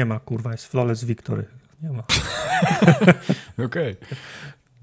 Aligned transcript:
nie 0.00 0.04
ma, 0.06 0.20
kurwa, 0.20 0.52
jest 0.52 0.66
Flawless 0.66 1.04
Victory. 1.04 1.44
Nie 1.82 1.90
ma. 1.90 2.02
Okej. 3.66 3.66
Okay. 3.66 3.96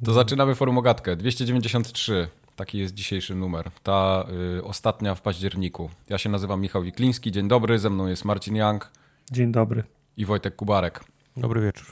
To 0.06 0.14
zaczynamy 0.14 0.56
forumogatkę. 0.56 1.16
293. 1.16 2.28
Taki 2.56 2.78
jest 2.78 2.94
dzisiejszy 2.94 3.36
numer. 3.36 3.72
Ta 3.84 4.28
y, 4.58 4.64
ostatnia 4.64 5.16
w 5.16 5.22
październiku. 5.22 5.90
Ja 6.10 6.18
się 6.18 6.30
nazywam 6.30 6.62
Michał 6.62 6.84
Wikliński. 6.84 7.32
Dzień 7.32 7.48
dobry. 7.48 7.80
Ze 7.80 7.90
mną 7.90 8.08
jest 8.08 8.26
Marcin 8.26 8.56
Young. 8.56 8.92
Dzień 9.32 9.52
dobry. 9.52 9.84
I 10.18 10.26
Wojtek 10.26 10.56
Kubarek. 10.56 11.04
Dobry 11.38 11.62
wieczór. 11.62 11.86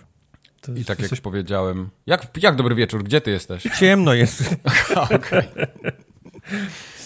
To 0.61 0.73
I 0.73 0.85
tak 0.85 0.99
jak 0.99 1.09
coś... 1.09 1.21
powiedziałem. 1.21 1.89
Jak, 2.07 2.37
jak 2.41 2.55
dobry 2.55 2.75
wieczór? 2.75 3.03
Gdzie 3.03 3.21
ty 3.21 3.31
jesteś? 3.31 3.63
Ciemno 3.79 4.13
jest. 4.13 4.55
Okej. 5.15 5.43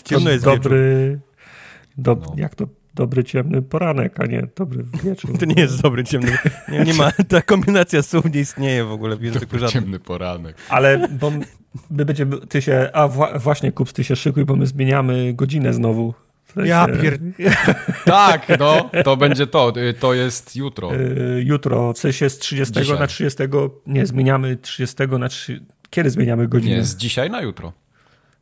Ciemno 0.04 0.30
jest 0.30 0.46
dobry. 0.46 1.20
Do, 1.98 2.16
no. 2.16 2.34
Jak 2.38 2.56
to 2.56 2.68
dobry 3.00 3.24
ciemny 3.24 3.62
poranek, 3.62 4.20
a 4.20 4.26
nie 4.26 4.48
dobry 4.56 4.84
wieczór. 5.04 5.38
To 5.40 5.46
nie 5.46 5.62
jest 5.62 5.82
dobry 5.82 6.04
ciemny. 6.04 6.38
Nie, 6.70 6.80
nie 6.80 6.94
ma, 6.94 7.12
ta 7.30 7.42
kombinacja 7.42 8.02
słów 8.02 8.34
nie 8.34 8.40
istnieje 8.40 8.86
w 8.86 8.92
ogóle 8.92 9.18
w 9.18 9.22
języku 9.22 9.46
dobry 9.46 9.68
ciemny 9.68 10.00
poranek. 10.00 10.56
Ale 10.70 11.08
bo 11.08 11.32
my 11.90 12.06
będziemy, 12.06 12.38
ty 12.48 12.62
się, 12.62 12.90
a 12.94 13.08
wła, 13.08 13.40
właśnie 13.40 13.72
Kups, 13.72 13.94
ty 13.94 14.04
się 14.04 14.16
szykuj, 14.16 14.46
bo 14.46 14.56
my 14.56 14.68
zmieniamy 14.68 15.34
godzinę 15.34 15.74
znowu. 15.74 16.14
W 16.44 16.52
sensie... 16.52 16.70
Ja 16.70 16.88
pier... 16.88 17.20
tak, 18.06 18.60
no, 18.60 18.90
to 19.04 19.18
będzie 19.18 19.48
to, 19.48 19.74
to 20.00 20.14
jest 20.14 20.56
jutro. 20.56 20.94
Yy, 20.94 21.44
jutro, 21.44 21.94
w 21.94 21.98
sensie 21.98 22.30
z 22.30 22.38
30 22.38 22.74
dzisiaj. 22.74 23.00
na 23.00 23.08
30, 23.08 23.44
nie, 23.88 24.06
zmieniamy 24.06 24.58
30 24.58 24.96
na 25.20 25.30
3, 25.30 25.66
kiedy 25.90 26.10
zmieniamy 26.10 26.48
godzinę? 26.48 26.76
Nie, 26.76 26.84
z 26.84 26.96
dzisiaj 26.96 27.30
na 27.30 27.42
jutro. 27.42 27.74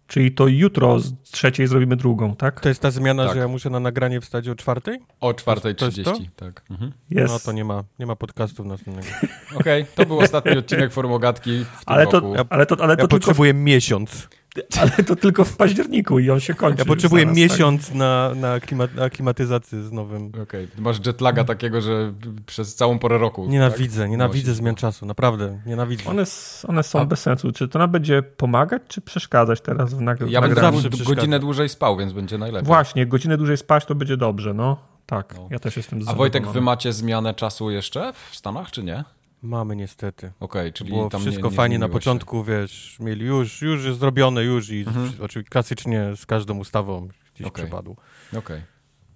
Czyli 0.08 0.31
to 0.31 0.47
jutro 0.47 1.00
z 1.00 1.13
trzeciej 1.31 1.67
zrobimy 1.67 1.95
drugą, 1.95 2.36
tak? 2.36 2.61
To 2.61 2.69
jest 2.69 2.81
ta 2.81 2.91
zmiana, 2.91 3.25
tak. 3.25 3.33
że 3.33 3.39
ja 3.39 3.47
muszę 3.47 3.69
na 3.69 3.80
nagranie 3.80 4.22
wstać 4.22 4.49
o 4.49 4.55
czwartej? 4.55 4.99
O 5.19 5.33
czwartej 5.33 5.75
trzydzieści, 5.75 6.30
tak. 6.36 6.64
Mhm. 6.69 6.91
Yes. 7.11 7.31
No 7.31 7.39
to 7.39 7.52
nie 7.52 7.66
ma, 7.66 7.83
nie 7.99 8.05
ma 8.05 8.16
podcastów 8.16 8.66
następnego. 8.66 9.08
Okej, 9.59 9.81
okay, 9.81 9.95
to 9.95 10.05
był 10.05 10.19
ostatni 10.19 10.58
odcinek 10.58 10.94
Formogatki 10.94 11.66
w 11.66 11.86
tym 11.86 11.95
ale 11.95 12.08
to, 12.08 12.19
roku. 12.19 12.36
ale 12.49 12.66
to, 12.66 12.83
ale 12.83 12.95
to 12.95 13.02
ja 13.02 13.08
potrzebuję 13.08 13.53
w... 13.53 13.58
miesiąc. 13.58 14.27
Ale 14.81 14.91
to 14.91 15.16
tylko 15.16 15.45
w 15.45 15.58
październiku 15.58 16.19
i 16.19 16.30
on 16.30 16.39
się 16.39 16.53
kończy. 16.53 16.80
Ja 16.80 16.86
potrzebuję 16.86 17.23
zaraz, 17.23 17.38
tak? 17.38 17.50
miesiąc 17.50 17.88
tak? 17.88 17.95
na, 17.95 18.31
na, 18.36 18.59
klimat, 18.59 18.95
na 18.95 19.09
klimatyzację 19.09 19.83
z 19.83 19.91
nowym. 19.91 20.27
Okej, 20.27 20.44
okay. 20.44 20.67
masz 20.77 21.05
jetlaga 21.05 21.44
takiego, 21.44 21.81
że 21.81 22.14
przez 22.45 22.75
całą 22.75 22.99
porę 22.99 23.17
roku. 23.17 23.45
Nienawidzę, 23.45 24.02
tak? 24.02 24.11
nienawidzę 24.11 24.53
zmian 24.53 24.75
czasu, 24.75 25.05
naprawdę, 25.05 25.59
nienawidzę. 25.66 26.09
One, 26.09 26.23
one 26.67 26.83
są 26.83 26.99
A... 26.99 27.05
bez 27.05 27.19
sensu. 27.19 27.52
Czy 27.52 27.67
to 27.67 27.80
nam 27.80 27.91
będzie 27.91 28.22
pomagać, 28.22 28.81
czy 28.88 29.02
przeszkadzać 29.02 29.61
teraz 29.61 29.94
w 29.94 30.02
nagraniu? 30.02 30.31
Ja 30.31 30.41
bym 30.41 30.55
zawsze 30.55 30.89
godzinę 31.05 31.39
dłużej 31.39 31.69
spał, 31.69 31.97
więc 31.97 32.14
będzie 32.14 32.38
najlepiej. 32.38 32.67
Właśnie, 32.67 33.05
godzinę 33.05 33.38
dłużej 33.38 33.58
spać 33.58 33.86
to 33.86 33.95
będzie 33.95 34.17
dobrze, 34.17 34.53
no. 34.53 34.77
Tak, 35.05 35.33
no. 35.38 35.47
ja 35.52 35.59
też 35.59 35.77
jestem 35.77 35.99
A 36.08 36.14
Wojtek, 36.14 36.47
wy 36.47 36.61
macie 36.61 36.94
zmianę 36.94 37.33
czasu 37.33 37.71
jeszcze 37.71 38.14
w 38.14 38.36
Stanach, 38.36 38.71
czy 38.71 38.83
nie? 38.83 39.03
Mamy 39.41 39.75
niestety. 39.75 40.31
Okej, 40.39 40.61
okay, 40.61 40.73
czyli 40.73 40.89
Było 40.89 41.09
tam 41.09 41.21
wszystko 41.21 41.43
nie, 41.43 41.49
nie 41.49 41.55
fajnie 41.55 41.80
na 41.80 41.89
początku, 41.89 42.38
się. 42.38 42.43
wiesz, 42.43 42.97
mieli 42.99 43.25
już, 43.25 43.61
już 43.61 43.85
jest 43.85 43.99
zrobione 43.99 44.43
już 44.43 44.69
i 44.69 44.80
mhm. 44.80 45.09
oczywiście 45.21 45.49
klasycznie 45.49 46.16
z 46.16 46.25
każdą 46.25 46.57
ustawą 46.57 47.07
gdzieś 47.33 47.47
okay. 47.47 47.63
przepadł. 47.63 47.91
Okej. 48.30 48.39
Okay. 48.39 48.61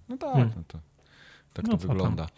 No 0.08 0.16
tak, 0.16 0.32
hmm. 0.32 0.50
no 0.56 0.62
to, 0.68 0.78
tak 1.52 1.64
no 1.64 1.70
to 1.72 1.76
wygląda. 1.76 2.24
Tam. 2.24 2.34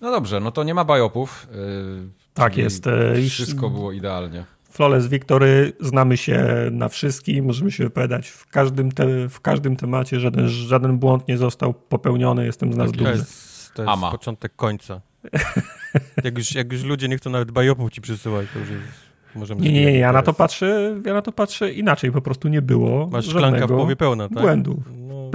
No 0.00 0.10
dobrze, 0.10 0.40
no 0.40 0.50
to 0.50 0.64
nie 0.64 0.74
ma 0.74 0.84
bajopów. 0.84 1.48
Yy, 1.52 2.08
tak 2.34 2.56
jest. 2.56 2.84
Wszystko 3.28 3.70
było 3.70 3.92
idealnie. 3.92 4.44
Flawless 4.70 5.06
Victory, 5.06 5.72
znamy 5.80 6.16
się 6.16 6.68
na 6.70 6.88
wszystkim, 6.88 7.44
możemy 7.44 7.72
się 7.72 7.84
wypowiadać 7.84 8.28
w 8.28 8.46
każdym, 8.46 8.92
te, 8.92 9.28
w 9.28 9.40
każdym 9.40 9.76
temacie, 9.76 10.20
żaden, 10.20 10.48
żaden 10.48 10.98
błąd 10.98 11.28
nie 11.28 11.38
został 11.38 11.74
popełniony, 11.74 12.46
jestem 12.46 12.72
z 12.72 12.76
nas 12.76 12.90
tak 12.90 12.96
dumny. 12.96 13.12
To 13.12 13.18
jest, 13.18 13.74
to 13.74 13.82
jest 13.82 14.02
początek 14.10 14.56
końca. 14.56 15.00
jak, 16.24 16.38
już, 16.38 16.54
jak 16.54 16.72
już 16.72 16.82
ludzie 16.82 17.08
nie 17.08 17.16
chcą 17.16 17.30
nawet 17.30 17.50
bajopów 17.50 17.90
ci 17.90 18.00
przysyłać, 18.00 18.46
to 18.52 18.58
już 18.58 18.70
jest... 18.70 19.06
Możemy 19.34 19.60
nie, 19.60 19.72
nie, 19.72 19.84
nie, 19.84 19.98
ja 19.98 20.12
na 20.12 20.22
to 20.22 20.32
patrzę, 20.32 21.00
ja 21.06 21.14
na 21.14 21.22
to 21.22 21.32
patrzę 21.32 21.72
inaczej, 21.72 22.12
po 22.12 22.20
prostu 22.22 22.48
nie 22.48 22.62
było 22.62 23.06
Masz 23.06 23.26
szklanka 23.26 23.66
w 23.66 23.68
połowie 23.68 23.96
pełna, 23.96 24.28
tak? 24.28 24.38
Błędów. 24.38 24.76
No. 24.96 25.30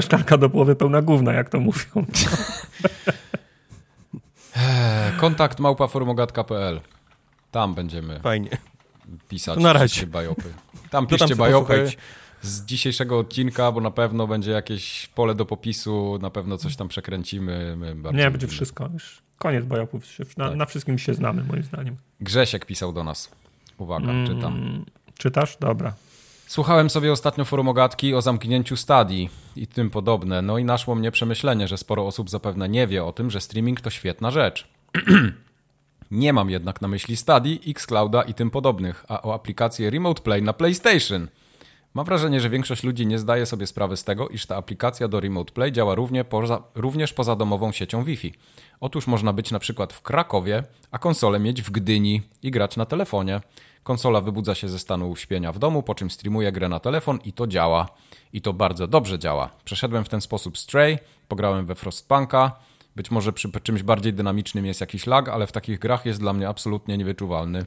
Szklanka 0.00 0.38
do 0.38 0.50
połowy 0.50 0.76
pełna 0.76 1.02
gówna, 1.02 1.32
jak 1.32 1.48
to 1.48 1.60
mówią. 1.60 1.84
Kontakt 5.20 5.60
małpaformogatka.pl 5.60 6.80
Tam 7.50 7.74
będziemy 7.74 8.20
Fajnie. 8.20 8.50
pisać 9.28 9.58
na 9.58 9.72
razie. 9.72 10.06
bajopy. 10.06 10.52
Tam 10.90 11.06
piszcie 11.06 11.28
tam 11.28 11.38
bajopy 11.38 11.90
z 12.42 12.64
dzisiejszego 12.64 13.18
odcinka, 13.18 13.72
bo 13.72 13.80
na 13.80 13.90
pewno 13.90 14.26
będzie 14.26 14.50
jakieś 14.50 15.06
pole 15.14 15.34
do 15.34 15.46
popisu, 15.46 16.18
na 16.22 16.30
pewno 16.30 16.58
coś 16.58 16.76
tam 16.76 16.88
przekręcimy. 16.88 17.76
Nie, 18.12 18.30
będzie 18.30 18.46
wszystko. 18.46 18.88
Już 18.92 19.23
koniec 19.38 19.64
bajopów. 19.64 20.04
Na, 20.36 20.48
tak. 20.48 20.56
na, 20.56 20.66
wszystkim 20.66 20.98
się 20.98 21.14
znamy, 21.14 21.44
moim 21.44 21.62
zdaniem. 21.62 21.96
Grzesiek 22.20 22.66
pisał 22.66 22.92
do 22.92 23.04
nas. 23.04 23.30
Uwaga, 23.78 24.10
mm, 24.10 24.26
czytam. 24.26 24.84
Czytasz? 25.18 25.56
Dobra. 25.60 25.94
Słuchałem 26.46 26.90
sobie 26.90 27.12
ostatnio 27.12 27.44
forumogatki 27.44 28.14
o 28.14 28.22
zamknięciu 28.22 28.76
stadii 28.76 29.30
i 29.56 29.66
tym 29.66 29.90
podobne, 29.90 30.42
no 30.42 30.58
i 30.58 30.64
naszło 30.64 30.94
mnie 30.94 31.10
przemyślenie, 31.10 31.68
że 31.68 31.78
sporo 31.78 32.06
osób 32.06 32.30
zapewne 32.30 32.68
nie 32.68 32.86
wie 32.86 33.04
o 33.04 33.12
tym, 33.12 33.30
że 33.30 33.40
streaming 33.40 33.80
to 33.80 33.90
świetna 33.90 34.30
rzecz. 34.30 34.68
nie 36.10 36.32
mam 36.32 36.50
jednak 36.50 36.80
na 36.80 36.88
myśli 36.88 37.16
Stadii, 37.16 37.60
Xclouda 37.70 38.22
i 38.22 38.34
tym 38.34 38.50
podobnych, 38.50 39.04
a 39.08 39.22
o 39.22 39.34
aplikację 39.34 39.90
Remote 39.90 40.22
Play 40.22 40.42
na 40.42 40.52
PlayStation– 40.52 41.28
Mam 41.94 42.06
wrażenie, 42.06 42.40
że 42.40 42.50
większość 42.50 42.84
ludzi 42.84 43.06
nie 43.06 43.18
zdaje 43.18 43.46
sobie 43.46 43.66
sprawy 43.66 43.96
z 43.96 44.04
tego, 44.04 44.28
iż 44.28 44.46
ta 44.46 44.56
aplikacja 44.56 45.08
do 45.08 45.20
Remote 45.20 45.52
Play 45.52 45.72
działa 45.72 45.94
równie 45.94 46.24
poza, 46.24 46.62
również 46.74 47.12
poza 47.12 47.36
domową 47.36 47.72
siecią 47.72 48.04
Wi-Fi. 48.04 48.34
Otóż 48.80 49.06
można 49.06 49.32
być 49.32 49.50
na 49.50 49.58
przykład 49.58 49.92
w 49.92 50.02
Krakowie, 50.02 50.62
a 50.90 50.98
konsolę 50.98 51.40
mieć 51.40 51.62
w 51.62 51.70
Gdyni 51.70 52.22
i 52.42 52.50
grać 52.50 52.76
na 52.76 52.86
telefonie. 52.86 53.40
Konsola 53.82 54.20
wybudza 54.20 54.54
się 54.54 54.68
ze 54.68 54.78
stanu 54.78 55.10
uśpienia 55.10 55.52
w 55.52 55.58
domu, 55.58 55.82
po 55.82 55.94
czym 55.94 56.10
streamuje 56.10 56.52
grę 56.52 56.68
na 56.68 56.80
telefon 56.80 57.18
i 57.24 57.32
to 57.32 57.46
działa. 57.46 57.88
I 58.32 58.40
to 58.40 58.52
bardzo 58.52 58.86
dobrze 58.86 59.18
działa. 59.18 59.50
Przeszedłem 59.64 60.04
w 60.04 60.08
ten 60.08 60.20
sposób 60.20 60.58
Stray, 60.58 60.98
pograłem 61.28 61.66
we 61.66 61.74
Frostpunka, 61.74 62.52
być 62.96 63.10
może 63.10 63.32
przy 63.32 63.50
czymś 63.62 63.82
bardziej 63.82 64.12
dynamicznym 64.12 64.66
jest 64.66 64.80
jakiś 64.80 65.06
lag, 65.06 65.28
ale 65.28 65.46
w 65.46 65.52
takich 65.52 65.78
grach 65.78 66.06
jest 66.06 66.20
dla 66.20 66.32
mnie 66.32 66.48
absolutnie 66.48 66.98
niewyczuwalny. 66.98 67.64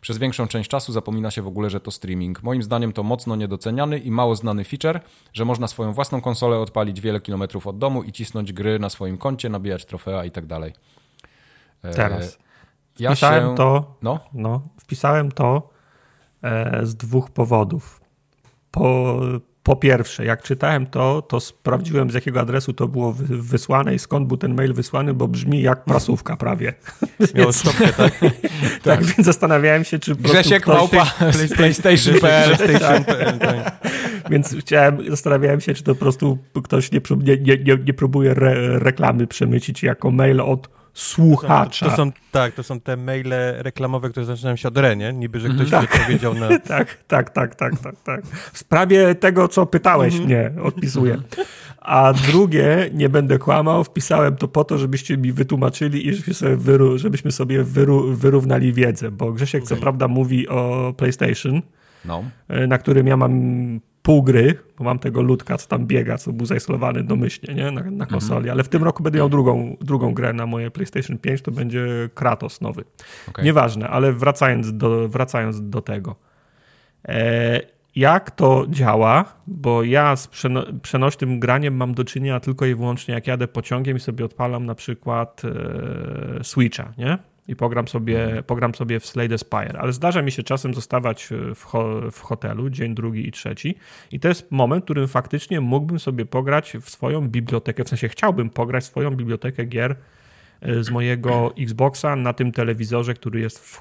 Przez 0.00 0.18
większą 0.18 0.48
część 0.48 0.70
czasu 0.70 0.92
zapomina 0.92 1.30
się 1.30 1.42
w 1.42 1.46
ogóle, 1.46 1.70
że 1.70 1.80
to 1.80 1.90
streaming. 1.90 2.42
Moim 2.42 2.62
zdaniem 2.62 2.92
to 2.92 3.02
mocno 3.02 3.36
niedoceniany 3.36 3.98
i 3.98 4.10
mało 4.10 4.36
znany 4.36 4.64
feature, 4.64 5.00
że 5.32 5.44
można 5.44 5.68
swoją 5.68 5.92
własną 5.92 6.20
konsolę 6.20 6.58
odpalić 6.58 7.00
wiele 7.00 7.20
kilometrów 7.20 7.66
od 7.66 7.78
domu 7.78 8.02
i 8.02 8.12
cisnąć 8.12 8.52
gry 8.52 8.78
na 8.78 8.90
swoim 8.90 9.18
koncie, 9.18 9.48
nabijać 9.48 9.84
trofea 9.84 10.24
i 10.24 10.30
tak 10.30 10.46
dalej. 10.46 10.72
E, 11.82 11.94
Teraz. 11.94 12.38
Ja 12.98 13.10
wpisałem 13.10 13.50
się... 13.50 13.56
to. 13.56 13.94
No? 14.02 14.18
no? 14.32 14.62
Wpisałem 14.80 15.32
to 15.32 15.70
e, 16.42 16.86
z 16.86 16.96
dwóch 16.96 17.30
powodów. 17.30 18.00
Po, 18.70 19.20
po 19.62 19.76
pierwsze, 19.76 20.24
jak 20.24 20.42
czytałem 20.42 20.86
to, 20.86 21.22
to 21.22 21.40
sprawdziłem 21.40 22.10
z 22.10 22.14
jakiego 22.14 22.40
adresu 22.40 22.72
to 22.72 22.88
było 22.88 23.14
wysłane 23.28 23.94
i 23.94 23.98
skąd 23.98 24.28
był 24.28 24.36
ten 24.36 24.54
mail 24.54 24.74
wysłany, 24.74 25.14
bo 25.14 25.28
brzmi 25.28 25.62
jak 25.62 25.84
prasówka 25.84 26.36
prawie. 26.36 26.74
Miało 27.34 27.52
stopkę, 27.52 27.92
tak? 27.92 28.18
tak? 28.18 28.32
tak, 28.82 29.04
więc 29.04 29.26
zastanawiałem 29.26 29.84
się, 29.84 29.98
czy 29.98 30.14
Grzesiek 30.14 30.62
ktoś... 30.62 30.76
Małpa 30.76 31.06
PlayStation.pl 31.56 32.56
tak. 32.56 33.08
tak. 33.38 33.90
Więc 34.30 34.56
chciałem, 34.60 35.10
zastanawiałem 35.10 35.60
się, 35.60 35.74
czy 35.74 35.82
to 35.82 35.94
po 35.94 36.00
prostu 36.00 36.38
ktoś 36.64 36.92
nie, 36.92 37.00
nie, 37.40 37.56
nie, 37.56 37.76
nie 37.84 37.94
próbuje 37.94 38.30
re, 38.30 38.78
reklamy 38.78 39.26
przemycić 39.26 39.82
jako 39.82 40.10
mail 40.10 40.40
od 40.40 40.79
słuchacza. 40.94 41.90
To 41.90 41.96
są, 41.96 42.12
tak, 42.32 42.54
to 42.54 42.62
są 42.62 42.80
te 42.80 42.96
maile 42.96 43.34
reklamowe, 43.58 44.10
które 44.10 44.26
zaczynają 44.26 44.56
się 44.56 44.68
od 44.68 44.78
re, 44.78 44.96
nie? 44.96 45.12
Niby, 45.12 45.40
że 45.40 45.48
ktoś 45.48 45.70
tak. 45.70 46.04
powiedział 46.04 46.34
na... 46.34 46.58
tak, 46.76 47.04
tak, 47.08 47.30
tak, 47.30 47.54
tak, 47.54 47.78
tak, 47.78 47.94
tak. 48.04 48.26
W 48.52 48.58
sprawie 48.58 49.14
tego, 49.14 49.48
co 49.48 49.66
pytałeś, 49.66 50.14
mhm. 50.14 50.30
nie, 50.30 50.62
odpisuję. 50.62 51.22
A 51.80 52.12
drugie, 52.12 52.90
nie 52.94 53.08
będę 53.08 53.38
kłamał, 53.38 53.84
wpisałem 53.84 54.36
to 54.36 54.48
po 54.48 54.64
to, 54.64 54.78
żebyście 54.78 55.16
mi 55.16 55.32
wytłumaczyli 55.32 56.08
i 56.08 56.12
żebyśmy 56.12 56.34
sobie, 56.34 56.56
wyru, 56.56 56.98
żebyśmy 56.98 57.32
sobie 57.32 57.64
wyru, 57.64 58.14
wyrównali 58.14 58.72
wiedzę, 58.72 59.10
bo 59.10 59.32
Grzesiek 59.32 59.64
okay. 59.64 59.76
co 59.76 59.82
prawda 59.82 60.08
mówi 60.08 60.48
o 60.48 60.94
PlayStation, 60.96 61.62
no. 62.04 62.24
E, 62.48 62.66
na 62.66 62.78
którym 62.78 63.06
ja 63.06 63.16
mam 63.16 63.80
pół 64.02 64.22
gry, 64.22 64.58
bo 64.78 64.84
mam 64.84 64.98
tego 64.98 65.22
ludka, 65.22 65.58
co 65.58 65.68
tam 65.68 65.86
biega, 65.86 66.18
co 66.18 66.32
był 66.32 66.46
zainstalowany 66.46 67.04
domyślnie 67.04 67.54
nie? 67.54 67.70
Na, 67.70 67.82
na 67.90 68.06
konsoli, 68.06 68.38
mhm. 68.38 68.52
ale 68.52 68.64
w 68.64 68.68
tym 68.68 68.84
roku 68.84 69.02
będę 69.02 69.18
miał 69.18 69.28
drugą, 69.28 69.76
drugą 69.80 70.14
grę 70.14 70.32
na 70.32 70.46
moje 70.46 70.70
PlayStation 70.70 71.18
5, 71.18 71.42
to 71.42 71.50
będzie 71.50 71.86
Kratos 72.14 72.60
nowy. 72.60 72.84
Okay. 73.28 73.44
Nieważne, 73.44 73.88
ale 73.88 74.12
wracając 74.12 74.76
do, 74.76 75.08
wracając 75.08 75.68
do 75.70 75.82
tego. 75.82 76.16
E, 77.08 77.60
jak 77.96 78.30
to 78.30 78.66
działa, 78.68 79.24
bo 79.46 79.82
ja 79.82 80.16
z 80.16 80.26
przeno 80.26 80.64
przenośnym 80.82 81.40
graniem 81.40 81.76
mam 81.76 81.94
do 81.94 82.04
czynienia 82.04 82.40
tylko 82.40 82.66
i 82.66 82.74
wyłącznie 82.74 83.14
jak 83.14 83.26
jadę 83.26 83.48
pociągiem 83.48 83.96
i 83.96 84.00
sobie 84.00 84.24
odpalam 84.24 84.66
na 84.66 84.74
przykład 84.74 85.42
e, 85.44 86.44
Switcha, 86.44 86.92
nie? 86.98 87.18
I 87.50 87.56
pogram 87.56 87.88
sobie, 87.88 88.24
mhm. 88.24 88.44
pogram 88.44 88.74
sobie 88.74 89.00
w 89.00 89.06
Slade 89.06 89.38
Spire, 89.38 89.78
ale 89.78 89.92
zdarza 89.92 90.22
mi 90.22 90.32
się 90.32 90.42
czasem 90.42 90.74
zostawać 90.74 91.28
w, 91.54 91.64
ho, 91.64 92.10
w 92.10 92.20
hotelu 92.20 92.70
dzień 92.70 92.94
drugi 92.94 93.28
i 93.28 93.32
trzeci 93.32 93.74
i 94.12 94.20
to 94.20 94.28
jest 94.28 94.50
moment, 94.50 94.82
w 94.82 94.84
którym 94.84 95.08
faktycznie 95.08 95.60
mógłbym 95.60 95.98
sobie 95.98 96.26
pograć 96.26 96.76
w 96.80 96.90
swoją 96.90 97.28
bibliotekę, 97.28 97.84
w 97.84 97.88
sensie 97.88 98.08
chciałbym 98.08 98.50
pograć 98.50 98.84
w 98.84 98.86
swoją 98.86 99.10
bibliotekę 99.10 99.64
gier 99.64 99.96
y, 100.68 100.84
z 100.84 100.90
mojego 100.90 101.52
Xboxa 101.64 102.16
na 102.16 102.32
tym 102.32 102.52
telewizorze, 102.52 103.14
który 103.14 103.40
jest 103.40 103.58
w, 103.58 103.80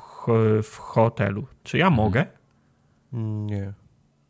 w 0.63 0.77
hotelu. 0.77 1.47
Czy 1.63 1.77
ja 1.77 1.89
mogę? 1.89 2.25
Nie. 3.13 3.73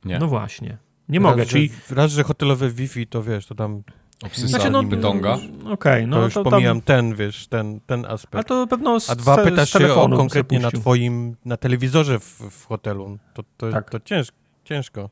Nie. 0.06 0.20
No 0.20 0.28
właśnie. 0.28 0.78
Nie 1.10 1.20
mogę, 1.20 1.38
raz, 1.38 1.48
czyli... 1.48 1.70
Że, 1.90 1.96
raz, 1.96 2.12
że 2.12 2.24
hotelowe 2.24 2.70
Wi-Fi, 2.70 3.08
to 3.08 3.24
wiesz, 3.24 3.46
to 3.46 3.56
tam... 3.56 3.84
Obsysa 4.24 4.48
Znaczy, 4.48 4.69
no, 4.69 4.81
niby 4.81 4.98
donga. 4.98 5.33
Okej, 5.33 5.74
okay, 5.74 6.07
no 6.07 6.18
to 6.18 6.24
już 6.24 6.33
to 6.33 6.44
pomijam 6.44 6.81
tam... 6.81 6.81
ten, 6.81 7.16
wiesz, 7.16 7.48
ten, 7.48 7.80
ten 7.80 8.06
aspekt. 8.06 8.36
A 8.36 8.44
to 8.44 8.68
pewno 8.68 9.00
z, 9.00 9.10
A 9.10 9.16
dwa, 9.16 9.38
pytasz 9.38 9.71
się 9.71 9.94
o 9.94 10.10
konkretnie 10.10 10.60
na 10.60 10.71
twoim, 10.71 11.36
na 11.45 11.57
telewizorze 11.57 12.19
w, 12.19 12.42
w 12.51 12.66
hotelu. 12.66 13.18
To, 13.33 13.44
to, 13.57 13.71
Tak. 13.71 13.89
to 13.89 14.00
cięż, 14.00 14.27
ciężko. 14.63 15.10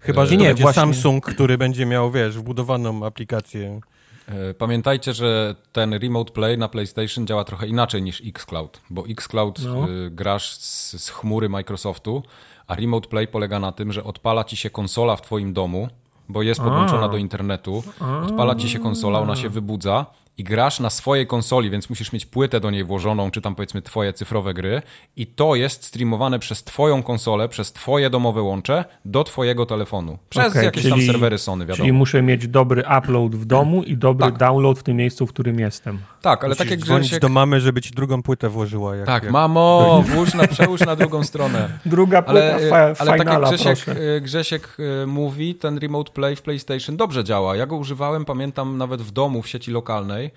Chyba, 0.00 0.26
że 0.26 0.36
Nie, 0.36 0.46
będzie 0.46 0.62
właśnie. 0.62 0.80
Samsung, 0.80 1.24
który 1.24 1.58
będzie 1.58 1.86
miał, 1.86 2.10
wiesz, 2.10 2.38
wbudowaną 2.38 3.06
aplikację. 3.06 3.80
E, 4.28 4.54
Pamiętajcie, 4.54 5.12
że 5.12 5.54
ten 5.72 5.94
Remote 5.94 6.32
Play 6.32 6.58
na 6.58 6.68
PlayStation 6.68 7.26
działa 7.26 7.44
trochę 7.44 7.66
inaczej 7.66 8.02
niż 8.02 8.22
xCloud, 8.26 8.80
bo 8.90 9.04
xCloud 9.08 9.62
No. 9.64 9.90
y, 9.90 10.10
grasz 10.10 10.52
z, 10.52 11.04
z 11.04 11.10
chmury 11.10 11.48
Microsoftu, 11.48 12.22
a 12.66 12.74
Remote 12.74 13.08
Play 13.08 13.28
polega 13.28 13.60
na 13.60 13.72
tym, 13.72 13.92
że 13.92 14.04
odpala 14.04 14.44
ci 14.44 14.56
się 14.56 14.70
konsola 14.70 15.16
w 15.16 15.22
twoim 15.22 15.52
domu, 15.52 15.88
bo 16.28 16.42
jest 16.42 16.60
podłączona 16.60 17.08
do 17.08 17.16
internetu, 17.16 17.82
odpala 18.24 18.54
ci 18.54 18.68
się 18.68 18.78
konsola, 18.78 19.18
ona 19.20 19.36
się 19.36 19.48
wybudza 19.48 20.06
i 20.38 20.44
grasz 20.44 20.80
na 20.80 20.90
swojej 20.90 21.26
konsoli, 21.26 21.70
więc 21.70 21.90
musisz 21.90 22.12
mieć 22.12 22.26
płytę 22.26 22.60
do 22.60 22.70
niej 22.70 22.84
włożoną, 22.84 23.30
czy 23.30 23.40
tam 23.40 23.54
powiedzmy 23.54 23.82
twoje 23.82 24.12
cyfrowe 24.12 24.54
gry 24.54 24.82
i 25.16 25.26
to 25.26 25.54
jest 25.54 25.84
streamowane 25.84 26.38
przez 26.38 26.64
twoją 26.64 27.02
konsolę, 27.02 27.48
przez 27.48 27.72
twoje 27.72 28.10
domowe 28.10 28.42
łącze 28.42 28.84
do 29.04 29.24
twojego 29.24 29.66
telefonu. 29.66 30.18
Przez 30.28 30.52
Okej, 30.52 30.64
jakieś 30.64 30.82
czyli- 30.82 30.94
tam 30.94 31.02
serwery 31.02 31.38
Sony, 31.38 31.64
wiadomo. 31.66 31.76
Czyli 31.76 31.92
muszę 31.92 32.22
mieć 32.22 32.48
dobry 32.48 32.82
upload 32.98 33.36
w 33.36 33.44
domu 33.44 33.82
i 33.82 33.96
dobry 33.96 34.26
Tak. 34.26 34.38
download 34.38 34.78
w 34.78 34.82
tym 34.82 34.96
miejscu, 34.96 35.26
w 35.26 35.32
którym 35.32 35.60
jestem. 35.60 35.98
Tak, 36.22 36.44
ale 36.44 36.48
Musisz 36.48 36.58
tak 36.58 36.70
jak 36.70 36.80
dzwonić 36.80 37.02
Grzesiek... 37.08 37.22
do 37.22 37.28
mamy, 37.28 37.60
żeby 37.60 37.80
ci 37.82 37.90
drugą 37.90 38.22
płytę 38.22 38.48
włożyła. 38.48 38.96
Jak, 38.96 39.06
Tak, 39.06 39.22
jak... 39.22 39.32
mamo, 39.32 40.02
włóż 40.06 40.34
na, 40.34 40.46
przełóż 40.46 40.80
na 40.80 40.96
drugą 40.96 41.24
stronę. 41.24 41.68
Druga 41.86 42.22
płyta 42.22 42.40
Ale, 42.40 42.70
fa- 42.70 42.76
ale 42.76 42.94
tak 42.96 43.08
jak 43.08 43.18
finala, 43.18 43.48
Grzesiek, 43.48 43.88
e, 43.88 44.20
Grzesiek 44.20 44.76
e, 45.02 45.06
mówi, 45.06 45.54
ten 45.54 45.78
Remote 45.78 46.12
Play 46.12 46.36
w 46.36 46.42
PlayStation 46.42 46.96
dobrze 46.96 47.24
działa. 47.24 47.56
Ja 47.56 47.66
go 47.66 47.76
używałem, 47.76 48.24
pamiętam, 48.24 48.78
nawet 48.78 49.02
w 49.02 49.10
domu 49.10 49.42
w 49.42 49.48
sieci 49.48 49.70
lokalnej, 49.70 50.27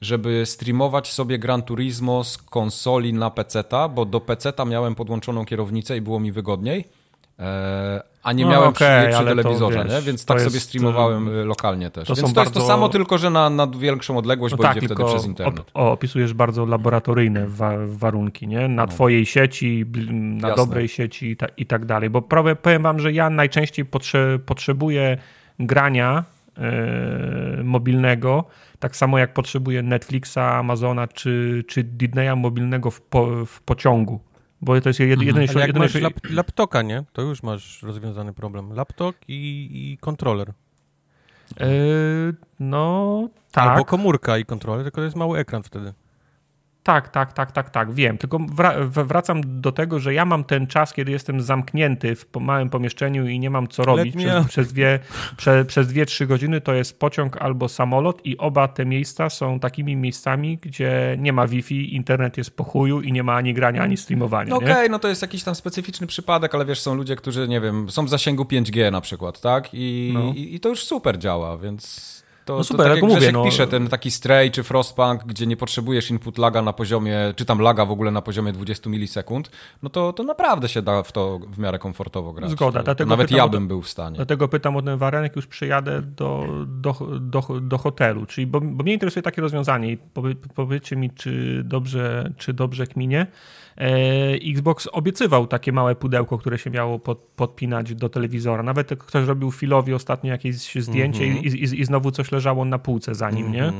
żeby 0.00 0.46
streamować 0.46 1.12
sobie 1.12 1.38
Gran 1.38 1.62
Turismo 1.62 2.24
z 2.24 2.38
konsoli 2.38 3.12
na 3.14 3.30
PC-ta, 3.30 3.88
bo 3.88 4.04
do 4.04 4.20
PC-ta 4.20 4.64
miałem 4.64 4.94
podłączoną 4.94 5.44
kierownicę 5.44 5.96
i 5.96 6.00
było 6.00 6.20
mi 6.20 6.32
wygodniej. 6.32 6.84
E, 7.38 8.02
a 8.22 8.32
nie 8.32 8.44
No, 8.44 8.50
miałem 8.50 8.68
okej, 8.68 9.08
przy, 9.08 9.16
przy 9.16 9.24
telewizorze, 9.24 9.84
wiesz, 9.88 10.04
więc 10.04 10.24
tak 10.24 10.40
sobie 10.40 10.54
jest, 10.54 10.66
streamowałem 10.68 11.28
e, 11.28 11.44
lokalnie 11.44 11.90
też. 11.90 12.08
to 12.08 12.14
więc 12.14 12.34
to 12.34 12.40
jest 12.40 12.52
to 12.54 12.60
bardzo- 12.60 12.72
samo, 12.72 12.88
tylko 12.88 13.18
że 13.18 13.30
na, 13.30 13.50
na 13.50 13.66
większą 13.66 14.18
odległość, 14.18 14.52
No 14.52 14.56
bo 14.56 14.62
tak, 14.62 14.76
idzie 14.76 14.86
wtedy 14.86 15.04
przez 15.04 15.26
internet. 15.26 15.70
o, 15.74 15.92
opisujesz 15.92 16.34
bardzo 16.34 16.66
laboratoryjne 16.66 17.46
wa- 17.48 17.86
warunki, 17.86 18.48
nie? 18.48 18.68
Na 18.68 18.86
twojej 18.86 19.26
sieci, 19.26 19.84
na 20.12 20.12
No. 20.42 20.48
Jasne. 20.48 20.64
dobrej 20.64 20.88
sieci 20.88 21.26
i, 21.30 21.36
ta, 21.36 21.46
i 21.56 21.66
tak 21.66 21.84
dalej. 21.84 22.10
Bo 22.10 22.22
prawie, 22.22 22.56
powiem 22.56 22.82
wam, 22.82 23.00
że 23.00 23.12
ja 23.12 23.30
najczęściej 23.30 23.84
potrze- 23.84 24.38
potrzebuję 24.38 25.18
grania 25.58 26.24
e, 26.56 27.62
mobilnego, 27.64 28.44
tak 28.80 28.96
samo 28.96 29.18
jak 29.18 29.34
potrzebuję 29.34 29.82
Netflixa, 29.82 30.38
Amazona 30.38 31.08
czy, 31.08 31.64
czy 31.68 31.84
Disneya 31.84 32.36
mobilnego 32.36 32.90
w, 32.90 33.00
po, 33.00 33.46
w 33.46 33.62
pociągu. 33.62 34.20
Bo 34.60 34.80
to 34.80 34.88
jest 34.88 35.00
jedy, 35.00 35.24
jedyny, 35.24 35.46
Ale 35.48 35.60
jak 35.60 35.68
jedyny, 35.68 35.84
masz 35.84 35.94
lap, 35.94 36.14
laptoka, 36.30 36.82
nie? 36.82 37.04
To 37.12 37.22
już 37.22 37.42
masz 37.42 37.82
rozwiązany 37.82 38.32
problem. 38.32 38.72
Laptop 38.72 39.16
i, 39.28 39.68
i 39.72 39.98
kontroler. 39.98 40.52
e, 41.60 41.66
no 42.60 43.28
tak. 43.52 43.68
Albo 43.68 43.84
komórka 43.84 44.38
i 44.38 44.44
kontroler, 44.44 44.84
tylko 44.84 45.00
to 45.00 45.04
jest 45.04 45.16
mały 45.16 45.38
ekran 45.38 45.62
wtedy. 45.62 45.92
Tak, 46.88 47.08
tak, 47.08 47.32
tak, 47.32 47.52
tak, 47.52 47.70
tak, 47.70 47.94
wiem. 47.94 48.18
Tylko 48.18 48.38
wracam 48.84 49.40
do 49.60 49.72
tego, 49.72 50.00
że 50.00 50.14
ja 50.14 50.24
mam 50.24 50.44
ten 50.44 50.66
czas, 50.66 50.92
kiedy 50.92 51.12
jestem 51.12 51.40
zamknięty 51.40 52.16
w 52.16 52.26
małym 52.40 52.70
pomieszczeniu 52.70 53.28
i 53.28 53.38
nie 53.38 53.50
mam 53.50 53.68
co 53.68 53.82
robić 53.82 54.16
przez, 54.16 54.46
przez, 54.46 54.72
dwie, 54.72 54.98
prze, 55.36 55.64
przez 55.64 55.88
dwie, 55.88 56.06
trzy 56.06 56.26
godziny, 56.26 56.60
to 56.60 56.74
jest 56.74 57.00
pociąg 57.00 57.36
albo 57.36 57.68
samolot 57.68 58.26
i 58.26 58.38
oba 58.38 58.68
te 58.68 58.86
miejsca 58.86 59.30
są 59.30 59.60
takimi 59.60 59.96
miejscami, 59.96 60.58
gdzie 60.62 61.16
nie 61.18 61.32
ma 61.32 61.46
Wi-Fi, 61.46 61.94
internet 61.94 62.36
jest 62.36 62.56
po 62.56 62.64
chuju 62.64 63.00
i 63.00 63.12
nie 63.12 63.22
ma 63.22 63.34
ani 63.34 63.54
grania, 63.54 63.82
ani 63.82 63.96
streamowania, 63.96 64.50
No 64.50 64.56
okej, 64.56 64.90
no 64.90 64.98
to 64.98 65.08
jest 65.08 65.22
jakiś 65.22 65.44
tam 65.44 65.54
specyficzny 65.54 66.06
przypadek, 66.06 66.54
ale 66.54 66.64
wiesz, 66.64 66.80
są 66.80 66.94
ludzie, 66.94 67.16
którzy, 67.16 67.48
nie 67.48 67.60
wiem, 67.60 67.90
są 67.90 68.04
w 68.04 68.08
zasięgu 68.08 68.42
5G 68.42 68.92
na 68.92 69.00
przykład, 69.00 69.40
tak? 69.40 69.68
I, 69.72 70.10
No. 70.14 70.32
i, 70.36 70.54
i 70.54 70.60
to 70.60 70.68
już 70.68 70.84
super 70.84 71.18
działa, 71.18 71.58
więc 71.58 72.18
to, 72.48 72.52
No 72.52 72.58
to 72.58 72.64
super, 72.64 72.86
tak 72.86 72.94
jak 72.96 73.02
jak 73.04 73.14
mówię, 73.14 73.32
no- 73.32 73.44
pisze, 73.44 73.66
ten 73.66 73.88
taki 73.88 74.10
Stray 74.10 74.50
czy 74.50 74.62
Frostpunk, 74.62 75.24
gdzie 75.24 75.46
nie 75.46 75.56
potrzebujesz 75.56 76.10
input 76.10 76.38
laga 76.38 76.62
na 76.62 76.72
poziomie, 76.72 77.18
czy 77.36 77.44
tam 77.44 77.58
laga 77.60 77.84
w 77.84 77.90
ogóle 77.90 78.10
na 78.10 78.22
poziomie 78.22 78.52
20 78.52 78.90
milisekund, 78.90 79.50
no 79.82 79.88
to, 79.90 80.12
to 80.12 80.22
naprawdę 80.22 80.68
się 80.68 80.82
da 80.82 81.02
w 81.02 81.12
to 81.12 81.38
w 81.38 81.58
miarę 81.58 81.78
komfortowo 81.78 82.32
grać. 82.32 82.50
Zgoda, 82.50 82.78
to, 82.80 82.84
dlatego 82.84 83.08
to 83.10 83.16
nawet 83.16 83.30
ja 83.30 83.44
o 83.44 83.46
to- 83.46 83.52
bym 83.52 83.68
był 83.68 83.82
w 83.82 83.88
stanie. 83.88 84.16
Dlatego 84.16 84.48
pytam 84.48 84.76
o 84.76 84.82
ten 84.82 84.98
wariant, 84.98 85.22
jak 85.24 85.36
już 85.36 85.46
przyjadę 85.46 86.02
do, 86.02 86.46
do, 86.66 86.96
do, 87.20 87.42
do 87.60 87.78
hotelu. 87.78 88.26
Czyli, 88.26 88.46
bo, 88.46 88.60
bo 88.60 88.82
mnie 88.84 88.92
interesuje 88.92 89.22
takie 89.22 89.42
rozwiązanie 89.42 89.92
i 89.92 89.96
powie, 89.96 90.34
powiedzcie 90.54 90.96
mi, 90.96 91.10
czy 91.10 91.62
dobrze, 91.64 92.32
czy 92.36 92.52
dobrze 92.52 92.86
kminie. 92.86 93.26
E, 93.78 94.50
Xbox 94.50 94.88
obiecywał 94.92 95.46
takie 95.46 95.72
małe 95.72 95.94
pudełko, 95.94 96.38
które 96.38 96.58
się 96.58 96.70
miało 96.70 96.98
pod, 96.98 97.18
podpinać 97.18 97.94
do 97.94 98.08
telewizora. 98.08 98.62
Nawet 98.62 98.88
ktoś 98.98 99.26
robił 99.26 99.50
Philowi 99.50 99.94
ostatnio 99.94 100.32
jakieś 100.32 100.54
zdjęcie 100.74 101.24
Mhm. 101.24 101.44
i, 101.44 101.48
i, 101.48 101.80
i 101.80 101.84
znowu 101.84 102.10
coś 102.10 102.32
leżało 102.32 102.64
na 102.64 102.78
półce 102.78 103.14
za 103.14 103.30
nim, 103.30 103.52
nie? 103.52 103.72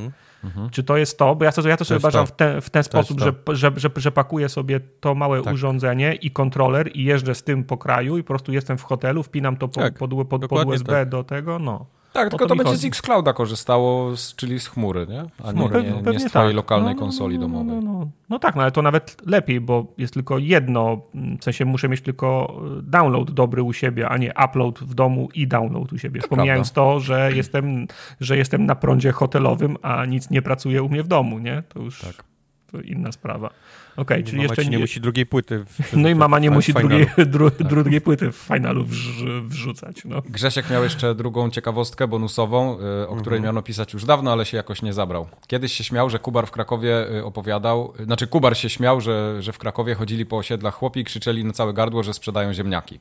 Mhm. 0.44 0.70
Czy 0.70 0.84
to 0.84 0.96
jest 0.96 1.18
to? 1.18 1.34
Bo 1.34 1.44
ja 1.44 1.52
to, 1.52 1.68
ja 1.68 1.76
to 1.76 1.84
sobie 1.84 1.98
uważam 1.98 2.26
w 2.26 2.32
ten, 2.32 2.60
w 2.60 2.70
ten 2.70 2.82
To 2.82 2.86
sposób, 2.88 3.20
że, 3.20 3.32
że, 3.48 3.72
że, 3.76 3.90
że 3.96 4.12
pakuję 4.12 4.48
sobie 4.48 4.80
to 5.00 5.14
małe 5.14 5.42
Tak. 5.42 5.54
urządzenie 5.54 6.14
i 6.14 6.30
kontroler 6.30 6.90
i 6.96 7.04
jeżdżę 7.04 7.34
z 7.34 7.42
tym 7.44 7.64
po 7.64 7.76
kraju 7.76 8.18
i 8.18 8.22
po 8.22 8.26
prostu 8.28 8.52
jestem 8.52 8.78
w 8.78 8.82
hotelu, 8.82 9.22
wpinam 9.22 9.56
to 9.56 9.68
pod, 9.68 9.82
Tak, 9.84 9.98
pod, 9.98 10.10
pod, 10.28 10.46
pod 10.48 10.66
USB 10.66 10.92
tak. 10.92 11.08
do 11.08 11.24
tego, 11.24 11.58
no. 11.58 11.86
Tak, 12.12 12.30
tylko 12.30 12.44
to 12.44 12.48
to 12.48 12.56
będzie 12.56 12.70
chodzi. 12.72 12.82
z 12.82 12.84
Xclouda 12.84 13.32
korzystało, 13.32 14.16
z, 14.16 14.34
czyli 14.34 14.60
z 14.60 14.68
chmury, 14.68 15.06
nie? 15.08 15.24
A 15.44 15.52
nie, 15.52 15.62
nie, 15.62 15.68
pewnie 15.68 15.92
nie 16.12 16.20
z 16.20 16.24
twojej 16.24 16.48
tak. 16.48 16.56
lokalnej 16.56 16.94
No, 16.94 17.00
no, 17.00 17.06
konsoli 17.06 17.38
no, 17.38 17.48
no, 17.48 17.58
domowej. 17.58 17.84
No, 17.84 17.92
no. 17.92 18.08
no 18.28 18.38
tak, 18.38 18.56
no 18.56 18.62
ale 18.62 18.70
to 18.70 18.82
nawet 18.82 19.16
lepiej, 19.26 19.60
bo 19.60 19.86
jest 19.98 20.14
tylko 20.14 20.38
jedno, 20.38 21.00
w 21.40 21.44
sensie 21.44 21.64
muszę 21.64 21.88
mieć 21.88 22.00
tylko 22.00 22.60
download 22.82 23.30
dobry 23.30 23.62
u 23.62 23.72
siebie, 23.72 24.08
a 24.08 24.16
nie 24.16 24.32
upload 24.44 24.78
w 24.78 24.94
domu 24.94 25.28
i 25.34 25.46
download 25.48 25.92
u 25.92 25.98
siebie. 25.98 26.20
Pomijając 26.28 26.72
to, 26.72 27.00
że 27.00 27.32
jestem, 27.34 27.86
że 28.20 28.36
jestem 28.36 28.66
na 28.66 28.74
prądzie 28.74 29.12
hotelowym, 29.12 29.76
a 29.82 30.04
nic 30.04 30.30
nie 30.30 30.42
pracuje 30.42 30.82
u 30.82 30.88
mnie 30.88 31.02
w 31.02 31.08
domu, 31.08 31.38
nie? 31.38 31.62
To 31.68 31.80
już 31.80 32.00
Tak. 32.00 32.24
to 32.72 32.80
inna 32.80 33.12
sprawa. 33.12 33.50
Okej, 33.98 34.24
czyli 34.24 34.42
jeszcze 34.42 34.64
nie 34.64 34.78
musi 34.78 35.00
drugiej 35.00 35.26
płyty. 35.26 35.64
W, 35.64 35.92
No 36.02 36.08
i 36.08 36.14
mama 36.14 36.38
nie 36.38 36.50
musi 36.50 36.74
drugiej, 36.74 37.06
dru, 37.26 37.50
drugiej 37.60 38.00
płyty 38.00 38.32
w 38.32 38.36
finalu 38.36 38.84
wrz, 38.84 39.24
wrzucać. 39.48 40.04
No. 40.04 40.22
Grzesiek 40.28 40.70
miał 40.70 40.82
jeszcze 40.82 41.14
drugą 41.14 41.50
ciekawostkę 41.50 42.08
bonusową, 42.08 42.78
y, 43.02 43.08
o 43.08 43.16
której 43.16 43.36
Mhm. 43.38 43.42
miano 43.42 43.62
pisać 43.62 43.92
już 43.92 44.04
dawno, 44.04 44.32
ale 44.32 44.44
się 44.46 44.56
jakoś 44.56 44.82
nie 44.82 44.92
zabrał. 44.92 45.26
Kiedyś 45.46 45.72
się 45.72 45.84
śmiał, 45.84 46.10
że 46.10 46.18
Kubar 46.18 46.46
w 46.46 46.50
Krakowie 46.50 47.10
y, 47.16 47.24
opowiadał, 47.24 47.92
y, 48.00 48.04
znaczy 48.04 48.26
Kubar 48.26 48.56
się 48.56 48.68
śmiał, 48.70 49.00
że, 49.00 49.42
że 49.42 49.52
w 49.52 49.58
Krakowie 49.58 49.94
chodzili 49.94 50.26
po 50.26 50.36
osiedlach 50.36 50.74
chłopi 50.74 51.00
i 51.00 51.04
krzyczeli 51.04 51.44
na 51.44 51.52
całe 51.52 51.72
gardło, 51.72 52.02
że 52.02 52.14
sprzedają 52.14 52.52
ziemniaki. 52.52 52.98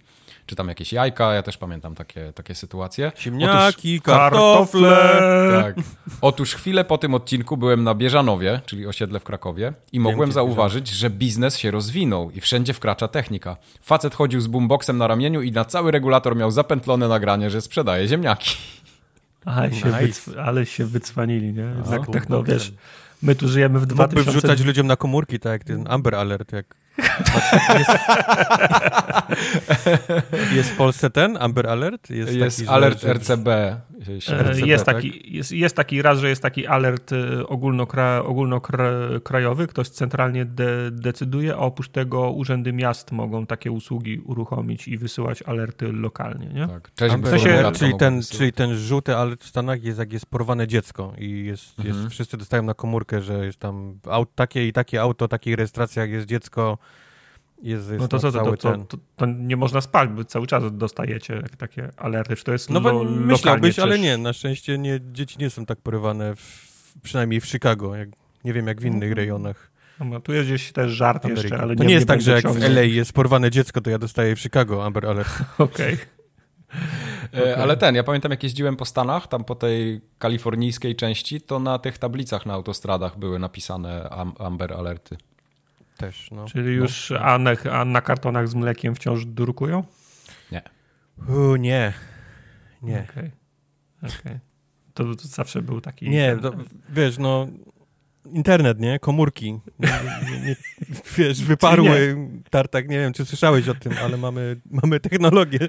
Czy 0.48 0.56
tam 0.56 0.68
jakieś 0.68 0.94
jajka, 0.94 1.34
ja 1.34 1.44
też 1.44 1.58
pamiętam 1.58 1.96
takie, 1.96 2.34
takie 2.34 2.56
sytuacje. 2.56 3.12
Ziemniaki, 3.20 4.02
kartofle. 4.02 5.20
Tak. 5.64 5.86
Otóż 6.22 6.54
chwilę 6.56 6.86
po 6.86 6.98
tym 6.98 7.14
odcinku 7.14 7.58
byłem 7.58 7.84
na 7.84 7.96
Bieżanowie, 7.96 8.62
czyli 8.66 8.88
osiedle 8.88 9.20
w 9.20 9.24
Krakowie 9.24 9.74
i 9.92 10.00
mogłem 10.00 10.32
zauważyć, 10.32 10.88
że 10.90 11.10
biznes 11.10 11.58
się 11.58 11.72
rozwinął 11.72 12.32
i 12.32 12.42
wszędzie 12.42 12.74
wkracza 12.74 13.08
technika. 13.08 13.58
Facet 13.82 14.16
chodził 14.16 14.42
z 14.42 14.48
boomboxem 14.48 14.98
na 14.98 15.08
ramieniu 15.08 15.42
i 15.42 15.52
na 15.52 15.66
cały 15.66 15.92
regulator 15.92 16.36
miał 16.36 16.52
zapętlone 16.52 17.08
nagranie, 17.08 17.50
że 17.50 17.62
sprzedaje 17.62 18.08
ziemniaki. 18.08 18.58
Ale, 19.46 19.74
się 19.74 19.86
Nice. 19.88 19.98
wycw- 20.00 20.40
ale 20.40 20.66
się 20.66 20.86
wycwaniili, 20.86 21.54
nie? 21.54 21.62
Jednak 21.78 22.08
No, 22.08 22.14
techno, 22.14 22.36
boomboxem. 22.36 22.58
wiesz, 22.58 22.74
my 23.22 23.36
tu 23.36 23.48
żyjemy 23.50 23.80
w 23.80 23.82
Mógłby 23.82 23.96
2000... 23.96 24.32
wrzucać 24.32 24.62
ludziom 24.62 24.88
na 24.88 24.96
komórki, 24.96 25.40
tak 25.40 25.52
jak 25.52 25.64
ten 25.64 25.86
Amber 25.90 26.16
Alert. 26.16 26.52
Jak... 26.54 26.76
jest, 27.78 27.90
jest 30.56 30.70
w 30.70 30.78
Polsce 30.78 31.10
ten 31.10 31.38
Amber 31.38 31.68
Alert? 31.68 32.10
Jest, 32.10 32.40
taki, 32.40 32.66
że- 32.66 32.72
alert 32.72 33.02
że- 33.02 33.14
RCB. 33.14 33.48
E, 33.48 33.82
RCB, 34.20 34.68
Jest 34.68 34.86
tak? 34.86 34.96
taki, 34.96 35.36
jest, 35.38 35.52
jest 35.52 35.76
taki 35.76 36.02
raz, 36.02 36.20
że 36.20 36.30
jest 36.30 36.42
taki 36.42 36.68
alert 36.68 37.12
e, 37.14 37.48
ogólnokra, 37.48 38.24
ogólnokrajowy, 38.24 39.68
ktoś 39.68 39.90
centralnie 39.90 40.46
de, 40.46 40.92
decyduje, 40.92 41.54
a 41.54 41.58
oprócz 41.58 41.90
tego 41.90 42.32
urzędy 42.32 42.74
miast 42.74 43.12
mogą 43.12 43.46
takie 43.46 43.72
usługi 43.72 44.20
uruchomić 44.20 44.88
i 44.88 44.98
wysyłać 44.98 45.44
alerty 45.44 45.92
lokalnie, 45.92 46.48
nie? 46.48 46.68
Tak. 46.68 46.92
Cześć, 46.96 47.14
Amber 47.16 47.34
W 47.34 47.42
sensie- 47.42 47.72
czyli, 47.80 47.98
ten, 47.98 48.22
czyli 48.22 48.54
ten 48.54 48.76
żółty 48.76 49.16
alert 49.16 49.44
w 49.44 49.48
Stanach 49.48 49.84
jest 49.84 50.00
jak 50.00 50.14
jest 50.14 50.26
porwane 50.26 50.68
dziecko 50.68 51.14
i 51.18 51.46
jest, 51.46 51.78
jest, 51.78 51.90
Mhm. 51.90 52.10
wszyscy 52.10 52.38
dostają 52.38 52.64
na 52.64 52.74
komórkę, 52.74 53.22
że 53.22 53.46
jest 53.46 53.60
tam 53.60 54.00
aut, 54.12 54.36
takie 54.36 54.68
i 54.68 54.74
takie 54.74 55.02
auto, 55.02 55.28
takiej 55.28 55.56
rejestracji 55.56 56.00
jak 56.00 56.10
jest 56.10 56.28
dziecko, 56.28 56.78
jest, 57.62 57.90
jest 57.90 58.02
No 58.02 58.08
to 58.08 58.20
co, 58.20 58.32
to, 58.32 58.40
to, 58.46 58.58
to, 58.58 58.72
ten. 58.72 58.86
to, 58.86 58.98
to 59.16 59.26
nie 59.26 59.58
można 59.58 59.82
spać, 59.82 60.10
bo 60.10 60.24
cały 60.24 60.48
czas 60.48 60.64
dostajecie 60.78 61.44
takie 61.58 61.90
alerty. 61.98 62.36
Czy 62.36 62.44
to 62.44 62.52
jest 62.52 62.70
No 62.70 62.80
lo, 62.80 63.04
myślałbyś, 63.04 63.78
lokalnie, 63.78 63.96
ale 63.96 64.04
nie, 64.04 64.18
na 64.18 64.34
szczęście 64.34 64.78
nie, 64.78 65.00
dzieci 65.12 65.38
nie 65.40 65.50
są 65.50 65.66
tak 65.66 65.82
porywane, 65.82 66.36
w, 66.36 66.94
przynajmniej 67.04 67.42
w 67.42 67.46
Chicago. 67.46 67.96
Jak, 67.96 68.10
Nie 68.44 68.54
wiem 68.54 68.68
jak 68.68 68.82
w 68.82 68.86
innych 68.86 69.14
rejonach. 69.14 69.72
No, 70.00 70.20
tu 70.20 70.34
jest 70.34 70.46
gdzieś 70.50 70.72
też 70.72 70.92
żart 70.92 71.26
Ameryki. 71.26 71.44
jeszcze, 71.44 71.60
ale 71.62 71.76
to 71.76 71.84
nie 71.84 71.88
nie 71.88 71.96
jest 71.96 72.08
tak, 72.08 72.22
że 72.22 72.32
jak 72.32 72.50
w. 72.50 72.64
LA 72.64 72.82
jest 72.82 73.14
porwane 73.14 73.52
dziecko, 73.52 73.82
to 73.82 73.90
ja 73.90 73.98
dostaję 74.00 74.36
w 74.36 74.40
Chicago 74.40 74.86
Amber 74.86 75.06
Alert. 75.06 75.30
Okej. 75.58 75.98
E, 77.34 77.58
Ale 77.58 77.78
ten, 77.78 77.96
ja 77.96 78.04
pamiętam 78.04 78.32
jak 78.32 78.44
jeździłem 78.44 78.76
po 78.76 78.86
Stanach, 78.86 79.28
tam 79.28 79.44
po 79.44 79.56
tej 79.56 80.02
kalifornijskiej 80.18 80.96
części, 80.96 81.42
to 81.42 81.60
na 81.60 81.80
tych 81.80 81.98
tablicach 81.98 82.46
na 82.46 82.54
autostradach 82.54 83.20
były 83.20 83.40
napisane 83.40 84.10
am 84.10 84.34
Amber 84.40 84.74
Alerty. 84.74 85.18
Też, 85.98 86.32
no. 86.32 86.46
Czyli 86.46 86.74
już 86.74 87.12
a, 87.12 87.38
na, 87.38 87.52
a 87.72 87.86
na 87.86 88.02
kartonach 88.02 88.48
z 88.48 88.56
mlekiem 88.56 88.96
wciąż 88.96 89.26
drukują? 89.26 89.84
Nie. 90.52 90.62
U, 91.28 91.56
nie. 91.56 91.94
Nie. 92.82 93.06
Okej. 93.10 93.32
Okej. 93.98 94.40
To, 94.94 95.16
to 95.16 95.28
zawsze 95.28 95.62
był 95.62 95.82
taki... 95.82 96.10
Nie, 96.10 96.38
to, 96.42 96.52
wiesz, 96.90 97.18
no 97.18 97.48
internet, 98.34 98.80
nie? 98.80 99.00
Komórki. 99.00 99.60
Nie, 99.80 99.90
nie, 100.32 100.40
nie, 100.48 100.56
wiesz, 101.18 101.44
wyparły 101.44 102.18
tartak, 102.50 102.90
nie 102.90 103.00
wiem, 103.00 103.14
czy 103.14 103.26
słyszałeś 103.26 103.68
o 103.70 103.76
tym, 103.76 103.94
ale 104.04 104.18
mamy, 104.18 104.62
mamy 104.72 105.00
technologię. 105.00 105.60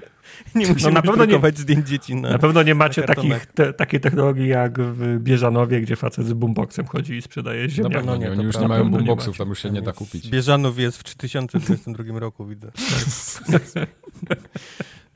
Nie 0.55 0.67
musimy 0.67 0.91
na 0.91 1.01
nie- 1.01 1.11
drukować 1.13 1.57
zdjęć 1.57 1.87
dzieci 1.87 2.15
na... 2.15 2.29
Na 2.29 2.39
pewno 2.39 2.63
nie 2.63 2.75
macie 2.75 3.01
na 3.01 3.07
takich, 3.07 3.45
te, 3.45 3.73
takiej 3.73 3.99
technologii 3.99 4.47
jak 4.47 4.79
w 4.81 5.19
Bieżanowie, 5.19 5.81
gdzie 5.81 5.95
facet 5.95 6.25
z 6.27 6.33
boomboxem 6.33 6.85
chodzi 6.87 7.13
i 7.15 7.21
sprzedaje 7.21 7.63
Na 7.63 7.69
ziemniaki. 7.69 7.95
pewno 7.95 8.15
nie, 8.15 8.31
oni 8.31 8.43
już 8.43 8.59
nie 8.59 8.67
mają 8.67 8.83
Na 8.83 8.89
boomboxów, 8.89 9.37
tam 9.37 9.49
już 9.49 9.61
się 9.61 9.69
nie 9.69 9.81
da 9.81 9.93
kupić. 9.93 10.29
Bieżanów 10.29 10.79
jest 10.79 10.97
w 10.97 11.03
3022 11.03 12.19
roku, 12.19 12.45
widzę. 12.45 12.71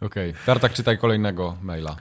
Okej, 0.01 0.33
Tartak, 0.45 0.73
czytaj 0.73 0.97
kolejnego 0.97 1.57
maila. 1.61 1.95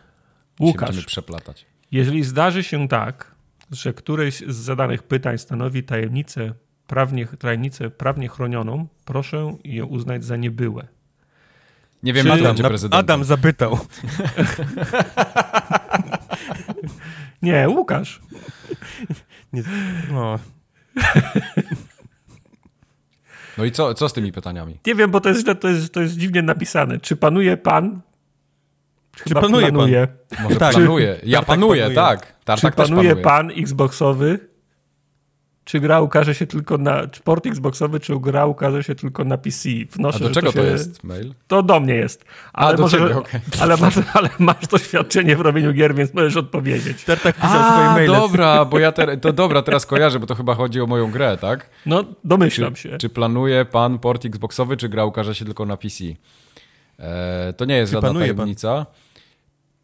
Łukasz. 0.61 0.89
Będziemy 0.89 1.07
przeplatać. 1.07 1.67
Jeżeli 1.93 2.25
zdarzy 2.25 2.63
się 2.65 2.89
tak, 2.89 3.32
że 3.73 3.93
któreś 3.93 4.39
z 4.49 4.57
zadanych 4.57 5.03
pytań 5.03 5.39
stanowi 5.39 5.83
tajemnicę 5.83 6.55
prawnie, 6.87 7.27
tajemnicę 7.27 7.91
prawnie 7.91 8.29
chronioną, 8.29 8.87
proszę 9.05 9.57
je 9.65 9.85
uznać 9.85 10.25
za 10.25 10.37
niebyłe. 10.37 10.87
Nie 12.03 12.13
wiem, 12.13 12.27
Czy- 12.27 12.33
Adam, 12.33 12.45
będzie 12.45 12.65
prezydentem. 12.65 13.01
Adam 13.01 13.25
zapytał. 13.25 13.79
Nie, 17.43 17.69
Łukasz. 17.69 18.21
Nie, 19.53 19.63
no, 20.13 20.39
No 23.59 23.65
i 23.65 23.73
co, 23.73 23.95
co 23.95 24.09
z 24.09 24.13
tymi 24.13 24.33
pytaniami? 24.33 24.79
Nie 24.87 24.95
wiem, 24.95 25.11
bo 25.11 25.21
to 25.21 25.29
jest, 25.29 25.47
to 25.61 25.69
jest, 25.69 25.93
to 25.95 26.01
jest 26.01 26.17
dziwnie 26.17 26.43
napisane. 26.43 27.01
Czy 27.01 27.17
panuje 27.17 27.57
pan? 27.57 28.01
Chyba 29.29 29.41
panuje 29.41 29.73
pan? 29.73 29.91
Może 30.43 30.57
Tak. 30.57 30.75
planuje. 30.75 31.17
Ja 31.23 31.39
Tartak 31.39 31.47
panuję, 31.57 31.83
panuje. 31.83 31.97
tak. 31.97 32.32
Czy 32.43 32.47
Tartak 32.47 32.75
też 32.75 32.89
panuje 32.89 33.09
panuje. 33.09 33.25
pan 33.25 33.51
Xboxowy? 33.51 34.39
Czy 35.65 35.81
gra 35.81 36.01
ukaże 36.01 36.35
się 36.35 36.47
tylko 36.47 36.79
na... 36.79 37.07
Czy 37.07 37.23
port 37.23 37.47
Xboxowy, 37.47 38.01
czy 38.01 38.21
gra 38.21 38.47
ukaże 38.47 38.85
się 38.85 38.95
tylko 38.95 39.25
na 39.25 39.39
PC? 39.39 39.69
Wnoszę, 39.93 40.17
A 40.17 40.29
do 40.29 40.31
czego 40.31 40.53
się, 40.53 40.59
to 40.59 40.65
jest 40.65 41.05
mail? 41.05 41.35
To 41.47 41.63
do 41.63 41.81
mnie 41.81 41.95
jest. 41.95 42.25
Ale, 42.53 42.77
do 42.77 42.83
może, 42.83 42.99
ciebie, 42.99 43.17
okej. 43.17 43.41
ale, 43.61 43.77
masz, 43.77 43.95
ale 44.15 44.29
masz 44.39 44.67
doświadczenie 44.71 45.37
w 45.37 45.41
robieniu 45.41 45.73
gier, 45.73 45.95
więc 45.95 46.15
możesz 46.15 46.37
odpowiedzieć. 46.37 47.05
Tartak 47.05 47.37
pisał 47.37 47.51
swoje 47.73 47.89
A, 47.89 47.93
maile. 47.95 48.07
dobra, 48.13 48.65
bo 48.65 48.79
ja 48.79 48.93
te, 48.93 49.17
to 49.17 49.33
dobra, 49.33 49.63
teraz 49.63 49.87
kojarzę, 49.87 50.21
bo 50.21 50.27
to 50.27 50.35
chyba 50.35 50.55
chodzi 50.55 50.81
o 50.81 50.87
moją 50.87 51.11
grę, 51.11 51.39
tak? 51.41 51.71
No, 51.87 52.05
domyślam 52.25 52.77
się. 52.77 52.99
Czy 52.99 53.09
planuje 53.09 53.65
pan 53.65 53.99
port 53.99 54.25
Xboxowy, 54.25 54.77
czy 54.77 54.89
gra 54.89 55.05
ukaże 55.05 55.35
się 55.35 55.45
tylko 55.45 55.67
na 55.67 55.77
PC? 55.77 56.05
E, 56.99 57.53
to 57.53 57.65
nie 57.65 57.77
jest 57.77 57.91
Czy 57.91 57.95
żadna 57.95 58.11
planuje 58.11 58.35
pan? 58.35 58.55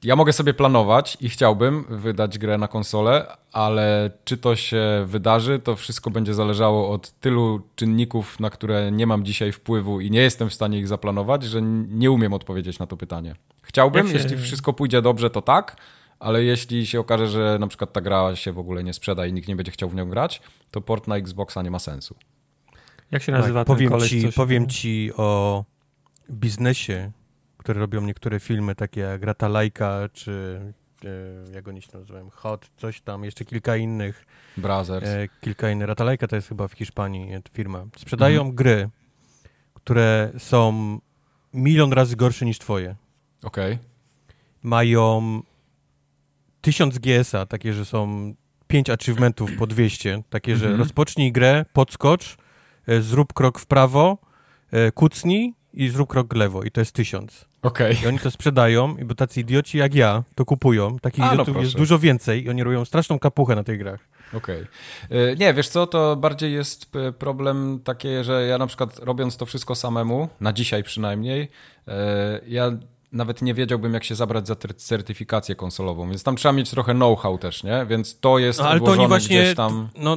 Ja 0.03 0.17
mogę 0.17 0.33
sobie 0.33 0.55
planować 0.55 1.17
i 1.21 1.29
chciałbym 1.29 1.85
wydać 1.89 2.39
grę 2.39 2.59
na 2.59 2.69
konsolę, 2.69 3.37
ale 3.53 4.11
czy 4.25 4.37
to 4.37 4.57
się 4.57 4.81
wydarzy, 5.07 5.59
to 5.59 5.77
wszystko 5.77 6.11
będzie 6.11 6.35
zależało 6.35 6.91
od 6.91 7.11
tylu 7.11 7.61
czynników, 7.77 8.41
na 8.41 8.51
które 8.51 8.93
nie 8.93 9.07
mam 9.07 9.25
dzisiaj 9.25 9.53
wpływu 9.53 10.01
i 10.01 10.11
nie 10.11 10.21
jestem 10.21 10.49
w 10.51 10.55
stanie 10.55 10.79
ich 10.79 10.89
zaplanować, 10.89 11.43
że 11.45 11.63
nie 11.89 12.11
umiem 12.11 12.33
odpowiedzieć 12.33 12.79
na 12.79 12.87
to 12.87 12.97
pytanie. 12.97 13.35
Chciałbym, 13.63 14.09
się- 14.09 14.15
jeśli 14.15 14.37
wszystko 14.37 14.73
pójdzie 14.73 15.03
dobrze, 15.03 15.31
to 15.31 15.43
tak, 15.43 15.77
ale 16.21 16.45
jeśli 16.45 16.87
się 16.87 17.01
okaże, 17.01 17.29
że 17.29 17.57
na 17.61 17.67
przykład 17.67 17.93
ta 17.93 18.01
gra 18.01 18.37
się 18.37 18.53
w 18.53 18.59
ogóle 18.59 18.85
nie 18.85 18.93
sprzeda 18.93 19.27
i 19.27 19.33
nikt 19.33 19.49
nie 19.49 19.57
będzie 19.57 19.73
chciał 19.73 19.89
w 19.89 19.95
nią 19.95 20.09
grać, 20.09 20.43
to 20.71 20.81
port 20.81 21.07
na 21.07 21.17
Xboxa 21.17 21.63
nie 21.63 21.71
ma 21.71 21.79
sensu. 21.79 22.15
Jak 23.11 23.23
się 23.23 23.33
nazywa 23.33 23.61
Tak, 23.61 23.67
ten 23.67 23.77
powiem, 23.77 23.91
koleś, 23.91 24.11
ci, 24.11 24.33
powiem 24.37 24.67
ci 24.67 25.11
o 25.17 25.65
biznesie, 26.31 27.11
które 27.59 27.81
robią 27.81 28.01
niektóre 28.01 28.41
filmy, 28.41 28.75
takie 28.75 29.01
jak 29.01 29.23
Ratalajka, 29.23 30.09
czy 30.13 30.61
e, 31.05 31.53
jak 31.55 31.69
oni 31.69 31.83
się 31.83 31.89
nazywają, 31.95 32.31
Hot, 32.31 32.71
coś 32.77 33.01
tam, 33.01 33.25
jeszcze 33.25 33.45
kilka 33.45 33.77
innych. 33.77 34.27
Brothers. 34.57 35.07
E, 35.09 35.29
kilka 35.41 35.71
innych. 35.71 35.89
Ratalajka 35.89 36.29
to 36.29 36.37
jest 36.37 36.49
chyba 36.49 36.69
w 36.69 36.73
Hiszpanii 36.73 37.35
e, 37.35 37.43
firma. 37.53 37.85
Sprzedają 37.97 38.53
gry, 38.53 38.89
które 39.75 40.33
są 40.39 40.99
milion 41.55 41.93
razy 41.93 42.17
gorsze 42.17 42.45
niż 42.47 42.59
twoje. 42.59 42.97
Okej. 43.43 43.79
Mają 44.63 45.41
1000 46.61 46.99
GS-a, 46.99 47.47
takie, 47.47 47.73
że 47.73 47.85
są 47.85 48.35
5 48.69 48.91
achievementów 48.91 49.51
po 49.59 49.67
200, 49.67 50.23
takie, 50.31 50.57
że 50.57 50.65
Mhm. 50.67 50.81
rozpocznij 50.81 51.33
grę, 51.33 51.65
podskocz, 51.73 52.37
zrób 53.01 53.33
krok 53.33 53.59
w 53.59 53.67
prawo, 53.67 54.19
kucnij 54.95 55.55
i 55.75 55.89
zrób 55.89 56.09
krok 56.09 56.35
w 56.35 56.37
lewo 56.37 56.63
i 56.63 56.71
to 56.71 56.81
jest 56.81 56.93
1000. 56.93 57.45
Okej. 57.63 57.97
I 58.05 58.07
oni 58.07 58.19
to 58.19 58.31
sprzedają 58.31 58.97
i 58.97 59.05
bo 59.05 59.15
tacy 59.15 59.41
idioci 59.41 59.79
jak 59.79 59.95
ja 59.95 60.25
to 60.35 60.45
kupują. 60.45 60.99
Takich 60.99 61.25
A, 61.25 61.27
no 61.27 61.35
idiotów 61.35 61.57
jest 61.57 61.63
proszę. 61.73 61.79
dużo 61.79 61.99
więcej 61.99 62.45
i 62.45 62.51
oni 62.51 62.63
robią 62.63 62.85
straszną 62.85 63.19
kapuchę 63.19 63.55
na 63.55 63.65
tych 63.65 63.79
grach. 63.79 64.01
Okej. 64.35 64.63
Y, 65.13 65.37
Nie, 65.39 65.55
wiesz 65.55 65.69
co, 65.69 65.87
to 65.87 66.17
bardziej 66.17 66.53
jest 66.53 66.97
y, 66.97 67.13
problem 67.13 67.81
taki, 67.85 68.09
że 68.23 68.47
ja 68.47 68.59
na 68.59 68.67
przykład 68.67 68.99
robiąc 68.99 69.37
to 69.37 69.47
wszystko 69.47 69.75
samemu, 69.75 70.29
na 70.41 70.53
dzisiaj 70.53 70.83
przynajmniej, 70.83 71.43
y, 71.43 71.93
ja 72.47 72.71
nawet 73.13 73.43
nie 73.43 73.55
wiedziałbym, 73.55 73.95
jak 73.95 74.05
się 74.05 74.15
zabrać 74.15 74.47
za 74.47 74.57
certyfikację 74.77 75.55
konsolową, 75.55 76.09
więc 76.09 76.23
tam 76.23 76.37
trzeba 76.37 76.53
mieć 76.53 76.71
trochę 76.71 76.95
know-how 76.95 77.39
też, 77.39 77.63
nie? 77.65 77.87
Więc 77.89 78.21
to 78.21 78.39
jest 78.39 78.59
No, 78.59 78.69
ale 78.69 78.81
to 78.81 78.87
oni 78.87 79.07
właśnie, 79.07 79.43
gdzieś 79.43 79.55
tam... 79.55 79.89
no, 79.99 80.17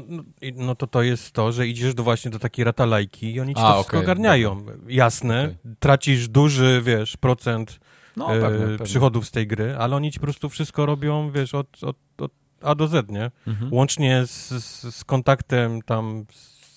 no, 0.56 0.76
to 0.76 0.88
to 0.88 1.02
jest 1.02 1.32
to, 1.32 1.52
że 1.52 1.68
idziesz 1.68 1.94
do 1.94 2.04
właśnie 2.04 2.32
do 2.32 2.40
takiej 2.40 2.66
ratalajki 2.66 3.34
i 3.34 3.40
oni 3.40 3.56
ci 3.56 3.62
A, 3.62 3.68
to 3.68 3.74
wszystko 3.74 3.98
okej, 3.98 4.06
ogarniają. 4.06 4.66
Jasne, 4.88 5.44
Okej. 5.44 5.76
tracisz 5.80 6.28
duży, 6.28 6.82
wiesz, 6.86 7.18
procent 7.18 7.80
No, 8.18 8.36
e, 8.36 8.42
pewnie, 8.42 8.60
pewnie. 8.66 8.86
przychodów 8.86 9.28
z 9.28 9.32
tej 9.32 9.48
gry, 9.48 9.76
ale 9.80 9.96
oni 9.96 10.12
ci 10.12 10.20
po 10.20 10.26
prostu 10.26 10.50
wszystko 10.50 10.86
robią, 10.86 11.32
wiesz, 11.32 11.56
od, 11.56 11.84
od, 11.84 11.98
od 12.18 12.32
A 12.62 12.76
do 12.76 12.88
Z, 12.88 13.10
nie? 13.10 13.32
Mhm. 13.48 13.74
Łącznie 13.74 14.26
z, 14.26 14.50
z, 14.50 14.96
z 14.96 15.04
kontaktem 15.04 15.82
tam 15.82 16.26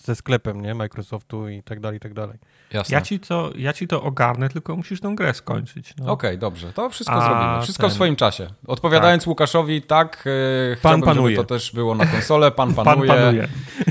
ze 0.04 0.14
sklepem, 0.14 0.62
nie? 0.62 0.74
Microsoftu 0.74 1.48
i 1.48 1.62
tak 1.62 1.80
dalej, 1.80 1.96
i 1.96 2.00
tak 2.00 2.14
dalej. 2.14 2.38
Jasne. 2.72 2.94
Ja 2.94 3.00
ci, 3.00 3.20
to, 3.20 3.50
ja 3.56 3.72
ci 3.72 3.88
to 3.88 4.02
ogarnę, 4.02 4.48
tylko 4.48 4.76
musisz 4.76 5.00
tą 5.00 5.16
grę 5.16 5.34
skończyć. 5.34 5.94
No. 5.98 6.12
Okej, 6.12 6.38
dobrze. 6.38 6.72
To 6.72 6.90
wszystko 6.90 7.16
A, 7.16 7.20
zrobimy. 7.28 7.62
Wszystko 7.62 7.86
w 7.86 7.90
ten- 7.90 7.94
swoim 7.94 8.16
czasie. 8.16 8.46
Odpowiadając 8.66 9.26
Łukaszowi, 9.26 9.82
tak, 9.82 10.24
e, 10.72 10.76
chciałbym, 10.76 11.02
panuje. 11.02 11.36
żeby 11.36 11.46
to 11.48 11.54
też 11.54 11.72
było 11.72 11.94
na 11.94 12.06
konsolę. 12.06 12.50
Pan 12.50 12.74
Pan 12.74 12.84
panuje. 12.84 13.08
panuje. 13.08 13.48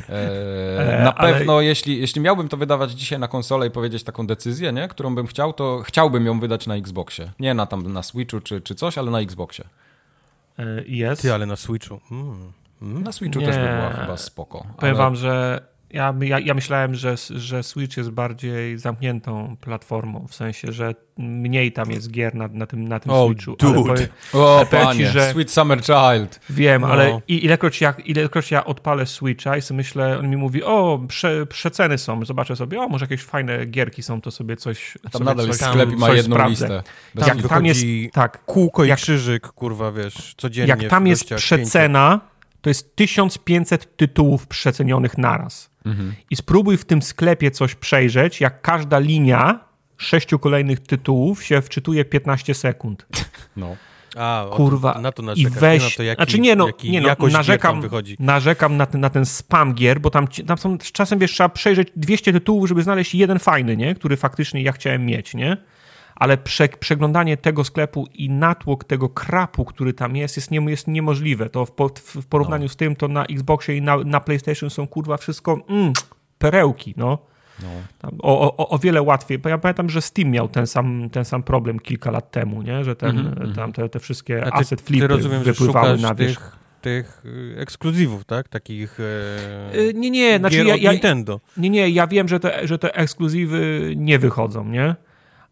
E, 0.09 0.99
E, 0.99 1.03
na 1.03 1.15
ale- 1.15 1.33
pewno, 1.33 1.61
jeśli, 1.61 1.99
jeśli 2.01 2.21
miałbym 2.21 2.47
to 2.47 2.57
wydawać 2.57 2.91
dzisiaj 2.91 3.19
na 3.19 3.27
konsolę 3.27 3.67
i 3.67 3.71
powiedzieć 3.71 4.03
taką 4.03 4.27
decyzję, 4.27 4.73
nie, 4.73 4.87
którą 4.87 5.15
bym 5.15 5.27
chciał, 5.27 5.53
to 5.53 5.81
chciałbym 5.85 6.25
ją 6.25 6.39
wydać 6.39 6.67
na 6.67 6.75
Xboxie. 6.75 7.31
Nie 7.39 7.53
na 7.53 7.65
tam 7.65 7.93
na 7.93 8.03
Switchu 8.03 8.39
czy, 8.41 8.61
czy 8.61 8.75
coś, 8.75 8.97
ale 8.97 9.11
na 9.11 9.19
Xboxie. 9.19 9.65
E, 10.59 10.65
Jest. 10.87 11.21
Ty, 11.21 11.33
ale 11.33 11.45
na 11.45 11.55
Switchu. 11.55 11.99
Mm. 12.11 12.51
Mm. 12.81 13.03
Na 13.03 13.11
Switchu 13.11 13.39
Nie. 13.39 13.45
też 13.45 13.55
by 13.57 13.63
była 13.63 13.89
chyba 13.93 14.17
spoko. 14.17 14.57
Powiem 14.77 14.95
ale- 14.95 15.03
wam, 15.03 15.15
że 15.15 15.61
ja, 15.93 16.13
ja, 16.21 16.39
ja 16.39 16.53
myślałem, 16.53 16.95
że, 16.95 17.15
że 17.29 17.63
Switch 17.63 17.97
jest 17.97 18.09
bardziej 18.09 18.77
zamkniętą 18.77 19.55
platformą, 19.61 20.27
w 20.27 20.35
sensie, 20.35 20.71
że 20.71 20.95
mniej 21.17 21.71
tam 21.71 21.91
jest 21.91 22.11
gier 22.11 22.35
na, 22.35 22.47
na 22.47 22.65
tym, 22.65 22.87
na 22.87 22.99
tym 22.99 23.11
Oh, 23.11 23.25
Switchu. 23.27 23.55
dude. 23.55 23.77
Ale 23.79 23.85
powiem, 23.91 24.07
O, 24.45 24.65
ci, 24.65 24.71
panie, 24.71 25.07
że- 25.09 25.31
Sweet 25.31 25.51
Summer 25.51 25.81
Child. 25.81 26.39
wiem, 26.49 26.81
No. 26.81 26.87
ale 26.87 27.21
i, 27.27 27.45
ilekroć, 27.45 27.81
ja, 27.81 27.93
ilekroć 28.05 28.51
ja 28.51 28.65
odpalę 28.65 29.05
Switcha 29.05 29.57
i 29.57 29.61
sobie 29.61 29.77
myślę, 29.77 30.19
on 30.19 30.29
mi 30.29 30.37
mówi, 30.37 30.63
o, 30.63 30.99
prze, 31.07 31.45
przeceny 31.45 31.97
są, 31.97 32.25
zobaczę 32.25 32.55
sobie, 32.55 32.81
o, 32.81 32.87
może 32.87 33.03
jakieś 33.03 33.23
fajne 33.23 33.65
gierki 33.65 34.03
są, 34.03 34.21
to 34.21 34.31
sobie 34.31 34.57
coś 34.57 34.97
Tam 35.03 35.11
sobie 35.11 35.25
nadal 35.25 35.45
coś, 35.45 35.47
jest 35.47 35.63
sklep 35.71 35.91
i 35.91 35.95
ma 35.95 36.09
jedną 36.13 36.35
sprawdzę. 36.35 36.49
listę. 36.67 36.83
Bez 37.15 37.27
Tam 37.27 37.37
Jak 37.37 37.47
tam 37.47 37.65
jest, 37.65 37.81
tak, 38.13 38.45
Kółko 38.45 38.83
i 38.83 38.87
Jak- 38.87 38.99
krzyżyk, 38.99 39.47
kurwa, 39.47 39.91
wiesz, 39.91 40.33
codziennie. 40.37 40.75
jak 40.81 40.89
tam 40.91 41.07
jest 41.07 41.33
przecena, 41.35 42.19
to 42.61 42.69
jest 42.69 42.95
1500 42.95 43.97
tytułów 43.97 44.47
przecenionych 44.47 45.17
naraz. 45.17 45.72
Mhm. 45.85 46.13
I 46.29 46.35
spróbuj 46.35 46.77
w 46.77 46.85
tym 46.85 47.01
sklepie 47.01 47.51
coś 47.51 47.75
przejrzeć, 47.75 48.41
jak 48.41 48.61
każda 48.61 48.99
linia 48.99 49.59
sześciu 49.97 50.39
kolejnych 50.39 50.79
tytułów 50.79 51.43
się 51.43 51.61
wczytuje 51.61 52.05
15 52.05 52.53
sekund. 52.53 53.05
No. 53.55 53.67
500. 53.67 53.93
A, 54.15 54.45
Kurwa. 54.51 55.01
Na 55.01 55.11
to 55.11 55.23
I 55.23 55.25
narzekasz. 55.25 55.59
weź. 55.59 55.81
nie 55.81 55.89
na 55.89 55.95
to, 55.95 56.03
jaki, 56.03 56.15
znaczy 56.17 56.39
nie 56.39 56.55
no, 56.55 56.67
jaki 56.67 56.91
nie 56.91 57.01
no 57.01 57.27
narzekam, 57.31 57.89
narzekam 58.19 58.77
na 58.77 58.85
ten, 58.85 59.01
na 59.01 59.09
ten 59.09 59.25
spam 59.25 59.73
gier, 59.73 60.01
bo 60.01 60.09
tam, 60.09 60.27
tam 60.47 60.57
są 60.57 60.77
czasem 60.77 61.19
wiesz, 61.19 61.31
trzeba 61.31 61.49
przejrzeć 61.49 61.87
200 61.95 62.33
tytułów, 62.33 62.67
żeby 62.67 62.83
znaleźć 62.83 63.15
jeden 63.15 63.39
fajny, 63.39 63.77
nie? 63.77 63.95
który 63.95 64.17
faktycznie 64.17 64.61
ja 64.61 64.71
chciałem 64.71 65.05
mieć, 65.05 65.33
nie? 65.33 65.57
Ale 66.23 66.37
prze, 66.37 66.67
przeglądanie 66.67 67.37
tego 67.37 67.63
sklepu 67.63 68.07
i 68.13 68.29
natłok 68.29 68.83
tego 68.83 69.09
krapu, 69.09 69.65
który 69.65 69.93
tam 69.93 70.15
jest, 70.15 70.35
jest, 70.37 70.51
nie, 70.51 70.59
jest 70.59 70.87
niemożliwe. 70.87 71.49
To 71.49 71.65
w, 71.65 71.71
w 71.99 72.25
porównaniu 72.25 72.63
no. 72.63 72.69
z 72.69 72.75
tym, 72.75 72.95
to 72.95 73.07
na 73.07 73.25
Xboxie 73.25 73.77
i 73.77 73.81
na, 73.81 73.97
na 73.97 74.19
PlayStation 74.19 74.69
są 74.69 74.87
kurwa 74.87 75.17
wszystko 75.17 75.59
mm, 75.69 75.93
perełki, 76.37 76.93
no. 76.97 77.17
No. 77.61 77.69
O, 78.19 78.57
o, 78.57 78.69
o, 78.69 78.79
wiele 78.79 79.01
łatwiej. 79.01 79.39
Ja 79.45 79.57
pamiętam, 79.57 79.89
że 79.89 80.01
Steam 80.01 80.29
miał 80.29 80.47
ten 80.47 80.67
sam, 80.67 81.09
ten 81.09 81.25
sam 81.25 81.43
problem 81.43 81.79
kilka 81.79 82.11
lat 82.11 82.31
temu, 82.31 82.61
nie? 82.61 82.83
że 82.83 82.95
ten, 82.95 83.19
mm 83.19 83.33
-hmm. 83.33 83.55
tam 83.55 83.73
te, 83.73 83.89
te 83.89 83.99
wszystkie 83.99 84.41
ty, 84.41 84.51
asset 84.51 84.81
flipy 84.81 85.07
ty 85.07 85.07
rozumiem, 85.07 85.43
wypływały 85.43 85.97
na 85.97 86.15
wierzch. 86.15 86.41
Tych, 86.41 86.57
tych 86.81 87.25
y, 87.25 87.55
ekskluzywów, 87.59 88.25
tak? 88.25 88.49
Takich 88.49 88.99
e, 88.99 89.93
nie, 89.93 90.11
nie, 90.11 90.37
znaczy 90.39 90.57
ja, 90.57 90.75
ja, 90.75 90.91
Nintendo. 90.91 91.39
Nie, 91.57 91.69
nie, 91.69 91.89
ja 91.89 92.07
wiem, 92.07 92.27
że 92.27 92.39
te, 92.39 92.67
że 92.67 92.79
te 92.79 92.95
ekskluzywy 92.95 93.93
nie 93.97 94.19
wychodzą, 94.19 94.65
nie? 94.65 94.95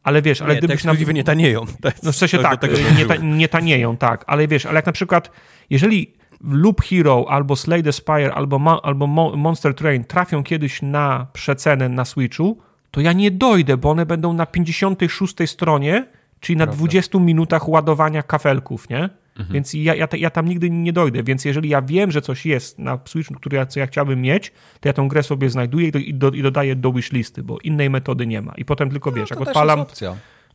Ale 0.03 0.21
wiesz, 0.21 0.41
ale 0.41 0.53
nie, 0.53 0.59
gdybyś... 0.59 0.81
Te 0.81 1.05
na... 1.05 1.11
nie 1.11 1.23
tanieją. 1.23 1.65
No 2.03 2.11
w 2.11 2.15
sensie 2.15 2.39
tak, 2.39 2.61
nie, 2.97 3.05
ta, 3.05 3.15
nie 3.15 3.47
tanieją, 3.47 3.97
tak. 3.97 4.23
Ale 4.27 4.47
wiesz, 4.47 4.65
ale 4.65 4.75
jak 4.75 4.85
na 4.85 4.91
przykład, 4.91 5.31
jeżeli 5.69 6.13
Loop 6.43 6.81
Hero 6.81 7.25
albo 7.29 7.55
Slay 7.55 7.83
the 7.83 7.93
Spire 7.93 8.33
albo, 8.33 8.85
albo 8.85 9.07
Monster 9.37 9.75
Train 9.75 10.03
trafią 10.03 10.43
kiedyś 10.43 10.81
na 10.81 11.27
przecenę 11.33 11.89
na 11.89 12.05
Switchu, 12.05 12.57
to 12.91 13.01
ja 13.01 13.13
nie 13.13 13.31
dojdę, 13.31 13.77
bo 13.77 13.89
one 13.89 14.05
będą 14.05 14.33
na 14.33 14.45
56 14.45 15.35
stronie, 15.45 16.05
czyli 16.39 16.57
na 16.57 16.65
Prawda. 16.65 16.79
20 16.79 17.19
minutach 17.19 17.69
ładowania 17.69 18.23
kafelków, 18.23 18.89
nie? 18.89 19.09
Mhm. 19.41 19.53
Więc 19.53 19.73
ja, 19.73 19.95
ja, 19.95 20.07
ja, 20.17 20.29
tam 20.29 20.47
nigdy 20.47 20.69
nie 20.69 20.93
dojdę. 20.93 21.23
Więc 21.23 21.45
jeżeli 21.45 21.69
ja 21.69 21.81
wiem, 21.81 22.11
że 22.11 22.21
coś 22.21 22.45
jest 22.45 22.79
na 22.79 22.99
Switchu, 23.05 23.33
które 23.33 23.57
ja, 23.57 23.65
co 23.65 23.79
ja 23.79 23.87
chciałbym 23.87 24.21
mieć, 24.21 24.51
to 24.79 24.89
ja 24.89 24.93
tą 24.93 25.07
grę 25.07 25.23
sobie 25.23 25.49
znajduję 25.49 25.87
i, 25.87 25.91
do, 25.91 25.99
i, 25.99 26.13
do, 26.13 26.31
i 26.31 26.41
dodaję 26.41 26.75
do 26.75 26.93
wishlisty, 26.93 27.43
bo 27.43 27.57
innej 27.63 27.89
metody 27.89 28.27
nie 28.27 28.41
ma. 28.41 28.53
I 28.57 28.65
potem 28.65 28.89
tylko 28.89 29.11
wiesz, 29.11 29.29
no, 29.29 29.35
jak 29.39 29.47
odpalam 29.47 29.85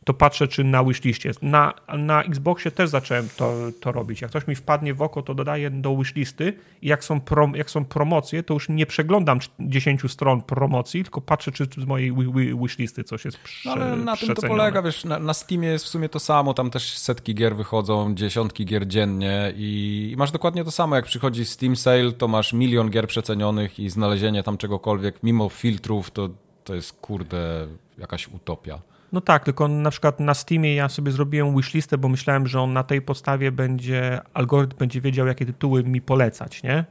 to 0.07 0.13
patrzę, 0.13 0.47
czy 0.47 0.63
na 0.63 0.83
wishliście 0.83 1.29
jest. 1.29 1.43
Na, 1.43 1.73
na 1.97 2.23
Xboxie 2.23 2.71
też 2.71 2.89
zacząłem 2.89 3.29
to, 3.37 3.53
to 3.79 3.91
robić. 3.91 4.21
Jak 4.21 4.31
coś 4.31 4.47
mi 4.47 4.55
wpadnie 4.55 4.93
w 4.93 5.01
oko, 5.01 5.21
to 5.21 5.33
dodaję 5.33 5.69
do 5.69 5.97
wishlisty 5.97 6.53
i 6.81 6.87
jak 6.87 7.03
są, 7.03 7.21
prom, 7.21 7.55
jak 7.55 7.69
są 7.69 7.85
promocje, 7.85 8.43
to 8.43 8.53
już 8.53 8.69
nie 8.69 8.85
przeglądam 8.85 9.39
10 9.59 10.01
stron 10.11 10.41
promocji, 10.41 11.03
tylko 11.03 11.21
patrzę, 11.21 11.51
czy 11.51 11.65
z 11.77 11.85
mojej 11.85 12.13
wishlisty 12.61 13.03
coś 13.03 13.25
jest 13.25 13.37
prze, 13.37 13.69
no, 13.69 13.75
ale 13.75 13.95
na 13.95 14.17
tym 14.17 14.35
to 14.35 14.41
polega, 14.41 14.81
wiesz, 14.81 15.05
na, 15.05 15.19
na 15.19 15.33
Steamie 15.33 15.67
jest 15.67 15.85
w 15.85 15.87
sumie 15.87 16.09
to 16.09 16.19
samo, 16.19 16.53
tam 16.53 16.69
też 16.69 16.97
setki 16.97 17.35
gier 17.35 17.55
wychodzą, 17.55 18.15
dziesiątki 18.15 18.65
gier 18.65 18.87
dziennie 18.87 19.53
i, 19.55 20.09
i 20.13 20.17
masz 20.17 20.31
dokładnie 20.31 20.63
to 20.63 20.71
samo, 20.71 20.95
jak 20.95 21.05
przychodzi 21.05 21.45
Steam 21.45 21.75
Sale, 21.75 22.11
to 22.11 22.27
masz 22.27 22.53
milion 22.53 22.89
gier 22.89 23.07
przecenionych 23.07 23.79
i 23.79 23.89
znalezienie 23.89 24.43
tam 24.43 24.57
czegokolwiek, 24.57 25.23
mimo 25.23 25.49
filtrów, 25.49 26.11
to, 26.11 26.29
to 26.63 26.75
jest 26.75 26.93
kurde 26.93 27.67
jakaś 27.97 28.27
utopia. 28.27 28.79
No 29.11 29.21
tak, 29.21 29.43
tylko 29.43 29.67
na 29.67 29.91
przykład 29.91 30.19
na 30.19 30.33
Steamie 30.33 30.75
ja 30.75 30.89
sobie 30.89 31.11
zrobiłem 31.11 31.55
wishlistę, 31.55 31.97
bo 31.97 32.09
myślałem, 32.09 32.47
że 32.47 32.61
on 32.61 32.73
na 32.73 32.83
tej 32.83 33.01
podstawie 33.01 33.51
będzie, 33.51 34.21
algorytm 34.33 34.77
będzie 34.77 35.01
wiedział, 35.01 35.27
jakie 35.27 35.45
tytuły 35.45 35.83
mi 35.83 36.01
polecać, 36.01 36.63
nie? 36.63 36.85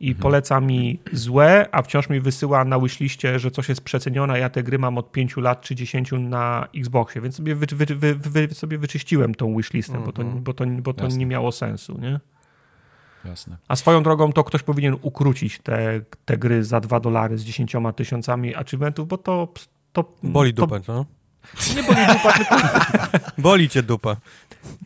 I 0.00 0.08
mhm. 0.08 0.22
poleca 0.22 0.60
mi 0.60 1.00
złe, 1.12 1.66
a 1.72 1.82
wciąż 1.82 2.08
mi 2.08 2.20
wysyła 2.20 2.64
na 2.64 2.80
wishliście, 2.80 3.38
że 3.38 3.50
coś 3.50 3.68
jest 3.68 3.80
przecenione, 3.80 4.34
a 4.34 4.38
ja 4.38 4.50
te 4.50 4.62
gry 4.62 4.78
mam 4.78 4.98
od 4.98 5.12
5 5.12 5.36
lat 5.36 5.60
czy 5.60 5.74
10 5.74 6.12
na 6.18 6.68
Xboxie, 6.76 7.20
więc 7.20 7.36
sobie, 7.36 7.54
wy, 7.54 7.66
wy, 7.94 8.14
wy, 8.14 8.54
sobie 8.54 8.78
wyczyściłem 8.78 9.34
tą 9.34 9.56
wishlistę, 9.56 9.96
mhm. 9.96 10.06
bo 10.06 10.12
to, 10.12 10.24
bo 10.24 10.52
to, 10.52 10.64
bo 10.66 10.92
to 10.94 11.08
nie 11.08 11.26
miało 11.26 11.52
sensu, 11.52 11.98
nie? 12.00 12.20
Jasne. 13.24 13.56
A 13.68 13.76
swoją 13.76 14.02
drogą 14.02 14.32
to 14.32 14.44
ktoś 14.44 14.62
powinien 14.62 14.96
ukrócić 15.02 15.58
te, 15.58 16.00
te 16.24 16.38
gry 16.38 16.64
za 16.64 16.80
2 16.80 17.00
dolary 17.00 17.38
z 17.38 17.44
10 17.44 17.76
tysiącami 17.96 18.54
achievementów, 18.54 19.08
bo 19.08 19.18
to... 19.18 19.48
to 19.92 20.12
Boli 20.22 20.54
dupę, 20.54 20.80
to, 20.80 21.06
nie 21.76 21.82
boli 21.82 22.06
dupa, 22.06 22.32
tylko... 22.32 22.56
Boli 23.38 23.68
cię 23.68 23.82
dupa. 23.82 24.16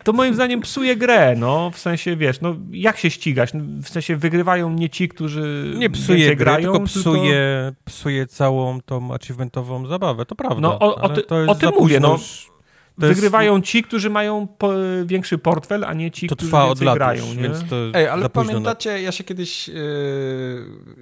To 0.05 0.13
moim 0.13 0.35
zdaniem 0.35 0.61
psuje 0.61 0.97
grę, 0.97 1.35
no, 1.37 1.71
w 1.71 1.79
sensie, 1.79 2.17
wiesz, 2.17 2.41
no, 2.41 2.55
jak 2.71 2.99
się 2.99 3.11
ścigać? 3.11 3.55
No, 3.55 3.61
w 3.83 3.89
sensie 3.89 4.17
wygrywają 4.17 4.71
nie 4.71 4.91
ci, 4.91 5.09
którzy 5.09 5.75
Nie 5.77 5.91
psuje 5.91 6.27
gry, 6.27 6.37
grają, 6.37 6.73
tylko 6.73 6.87
psuje, 6.87 7.63
tylko... 7.65 7.81
psuje 7.85 8.27
całą 8.27 8.81
tą 8.81 9.15
achievementową 9.15 9.87
zabawę, 9.87 10.27
to 10.27 10.35
prawda. 10.35 10.61
No, 10.61 10.79
o, 10.79 10.95
o, 10.95 11.09
ty, 11.09 11.23
o 11.49 11.55
tym 11.55 11.71
mówię, 11.79 12.01
no. 12.01 12.19
Wygrywają 12.19 12.52
jest... 13.07 13.65
ci, 13.65 13.83
którzy 13.83 14.11
mają 14.11 14.47
po, 14.59 14.73
większy 15.05 15.39
portfel, 15.39 15.85
a 15.85 15.95
nie 15.95 16.11
ci, 16.11 16.29
to 16.29 16.37
którzy 16.37 16.51
trwa 16.51 16.65
od 16.65 16.81
lat 16.81 16.95
grają. 16.95 17.27
Już, 17.27 17.37
więc 17.37 17.69
to 17.71 17.77
Ej, 17.95 18.09
ale 18.09 18.29
pamiętacie, 18.29 19.03
ja 19.03 19.13
się 19.13 19.25
kiedyś, 19.25 19.69
yy, 19.69 19.75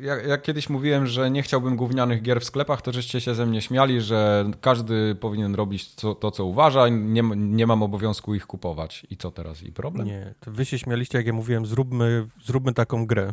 jak, 0.00 0.26
jak, 0.26 0.42
kiedyś 0.42 0.68
mówiłem, 0.68 1.06
że 1.06 1.30
nie 1.30 1.42
chciałbym 1.42 1.76
gównianych 1.76 2.22
gier 2.22 2.40
w 2.40 2.44
sklepach, 2.44 2.82
to 2.82 2.92
żeście 2.92 3.20
się 3.20 3.34
ze 3.34 3.46
mnie 3.46 3.62
śmiali, 3.62 4.00
że 4.00 4.50
każdy 4.60 5.14
powinien 5.14 5.54
robić 5.54 5.94
co, 5.94 6.14
to, 6.14 6.30
co 6.30 6.44
uważa, 6.44 6.88
nie, 6.88 7.22
nie 7.36 7.66
mam 7.66 7.82
obowiązku 7.82 8.34
ich 8.34 8.46
kupować. 8.46 9.06
I 9.10 9.16
co 9.16 9.30
teraz? 9.30 9.62
I 9.62 9.72
problem? 9.72 10.06
Nie, 10.06 10.34
to 10.40 10.50
wy 10.50 10.64
się 10.64 10.78
śmialiście, 10.78 11.18
jak 11.18 11.26
ja 11.26 11.32
mówiłem, 11.32 11.66
zróbmy, 11.66 12.26
zróbmy 12.44 12.74
taką 12.74 13.06
grę. 13.06 13.32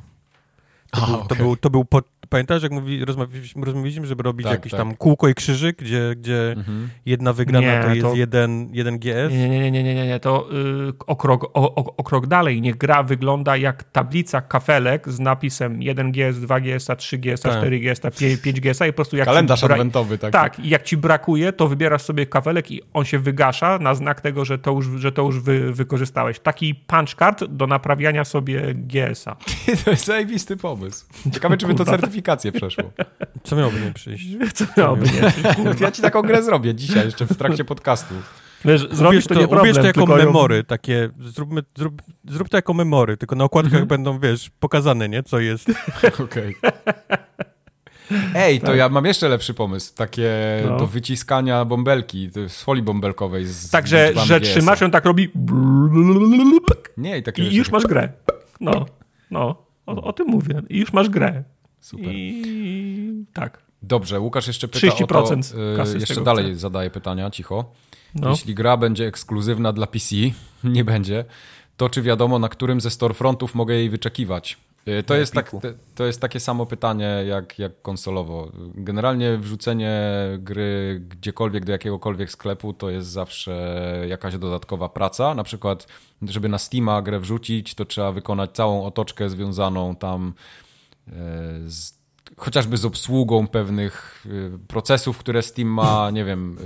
To, 0.92 1.04
A, 1.04 1.06
był, 1.06 1.16
okay. 1.16 1.28
to, 1.28 1.36
był, 1.36 1.58
to 1.58 1.70
był 1.70 1.86
pod, 1.86 2.06
Pamiętasz, 2.30 2.64
jak 2.64 2.72
mówi, 2.72 3.06
rozmawialiśmy, 3.06 3.66
rozmawialiśmy, 3.66 4.08
żeby 4.08 4.24
robić 4.24 4.44
tak, 4.44 4.54
jakieś 4.54 4.72
tak. 4.72 4.80
tam 4.80 4.96
kółko 4.96 5.28
i 5.28 5.36
krzyżyk, 5.36 5.78
gdzie, 5.78 6.16
gdzie 6.16 6.52
mhm. 6.52 6.90
jedna 7.06 7.34
wygrana 7.34 7.78
nie, 7.78 7.84
to 7.84 7.90
jest 7.90 8.02
to... 8.02 8.16
jeden, 8.16 8.70
jeden 8.72 9.00
GS? 9.00 9.32
Nie, 9.32 9.50
nie, 9.50 9.72
nie, 9.72 9.84
nie, 9.84 9.96
nie, 9.96 10.08
nie. 10.08 10.20
to 10.20 10.48
yy, 10.52 10.94
o, 11.08 11.16
krok, 11.16 11.44
o, 11.44 11.76
o, 11.76 11.96
o, 11.98 12.04
krok 12.04 12.28
dalej. 12.28 12.62
Niech 12.62 12.78
gra 12.78 13.04
wygląda 13.04 13.58
jak 13.58 13.84
tablica 13.84 14.42
kafelek 14.42 15.10
z 15.10 15.20
napisem 15.20 15.82
1 15.82 16.12
GS, 16.12 16.40
2 16.40 16.60
GS, 16.60 16.88
3 16.98 17.18
GS, 17.18 17.42
tak. 17.42 17.58
4 17.58 17.80
GS, 17.80 18.02
5 18.44 18.62
GS 18.62 18.82
i 18.82 18.88
po 18.88 18.94
prostu 18.94 19.18
jak 19.18 19.26
Kalendarz 19.26 19.62
bra... 19.62 19.76
adwentowy. 19.76 20.18
Tak, 20.18 20.60
i 20.60 20.70
jak 20.70 20.84
ci 20.84 20.98
brakuje, 20.98 21.54
to 21.54 21.68
wybierasz 21.68 22.02
sobie 22.02 22.26
kafelek 22.26 22.72
i 22.72 22.82
on 22.94 23.06
się 23.06 23.20
wygasza 23.20 23.80
na 23.80 23.96
znak 23.96 24.22
tego, 24.22 24.46
że 24.46 24.58
to 24.58 24.72
już, 24.72 24.88
że 24.88 25.12
to 25.12 25.22
już 25.22 25.40
wy, 25.40 25.74
wykorzystałeś. 25.74 26.40
Taki 26.40 26.76
punch 26.76 27.16
card 27.16 27.44
do 27.44 27.68
naprawiania 27.68 28.26
sobie 28.26 28.74
GS-a. 28.74 29.36
to 29.86 29.92
jest 29.92 30.06
zajebisty 30.06 30.58
pomysł. 30.58 31.06
Ciekawe, 31.34 31.58
czy 31.58 31.68
by 31.68 31.76
to 31.76 31.86
certyfikowało 31.86 32.17
weryfikację 32.18 32.52
przeszło. 32.52 32.92
Co 33.44 33.56
miałoby 33.56 33.80
nie 33.80 33.94
przyjść? 33.94 34.28
Co 34.54 34.66
miałoby 34.78 35.06
nie 35.06 35.32
przyjść? 35.32 35.82
Ja 35.82 35.92
ci 35.92 36.02
taką 36.02 36.22
grę 36.22 36.44
zrobię 36.44 36.76
dzisiaj, 36.76 37.06
jeszcze 37.06 37.26
w 37.26 37.38
trakcie 37.38 37.66
podcastu. 37.66 38.14
Wiesz, 38.66 38.88
zrobisz 38.92 39.28
to, 39.28 39.34
to 39.34 39.42
nie 39.42 39.48
problem, 39.48 39.76
to 39.76 39.86
jako 39.86 40.06
memory, 40.06 40.56
ją... 40.56 40.64
takie, 40.64 41.10
zróbmy, 41.20 41.62
zrób, 41.78 42.02
zrób 42.28 42.50
to 42.50 42.58
jako 42.58 42.74
memory, 42.74 43.18
tylko 43.18 43.36
na 43.36 43.44
okładkach 43.44 43.74
mhm. 43.74 43.88
będą, 43.88 44.20
wiesz, 44.20 44.50
pokazane, 44.60 45.10
nie, 45.10 45.24
co 45.24 45.40
jest. 45.40 45.72
Okej. 46.24 46.56
Ej, 48.36 48.60
to 48.60 48.68
tak. 48.68 48.78
ja 48.78 48.90
mam 48.90 49.06
jeszcze 49.06 49.30
lepszy 49.30 49.54
pomysł. 49.54 49.96
Takie 49.96 50.32
no. 50.70 50.78
do 50.78 50.88
wyciskania 50.88 51.66
bąbelki, 51.66 52.30
z 52.48 52.64
folii 52.64 52.84
bąbelkowej. 52.84 53.46
Z 53.46 53.70
Także, 53.70 54.12
że 54.26 54.42
trzymasz 54.42 54.82
ją 54.82 54.92
tak 54.92 55.06
robi. 55.06 55.32
Nie, 56.98 57.18
i, 57.18 57.24
takie 57.24 57.44
I 57.44 57.56
już 57.56 57.72
masz 57.72 57.84
grę. 57.84 58.10
No, 58.60 58.86
no. 59.32 59.68
O, 59.88 60.04
o, 60.04 60.14
tym 60.14 60.28
mówię. 60.28 60.62
I 60.70 60.78
już 60.80 60.94
masz 60.94 61.10
grę. 61.10 61.44
Super. 61.88 62.12
I 62.14 63.26
tak. 63.34 63.62
Dobrze, 63.82 64.20
Łukasz 64.20 64.48
jeszcze 64.48 64.68
pyta 64.68 64.88
30% 64.88 65.04
o 65.04 65.84
to, 65.84 65.92
yy, 65.92 66.00
jeszcze 66.00 66.22
dalej 66.22 66.46
chce. 66.46 66.56
zadaje 66.56 66.90
pytania, 66.90 67.30
cicho. 67.30 67.72
No. 68.16 68.30
Jeśli 68.30 68.56
gra 68.56 68.78
będzie 68.78 69.08
ekskluzywna 69.08 69.74
dla 69.74 69.88
PC, 69.88 70.16
nie 70.64 70.84
będzie, 70.84 71.26
to 71.78 71.90
czy 71.90 72.02
wiadomo, 72.02 72.40
na 72.40 72.50
którym 72.50 72.82
ze 72.82 72.90
storefrontów 72.90 73.56
mogę 73.56 73.76
jej 73.76 73.90
wyczekiwać? 73.90 74.58
Y, 74.88 75.04
to 75.04 75.16
jest, 75.16 75.34
tak, 75.34 75.52
to 75.96 76.06
jest 76.06 76.22
takie 76.22 76.40
samo 76.40 76.66
pytanie 76.66 77.24
jak, 77.28 77.60
jak 77.60 77.82
konsolowo. 77.82 78.52
Generalnie 78.76 79.38
wrzucenie 79.38 80.02
gry 80.40 81.02
gdziekolwiek 81.10 81.66
do 81.66 81.72
jakiegokolwiek 81.72 82.32
sklepu 82.32 82.74
to 82.74 82.90
jest 82.90 83.08
zawsze 83.08 84.06
jakaś 84.08 84.38
dodatkowa 84.38 84.90
praca. 84.90 85.36
Na 85.36 85.44
przykład, 85.44 85.88
żeby 86.22 86.50
na 86.50 86.58
Steama 86.58 87.02
grę 87.02 87.20
wrzucić, 87.20 87.76
to 87.76 87.86
trzeba 87.86 88.12
wykonać 88.12 88.52
całą 88.52 88.86
otoczkę 88.86 89.30
związaną 89.30 89.96
tam 89.96 90.34
z, 91.68 91.98
chociażby 92.38 92.78
z 92.78 92.86
obsługą 92.86 93.48
pewnych 93.48 94.26
e, 94.26 94.58
procesów, 94.68 95.18
które 95.18 95.42
Steam 95.42 95.68
ma, 95.68 96.10
nie 96.12 96.26
wiem, 96.26 96.58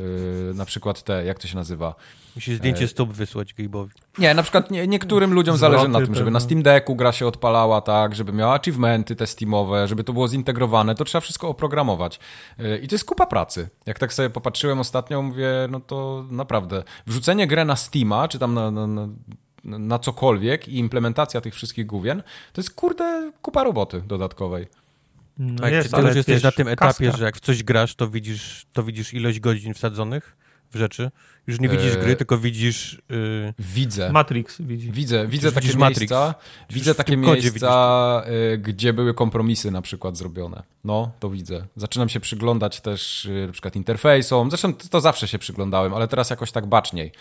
e, 0.51 0.53
na 0.53 0.65
przykład 0.65 1.03
te, 1.03 1.25
jak 1.25 1.39
to 1.39 1.47
się 1.47 1.55
nazywa? 1.55 1.95
Musi 2.35 2.55
zdjęcie 2.55 2.87
stóp 2.87 3.13
wysłać 3.13 3.53
Gabe'owi. 3.53 3.89
Nie, 4.17 4.33
na 4.33 4.43
przykład 4.43 4.71
nie, 4.71 4.87
niektórym 4.87 5.33
ludziom 5.33 5.57
Zwroty 5.57 5.75
zależy 5.75 5.91
na 5.91 6.05
tym, 6.05 6.15
żeby 6.15 6.31
na 6.31 6.39
Steam 6.39 6.63
Decku 6.63 6.95
gra 6.95 7.11
się 7.11 7.27
odpalała, 7.27 7.81
tak, 7.81 8.15
żeby 8.15 8.33
miała 8.33 8.53
achievementy 8.53 9.15
te 9.15 9.27
Steamowe, 9.27 9.87
żeby 9.87 10.03
to 10.03 10.13
było 10.13 10.27
zintegrowane, 10.27 10.95
to 10.95 11.05
trzeba 11.05 11.21
wszystko 11.21 11.49
oprogramować. 11.49 12.19
I 12.81 12.87
to 12.87 12.95
jest 12.95 13.05
kupa 13.05 13.25
pracy. 13.25 13.69
Jak 13.85 13.99
tak 13.99 14.13
sobie 14.13 14.29
popatrzyłem 14.29 14.79
ostatnio, 14.79 15.21
mówię, 15.21 15.47
no 15.69 15.79
to 15.79 16.25
naprawdę, 16.29 16.83
wrzucenie 17.07 17.47
grę 17.47 17.65
na 17.65 17.75
Steama, 17.75 18.27
czy 18.27 18.39
tam 18.39 18.53
na, 18.53 18.71
na, 18.71 18.87
na 18.87 19.07
na 19.63 19.99
cokolwiek 19.99 20.67
i 20.67 20.77
implementacja 20.77 21.41
tych 21.41 21.55
wszystkich 21.55 21.85
główien, 21.85 22.23
to 22.53 22.61
jest 22.61 22.73
kurde 22.73 23.31
kupa 23.41 23.63
roboty 23.63 24.01
dodatkowej. 24.01 24.67
No 25.37 25.61
tak, 25.61 25.73
jest, 25.73 25.93
ty 25.93 26.01
już 26.01 26.15
jesteś 26.15 26.43
na 26.43 26.51
tym 26.51 26.67
etapie, 26.67 27.05
kaska. 27.05 27.17
że 27.17 27.25
jak 27.25 27.37
w 27.37 27.39
coś 27.39 27.63
grasz, 27.63 27.95
to 27.95 28.07
widzisz, 28.07 28.65
to 28.73 28.83
widzisz 28.83 29.13
ilość 29.13 29.39
godzin 29.39 29.73
wsadzonych 29.73 30.35
w 30.71 30.77
rzeczy. 30.77 31.11
Już 31.47 31.59
nie 31.59 31.69
widzisz 31.69 31.97
gry, 31.97 32.15
tylko 32.15 32.37
widzisz... 32.37 33.01
Yy... 33.09 33.53
Widzę. 33.59 34.11
Matrix 34.11 34.61
widzi. 34.61 34.91
Widzę, 34.91 35.27
widzę 35.27 35.51
takie 35.51 35.77
miejsca, 35.77 36.35
widzę 36.69 36.95
takie 36.95 37.17
miejsca, 37.17 38.23
y, 38.53 38.57
gdzie 38.57 38.93
były 38.93 39.13
kompromisy 39.13 39.71
na 39.71 39.81
przykład 39.81 40.17
zrobione. 40.17 40.63
No, 40.83 41.11
to 41.19 41.29
widzę. 41.29 41.65
Zaczynam 41.75 42.09
się 42.09 42.19
przyglądać 42.19 42.81
też 42.81 43.25
y, 43.25 43.45
na 43.47 43.53
przykład 43.53 43.75
interfejsom. 43.75 44.49
Zresztą 44.49 44.73
to, 44.73 44.87
to 44.87 45.01
zawsze 45.01 45.27
się 45.27 45.39
przyglądałem, 45.39 45.93
ale 45.93 46.07
teraz 46.07 46.29
jakoś 46.29 46.51
tak 46.51 46.65
baczniej 46.65 47.11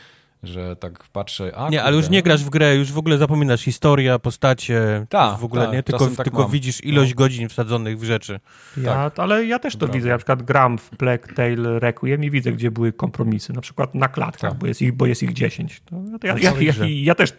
że 0.43 0.77
tak 0.77 1.09
patrzę. 1.13 1.53
A, 1.57 1.69
nie, 1.69 1.83
ale 1.83 1.97
już 1.97 2.09
nie 2.09 2.23
grasz 2.23 2.45
w 2.45 2.51
grę, 2.51 2.77
już 2.77 2.93
w 2.93 2.99
ogóle 2.99 3.19
zapominasz 3.19 3.61
historia, 3.61 4.19
postacie. 4.19 5.07
Tak, 5.09 5.39
w 5.39 5.45
ogóle 5.45 5.67
ta, 5.67 5.73
nie, 5.73 5.83
tylko, 5.83 6.07
tak 6.07 6.25
tylko 6.25 6.49
widzisz 6.49 6.85
ilość 6.85 7.11
no. 7.11 7.17
godzin 7.17 7.49
wsadzonych 7.49 7.99
w 7.99 8.05
rzeczy. 8.05 8.41
Ja, 8.77 9.11
tak. 9.11 9.19
ale 9.19 9.47
ja 9.47 9.59
też 9.59 9.77
to 9.77 9.89
widzę. 9.89 10.09
Ja 10.09 10.15
na 10.15 10.19
przykład 10.19 10.43
gram 10.43 10.79
w 10.79 10.91
Black 10.99 11.33
Tail 11.35 11.63
Requiem 11.79 12.25
i 12.25 12.31
widzę, 12.31 12.53
gdzie 12.53 12.71
były 12.71 12.93
kompromisy. 12.93 13.53
Na 13.53 13.61
przykład 13.61 13.95
na 13.95 14.09
klatkach, 14.09 14.51
tak. 14.51 14.61
bo, 14.61 14.67
jest 14.67 14.83
ich, 14.83 14.93
bo 14.93 15.07
jest 15.07 15.23
ich 15.23 15.33
10. 15.33 15.81
To, 15.81 15.97
to 16.21 16.27
ja, 16.27 16.35
ja, 16.39 16.53
ja, 16.61 16.73
ja, 16.89 17.15
też, 17.15 17.33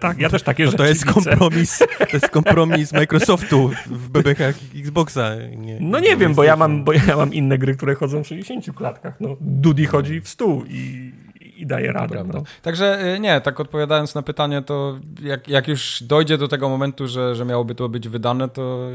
tak, 0.00 0.18
ja 0.18 0.30
też 0.30 0.42
takie 0.42 0.64
no 0.64 0.70
rzeczy 0.70 0.78
to 0.78 0.88
jest 0.88 1.04
kompromis, 1.04 1.78
To 1.78 2.06
jest 2.12 2.28
kompromis 2.28 2.92
Microsoftu 3.00 3.70
w 3.86 4.08
bebechach 4.08 4.54
Xboxa. 4.76 5.36
Nie, 5.56 5.78
no 5.80 6.00
nie 6.00 6.16
wiem, 6.16 6.34
bo 6.34 6.44
ja, 6.44 6.56
mam, 6.56 6.84
bo 6.84 6.92
ja 6.92 7.16
mam 7.16 7.34
inne 7.34 7.58
gry, 7.58 7.76
które 7.76 7.94
chodzą 7.94 8.24
w 8.24 8.26
60 8.26 8.76
klatkach. 8.76 9.20
No, 9.20 9.36
Dudi 9.40 9.86
chodzi 9.86 10.20
w 10.20 10.28
stół 10.28 10.64
i 10.68 11.12
i 11.60 11.66
daje 11.66 11.92
radę. 11.92 12.24
No. 12.32 12.42
Także 12.62 13.14
y, 13.14 13.20
nie, 13.20 13.40
tak 13.40 13.60
odpowiadając 13.60 14.14
na 14.14 14.22
pytanie, 14.22 14.62
to 14.62 14.98
jak, 15.22 15.48
jak 15.48 15.68
już 15.68 16.02
dojdzie 16.02 16.38
do 16.38 16.48
tego 16.48 16.68
momentu, 16.68 17.08
że, 17.08 17.34
że 17.34 17.44
miałoby 17.44 17.74
to 17.74 17.88
być 17.88 18.08
wydane, 18.08 18.48
to 18.48 18.88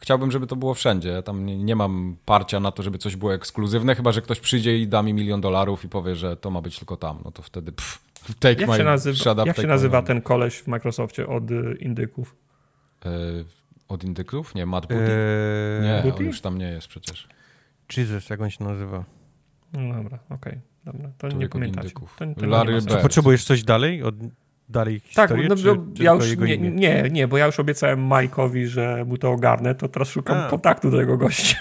chciałbym, 0.00 0.30
żeby 0.30 0.46
to 0.46 0.56
było 0.56 0.74
wszędzie. 0.74 1.08
Ja 1.08 1.22
tam 1.22 1.46
nie, 1.46 1.56
nie, 1.56 1.76
mam 1.76 2.16
parcia 2.24 2.60
na 2.60 2.72
to, 2.72 2.82
żeby 2.82 2.98
coś 2.98 3.16
było 3.16 3.34
ekskluzywne, 3.34 3.94
chyba 3.94 4.12
że 4.12 4.22
ktoś 4.22 4.40
przyjdzie 4.40 4.78
i 4.78 4.88
da 4.88 5.02
mi 5.02 5.14
milion 5.14 5.40
dolarów 5.40 5.84
i 5.84 5.88
powie, 5.88 6.16
że 6.16 6.36
to 6.36 6.50
ma 6.50 6.60
być 6.60 6.78
tylko 6.78 6.96
tam. 6.96 7.18
No 7.24 7.30
to 7.30 7.42
wtedy 7.42 7.72
pff, 7.72 8.00
take 8.38 8.60
jak 8.60 8.70
my, 8.70 8.76
się 8.76 8.84
nazywa, 8.84 9.32
up, 9.32 9.42
Jak 9.46 9.56
się 9.56 9.66
nazywa 9.66 10.02
ten 10.02 10.22
koleś 10.22 10.58
w 10.58 10.66
Microsoftie 10.66 11.26
od 11.26 11.50
y, 11.50 11.76
indyków? 11.80 12.36
Yy, 13.04 13.44
od 13.88 14.04
indyków? 14.04 14.54
Nie, 14.54 14.66
Matt 14.66 14.86
Booty? 14.86 15.04
Yy, 15.82 15.88
nie, 15.88 16.00
Booty? 16.02 16.18
on 16.18 16.24
już 16.24 16.40
tam 16.40 16.58
nie 16.58 16.68
jest 16.68 16.88
przecież. 16.88 17.28
Jesus, 17.96 18.30
jak 18.30 18.40
on 18.40 18.50
się 18.50 18.64
nazywa? 18.64 19.04
No 19.72 19.94
dobra, 19.94 20.18
okej. 20.30 20.52
Okay. 20.52 20.73
Dobra, 20.84 21.08
to 21.18 21.28
nie 21.28 21.48
pamiętacie. 21.48 21.90
To, 21.90 22.40
to 22.40 22.46
Larry 22.46 22.82
Czy 22.82 22.96
potrzebujesz 22.96 23.44
coś 23.44 23.64
dalej? 23.64 24.02
Od 24.02 24.14
dalej 24.68 25.00
tak, 25.00 25.30
historię? 25.30 25.48
Tak, 25.48 25.58
no, 25.64 25.74
czy, 25.94 26.02
ja 26.02 26.12
już 26.12 26.36
nie, 26.36 26.58
nie, 26.58 27.08
nie, 27.10 27.28
bo 27.28 27.38
ja 27.38 27.46
już 27.46 27.60
obiecałem 27.60 28.08
Mike'owi, 28.08 28.66
że 28.66 29.04
mu 29.04 29.18
to 29.18 29.30
ogarnę, 29.30 29.74
to 29.74 29.88
teraz 29.88 30.08
szukam 30.08 30.38
A. 30.38 30.48
kontaktu 30.48 30.90
do 30.90 30.96
tego 30.96 31.16
gościa. 31.16 31.56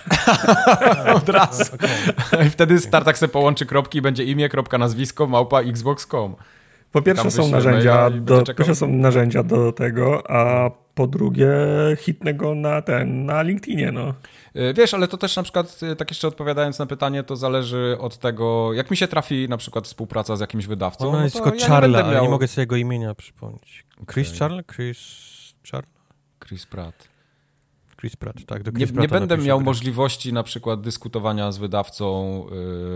Od 1.17 1.29
razu. 1.29 1.75
Okay. 1.75 2.45
I 2.47 2.49
wtedy 2.49 2.79
Startak 2.79 3.17
se 3.17 3.27
połączy 3.27 3.65
kropki 3.65 3.97
i 3.97 4.01
będzie 4.01 4.23
imię, 4.23 4.49
kropka, 4.49 4.77
nazwisko, 4.77 5.27
małpa, 5.27 5.62
xbox.com. 5.62 6.36
Po 6.93 7.01
pierwsze 7.01 7.32
są 7.32 7.47
narzędzia 7.47 8.10
do, 8.10 8.43
pierwsze 8.43 8.75
są 8.75 8.88
narzędzia 8.88 9.43
do 9.43 9.71
tego, 9.71 10.32
a 10.32 10.71
po 10.95 11.08
drugie 11.08 11.49
hitnę 11.97 12.34
go 12.34 12.56
na 12.56 12.82
ten, 12.82 13.25
na 13.25 13.41
LinkedInie, 13.41 13.91
no. 13.91 14.13
E, 14.53 14.73
wiesz, 14.73 14.93
ale 14.93 15.08
to 15.08 15.17
też 15.17 15.36
na 15.36 15.43
przykład, 15.43 15.79
e, 15.84 15.95
tak 15.95 16.12
jeszcze 16.12 16.27
odpowiadając 16.27 16.79
na 16.79 16.86
pytanie, 16.86 17.23
to 17.23 17.36
zależy 17.36 17.97
od 17.99 18.17
tego, 18.17 18.73
jak 18.73 18.91
mi 18.91 18.97
się 18.97 19.08
trafi 19.08 19.49
na 19.49 19.58
przykład 19.58 19.86
współpraca 19.86 20.36
z 20.36 20.39
jakimś 20.39 20.67
wydawcą. 20.67 21.10
Ona 21.10 21.17
no 21.17 21.23
jest 21.23 21.36
tylko 21.36 21.56
ja 21.56 21.67
Charla, 21.67 21.99
nie 21.99 22.06
ale 22.06 22.15
miał... 22.15 22.23
nie 22.23 22.29
mogę 22.29 22.47
sobie 22.47 22.62
jego 22.62 22.75
imienia 22.75 23.15
przypomnieć. 23.15 23.86
Chris 24.13 24.27
okay. 24.27 24.39
Charles? 24.39 24.65
Chris 24.75 24.99
Charles? 25.71 25.91
Chris 26.47 26.65
Pratt. 26.65 27.08
Chris 28.01 28.15
Pratt, 28.15 28.45
tak. 28.45 28.63
Do 28.63 28.71
Chris 28.71 28.91
nie, 28.91 29.01
nie 29.01 29.08
będę 29.08 29.38
miał 29.38 29.58
grę. 29.58 29.65
możliwości 29.65 30.34
na 30.34 30.43
przykład 30.43 30.82
dyskutowania 30.82 31.51
z 31.51 31.58
wydawcą, 31.58 32.45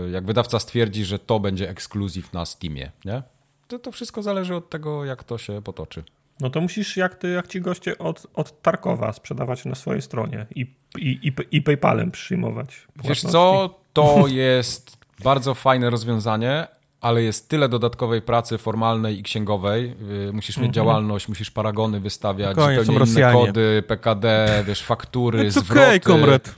e, 0.06 0.10
jak 0.10 0.26
wydawca 0.26 0.58
stwierdzi, 0.58 1.04
że 1.04 1.18
to 1.18 1.40
będzie 1.40 1.70
ekskluzyw 1.70 2.32
na 2.32 2.46
Steamie, 2.46 2.92
nie? 3.04 3.22
To, 3.68 3.78
to 3.78 3.92
wszystko 3.92 4.22
zależy 4.22 4.56
od 4.56 4.70
tego, 4.70 5.04
jak 5.04 5.24
to 5.24 5.38
się 5.38 5.62
potoczy. 5.62 6.04
No 6.40 6.50
to 6.50 6.60
musisz, 6.60 6.96
jak, 6.96 7.14
ty, 7.14 7.28
jak 7.28 7.48
ci 7.48 7.60
goście 7.60 7.98
od, 7.98 8.26
od 8.34 8.62
Tarkowa 8.62 9.12
sprzedawać 9.12 9.64
na 9.64 9.74
swojej 9.74 10.02
stronie 10.02 10.46
i, 10.54 10.60
i, 10.98 11.08
i, 11.22 11.32
i 11.56 11.62
PayPalem 11.62 12.10
przyjmować. 12.10 12.86
Wiesz 13.04 13.20
co, 13.20 13.74
to 13.92 14.24
jest 14.26 14.96
bardzo 15.24 15.54
fajne 15.54 15.90
rozwiązanie, 15.90 16.66
ale 17.00 17.22
jest 17.22 17.48
tyle 17.48 17.68
dodatkowej 17.68 18.22
pracy 18.22 18.58
formalnej 18.58 19.18
i 19.18 19.22
księgowej. 19.22 19.94
Y, 20.28 20.32
musisz 20.32 20.56
mieć 20.56 20.64
mm 20.64 20.70
-hmm. 20.70 20.74
działalność, 20.74 21.28
musisz 21.28 21.50
paragony 21.50 22.00
wystawiać, 22.00 22.56
Koniec, 22.56 22.80
zupełnie 22.80 22.90
inne 22.90 22.98
Rosjanie. 22.98 23.46
kody, 23.46 23.82
PKD, 23.86 24.48
wiesz, 24.66 24.82
faktury, 24.82 25.48
It's 25.48 25.50
zwroty. 25.50 25.80
Okay, 25.80 26.00
komrad. 26.00 26.54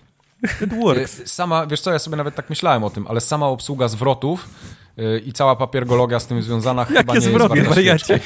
It 0.64 0.74
works. 0.74 1.20
Y, 1.20 1.28
sama, 1.28 1.66
wiesz 1.66 1.80
co, 1.80 1.92
ja 1.92 1.98
sobie 1.98 2.16
nawet 2.16 2.34
tak 2.34 2.50
myślałem 2.50 2.84
o 2.84 2.90
tym, 2.90 3.06
ale 3.06 3.20
sama 3.20 3.46
obsługa 3.46 3.88
zwrotów 3.88 4.48
i 5.24 5.32
cała 5.32 5.56
papiergologia 5.56 6.20
z 6.20 6.26
tym 6.26 6.42
związana 6.42 6.82
Jakie 6.82 6.94
chyba 6.94 7.14
nie 7.14 7.20
zwroty, 7.20 7.58
jest 7.58 7.68
wariacie. 7.68 8.20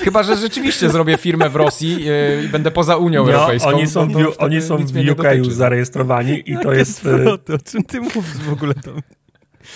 Chyba, 0.00 0.22
że 0.22 0.36
rzeczywiście 0.36 0.90
zrobię 0.90 1.16
firmę 1.16 1.50
w 1.50 1.56
Rosji 1.56 2.10
y, 2.10 2.44
i 2.44 2.48
będę 2.48 2.70
poza 2.70 2.96
Unią 2.96 3.26
no, 3.26 3.32
Europejską. 3.32 3.68
Oni 3.68 3.86
są, 3.86 4.08
w, 4.08 4.34
oni 4.38 4.62
są 4.62 4.76
w 4.76 5.10
UK 5.10 5.24
już 5.34 5.48
zarejestrowani 5.48 6.50
i 6.50 6.52
Jakie 6.52 6.64
to 6.64 6.72
jest... 6.72 7.06
Y, 7.06 7.18
zwroty? 7.18 7.54
O 7.54 7.58
czym 7.58 7.82
ty 7.82 8.00
mówisz 8.00 8.36
w 8.48 8.52
ogóle 8.52 8.74
tam? 8.74 9.00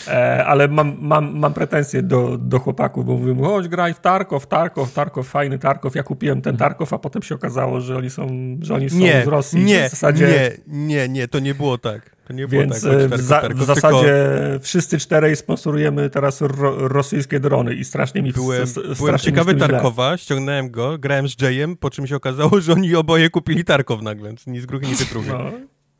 E, 0.09 0.45
ale 0.45 0.69
mam, 0.69 0.97
mam, 1.01 1.39
mam 1.39 1.55
pretensje 1.55 2.03
do, 2.03 2.39
do 2.39 2.59
chłopaków, 2.59 3.07
bo 3.07 3.17
mówią, 3.17 3.43
chodź 3.43 3.69
graj 3.69 3.95
w 3.95 4.01
Tarkow, 4.01 4.47
Tarkow, 4.47 4.93
Tarkow, 4.93 5.29
fajny 5.29 5.59
Tarkow. 5.59 5.95
Ja 5.95 6.03
kupiłem 6.03 6.43
ten 6.43 6.57
Tarkow, 6.57 6.93
a 6.93 6.99
potem 6.99 7.23
się 7.23 7.35
okazało, 7.35 7.81
że 7.81 7.97
oni 7.97 8.11
są, 8.11 8.29
że 8.61 8.75
oni 8.75 8.91
są 8.91 8.97
nie, 8.97 9.25
z 9.25 9.27
Rosji. 9.27 9.65
Nie, 9.65 9.89
w 9.89 9.91
zasadzie... 9.91 10.27
nie, 10.27 10.87
nie, 10.87 11.09
nie, 11.09 11.29
to 11.29 11.39
nie 11.39 11.55
było 11.55 11.79
tak. 11.79 12.21
To 12.31 12.35
nie 12.35 12.49
było 12.49 12.63
Więc 12.63 12.83
tak, 12.83 12.93
e, 12.93 13.09
w, 13.09 13.21
za, 13.21 13.41
w 13.55 13.63
zasadzie 13.63 14.29
tylko... 14.43 14.65
wszyscy 14.65 14.99
czterej 14.99 15.37
sponsorujemy 15.37 16.11
teraz 16.11 16.41
ro, 16.41 16.89
rosyjskie 16.89 17.41
drony 17.41 17.75
i 17.75 17.85
strasznie 17.85 18.23
mi 18.23 18.33
Byłem, 18.33 18.67
byłem 18.99 19.19
ciekawy 19.19 19.55
Tarkowa, 19.55 20.17
ściągnąłem 20.17 20.71
go, 20.71 20.99
grałem 20.99 21.29
z 21.29 21.43
Jayem, 21.43 21.77
po 21.77 21.91
czym 21.91 22.07
się 22.07 22.17
okazało, 22.17 22.61
że 22.61 22.73
oni 22.73 22.95
oboje 22.95 23.31
kupili 23.31 23.65
Tarkow 23.65 24.03
nagle, 24.03 24.35
ni 24.47 24.61
z 24.61 24.67
gruchy, 24.67 24.87
ni 24.87 24.95
z 24.95 25.11
drugiej. 25.11 25.33
No, 25.33 25.51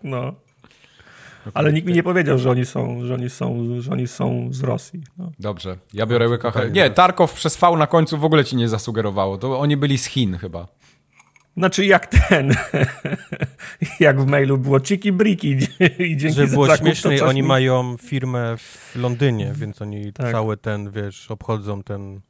no. 0.03 0.35
Ale 1.55 1.73
nikt 1.73 1.87
mi 1.87 1.93
nie 1.93 2.03
powiedział, 2.03 2.39
że 2.39 2.51
oni 2.51 2.67
są, 2.67 3.07
że 3.07 3.15
oni 3.15 3.31
są, 3.31 3.67
że 3.81 3.91
oni 3.91 4.09
są 4.09 4.49
z 4.51 4.63
Rosji. 4.63 5.03
No. 5.19 5.33
Dobrze, 5.39 5.77
ja 5.95 6.07
biorę 6.07 6.29
łyka. 6.29 6.53
Nie, 6.73 6.91
Tarkow 6.91 7.35
przez 7.35 7.57
V 7.57 7.77
na 7.77 7.87
końcu 7.87 8.19
w 8.19 8.25
ogóle 8.25 8.45
ci 8.45 8.57
nie 8.57 8.69
zasugerowało. 8.69 9.39
To 9.39 9.61
oni 9.61 9.77
byli 9.77 9.99
z 9.99 10.05
Chin 10.05 10.39
chyba. 10.39 10.69
Znaczy 11.57 11.87
jak 11.87 12.07
ten, 12.07 12.55
jak 14.01 14.21
w 14.21 14.27
mailu 14.27 14.59
było 14.59 14.81
Chiki 14.81 15.13
Briki 15.13 15.59
i 15.99 16.17
dzięki 16.17 16.37
Że 16.37 16.47
było 16.47 16.77
śmieszniej, 16.77 17.21
oni 17.21 17.43
mi... 17.43 17.49
mają 17.49 17.97
firmę 17.97 18.57
w 18.57 18.97
Londynie, 18.97 19.53
więc 19.55 19.83
oni 19.83 20.13
tak. 20.13 20.33
cały 20.33 20.57
ten, 20.57 20.91
wiesz, 20.91 21.31
obchodzą 21.31 21.83
ten 21.83 22.21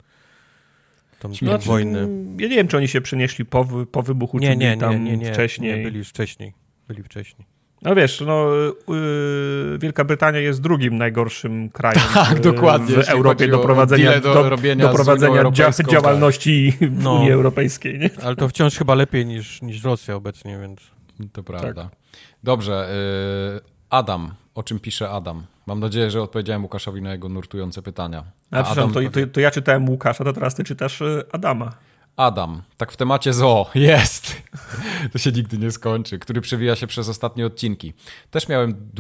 tą 1.19 1.35
znaczy, 1.35 1.69
wojnę. 1.69 2.01
Ja 2.39 2.49
nie 2.49 2.57
wiem, 2.57 2.69
czy 2.69 2.77
oni 2.77 2.89
się 2.89 3.01
przenieśli 3.01 3.45
po, 3.45 3.67
po 3.93 4.03
wybuchu, 4.03 4.39
nie, 4.39 4.51
czy 4.51 4.57
nie, 4.57 4.71
nie, 4.71 4.77
tam 4.77 5.05
nie, 5.05 5.17
nie, 5.17 5.33
wcześniej. 5.33 5.77
Nie, 5.77 5.83
byli 5.85 6.05
wcześniej. 6.05 6.53
Byli 6.89 7.03
wcześniej. 7.03 7.60
No 7.83 7.95
wiesz, 7.95 8.21
no, 8.27 8.51
yy, 8.89 9.79
Wielka 9.79 10.05
Brytania 10.05 10.41
jest 10.41 10.61
drugim 10.61 10.99
najgorszym 10.99 11.71
krajem 11.71 12.03
tak, 12.15 12.39
w, 12.39 12.41
dokładnie, 12.41 12.97
w 12.97 13.09
Europie 13.09 13.49
do 13.49 13.59
prowadzenia, 13.59 14.21
do, 14.21 14.35
do, 14.35 14.57
do 14.77 14.89
prowadzenia 14.89 15.51
dzia 15.51 15.71
działalności 15.91 16.73
tak. 16.81 16.91
w 16.91 17.03
no, 17.03 17.15
Unii 17.15 17.33
Europejskiej. 17.33 17.99
Nie? 17.99 18.11
Ale 18.23 18.37
to 18.37 18.49
wciąż 18.49 18.79
chyba 18.79 18.95
lepiej 18.95 19.27
niż, 19.27 19.63
niż 19.63 19.85
Rosja 19.85 20.15
obecnie, 20.15 20.59
więc... 20.59 20.81
To 21.33 21.43
prawda. 21.43 21.83
Tak. 21.85 21.93
Dobrze, 22.43 22.89
yy, 23.55 23.61
Adam. 23.91 24.35
O 24.55 24.63
czym 24.63 24.81
pisze 24.81 25.11
Adam? 25.11 25.43
Mam 25.67 25.81
nadzieję, 25.81 26.11
że 26.11 26.23
odpowiedziałem 26.23 26.63
Łukaszowi 26.63 27.03
na 27.03 27.13
jego 27.13 27.29
nurtujące 27.29 27.83
pytania. 27.83 28.25
A, 28.51 28.57
A 28.57 28.65
Adam... 28.65 28.93
to, 28.93 29.01
to, 29.01 29.27
to 29.33 29.41
ja 29.41 29.51
czytałem 29.51 29.89
Łukasza, 29.89 30.25
to 30.25 30.33
teraz 30.33 30.55
ty 30.55 30.65
czytasz 30.65 31.01
y, 31.01 31.23
Adama. 31.33 31.73
Adam, 32.17 32.63
tak 32.77 32.93
w 32.93 32.97
temacie 32.97 33.33
zoo, 33.33 33.71
jest! 33.75 34.43
To 35.13 35.19
się 35.19 35.33
nigdy 35.33 35.59
nie 35.59 35.71
skończy, 35.71 36.19
który 36.19 36.41
przewija 36.41 36.77
się 36.77 36.87
przez 36.87 37.09
ostatnie 37.09 37.47
odcinki. 37.47 37.93
Też 38.31 38.49
miałem 38.49 38.91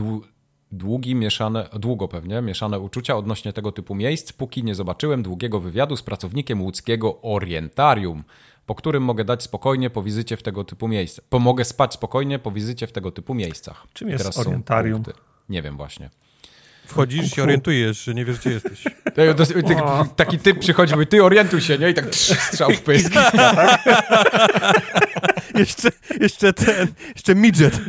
długi, 0.73 1.15
mieszane, 1.15 1.69
długo 1.73 2.09
pewnie, 2.09 2.43
mieszane 2.43 2.79
uczucia 2.79 3.17
odnośnie 3.17 3.53
tego 3.53 3.73
typu 3.73 3.95
miejsc, 3.95 4.33
póki 4.33 4.65
nie 4.65 4.75
zobaczyłem 4.75 5.23
długiego 5.23 5.61
wywiadu 5.61 5.97
z 5.97 6.03
pracownikiem 6.03 6.63
łódzkiego 6.63 7.23
Orientarium, 7.23 8.25
po 8.67 8.75
którym 8.75 9.03
mogę 9.03 9.25
dać 9.25 9.43
spokojnie 9.43 9.91
po 9.91 10.03
wizycie 10.03 10.37
w 10.37 10.43
tego 10.43 10.65
typu 10.65 10.89
miejscach. 10.89 11.25
Pomogę 11.29 11.65
spać 11.65 11.95
spokojnie 11.95 12.39
po 12.39 12.51
wizycie 12.51 12.87
w 12.87 12.93
tego 12.93 13.11
typu 13.11 13.35
miejscach. 13.35 13.87
Czym 13.93 14.09
jest 14.09 14.25
Teraz 14.25 14.39
Orientarium? 14.39 15.03
Nie 15.49 15.63
wiem 15.63 15.77
właśnie. 15.77 16.11
Wchodzisz 16.87 17.27
i 17.27 17.29
się 17.29 17.43
orientujesz, 17.43 18.05
że 18.05 18.15
nie 18.15 18.25
wiesz, 18.25 18.39
gdzie 18.39 18.51
jesteś. 18.51 18.85
Taki 20.17 20.39
typ 20.39 20.59
przychodzi, 20.59 20.95
mówi, 20.95 21.07
ty 21.07 21.25
orientuj 21.25 21.61
się, 21.61 21.79
nie? 21.79 21.91
I 21.91 21.95
tak 21.95 22.15
strzał 22.15 22.71
w 22.71 22.81
pysk. 22.81 23.13
jeszcze, 25.59 25.89
jeszcze 26.21 26.53
ten, 26.53 26.87
jeszcze 27.15 27.35
midget. 27.35 27.81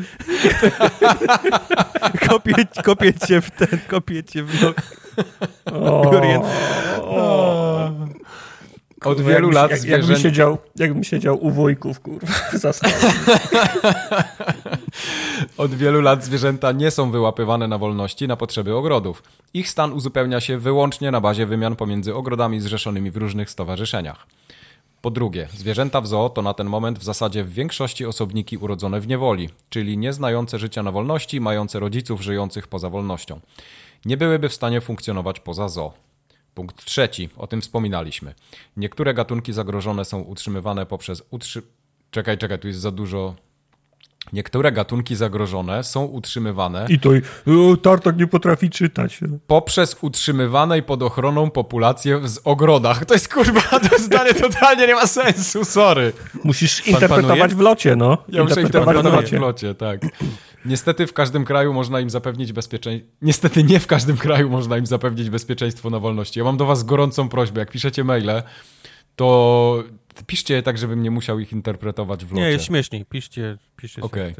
kopię, 2.29 2.53
kopię 2.83 3.13
cię 3.13 3.41
w 3.41 3.51
ten, 3.51 3.79
kopię 3.87 4.23
cię 4.23 4.43
w 4.43 4.73
nok. 9.05 9.17
Od 9.17 9.21
wielu 9.21 9.33
jakby, 9.33 9.55
lat 9.55 9.71
jak, 9.71 9.83
jakbym, 9.83 10.17
siedział, 10.17 10.57
jakbym 10.75 11.03
siedział 11.03 11.45
u 11.45 11.51
wujków, 11.51 11.99
kurwa, 11.99 12.33
za 12.53 12.71
Od 15.57 15.75
wielu 15.75 16.01
lat 16.01 16.23
zwierzęta 16.25 16.71
nie 16.71 16.91
są 16.91 17.11
wyłapywane 17.11 17.67
na 17.67 17.77
wolności 17.77 18.27
na 18.27 18.35
potrzeby 18.35 18.75
ogrodów. 18.75 19.23
Ich 19.53 19.69
stan 19.69 19.93
uzupełnia 19.93 20.39
się 20.39 20.57
wyłącznie 20.57 21.11
na 21.11 21.21
bazie 21.21 21.45
wymian 21.45 21.75
pomiędzy 21.75 22.15
ogrodami 22.15 22.61
zrzeszonymi 22.61 23.11
w 23.11 23.17
różnych 23.17 23.49
stowarzyszeniach. 23.49 24.27
Po 25.01 25.11
drugie, 25.11 25.47
zwierzęta 25.53 26.01
w 26.01 26.07
zoo 26.07 26.29
to 26.29 26.41
na 26.41 26.53
ten 26.53 26.67
moment 26.67 26.99
w 26.99 27.03
zasadzie 27.03 27.43
w 27.43 27.53
większości 27.53 28.05
osobniki 28.05 28.57
urodzone 28.57 28.99
w 28.99 29.07
niewoli, 29.07 29.49
czyli 29.69 29.97
nie 29.97 30.13
znające 30.13 30.59
życia 30.59 30.83
na 30.83 30.91
wolności, 30.91 31.41
mające 31.41 31.79
rodziców 31.79 32.21
żyjących 32.21 32.67
poza 32.67 32.89
wolnością. 32.89 33.39
Nie 34.05 34.17
byłyby 34.17 34.49
w 34.49 34.53
stanie 34.53 34.81
funkcjonować 34.81 35.39
poza 35.39 35.69
zoo. 35.69 35.93
Punkt 36.53 36.85
trzeci, 36.85 37.29
o 37.37 37.47
tym 37.47 37.61
wspominaliśmy. 37.61 38.33
Niektóre 38.77 39.13
gatunki 39.13 39.53
zagrożone 39.53 40.05
są 40.05 40.21
utrzymywane 40.21 40.85
poprzez 40.85 41.23
utrzy... 41.29 41.61
Czekaj, 42.11 42.37
czekaj, 42.37 42.59
tu 42.59 42.67
jest 42.67 42.79
za 42.79 42.91
dużo 42.91 43.35
Niektóre 44.33 44.71
gatunki 44.71 45.15
zagrożone 45.15 45.83
są 45.83 46.03
utrzymywane. 46.03 46.85
I 46.89 46.99
to 46.99 47.09
o, 47.09 47.77
Tartak 47.77 48.17
nie 48.17 48.27
potrafi 48.27 48.69
czytać. 48.69 49.19
Poprzez 49.47 49.97
utrzymywanej 50.01 50.83
pod 50.83 51.03
ochroną 51.03 51.49
populację 51.49 52.19
w 52.19 52.47
ogrodach. 52.47 53.05
To 53.05 53.13
jest 53.13 53.33
kurwa, 53.33 53.79
to 53.89 53.99
zdanie 53.99 54.33
totalnie 54.33 54.87
nie 54.87 54.95
ma 54.95 55.07
sensu, 55.07 55.65
sorry. 55.65 56.13
Musisz 56.43 56.81
Pan 56.81 56.93
interpretować 56.93 57.39
panuje? 57.39 57.55
w 57.55 57.59
locie, 57.59 57.95
no. 57.95 58.17
Ja 58.29 58.43
muszę 58.43 58.61
interpretować 58.61 59.31
w 59.31 59.33
locie, 59.33 59.75
tak. 59.75 60.01
Niestety 60.65 61.07
w 61.07 61.13
każdym 61.13 61.45
kraju 61.45 61.73
można 61.73 61.99
im 61.99 62.09
zapewnić 62.09 62.53
bezpieczeństwo. 62.53 63.11
Niestety 63.21 63.63
nie 63.63 63.79
w 63.79 63.87
każdym 63.87 64.17
kraju 64.17 64.49
można 64.49 64.77
im 64.77 64.85
zapewnić 64.85 65.29
bezpieczeństwo 65.29 65.89
na 65.89 65.99
wolności. 65.99 66.39
Ja 66.39 66.45
mam 66.45 66.57
do 66.57 66.65
was 66.65 66.83
gorącą 66.83 67.29
prośbę, 67.29 67.59
jak 67.59 67.71
piszecie 67.71 68.03
maile, 68.03 68.43
to 69.15 69.83
piszcie 70.27 70.53
je 70.53 70.63
tak, 70.63 70.77
żebym 70.77 71.03
nie 71.03 71.11
musiał 71.11 71.39
ich 71.39 71.51
interpretować 71.51 72.25
w 72.25 72.31
locie. 72.31 72.41
Nie, 72.41 72.49
jest 72.49 72.65
śmieszniej. 72.65 73.05
Piszcie, 73.05 73.57
piszcie 73.77 74.01
okay. 74.01 74.35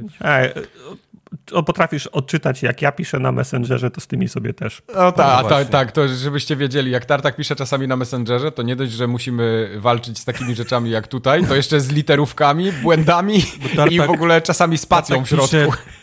o, 1.52 1.64
potrafisz 1.64 2.08
odczytać, 2.08 2.64
jak 2.64 2.82
ja 2.82 2.92
piszę 2.92 3.20
na 3.20 3.32
Messengerze, 3.32 3.92
to 3.92 4.02
z 4.02 4.08
tymi 4.08 4.30
sobie 4.30 4.54
też. 4.54 4.82
No 4.96 5.12
tak, 5.12 5.48
tak, 5.48 5.70
tak, 5.70 5.92
to 5.92 6.08
żebyście 6.08 6.56
wiedzieli, 6.56 6.92
jak 6.92 7.06
Tartak 7.06 7.36
pisze 7.36 7.56
czasami 7.56 7.88
na 7.88 7.96
Messengerze, 7.96 8.52
to 8.52 8.62
nie 8.62 8.76
dość, 8.76 8.92
że 8.92 9.08
musimy 9.08 9.70
walczyć 9.78 10.20
z 10.20 10.26
takimi 10.26 10.56
rzeczami 10.56 10.90
jak 10.90 11.08
tutaj, 11.08 11.46
to 11.46 11.56
jeszcze 11.56 11.82
z 11.82 11.92
literówkami, 11.92 12.72
błędami 12.72 13.44
Tartak, 13.76 13.92
i 13.92 14.00
w 14.00 14.10
ogóle 14.10 14.42
czasami 14.42 14.78
spacją 14.78 15.26
w 15.26 15.30
środku. 15.30 15.48
Pisze 15.48 16.01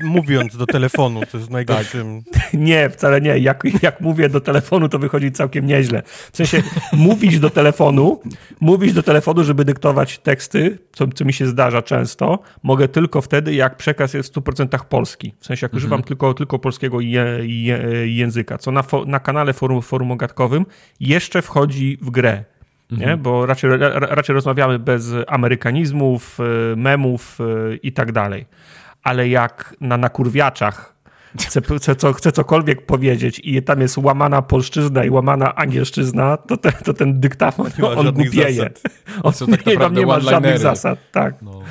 mówiąc 0.00 0.56
do 0.56 0.66
telefonu, 0.66 1.20
to 1.32 1.38
jest 1.38 1.50
najgorszym. 1.50 2.22
Tak. 2.32 2.54
Nie, 2.54 2.90
wcale 2.90 3.20
nie. 3.20 3.38
Jak, 3.38 3.82
jak 3.82 4.00
mówię 4.00 4.28
do 4.28 4.40
telefonu, 4.40 4.88
to 4.88 4.98
wychodzi 4.98 5.32
całkiem 5.32 5.66
nieźle. 5.66 6.02
W 6.32 6.36
sensie 6.36 6.62
mówić 6.92 7.38
do 7.38 7.50
telefonu, 7.50 8.20
mówić 8.60 8.92
do 8.92 9.02
telefonu, 9.02 9.44
żeby 9.44 9.64
dyktować 9.64 10.18
teksty, 10.18 10.78
co, 10.92 11.08
co 11.08 11.24
mi 11.24 11.32
się 11.32 11.46
zdarza 11.46 11.82
często, 11.82 12.38
mogę 12.62 12.88
tylko 12.88 13.20
wtedy, 13.20 13.54
jak 13.54 13.76
przekaz 13.76 14.14
jest 14.14 14.34
w 14.34 14.36
100% 14.36 14.84
polski. 14.84 15.34
W 15.40 15.46
sensie 15.46 15.64
jak 15.64 15.72
mhm. 15.72 15.78
używam 15.78 16.02
tylko, 16.02 16.34
tylko 16.34 16.58
polskiego 16.58 17.00
je, 17.00 17.38
je, 17.42 17.78
języka, 18.14 18.58
co 18.58 18.70
na, 18.70 18.82
fo, 18.82 19.04
na 19.04 19.20
kanale 19.20 19.52
forum, 19.52 19.82
forum 19.82 20.10
ogatkowym 20.10 20.66
jeszcze 21.00 21.42
wchodzi 21.42 21.98
w 22.02 22.10
grę. 22.10 22.44
Nie? 22.90 22.98
Mhm. 22.98 23.22
Bo 23.22 23.46
raczej, 23.46 23.70
raczej 23.92 24.34
rozmawiamy 24.34 24.78
bez 24.78 25.10
amerykanizmów, 25.26 26.38
e, 26.40 26.76
memów 26.76 27.38
e, 27.40 27.76
i 27.76 27.92
tak 27.92 28.12
dalej 28.12 28.46
ale 29.06 29.28
jak 29.28 29.74
na 29.80 29.96
nakurwiaczach 29.96 30.94
chce, 31.40 31.60
chce, 31.76 31.96
co, 31.96 32.12
chce 32.12 32.32
cokolwiek 32.32 32.86
powiedzieć 32.86 33.40
i 33.44 33.62
tam 33.62 33.80
jest 33.80 33.98
łamana 33.98 34.42
polszczyzna 34.42 35.04
i 35.04 35.10
łamana 35.10 35.54
angielszczyzna, 35.54 36.36
to, 36.36 36.56
te, 36.56 36.72
to 36.72 36.94
ten 36.94 37.20
dyktafon 37.20 37.66
on 37.96 38.12
głupieje. 38.12 38.70
On 39.22 39.32
tak 39.50 39.66
nie, 39.66 39.78
tam 39.78 39.94
nie 39.94 40.06
ma 40.06 40.20
żadnych 40.20 40.58
zasad. 40.58 40.98
Tak. 41.12 41.42
No. 41.42 41.62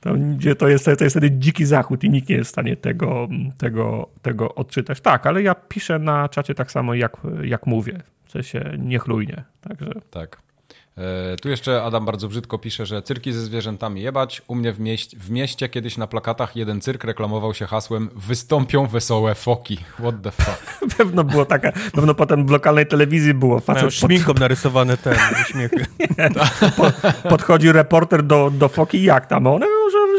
Tam, 0.00 0.36
gdzie 0.36 0.54
to 0.54 0.68
jest, 0.68 0.84
to 0.84 1.04
jest 1.04 1.16
wtedy 1.16 1.30
dziki 1.30 1.64
zachód 1.64 2.04
i 2.04 2.10
nikt 2.10 2.28
nie 2.28 2.36
jest 2.36 2.48
w 2.48 2.52
stanie 2.52 2.76
tego, 2.76 3.28
tego, 3.58 4.08
tego 4.22 4.54
odczytać. 4.54 5.00
Tak, 5.00 5.26
ale 5.26 5.42
ja 5.42 5.54
piszę 5.54 5.98
na 5.98 6.28
czacie 6.28 6.54
tak 6.54 6.72
samo, 6.72 6.94
jak, 6.94 7.16
jak 7.42 7.66
mówię. 7.66 8.02
W 8.24 8.30
sensie 8.30 8.76
niechlujnie. 8.78 9.44
Także... 9.60 9.92
Tak. 10.10 10.42
E, 10.98 11.36
tu 11.36 11.48
jeszcze 11.48 11.82
Adam 11.82 12.04
bardzo 12.04 12.28
brzydko 12.28 12.58
pisze, 12.58 12.86
że 12.86 13.02
cyrki 13.02 13.32
ze 13.32 13.40
zwierzętami 13.40 14.02
jebać. 14.02 14.42
U 14.46 14.54
mnie 14.54 14.72
w, 14.72 14.80
mieście, 14.80 15.16
w 15.18 15.30
mieście 15.30 15.68
kiedyś 15.68 15.96
na 15.96 16.06
plakatach 16.06 16.56
jeden 16.56 16.80
cyrk 16.80 17.04
reklamował 17.04 17.54
się 17.54 17.66
hasłem 17.66 18.10
wystąpią 18.16 18.86
wesołe 18.86 19.34
foki. 19.34 19.76
What 19.76 20.14
the 20.22 20.30
fuck? 20.30 20.80
Pewno 20.98 21.24
było 21.24 21.44
taka, 21.44 21.72
pewno 21.92 22.14
potem 22.14 22.46
w 22.46 22.50
lokalnej 22.50 22.86
telewizji 22.86 23.34
było. 23.34 23.60
Facet 23.60 23.84
pod... 23.84 23.94
szminką 23.94 24.34
narysowane 24.34 24.96
ten 24.96 25.16
uśmiechy. 25.42 25.86
po, 26.76 26.92
podchodzi 27.28 27.72
reporter 27.72 28.22
do, 28.22 28.50
do 28.50 28.68
foki 28.68 29.02
jak 29.02 29.26
tam? 29.26 29.46
One 29.46 29.66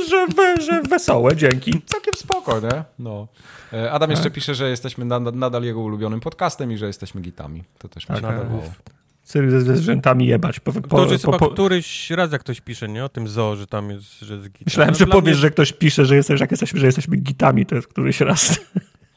że, 0.10 0.28
że, 0.36 0.62
że 0.62 0.82
wesołe, 0.82 1.36
dzięki. 1.36 1.82
Całkiem 1.86 2.14
spoko, 2.14 2.60
nie? 2.60 2.84
No. 3.00 3.28
E, 3.74 3.92
Adam 3.92 4.10
jeszcze 4.10 4.24
tak. 4.24 4.34
pisze, 4.34 4.56
że 4.56 4.70
jesteśmy 4.70 5.06
nadal 5.34 5.64
jego 5.64 5.80
ulubionym 5.80 6.20
podcastem 6.20 6.72
i 6.72 6.78
że 6.78 6.88
jesteśmy 6.88 7.22
gitami. 7.22 7.64
To 7.78 7.88
też 7.88 8.10
mi 8.10 8.16
się 8.16 8.22
tak, 8.22 8.36
podobało 8.36 8.64
cyrk 9.24 9.52
ze 9.52 9.62
zwierzętami 9.62 10.28
jebać. 10.28 10.60
Po, 10.60 10.74
po, 10.74 10.82
to, 10.82 11.10
że 11.10 11.20
po, 11.20 11.38
po, 11.38 11.50
któryś 11.50 12.10
raz 12.10 12.32
jak 12.32 12.42
ktoś 12.42 12.62
pisze, 12.62 12.88
nie? 12.88 13.06
O 13.06 13.10
tym 13.10 13.28
zoo, 13.28 13.56
że 13.56 13.68
tam 13.68 13.90
jest, 13.90 14.20
że 14.20 14.36
jest 14.36 14.48
gita. 14.48 14.66
Myślałem, 14.66 14.92
no, 14.92 14.98
że 14.98 15.08
powiesz, 15.08 15.36
mnie... 15.36 15.42
że 15.42 15.52
ktoś 15.52 15.74
pisze, 15.74 16.06
że, 16.06 16.16
jesteś, 16.16 16.42
jak 16.42 16.52
jesteśmy, 16.52 16.80
że 16.80 16.86
jesteśmy 16.86 17.18
gitami, 17.18 17.66
to 17.66 17.76
jest 17.76 17.88
któryś 17.88 18.20
raz. 18.20 18.60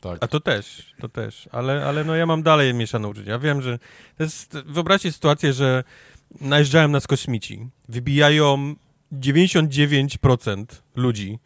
Tak. 0.01 0.19
A 0.21 0.29
to 0.29 0.40
też, 0.40 0.92
to 1.01 1.09
też. 1.09 1.49
Ale, 1.53 1.87
ale 1.87 2.05
no 2.05 2.16
ja 2.16 2.27
mam 2.27 2.42
dalej 2.42 2.75
mieszane 2.75 3.09
uczucia. 3.09 3.31
Ja 3.31 3.38
wiem, 3.38 3.62
że 3.62 3.79
to 4.16 4.23
jest, 4.23 4.59
wyobraźcie 4.66 5.12
sytuację, 5.12 5.53
że 5.53 5.85
najeżdżają 6.40 6.88
nas 6.88 7.07
kosmici. 7.07 7.69
Wybijają 7.88 8.75
99% 9.12 10.64
ludzi 10.97 11.38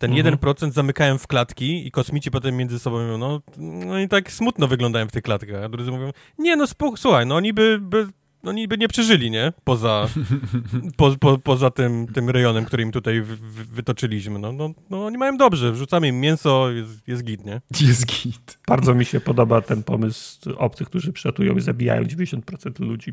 ten 0.00 0.18
mhm. 0.18 0.36
1% 0.36 0.72
zamykają 0.72 1.18
w 1.18 1.26
klatki 1.26 1.86
i 1.86 1.90
kosmici 1.90 2.30
potem 2.30 2.56
między 2.56 2.78
sobą 2.78 3.02
mówią, 3.02 3.18
no, 3.18 3.40
no 3.56 3.98
i 3.98 4.08
tak 4.08 4.32
smutno 4.32 4.68
wyglądają 4.68 5.08
w 5.08 5.12
tych 5.12 5.22
klatkach. 5.22 5.62
A 5.64 5.68
drudzy 5.68 5.90
mówią, 5.90 6.12
nie 6.38 6.56
no, 6.56 6.64
słuchaj, 6.96 7.26
no 7.26 7.34
oni 7.34 7.52
by, 7.52 7.78
by 7.80 8.06
oni 8.44 8.68
by 8.68 8.78
nie 8.78 8.88
przeżyli, 8.88 9.30
nie? 9.30 9.52
Poza, 9.64 10.08
po, 10.96 11.16
po, 11.20 11.38
poza 11.38 11.70
tym, 11.70 12.06
tym 12.06 12.30
rejonem, 12.30 12.64
który 12.64 12.82
im 12.82 12.92
tutaj 12.92 13.20
wy, 13.20 13.36
wytoczyliśmy. 13.64 14.38
No, 14.38 14.52
no, 14.52 14.70
no, 14.90 15.04
oni 15.04 15.18
mają 15.18 15.36
dobrze, 15.36 15.72
wrzucamy 15.72 16.08
im 16.08 16.20
mięso, 16.20 16.70
jest, 16.70 17.08
jest 17.08 17.24
git, 17.24 17.44
nie? 17.44 17.60
Jest 17.88 18.06
git. 18.06 18.58
Bardzo 18.68 18.94
mi 18.94 19.04
się 19.04 19.20
podoba 19.20 19.60
ten 19.60 19.82
pomysł 19.82 20.38
obcych, 20.56 20.88
którzy 20.88 21.12
przylatują 21.12 21.56
i 21.56 21.60
zabijają 21.60 22.02
90% 22.02 22.80
ludzi. 22.80 23.12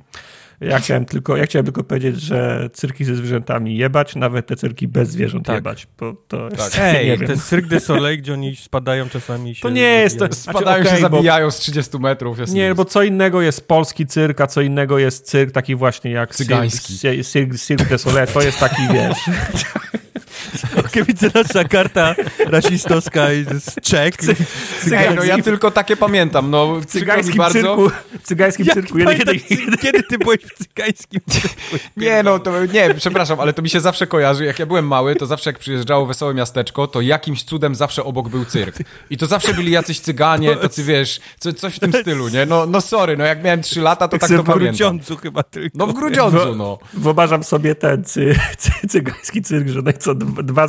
Ja 0.62 0.80
chciałem, 0.80 1.06
tylko, 1.06 1.38
ja 1.38 1.46
chciałem 1.46 1.66
tylko 1.66 1.84
powiedzieć, 1.84 2.22
że 2.22 2.70
cyrki 2.74 3.06
ze 3.06 3.16
zwierzętami 3.16 3.78
jebać, 3.78 4.16
nawet 4.16 4.48
te 4.48 4.56
cyrki 4.56 4.88
bez 4.88 5.10
zwierząt 5.10 5.46
tak. 5.46 5.56
jebać, 5.56 5.88
bo 6.00 6.14
to 6.28 6.50
jest, 6.50 6.76
tak. 6.76 6.82
Ej, 6.96 7.18
to 7.18 7.32
jest 7.32 7.50
Cirque 7.50 7.70
du 7.70 7.80
Soleil, 7.80 8.18
gdzie 8.22 8.34
oni 8.34 8.56
spadają 8.56 9.10
czasami 9.10 9.56
się... 9.56 9.62
To 9.62 9.70
nie 9.70 9.82
jest... 9.82 10.20
To, 10.20 10.34
spadają 10.34 10.66
znaczy, 10.66 10.82
okay, 10.82 10.96
się, 10.96 11.02
zabijają 11.02 11.48
bo, 11.48 11.52
z 11.52 11.58
30 11.58 12.00
metrów. 12.00 12.40
Jest 12.40 12.54
nie, 12.54 12.76
bo 12.76 12.86
co 12.86 13.04
innego 13.04 13.42
jest 13.42 13.68
polski 13.68 14.06
cyrk, 14.06 14.42
a 14.42 14.48
co 14.48 14.62
innego 14.62 14.98
jest 14.98 15.17
cyrk 15.22 15.52
taki 15.52 15.76
właśnie 15.76 16.12
jak 16.12 16.36
Cygański. 16.36 17.00
Cirque 17.58 17.90
du 17.90 17.98
Soleil, 17.98 18.28
to 18.28 18.42
jest 18.42 18.60
taki, 18.60 18.82
wiesz... 18.94 19.18
Widzę 21.04 21.30
nasza 21.34 21.64
karta 21.64 22.16
rasistowska 22.40 23.34
i 23.34 23.46
Czech. 23.82 24.14
Ej, 24.92 25.16
no 25.16 25.24
ja 25.24 25.42
tylko 25.42 25.72
takie 25.72 25.98
pamiętam, 25.98 26.52
no 26.52 26.76
w 26.76 26.86
cygańskim 26.86 27.38
bardzo... 27.38 27.54
cyrku. 27.54 27.90
W 28.24 28.28
cygańskim 28.28 28.66
Jak 28.66 28.76
cyrku. 28.76 28.98
Kiedy, 28.98 29.40
kiedy, 29.40 29.78
kiedy 29.78 30.04
ty 30.04 30.18
byłeś 30.18 30.40
w 30.42 30.64
cygańskim 30.64 31.22
cyrku? 31.30 31.78
Nie, 31.98 32.24
no 32.24 32.40
to 32.40 32.66
nie, 32.66 32.94
przepraszam, 32.94 33.40
ale 33.40 33.54
to 33.54 33.62
mi 33.62 33.70
się 33.70 33.80
zawsze 33.80 34.08
kojarzy. 34.08 34.46
Jak 34.46 34.60
ja 34.60 34.66
byłem 34.66 34.88
mały, 34.88 35.16
to 35.16 35.26
zawsze 35.26 35.50
jak 35.50 35.60
przyjeżdżało 35.60 36.06
Wesołe 36.06 36.34
Miasteczko, 36.34 36.88
to 36.88 37.02
jakimś 37.02 37.44
cudem 37.44 37.76
zawsze 37.76 38.04
obok 38.04 38.30
był 38.30 38.46
cyrk. 38.46 38.78
I 39.10 39.18
to 39.18 39.26
zawsze 39.26 39.54
byli 39.54 39.72
jacyś 39.72 40.00
cyganie, 40.00 40.56
tacy 40.56 40.84
wiesz, 40.84 41.20
co, 41.40 41.54
coś 41.54 41.76
w 41.76 41.80
tym 41.80 41.94
stylu, 41.94 42.30
nie? 42.30 42.46
No, 42.46 42.66
no 42.66 42.82
sorry, 42.82 43.18
no 43.18 43.26
jak 43.26 43.44
miałem 43.44 43.62
3 43.62 43.82
lata, 43.82 44.08
to 44.08 44.18
tak, 44.18 44.30
tak 44.30 44.30
to 44.30 44.44
pamiętam. 44.44 44.60
W 44.60 44.60
Grudziądzu 44.60 45.18
chyba 45.18 45.44
tylko. 45.44 45.78
No 45.78 45.88
w 45.88 45.94
Grudziądzu, 45.94 46.56
no. 46.56 46.80
Wyobrażam 46.94 47.44
sobie 47.44 47.76
ten 47.76 48.04
cy, 48.06 48.36
cy, 48.58 48.72
cygański 48.90 49.42
cyrk, 49.42 49.68
że 49.68 49.82
co 50.00 50.16
dwa 50.16 50.68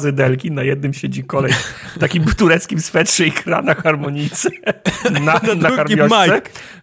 na 0.51 0.63
jednym 0.63 0.95
siedzi 0.95 1.25
kolej 1.25 1.53
w 1.97 1.99
takim 1.99 2.25
tureckim 2.39 2.81
swetrze 2.81 3.27
i 3.27 3.33
gra 3.33 3.63
na 3.63 3.75
harmonice 3.75 4.51
na, 5.25 5.41
na, 5.55 5.55
na 5.55 5.69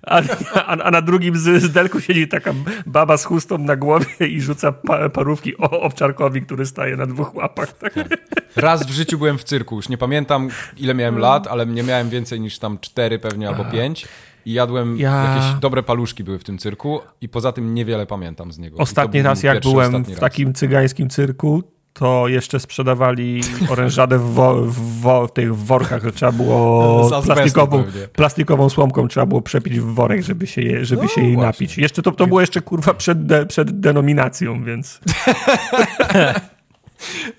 a, 0.07 0.21
a, 0.53 0.77
a, 0.83 0.91
na 0.91 1.01
drugim 1.01 1.37
zydelku 1.37 2.01
siedzi 2.01 2.27
taka 2.27 2.53
baba 2.85 3.17
z 3.17 3.25
chustą 3.25 3.57
na 3.57 3.75
głowie 3.75 4.27
i 4.27 4.41
rzuca 4.41 4.71
pa, 4.71 5.09
parówki 5.09 5.57
o 5.57 5.81
Owczarkowi, 5.81 6.41
który 6.41 6.65
staje 6.65 6.95
na 6.95 7.05
dwóch 7.05 7.35
łapach. 7.35 7.77
Tak? 7.77 7.93
Raz 8.55 8.87
w 8.87 8.89
życiu 8.89 9.17
byłem 9.17 9.37
w 9.37 9.43
cyrku, 9.43 9.75
już 9.75 9.89
nie 9.89 9.97
pamiętam 9.97 10.49
ile 10.77 10.93
miałem 10.93 11.17
lat, 11.17 11.47
ale 11.47 11.65
nie 11.65 11.83
miałem 11.83 12.09
więcej 12.09 12.39
niż 12.39 12.59
tam 12.59 12.79
cztery 12.79 13.19
pewnie 13.19 13.49
albo 13.49 13.65
pięć. 13.65 14.07
I 14.45 14.53
jadłem 14.53 14.97
ja... 14.97 15.23
jakieś 15.23 15.59
dobre 15.59 15.83
paluszki 15.83 16.23
były 16.23 16.39
w 16.39 16.43
tym 16.43 16.57
cyrku 16.57 16.99
i 17.21 17.29
poza 17.29 17.51
tym 17.51 17.73
niewiele 17.73 18.05
pamiętam 18.05 18.51
z 18.51 18.57
niego. 18.57 18.77
Ostatni 18.77 19.21
raz 19.21 19.43
jak 19.43 19.59
byłem 19.59 20.03
w 20.03 20.19
takim 20.19 20.53
cygańskim 20.53 21.09
cyrku, 21.09 21.63
to 21.95 22.27
jeszcze 22.27 22.59
sprzedawali 22.59 23.41
orężadę 23.69 24.19
w, 24.19 24.33
wo, 24.33 24.55
w, 24.55 25.01
wo, 25.01 25.27
w 25.27 25.33
tych 25.33 25.55
workach, 25.55 26.03
że 26.03 26.11
trzeba 26.11 26.31
było 26.31 27.09
plastikową, 27.25 27.83
plastikową 28.13 28.69
słomką 28.69 29.07
trzeba 29.07 29.25
było 29.25 29.41
przepić 29.41 29.79
w 29.79 29.85
worek, 29.85 30.23
żeby 30.23 30.47
się, 30.47 30.61
je, 30.61 30.85
żeby 30.85 31.01
no, 31.01 31.07
się 31.07 31.21
jej 31.21 31.35
właśnie. 31.35 31.47
napić. 31.47 31.77
Jeszcze 31.77 32.01
to, 32.01 32.11
to 32.11 32.27
było 32.27 32.41
jeszcze 32.41 32.61
kurwa 32.61 32.93
przed, 32.93 33.25
de, 33.25 33.45
przed 33.45 33.79
denominacją, 33.79 34.63
więc... 34.63 34.99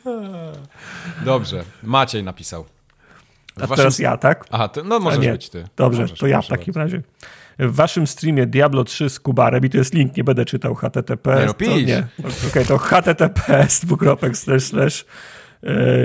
Dobrze, 1.25 1.65
Maciej 1.83 2.25
napisał. 2.25 2.65
A 3.57 3.61
waszym... 3.61 3.77
teraz 3.77 3.99
ja, 3.99 4.17
tak? 4.17 4.45
Aha, 4.51 4.69
ty, 4.69 4.83
no 4.83 5.01
może 5.01 5.21
być 5.21 5.51
ty. 5.51 5.69
Dobrze, 5.77 6.03
możesz, 6.03 6.19
to 6.19 6.27
ja 6.27 6.43
w 6.43 6.49
takim 6.49 6.75
razie. 6.75 7.03
W 7.59 7.75
waszym 7.75 8.07
streamie 8.07 8.47
Diablo 8.47 8.85
3 8.85 9.11
z 9.11 9.21
Kubarem, 9.21 9.65
i 9.65 9.71
to 9.71 9.79
jest 9.79 9.95
link, 9.95 10.17
nie 10.17 10.25
będę 10.25 10.45
czytał 10.45 10.75
HTTP. 10.75 11.41
Nie, 11.41 11.47
no, 11.47 11.55
to, 11.55 11.65
nie. 11.65 12.07
Okej, 12.19 12.33
okay, 12.49 12.65
to 12.65 12.79
https 12.79 13.81
dwukropek 13.81 14.37
slash 14.37 14.63
slash 14.65 15.05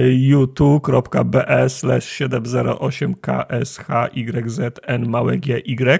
youtube.be 0.09 1.69
slash 1.69 2.05
708 2.05 3.15
kshYZN 3.15 5.05
małe 5.07 5.37
GY. 5.37 5.99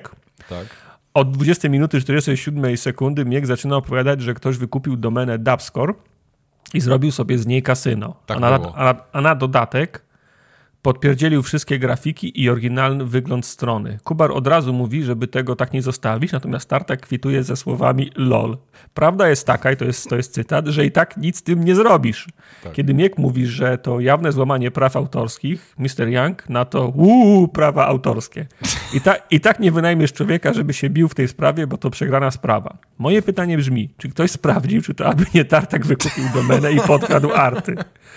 Tak. 0.50 0.68
Od 1.14 1.32
20 1.32 1.70
minuty 1.70 2.02
47 2.02 2.78
sekundy 2.78 3.26
Miek 3.26 3.48
zaczyna 3.48 3.78
opowiadać, 3.78 4.22
że 4.22 4.34
ktoś 4.34 4.58
wykupił 4.58 4.96
domenę 4.96 5.40
Dubscore 5.40 5.94
i 6.74 6.82
zrobił 6.82 7.12
sobie 7.12 7.38
z 7.38 7.48
niej 7.48 7.64
kasyno. 7.64 8.16
Tak 8.26 8.38
a, 8.38 8.40
na, 8.40 8.60
a, 8.76 8.96
a 9.14 9.22
na 9.22 9.36
dodatek 9.36 10.04
podpierdzielił 10.82 11.44
wszystkie 11.44 11.80
grafiki 11.80 12.42
i 12.42 12.50
oryginalny 12.50 13.06
wygląd 13.06 13.46
strony. 13.46 14.00
Kubar 14.04 14.32
od 14.32 14.48
razu 14.48 14.74
mówi, 14.74 15.04
żeby 15.04 15.28
tego 15.28 15.56
tak 15.56 15.74
nie 15.74 15.82
zostawić, 15.82 16.32
natomiast 16.32 16.70
Tartak 16.70 17.02
kwituje 17.02 17.44
ze 17.44 17.56
słowami 17.56 18.12
LOL. 18.16 18.58
Prawda 18.94 19.30
jest 19.30 19.48
taka, 19.48 19.72
i 19.72 19.78
to 19.78 19.86
jest, 19.86 20.10
to 20.10 20.16
jest 20.16 20.34
cytat, 20.34 20.68
że 20.68 20.86
i 20.86 20.92
tak 20.92 21.18
nic 21.18 21.38
z 21.38 21.44
tym 21.44 21.64
nie 21.64 21.76
zrobisz. 21.76 22.28
Tak. 22.64 22.74
Kiedy 22.74 22.94
Miek 22.94 23.18
mówi, 23.18 23.46
że 23.46 23.78
to 23.78 24.00
jawne 24.00 24.32
złamanie 24.32 24.72
praw 24.72 24.96
autorskich, 24.96 25.76
Mr. 25.78 26.08
Young 26.08 26.50
na 26.50 26.66
to 26.66 26.88
uuu, 26.88 27.48
prawa 27.48 27.88
autorskie. 27.88 28.48
I, 28.94 29.02
ta, 29.02 29.16
I 29.16 29.40
tak 29.40 29.60
nie 29.60 29.72
wynajmiesz 29.72 30.14
człowieka, 30.14 30.54
żeby 30.54 30.74
się 30.74 30.90
bił 30.90 31.08
w 31.08 31.16
tej 31.16 31.28
sprawie, 31.28 31.68
bo 31.68 31.78
to 31.78 31.90
przegrana 31.90 32.32
sprawa. 32.32 32.78
Moje 32.98 33.22
pytanie 33.22 33.58
brzmi, 33.58 33.94
czy 33.98 34.10
ktoś 34.10 34.32
sprawdził, 34.32 34.82
czy 34.82 34.94
to 34.94 35.06
aby 35.06 35.26
nie 35.34 35.46
Tartak 35.46 35.86
wykupił 35.86 36.24
domenę 36.34 36.72
i 36.72 36.80
podkradł 36.80 37.32
arty? 37.34 37.76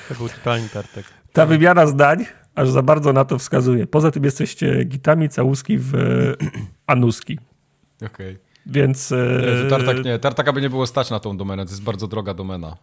To 0.09 0.15
był 0.15 0.29
totalny 0.29 0.69
Tartak. 0.69 1.05
Ta 1.33 1.47
wymiana 1.47 1.87
zdań 1.87 2.25
aż 2.55 2.71
za 2.71 2.83
bardzo 2.83 3.13
na 3.13 3.25
to 3.25 3.39
wskazuje. 3.39 3.87
Poza 3.87 4.11
tym 4.11 4.25
jesteście 4.25 4.85
gitami 4.85 5.29
całuski 5.29 5.79
w 5.79 5.93
anuski. 6.87 7.39
Okej. 7.97 8.07
Okay. 8.09 8.39
Więc... 8.67 9.13
E... 9.13 9.69
Tartak 9.71 10.05
nie, 10.05 10.19
Tartaka 10.19 10.53
by 10.53 10.63
nie 10.63 10.71
było 10.71 10.87
stać 10.87 11.11
na 11.11 11.21
tą 11.21 11.37
domenę, 11.37 11.65
to 11.65 11.71
jest 11.71 11.83
bardzo 11.83 12.09
droga 12.09 12.35
domena. 12.35 12.77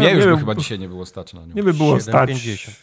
Nie, 0.00 0.10
już 0.10 0.26
by 0.26 0.36
chyba 0.36 0.54
dzisiaj 0.54 0.78
nie 0.78 0.88
było 0.88 1.06
stać 1.06 1.34
na 1.34 1.46
nią. 1.46 1.54
Nie 1.54 1.62
by 1.62 1.74
było 1.74 2.00
7, 2.00 2.00
stać. 2.00 2.28
50. 2.28 2.76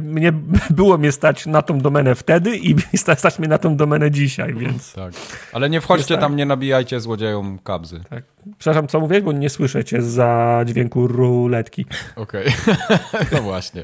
Mnie, 0.00 0.32
było 0.70 0.98
mnie 0.98 1.12
stać 1.12 1.46
na 1.46 1.62
tą 1.62 1.78
domenę 1.78 2.14
wtedy 2.14 2.56
i 2.56 2.74
stać 2.98 3.38
mnie 3.38 3.48
na 3.48 3.58
tą 3.58 3.76
domenę 3.76 4.10
dzisiaj, 4.10 4.54
więc... 4.54 4.92
Tak, 4.92 5.12
ale 5.52 5.70
nie 5.70 5.80
wchodźcie 5.80 6.14
tam, 6.14 6.32
tak. 6.32 6.38
nie 6.38 6.46
nabijajcie 6.46 7.00
złodziejom 7.00 7.58
kabzy. 7.58 8.00
Tak. 8.10 8.24
Przepraszam, 8.58 8.88
co 8.88 9.00
mówię, 9.00 9.22
bo 9.22 9.32
nie 9.32 9.50
słyszę 9.50 9.84
cię 9.84 10.02
za 10.02 10.62
dźwięku 10.66 11.06
ruletki. 11.06 11.86
Okej, 12.16 12.46
okay. 12.46 13.26
no 13.32 13.42
właśnie. 13.42 13.80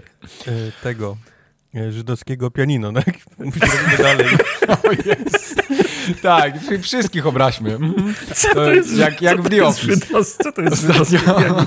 E, 0.47 0.53
tego, 0.83 1.16
E, 1.29 1.34
żydowskiego 1.90 2.50
pianino, 2.50 2.92
tak? 3.04 3.14
Musimy 3.38 3.98
dalej. 3.98 4.26
O 4.68 4.92
jest. 4.92 5.54
Tak, 6.22 6.54
wszystkich 6.82 7.26
obraźmy. 7.26 7.74
Mhm. 7.74 8.14
Co 8.34 8.54
to 8.54 8.74
jest, 8.74 8.96
jak, 8.96 9.22
jak 9.22 9.42
w 9.42 9.50
The 9.50 9.64
Office. 9.64 10.24
Co 10.24 10.52
to 10.52 10.62
jest 10.62 10.87
pianino? 10.87 11.66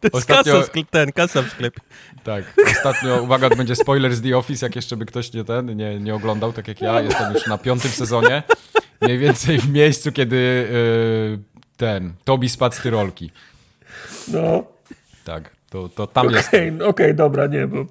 To 0.00 0.06
jest 0.06 0.14
ostatnio, 0.14 0.52
kasa, 0.52 0.66
sklep, 0.66 0.90
ten, 0.90 1.12
kasa 1.12 1.42
w 1.42 1.50
sklepie. 1.50 1.80
Tak, 2.24 2.44
ostatnio, 2.72 3.22
uwaga, 3.22 3.50
to 3.50 3.56
będzie 3.56 3.76
spoiler 3.76 4.14
z 4.14 4.22
The 4.22 4.36
Office, 4.36 4.66
jak 4.66 4.76
jeszcze 4.76 4.96
by 4.96 5.06
ktoś 5.06 5.32
nie, 5.32 5.44
ten, 5.44 5.76
nie, 5.76 6.00
nie 6.00 6.14
oglądał, 6.14 6.52
tak 6.52 6.68
jak 6.68 6.80
ja. 6.80 7.00
Jestem 7.00 7.34
już 7.34 7.46
na 7.46 7.58
piątym 7.58 7.90
sezonie. 7.90 8.42
Mniej 9.00 9.18
więcej 9.18 9.58
w 9.58 9.72
miejscu, 9.72 10.12
kiedy 10.12 10.36
yy, 10.36 11.38
ten, 11.76 12.14
Tobi 12.24 12.48
spadł 12.48 12.74
z 12.74 12.78
tyrolki. 12.78 13.30
No. 14.28 14.64
Tak, 15.24 15.50
to, 15.70 15.88
to 15.88 16.06
tam 16.06 16.26
okay, 16.26 16.36
jest. 16.36 16.48
Okej, 16.48 16.82
okay, 16.82 17.14
dobra, 17.14 17.46
nie, 17.46 17.66
bo... 17.66 17.86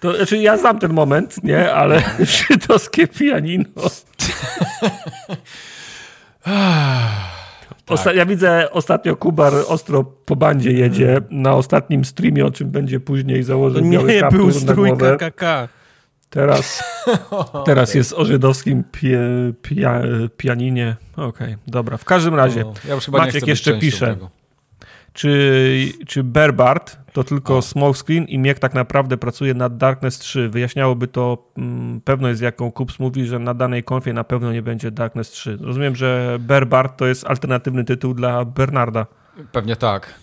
To, 0.00 0.16
znaczy 0.16 0.38
ja 0.38 0.56
znam 0.56 0.78
ten 0.78 0.92
moment, 0.92 1.44
nie? 1.44 1.72
Ale 1.72 2.02
no. 2.18 2.24
żydowskie 2.24 3.08
pianino. 3.08 3.64
Osta 7.88 8.12
ja 8.12 8.26
widzę 8.26 8.70
ostatnio 8.70 9.16
Kubar 9.16 9.52
ostro 9.68 10.04
po 10.04 10.36
bandzie 10.36 10.72
jedzie 10.72 11.20
na 11.30 11.52
ostatnim 11.52 12.04
streamie, 12.04 12.46
o 12.46 12.50
czym 12.50 12.70
będzie 12.70 13.00
później 13.00 13.42
założył 13.42 13.84
Nie, 13.84 13.98
biały 13.98 14.30
był 14.30 14.52
strój 14.52 14.92
KKK. 14.96 15.68
Teraz, 16.30 16.84
teraz 17.66 17.94
jest 17.94 18.12
o 18.12 18.24
żydowskim 18.24 18.84
pie, 18.92 19.20
pia, 19.62 20.02
pianinie. 20.36 20.96
Okej, 21.12 21.26
okay, 21.28 21.58
dobra. 21.66 21.96
W 21.96 22.04
każdym 22.04 22.34
razie, 22.34 22.64
ja 22.88 22.96
Maciek 23.12 23.46
jeszcze 23.46 23.78
pisze. 23.78 24.06
Tego 24.06 24.30
czy, 25.16 25.92
czy 26.06 26.24
Berbart 26.24 26.98
to 27.12 27.24
tylko 27.24 27.62
smokescreen 27.62 28.24
i 28.24 28.38
Miek 28.38 28.58
tak 28.58 28.74
naprawdę 28.74 29.16
pracuje 29.16 29.54
nad 29.54 29.76
Darkness 29.76 30.18
3. 30.18 30.48
Wyjaśniałoby 30.48 31.08
to 31.08 31.50
mm, 31.56 32.00
pewność, 32.00 32.38
z 32.38 32.40
jaką 32.40 32.72
Kups 32.72 32.98
mówi, 32.98 33.26
że 33.26 33.38
na 33.38 33.54
danej 33.54 33.84
konfie 33.84 34.12
na 34.12 34.24
pewno 34.24 34.52
nie 34.52 34.62
będzie 34.62 34.90
Darkness 34.90 35.30
3. 35.30 35.58
Rozumiem, 35.60 35.96
że 35.96 36.36
Berbart 36.40 36.96
to 36.96 37.06
jest 37.06 37.26
alternatywny 37.26 37.84
tytuł 37.84 38.14
dla 38.14 38.44
Bernarda. 38.44 39.06
Pewnie 39.52 39.76
tak. 39.76 40.14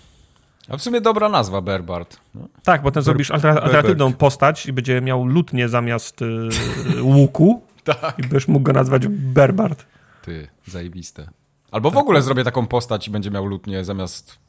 A 0.69 0.77
w 0.77 0.81
sumie 0.81 1.01
dobra 1.01 1.29
nazwa, 1.29 1.61
Berbart. 1.61 2.17
No. 2.35 2.47
Tak, 2.63 2.81
bo 2.81 2.91
ten 2.91 3.01
Ber 3.01 3.03
zrobisz 3.03 3.31
alternatywną 3.31 4.13
postać 4.13 4.65
i 4.65 4.73
będzie 4.73 5.01
miał 5.01 5.25
lutnie 5.25 5.69
zamiast 5.69 6.21
y, 6.21 6.49
łuku. 7.15 7.61
tak. 7.83 8.19
I 8.19 8.21
będziesz 8.21 8.47
mógł 8.47 8.63
go 8.63 8.73
nazwać 8.73 9.07
Berbart. 9.07 9.85
Ty, 10.21 10.47
zajebiste. 10.65 11.29
Albo 11.71 11.91
w 11.91 11.97
ogóle 11.97 12.21
zrobię 12.21 12.43
taką 12.43 12.67
postać 12.67 13.07
i 13.07 13.11
będzie 13.11 13.31
miał 13.31 13.45
lutnie 13.45 13.83
zamiast 13.83 14.42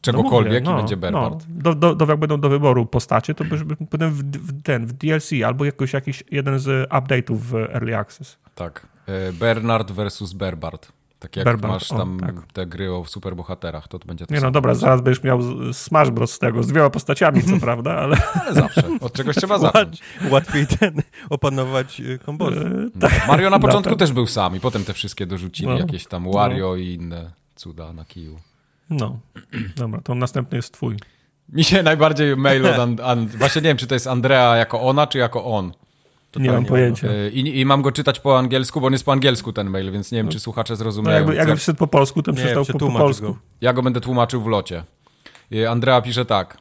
czegokolwiek 0.00 0.64
no 0.64 0.70
mówię, 0.70 0.74
no, 0.74 0.78
i 0.78 0.82
będzie 0.82 0.96
Bernard. 0.96 1.46
No. 1.48 1.62
Do, 1.62 1.74
do, 1.74 1.94
do, 1.94 2.06
jak 2.06 2.20
będą 2.20 2.40
do 2.40 2.48
wyboru 2.48 2.86
postacie, 2.86 3.34
to 3.34 3.44
będę 3.90 4.10
w, 4.10 4.22
w, 4.22 4.62
ten, 4.62 4.86
w 4.86 4.92
DLC 4.92 5.30
albo 5.46 5.64
jakoś, 5.64 5.92
jakiś 5.92 6.24
jeden 6.30 6.58
z 6.58 6.90
update'ów 6.90 7.36
w 7.36 7.54
Early 7.54 7.96
Access. 7.96 8.38
Tak. 8.54 8.86
E, 9.06 9.32
Bernard 9.32 9.90
versus 9.90 10.32
Berbart. 10.32 10.92
Tak 11.20 11.36
jak 11.36 11.44
Berbart, 11.44 11.72
masz 11.72 11.88
tam 11.88 12.16
o, 12.16 12.20
tak. 12.20 12.34
te 12.52 12.66
gry 12.66 12.92
o 12.92 13.04
superbohaterach, 13.04 13.88
to 13.88 13.98
to 13.98 14.06
będzie 14.06 14.26
to 14.26 14.34
Nie 14.34 14.40
no 14.40 14.50
dobra, 14.50 14.74
zaraz 14.74 15.00
będziesz 15.00 15.24
miał 15.24 15.40
Smash 15.72 16.10
Bros. 16.10 16.32
z 16.32 16.38
tego, 16.38 16.62
z 16.62 16.66
dwiema 16.66 16.90
postaciami, 16.90 17.42
co 17.42 17.60
prawda, 17.66 17.96
ale... 17.96 18.16
ale 18.40 18.54
zawsze, 18.54 18.82
od 19.00 19.12
czegoś 19.12 19.36
trzeba 19.36 19.58
zacząć. 19.68 20.02
Łatwiej 20.30 20.66
ten, 20.66 21.02
opanować 21.30 22.00
y, 22.00 22.18
kombosy. 22.18 22.90
E, 22.96 23.00
tak. 23.00 23.28
Mario 23.28 23.50
na 23.50 23.58
początku 23.58 23.96
też 23.96 24.12
był 24.12 24.26
sam 24.26 24.56
i 24.56 24.60
potem 24.60 24.84
te 24.84 24.92
wszystkie 24.92 25.26
dorzucili, 25.26 25.68
no. 25.68 25.78
jakieś 25.78 26.06
tam 26.06 26.32
Wario 26.32 26.68
no. 26.68 26.76
i 26.76 26.86
inne 26.86 27.30
cuda 27.54 27.92
na 27.92 28.04
kiju. 28.04 28.38
No, 28.90 29.18
dobra, 29.76 30.00
to 30.00 30.14
następny 30.14 30.56
jest 30.56 30.72
twój. 30.72 30.96
Mi 31.52 31.64
się 31.64 31.82
najbardziej 31.82 32.36
mail 32.36 32.66
od... 32.66 32.78
And, 32.78 33.00
and, 33.00 33.36
właśnie 33.36 33.62
nie 33.62 33.68
wiem, 33.68 33.76
czy 33.76 33.86
to 33.86 33.94
jest 33.94 34.06
Andrea 34.06 34.56
jako 34.56 34.80
ona, 34.80 35.06
czy 35.06 35.18
jako 35.18 35.44
on. 35.44 35.72
nie 36.36 36.52
mam 36.52 36.64
pojęcia. 36.64 37.08
E, 37.08 37.30
I, 37.30 37.60
I, 37.60 37.64
mam 37.64 37.82
go 37.82 37.92
czytać 37.92 38.20
po 38.20 38.38
angielsku, 38.38 38.80
bo 38.80 38.86
on 38.86 38.92
jest 38.92 39.04
po 39.04 39.12
angielsku 39.12 39.52
ten 39.52 39.70
mail, 39.70 39.92
więc 39.92 40.12
nie 40.12 40.18
wiem, 40.18 40.26
no. 40.26 40.32
czy 40.32 40.40
słuchacze 40.40 40.76
zrozumieją. 40.76 41.12
No 41.12 41.18
jakby, 41.18 41.34
jakby 41.34 41.56
wszedł 41.56 41.78
po 41.78 41.86
polsku, 41.86 42.22
to 42.22 42.32
przeczytał 42.32 42.64
po, 42.64 42.78
po 42.78 42.90
polsku. 42.90 43.26
Go. 43.26 43.36
Ja 43.60 43.72
go 43.72 43.82
będę 43.82 44.00
tłumaczył 44.00 44.42
w 44.42 44.46
locie. 44.46 44.84
Andrea 45.68 46.02
pisze 46.02 46.24
tak. 46.24 46.58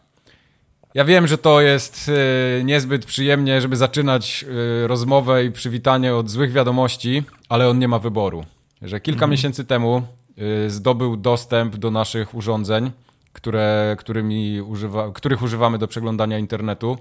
Ja 0.93 1.05
wiem, 1.05 1.27
że 1.27 1.37
to 1.37 1.61
jest 1.61 2.11
y, 2.59 2.63
niezbyt 2.63 3.05
przyjemnie, 3.05 3.61
żeby 3.61 3.75
zaczynać 3.75 4.45
y, 4.83 4.87
rozmowę 4.87 5.45
i 5.45 5.51
przywitanie 5.51 6.15
od 6.15 6.29
złych 6.29 6.51
wiadomości, 6.51 7.23
ale 7.49 7.69
on 7.69 7.79
nie 7.79 7.87
ma 7.87 7.99
wyboru. 7.99 8.45
Że 8.81 8.99
kilka 8.99 9.17
mhm. 9.17 9.31
miesięcy 9.31 9.65
temu 9.65 10.01
Y, 10.01 10.18
zdobył 10.67 11.17
dostęp 11.17 11.75
do 11.75 11.91
naszych 11.91 12.36
urządzeń, 12.36 12.91
które, 13.34 13.95
którymi 13.99 14.62
używa, 14.62 15.12
których 15.12 15.41
używamy 15.41 15.78
do 15.78 15.88
przeglądania 15.88 16.38
internetu 16.38 16.97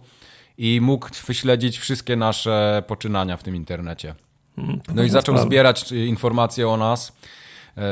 i 0.59 0.81
mógł 0.81 1.09
wyśledzić 1.27 1.79
wszystkie 1.79 2.17
nasze 2.17 2.83
poczynania 2.87 3.37
w 3.37 3.43
tym 3.43 3.57
internecie. 3.57 4.15
Hmm, 4.57 4.81
no 4.95 5.03
i 5.03 5.11
zaczął 5.11 5.39
zbierać 5.39 5.93
informacje 5.93 6.69
o 6.69 6.77
nas. 6.77 7.17
E, 7.77 7.83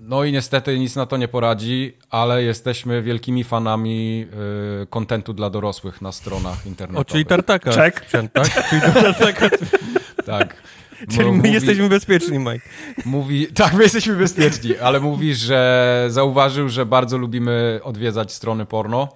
no 0.00 0.24
i 0.24 0.32
niestety 0.32 0.78
nic 0.78 0.96
na 0.96 1.06
to 1.06 1.16
nie 1.16 1.28
poradzi, 1.28 1.96
ale 2.10 2.42
jesteśmy 2.42 3.02
wielkimi 3.02 3.44
fanami 3.44 4.26
kontentu 4.90 5.32
dla 5.32 5.50
dorosłych 5.50 6.02
na 6.02 6.12
stronach 6.12 6.66
internetowych. 6.66 7.08
O, 7.08 7.12
czyli 7.12 7.26
tartaka. 7.26 7.70
Czek. 7.72 8.06
Tak? 8.32 8.68
Czyli 8.70 8.80
tartaka. 8.80 9.48
tak. 10.26 10.56
Czyli 11.08 11.30
my 11.30 11.36
mówi, 11.36 11.52
jesteśmy 11.52 11.88
bezpieczni, 11.88 12.38
Mike. 12.38 12.68
Mówi, 13.04 13.46
tak, 13.46 13.74
my 13.74 13.82
jesteśmy 13.82 14.16
bezpieczni, 14.16 14.78
ale 14.78 15.00
mówi, 15.00 15.34
że 15.34 16.06
zauważył, 16.08 16.68
że 16.68 16.86
bardzo 16.86 17.18
lubimy 17.18 17.80
odwiedzać 17.82 18.32
strony 18.32 18.66
porno 18.66 19.08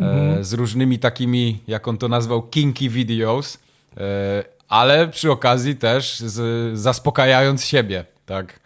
e, 0.00 0.04
mhm. 0.04 0.44
z 0.44 0.52
różnymi 0.52 0.98
takimi, 0.98 1.62
jak 1.66 1.88
on 1.88 1.98
to 1.98 2.08
nazwał, 2.08 2.42
kinky 2.42 2.88
videos, 2.88 3.58
e, 3.96 4.44
ale 4.68 5.08
przy 5.08 5.30
okazji 5.30 5.76
też 5.76 6.20
z, 6.20 6.78
zaspokajając 6.78 7.64
siebie, 7.64 8.04
tak. 8.26 8.60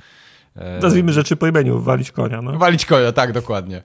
E, 0.57 0.80
Nazwijmy 0.80 1.12
rzeczy 1.12 1.36
po 1.36 1.46
imieniu, 1.46 1.80
walić 1.80 2.12
konia. 2.12 2.42
No. 2.42 2.59
Walić 2.59 2.86
konia, 2.86 3.12
tak, 3.12 3.32
dokładnie. 3.32 3.82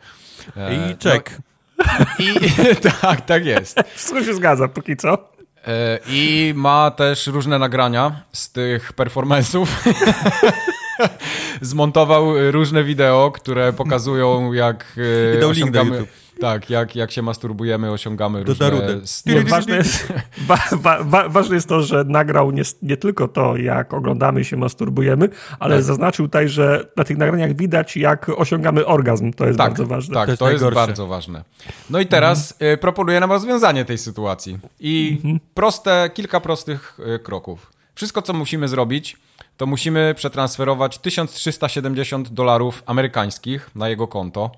I 0.92 0.98
czek. 0.98 1.38
No, 1.38 1.86
I 2.20 2.76
tak, 3.02 3.22
tak 3.22 3.46
jest. 3.46 3.80
Wszystko 3.96 4.24
się 4.24 4.34
zgadza, 4.34 4.68
póki 4.68 4.98
co. 4.98 5.32
E, 5.68 6.00
I 6.08 6.54
ma 6.56 6.92
też 6.92 7.28
różne 7.28 7.60
nagrania 7.60 8.22
z 8.34 8.52
tych 8.52 8.94
performance'ów. 8.94 9.68
Zmontował 11.62 12.52
różne 12.52 12.84
wideo, 12.84 13.32
które 13.32 13.74
pokazują, 13.74 14.54
jak 14.54 15.00
e, 15.36 15.40
I 15.40 15.44
osiągamy... 15.44 16.06
Tak, 16.42 16.70
jak, 16.70 16.96
jak 16.96 17.12
się 17.12 17.22
masturbujemy, 17.22 17.92
osiągamy 17.92 18.44
Do 18.44 18.54
różne... 18.54 19.02
Nie, 19.26 19.42
ważne, 19.42 19.76
jest, 19.76 20.14
wa, 20.48 20.98
wa, 21.04 21.30
ważne 21.30 21.56
jest 21.56 21.70
to, 21.70 21.82
że 21.82 22.04
nagrał 22.04 22.52
nie, 22.52 22.64
nie, 22.82 22.98
tylko 22.98 23.28
to, 23.28 23.58
jak 23.58 23.94
oglądamy 23.94 24.44
się 24.44 24.58
masturbujemy, 24.58 25.30
ale 25.60 25.76
tak. 25.76 25.84
zaznaczył 25.84 26.26
tutaj, 26.26 26.50
że 26.50 26.88
na 26.98 27.04
tych 27.04 27.18
nagraniach 27.18 27.56
widać, 27.56 27.98
jak 27.98 28.30
osiągamy 28.30 28.86
orgazm. 28.86 29.34
To 29.34 29.46
jest 29.46 29.58
tak, 29.58 29.68
bardzo 29.68 29.86
ważne. 29.86 30.14
Tak, 30.14 30.26
to 30.26 30.32
jest, 30.32 30.40
to 30.40 30.52
jest 30.52 30.76
bardzo 30.76 31.08
ważne. 31.08 31.44
No 31.90 32.00
i 32.00 32.06
teraz 32.06 32.52
mhm. 32.52 32.80
proponuję 32.80 33.20
nam 33.20 33.32
rozwiązanie 33.32 33.86
tej 33.86 33.98
sytuacji. 33.98 34.60
I 34.80 35.14
mhm. 35.18 35.40
proste, 35.54 36.10
kilka 36.14 36.40
prostych 36.40 36.98
y, 37.16 37.20
kroków. 37.20 37.72
Wszystko, 37.96 38.22
co 38.22 38.34
musimy 38.34 38.68
zrobić, 38.68 39.18
to 39.58 39.66
musimy 39.66 40.14
przetransferować 40.16 40.98
1370 40.98 42.30
dolarów 42.30 42.84
amerykańskich 42.86 43.70
na 43.76 43.90
jego 43.90 44.08
konto. 44.08 44.52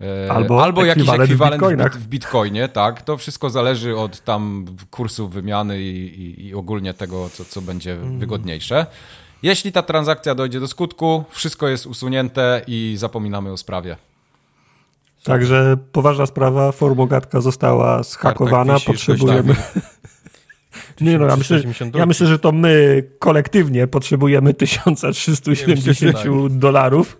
E, 0.00 0.32
albo, 0.32 0.64
albo 0.64 0.84
jakiś 0.84 1.08
ekwiwalent 1.08 1.94
w, 1.94 1.96
w, 1.96 2.06
bitcoinie, 2.06 2.68
tak. 2.68 3.02
To 3.02 3.16
wszystko 3.16 3.50
zależy 3.50 3.96
od 3.96 4.20
tam 4.20 4.66
kursów 4.90 5.32
wymiany 5.32 5.82
i, 5.82 6.20
i, 6.20 6.46
i 6.46 6.54
ogólnie 6.54 6.94
tego, 6.94 7.28
co, 7.28 7.44
co 7.44 7.62
będzie 7.62 7.92
mm. 7.92 8.18
wygodniejsze. 8.18 8.86
Jeśli 9.42 9.72
ta 9.72 9.82
transakcja 9.82 10.34
dojdzie 10.34 10.60
do 10.60 10.68
skutku, 10.68 11.24
wszystko 11.30 11.68
jest 11.68 11.86
usunięte 11.86 12.62
i 12.66 12.94
zapominamy 12.98 13.52
o 13.52 13.56
sprawie. 13.56 13.96
Także 15.24 15.76
poważna 15.92 16.26
sprawa, 16.26 16.72
formogatka 16.72 17.40
została 17.40 18.02
zhakowana, 18.02 18.76
potrzebujemy... 18.86 19.56
Nie 21.00 21.18
no, 21.18 21.26
ja 21.26 21.36
myślę, 21.36 21.62
ja 21.94 22.06
myślę, 22.06 22.26
że 22.26 22.38
to 22.38 22.52
my 22.52 23.02
kolektywnie 23.18 23.86
potrzebujemy 23.86 24.54
1370 24.54 26.16
tak. 26.16 26.58
dolarów. 26.58 27.16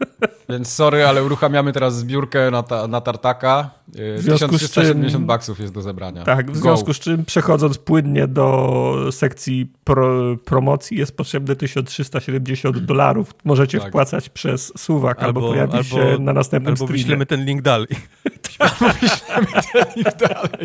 Więc 0.48 0.72
sorry, 0.72 1.06
ale 1.06 1.24
uruchamiamy 1.24 1.72
teraz 1.72 1.98
zbiórkę 1.98 2.50
na, 2.50 2.62
ta, 2.62 2.88
na 2.88 3.00
tartaka. 3.00 3.70
1370 4.16 5.12
czym, 5.12 5.26
baksów 5.26 5.60
jest 5.60 5.74
do 5.74 5.82
zebrania. 5.82 6.24
Tak, 6.24 6.50
w 6.50 6.54
Go. 6.54 6.60
związku 6.60 6.94
z 6.94 7.00
czym 7.00 7.24
przechodząc 7.24 7.78
płynnie 7.78 8.26
do 8.26 8.94
sekcji 9.10 9.72
pro, 9.84 10.36
promocji 10.44 10.98
jest 10.98 11.16
potrzebne 11.16 11.56
1370 11.56 12.78
dolarów. 12.78 13.34
Możecie 13.44 13.78
tak. 13.78 13.88
wpłacać 13.88 14.28
przez 14.28 14.72
suwak 14.78 15.22
albo, 15.22 15.40
albo 15.40 15.52
pojawić 15.52 15.74
albo, 15.74 16.14
się 16.14 16.18
na 16.18 16.32
następnym 16.32 16.72
albo 16.72 16.76
streamie. 16.76 16.92
albo 16.92 17.02
wyślemy 17.02 17.26
ten 17.26 17.44
link 17.44 17.62
dalej. 17.62 17.88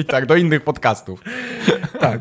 Tak, 0.07 0.25
do 0.25 0.35
innych 0.35 0.63
podcastów. 0.63 1.23
Tak. 1.99 2.19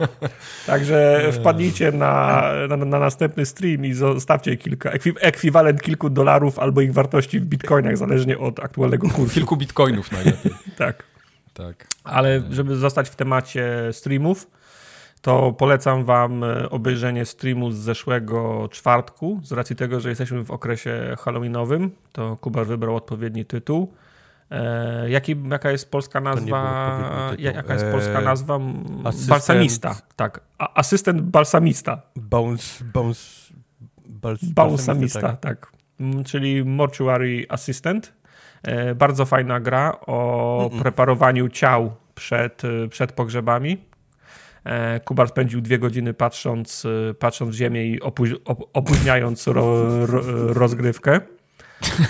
Także 0.67 1.29
wpadnijcie 1.33 1.93
na, 1.93 2.43
na, 2.69 2.77
na, 2.77 2.99
następny 2.99 3.47
stream 3.47 3.85
i 3.85 3.93
zostawcie 3.93 4.57
kilka, 4.57 4.91
ekwiwalent 5.21 5.83
kilku 5.83 6.11
dolarów 6.11 6.59
albo 6.59 6.81
ich 6.81 6.93
wartości 6.93 7.41
w 7.41 7.45
bitcoinach, 7.45 7.97
zależnie 7.97 8.39
od 8.39 8.61
aktualnego 8.61 9.09
kursu. 9.09 9.35
Kilku 9.35 9.57
bitcoinów 9.57 10.13
najlepiej. 10.13 10.53
tak. 10.77 11.05
tak. 11.55 11.87
Ale 12.05 12.43
żeby 12.51 12.77
zostać 12.77 13.09
w 13.09 13.17
temacie 13.17 13.89
streamów, 13.93 14.47
to 15.23 15.53
polecam 15.53 16.05
wam 16.05 16.45
e, 16.45 16.71
obejrzenie 16.71 17.25
streamu 17.25 17.71
z 17.71 17.77
zeszłego 17.77 18.69
czwartku. 18.71 19.41
Z 19.45 19.53
racji 19.53 19.77
tego, 19.77 20.01
że 20.01 20.09
jesteśmy 20.09 20.45
w 20.45 20.51
okresie 20.51 21.17
halloweenowym, 21.19 21.91
to 22.13 22.37
Kuba 22.37 22.65
wybrał 22.65 22.97
odpowiedni 22.97 23.45
tytuł. 23.45 23.93
E, 24.51 25.11
jaki, 25.11 25.37
jaka 25.51 25.71
jest 25.71 25.91
polska 25.91 26.21
nazwa? 26.21 27.35
Jaka 27.39 27.75
jest 27.75 27.87
polska 27.93 28.19
e, 28.19 28.23
nazwa? 28.23 28.61
Asystent... 29.05 29.31
Balsamista, 29.31 29.97
tak. 30.17 30.41
A, 30.59 30.75
asystent 30.75 31.23
balsamista. 31.23 32.03
Bounce, 32.17 32.85
bounce, 32.85 33.53
balsamista, 34.43 35.21
tak. 35.21 35.41
tak. 35.41 35.73
Mm, 36.01 36.25
czyli 36.25 36.65
Mortuary 36.65 37.47
Assistant. 37.49 38.13
E, 38.63 38.95
bardzo 38.95 39.25
fajna 39.25 39.61
gra 39.61 39.97
o 40.07 40.59
mm 40.67 40.79
-mm. 40.79 40.83
preparowaniu 40.83 41.49
ciał 41.49 41.95
przed, 42.15 42.63
przed 42.91 43.13
pogrzebami. 43.13 43.89
Kubar 45.05 45.29
spędził 45.29 45.61
dwie 45.61 45.79
godziny 45.79 46.15
patrząc, 46.15 46.87
patrząc 47.19 47.51
w 47.51 47.59
ziemię 47.59 47.87
i 47.87 48.01
opóźniając 48.73 49.47
ro, 49.47 50.07
ro, 50.07 50.23
rozgrywkę. 50.53 51.21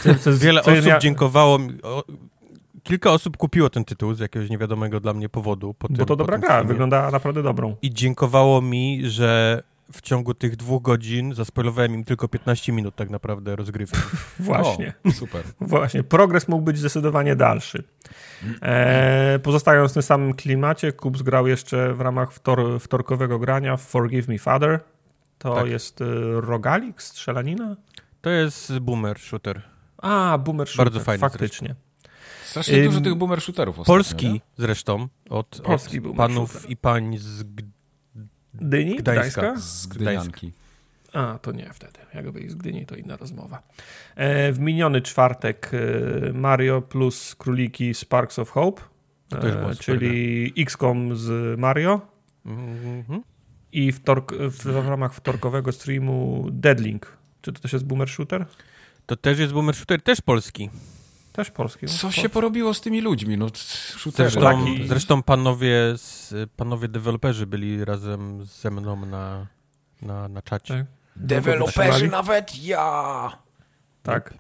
Co, 0.03 0.15
co 0.15 0.31
jest, 0.31 0.43
Wiele 0.43 0.61
osób 0.63 0.85
ja... 0.87 0.99
dziękowało 0.99 1.59
mi. 1.59 1.79
kilka 2.83 3.11
osób 3.11 3.37
kupiło 3.37 3.71
ten 3.71 3.85
tytuł 3.85 4.15
z 4.15 4.21
jakiegoś 4.21 4.51
niewiadomego 4.51 5.01
dla 5.01 5.15
mnie 5.15 5.29
powodu. 5.29 5.75
Po 5.75 5.89
tym, 5.89 5.97
Bo 5.97 6.05
to 6.05 6.17
dobra 6.17 6.39
gra, 6.39 6.65
wygląda 6.65 7.11
naprawdę 7.11 7.43
dobrą. 7.43 7.77
I 7.83 7.95
dziękowało 7.95 8.63
mi, 8.63 9.01
że 9.05 9.63
w 9.93 10.01
ciągu 10.01 10.35
tych 10.35 10.57
dwóch 10.57 10.83
godzin 10.83 11.35
zaspoilowałem 11.35 11.95
im 11.95 12.05
tylko 12.05 12.29
15 12.29 12.73
minut 12.73 12.97
tak 12.97 13.11
naprawdę 13.11 13.57
rozgrywki. 13.57 13.99
Właśnie. 14.39 14.93
O, 15.05 15.11
super. 15.13 15.43
Właśnie. 15.61 16.03
Progres 16.03 16.49
mógł 16.49 16.65
być 16.65 16.79
zdecydowanie 16.79 17.37
dalszy. 17.37 17.85
E, 18.63 19.39
pozostając 19.43 19.91
w 19.91 19.95
tym 19.95 20.03
samym 20.03 20.35
klimacie, 20.35 20.93
Kubs 20.93 21.23
grał 21.23 21.47
jeszcze 21.47 21.95
w 21.95 22.01
ramach 22.01 22.33
wtor 22.33 22.81
wtorkowego 22.81 23.39
grania 23.39 23.77
Forgive 23.77 24.29
Me 24.29 24.39
Father. 24.39 24.81
To 25.39 25.55
tak. 25.55 25.67
jest 25.67 26.01
y, 26.01 26.05
rogalik, 26.41 27.03
strzelanina? 27.03 27.77
To 28.29 28.33
jest 28.33 28.79
boomer 28.79 29.19
shooter. 29.19 29.63
A, 29.99 30.39
boomer 30.39 30.69
shooter, 30.69 30.85
Bardzo 30.85 31.01
fajny 31.01 31.21
faktycznie. 31.21 31.75
Strasznie 32.43 32.85
dużo 32.85 33.01
tych 33.01 33.15
boomer 33.15 33.41
shooterów 33.41 33.77
Polski 33.87 34.33
nie? 34.33 34.41
zresztą, 34.59 35.09
od, 35.31 35.61
Polski 35.65 36.01
od 36.01 36.17
panów 36.17 36.51
shooter. 36.51 36.71
i 36.71 36.77
pań 36.77 37.19
z 37.19 37.45
Gdyni? 38.55 38.97
Gdańska? 38.97 39.41
Gdańska? 39.41 39.61
Z 39.61 39.87
Gdynianki. 39.87 40.53
A, 41.13 41.39
to 41.43 41.53
nie 41.53 41.71
wtedy. 41.73 41.99
Jakby 42.15 42.41
ich 42.41 42.51
z 42.51 42.55
Gdyni, 42.55 42.87
to 42.87 42.97
inna 42.97 43.17
rozmowa. 43.17 43.63
E, 44.17 44.53
w 44.53 44.61
miniony 44.61 45.03
czwartek 45.03 45.71
e, 45.73 46.33
Mario 46.33 46.83
plus 46.83 47.35
króliki 47.35 47.95
Sparks 47.95 48.39
of 48.39 48.51
Hope, 48.51 48.83
e, 49.33 49.75
czyli 49.75 50.53
XCOM 50.57 51.17
z 51.17 51.59
Mario. 51.59 52.01
Mm 52.47 53.03
-hmm. 53.03 53.21
I 53.73 53.93
w, 53.93 54.01
w, 54.51 54.65
w 54.65 54.89
ramach 54.89 55.15
wtorkowego 55.15 55.73
streamu 55.73 56.47
Deadlink. 56.51 57.18
Czy 57.43 57.53
to 57.53 57.61
też 57.61 57.73
jest 57.73 57.85
boomer 57.85 58.09
shooter? 58.09 58.47
To 59.07 59.17
też 59.17 59.39
jest 59.39 59.53
boomer 59.53 59.75
shooter, 59.75 60.03
też 60.03 60.21
polski. 60.21 60.71
Też 61.33 61.51
polski. 61.51 61.87
No, 61.87 61.93
Co 61.93 62.03
polski. 62.03 62.23
się 62.23 62.29
porobiło 62.29 62.75
z 62.75 62.81
tymi 62.81 63.01
ludźmi? 63.01 63.39
No. 63.39 63.47
Zresztą, 64.17 64.41
taki... 64.41 64.89
zresztą 64.89 65.23
panowie, 65.23 65.95
panowie 66.57 66.89
deweloperzy 66.89 67.47
byli 67.47 67.85
razem 67.85 68.45
ze 68.45 68.71
mną 68.71 69.07
na, 69.07 69.47
na, 70.03 70.29
na 70.29 70.43
czacie. 70.43 70.75
Tak. 70.75 70.87
Deweloperzy 71.17 72.09
nawet 72.09 72.65
ja! 72.65 73.33
Tak. 74.03 74.35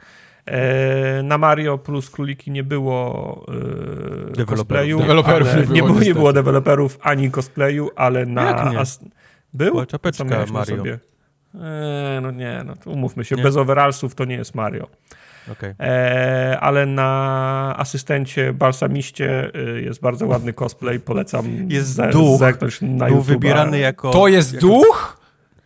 E, 0.46 1.22
na 1.22 1.38
Mario 1.38 1.78
plus 1.78 2.10
króliki 2.10 2.50
nie 2.50 2.64
było 2.64 3.46
e, 4.38 4.44
cosplayu. 4.44 4.98
Deweloperów 4.98 5.48
nie 5.56 5.62
było, 5.62 5.74
nie, 5.74 5.82
było, 5.82 6.00
nie 6.00 6.14
było 6.14 6.32
deweloperów 6.32 6.98
ani 7.02 7.30
cosplayu, 7.30 7.90
ale 7.96 8.26
na. 8.26 8.44
Jak 8.44 8.72
nie? 8.72 8.78
As, 8.78 9.00
był? 9.54 9.70
Była 9.70 9.86
czapeczka 9.86 10.24
Mario. 10.52 10.76
Sobie? 10.76 10.98
E, 11.54 12.20
no 12.22 12.30
nie, 12.30 12.62
no 12.66 12.74
umówmy 12.84 13.24
się, 13.24 13.36
nie? 13.36 13.42
bez 13.42 13.56
overallsów 13.56 14.14
to 14.14 14.24
nie 14.24 14.34
jest 14.34 14.54
Mario. 14.54 14.88
Okay. 15.52 15.74
E, 15.80 16.58
ale 16.60 16.86
na 16.86 17.74
asystencie, 17.78 18.52
balsamiście 18.52 19.50
y, 19.56 19.82
jest 19.82 20.00
bardzo 20.00 20.26
ładny 20.26 20.52
cosplay, 20.52 21.00
polecam 21.00 21.70
jest 21.70 21.88
ze, 21.88 22.08
duch. 22.08 22.38
zerknąć 22.38 22.78
na 22.80 23.06
Był 23.06 23.22
wybierany 23.22 23.78
jako... 23.78 24.10
To 24.10 24.28
jest 24.28 24.52
jako... 24.52 24.66
duch? 24.66 25.18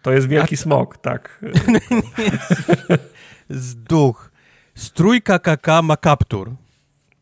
To 0.03 0.13
jest 0.13 0.29
wielki 0.29 0.55
A... 0.55 0.59
smok, 0.59 0.99
tak. 0.99 1.45
z 3.51 3.75
duch. 3.75 4.31
Strójka 4.75 5.39
KK 5.39 5.83
ma 5.83 5.97
kaptur. 5.97 6.51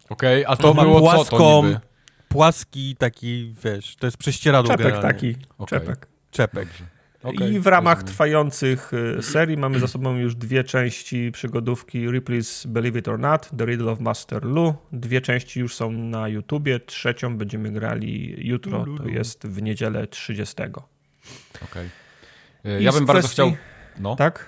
Okej, 0.08 0.44
okay, 0.44 0.52
a 0.52 0.56
to 0.56 0.74
ma 0.74 0.82
było 0.82 1.00
płaską, 1.00 1.24
co 1.24 1.38
to 1.38 1.62
niby? 1.64 1.80
Płaski 2.28 2.96
taki, 2.96 3.54
wiesz, 3.64 3.96
to 3.96 4.06
jest 4.06 4.16
prześcieradło 4.16 4.70
Czepek 4.70 4.86
generalnie. 4.86 5.14
taki, 5.14 5.36
okay. 5.58 5.80
czepek. 5.80 6.06
Czepek. 6.30 6.68
Okay, 7.22 7.50
I 7.50 7.60
w 7.60 7.66
ramach 7.66 7.94
rozumiem. 7.98 8.12
trwających 8.12 8.92
y, 9.18 9.22
serii 9.22 9.56
mamy 9.56 9.78
za 9.78 9.86
sobą 9.86 10.16
już 10.16 10.34
dwie 10.34 10.64
części 10.64 11.32
przygodówki 11.32 12.08
Ripley's 12.08 12.66
Believe 12.66 12.98
It 12.98 13.08
or 13.08 13.18
Not, 13.18 13.50
The 13.58 13.66
Riddle 13.66 13.92
of 13.92 14.00
Master 14.00 14.44
Lu. 14.44 14.74
Dwie 14.92 15.20
części 15.20 15.60
już 15.60 15.74
są 15.74 15.92
na 15.92 16.28
YouTubie, 16.28 16.80
trzecią 16.80 17.36
będziemy 17.36 17.70
grali 17.70 18.34
jutro, 18.48 18.84
to 18.98 19.08
jest 19.08 19.46
w 19.46 19.62
niedzielę 19.62 20.06
30. 20.06 20.54
Okej. 20.62 21.88
Okay. 22.60 22.82
Ja 22.82 22.92
bym 22.92 23.06
bardzo 23.06 23.28
chciał... 23.28 23.52
No. 23.98 24.16
Tak? 24.16 24.46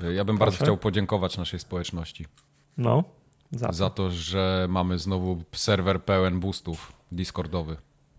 Ja 0.00 0.24
bym 0.24 0.36
Proszę. 0.38 0.50
bardzo 0.50 0.64
chciał 0.64 0.76
podziękować 0.76 1.38
naszej 1.38 1.60
społeczności. 1.60 2.26
No. 2.78 3.04
Za 3.52 3.66
to. 3.66 3.72
za 3.72 3.90
to, 3.90 4.10
że 4.10 4.66
mamy 4.70 4.98
znowu 4.98 5.42
serwer 5.52 6.02
pełen 6.02 6.40
boostów 6.40 6.92
Discordowy. 7.12 7.76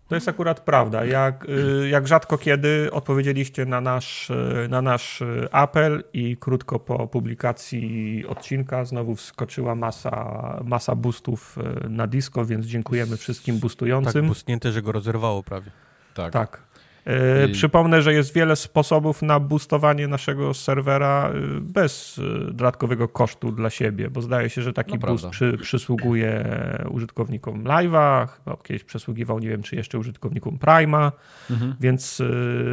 To 0.08 0.16
jest 0.16 0.28
akurat 0.28 0.60
prawda. 0.60 1.06
Jak, 1.06 1.46
y, 1.50 1.90
jak 1.90 2.08
rzadko 2.08 2.38
kiedy 2.38 2.90
odpowiedzieliście 2.92 3.66
na 3.66 3.82
nasz, 3.82 4.30
y, 4.30 4.68
na 4.70 4.82
nasz 4.82 5.22
y, 5.22 5.48
apel 5.52 6.04
i 6.14 6.38
krótko 6.38 6.80
po 6.80 7.08
publikacji 7.08 8.24
odcinka 8.28 8.86
znowu 8.86 9.16
wskoczyła 9.16 9.76
masa, 9.76 10.60
masa 10.64 10.96
boostów 10.96 11.58
na 11.90 12.08
disco, 12.08 12.46
więc 12.46 12.66
dziękujemy 12.66 13.18
wszystkim 13.18 13.60
boostującym. 13.60 14.14
Tak 14.14 14.28
boostnięte, 14.28 14.72
że 14.72 14.82
go 14.82 14.92
rozerwało 14.92 15.44
prawie. 15.44 15.72
Tak. 16.14 16.34
tak. 16.34 16.67
I... 17.48 17.52
Przypomnę, 17.52 18.02
że 18.02 18.14
jest 18.14 18.34
wiele 18.34 18.56
sposobów 18.56 19.22
na 19.22 19.40
boostowanie 19.40 20.08
naszego 20.08 20.54
serwera 20.54 21.32
bez 21.62 22.20
dodatkowego 22.46 23.08
kosztu 23.08 23.52
dla 23.52 23.70
siebie, 23.70 24.10
bo 24.10 24.22
zdaje 24.22 24.50
się, 24.50 24.62
że 24.62 24.74
taki 24.74 24.92
no 24.92 24.98
boost 24.98 25.28
przy, 25.28 25.58
przysługuje 25.62 26.46
użytkownikom 26.90 27.64
live'a, 27.64 28.28
chyba 28.28 28.58
kiedyś 28.64 28.84
przysługiwał, 28.84 29.40
nie 29.40 29.50
wiem, 29.50 29.64
czy 29.64 29.76
jeszcze 29.76 30.00
użytkownikom 30.00 30.60
Prima, 30.60 31.12
mhm. 31.50 31.76
więc 31.80 32.22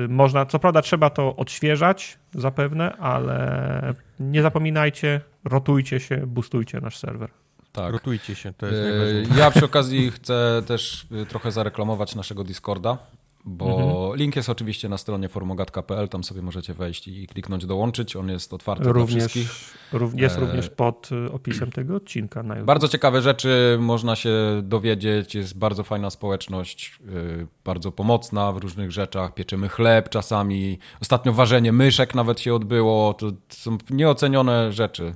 można, 0.08 0.46
co 0.46 0.58
prawda 0.58 0.82
trzeba 0.82 1.10
to 1.10 1.36
odświeżać 1.36 2.18
zapewne, 2.34 2.96
ale 2.96 3.94
nie 4.20 4.42
zapominajcie, 4.42 5.20
rotujcie 5.44 6.00
się, 6.00 6.26
boostujcie 6.26 6.80
nasz 6.80 6.98
serwer. 6.98 7.30
Tak. 7.72 7.92
Rotujcie 7.92 8.34
się, 8.34 8.52
to 8.52 8.66
jest 8.66 9.36
Ja 9.36 9.50
przy 9.50 9.64
okazji 9.64 10.10
chcę 10.10 10.62
też 10.66 11.06
trochę 11.28 11.52
zareklamować 11.52 12.14
naszego 12.14 12.44
Discorda, 12.44 12.98
bo 13.46 13.66
mhm. 13.66 14.16
link 14.16 14.36
jest 14.36 14.48
oczywiście 14.48 14.88
na 14.88 14.98
stronie 14.98 15.28
forumogatka.pl, 15.28 16.08
tam 16.08 16.24
sobie 16.24 16.42
możecie 16.42 16.74
wejść 16.74 17.08
i 17.08 17.26
kliknąć 17.26 17.66
dołączyć, 17.66 18.16
on 18.16 18.28
jest 18.28 18.52
otwarty 18.52 18.92
również, 18.92 19.10
dla 19.10 19.28
wszystkich. 19.28 19.74
Jest 20.14 20.36
e... 20.36 20.40
również 20.40 20.70
pod 20.70 21.10
y, 21.12 21.32
opisem 21.32 21.72
tego 21.72 21.96
odcinka 21.96 22.42
na 22.42 22.54
YouTube. 22.54 22.66
Bardzo 22.66 22.88
ciekawe 22.88 23.22
rzeczy 23.22 23.76
można 23.80 24.16
się 24.16 24.32
dowiedzieć, 24.62 25.34
jest 25.34 25.58
bardzo 25.58 25.82
fajna 25.82 26.10
społeczność, 26.10 26.98
yy, 27.06 27.46
bardzo 27.64 27.92
pomocna 27.92 28.52
w 28.52 28.56
różnych 28.56 28.92
rzeczach, 28.92 29.34
pieczymy 29.34 29.68
chleb 29.68 30.08
czasami, 30.08 30.78
ostatnio 31.02 31.32
ważenie 31.32 31.72
myszek 31.72 32.14
nawet 32.14 32.40
się 32.40 32.54
odbyło, 32.54 33.14
to 33.14 33.32
są 33.48 33.78
nieocenione 33.90 34.72
rzeczy. 34.72 35.14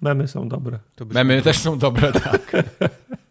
Memy 0.00 0.28
są 0.28 0.48
dobre. 0.48 0.78
Memy 1.10 1.42
też 1.42 1.58
są 1.58 1.78
dobre, 1.78 2.12
tak. 2.12 2.52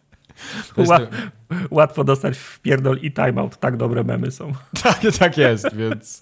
Łatwo 1.72 2.04
dostać 2.04 2.38
w 2.38 2.60
pierdol 2.60 2.98
i 3.02 3.12
timeout. 3.12 3.58
Tak 3.58 3.78
dobre 3.78 4.04
memy 4.04 4.32
są. 4.32 4.54
Tak, 4.84 5.00
tak 5.20 5.38
jest, 5.38 5.76
więc 5.76 6.22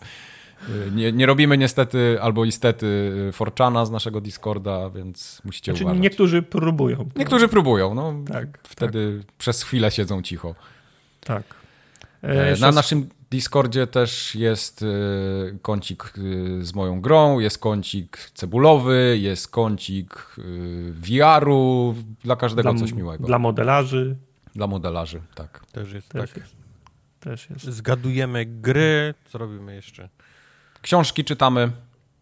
y, 0.70 0.92
nie, 0.96 1.12
nie 1.12 1.26
robimy 1.26 1.58
niestety 1.58 2.18
albo 2.22 2.46
istety 2.46 2.86
y, 3.30 3.32
Forczana 3.32 3.86
z 3.86 3.92
naszego 3.92 4.22
Discorda, 4.22 4.90
więc 4.90 5.42
musicie 5.46 5.72
znaczy, 5.72 5.84
uważać. 5.84 6.02
Niektórzy 6.02 6.42
próbują. 6.42 7.10
Niektórzy 7.16 7.48
próbują, 7.48 7.94
no. 7.94 8.14
Tak, 8.28 8.48
wtedy 8.64 9.20
tak. 9.26 9.36
przez 9.38 9.64
chwilę 9.64 9.92
siedzą 9.92 10.22
cicho. 10.22 10.56
Tak. 11.20 11.44
E, 12.22 12.60
na 12.60 12.72
naszym 12.72 13.10
Discordzie 13.32 13.88
też 13.88 14.36
jest 14.36 14.82
y, 14.82 15.58
kącik 15.62 16.14
y, 16.18 16.66
z 16.66 16.74
moją 16.74 17.02
grą, 17.02 17.40
jest 17.40 17.58
kącik 17.58 18.32
cebulowy, 18.34 19.18
jest 19.22 19.48
kącik 19.48 20.36
y, 20.38 20.94
VR-u, 20.94 21.96
dla 22.24 22.36
każdego 22.36 22.74
dla, 22.74 22.82
coś 22.82 22.94
miłego. 22.94 23.28
Dla 23.28 23.40
modelarzy. 23.40 24.16
Dla 24.56 24.68
modelarzy, 24.68 25.22
tak. 25.36 25.66
Też 25.72 25.94
jest 25.94 26.10
też 26.10 26.30
tak. 26.30 26.38
Jest. 26.38 26.56
Też 27.20 27.50
jest. 27.50 27.66
Zgadujemy 27.66 28.46
gry, 28.46 29.14
co 29.26 29.38
robimy 29.38 29.76
jeszcze? 29.76 30.10
Książki 30.82 31.24
czytamy. 31.26 31.72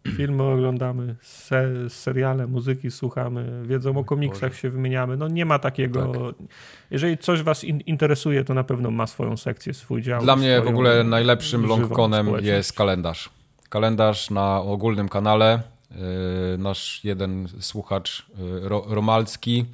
Filmy 0.17 0.43
oglądamy, 0.43 1.15
se, 1.21 1.89
seriale, 1.89 2.47
muzyki 2.47 2.91
słuchamy, 2.91 3.61
wiedzą 3.65 3.97
o 3.97 4.03
komiksach 4.03 4.55
się 4.55 4.69
wymieniamy. 4.69 5.17
No 5.17 5.27
nie 5.27 5.45
ma 5.45 5.59
takiego. 5.59 6.05
Tak. 6.07 6.47
Jeżeli 6.91 7.17
coś 7.17 7.43
Was 7.43 7.63
in, 7.63 7.79
interesuje, 7.79 8.43
to 8.43 8.53
na 8.53 8.63
pewno 8.63 8.91
ma 8.91 9.07
swoją 9.07 9.37
sekcję, 9.37 9.73
swój 9.73 10.01
dział. 10.01 10.21
Dla 10.21 10.35
mnie 10.35 10.61
w 10.61 10.67
ogóle 10.67 11.03
najlepszym 11.03 11.65
longconem 11.65 12.27
jest 12.41 12.73
kalendarz. 12.73 13.29
Kalendarz 13.69 14.29
na 14.29 14.61
ogólnym 14.61 15.09
kanale. 15.09 15.61
Yy, 15.91 16.57
nasz 16.57 17.03
jeden 17.03 17.47
słuchacz, 17.59 18.25
yy, 18.37 18.69
Romalski, 18.69 19.65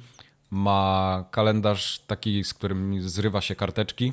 ma 0.50 1.24
kalendarz 1.30 1.98
taki, 2.06 2.44
z 2.44 2.54
którym 2.54 3.02
zrywa 3.08 3.40
się 3.40 3.54
karteczki 3.54 4.12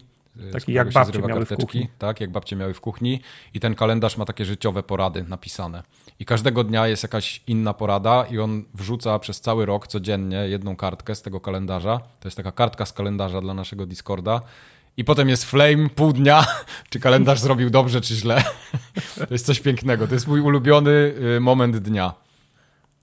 Taki 0.51 0.73
jak 0.73 0.91
babcie 0.91 1.19
miały 1.19 1.34
karteczki, 1.34 1.55
w 1.55 1.65
kuchni. 1.65 1.89
Tak, 1.99 2.21
jak 2.21 2.31
babcie 2.31 2.55
miały 2.55 2.73
w 2.73 2.81
kuchni. 2.81 3.21
I 3.53 3.59
ten 3.59 3.75
kalendarz 3.75 4.17
ma 4.17 4.25
takie 4.25 4.45
życiowe 4.45 4.84
porady 4.84 5.25
napisane. 5.27 5.84
I 6.19 6.25
każdego 6.25 6.63
dnia 6.63 6.88
jest 6.88 7.03
jakaś 7.03 7.41
inna 7.47 7.73
porada 7.73 8.25
i 8.31 8.39
on 8.39 8.63
wrzuca 8.73 9.19
przez 9.19 9.41
cały 9.41 9.65
rok 9.65 9.88
codziennie 9.88 10.38
jedną 10.38 10.75
kartkę 10.75 11.15
z 11.15 11.21
tego 11.21 11.39
kalendarza. 11.39 11.99
To 12.19 12.27
jest 12.27 12.38
taka 12.38 12.51
kartka 12.51 12.86
z 12.86 12.93
kalendarza 12.93 13.41
dla 13.41 13.53
naszego 13.53 13.86
Discorda. 13.86 14.41
I 14.97 15.03
potem 15.03 15.29
jest 15.29 15.45
flame 15.45 15.89
pół 15.89 16.13
dnia, 16.13 16.45
czy 16.89 16.99
kalendarz 16.99 17.39
zrobił 17.39 17.69
dobrze, 17.69 18.01
czy 18.01 18.15
źle. 18.15 18.43
To 19.27 19.34
jest 19.34 19.45
coś 19.45 19.59
pięknego. 19.59 20.07
To 20.07 20.13
jest 20.13 20.27
mój 20.27 20.41
ulubiony 20.41 20.91
y, 21.38 21.39
moment 21.39 21.77
dnia. 21.77 22.13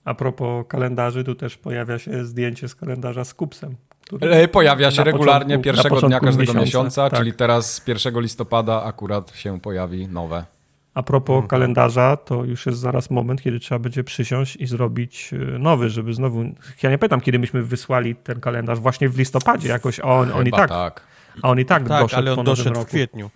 A 0.05 0.13
propos 0.13 0.65
kalendarzy, 0.67 1.23
tu 1.23 1.35
też 1.35 1.57
pojawia 1.57 1.99
się 1.99 2.25
zdjęcie 2.25 2.67
z 2.67 2.75
kalendarza 2.75 3.25
z 3.25 3.33
kupsem. 3.33 3.75
E, 4.21 4.47
pojawia 4.47 4.91
się 4.91 5.03
regularnie 5.03 5.57
początku, 5.57 5.63
pierwszego 5.63 6.07
dnia 6.07 6.19
każdego 6.19 6.53
miesiąca, 6.53 6.65
miesiąca 6.65 7.09
tak. 7.09 7.19
czyli 7.19 7.33
teraz 7.33 7.81
1 7.87 8.19
listopada 8.21 8.83
akurat 8.83 9.35
się 9.35 9.59
pojawi 9.59 10.07
nowe. 10.07 10.45
A 10.93 11.03
propos 11.03 11.33
mhm. 11.33 11.47
kalendarza, 11.47 12.17
to 12.17 12.43
już 12.43 12.65
jest 12.65 12.79
zaraz 12.79 13.09
moment, 13.09 13.41
kiedy 13.41 13.59
trzeba 13.59 13.79
będzie 13.79 14.03
przysiąść 14.03 14.55
i 14.55 14.67
zrobić 14.67 15.31
e, 15.33 15.59
nowy, 15.59 15.89
żeby 15.89 16.13
znowu. 16.13 16.43
Ja 16.83 16.89
nie 16.89 16.97
pamiętam, 16.97 17.21
kiedy 17.21 17.39
myśmy 17.39 17.63
wysłali 17.63 18.15
ten 18.15 18.39
kalendarz, 18.39 18.79
właśnie 18.79 19.09
w 19.09 19.17
listopadzie 19.17 19.69
jakoś. 19.69 19.99
A 19.99 20.03
on, 20.03 20.31
on 20.31 20.47
i 20.47 20.51
tak. 20.51 20.69
tak. 20.69 21.03
A 21.41 21.49
on 21.49 21.59
i 21.59 21.65
tak, 21.65 21.87
tak 21.87 22.01
doszedł 22.01 22.21
ale 22.21 22.33
on 22.33 22.45
doszedł 22.45 22.81
w 22.81 22.85
kwietniu. 22.85 23.29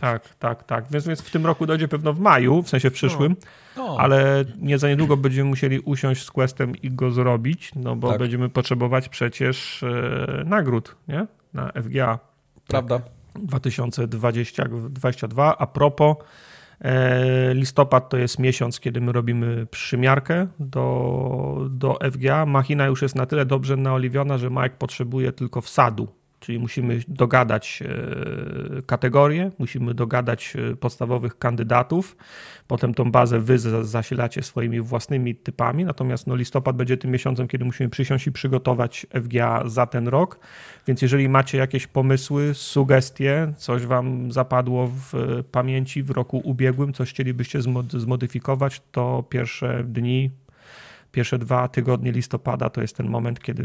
Tak, 0.00 0.34
tak, 0.34 0.64
tak. 0.64 0.84
Więc, 0.90 1.06
więc 1.06 1.22
w 1.22 1.30
tym 1.30 1.46
roku 1.46 1.66
dojdzie 1.66 1.88
pewno 1.88 2.12
w 2.12 2.20
maju, 2.20 2.62
w 2.62 2.68
sensie 2.68 2.90
w 2.90 2.92
przyszłym, 2.92 3.36
no. 3.76 3.86
No. 3.86 3.96
ale 3.98 4.44
nie 4.58 4.78
za 4.78 4.88
niedługo 4.88 5.16
będziemy 5.16 5.50
musieli 5.50 5.80
usiąść 5.80 6.24
z 6.24 6.30
Questem 6.30 6.76
i 6.76 6.90
go 6.90 7.10
zrobić, 7.10 7.70
no 7.74 7.96
bo 7.96 8.08
tak. 8.08 8.18
będziemy 8.18 8.48
potrzebować 8.48 9.08
przecież 9.08 9.82
e, 9.82 10.42
nagród, 10.46 10.96
nie? 11.08 11.26
Na 11.54 11.72
FGA. 11.82 12.18
Prawda. 12.68 13.00
2022. 13.34 15.58
A 15.58 15.66
propos, 15.66 16.16
e, 16.80 17.54
listopad 17.54 18.08
to 18.08 18.16
jest 18.16 18.38
miesiąc, 18.38 18.80
kiedy 18.80 19.00
my 19.00 19.12
robimy 19.12 19.66
przymiarkę 19.66 20.46
do, 20.60 21.66
do 21.70 21.98
FGA. 22.12 22.46
Machina 22.46 22.86
już 22.86 23.02
jest 23.02 23.14
na 23.14 23.26
tyle 23.26 23.46
dobrze 23.46 23.76
naoliwiona, 23.76 24.38
że 24.38 24.50
Mike 24.50 24.76
potrzebuje 24.78 25.32
tylko 25.32 25.60
wsadu 25.60 26.08
Czyli 26.46 26.58
musimy 26.58 27.00
dogadać 27.08 27.82
e, 27.82 28.82
kategorie, 28.82 29.50
musimy 29.58 29.94
dogadać 29.94 30.56
e, 30.72 30.76
podstawowych 30.76 31.38
kandydatów, 31.38 32.16
potem 32.66 32.94
tą 32.94 33.10
bazę 33.10 33.40
wy 33.40 33.58
zasilacie 33.82 34.42
swoimi 34.42 34.80
własnymi 34.80 35.34
typami, 35.34 35.84
natomiast 35.84 36.26
no, 36.26 36.34
listopad 36.34 36.76
będzie 36.76 36.96
tym 36.96 37.10
miesiącem, 37.10 37.48
kiedy 37.48 37.64
musimy 37.64 37.90
przysiąść 37.90 38.26
i 38.26 38.32
przygotować 38.32 39.06
FGA 39.22 39.68
za 39.68 39.86
ten 39.86 40.08
rok, 40.08 40.38
więc 40.86 41.02
jeżeli 41.02 41.28
macie 41.28 41.58
jakieś 41.58 41.86
pomysły, 41.86 42.54
sugestie, 42.54 43.52
coś 43.56 43.86
wam 43.86 44.32
zapadło 44.32 44.86
w 44.86 45.14
e, 45.14 45.42
pamięci 45.42 46.02
w 46.02 46.10
roku 46.10 46.40
ubiegłym, 46.44 46.92
coś 46.92 47.10
chcielibyście 47.10 47.60
zmodyfikować, 47.88 48.82
to 48.92 49.24
pierwsze 49.28 49.84
dni 49.84 50.30
Pierwsze 51.16 51.38
dwa 51.38 51.68
tygodnie 51.68 52.12
listopada 52.12 52.70
to 52.70 52.80
jest 52.80 52.96
ten 52.96 53.08
moment, 53.08 53.40
kiedy 53.40 53.64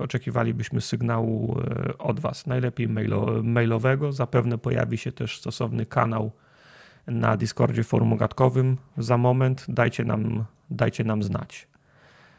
oczekiwalibyśmy 0.00 0.80
sygnału 0.80 1.58
e, 1.60 1.98
od 1.98 2.20
Was. 2.20 2.46
Najlepiej 2.46 2.88
mailo, 2.88 3.42
mailowego. 3.42 4.12
Zapewne 4.12 4.58
pojawi 4.58 4.98
się 4.98 5.12
też 5.12 5.38
stosowny 5.38 5.86
kanał 5.86 6.30
na 7.06 7.36
Discordzie 7.36 7.84
forum 7.84 8.12
ogatkowym. 8.12 8.76
Za 8.98 9.18
moment 9.18 9.64
dajcie 9.68 10.04
nam, 10.04 10.44
dajcie 10.70 11.04
nam 11.04 11.22
znać. 11.22 11.66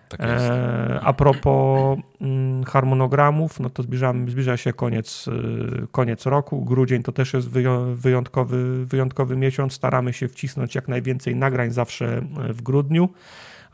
Tak 0.10 0.22
e, 0.22 1.00
a 1.04 1.14
propos 1.14 2.00
mm, 2.22 2.64
harmonogramów, 2.64 3.60
no 3.60 3.70
to 3.70 3.84
zbliżamy, 3.84 4.32
zbliża 4.32 4.58
się 4.58 4.74
koniec, 4.74 5.26
e, 5.28 5.88
koniec 5.92 6.26
roku. 6.26 6.66
Grudzień 6.66 7.04
to 7.04 7.12
też 7.12 7.34
jest 7.34 7.50
wyjątkowy, 7.96 8.86
wyjątkowy 8.86 9.38
miesiąc. 9.38 9.74
Staramy 9.74 10.14
się 10.14 10.28
wcisnąć 10.28 10.76
jak 10.76 10.88
najwięcej 10.88 11.36
nagrań 11.36 11.72
zawsze 11.72 12.22
w 12.50 12.62
grudniu 12.62 13.10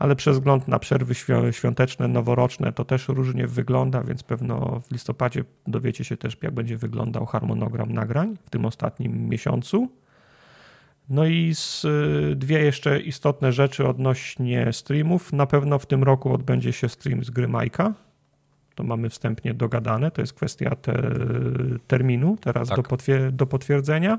ale 0.00 0.16
przez 0.16 0.36
wzgląd 0.36 0.68
na 0.68 0.78
przerwy 0.78 1.14
świąteczne, 1.50 2.08
noworoczne 2.08 2.72
to 2.72 2.84
też 2.84 3.08
różnie 3.08 3.46
wygląda, 3.46 4.02
więc 4.02 4.22
pewno 4.22 4.80
w 4.88 4.92
listopadzie 4.92 5.44
dowiecie 5.66 6.04
się 6.04 6.16
też, 6.16 6.36
jak 6.42 6.54
będzie 6.54 6.76
wyglądał 6.76 7.26
harmonogram 7.26 7.92
nagrań 7.92 8.36
w 8.44 8.50
tym 8.50 8.64
ostatnim 8.64 9.28
miesiącu. 9.28 9.88
No 11.08 11.26
i 11.26 11.54
z, 11.54 11.84
y, 11.84 12.36
dwie 12.36 12.58
jeszcze 12.58 13.00
istotne 13.00 13.52
rzeczy 13.52 13.88
odnośnie 13.88 14.72
streamów. 14.72 15.32
Na 15.32 15.46
pewno 15.46 15.78
w 15.78 15.86
tym 15.86 16.02
roku 16.02 16.32
odbędzie 16.32 16.72
się 16.72 16.88
stream 16.88 17.24
z 17.24 17.30
gry 17.30 17.48
Majka. 17.48 17.94
To 18.74 18.84
mamy 18.84 19.10
wstępnie 19.10 19.54
dogadane. 19.54 20.10
To 20.10 20.20
jest 20.20 20.32
kwestia 20.32 20.76
te, 20.76 21.10
terminu 21.86 22.36
teraz 22.40 22.68
tak. 22.68 22.76
do, 22.76 22.82
potwier 22.82 23.32
do 23.32 23.46
potwierdzenia. 23.46 24.18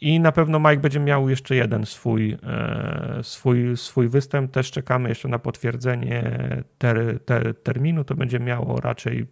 I 0.00 0.20
na 0.20 0.32
pewno 0.32 0.58
Mike 0.60 0.76
będzie 0.76 1.00
miał 1.00 1.28
jeszcze 1.28 1.56
jeden 1.56 1.86
swój, 1.86 2.36
e, 2.42 3.20
swój, 3.22 3.76
swój 3.76 4.08
występ. 4.08 4.50
Też 4.50 4.70
czekamy 4.70 5.08
jeszcze 5.08 5.28
na 5.28 5.38
potwierdzenie 5.38 6.22
ter, 6.78 7.20
ter, 7.24 7.54
terminu. 7.62 8.04
To 8.04 8.14
będzie 8.14 8.40
miało 8.40 8.80
raczej 8.80 9.26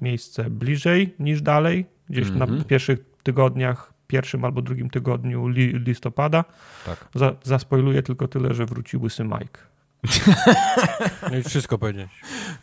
miejsce 0.00 0.50
bliżej 0.50 1.14
niż 1.18 1.42
dalej, 1.42 1.86
gdzieś 2.10 2.24
mm 2.24 2.36
-hmm. 2.36 2.38
na 2.38 2.44
mhm. 2.44 2.64
pierwszych 2.64 2.98
tygodniach, 3.22 3.94
pierwszym 4.06 4.44
albo 4.44 4.62
drugim 4.62 4.90
tygodniu 4.90 5.48
li, 5.48 5.78
listopada. 5.78 6.44
Tak. 6.86 7.08
Za, 7.14 7.36
zaspoiluję 7.42 8.02
tylko 8.02 8.28
tyle, 8.28 8.54
że 8.54 8.66
wróci 8.66 8.96
łysy 8.96 9.24
Mike. 9.24 9.73
No 11.30 11.36
i 11.36 11.42
wszystko 11.42 11.78
powiedzieć. 11.78 12.08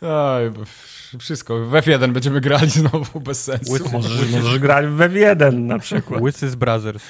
Aj, 0.02 0.50
wszystko. 1.18 1.58
W 1.58 1.72
F1 1.72 2.12
będziemy 2.12 2.40
grali 2.40 2.70
znowu 2.70 3.20
bez 3.20 3.44
sensu. 3.44 3.72
Łysy, 3.72 3.88
możesz, 3.92 4.30
możesz 4.30 4.58
grać 4.58 4.86
w 4.86 4.98
F1 4.98 5.52
na 5.52 5.78
przykład. 5.78 6.22
Łysy 6.22 6.50
z 6.50 6.54
Brothers. 6.54 7.02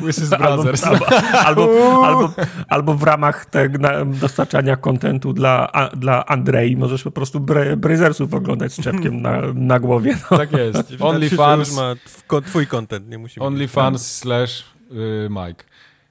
Łysy 0.00 0.26
z 0.26 0.30
Brothers. 0.30 0.84
Albo, 0.84 1.06
albo, 1.32 1.62
albo, 2.06 2.34
albo, 2.68 2.94
w 2.94 3.02
ramach 3.02 3.46
tego 3.46 3.78
dostarczania 4.04 4.76
kontentu 4.76 5.32
dla, 5.32 5.72
dla 5.96 6.26
Andrei 6.26 6.76
możesz 6.76 7.02
po 7.02 7.10
prostu 7.10 7.40
Brazersów 7.76 8.34
oglądać 8.34 8.72
z 8.72 8.80
czepkiem 8.82 9.22
na, 9.22 9.40
na 9.54 9.80
głowie. 9.80 10.18
No. 10.30 10.38
Tak 10.38 10.52
jest. 10.52 10.92
OnlyFans. 11.00 11.76
ma 11.76 11.94
twój 12.42 12.66
content, 12.66 13.08
nie 13.08 13.18
musi 13.18 13.40
OnlyFans 13.40 14.16
slash 14.16 14.64
y, 14.92 15.28
Mike. 15.30 15.64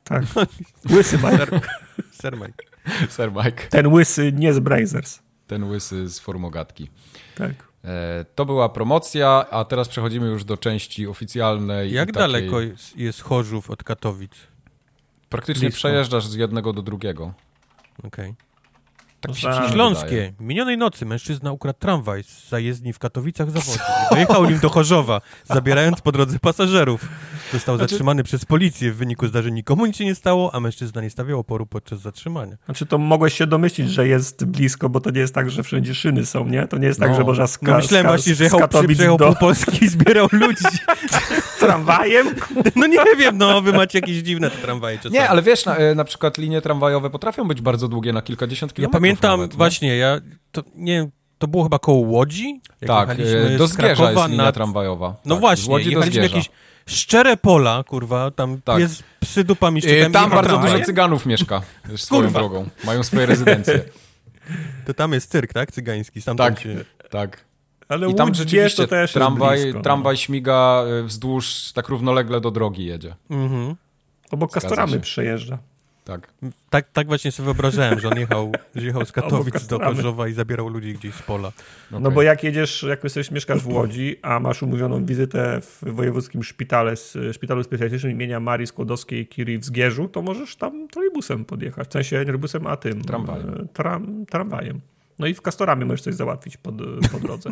Tak. 0.03 0.23
Łysy 0.89 1.17
Mike. 1.17 1.61
Sir 2.21 2.38
Mike. 2.38 2.74
Sir 3.15 3.31
Mike. 3.31 3.67
Ten 3.69 3.88
łysy 3.88 4.31
nie 4.36 4.53
z 4.53 4.59
Brazers. 4.59 5.19
Ten 5.47 5.63
łysy 5.63 6.09
z 6.09 6.19
formogatki. 6.19 6.89
Tak. 7.36 7.51
E, 7.83 8.25
to 8.36 8.45
była 8.45 8.69
promocja, 8.69 9.45
a 9.51 9.65
teraz 9.65 9.88
przechodzimy 9.88 10.27
już 10.27 10.43
do 10.43 10.57
części 10.57 11.07
oficjalnej. 11.07 11.91
Jak 11.91 12.11
daleko 12.11 12.61
jest, 12.61 12.97
jest 12.97 13.21
Chorzów 13.21 13.69
od 13.69 13.83
Katowic? 13.83 14.31
Praktycznie 15.29 15.67
Blisko. 15.67 15.77
przejeżdżasz 15.77 16.27
z 16.27 16.33
jednego 16.33 16.73
do 16.73 16.81
drugiego. 16.81 17.33
Okej. 18.03 18.29
Okay. 18.29 18.44
Tak 19.28 19.71
Śląskie. 19.71 20.34
Minionej 20.39 20.78
nocy 20.78 21.05
mężczyzna 21.05 21.51
ukradł 21.51 21.80
tramwaj 21.80 22.23
z 22.23 22.49
zajezdni 22.49 22.93
w 22.93 22.99
Katowicach 22.99 23.51
zawodzie. 23.51 23.80
Dojechał 24.11 24.45
nim 24.45 24.59
do 24.59 24.69
Chorzowa, 24.69 25.21
zabierając 25.45 26.01
po 26.01 26.11
drodze 26.11 26.39
pasażerów. 26.39 27.07
Został 27.53 27.78
znaczy... 27.78 27.91
zatrzymany 27.91 28.23
przez 28.23 28.45
policję. 28.45 28.91
W 28.91 28.95
wyniku 28.95 29.28
zdarzeń 29.28 29.53
nikomu 29.53 29.86
nic 29.86 29.95
się 29.95 30.05
nie 30.05 30.15
stało, 30.15 30.55
a 30.55 30.59
mężczyzna 30.59 31.01
nie 31.01 31.09
stawiał 31.09 31.39
oporu 31.39 31.65
podczas 31.65 31.99
zatrzymania. 31.99 32.57
Znaczy 32.65 32.86
to 32.86 32.97
mogłeś 32.97 33.34
się 33.34 33.47
domyślić, 33.47 33.91
że 33.91 34.07
jest 34.07 34.45
blisko, 34.45 34.89
bo 34.89 34.99
to 34.99 35.11
nie 35.11 35.19
jest 35.19 35.34
tak, 35.34 35.49
że 35.49 35.63
wszędzie 35.63 35.95
szyny 35.95 36.26
są, 36.26 36.47
nie? 36.47 36.67
To 36.67 36.78
nie 36.78 36.88
jest 36.88 36.99
tak, 36.99 37.09
no. 37.09 37.15
że 37.15 37.23
można 37.23 37.47
skakać. 37.47 37.73
No 37.73 37.78
myślałem 37.78 38.07
właśnie, 38.07 38.36
że 38.36 38.43
jechał, 38.43 38.67
przyjechał 38.67 39.17
do... 39.17 39.26
pół 39.26 39.36
Polski 39.36 39.86
i 39.86 39.88
zbierał 39.88 40.28
ludzi. 40.32 40.65
Tramwajem? 41.66 42.36
No 42.76 42.88
nie 42.88 42.99
wiem, 43.18 43.38
no 43.38 43.61
wy 43.61 43.74
macie 43.74 43.99
jakieś 43.99 44.18
dziwne 44.18 44.51
te 44.51 44.57
tramwaje 44.57 44.97
czasami. 44.97 45.13
Nie, 45.13 45.30
ale 45.30 45.41
wiesz, 45.41 45.66
na, 45.66 45.76
e, 45.78 45.95
na 45.95 46.03
przykład 46.03 46.38
linie 46.38 46.61
tramwajowe 46.61 47.09
potrafią 47.09 47.47
być 47.47 47.61
bardzo 47.61 47.88
długie, 47.88 48.13
na 48.13 48.22
kilkadziesiąt 48.22 48.74
kilometrów. 48.74 48.93
Ja 48.93 48.99
pamiętam 48.99 49.39
nawet, 49.39 49.55
właśnie, 49.55 49.97
ja 49.97 50.20
to 50.51 50.63
nie 50.76 51.09
to 51.38 51.47
było 51.47 51.63
chyba 51.63 51.80
koło 51.80 52.07
Łodzi? 52.07 52.61
tak, 52.88 53.09
e, 53.09 53.57
do 53.57 53.68
Zgierza 53.68 54.11
jest 54.11 54.28
linia 54.28 54.51
tramwajowa. 54.51 55.16
No 55.26 55.36
tak, 55.36 55.39
właśnie, 55.41 55.72
Łodzi 55.74 55.89
jechaliśmy 55.91 56.24
jakieś 56.24 56.49
szczere 56.86 57.38
pola, 57.38 57.84
kurwa, 57.84 58.32
tam 58.32 58.61
tak. 58.61 58.80
jest 58.80 59.03
psy 59.20 59.43
dupami 59.43 59.82
e, 59.86 60.09
Tam 60.09 60.30
bardzo 60.30 60.49
tramwaj. 60.49 60.72
dużo 60.72 60.86
cyganów 60.86 61.26
mieszka, 61.26 61.61
swoją 61.95 62.22
kurwa. 62.22 62.39
drogą. 62.39 62.70
Mają 62.84 63.03
swoje 63.03 63.26
rezydencje. 63.26 63.82
To 64.86 64.93
tam 64.93 65.13
jest 65.13 65.32
cyrk, 65.32 65.53
tak? 65.53 65.72
Cygański. 65.72 66.22
tak, 66.38 66.59
się... 66.59 66.76
tak. 67.09 67.45
Ale 67.89 68.09
I 68.09 68.15
tam 68.15 68.33
rzeczywiście 68.33 68.83
to 68.83 68.88
też 68.88 69.13
tramwaj, 69.13 69.61
blisko, 69.61 69.77
no. 69.77 69.83
tramwaj 69.83 70.17
śmiga 70.17 70.83
e, 70.88 71.03
wzdłuż, 71.03 71.71
tak 71.73 71.89
równolegle 71.89 72.41
do 72.41 72.51
drogi 72.51 72.86
jedzie. 72.86 73.15
Mhm. 73.29 73.75
Obok 74.31 74.51
Kastoramy 74.51 74.99
przejeżdża. 74.99 75.57
Tak. 76.05 76.33
tak. 76.69 76.91
Tak 76.91 77.07
właśnie 77.07 77.31
sobie 77.31 77.45
wyobrażałem, 77.45 77.99
że 77.99 78.09
on 78.09 78.19
jechał, 78.19 78.51
że 78.75 78.86
jechał 78.86 79.05
z 79.05 79.11
Katowic 79.21 79.67
do 79.67 79.79
Chorzowa 79.79 80.27
i 80.27 80.33
zabierał 80.33 80.69
ludzi 80.69 80.93
gdzieś 80.93 81.13
z 81.13 81.21
pola. 81.21 81.47
Okay. 81.47 81.99
No 81.99 82.11
bo 82.11 82.21
jak 82.21 82.43
jedziesz, 82.43 82.83
jak 82.89 83.03
jesteś, 83.03 83.31
mieszkasz 83.31 83.61
w 83.61 83.67
Łodzi, 83.67 84.15
a 84.21 84.39
masz 84.39 84.63
umówioną 84.63 85.05
wizytę 85.05 85.61
w 85.61 85.83
wojewódzkim 85.93 86.43
szpitale, 86.43 86.93
szpitalu 87.33 87.63
specjalistycznym 87.63 88.11
imienia 88.11 88.39
Marii 88.39 88.67
Skłodowskiej-Curie 88.67 89.59
w 89.59 89.65
Zgierzu, 89.65 90.07
to 90.07 90.21
możesz 90.21 90.55
tam 90.55 90.88
trolejbusem 90.88 91.45
podjechać. 91.45 91.88
W 91.88 91.93
sensie 91.93 92.25
nie 92.25 92.33
busem, 92.33 92.67
a 92.67 92.77
tym. 92.77 93.01
Tramwajem. 93.01 93.49
E, 93.49 93.67
tram, 93.73 94.25
tramwajem. 94.25 94.81
No 95.20 95.28
i 95.28 95.34
w 95.34 95.41
Kastorami 95.41 95.86
możesz 95.86 96.01
coś 96.01 96.16
załatwić 96.16 96.57
po, 96.57 96.72
po 97.11 97.20
drodze. 97.20 97.49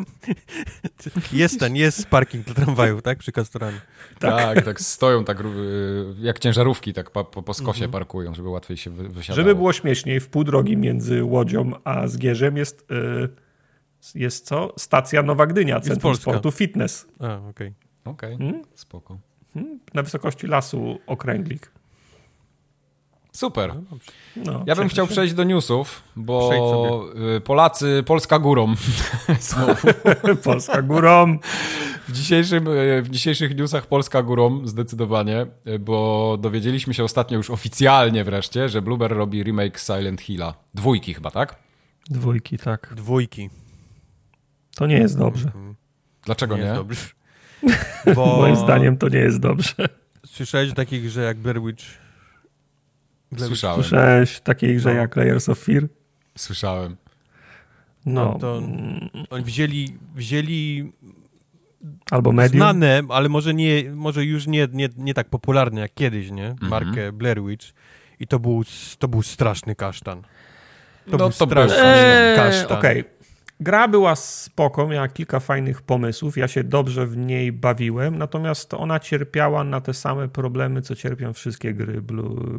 jest 1.33 1.59
ten, 1.59 1.75
jest 1.75 2.07
parking 2.07 2.45
dla 2.45 2.55
tramwaju, 2.55 3.01
tak? 3.01 3.17
Przy 3.17 3.31
Kastorami. 3.31 3.77
Tak, 4.19 4.55
tak, 4.55 4.65
tak 4.65 4.81
stoją 4.81 5.25
tak 5.25 5.43
jak 6.19 6.39
ciężarówki, 6.39 6.93
tak 6.93 7.11
po, 7.11 7.25
po 7.25 7.53
skosie 7.53 7.85
mhm. 7.85 7.91
parkują, 7.91 8.35
żeby 8.35 8.49
łatwiej 8.49 8.77
się 8.77 8.89
wysiadało. 8.89 9.35
Żeby 9.35 9.55
było 9.55 9.73
śmieszniej, 9.73 10.19
w 10.19 10.29
pół 10.29 10.43
drogi 10.43 10.77
między 10.77 11.23
Łodzią 11.23 11.71
a 11.83 12.07
Zgierzem 12.07 12.57
jest, 12.57 12.87
yy, 12.89 13.29
jest 14.15 14.45
co? 14.45 14.73
Stacja 14.77 15.23
Nowa 15.23 15.47
Gdynia, 15.47 15.79
Centrum 15.79 16.15
Sportu 16.15 16.51
Fitness. 16.51 17.07
A, 17.19 17.37
okej. 17.37 17.49
Okay. 17.49 17.73
Okej, 18.13 18.35
okay. 18.35 18.47
hmm? 18.47 18.63
spoko. 18.75 19.19
Hmm? 19.53 19.79
Na 19.93 20.03
wysokości 20.03 20.47
lasu 20.47 20.99
Okręglik. 21.07 21.71
Super. 23.33 23.75
No, 23.75 23.97
no 24.35 24.63
ja 24.67 24.75
bym 24.75 24.89
chciał 24.89 25.07
przejść 25.07 25.33
do 25.33 25.43
newsów, 25.43 26.03
bo 26.15 27.05
y, 27.37 27.41
Polacy, 27.41 28.03
Polska 28.05 28.39
górą. 28.39 28.75
Polska 30.43 30.81
górą. 30.81 31.37
W, 32.07 32.11
dzisiejszym, 32.11 32.67
y, 32.67 33.01
w 33.01 33.09
dzisiejszych 33.09 33.55
newsach 33.55 33.85
Polska 33.87 34.23
górą 34.23 34.67
zdecydowanie, 34.67 35.45
y, 35.67 35.79
bo 35.79 36.37
dowiedzieliśmy 36.41 36.93
się 36.93 37.03
ostatnio 37.03 37.37
już 37.37 37.49
oficjalnie 37.49 38.23
wreszcie, 38.23 38.69
że 38.69 38.81
Blueber 38.81 39.11
robi 39.11 39.43
remake 39.43 39.79
Silent 39.79 40.21
Hilla. 40.21 40.53
Dwójki 40.73 41.13
chyba, 41.13 41.31
tak? 41.31 41.55
Dwójki, 42.09 42.57
tak. 42.57 42.93
Dwójki. 42.95 43.49
To 44.75 44.87
nie 44.87 44.97
jest 44.97 45.17
dobrze. 45.17 45.51
Dlaczego 46.25 46.57
nie? 46.57 46.61
nie? 46.61 46.67
Jest 46.67 46.79
dobrze. 46.79 47.05
Bo... 48.15 48.37
Moim 48.37 48.55
zdaniem 48.55 48.97
to 48.97 49.09
nie 49.09 49.19
jest 49.19 49.39
dobrze. 49.39 49.89
Słyszałeś 50.25 50.71
o 50.71 50.73
takich 50.73 51.03
grze 51.03 51.21
jak 51.21 51.37
Blair 51.37 51.61
Witch 51.61 52.02
Słyszałem. 53.37 53.83
Słyszałeś 53.83 54.39
takiej 54.39 54.75
grze 54.75 54.89
no. 54.89 54.99
jak 54.99 55.15
Layers 55.15 55.49
of 55.49 55.59
Fear? 55.59 55.87
Słyszałem. 56.37 56.97
No. 58.05 58.25
no 58.25 58.39
to 58.39 58.61
oni 59.29 59.43
wzięli, 59.43 59.97
wzięli 60.15 60.91
Albo 62.11 62.31
Medium? 62.31 62.59
Znane, 62.59 63.01
ale 63.09 63.29
może, 63.29 63.53
nie, 63.53 63.91
może 63.91 64.25
już 64.25 64.47
nie, 64.47 64.67
nie, 64.71 64.89
nie 64.97 65.13
tak 65.13 65.29
popularne 65.29 65.81
jak 65.81 65.93
kiedyś, 65.93 66.31
nie? 66.31 66.47
Mhm. 66.47 66.69
Markę 66.69 67.11
Blair 67.11 67.43
Witch. 67.43 67.73
I 68.19 68.27
to 68.27 68.39
był, 68.39 68.63
to 68.99 69.07
był 69.07 69.21
straszny 69.21 69.75
kasztan. 69.75 70.21
To 70.21 71.11
no 71.11 71.17
był 71.17 71.29
to 71.29 71.45
straszny 71.45 71.77
eee, 71.77 72.35
kasztan. 72.35 72.77
Okej, 72.77 73.01
okay. 73.01 73.13
Gra 73.59 73.87
była 73.87 74.15
spoko, 74.15 74.87
miała 74.87 75.07
kilka 75.07 75.39
fajnych 75.39 75.81
pomysłów, 75.81 76.37
ja 76.37 76.47
się 76.47 76.63
dobrze 76.63 77.05
w 77.05 77.17
niej 77.17 77.51
bawiłem, 77.51 78.17
natomiast 78.17 78.73
ona 78.73 78.99
cierpiała 78.99 79.63
na 79.63 79.81
te 79.81 79.93
same 79.93 80.29
problemy, 80.29 80.81
co 80.81 80.95
cierpią 80.95 81.33
wszystkie 81.33 81.73
gry 81.73 82.01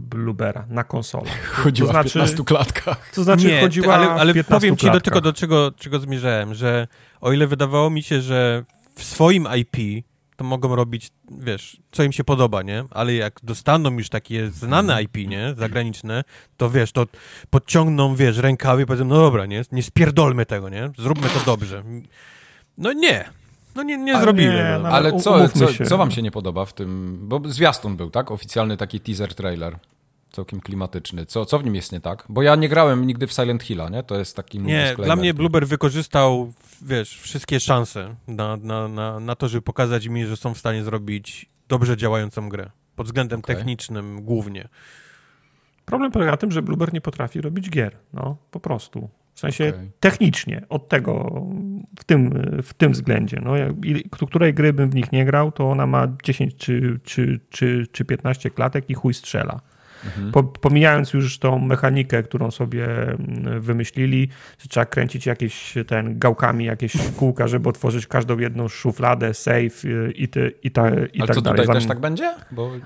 Bluebera 0.00 0.66
na 0.68 0.84
konsolach. 0.84 1.44
Chodziła 1.52 1.88
to 1.88 1.92
znaczy, 1.92 2.08
w 2.08 2.12
15 2.12 2.44
klatkach. 2.44 3.10
To 3.14 3.24
znaczy 3.24 3.46
Nie, 3.46 3.60
chodziła 3.60 3.94
ale, 3.94 4.10
ale 4.10 4.34
w 4.34 4.46
powiem 4.46 4.76
ci 4.76 4.90
do 4.90 5.00
tego, 5.00 5.20
do 5.20 5.32
czego, 5.32 5.72
czego 5.76 5.98
zmierzałem, 5.98 6.54
że 6.54 6.88
o 7.20 7.32
ile 7.32 7.46
wydawało 7.46 7.90
mi 7.90 8.02
się, 8.02 8.20
że 8.20 8.64
w 8.94 9.04
swoim 9.04 9.48
IP 9.56 10.04
to 10.36 10.44
mogą 10.44 10.76
robić, 10.76 11.10
wiesz, 11.30 11.76
co 11.92 12.02
im 12.02 12.12
się 12.12 12.24
podoba, 12.24 12.62
nie? 12.62 12.84
Ale 12.90 13.14
jak 13.14 13.40
dostaną 13.42 13.90
już 13.90 14.08
takie 14.08 14.50
znane 14.50 15.02
IP, 15.02 15.16
nie? 15.16 15.54
Zagraniczne, 15.58 16.24
to 16.56 16.70
wiesz, 16.70 16.92
to 16.92 17.06
podciągną, 17.50 18.16
wiesz, 18.16 18.38
rękawy 18.38 18.82
i 18.82 18.86
powiedzą, 18.86 19.04
no 19.04 19.14
dobra, 19.14 19.46
nie? 19.46 19.62
Nie 19.72 19.82
spierdolmy 19.82 20.46
tego, 20.46 20.68
nie? 20.68 20.90
Zróbmy 20.98 21.28
to 21.28 21.40
dobrze. 21.46 21.82
No 22.78 22.92
nie. 22.92 23.24
No 23.74 23.82
nie, 23.82 23.98
nie 23.98 24.20
zrobili. 24.20 24.48
Nie, 24.48 24.78
no, 24.82 24.88
ale 24.88 25.12
co, 25.12 25.48
co, 25.48 25.66
co 25.84 25.98
wam 25.98 26.10
się 26.10 26.22
nie 26.22 26.30
podoba 26.30 26.64
w 26.64 26.72
tym? 26.72 27.18
Bo 27.22 27.40
zwiastun 27.44 27.96
był, 27.96 28.10
tak? 28.10 28.30
Oficjalny 28.30 28.76
taki 28.76 29.00
teaser 29.00 29.34
trailer 29.34 29.78
całkiem 30.34 30.60
klimatyczny. 30.60 31.26
Co, 31.26 31.46
co 31.46 31.58
w 31.58 31.64
nim 31.64 31.74
jest 31.74 31.92
nie 31.92 32.00
tak? 32.00 32.24
Bo 32.28 32.42
ja 32.42 32.56
nie 32.56 32.68
grałem 32.68 33.06
nigdy 33.06 33.26
w 33.26 33.32
Silent 33.32 33.62
Hilla, 33.62 33.88
nie? 33.88 34.02
To 34.02 34.18
jest 34.18 34.36
taki 34.36 34.58
Nie, 34.58 34.94
dla 35.04 35.16
mnie 35.16 35.34
Blueber 35.34 35.66
wykorzystał, 35.66 36.52
wiesz, 36.82 37.18
wszystkie 37.20 37.60
szanse 37.60 38.14
na, 38.28 38.56
na, 38.56 38.88
na, 38.88 39.20
na 39.20 39.34
to, 39.34 39.48
żeby 39.48 39.62
pokazać 39.62 40.08
mi, 40.08 40.26
że 40.26 40.36
są 40.36 40.54
w 40.54 40.58
stanie 40.58 40.84
zrobić 40.84 41.46
dobrze 41.68 41.96
działającą 41.96 42.48
grę. 42.48 42.70
Pod 42.96 43.06
względem 43.06 43.40
okay. 43.40 43.56
technicznym 43.56 44.22
głównie. 44.22 44.68
Problem 45.84 46.12
polega 46.12 46.30
na 46.30 46.36
tym, 46.36 46.50
że 46.50 46.62
Blueber 46.62 46.92
nie 46.92 47.00
potrafi 47.00 47.40
robić 47.40 47.70
gier. 47.70 47.96
No, 48.12 48.36
po 48.50 48.60
prostu. 48.60 49.08
W 49.34 49.40
sensie 49.40 49.68
okay. 49.68 49.90
technicznie, 50.00 50.62
od 50.68 50.88
tego, 50.88 51.42
w 51.98 52.04
tym, 52.04 52.30
w 52.62 52.74
tym 52.74 52.92
względzie. 52.92 53.40
No, 53.44 53.56
jak, 53.56 53.72
której 54.10 54.54
gry 54.54 54.72
bym 54.72 54.90
w 54.90 54.94
nich 54.94 55.12
nie 55.12 55.24
grał, 55.24 55.52
to 55.52 55.70
ona 55.70 55.86
ma 55.86 56.08
10 56.24 56.56
czy, 56.56 57.00
czy, 57.04 57.40
czy, 57.50 57.86
czy 57.92 58.04
15 58.04 58.50
klatek 58.50 58.90
i 58.90 58.94
chuj 58.94 59.14
strzela. 59.14 59.60
Mhm. 60.06 60.32
Po, 60.32 60.42
pomijając 60.42 61.12
już 61.12 61.38
tą 61.38 61.58
mechanikę, 61.58 62.22
którą 62.22 62.50
sobie 62.50 62.86
mm, 62.86 63.60
wymyślili, 63.60 64.28
że 64.58 64.68
trzeba 64.68 64.86
kręcić 64.86 65.26
jakieś 65.26 65.74
ten 65.86 66.18
gałkami 66.18 66.64
jakieś 66.64 66.92
kółka, 67.16 67.48
żeby 67.48 67.68
otworzyć 67.68 68.06
każdą 68.06 68.38
jedną 68.38 68.68
szufladę, 68.68 69.34
safe 69.34 69.88
y, 69.88 70.12
i, 70.16 70.28
ty, 70.28 70.52
i, 70.62 70.70
ta, 70.70 70.88
i 70.88 70.92
Ale 70.92 71.26
tak 71.26 71.36
co, 71.36 71.42
dalej. 71.42 71.60
tutaj 71.60 71.76
też 71.76 71.86
tak 71.86 72.00
będzie? 72.00 72.34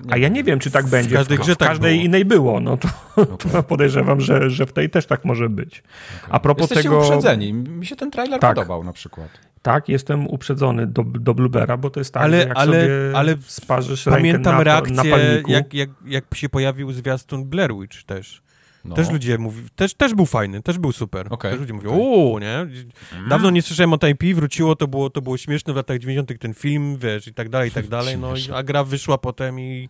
A 0.09 0.17
ja 0.17 0.27
nie 0.27 0.43
wiem, 0.43 0.59
czy 0.59 0.71
tak 0.71 0.87
będzie. 0.87 1.09
W 1.09 1.13
każdej, 1.13 1.37
w, 1.37 1.41
w 1.41 1.55
tak 1.57 1.67
każdej 1.69 1.93
było. 1.93 2.05
innej 2.05 2.25
było. 2.25 2.59
No 2.59 2.77
to, 2.77 2.87
okay. 3.15 3.51
to, 3.51 3.63
podejrzewam, 3.63 4.21
że, 4.21 4.49
że 4.49 4.65
w 4.65 4.73
tej 4.73 4.89
też 4.89 5.05
tak 5.05 5.25
może 5.25 5.49
być. 5.49 5.83
Okay. 6.17 6.29
A 6.31 6.39
propos 6.39 6.61
Jesteście 6.61 6.83
tego... 6.83 6.99
uprzedzeni. 6.99 7.53
Mi 7.53 7.85
się 7.85 7.95
ten 7.95 8.11
trailer 8.11 8.39
tak. 8.39 8.55
podobał 8.55 8.83
na 8.83 8.93
przykład. 8.93 9.29
Tak, 9.61 9.89
jestem 9.89 10.27
uprzedzony 10.27 10.87
do, 10.87 11.03
do 11.03 11.33
Bluebera, 11.33 11.77
bo 11.77 11.89
to 11.89 11.99
jest 11.99 12.13
tak, 12.13 12.23
ale, 12.23 12.41
że 12.41 12.47
jak 12.47 12.57
ale, 12.57 12.81
sobie 12.81 12.89
ale 13.15 13.35
sparzysz 13.41 14.03
Pamiętam 14.03 14.57
na, 14.57 14.63
reakcję, 14.63 14.95
na 14.95 15.03
jak, 15.47 15.73
jak, 15.73 15.89
jak 16.05 16.35
się 16.35 16.49
pojawił 16.49 16.91
zwiastun 16.91 17.45
Blair 17.45 17.73
Witch 17.75 18.03
też. 18.03 18.41
No. 18.85 18.95
Też 18.95 19.11
ludzie 19.11 19.37
mówią, 19.37 19.63
też, 19.75 19.93
też 19.93 20.13
był 20.13 20.25
fajny, 20.25 20.61
też 20.61 20.77
był 20.77 20.91
super. 20.91 21.27
Okay. 21.29 21.51
Też 21.51 21.59
ludzie 21.59 21.73
mówią, 21.73 21.89
okay. 21.89 22.01
uuu, 22.01 22.39
nie? 22.39 22.67
Dawno 23.29 23.49
nie 23.49 23.61
słyszałem 23.61 23.93
o 23.93 23.97
Time 23.97 24.33
wróciło, 24.35 24.75
to 24.75 24.87
było, 24.87 25.09
to 25.09 25.21
było 25.21 25.37
śmieszne 25.37 25.73
w 25.73 25.75
latach 25.75 25.99
90 25.99 26.39
ten 26.39 26.53
film, 26.53 26.97
wiesz, 26.97 27.27
i 27.27 27.33
tak 27.33 27.49
dalej, 27.49 27.69
i 27.69 27.71
tak 27.71 27.87
dalej, 27.87 28.17
no, 28.17 28.33
a 28.53 28.63
gra 28.63 28.83
wyszła 28.83 29.17
potem 29.17 29.59
i, 29.59 29.89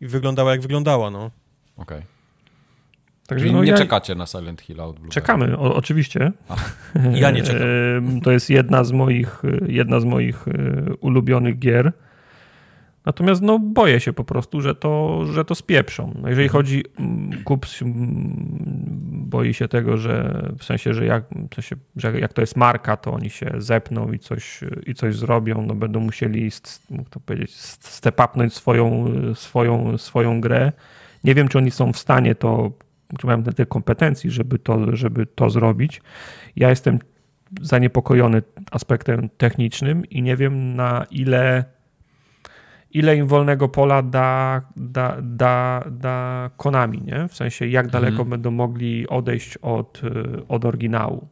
i 0.00 0.06
wyglądała 0.06 0.50
jak 0.50 0.60
wyglądała, 0.60 1.10
no. 1.10 1.30
Okej. 1.76 1.98
Okay. 1.98 2.15
Także 3.26 3.46
no, 3.46 3.64
nie 3.64 3.70
ja... 3.70 3.76
czekacie 3.76 4.14
na 4.14 4.26
Silent 4.26 4.60
Hill 4.60 4.80
od 4.80 4.86
Blueberry. 4.86 5.10
Czekamy, 5.10 5.58
o, 5.58 5.74
oczywiście. 5.74 6.32
Ja 7.12 7.30
nie 7.30 7.42
czekam. 7.42 8.20
To 8.22 8.30
jest 8.30 8.50
jedna 8.50 8.84
z 8.84 8.92
moich, 8.92 9.42
jedna 9.66 10.00
z 10.00 10.04
moich 10.04 10.48
e, 10.48 10.52
ulubionych 11.00 11.58
gier. 11.58 11.92
Natomiast 13.06 13.42
no, 13.42 13.58
boję 13.58 14.00
się 14.00 14.12
po 14.12 14.24
prostu, 14.24 14.60
że 14.60 14.74
to, 14.74 15.24
że 15.32 15.44
to 15.44 15.54
spieprzą. 15.54 16.14
No, 16.22 16.28
jeżeli 16.28 16.46
mhm. 16.46 16.62
chodzi, 16.62 16.84
Kups 17.44 17.80
boi 19.26 19.54
się 19.54 19.68
tego, 19.68 19.96
że 19.96 20.42
w 20.58 20.64
sensie, 20.64 20.94
że 20.94 21.06
jak, 21.06 21.24
w 21.50 21.54
sensie, 21.54 21.76
że 21.96 22.20
jak 22.20 22.32
to 22.32 22.40
jest 22.40 22.56
marka, 22.56 22.96
to 22.96 23.12
oni 23.12 23.30
się 23.30 23.50
zepną 23.58 24.12
i 24.12 24.18
coś, 24.18 24.60
i 24.86 24.94
coś 24.94 25.16
zrobią, 25.16 25.62
no 25.62 25.74
będą 25.74 26.00
musieli, 26.00 26.50
mógł 26.90 27.10
to 27.10 27.20
powiedzieć, 27.20 27.54
stepapnąć 27.54 28.54
swoją, 28.54 29.06
swoją, 29.34 29.98
swoją 29.98 30.40
grę. 30.40 30.72
Nie 31.24 31.34
wiem, 31.34 31.48
czy 31.48 31.58
oni 31.58 31.70
są 31.70 31.92
w 31.92 31.98
stanie 31.98 32.34
to, 32.34 32.70
mają 33.24 33.42
te 33.42 33.66
kompetencji, 33.66 34.30
żeby 34.30 34.58
to, 34.58 34.96
żeby 34.96 35.26
to 35.26 35.50
zrobić. 35.50 36.02
Ja 36.56 36.70
jestem 36.70 36.98
zaniepokojony 37.60 38.42
aspektem 38.70 39.28
technicznym 39.36 40.04
i 40.04 40.22
nie 40.22 40.36
wiem 40.36 40.76
na 40.76 41.06
ile 41.10 41.64
ile 42.90 43.16
im 43.16 43.26
wolnego 43.26 43.68
pola 43.68 44.02
da, 44.02 44.62
da, 44.76 45.16
da, 45.22 45.84
da 45.90 46.50
Konami, 46.56 47.02
nie? 47.02 47.28
W 47.28 47.34
sensie, 47.34 47.66
jak 47.66 47.88
daleko 47.88 48.16
mhm. 48.16 48.30
będą 48.30 48.50
mogli 48.50 49.08
odejść 49.08 49.56
od, 49.56 50.02
y, 50.04 50.46
od 50.48 50.64
oryginału. 50.64 51.28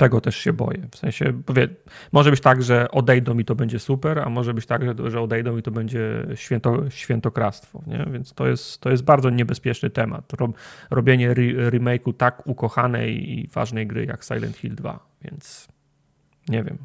Tego 0.00 0.20
też 0.20 0.36
się 0.36 0.52
boję. 0.52 0.88
W 0.90 0.96
sensie, 0.96 1.42
powie, 1.46 1.68
może 2.12 2.30
być 2.30 2.40
tak, 2.40 2.62
że 2.62 2.90
odejdą 2.90 3.38
i 3.38 3.44
to 3.44 3.54
będzie 3.54 3.78
super, 3.78 4.18
a 4.18 4.28
może 4.28 4.54
być 4.54 4.66
tak, 4.66 4.84
że, 4.84 5.10
że 5.10 5.20
odejdą 5.20 5.56
i 5.56 5.62
to 5.62 5.70
będzie 5.70 6.26
święto, 6.34 6.90
świętokradztwo. 6.90 7.82
Nie? 7.86 8.06
Więc 8.12 8.34
to 8.34 8.46
jest, 8.46 8.80
to 8.80 8.90
jest 8.90 9.04
bardzo 9.04 9.30
niebezpieczny 9.30 9.90
temat. 9.90 10.32
Rob, 10.32 10.50
robienie 10.90 11.30
re, 11.30 11.42
remake'u 11.70 12.14
tak 12.14 12.46
ukochanej 12.46 13.30
i 13.30 13.48
ważnej 13.48 13.86
gry 13.86 14.04
jak 14.04 14.24
Silent 14.24 14.56
Hill 14.56 14.74
2. 14.74 15.06
Więc 15.22 15.68
nie 16.48 16.64
wiem. 16.64 16.78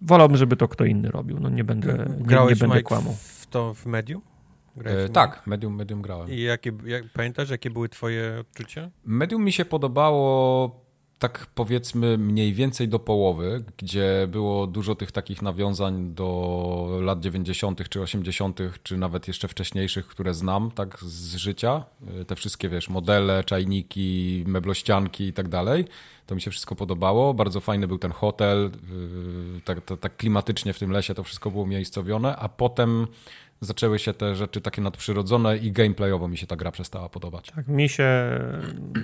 Wolałbym, 0.00 0.36
żeby 0.36 0.56
to 0.56 0.68
kto 0.68 0.84
inny 0.84 1.10
robił. 1.10 1.40
No 1.40 1.48
nie 1.48 1.64
będę, 1.64 2.06
nie, 2.18 2.46
nie 2.48 2.56
będę 2.56 2.82
kłamał. 2.82 3.14
w 3.14 3.46
to 3.46 3.74
w 3.74 3.86
Medium? 3.86 4.22
E, 4.84 5.08
tak, 5.08 5.46
medium, 5.46 5.74
medium 5.74 6.02
grałem. 6.02 6.30
I 6.30 6.40
jakie, 6.40 6.72
jak, 6.84 7.04
pamiętasz, 7.12 7.50
jakie 7.50 7.70
były 7.70 7.88
twoje 7.88 8.38
odczucia? 8.40 8.90
Medium 9.04 9.44
mi 9.44 9.52
się 9.52 9.64
podobało 9.64 10.87
tak 11.18 11.46
powiedzmy 11.54 12.18
mniej 12.18 12.54
więcej 12.54 12.88
do 12.88 12.98
połowy, 12.98 13.64
gdzie 13.76 14.26
było 14.30 14.66
dużo 14.66 14.94
tych 14.94 15.12
takich 15.12 15.42
nawiązań 15.42 16.14
do 16.14 16.98
lat 17.00 17.20
90. 17.20 17.88
czy 17.88 18.00
80., 18.00 18.58
czy 18.82 18.96
nawet 18.96 19.28
jeszcze 19.28 19.48
wcześniejszych, 19.48 20.06
które 20.06 20.34
znam 20.34 20.70
tak 20.70 20.98
z 21.00 21.36
życia. 21.36 21.84
E, 22.20 22.24
te 22.24 22.36
wszystkie, 22.36 22.68
wiesz, 22.68 22.88
modele, 22.88 23.44
czajniki, 23.44 24.44
meblościanki 24.46 25.24
i 25.24 25.32
tak 25.32 25.48
dalej. 25.48 25.84
To 26.26 26.34
mi 26.34 26.40
się 26.40 26.50
wszystko 26.50 26.74
podobało. 26.74 27.34
Bardzo 27.34 27.60
fajny 27.60 27.88
był 27.88 27.98
ten 27.98 28.12
hotel, 28.12 28.70
e, 29.56 29.60
tak, 29.60 29.84
tak, 29.84 30.00
tak 30.00 30.16
klimatycznie 30.16 30.72
w 30.72 30.78
tym 30.78 30.90
lesie 30.90 31.14
to 31.14 31.22
wszystko 31.22 31.50
było 31.50 31.66
miejscowione, 31.66 32.36
a 32.36 32.48
potem 32.48 33.06
zaczęły 33.60 33.98
się 33.98 34.14
te 34.14 34.34
rzeczy 34.34 34.60
takie 34.60 34.82
nadprzyrodzone 34.82 35.56
i 35.56 35.72
gameplayowo 35.72 36.28
mi 36.28 36.38
się 36.38 36.46
ta 36.46 36.56
gra 36.56 36.70
przestała 36.70 37.08
podobać. 37.08 37.50
Tak, 37.56 37.68
mi 37.68 37.88
się, 37.88 38.08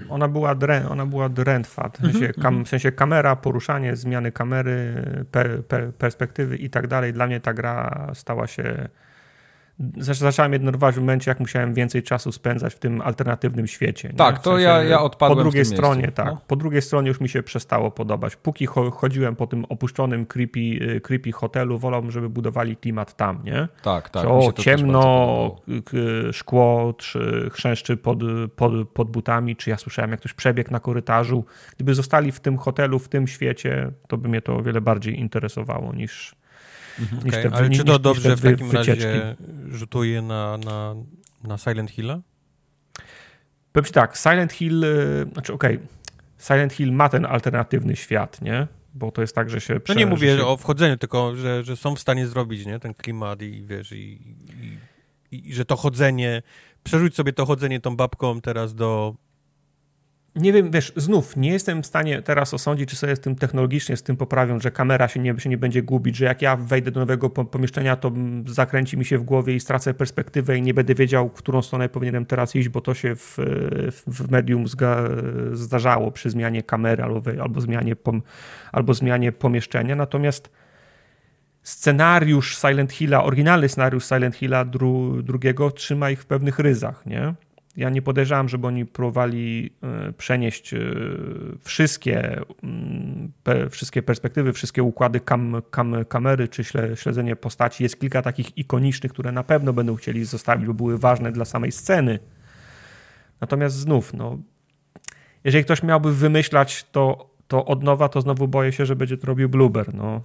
ona 0.09 0.29
była, 0.29 0.55
drę, 0.55 0.89
ona 0.91 1.07
była 1.07 1.29
drętwa, 1.29 1.89
w 1.89 1.97
sensie, 1.97 2.27
mhm, 2.27 2.33
kam, 2.35 2.47
mhm. 2.47 2.65
w 2.65 2.69
sensie 2.69 2.93
kamera, 2.93 3.37
poruszanie, 3.37 3.97
zmiany 3.97 4.33
kamery, 4.33 5.05
per, 5.31 5.65
per, 5.67 5.95
perspektywy 5.95 6.57
i 6.57 6.71
tak 6.71 6.87
dalej. 6.87 7.13
Dla 7.13 7.27
mnie 7.27 7.41
ta 7.41 7.55
gra 7.55 8.11
stała 8.15 8.47
się 8.47 8.89
zacząłem 9.97 10.53
je 10.53 10.59
denerwować 10.59 10.95
w 10.95 10.99
momencie, 10.99 11.31
jak 11.31 11.41
musiałem 11.41 11.75
więcej 11.75 12.03
czasu 12.03 12.33
spędzać 12.33 12.75
w 12.75 12.79
tym 12.79 13.01
alternatywnym 13.01 13.67
świecie. 13.67 14.09
Nie? 14.09 14.15
Tak, 14.15 14.41
w 14.41 14.43
to 14.43 14.51
sensie, 14.51 14.65
ja, 14.65 14.83
ja 14.83 15.01
odpadłem 15.01 15.39
Po 15.39 15.43
drugiej 15.43 15.65
stronie, 15.65 16.03
miejscu, 16.03 16.17
tak. 16.17 16.27
No. 16.27 16.41
Po 16.47 16.57
drugiej 16.57 16.83
stronie 16.83 17.09
już 17.09 17.21
mi 17.21 17.29
się 17.29 17.43
przestało 17.43 17.91
podobać. 17.91 18.37
Póki 18.37 18.67
chodziłem 18.93 19.37
po 19.37 19.47
tym 19.47 19.65
opuszczonym, 19.65 20.27
creepy, 20.27 20.61
y, 20.61 21.01
creepy 21.01 21.33
hotelu, 21.33 21.79
wolałbym, 21.79 22.11
żeby 22.11 22.29
budowali 22.29 22.77
klimat 22.77 23.17
tam, 23.17 23.41
nie? 23.45 23.69
Tak, 23.83 24.11
tak. 24.11 24.25
o, 24.25 24.53
ciemno, 24.53 25.57
szkło 26.33 26.95
czy 26.99 27.51
chrzęszczy 27.53 27.97
pod, 27.97 28.19
pod, 28.57 28.89
pod 28.89 29.11
butami, 29.11 29.57
czy 29.57 29.71
ja 29.71 29.77
słyszałem, 29.77 30.11
jak 30.11 30.21
ktoś 30.21 30.33
przebiegł 30.35 30.71
na 30.71 30.81
korytarzu. 30.81 31.45
Gdyby 31.77 31.95
zostali 31.95 32.33
w 32.33 32.41
tym 32.41 32.59
hotelu, 32.59 32.99
w 32.99 33.09
tym 33.09 33.27
świecie, 33.27 33.91
to 34.09 34.19
by 34.19 34.29
mnie 34.29 34.43
to 34.43 34.57
o 34.57 34.63
wiele 34.63 34.81
bardziej 34.81 35.21
interesowało 35.21 35.93
niż 35.93 36.37
Mhm, 37.01 37.19
okay. 37.19 37.43
te, 37.43 37.57
Ale 37.57 37.71
czy 37.71 37.85
to 37.85 37.99
dobrze 37.99 38.37
w 38.37 38.41
takim 38.41 38.69
wycieczki. 38.69 39.05
razie 39.05 39.37
rzutuje 39.69 40.23
na, 40.23 40.59
na, 40.59 40.95
na 41.45 41.59
Silent 41.59 41.91
Hilla? 41.91 42.21
Powiem 43.73 43.85
ci 43.85 43.93
tak, 43.93 44.17
Silent 44.17 44.53
Hill, 44.53 44.85
y, 44.85 45.27
znaczy 45.33 45.53
okej, 45.53 45.77
okay, 45.77 45.89
Silent 46.39 46.73
Hill 46.73 46.93
ma 46.93 47.09
ten 47.09 47.27
alternatywny 47.27 47.97
świat, 47.97 48.43
nie? 48.43 48.67
Bo 48.95 49.13
to 49.13 49.21
jest 49.21 49.35
tak, 49.35 49.51
że 49.51 49.61
się... 49.61 49.81
No 49.89 49.95
nie 49.95 50.07
mówię 50.07 50.37
się... 50.37 50.47
o 50.47 50.57
wchodzeniu, 50.57 50.97
tylko 50.97 51.37
że, 51.37 51.65
że 51.65 51.77
są 51.77 51.97
w 51.97 52.01
stanie 52.01 52.27
zrobić, 52.27 52.67
nie? 52.67 52.79
Ten 52.79 52.95
klimat 52.95 53.43
i 53.43 53.67
wiesz, 53.67 53.93
i, 53.93 54.37
i, 55.31 55.49
i 55.49 55.55
że 55.55 55.65
to 55.65 55.77
chodzenie, 55.77 56.43
przerzuć 56.85 57.15
sobie 57.15 57.33
to 57.33 57.47
chodzenie 57.47 57.81
tą 57.81 57.97
babką 57.97 58.41
teraz 58.41 58.75
do 58.75 59.15
nie 60.37 60.53
wiem, 60.53 60.71
wiesz, 60.71 60.93
znów 60.97 61.37
nie 61.37 61.51
jestem 61.51 61.83
w 61.83 61.87
stanie 61.87 62.23
teraz 62.23 62.55
osądzić, 62.55 62.91
czy 62.91 62.97
sobie 62.97 63.17
z 63.17 63.21
tym 63.21 63.37
technologicznie 63.37 63.97
z 63.97 64.03
tym 64.03 64.17
poprawią, 64.17 64.61
że 64.61 64.71
kamera 64.71 65.09
się 65.09 65.21
nie, 65.21 65.41
się 65.41 65.51
nie 65.51 65.59
będzie 65.59 65.83
gubić, 65.83 66.17
że 66.17 66.25
jak 66.25 66.43
ja 66.43 66.57
wejdę 66.57 66.91
do 66.91 67.01
nowego 67.01 67.31
pomieszczenia, 67.31 67.97
to 67.97 68.13
zakręci 68.47 68.99
mi 68.99 69.05
się 69.05 69.19
w 69.19 69.23
głowie 69.23 69.55
i 69.55 69.61
stracę 69.61 69.95
perspektywę 69.95 70.59
i 70.59 70.63
nie 70.63 70.75
będę 70.75 70.95
wiedział, 70.95 71.29
w 71.29 71.33
którą 71.33 71.63
stronę 71.63 71.89
powinienem 71.89 72.27
teraz 72.27 72.57
iść, 72.57 72.69
bo 72.69 72.81
to 72.81 72.95
się 72.95 73.17
w, 73.17 73.39
w 74.07 74.31
medium 74.31 74.65
zdarzało 75.53 76.11
przy 76.11 76.31
zmianie 76.31 76.63
kamery 76.63 77.03
albo, 77.03 77.31
albo, 77.43 77.61
zmianie, 77.61 77.97
albo 78.73 78.95
zmianie 78.95 79.33
pomieszczenia. 79.33 79.97
Natomiast 79.97 80.51
scenariusz 81.63 82.59
Silent 82.59 82.93
Hilla, 82.93 83.25
oryginalny 83.25 83.69
scenariusz 83.69 84.05
Silent 84.05 84.37
Hilla 84.37 84.65
dru, 84.65 85.23
drugiego 85.23 85.71
trzyma 85.71 86.11
ich 86.11 86.23
w 86.23 86.27
pewnych 86.27 86.59
ryzach, 86.59 87.07
nie? 87.07 87.35
Ja 87.77 87.91
nie 87.91 88.03
podejrzewam, 88.03 88.49
żeby 88.49 88.67
oni 88.67 88.87
próbowali 88.87 89.71
e, 89.83 90.13
przenieść 90.13 90.75
e, 90.75 90.79
wszystkie, 91.61 92.41
mm, 92.63 93.33
wszystkie 93.71 94.03
perspektywy, 94.03 94.53
wszystkie 94.53 94.83
układy 94.83 95.21
kam, 95.21 95.63
kam, 95.71 96.05
kamery 96.05 96.49
czy 96.49 96.65
śledzenie 96.95 97.37
postaci. 97.37 97.83
Jest 97.83 98.01
kilka 98.01 98.23
takich 98.23 98.59
ikonicznych, 98.59 99.13
które 99.13 99.33
na 99.33 99.45
pewno 99.45 99.73
będą 99.73 99.95
chcieli 99.95 100.25
zostawić, 100.25 100.67
bo 100.67 100.75
były 100.75 100.99
ważne 100.99 101.33
dla 101.33 101.45
samej 101.45 101.73
sceny. 101.73 102.19
Natomiast 103.41 103.77
znów, 103.77 104.15
no, 104.15 104.39
jeżeli 105.45 105.65
ktoś 105.65 105.83
miałby 105.83 106.15
wymyślać 106.15 106.85
to, 106.93 107.31
to 107.49 107.65
od 107.65 107.83
nowa, 107.83 108.09
to 108.09 108.21
znowu 108.21 108.49
boję 108.49 108.73
się, 108.73 108.87
że 108.87 108.97
będzie 108.97 109.17
to 109.17 109.27
robił 109.27 109.49
Bluber. 109.49 109.95
No. 109.95 110.23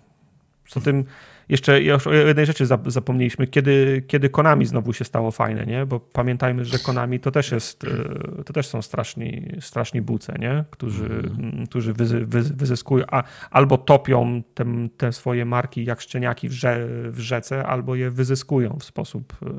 Poza 0.64 0.82
tym 0.86 1.06
jeszcze, 1.50 1.82
jeszcze 1.82 2.10
o 2.10 2.14
jednej 2.14 2.45
rzeczy 2.45 2.66
zapomnieliśmy, 2.86 3.47
kiedy, 3.47 4.04
kiedy 4.08 4.30
Konami 4.30 4.66
znowu 4.66 4.93
się 4.93 5.06
stało 5.06 5.32
fajne, 5.32 5.66
nie? 5.66 5.86
Bo 5.86 6.00
pamiętajmy, 6.00 6.66
że 6.66 6.80
Konami 6.80 7.20
to 7.20 7.32
też 7.32 7.52
jest, 7.52 7.84
e, 7.84 8.43
to 8.43 8.54
też 8.54 8.68
są 8.68 8.82
straszni, 8.82 9.52
straszni 9.60 10.02
buce, 10.02 10.36
nie? 10.39 10.64
Którzy, 10.70 11.06
mm. 11.06 11.68
którzy 11.68 11.93
wyzy, 11.93 12.26
wyzy, 12.26 12.54
wyzyskują, 12.54 13.06
a, 13.12 13.24
albo 13.52 13.78
topią 13.78 14.43
te, 14.54 14.66
te 14.97 15.12
swoje 15.12 15.45
marki 15.45 15.86
jak 15.86 16.02
szczeniaki 16.02 16.50
w, 16.50 16.52
rze, 16.52 16.88
w 17.12 17.20
rzece, 17.20 17.66
albo 17.66 17.95
je 17.95 18.12
wyzyskują 18.12 18.78
w 18.80 18.84
sposób 18.84 19.34
e, 19.45 19.50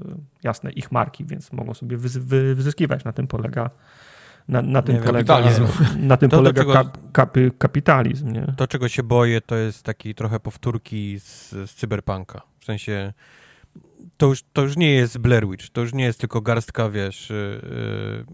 jasny, 0.42 0.72
ich 0.72 0.92
marki, 0.92 1.24
więc 1.24 1.52
mogą 1.52 1.74
sobie 1.74 1.96
wyzy, 1.96 2.20
wyzyskiwać. 2.54 3.04
Na 3.04 3.12
tym 3.12 3.26
polega 3.26 3.70
na, 4.48 4.62
na 4.62 4.82
tym 4.82 4.94
nie 4.94 5.00
polega, 5.00 5.34
kapitalizm. 5.34 5.66
Na 6.08 6.16
tym 6.16 6.30
to, 6.30 6.36
polega 6.36 6.62
czego, 6.62 6.90
kap, 7.12 7.36
kapitalizm. 7.58 8.32
Nie? 8.32 8.54
To, 8.56 8.66
czego 8.66 8.88
się 8.88 9.02
boję, 9.02 9.40
to 9.40 9.56
jest 9.56 9.82
taki 9.82 10.14
trochę 10.14 10.40
powtórki 10.40 11.20
z, 11.20 11.50
z 11.50 11.74
cyberpunka. 11.74 12.42
W 12.58 12.64
sensie 12.64 13.12
to 14.16 14.26
już, 14.26 14.42
to 14.52 14.62
już 14.62 14.76
nie 14.76 14.92
jest 14.92 15.18
Blair 15.18 15.48
Witch, 15.48 15.68
to 15.68 15.80
już 15.80 15.92
nie 15.92 16.04
jest 16.04 16.20
tylko 16.20 16.40
garstka, 16.40 16.90
wiesz, 16.90 17.30
yy, 17.30 18.24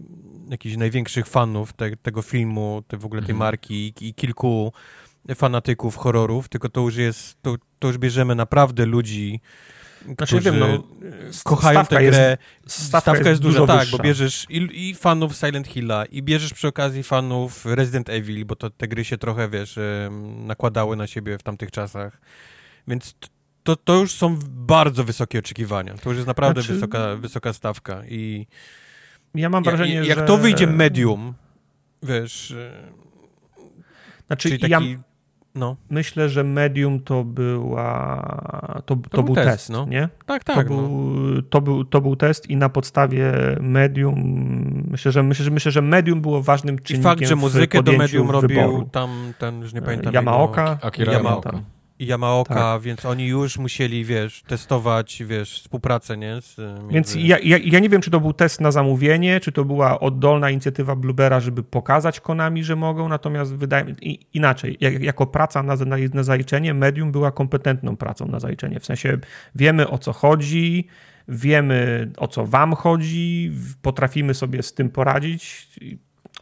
jakichś 0.49 0.77
największych 0.77 1.27
fanów 1.27 1.73
te, 1.73 1.95
tego 1.95 2.21
filmu, 2.21 2.83
te, 2.87 2.97
w 2.97 3.05
ogóle 3.05 3.21
tej 3.21 3.31
mhm. 3.31 3.39
marki 3.39 3.73
i, 3.87 4.07
i, 4.07 4.13
kilku 4.13 4.73
fanatyków 5.35 5.95
horrorów, 5.95 6.49
tylko 6.49 6.69
to 6.69 6.81
już 6.81 6.95
jest, 6.95 7.41
to, 7.41 7.55
to 7.79 7.87
już 7.87 7.97
bierzemy 7.97 8.35
naprawdę 8.35 8.85
ludzi, 8.85 9.41
znaczy, 10.05 10.39
wiem, 10.39 10.59
no, 10.59 10.83
kochają 11.43 11.85
tę 11.85 12.03
grę. 12.03 12.37
Jest, 12.63 12.81
stawka, 12.81 13.11
stawka 13.11 13.29
jest, 13.29 13.41
duża, 13.41 13.67
tak, 13.67 13.79
wyższa. 13.79 13.97
bo 13.97 14.03
bierzesz 14.03 14.45
i, 14.49 14.89
i, 14.89 14.95
fanów 14.95 15.35
Silent 15.35 15.67
Hilla, 15.67 16.05
i 16.05 16.23
bierzesz 16.23 16.53
przy 16.53 16.67
okazji 16.67 17.03
fanów 17.03 17.65
Resident 17.65 18.09
Evil, 18.09 18.45
bo 18.45 18.55
to, 18.55 18.69
te 18.69 18.87
gry 18.87 19.05
się 19.05 19.17
trochę, 19.17 19.49
wiesz, 19.49 19.79
nakładały 20.37 20.95
na 20.95 21.07
siebie 21.07 21.37
w 21.37 21.43
tamtych 21.43 21.71
czasach. 21.71 22.21
Więc 22.87 23.15
to, 23.63 23.75
to 23.75 23.95
już 23.95 24.11
są 24.11 24.39
bardzo 24.45 25.03
wysokie 25.03 25.39
oczekiwania. 25.39 25.93
To 25.93 26.09
już 26.09 26.17
jest 26.17 26.27
naprawdę 26.27 26.61
znaczy... 26.61 26.73
wysoka, 26.73 27.15
wysoka 27.15 27.53
stawka 27.53 28.05
i 28.05 28.47
ja 29.35 29.49
mam 29.49 29.63
wrażenie, 29.63 29.93
ja, 29.93 30.03
że... 30.03 30.09
Jak 30.09 30.25
to 30.25 30.37
wyjdzie 30.37 30.67
medium, 30.67 31.33
wiesz... 32.03 32.55
Znaczy, 34.27 34.59
taki... 34.59 34.71
ja 34.71 34.79
no. 35.57 35.75
myślę, 35.89 36.29
że 36.29 36.43
medium 36.43 36.99
to 36.99 37.23
była... 37.23 38.23
To, 38.85 38.95
to, 38.95 39.09
to 39.09 39.23
był, 39.23 39.35
test, 39.35 39.47
test 39.47 39.69
no. 39.69 39.85
nie? 39.85 40.09
Tak, 40.25 40.43
tak. 40.43 40.67
To, 40.67 40.73
no. 40.73 40.81
był, 40.81 41.41
to, 41.41 41.61
był, 41.61 41.85
to 41.85 42.01
był 42.01 42.15
test 42.15 42.49
i 42.49 42.55
na 42.55 42.69
podstawie 42.69 43.33
medium 43.61 44.17
myślę, 44.91 45.11
że 45.11 45.23
myślę, 45.23 45.45
że, 45.45 45.51
myślę, 45.51 45.71
że 45.71 45.81
medium 45.81 46.21
było 46.21 46.43
ważnym 46.43 46.79
czynnikiem 46.79 47.01
I 47.01 47.03
fakt, 47.03 47.27
że 47.27 47.35
muzykę 47.35 47.83
do 47.83 47.91
medium 47.91 48.31
robił 48.31 48.89
tam 48.91 49.33
ten, 49.39 49.61
już 49.61 49.73
nie 49.73 49.81
pamiętam 49.81 50.13
Yamaoka. 50.13 50.61
Jego... 50.61 50.83
Akira 50.83 51.13
Yamaoka. 51.13 51.49
Yamaoka 51.49 51.76
i 51.99 52.05
Yamaoka, 52.05 52.53
tak. 52.53 52.81
więc 52.81 53.05
oni 53.05 53.27
już 53.27 53.57
musieli, 53.57 54.05
wiesz, 54.05 54.43
testować, 54.47 55.23
wiesz, 55.25 55.61
współpracę, 55.61 56.17
nie? 56.17 56.41
Z, 56.41 56.57
między... 56.57 56.93
Więc 56.93 57.15
ja, 57.15 57.37
ja, 57.43 57.57
ja, 57.63 57.79
nie 57.79 57.89
wiem, 57.89 58.01
czy 58.01 58.11
to 58.11 58.19
był 58.19 58.33
test 58.33 58.61
na 58.61 58.71
zamówienie, 58.71 59.39
czy 59.39 59.51
to 59.51 59.65
była 59.65 59.99
oddolna 59.99 60.49
inicjatywa 60.49 60.95
Bluebera, 60.95 61.39
żeby 61.39 61.63
pokazać 61.63 62.19
Konami, 62.19 62.63
że 62.63 62.75
mogą, 62.75 63.09
natomiast 63.09 63.55
wydaje 63.55 63.85
mi 63.85 63.91
się, 63.91 63.95
inaczej, 64.33 64.77
jak, 64.81 65.03
jako 65.03 65.27
praca 65.27 65.63
na, 65.63 65.75
na, 65.75 65.97
na 66.13 66.23
zaliczenie, 66.23 66.73
Medium 66.73 67.11
była 67.11 67.31
kompetentną 67.31 67.97
pracą 67.97 68.27
na 68.27 68.39
zaliczenie, 68.39 68.79
w 68.79 68.85
sensie 68.85 69.17
wiemy 69.55 69.89
o 69.89 69.97
co 69.97 70.13
chodzi, 70.13 70.87
wiemy 71.27 72.11
o 72.17 72.27
co 72.27 72.45
wam 72.45 72.75
chodzi, 72.75 73.51
potrafimy 73.81 74.33
sobie 74.33 74.63
z 74.63 74.73
tym 74.73 74.89
poradzić, 74.89 75.67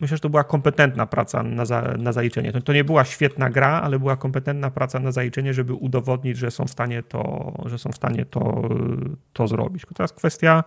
myślę, 0.01 0.17
że 0.17 0.21
to 0.21 0.29
była 0.29 0.43
kompetentna 0.43 1.05
praca 1.05 1.43
na, 1.43 1.65
za, 1.65 1.81
na 1.81 2.11
zaliczenie. 2.11 2.51
To, 2.51 2.61
to, 2.61 2.73
nie 2.73 2.83
była 2.83 3.05
świetna 3.05 3.49
gra, 3.49 3.81
ale 3.81 3.99
była 3.99 4.15
kompetentna 4.15 4.71
praca 4.71 4.99
na 4.99 5.11
zaliczenie, 5.11 5.53
żeby 5.53 5.73
udowodnić, 5.73 6.37
że 6.37 6.51
są 6.51 6.65
w 6.65 6.71
stanie 6.71 7.03
to, 7.03 7.53
że 7.65 7.77
są 7.79 7.91
w 7.91 7.95
stanie 7.95 8.25
to, 8.25 8.69
to 9.33 9.47
zrobić. 9.47 9.83
Teraz 9.95 10.13
kwestia 10.13 10.63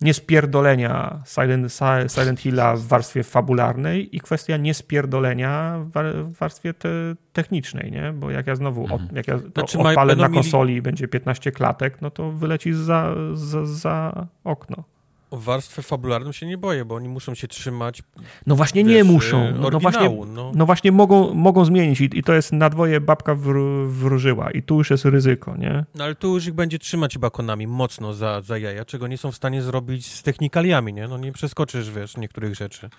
niespierdolenia 0.00 1.22
Silent, 1.26 1.72
Silent 2.08 2.40
Hilla 2.40 2.76
w 2.76 2.82
warstwie 2.82 3.22
fabularnej 3.22 4.16
i 4.16 4.20
kwestia 4.20 4.56
niespierdolenia 4.56 5.78
w 6.24 6.32
warstwie 6.38 6.74
te, 6.74 6.88
technicznej, 7.32 7.92
nie? 7.92 8.12
Bo 8.12 8.30
jak 8.30 8.46
ja 8.46 8.54
znowu 8.54 8.84
od, 8.84 9.00
mhm. 9.00 9.16
jak 9.16 9.28
ja 9.28 9.38
znaczy, 9.38 9.78
odpalę 9.78 10.16
na 10.16 10.28
konsoli 10.28 10.74
i 10.74 10.82
będzie 10.82 11.08
15 11.08 11.52
klatek, 11.52 12.02
no 12.02 12.10
to 12.10 12.32
wyleci 12.32 12.74
za, 12.74 13.14
za, 13.34 13.66
za 13.66 14.26
okno. 14.44 14.84
O 15.32 15.36
warstwę 15.36 15.82
fabularną 15.82 16.32
się 16.32 16.46
nie 16.46 16.58
boję, 16.58 16.84
bo 16.84 16.94
oni 16.94 17.08
muszą 17.08 17.34
się 17.34 17.48
trzymać. 17.48 18.02
No 18.46 18.56
właśnie 18.56 18.84
wiesz, 18.84 18.94
nie 18.94 19.04
muszą. 19.04 19.52
No, 19.58 19.70
no 19.70 19.80
właśnie, 19.80 20.10
no. 20.26 20.52
no. 20.54 20.66
właśnie 20.66 20.92
mogą, 20.92 21.34
mogą 21.34 21.64
zmienić 21.64 22.00
i, 22.00 22.18
i 22.18 22.22
to 22.22 22.32
jest 22.34 22.52
na 22.52 22.70
dwoje 22.70 23.00
babka 23.00 23.34
wr, 23.34 23.56
wróżyła 23.86 24.50
i 24.50 24.62
tu 24.62 24.78
już 24.78 24.90
jest 24.90 25.04
ryzyko, 25.04 25.56
nie? 25.56 25.84
No 25.94 26.04
ale 26.04 26.14
tu 26.14 26.34
już 26.34 26.46
ich 26.46 26.54
będzie 26.54 26.78
trzymać 26.78 27.12
chyba 27.12 27.30
konami 27.30 27.66
mocno 27.66 28.14
za, 28.14 28.40
za 28.40 28.58
jaja, 28.58 28.84
czego 28.84 29.06
nie 29.06 29.18
są 29.18 29.32
w 29.32 29.36
stanie 29.36 29.62
zrobić 29.62 30.14
z 30.14 30.22
technikaliami, 30.22 30.92
nie? 30.92 31.08
No 31.08 31.18
nie 31.18 31.32
przeskoczysz, 31.32 31.90
wiesz, 31.90 32.16
niektórych 32.16 32.54
rzeczy. 32.54 32.90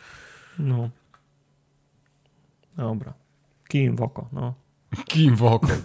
No. 0.60 0.90
Dobra. 2.78 3.14
Kim 3.68 3.96
w 3.96 4.02
oko, 4.02 4.28
no. 4.32 4.54
Kim 5.08 5.36
w 5.36 5.44
oko. 5.44 5.68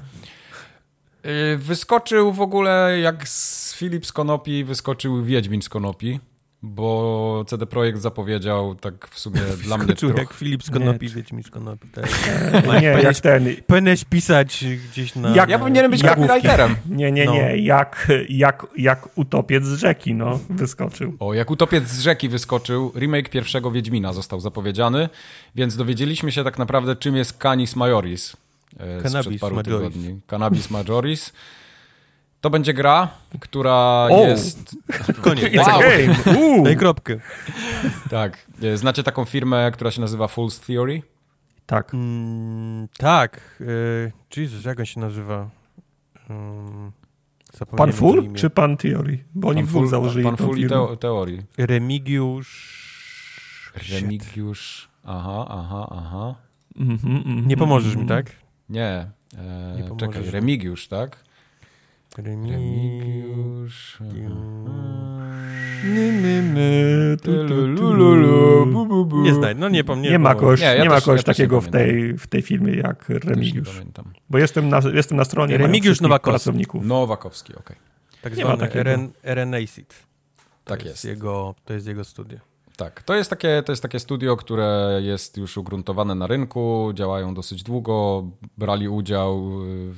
Y, 1.27 1.59
wyskoczył 1.59 2.33
w 2.33 2.41
ogóle, 2.41 2.99
jak 3.01 3.29
z 3.29 3.75
Filip 3.75 4.07
z 4.07 4.13
Konopi, 4.13 4.65
wyskoczył 4.65 5.25
Wiedźmin 5.25 5.63
z 5.63 5.69
Konopi 5.69 6.21
bo 6.63 7.45
CD 7.47 7.67
Projekt 7.67 8.01
zapowiedział 8.01 8.75
tak 8.75 9.09
w 9.09 9.19
sumie 9.19 9.41
dla 9.65 9.79
mnie 9.79 9.95
trochę... 9.95 10.19
jak 10.19 10.33
Filip 10.33 10.63
z 10.63 10.71
Konopi, 10.71 11.09
Wiedźmin 11.09 11.43
z 11.43 11.51
Konopi. 11.51 11.89
Tak. 11.89 12.05
nie, 12.83 12.87
jak 12.87 13.21
ten... 13.21 13.57
Powinieneś 13.67 14.05
pisać 14.05 14.65
gdzieś 14.91 15.15
na... 15.15 15.29
Jak, 15.29 15.51
ja 15.51 15.59
powinienem 15.59 15.91
być 15.91 16.03
copywriterem. 16.03 16.77
Nie, 16.91 17.13
nie, 17.13 17.27
nie. 17.27 17.49
No. 17.49 17.55
Jak, 17.57 18.13
jak, 18.29 18.67
jak 18.77 19.19
Utopiec 19.19 19.65
z 19.65 19.79
rzeki, 19.79 20.15
no, 20.15 20.41
wyskoczył. 20.51 21.17
O, 21.21 21.35
jak 21.35 21.51
Utopiec 21.51 21.89
z 21.89 22.01
rzeki 22.01 22.29
wyskoczył, 22.29 22.93
remake 22.97 23.29
pierwszego 23.29 23.71
Wiedźmina 23.71 24.13
został 24.13 24.41
zapowiedziany, 24.41 25.09
więc 25.55 25.77
dowiedzieliśmy 25.77 26.33
się 26.33 26.45
tak 26.45 26.59
naprawdę, 26.59 26.97
czym 26.97 27.17
jest 27.17 27.39
Canis 27.39 27.77
Majoris. 27.77 28.37
E, 28.79 29.03
Cannabis 29.03 29.41
paru 29.41 29.57
Majoris. 29.57 29.95
tygodni. 29.95 30.21
Cannabis 30.27 30.71
Majoris. 30.71 31.33
To 32.41 32.51
będzie 32.51 32.75
gra, 32.75 33.09
która 33.41 34.09
oh. 34.11 34.29
jest... 34.29 34.77
Koniec. 35.23 35.45
Wow. 35.67 35.81
game. 35.81 36.63
Daj 36.65 36.77
kropkę. 36.77 37.17
tak. 38.11 38.47
Znacie 38.75 39.03
taką 39.03 39.25
firmę, 39.25 39.71
która 39.71 39.91
się 39.91 40.01
nazywa 40.01 40.27
Fool's 40.27 40.67
Theory? 40.67 41.03
Tak. 41.67 41.95
Mm, 41.95 42.89
tak. 42.99 43.59
Y, 43.61 44.13
Jesus, 44.37 44.65
jak 44.65 44.79
on 44.79 44.87
się 44.87 45.01
nazywa? 45.01 45.51
Um, 46.31 46.93
pan 47.77 47.93
Full 47.93 48.33
czy 48.35 48.51
Pan 48.51 48.77
Theory? 48.77 49.25
Bo 49.35 49.49
oni 49.49 49.65
dwóch 49.65 49.89
założyli 49.89 50.25
Pan 50.25 50.37
Full 50.37 50.59
i 50.59 50.69
teo 50.69 50.97
Teorii. 50.97 51.43
Remigiusz... 51.59 52.79
Remigiusz... 53.91 54.89
Aha, 55.05 55.47
aha, 55.49 55.89
aha. 55.91 56.35
Mm 56.77 56.97
-hmm, 56.97 57.11
mm 57.11 57.23
-hmm, 57.23 57.47
nie 57.47 57.57
pomożesz 57.57 57.97
mi, 57.97 58.07
tak? 58.07 58.33
Nie. 58.69 59.11
E, 59.39 59.77
nie 59.77 59.97
czekaj, 59.97 60.31
Remigiusz, 60.31 60.89
tak? 60.89 61.25
Remigiusz. 62.17 63.99
Nie 69.23 69.35
znaj, 69.35 69.57
no 69.57 69.69
nie 69.69 69.85
pamiętam. 69.85 70.13
Nie 70.13 70.19
ma 70.19 70.35
kogoś, 70.35 70.61
nie, 70.61 70.67
ja 70.67 70.83
nie 70.83 70.89
ma 70.89 71.01
kogoś 71.01 71.21
ja 71.21 71.25
takiego 71.25 71.61
w 71.61 71.69
tej, 71.69 72.19
w 72.19 72.27
tej 72.27 72.43
filmie 72.43 72.75
jak 72.75 73.09
Remigiusz. 73.09 73.83
Bo 74.31 74.39
jestem 74.39 74.69
na, 74.69 74.81
jestem 74.95 75.17
na 75.17 75.25
stronie 75.25 75.59
Remigiusz 75.59 76.01
Nowakowski. 76.01 76.31
pracowników. 76.31 76.85
Nowakowski, 76.85 77.53
okej. 77.53 77.77
Okay. 77.77 77.77
Tak 78.23 78.35
zwany 78.35 78.71
RN, 78.73 79.11
RNACID. 79.25 79.95
Tak 80.65 80.85
jest. 80.85 80.91
jest. 80.91 81.05
Jego, 81.05 81.55
to 81.65 81.73
jest 81.73 81.87
jego 81.87 82.05
studio. 82.05 82.39
Tak, 82.77 83.03
to 83.03 83.15
jest, 83.15 83.31
takie, 83.31 83.63
to 83.67 83.73
jest 83.73 83.83
takie 83.83 84.01
studio, 84.01 84.37
które 84.37 85.01
jest 85.03 85.37
już 85.37 85.57
ugruntowane 85.57 86.15
na 86.15 86.27
rynku, 86.27 86.93
działają 86.95 87.35
dosyć 87.35 87.63
długo, 87.63 88.25
brali 88.59 88.89
udział 88.89 89.51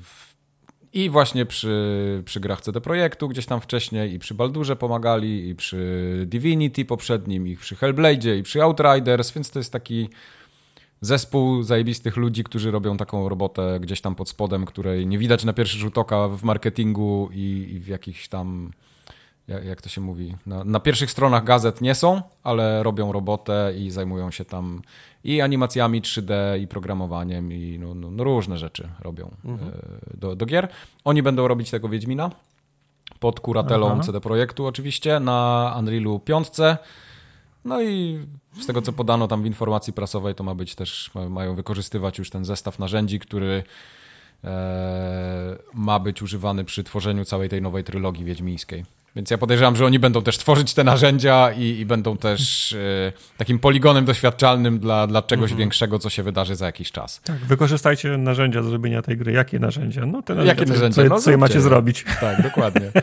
w 0.02 0.29
i 0.92 1.10
właśnie 1.10 1.46
przy, 1.46 2.22
przy 2.24 2.40
grach 2.40 2.60
CD 2.60 2.80
Projektu 2.80 3.28
gdzieś 3.28 3.46
tam 3.46 3.60
wcześniej 3.60 4.12
i 4.12 4.18
przy 4.18 4.34
Baldurze 4.34 4.76
pomagali 4.76 5.48
i 5.48 5.54
przy 5.54 6.24
Divinity 6.26 6.84
poprzednim 6.84 7.48
i 7.48 7.56
przy 7.56 7.76
Hellblade 7.76 8.36
i 8.36 8.42
przy 8.42 8.62
Outriders, 8.62 9.32
więc 9.32 9.50
to 9.50 9.58
jest 9.58 9.72
taki 9.72 10.08
zespół 11.00 11.62
zajebistych 11.62 12.16
ludzi, 12.16 12.44
którzy 12.44 12.70
robią 12.70 12.96
taką 12.96 13.28
robotę 13.28 13.78
gdzieś 13.80 14.00
tam 14.00 14.14
pod 14.14 14.28
spodem, 14.28 14.66
której 14.66 15.06
nie 15.06 15.18
widać 15.18 15.44
na 15.44 15.52
pierwszy 15.52 15.78
rzut 15.78 15.98
oka 15.98 16.28
w 16.28 16.42
marketingu 16.42 17.30
i, 17.32 17.68
i 17.74 17.80
w 17.80 17.86
jakichś 17.86 18.28
tam 18.28 18.70
jak, 19.48 19.64
jak 19.64 19.82
to 19.82 19.88
się 19.88 20.00
mówi, 20.00 20.36
na, 20.46 20.64
na, 20.64 20.80
pierwszych 20.80 21.10
stronach 21.10 21.44
gazet 21.44 21.80
nie 21.80 21.94
są, 21.94 22.22
ale 22.42 22.82
robią 22.82 23.12
robotę 23.12 23.72
i 23.78 23.90
zajmują 23.90 24.30
się 24.30 24.44
tam 24.44 24.82
i 25.24 25.40
animacjami 25.40 26.02
3D, 26.02 26.32
i 26.60 26.66
programowaniem, 26.66 27.52
i 27.52 27.78
no, 27.78 27.94
no, 27.94 28.10
no 28.10 28.24
różne 28.24 28.58
rzeczy 28.58 28.88
robią 29.00 29.30
mhm. 29.44 29.70
E, 29.70 30.16
do, 30.16 30.36
do, 30.36 30.46
gier. 30.46 30.68
Oni 31.04 31.22
będą 31.22 31.48
robić 31.48 31.70
tego 31.70 31.88
Wiedźmina 31.88 32.30
pod 33.20 33.40
kuratelą 33.40 33.90
Aha. 33.92 34.00
CD 34.02 34.20
Projektu 34.20 34.66
oczywiście 34.66 35.20
na 35.20 35.74
Unrealu 35.78 36.18
5. 36.18 36.48
No 37.64 37.82
i 37.82 38.18
z 38.60 38.66
tego, 38.66 38.82
co 38.82 38.92
podano 38.92 39.28
tam 39.28 39.42
w 39.42 39.46
informacji 39.46 39.92
prasowej, 39.92 40.34
to 40.34 40.44
ma 40.44 40.54
być 40.54 40.74
też, 40.74 41.10
mają 41.30 41.54
wykorzystywać 41.54 42.18
już 42.18 42.30
ten 42.30 42.44
zestaw 42.44 42.78
narzędzi, 42.78 43.18
który 43.18 43.62
e, 44.44 45.58
ma 45.74 45.98
być 45.98 46.22
używany 46.22 46.64
przy 46.64 46.84
tworzeniu 46.84 47.24
całej 47.24 47.48
tej 47.48 47.62
nowej 47.62 47.84
trylogii 47.84 48.24
wiedźmińskiej. 48.24 48.84
Więc 49.16 49.30
ja 49.30 49.38
podejrzewam, 49.38 49.76
że 49.76 49.86
oni 49.86 49.98
będą 49.98 50.22
też 50.22 50.38
tworzyć 50.38 50.74
te 50.74 50.84
narzędzia 50.84 51.52
i, 51.52 51.62
i 51.62 51.86
będą 51.86 52.16
też 52.16 52.72
e, 52.72 53.12
takim 53.36 53.58
poligonem 53.58 54.04
doświadczalnym 54.04 54.78
dla, 54.78 55.06
dla 55.06 55.22
czegoś 55.22 55.50
mhm. 55.50 55.58
większego, 55.58 55.98
co 55.98 56.10
się 56.10 56.22
wydarzy 56.22 56.56
za 56.56 56.66
jakiś 56.66 56.92
czas. 56.92 57.20
Tak, 57.20 57.36
wykorzystajcie 57.36 58.16
narzędzia 58.16 58.62
do 58.62 58.68
zrobienia 58.68 59.02
tej 59.02 59.16
gry. 59.16 59.32
Jakie 59.32 59.58
narzędzia? 59.58 60.06
No 60.06 60.22
te 60.22 60.34
narzędzia, 60.34 60.60
Jakie 60.60 60.72
narzędzia? 60.72 61.02
Co, 61.02 61.08
no, 61.08 61.18
co 61.20 61.30
je 61.30 61.36
macie 61.36 61.60
zrobić. 61.60 62.04
Tak, 62.20 62.42
dokładnie. 62.42 62.90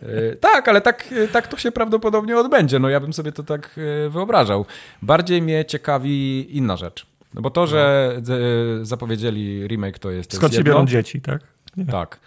E, 0.00 0.36
tak, 0.36 0.68
ale 0.68 0.80
tak, 0.80 1.14
tak 1.32 1.48
to 1.48 1.56
się 1.56 1.72
prawdopodobnie 1.72 2.36
odbędzie. 2.38 2.78
No 2.78 2.88
ja 2.88 3.00
bym 3.00 3.12
sobie 3.12 3.32
to 3.32 3.42
tak 3.42 3.80
e, 4.06 4.08
wyobrażał. 4.08 4.66
Bardziej 5.02 5.42
mnie 5.42 5.64
ciekawi 5.64 6.46
inna 6.56 6.76
rzecz. 6.76 7.06
No 7.34 7.40
bo 7.40 7.50
to, 7.50 7.66
że 7.66 8.12
no. 8.28 8.84
zapowiedzieli 8.84 9.68
remake 9.68 9.98
to 9.98 10.10
jest... 10.10 10.34
Skąd 10.34 10.54
się 10.54 10.64
biorą 10.64 10.86
dzieci, 10.86 11.20
tak? 11.20 11.42
Nie. 11.76 11.86
Tak 11.86 12.20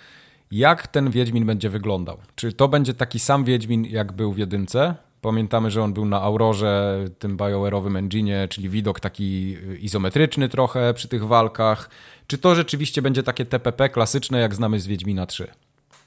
jak 0.58 0.88
ten 0.88 1.12
Wiedźmin 1.12 1.46
będzie 1.46 1.70
wyglądał. 1.70 2.18
Czy 2.36 2.54
to 2.54 2.68
będzie 2.68 2.94
taki 2.94 3.20
sam 3.20 3.44
Wiedźmin, 3.44 3.86
jak 3.86 4.12
był 4.12 4.34
w 4.34 4.38
jedynce? 4.38 4.96
Pamiętamy, 5.22 5.72
że 5.72 5.84
on 5.84 5.94
był 5.94 6.06
na 6.06 6.22
Aurorze, 6.22 7.06
tym 7.20 7.38
BioWare'owym 7.38 7.98
engine, 7.98 8.48
czyli 8.50 8.70
widok 8.70 9.00
taki 9.00 9.58
izometryczny 9.80 10.50
trochę 10.50 10.94
przy 10.94 11.08
tych 11.08 11.28
walkach. 11.28 11.90
Czy 12.28 12.38
to 12.38 12.56
rzeczywiście 12.56 13.02
będzie 13.02 13.24
takie 13.24 13.46
TPP 13.46 13.90
klasyczne, 13.90 14.40
jak 14.40 14.56
znamy 14.56 14.80
z 14.80 14.88
Wiedźmina 14.88 15.26
3? 15.26 15.48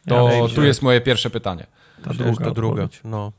To 0.09 0.31
ja 0.31 0.55
tu 0.55 0.65
jest 0.65 0.83
moje 0.83 1.01
pierwsze 1.01 1.31
pytanie. 1.31 1.67
Ta 2.03 2.15
druga, 2.15 2.45
to 2.45 2.51
druga. 2.51 2.89
No. 3.05 3.33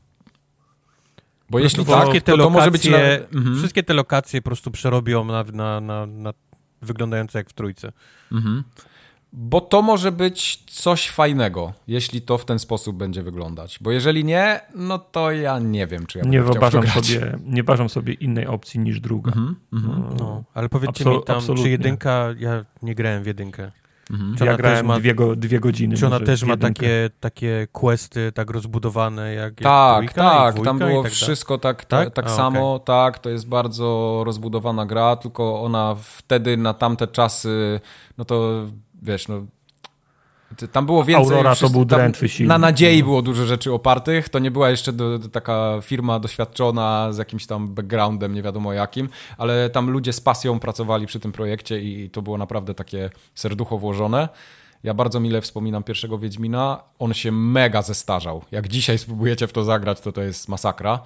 Bo 1.50 1.58
jeśli 1.58 1.84
tak, 1.84 2.08
to, 2.24 2.36
to 2.36 2.50
może 2.50 2.70
być... 2.70 2.88
Na... 2.88 2.98
Mhm. 2.98 3.58
Wszystkie 3.58 3.82
te 3.82 3.94
lokacje 3.94 4.42
po 4.42 4.44
prostu 4.44 4.70
przerobią 4.70 5.24
na, 5.24 5.44
na, 5.44 5.80
na, 5.80 6.06
na 6.06 6.32
wyglądające 6.82 7.38
jak 7.38 7.50
w 7.50 7.52
trójce. 7.52 7.92
Mhm. 8.32 8.64
Bo 9.32 9.60
to 9.60 9.82
może 9.82 10.12
być 10.12 10.64
coś 10.66 11.08
fajnego, 11.10 11.72
jeśli 11.86 12.22
to 12.22 12.38
w 12.38 12.44
ten 12.44 12.58
sposób 12.58 12.96
będzie 12.96 13.22
wyglądać. 13.22 13.78
Bo 13.80 13.90
jeżeli 13.90 14.24
nie, 14.24 14.60
no 14.74 14.98
to 14.98 15.32
ja 15.32 15.58
nie 15.58 15.86
wiem, 15.86 16.06
czy 16.06 16.18
ja 16.18 16.24
nie 16.24 16.42
wyobrażam 16.42 16.86
sobie 16.86 17.38
Nie 17.44 17.54
wyobrażam 17.54 17.88
sobie 17.88 18.12
innej 18.12 18.46
opcji 18.46 18.80
niż 18.80 19.00
druga. 19.00 19.32
Mm 19.32 19.56
-hmm, 19.72 20.18
no, 20.18 20.44
ale 20.54 20.68
powiedzcie 20.68 21.04
Absol 21.04 21.18
mi 21.18 21.24
tam, 21.24 21.36
absolutnie. 21.36 21.64
czy 21.64 21.70
jedynka, 21.70 22.34
ja 22.38 22.64
nie 22.82 22.94
grałem 22.94 23.22
w 23.22 23.26
jedynkę. 23.26 23.70
Mhm. 24.10 24.36
ja 24.40 24.56
grałem 24.56 24.86
ma, 24.86 24.98
dwie, 24.98 25.14
go, 25.14 25.36
dwie 25.36 25.60
godziny. 25.60 25.96
Czy 25.96 26.06
ona 26.06 26.20
też 26.20 26.42
ma 26.42 26.56
takie, 26.56 27.10
takie 27.20 27.66
questy 27.72 28.32
tak 28.32 28.50
rozbudowane 28.50 29.34
jak, 29.34 29.54
Tak, 29.54 30.02
jak 30.02 30.12
tak, 30.12 30.54
dwójka, 30.54 30.70
tam 30.70 30.78
było 30.78 31.02
tak 31.02 31.12
wszystko 31.12 31.58
tak, 31.58 31.84
tak? 31.84 32.14
tak 32.14 32.26
A, 32.26 32.28
samo, 32.28 32.74
okay. 32.74 32.86
tak, 32.86 33.18
to 33.18 33.30
jest 33.30 33.48
bardzo 33.48 34.22
rozbudowana 34.26 34.86
gra, 34.86 35.16
tylko 35.16 35.62
ona 35.62 35.96
wtedy 36.00 36.56
na 36.56 36.74
tamte 36.74 37.06
czasy, 37.06 37.80
no 38.18 38.24
to 38.24 38.66
wiesz, 39.02 39.28
no 39.28 39.46
tam 40.72 40.86
było 40.86 41.04
więcej. 41.04 41.36
Aurora 41.36 41.56
to 41.56 41.70
był 41.70 41.84
drętwy 41.84 42.28
silnik. 42.28 42.48
Na 42.48 42.58
nadziei 42.58 43.02
było 43.02 43.22
dużo 43.22 43.46
rzeczy 43.46 43.72
opartych. 43.72 44.28
To 44.28 44.38
nie 44.38 44.50
była 44.50 44.70
jeszcze 44.70 44.92
do, 44.92 45.18
do, 45.18 45.28
taka 45.28 45.78
firma 45.82 46.20
doświadczona 46.20 47.12
z 47.12 47.18
jakimś 47.18 47.46
tam 47.46 47.68
backgroundem, 47.68 48.34
nie 48.34 48.42
wiadomo 48.42 48.72
jakim, 48.72 49.08
ale 49.38 49.70
tam 49.70 49.90
ludzie 49.90 50.12
z 50.12 50.20
pasją 50.20 50.60
pracowali 50.60 51.06
przy 51.06 51.20
tym 51.20 51.32
projekcie 51.32 51.80
i 51.80 52.10
to 52.10 52.22
było 52.22 52.38
naprawdę 52.38 52.74
takie 52.74 53.10
serducho 53.34 53.78
włożone. 53.78 54.28
Ja 54.84 54.94
bardzo 54.94 55.20
mile 55.20 55.40
wspominam 55.40 55.82
pierwszego 55.82 56.18
Wiedźmina. 56.18 56.82
On 56.98 57.14
się 57.14 57.32
mega 57.32 57.82
zestarzał. 57.82 58.42
Jak 58.50 58.68
dzisiaj 58.68 58.98
spróbujecie 58.98 59.46
w 59.46 59.52
to 59.52 59.64
zagrać, 59.64 60.00
to 60.00 60.12
to 60.12 60.22
jest 60.22 60.48
masakra. 60.48 61.00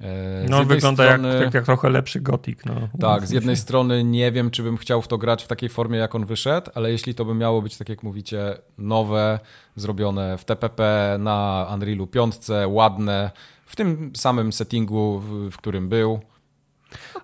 E, 0.00 0.46
no, 0.48 0.64
wygląda 0.64 1.04
strony, 1.04 1.28
jak, 1.28 1.42
jak, 1.42 1.54
jak, 1.54 1.64
trochę 1.64 1.90
lepszy 1.90 2.20
gotik. 2.20 2.64
No. 2.66 2.74
Tak, 3.00 3.26
z 3.26 3.30
jednej 3.30 3.56
strony 3.56 4.04
nie 4.04 4.32
wiem, 4.32 4.50
czy 4.50 4.62
bym 4.62 4.76
chciał 4.76 5.02
w 5.02 5.08
to 5.08 5.18
grać 5.18 5.44
w 5.44 5.46
takiej 5.46 5.68
formie, 5.68 5.98
jak 5.98 6.14
on 6.14 6.26
wyszedł, 6.26 6.70
ale 6.74 6.92
jeśli 6.92 7.14
to 7.14 7.24
by 7.24 7.34
miało 7.34 7.62
być, 7.62 7.76
tak 7.76 7.88
jak 7.88 8.02
mówicie, 8.02 8.56
nowe, 8.78 9.38
zrobione 9.76 10.38
w 10.38 10.44
TPP, 10.44 11.16
na 11.18 11.66
Unrealu 11.74 12.06
5, 12.06 12.36
ładne, 12.66 13.30
w 13.66 13.76
tym 13.76 14.12
samym 14.16 14.52
settingu, 14.52 15.18
w, 15.18 15.50
w 15.50 15.56
którym 15.56 15.88
był, 15.88 16.20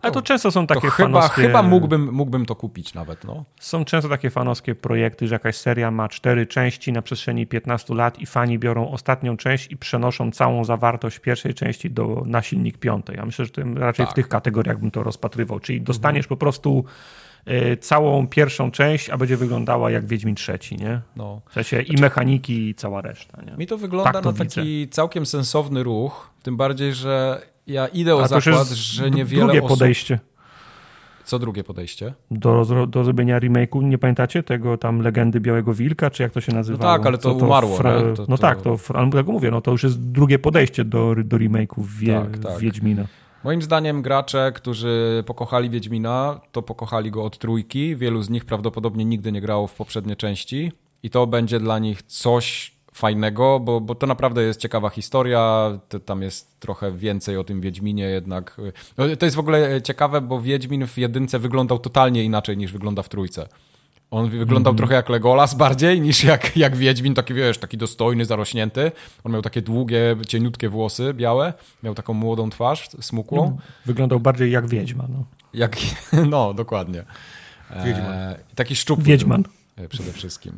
Ale 0.03 0.13
to 0.13 0.23
często 0.23 0.51
są 0.51 0.67
takie 0.67 0.81
to 0.81 0.91
chyba, 0.91 1.09
fanowskie... 1.09 1.43
Chyba 1.43 1.63
mógłbym, 1.63 2.13
mógłbym 2.13 2.47
to 2.47 2.57
kupić 2.57 2.95
nawet, 2.95 3.25
no. 3.25 3.45
Są 3.61 3.85
często 3.85 4.09
takie 4.09 4.31
fanowskie 4.31 4.75
projekty, 4.75 5.29
że 5.29 5.35
jakaś 5.35 5.57
seria 5.57 5.91
ma 5.91 6.09
cztery 6.09 6.47
części 6.47 6.93
na 6.93 7.03
przestrzeni 7.03 7.47
15 7.47 7.95
lat 7.95 8.19
i 8.19 8.27
fani 8.27 8.59
biorą 8.59 8.91
ostatnią 8.91 9.37
część 9.37 9.73
i 9.73 9.77
przenoszą 9.77 10.31
całą 10.31 10.65
zawartość 10.65 11.19
pierwszej 11.19 11.55
części 11.55 11.91
do, 11.91 12.23
na 12.27 12.43
silnik 12.43 12.79
piątej. 12.79 13.17
Ja 13.17 13.27
myślę, 13.27 13.45
że 13.45 13.53
raczej 13.75 14.07
tak. 14.07 14.13
w 14.13 14.15
tych 14.15 14.29
kategoriach 14.29 14.79
bym 14.79 14.91
to 14.91 15.03
rozpatrywał. 15.03 15.61
Czyli 15.61 15.81
dostaniesz 15.81 16.25
mhm. 16.25 16.29
po 16.29 16.37
prostu 16.37 16.85
y, 17.49 17.77
całą 17.77 18.27
pierwszą 18.27 18.71
część, 18.71 19.11
a 19.11 19.17
będzie 19.17 19.37
wyglądała 19.37 19.91
jak 19.91 20.07
Wiedźmin 20.07 20.35
trzeci, 20.35 20.77
nie? 20.77 21.01
No. 21.17 21.41
W 21.51 21.53
sensie 21.53 21.83
i 21.83 22.01
mechaniki 22.01 22.69
i 22.69 22.75
cała 22.75 23.01
reszta, 23.01 23.43
nie? 23.43 23.57
Mi 23.57 23.67
to 23.67 23.79
wygląda 23.79 24.13
tak 24.13 24.23
to 24.23 24.33
na 24.33 24.39
taki 24.39 24.89
całkiem 24.89 25.27
sensowny 25.27 25.83
ruch, 25.83 26.31
tym 26.43 26.57
bardziej, 26.57 26.95
że 26.95 27.43
ja 27.67 27.87
idę 27.89 28.17
o 28.17 28.29
zakład, 28.29 28.69
że 28.69 29.11
niewiele 29.11 29.45
drugie 29.45 29.63
osób... 29.63 29.79
podejście. 29.79 30.19
Co 31.25 31.39
drugie 31.39 31.65
podejście? 31.65 32.15
Do, 32.31 32.87
do 32.87 33.05
zrobienia 33.05 33.41
remake'u, 33.41 33.83
nie 33.83 33.99
pamiętacie 33.99 34.43
tego 34.43 34.79
tam 34.79 35.01
Legendy 35.01 35.41
Białego 35.41 35.75
Wilka, 35.75 36.11
czy 36.11 36.23
jak 36.23 36.33
to 36.33 36.41
się 36.41 36.53
nazywa? 36.53 36.79
No 36.85 36.93
tak, 36.93 37.07
ale 37.07 37.19
to, 37.19 37.35
to 37.35 37.47
umarło. 37.47 37.77
Fra... 37.77 38.01
To, 38.15 38.27
no 38.29 38.39
tak, 38.39 38.63
to, 38.63 38.77
ale 38.95 39.11
tak 39.11 39.27
mówię, 39.27 39.51
no 39.51 39.61
to 39.61 39.71
już 39.71 39.83
jest 39.83 40.01
drugie 40.01 40.39
podejście 40.39 40.85
do, 40.85 41.15
do 41.25 41.37
remake'u 41.37 41.85
wie... 41.85 42.15
tak, 42.15 42.39
tak. 42.39 42.59
Wiedźmina. 42.59 43.05
Moim 43.45 43.63
zdaniem 43.63 44.03
gracze, 44.03 44.53
którzy 44.55 45.25
pokochali 45.27 45.71
Wiedźmina, 45.71 46.41
to 46.53 46.63
pokochali 46.63 47.11
go 47.11 47.25
od 47.25 47.39
trójki. 47.39 47.97
Wielu 47.97 48.23
z 48.23 48.31
nich 48.31 48.45
prawdopodobnie 48.45 49.05
nigdy 49.05 49.33
nie 49.33 49.41
grało 49.41 49.67
w 49.67 49.75
poprzednie 49.75 50.17
części 50.17 50.73
i 51.03 51.11
to 51.11 51.27
będzie 51.27 51.61
dla 51.61 51.79
nich 51.79 52.03
coś 52.03 52.76
fajnego, 52.97 53.61
bo, 53.61 53.81
bo 53.81 53.95
to 53.95 54.07
naprawdę 54.07 54.43
jest 54.43 54.61
ciekawa 54.61 54.91
historia, 54.91 55.71
to, 55.89 56.01
tam 56.01 56.23
jest 56.23 56.61
trochę 56.61 56.93
więcej 56.93 57.37
o 57.37 57.45
tym 57.45 57.61
Wiedźminie 57.61 58.05
jednak. 58.05 58.57
No, 58.99 59.05
to 59.19 59.27
jest 59.27 59.37
w 59.37 59.39
ogóle 59.39 59.83
ciekawe, 59.83 60.21
bo 60.21 60.41
Wiedźmin 60.41 60.87
w 60.87 60.99
jedynce 60.99 61.39
wyglądał 61.39 61.79
totalnie 61.79 62.25
inaczej 62.25 62.57
niż 62.57 62.73
wygląda 62.73 63.03
w 63.03 63.09
trójce. 63.09 63.49
On 64.11 64.31
wyglądał 64.31 64.71
mm 64.71 64.75
-hmm. 64.75 64.77
trochę 64.77 64.95
jak 64.95 65.09
Legolas 65.09 65.55
bardziej 65.65 66.01
niż 66.01 66.25
jak, 66.25 66.57
jak 66.57 66.77
Wiedźmin, 66.77 67.15
taki 67.15 67.35
wiesz, 67.35 67.59
taki 67.59 67.77
dostojny, 67.77 68.25
zarośnięty. 68.25 68.93
On 69.25 69.33
miał 69.33 69.43
takie 69.43 69.63
długie, 69.63 70.17
cieniutkie 70.29 70.69
włosy 70.69 71.15
białe, 71.15 71.53
miał 71.83 71.95
taką 71.95 72.15
młodą 72.15 72.51
twarz, 72.51 72.89
smukłą. 73.01 73.37
No, 73.37 73.57
wyglądał 73.87 74.21
bardziej 74.21 74.53
jak 74.53 74.69
Wiedźma. 74.69 75.05
No, 75.09 75.25
jak, 75.55 75.77
no 76.33 76.55
dokładnie. 76.55 77.05
Wiedźman. 77.85 78.13
E, 78.13 78.39
taki 78.55 78.77
szczupły 78.77 79.05
Wiedźman. 79.05 79.45
przede 79.89 80.13
wszystkim. 80.13 80.57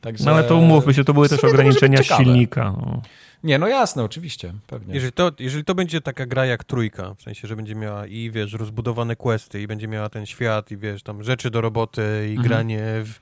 Także... 0.00 0.24
No 0.24 0.30
ale 0.30 0.44
to 0.44 0.56
umówmy 0.56 0.94
się, 0.94 1.04
to 1.04 1.14
były 1.14 1.28
też 1.28 1.44
ograniczenia 1.44 2.02
silnika. 2.02 2.64
No. 2.64 3.02
Nie, 3.44 3.58
no 3.58 3.68
jasne, 3.68 4.04
oczywiście, 4.04 4.52
pewnie. 4.66 4.94
Jeżeli 4.94 5.12
to, 5.12 5.32
jeżeli 5.38 5.64
to 5.64 5.74
będzie 5.74 6.00
taka 6.00 6.26
gra 6.26 6.46
jak 6.46 6.64
trójka, 6.64 7.14
w 7.14 7.22
sensie, 7.22 7.48
że 7.48 7.56
będzie 7.56 7.74
miała 7.74 8.06
i 8.06 8.30
wiesz, 8.30 8.52
rozbudowane 8.52 9.16
questy 9.16 9.62
i 9.62 9.66
będzie 9.66 9.88
miała 9.88 10.08
ten 10.08 10.26
świat 10.26 10.70
i 10.70 10.76
wiesz, 10.76 11.02
tam 11.02 11.22
rzeczy 11.22 11.50
do 11.50 11.60
roboty 11.60 12.26
i 12.28 12.30
mhm. 12.30 12.48
granie 12.48 12.82
w, 12.82 13.14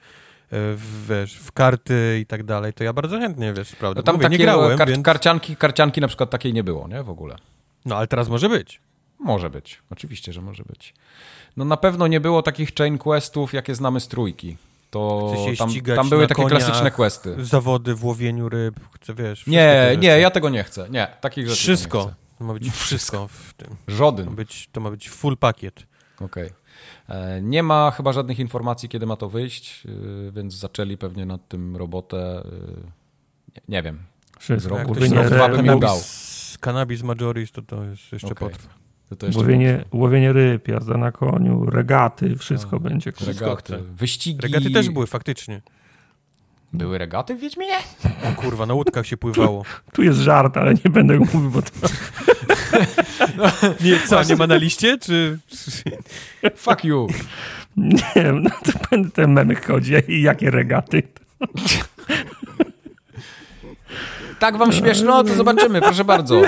w, 0.50 1.06
wiesz, 1.08 1.34
w 1.34 1.52
karty 1.52 2.18
i 2.22 2.26
tak 2.26 2.42
dalej, 2.42 2.72
to 2.72 2.84
ja 2.84 2.92
bardzo 2.92 3.18
chętnie, 3.18 3.52
wiesz, 3.52 3.76
prawda. 3.76 3.98
No 3.98 4.02
tam 4.02 4.14
Mówię, 4.14 4.22
takie 4.22 4.38
nie 4.38 4.44
grałem, 4.44 4.78
kar 4.78 4.88
więc... 4.88 5.04
karcianki, 5.04 5.56
karcianki 5.56 6.00
na 6.00 6.08
przykład 6.08 6.30
takiej 6.30 6.52
nie 6.52 6.64
było, 6.64 6.88
nie, 6.88 7.02
w 7.02 7.10
ogóle. 7.10 7.36
No, 7.84 7.96
ale 7.96 8.06
teraz 8.06 8.28
może 8.28 8.48
być. 8.48 8.80
Może 9.18 9.50
być, 9.50 9.82
oczywiście, 9.90 10.32
że 10.32 10.42
może 10.42 10.62
być. 10.64 10.94
No 11.56 11.64
na 11.64 11.76
pewno 11.76 12.06
nie 12.06 12.20
było 12.20 12.42
takich 12.42 12.74
chain 12.74 12.98
questów, 12.98 13.52
jakie 13.52 13.74
znamy 13.74 14.00
z 14.00 14.08
trójki 14.08 14.56
to 14.90 15.34
tam, 15.58 15.70
tam, 15.96 16.08
były 16.08 16.26
takie 16.26 16.44
klasyczne 16.44 16.90
questy. 16.90 17.44
Zawody 17.44 17.94
w 17.94 18.04
łowieniu 18.04 18.48
ryb, 18.48 18.80
chcę 18.92 19.14
wiesz. 19.14 19.46
Nie, 19.46 19.96
nie, 19.98 20.08
ja 20.08 20.30
tego 20.30 20.48
nie 20.48 20.64
chcę. 20.64 20.90
Nie, 20.90 21.08
takich 21.20 21.48
rzeczy 21.48 21.62
Wszystko. 21.62 21.98
Nie 21.98 22.26
to 22.38 22.44
ma 22.44 22.52
być 22.52 22.70
wszystko 22.84 23.28
w 23.28 23.54
tym. 23.54 23.76
Żaden. 23.88 24.24
To 24.24 24.30
ma 24.30 24.36
być, 24.36 24.68
to 24.72 24.80
ma 24.80 24.90
być 24.90 25.10
full 25.10 25.36
pakiet. 25.36 25.86
Okej. 26.20 26.46
Okay. 27.06 27.16
E, 27.16 27.42
nie 27.42 27.62
ma 27.62 27.90
chyba 27.90 28.12
żadnych 28.12 28.38
informacji, 28.38 28.88
kiedy 28.88 29.06
ma 29.06 29.16
to 29.16 29.28
wyjść, 29.28 29.86
e, 29.86 30.32
więc 30.32 30.54
zaczęli 30.54 30.96
pewnie 30.96 31.26
nad 31.26 31.48
tym 31.48 31.76
robotę. 31.76 32.18
E, 32.18 32.50
nie, 33.54 33.62
nie 33.68 33.82
wiem. 33.82 34.02
Wszystko. 34.38 34.76
Z 34.76 35.32
roku, 35.32 35.78
dał. 35.78 35.98
Cannabis 36.60 37.02
majoris 37.02 37.52
to 37.52 37.62
to 37.62 37.84
jest 37.84 38.12
jeszcze 38.12 38.26
okay. 38.26 38.48
potrwa. 38.50 38.85
To 39.08 39.16
to 39.16 39.26
łowienie, 39.34 39.84
łowienie 39.92 40.32
ryb, 40.32 40.68
jazda 40.68 40.96
na 40.96 41.12
koniu, 41.12 41.66
regaty, 41.70 42.36
wszystko 42.36 42.70
no, 42.72 42.80
będzie. 42.80 43.12
Regaty, 43.26 43.78
wyścigi. 43.78 44.40
Regaty 44.40 44.70
też 44.70 44.90
były 44.90 45.06
faktycznie. 45.06 45.62
Były 46.72 46.98
regaty 46.98 47.34
w 47.34 47.40
Wiedźminie? 47.40 47.76
O 48.24 48.40
kurwa, 48.40 48.66
na 48.66 48.74
łódkach 48.74 49.06
się 49.06 49.16
pływało. 49.16 49.64
Tu 49.92 50.02
jest 50.02 50.18
żart, 50.18 50.56
ale 50.56 50.74
nie 50.74 50.90
będę 50.90 51.18
mówił, 51.18 51.50
bo 51.50 51.62
to... 51.62 51.70
No, 53.36 53.44
nie, 53.80 54.00
co, 54.06 54.22
nie 54.22 54.36
ma 54.36 54.46
na 54.46 54.56
liście, 54.56 54.98
czy... 54.98 55.38
Fuck 56.56 56.84
you. 56.84 57.06
Nie 57.76 58.12
wiem, 58.16 58.42
no 58.42 58.50
to 58.50 58.72
będę 58.90 59.10
ten 59.10 59.32
memy 59.32 59.54
chodzi 59.54 59.92
i 60.08 60.22
jakie 60.22 60.50
regaty. 60.50 61.02
Tak 64.38 64.56
wam 64.56 64.72
śmieszno? 64.72 65.24
To 65.24 65.34
zobaczymy, 65.34 65.80
proszę 65.80 66.04
bardzo. 66.04 66.42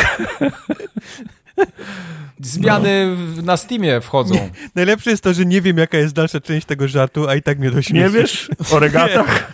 Zmiany 2.41 3.17
no. 3.37 3.43
na 3.43 3.57
Steamie 3.57 4.01
wchodzą. 4.01 4.35
Nie, 4.35 4.51
najlepsze 4.75 5.11
jest 5.11 5.23
to, 5.23 5.35
że 5.35 5.47
nie 5.47 5.61
wiem, 5.61 5.79
jaka 5.79 5.99
jest 5.99 6.15
dalsza 6.15 6.41
część 6.41 6.67
tego 6.67 6.89
żartu, 6.89 7.29
a 7.29 7.35
i 7.35 7.43
tak 7.43 7.59
mnie 7.59 7.71
to 7.71 7.83
śmieszy. 7.83 8.05
Nie 8.05 8.21
wiesz? 8.21 8.51
O 8.73 8.79
regatach? 8.79 9.53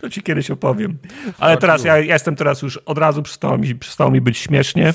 to 0.00 0.10
ci 0.10 0.22
kiedyś 0.22 0.50
opowiem. 0.50 0.98
Ale 1.38 1.56
teraz 1.56 1.84
ja, 1.84 1.98
ja, 1.98 2.14
jestem 2.14 2.36
teraz 2.36 2.62
już 2.62 2.76
od 2.76 2.98
razu 2.98 3.22
przestało 3.22 3.58
mi, 3.58 3.74
przestało 3.74 4.10
mi 4.10 4.20
być 4.20 4.38
śmiesznie. 4.38 4.94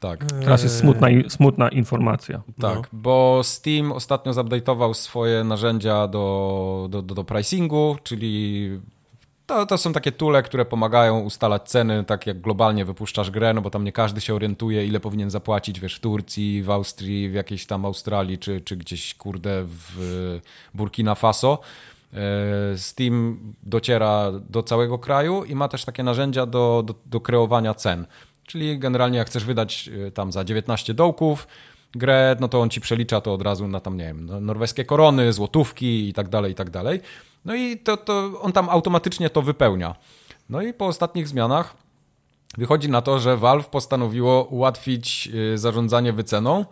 Tak. 0.00 0.24
Teraz 0.24 0.62
jest 0.62 0.78
smutna, 0.78 1.08
smutna 1.28 1.68
informacja. 1.68 2.42
Tak, 2.60 2.76
no. 2.76 2.82
bo 2.92 3.40
Steam 3.44 3.92
ostatnio 3.92 4.32
zupdate'ował 4.32 4.94
swoje 4.94 5.44
narzędzia 5.44 6.08
do, 6.08 6.86
do, 6.90 7.02
do, 7.02 7.14
do 7.14 7.24
pricingu, 7.24 7.96
czyli 8.02 8.70
to, 9.48 9.66
to 9.66 9.78
są 9.78 9.92
takie 9.92 10.12
tule, 10.12 10.42
które 10.42 10.64
pomagają 10.64 11.20
ustalać 11.20 11.62
ceny, 11.62 12.04
tak 12.04 12.26
jak 12.26 12.40
globalnie 12.40 12.84
wypuszczasz 12.84 13.30
grę, 13.30 13.54
no 13.54 13.60
bo 13.60 13.70
tam 13.70 13.84
nie 13.84 13.92
każdy 13.92 14.20
się 14.20 14.34
orientuje, 14.34 14.86
ile 14.86 15.00
powinien 15.00 15.30
zapłacić, 15.30 15.80
wiesz, 15.80 15.96
w 15.96 16.00
Turcji, 16.00 16.62
w 16.62 16.70
Austrii, 16.70 17.28
w 17.28 17.34
jakiejś 17.34 17.66
tam 17.66 17.84
Australii, 17.84 18.38
czy, 18.38 18.60
czy 18.60 18.76
gdzieś, 18.76 19.14
kurde, 19.14 19.64
w 19.64 20.40
Burkina 20.74 21.14
Faso. 21.14 21.58
E, 22.14 22.78
Steam 22.78 23.38
dociera 23.62 24.32
do 24.50 24.62
całego 24.62 24.98
kraju 24.98 25.44
i 25.44 25.54
ma 25.54 25.68
też 25.68 25.84
takie 25.84 26.02
narzędzia 26.02 26.46
do, 26.46 26.82
do, 26.86 26.94
do 27.06 27.20
kreowania 27.20 27.74
cen. 27.74 28.06
Czyli 28.46 28.78
generalnie 28.78 29.18
jak 29.18 29.26
chcesz 29.26 29.44
wydać 29.44 29.90
e, 30.06 30.10
tam 30.10 30.32
za 30.32 30.44
19 30.44 30.94
dołków 30.94 31.46
grę, 31.92 32.36
no 32.40 32.48
to 32.48 32.60
on 32.60 32.70
ci 32.70 32.80
przelicza 32.80 33.20
to 33.20 33.34
od 33.34 33.42
razu 33.42 33.68
na 33.68 33.80
tam, 33.80 33.96
nie 33.96 34.04
wiem, 34.04 34.26
no, 34.26 34.40
norweskie 34.40 34.84
korony, 34.84 35.32
złotówki 35.32 36.08
i 36.08 36.12
tak 36.12 36.28
dalej, 36.28 36.52
i 36.52 36.54
tak 36.54 36.70
dalej. 36.70 37.00
No 37.48 37.54
i 37.54 37.76
to, 37.76 37.96
to 37.96 38.40
on 38.40 38.52
tam 38.52 38.68
automatycznie 38.68 39.30
to 39.30 39.42
wypełnia. 39.42 39.94
No 40.48 40.62
i 40.62 40.74
po 40.74 40.86
ostatnich 40.86 41.28
zmianach 41.28 41.76
wychodzi 42.58 42.90
na 42.90 43.02
to, 43.02 43.18
że 43.18 43.36
Valve 43.36 43.68
postanowiło 43.68 44.44
ułatwić 44.44 45.28
y, 45.54 45.58
zarządzanie 45.58 46.12
wyceną 46.12 46.64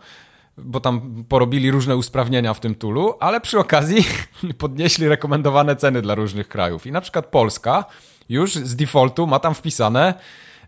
bo 0.57 0.79
tam 0.79 1.23
porobili 1.29 1.71
różne 1.71 1.95
usprawnienia 1.95 2.53
w 2.53 2.59
tym 2.59 2.75
tulu, 2.75 3.13
ale 3.19 3.41
przy 3.41 3.59
okazji 3.59 4.05
podnieśli 4.57 5.07
rekomendowane 5.07 5.75
ceny 5.75 6.01
dla 6.01 6.15
różnych 6.15 6.47
krajów. 6.47 6.87
I 6.87 6.91
na 6.91 7.01
przykład 7.01 7.25
Polska 7.25 7.85
już 8.29 8.55
z 8.55 8.75
defaultu 8.75 9.27
ma 9.27 9.39
tam 9.39 9.55
wpisane 9.55 10.13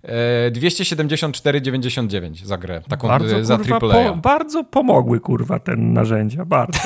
274,99 0.03 2.43
e, 2.43 2.45
za 2.45 2.57
grę, 2.57 2.81
taką 2.89 3.07
bardzo, 3.07 3.37
e, 3.37 3.45
za 3.45 3.57
kurwa, 3.57 3.79
Po, 3.79 4.15
bardzo 4.15 4.63
pomogły, 4.63 5.19
kurwa, 5.19 5.59
te 5.59 5.75
narzędzia, 5.75 6.45
bardzo. 6.45 6.79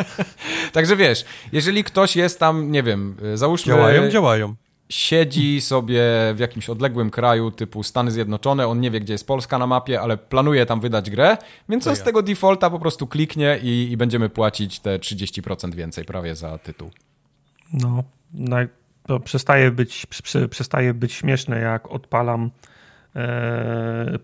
Także 0.72 0.96
wiesz, 0.96 1.24
jeżeli 1.52 1.84
ktoś 1.84 2.16
jest 2.16 2.40
tam, 2.40 2.72
nie 2.72 2.82
wiem, 2.82 3.16
e, 3.32 3.36
załóżmy... 3.36 3.74
Działają, 3.74 4.10
działają. 4.10 4.54
Siedzi 4.88 5.60
sobie 5.60 6.02
w 6.34 6.38
jakimś 6.38 6.70
odległym 6.70 7.10
kraju 7.10 7.50
typu 7.50 7.82
Stany 7.82 8.10
Zjednoczone, 8.10 8.68
on 8.68 8.80
nie 8.80 8.90
wie, 8.90 9.00
gdzie 9.00 9.12
jest 9.12 9.26
Polska 9.26 9.58
na 9.58 9.66
mapie, 9.66 10.00
ale 10.00 10.16
planuje 10.16 10.66
tam 10.66 10.80
wydać 10.80 11.10
grę, 11.10 11.36
więc 11.68 11.86
on 11.86 11.96
z 11.96 12.02
tego 12.02 12.22
defaulta 12.22 12.70
po 12.70 12.78
prostu 12.78 13.06
kliknie 13.06 13.58
i, 13.62 13.88
i 13.90 13.96
będziemy 13.96 14.28
płacić 14.28 14.80
te 14.80 14.98
30% 14.98 15.74
więcej 15.74 16.04
prawie 16.04 16.34
za 16.34 16.58
tytuł. 16.58 16.90
No, 17.72 18.04
naj 18.34 18.68
to 19.06 19.20
przestaje 19.20 19.70
być, 19.70 20.06
przestaje 20.50 20.94
być 20.94 21.12
śmieszne, 21.12 21.60
jak 21.60 21.90
odpalam 21.90 22.50
e, 23.16 24.18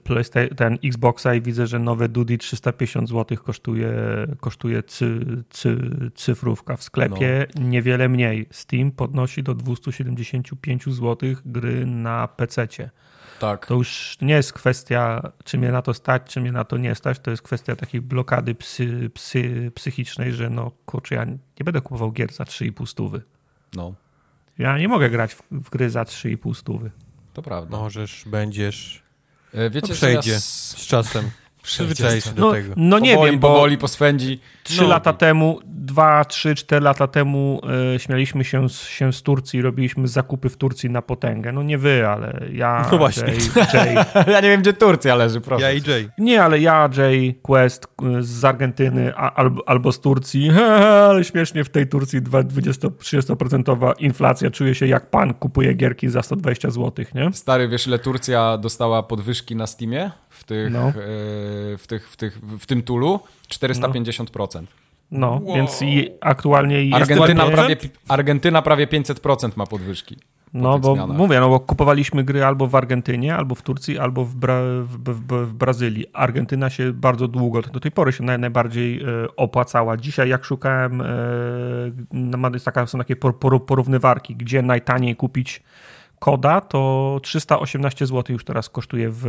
ten 0.56 0.78
Xboxa 0.84 1.34
i 1.34 1.42
widzę, 1.42 1.66
że 1.66 1.78
nowe 1.78 2.08
Dudy 2.08 2.38
350 2.38 3.08
zł 3.08 3.38
kosztuje, 3.38 3.92
kosztuje 4.40 4.82
cy, 4.82 5.20
cy, 5.50 5.76
cyfrówka 6.14 6.76
w 6.76 6.82
sklepie, 6.82 7.46
no. 7.54 7.62
niewiele 7.62 8.08
mniej. 8.08 8.46
Steam 8.50 8.90
podnosi 8.90 9.42
do 9.42 9.54
275 9.54 10.84
zł 10.84 11.16
gry 11.44 11.86
na 11.86 12.28
PC. 12.28 12.68
Tak. 13.40 13.66
To 13.66 13.74
już 13.74 14.16
nie 14.20 14.34
jest 14.34 14.52
kwestia, 14.52 15.32
czy 15.44 15.58
mnie 15.58 15.72
na 15.72 15.82
to 15.82 15.94
stać, 15.94 16.22
czy 16.24 16.40
mnie 16.40 16.52
na 16.52 16.64
to 16.64 16.76
nie 16.76 16.94
stać, 16.94 17.18
to 17.18 17.30
jest 17.30 17.42
kwestia 17.42 17.76
takiej 17.76 18.00
blokady 18.00 18.54
psy, 18.54 19.10
psy, 19.14 19.72
psychicznej, 19.74 20.32
że 20.32 20.50
no 20.50 20.70
kurczę, 20.86 21.14
ja 21.14 21.24
nie 21.24 21.64
będę 21.64 21.80
kupował 21.80 22.12
gier 22.12 22.32
za 22.32 22.44
3,5 22.44 22.86
stówy. 22.86 23.22
No. 23.74 23.94
Ja 24.58 24.78
nie 24.78 24.88
mogę 24.88 25.10
grać 25.10 25.34
w, 25.34 25.42
w 25.50 25.70
gry 25.70 25.90
za 25.90 26.02
3,5 26.02 26.54
stówy. 26.54 26.90
To 27.32 27.42
prawda. 27.42 27.76
Możesz, 27.76 28.24
będziesz. 28.26 29.02
E, 29.54 29.70
wiecie, 29.70 29.88
no 29.88 29.94
przejdzie 29.94 30.32
ja 30.32 30.40
z... 30.40 30.76
z 30.78 30.86
czasem. 30.86 31.30
Przyzwyczaić 31.62 32.24
się 32.24 32.30
do 32.30 32.42
no, 32.42 32.52
tego. 32.52 32.74
No 32.76 32.98
nie 32.98 33.18
wiem, 33.18 33.38
bo 33.38 33.48
powoli 33.48 33.78
poswędzi. 33.78 34.40
Trzy 34.62 34.82
no. 34.82 34.88
lata 34.88 35.12
temu, 35.12 35.60
dwa, 35.64 36.24
trzy, 36.24 36.54
cztery 36.54 36.84
lata 36.84 37.06
temu 37.06 37.60
e, 37.94 37.98
śmialiśmy 37.98 38.44
się 38.44 38.68
z, 38.68 38.82
się 38.82 39.12
z 39.12 39.22
Turcji, 39.22 39.62
robiliśmy 39.62 40.08
zakupy 40.08 40.48
w 40.48 40.56
Turcji 40.56 40.90
na 40.90 41.02
potęgę. 41.02 41.52
No 41.52 41.62
nie 41.62 41.78
wy, 41.78 42.08
ale 42.08 42.40
ja, 42.52 42.88
no 42.92 42.98
właśnie. 42.98 43.32
Jay, 43.32 43.94
Jay. 43.94 44.04
ja 44.34 44.40
nie 44.40 44.48
wiem, 44.48 44.60
gdzie 44.60 44.72
Turcja 44.72 45.14
leży, 45.14 45.40
proszę. 45.40 45.62
Ja 45.62 45.72
i 45.72 45.82
Jay. 45.88 46.08
Nie, 46.18 46.42
ale 46.42 46.60
ja, 46.60 46.90
Jay, 46.96 47.34
Quest 47.42 47.86
e, 47.86 48.22
z 48.22 48.44
Argentyny 48.44 49.12
a, 49.16 49.34
albo, 49.34 49.68
albo 49.68 49.92
z 49.92 50.00
Turcji, 50.00 50.50
ale 51.08 51.24
śmiesznie 51.24 51.64
w 51.64 51.68
tej 51.68 51.88
Turcji 51.88 52.22
20-30% 52.22 53.94
inflacja, 53.98 54.50
czuje 54.50 54.74
się 54.74 54.86
jak 54.86 55.10
pan 55.10 55.34
kupuje 55.34 55.74
gierki 55.74 56.08
za 56.08 56.22
120 56.22 56.70
zł, 56.70 57.04
nie? 57.14 57.32
Stary, 57.32 57.68
wiesz 57.68 57.86
ile 57.86 57.98
Turcja 57.98 58.58
dostała 58.58 59.02
podwyżki 59.02 59.56
na 59.56 59.66
Steamie? 59.66 60.10
W 60.32 60.44
tych... 60.44 60.72
No. 60.72 60.88
E, 60.88 60.92
w, 61.78 61.84
tych, 61.88 62.10
w, 62.10 62.16
tych, 62.16 62.38
w 62.40 62.66
tym 62.66 62.82
tulu 62.82 63.20
450%. 63.48 64.64
No, 65.10 65.40
wow. 65.42 65.54
więc 65.54 65.82
i 65.82 66.08
aktualnie... 66.20 66.84
I 66.84 66.92
Argentyna, 66.94 67.46
prawie, 67.46 67.76
Argentyna 68.08 68.62
prawie 68.62 68.86
500% 68.86 69.50
ma 69.56 69.66
podwyżki. 69.66 70.16
No 70.54 70.78
bo 70.78 70.94
zmianach. 70.94 71.16
mówię, 71.16 71.40
no 71.40 71.48
bo 71.48 71.60
kupowaliśmy 71.60 72.24
gry 72.24 72.44
albo 72.44 72.66
w 72.66 72.74
Argentynie, 72.74 73.36
albo 73.36 73.54
w 73.54 73.62
Turcji, 73.62 73.98
albo 73.98 74.24
w, 74.24 74.34
Bra 74.34 74.60
w, 74.82 74.98
w, 75.04 75.46
w 75.46 75.54
Brazylii. 75.54 76.06
Argentyna 76.12 76.70
się 76.70 76.92
bardzo 76.92 77.28
długo, 77.28 77.62
do 77.62 77.80
tej 77.80 77.90
pory 77.90 78.12
się 78.12 78.24
naj, 78.24 78.38
najbardziej 78.38 79.02
e, 79.02 79.06
opłacała. 79.36 79.96
Dzisiaj 79.96 80.28
jak 80.28 80.44
szukałem, 80.44 81.00
e, 81.00 82.60
taka, 82.64 82.86
są 82.86 82.98
takie 82.98 83.16
porównywarki, 83.66 84.36
gdzie 84.36 84.62
najtaniej 84.62 85.16
kupić 85.16 85.62
koda, 86.22 86.60
to 86.60 87.20
318 87.22 88.06
zł 88.06 88.32
już 88.32 88.44
teraz 88.44 88.68
kosztuje 88.68 89.10
w, 89.10 89.22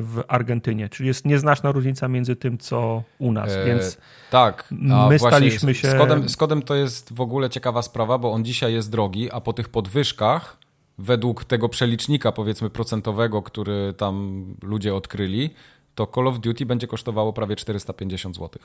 w 0.00 0.22
Argentynie, 0.28 0.88
czyli 0.88 1.06
jest 1.06 1.24
nieznaczna 1.24 1.72
różnica 1.72 2.08
między 2.08 2.36
tym, 2.36 2.58
co 2.58 3.02
u 3.18 3.32
nas, 3.32 3.50
e, 3.50 3.64
więc 3.64 3.98
tak, 4.30 4.68
my 5.08 5.18
staliśmy 5.18 5.74
się... 5.74 5.90
Z 5.90 5.94
kodem, 5.94 6.28
z 6.28 6.36
kodem 6.36 6.62
to 6.62 6.74
jest 6.74 7.14
w 7.14 7.20
ogóle 7.20 7.50
ciekawa 7.50 7.82
sprawa, 7.82 8.18
bo 8.18 8.32
on 8.32 8.44
dzisiaj 8.44 8.74
jest 8.74 8.90
drogi, 8.90 9.30
a 9.30 9.40
po 9.40 9.52
tych 9.52 9.68
podwyżkach 9.68 10.56
według 10.98 11.44
tego 11.44 11.68
przelicznika 11.68 12.32
powiedzmy 12.32 12.70
procentowego, 12.70 13.42
który 13.42 13.94
tam 13.96 14.44
ludzie 14.62 14.94
odkryli, 14.94 15.50
to 15.94 16.06
Call 16.14 16.28
of 16.28 16.40
Duty 16.40 16.66
będzie 16.66 16.86
kosztowało 16.86 17.32
prawie 17.32 17.56
450 17.56 18.36
zł. 18.36 18.62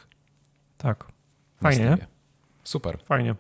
Tak. 0.78 1.06
Fajnie. 1.62 1.98
Super. 2.64 2.98
Fajnie. 3.04 3.36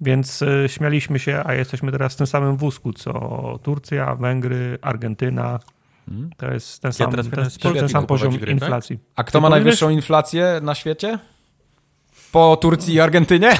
Więc 0.00 0.42
y, 0.42 0.64
śmialiśmy 0.68 1.18
się, 1.18 1.42
a 1.44 1.54
jesteśmy 1.54 1.92
teraz 1.92 2.14
w 2.14 2.16
tym 2.16 2.26
samym 2.26 2.56
wózku, 2.56 2.92
co 2.92 3.58
Turcja, 3.62 4.14
Węgry, 4.14 4.78
Argentyna. 4.82 5.60
Hmm. 6.08 6.30
To 6.36 6.50
jest 6.50 6.82
ten 6.82 6.92
sam, 6.92 7.12
ten, 7.12 7.30
ten, 7.30 7.74
ten 7.74 7.88
sam 7.88 8.06
poziom 8.06 8.36
gry, 8.36 8.40
tak? 8.40 8.62
inflacji. 8.62 8.98
Tak? 8.98 9.06
A 9.16 9.24
kto 9.24 9.38
Ty 9.38 9.42
ma 9.42 9.48
najwyższą 9.48 9.90
inflację 9.90 10.60
na 10.62 10.74
świecie? 10.74 11.18
Po 12.32 12.56
Turcji 12.56 12.94
i 12.94 13.00
Argentynie? 13.00 13.52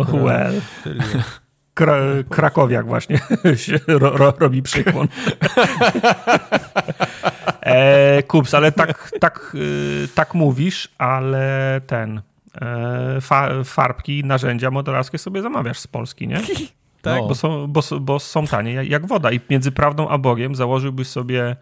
Oh, 0.00 0.18
well. 0.18 0.60
Kra 1.74 1.96
Krakowiak 2.30 2.86
właśnie 2.86 3.18
się 3.56 3.78
ro, 3.86 4.10
ro, 4.10 4.34
robi 4.38 4.62
przykłon. 4.62 5.08
e, 7.60 8.22
Kups, 8.22 8.54
ale 8.54 8.72
tak, 8.72 9.10
tak, 9.20 9.52
y, 9.54 10.08
tak 10.14 10.34
mówisz, 10.34 10.88
ale 10.98 11.80
ten 11.86 12.18
E, 12.18 12.33
fa 13.20 13.64
farbki, 13.64 14.24
narzędzia 14.24 14.70
modelarskie 14.70 15.18
sobie 15.18 15.42
zamawiasz 15.42 15.78
z 15.78 15.86
Polski, 15.86 16.28
nie? 16.28 16.40
Tak, 17.02 17.20
no. 17.20 17.28
bo, 17.28 17.34
są, 17.34 17.66
bo, 17.66 17.80
bo 18.00 18.18
są 18.18 18.46
tanie 18.46 18.72
jak 18.72 19.06
woda 19.06 19.32
i 19.32 19.40
między 19.50 19.72
prawdą 19.72 20.08
a 20.08 20.18
Bogiem 20.18 20.54
założyłbyś 20.54 21.08
sobie 21.08 21.56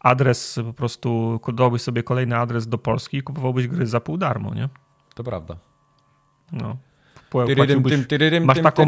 adres, 0.00 0.60
po 0.64 0.72
prostu 0.72 1.40
dałbyś 1.54 1.82
sobie 1.82 2.02
kolejny 2.02 2.36
adres 2.36 2.68
do 2.68 2.78
Polski 2.78 3.16
i 3.16 3.22
kupowałbyś 3.22 3.68
gry 3.68 3.86
za 3.86 4.00
pół 4.00 4.16
darmo, 4.16 4.54
nie? 4.54 4.68
To 5.14 5.24
prawda. 5.24 5.56
No. 6.52 6.76
Masz 8.46 8.60
taką, 8.62 8.86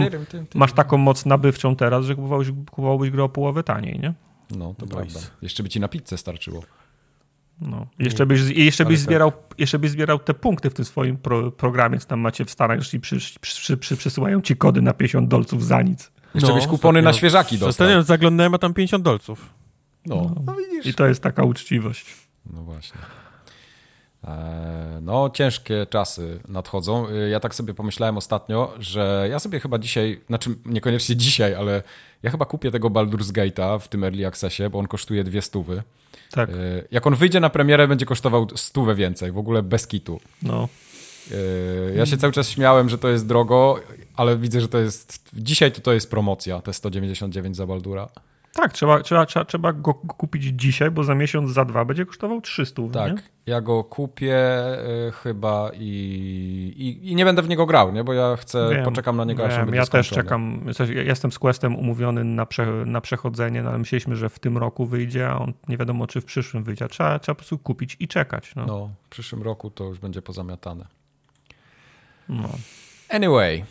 masz 0.55 0.73
taką 0.73 0.97
moc 0.97 1.27
nabywczą 1.27 1.77
teraz, 1.77 2.05
że 2.05 2.15
kupowałbyś, 2.15 2.49
kupowałbyś 2.71 3.11
grę 3.11 3.25
o 3.25 3.29
połowę 3.29 3.63
taniej, 3.63 4.01
nie? 4.01 4.15
No, 4.51 4.75
to 4.79 4.85
nice. 4.85 4.97
prawda. 4.97 5.21
Jeszcze 5.43 5.63
by 5.63 5.69
ci 5.69 5.81
na 5.81 5.89
pizzę 5.89 6.19
starczyło. 6.19 6.63
No. 7.61 7.87
Jeszcze, 7.99 8.27
byś, 8.27 8.41
jeszcze, 8.41 8.85
byś 8.85 8.99
zbierał, 8.99 9.33
jeszcze 9.59 9.79
byś 9.79 9.91
zbierał 9.91 10.19
te 10.19 10.35
punkty 10.35 10.71
w 10.71 10.75
tym 10.75 10.85
swoim 10.85 11.17
pro, 11.17 11.53
programie, 11.53 11.99
co 11.99 12.07
tam 12.07 12.21
macie 12.21 12.45
w 12.45 12.51
Stanach, 12.51 12.79
jeśli 12.79 13.01
przy, 13.01 13.19
przy, 13.41 13.77
przy, 13.77 13.97
przysyłają 13.97 14.41
ci 14.41 14.57
kody 14.57 14.83
na 14.83 14.93
50 14.93 15.29
dolców 15.29 15.65
za 15.65 15.83
nic. 15.83 16.13
Jeszcze 16.35 16.49
no, 16.49 16.55
byś 16.55 16.67
kupony 16.67 17.03
na 17.03 17.13
świeżaki 17.13 17.55
dostał. 17.55 17.69
Ostatnio 17.69 18.03
zaglądałem, 18.03 18.55
a 18.55 18.59
tam 18.59 18.75
50 18.75 19.05
dolców. 19.05 19.55
No. 20.07 20.17
no. 20.17 20.43
no 20.47 20.55
widzisz. 20.55 20.87
I 20.87 20.95
to 20.95 21.07
jest 21.07 21.23
taka 21.23 21.45
uczciwość. 21.45 22.17
No 22.53 22.63
właśnie. 22.63 23.01
E, 24.25 24.99
no, 25.03 25.31
ciężkie 25.35 25.87
czasy 25.91 26.41
nadchodzą. 26.49 27.09
E, 27.09 27.29
ja 27.29 27.41
tak 27.41 27.55
sobie 27.55 27.75
pomyślałem 27.75 28.17
ostatnio, 28.17 28.75
że 28.79 29.27
ja 29.31 29.39
sobie 29.39 29.61
chyba 29.61 29.79
dzisiaj, 29.79 30.21
znaczy 30.27 30.51
niekoniecznie 30.65 31.17
dzisiaj, 31.17 31.55
ale 31.55 31.83
ja 32.23 32.31
chyba 32.31 32.45
kupię 32.45 32.71
tego 32.71 32.91
Baldur's 32.91 33.33
Gate'a 33.33 33.81
w 33.81 33.89
tym 33.89 34.05
Early 34.05 34.27
Accessie, 34.27 34.71
bo 34.71 34.79
on 34.79 34.87
kosztuje 34.87 35.25
dwie 35.25 35.43
stówy. 35.43 35.83
Tak. 36.31 36.51
E, 36.51 36.53
jak 36.91 37.07
on 37.07 37.15
wyjdzie 37.15 37.41
na 37.41 37.51
premierę, 37.51 37.89
będzie 37.89 38.07
kosztował 38.07 38.47
stówę 38.55 38.95
więcej, 38.95 39.33
w 39.33 39.39
ogóle 39.39 39.63
bez 39.63 39.87
kitu. 39.87 40.21
No. 40.43 40.69
E, 41.33 41.95
ja 41.95 42.07
się 42.07 42.17
cały 42.17 42.33
czas 42.33 42.51
śmiałem, 42.51 42.89
że 42.89 42.99
to 42.99 43.09
jest 43.09 43.27
drogo, 43.27 43.81
ale 44.17 44.37
widzę, 44.37 44.61
że 44.61 44.69
to 44.69 44.79
jest. 44.79 45.29
Dzisiaj 45.33 45.73
to, 45.73 45.81
to 45.81 45.93
jest 45.93 46.11
promocja, 46.11 46.61
te 46.61 46.73
199 46.73 47.57
za 47.57 47.67
Baldura. 47.67 48.09
Tak, 48.55 48.73
trzeba, 48.73 49.01
trzeba, 49.03 49.27
trzeba, 49.27 49.45
trzeba 49.45 49.73
go 49.73 49.95
kupić 49.95 50.45
dzisiaj, 50.45 50.91
bo 50.91 51.05
za 51.05 51.15
miesiąc, 51.15 51.51
za 51.51 51.65
dwa 51.65 51.85
będzie 51.85 52.07
kosztował 52.07 52.41
300. 52.41 52.83
Tak, 52.93 53.13
nie? 53.13 53.23
Ja 53.51 53.61
go 53.61 53.85
kupię 53.85 54.39
y, 55.09 55.13
chyba 55.13 55.71
i, 55.75 55.87
i, 56.77 57.11
i, 57.11 57.17
nie 57.17 57.25
będę 57.25 57.43
w 57.43 57.49
niego 57.49 57.67
grał, 57.67 57.93
nie? 57.93 58.05
bo 58.05 58.13
ja 58.13 58.37
chcę, 58.37 58.69
wiem, 58.71 58.85
poczekam 58.85 59.17
na 59.17 59.25
niego, 59.25 59.47
aż 59.47 59.57
wiem, 59.57 59.75
Ja 59.75 59.87
też 59.87 60.11
czekam, 60.11 60.67
ja 60.95 61.03
jestem 61.03 61.33
z 61.33 61.39
Questem 61.39 61.77
umówiony 61.77 62.25
na, 62.25 62.47
prze, 62.47 62.67
na 62.67 63.01
przechodzenie, 63.01 63.63
no 63.63 63.69
ale 63.69 63.79
myśleliśmy, 63.79 64.17
że 64.17 64.29
w 64.29 64.39
tym 64.39 64.59
roku 64.59 64.87
wyjdzie, 64.87 65.29
a 65.29 65.39
on 65.39 65.53
nie 65.69 65.77
wiadomo, 65.77 66.07
czy 66.07 66.21
w 66.21 66.25
przyszłym 66.25 66.65
wyjdzie. 66.65 66.89
Trzeba, 66.89 67.19
trzeba 67.19 67.35
po 67.35 67.39
prostu 67.39 67.59
kupić 67.59 67.97
i 68.01 68.09
czekać. 68.09 68.55
No. 68.57 68.67
no, 68.67 68.91
w 69.03 69.09
przyszłym 69.09 69.43
roku 69.43 69.71
to 69.71 69.85
już 69.85 69.99
będzie 69.99 70.23
pozamiatane. 70.23 70.87
No. 72.29 72.49
Anyway, 73.09 73.65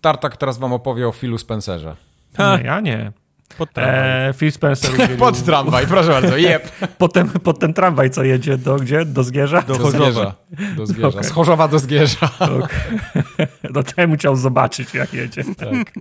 Tartak 0.00 0.36
teraz 0.36 0.58
wam 0.58 0.72
opowie 0.72 1.08
o 1.08 1.12
Philu 1.12 1.38
Spencerze. 1.38 1.96
Nie, 2.38 2.64
ja 2.64 2.80
nie. 2.80 3.12
Pod 3.58 3.72
tramwaj. 3.72 4.28
E, 4.28 4.34
Phil 4.34 4.52
Spencer 4.52 4.94
udzielił... 4.94 5.16
Pod 5.16 5.44
tramwaj, 5.44 5.86
proszę 5.86 6.08
bardzo, 6.08 6.36
jep. 6.36 6.72
Potem, 6.98 7.28
pod 7.28 7.58
ten 7.58 7.74
tramwaj, 7.74 8.10
co 8.10 8.24
jedzie 8.24 8.58
do 8.58 8.76
gdzie? 8.76 9.04
Do 9.04 9.24
Zgierza? 9.24 9.62
Do, 9.62 9.74
do 9.74 9.90
Zgierza. 9.90 10.34
Do 10.76 10.86
Zgierza. 10.86 11.08
Okay. 11.08 11.24
Z 11.24 11.30
Chorzowa 11.30 11.68
do 11.68 11.78
Zgierza. 11.78 12.30
Okay. 12.40 13.48
No 13.74 13.82
to 13.82 14.02
ja 14.02 14.16
chciał 14.16 14.36
zobaczyć, 14.36 14.94
jak 14.94 15.14
jedzie. 15.14 15.44
Tak. 15.44 15.92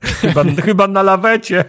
chyba, 0.00 0.44
chyba 0.64 0.88
na 0.88 1.02
lawecie. 1.02 1.64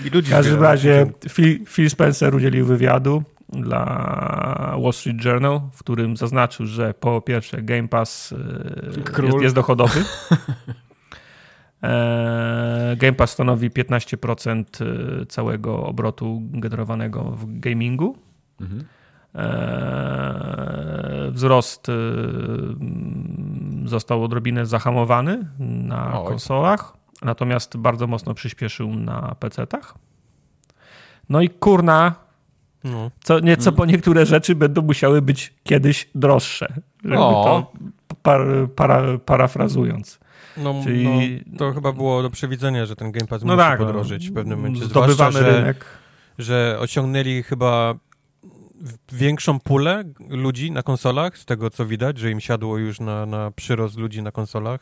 w 0.00 0.30
każdym 0.30 0.62
razie 0.62 1.06
Phil, 1.30 1.64
Phil 1.66 1.90
Spencer 1.90 2.34
udzielił 2.34 2.66
wywiadu 2.66 3.22
dla 3.48 3.84
Wall 4.82 4.92
Street 4.92 5.24
Journal, 5.24 5.60
w 5.72 5.78
którym 5.78 6.16
zaznaczył, 6.16 6.66
że 6.66 6.94
po 6.94 7.20
pierwsze 7.20 7.62
Game 7.62 7.88
Pass 7.88 8.32
e, 8.32 9.26
jest, 9.26 9.40
jest 9.40 9.54
dochodowy. 9.54 10.04
E, 11.82 12.96
Game 12.96 13.12
Pass 13.12 13.30
stanowi 13.30 13.70
15% 13.70 14.64
całego 15.28 15.86
obrotu 15.86 16.42
generowanego 16.42 17.22
w 17.22 17.60
gamingu. 17.60 18.18
Mhm. 18.60 18.84
Wzrost 21.32 21.86
został 23.84 24.24
odrobinę 24.24 24.66
zahamowany 24.66 25.46
na 25.58 26.20
Oj. 26.20 26.28
konsolach, 26.28 26.96
natomiast 27.22 27.76
bardzo 27.76 28.06
mocno 28.06 28.34
przyspieszył 28.34 28.94
na 28.94 29.36
PC-tach. 29.40 29.94
No 31.28 31.40
i 31.40 31.48
kurna, 31.48 32.14
no. 32.84 33.10
co 33.20 33.40
nieco 33.40 33.72
po 33.72 33.86
niektóre 33.86 34.26
rzeczy 34.26 34.54
będą 34.54 34.82
musiały 34.82 35.22
być 35.22 35.54
kiedyś 35.62 36.10
droższe. 36.14 36.72
Żeby 37.04 37.16
to 37.16 37.72
par, 38.22 38.40
para, 38.76 39.18
parafrazując. 39.18 40.20
No, 40.56 40.80
Czyli... 40.84 41.04
no, 41.04 41.58
to 41.58 41.72
chyba 41.72 41.92
było 41.92 42.22
do 42.22 42.30
przewidzenia, 42.30 42.86
że 42.86 42.96
ten 42.96 43.12
Game 43.12 43.26
Pass 43.26 43.42
no 43.42 43.56
musi 43.56 43.66
tak, 43.66 43.80
no. 43.80 43.86
podrożyć 43.86 44.30
w 44.30 44.34
pewnym 44.34 44.58
momencie. 44.58 44.84
Zwłaszcza, 44.84 45.30
że, 45.30 45.58
rynek. 45.58 45.84
że 46.38 46.76
osiągnęli 46.80 47.42
chyba 47.42 47.94
większą 49.12 49.60
pulę 49.60 50.04
ludzi 50.28 50.70
na 50.72 50.82
konsolach, 50.82 51.38
z 51.38 51.44
tego 51.44 51.70
co 51.70 51.86
widać, 51.86 52.18
że 52.18 52.30
im 52.30 52.40
siadło 52.40 52.78
już 52.78 53.00
na, 53.00 53.26
na 53.26 53.50
przyrost 53.50 53.98
ludzi 53.98 54.22
na 54.22 54.32
konsolach. 54.32 54.80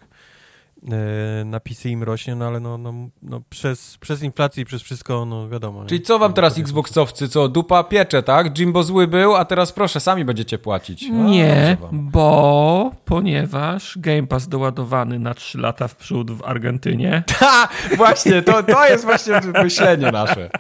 E, 0.93 1.45
na 1.45 1.61
PC 1.61 1.89
im 1.89 2.03
rośnie, 2.03 2.35
no 2.35 2.47
ale 2.47 2.61
no, 2.61 2.79
no, 2.79 2.93
no 3.23 3.41
przez, 3.51 3.99
przez 3.99 4.23
inflację 4.23 4.63
i 4.63 4.67
przez 4.67 4.83
wszystko, 4.83 5.25
no 5.25 5.49
wiadomo. 5.49 5.85
Czyli 5.85 6.01
co 6.01 6.19
wam 6.19 6.33
teraz 6.33 6.59
Xboxowcy, 6.59 7.29
co 7.29 7.49
dupa 7.49 7.85
piecze, 7.85 8.23
tak? 8.23 8.59
Jimbo 8.59 8.83
zły 8.83 9.07
był, 9.07 9.37
a 9.37 9.45
teraz 9.45 9.73
proszę, 9.73 10.01
sami 10.01 10.25
będziecie 10.25 10.59
płacić. 10.59 11.09
No, 11.11 11.25
nie, 11.25 11.77
bo 11.93 12.93
ponieważ 13.05 13.99
Game 13.99 14.27
Pass 14.27 14.49
doładowany 14.49 15.19
na 15.19 15.35
3 15.35 15.59
lata 15.59 15.89
w 15.89 15.97
przód 15.97 16.31
w 16.31 16.45
Argentynie. 16.45 17.23
Ha! 17.37 17.69
Właśnie, 17.97 18.43
to, 18.43 18.63
to 18.63 18.89
jest 18.89 19.05
właśnie 19.05 19.41
myślenie 19.63 20.13
nasze. 20.13 20.51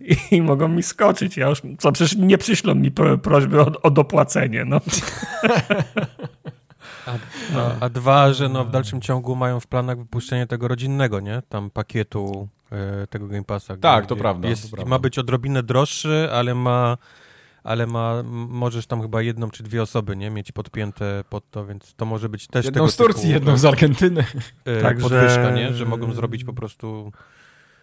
I, 0.00 0.16
I, 0.36 0.42
mogą 0.42 0.68
mi 0.68 0.82
skoczyć. 0.82 1.36
Ja 1.36 1.48
już, 1.48 1.62
co 1.78 1.92
przecież 1.92 2.16
nie 2.16 2.38
przyślą 2.38 2.74
mi 2.74 2.90
prośby 3.22 3.60
o, 3.60 3.72
o 3.82 3.90
dopłacenie, 3.90 4.64
no. 4.64 4.80
A, 7.10 7.58
a, 7.58 7.76
a, 7.80 7.88
dwa, 7.88 8.32
że 8.32 8.48
no 8.48 8.64
w 8.64 8.70
dalszym 8.70 9.00
ciągu 9.00 9.36
mają 9.36 9.60
w 9.60 9.66
planach 9.66 9.98
wypuszczenie 9.98 10.46
tego 10.46 10.68
rodzinnego, 10.68 11.20
nie? 11.20 11.42
Tam 11.48 11.70
pakietu 11.70 12.48
e, 12.72 13.06
tego 13.06 13.26
Game 13.26 13.44
Passa. 13.44 13.76
Tak, 13.76 14.06
to 14.06 14.16
prawda, 14.16 14.48
jest, 14.48 14.62
to 14.62 14.76
prawda. 14.76 14.90
Ma 14.90 14.98
być 14.98 15.18
odrobinę 15.18 15.62
droższy, 15.62 16.28
ale 16.32 16.54
ma 16.54 16.96
ale 17.64 17.86
ma, 17.86 18.22
możesz 18.48 18.86
tam 18.86 19.02
chyba 19.02 19.22
jedną 19.22 19.50
czy 19.50 19.62
dwie 19.62 19.82
osoby, 19.82 20.16
nie? 20.16 20.30
Mieć 20.30 20.52
podpięte 20.52 21.24
pod 21.30 21.50
to, 21.50 21.66
więc 21.66 21.94
to 21.94 22.04
może 22.04 22.28
być 22.28 22.46
też 22.46 22.64
jedną 22.64 22.88
z 22.88 22.96
Turcji, 22.96 23.22
typu, 23.22 23.34
jedną 23.34 23.56
z 23.56 23.64
Argentyny. 23.64 24.24
E, 24.64 24.82
Także... 24.82 25.02
Podwyżka, 25.02 25.50
nie? 25.50 25.74
Że 25.74 25.84
mogą 25.84 26.12
zrobić 26.12 26.44
po 26.44 26.52
prostu 26.52 27.12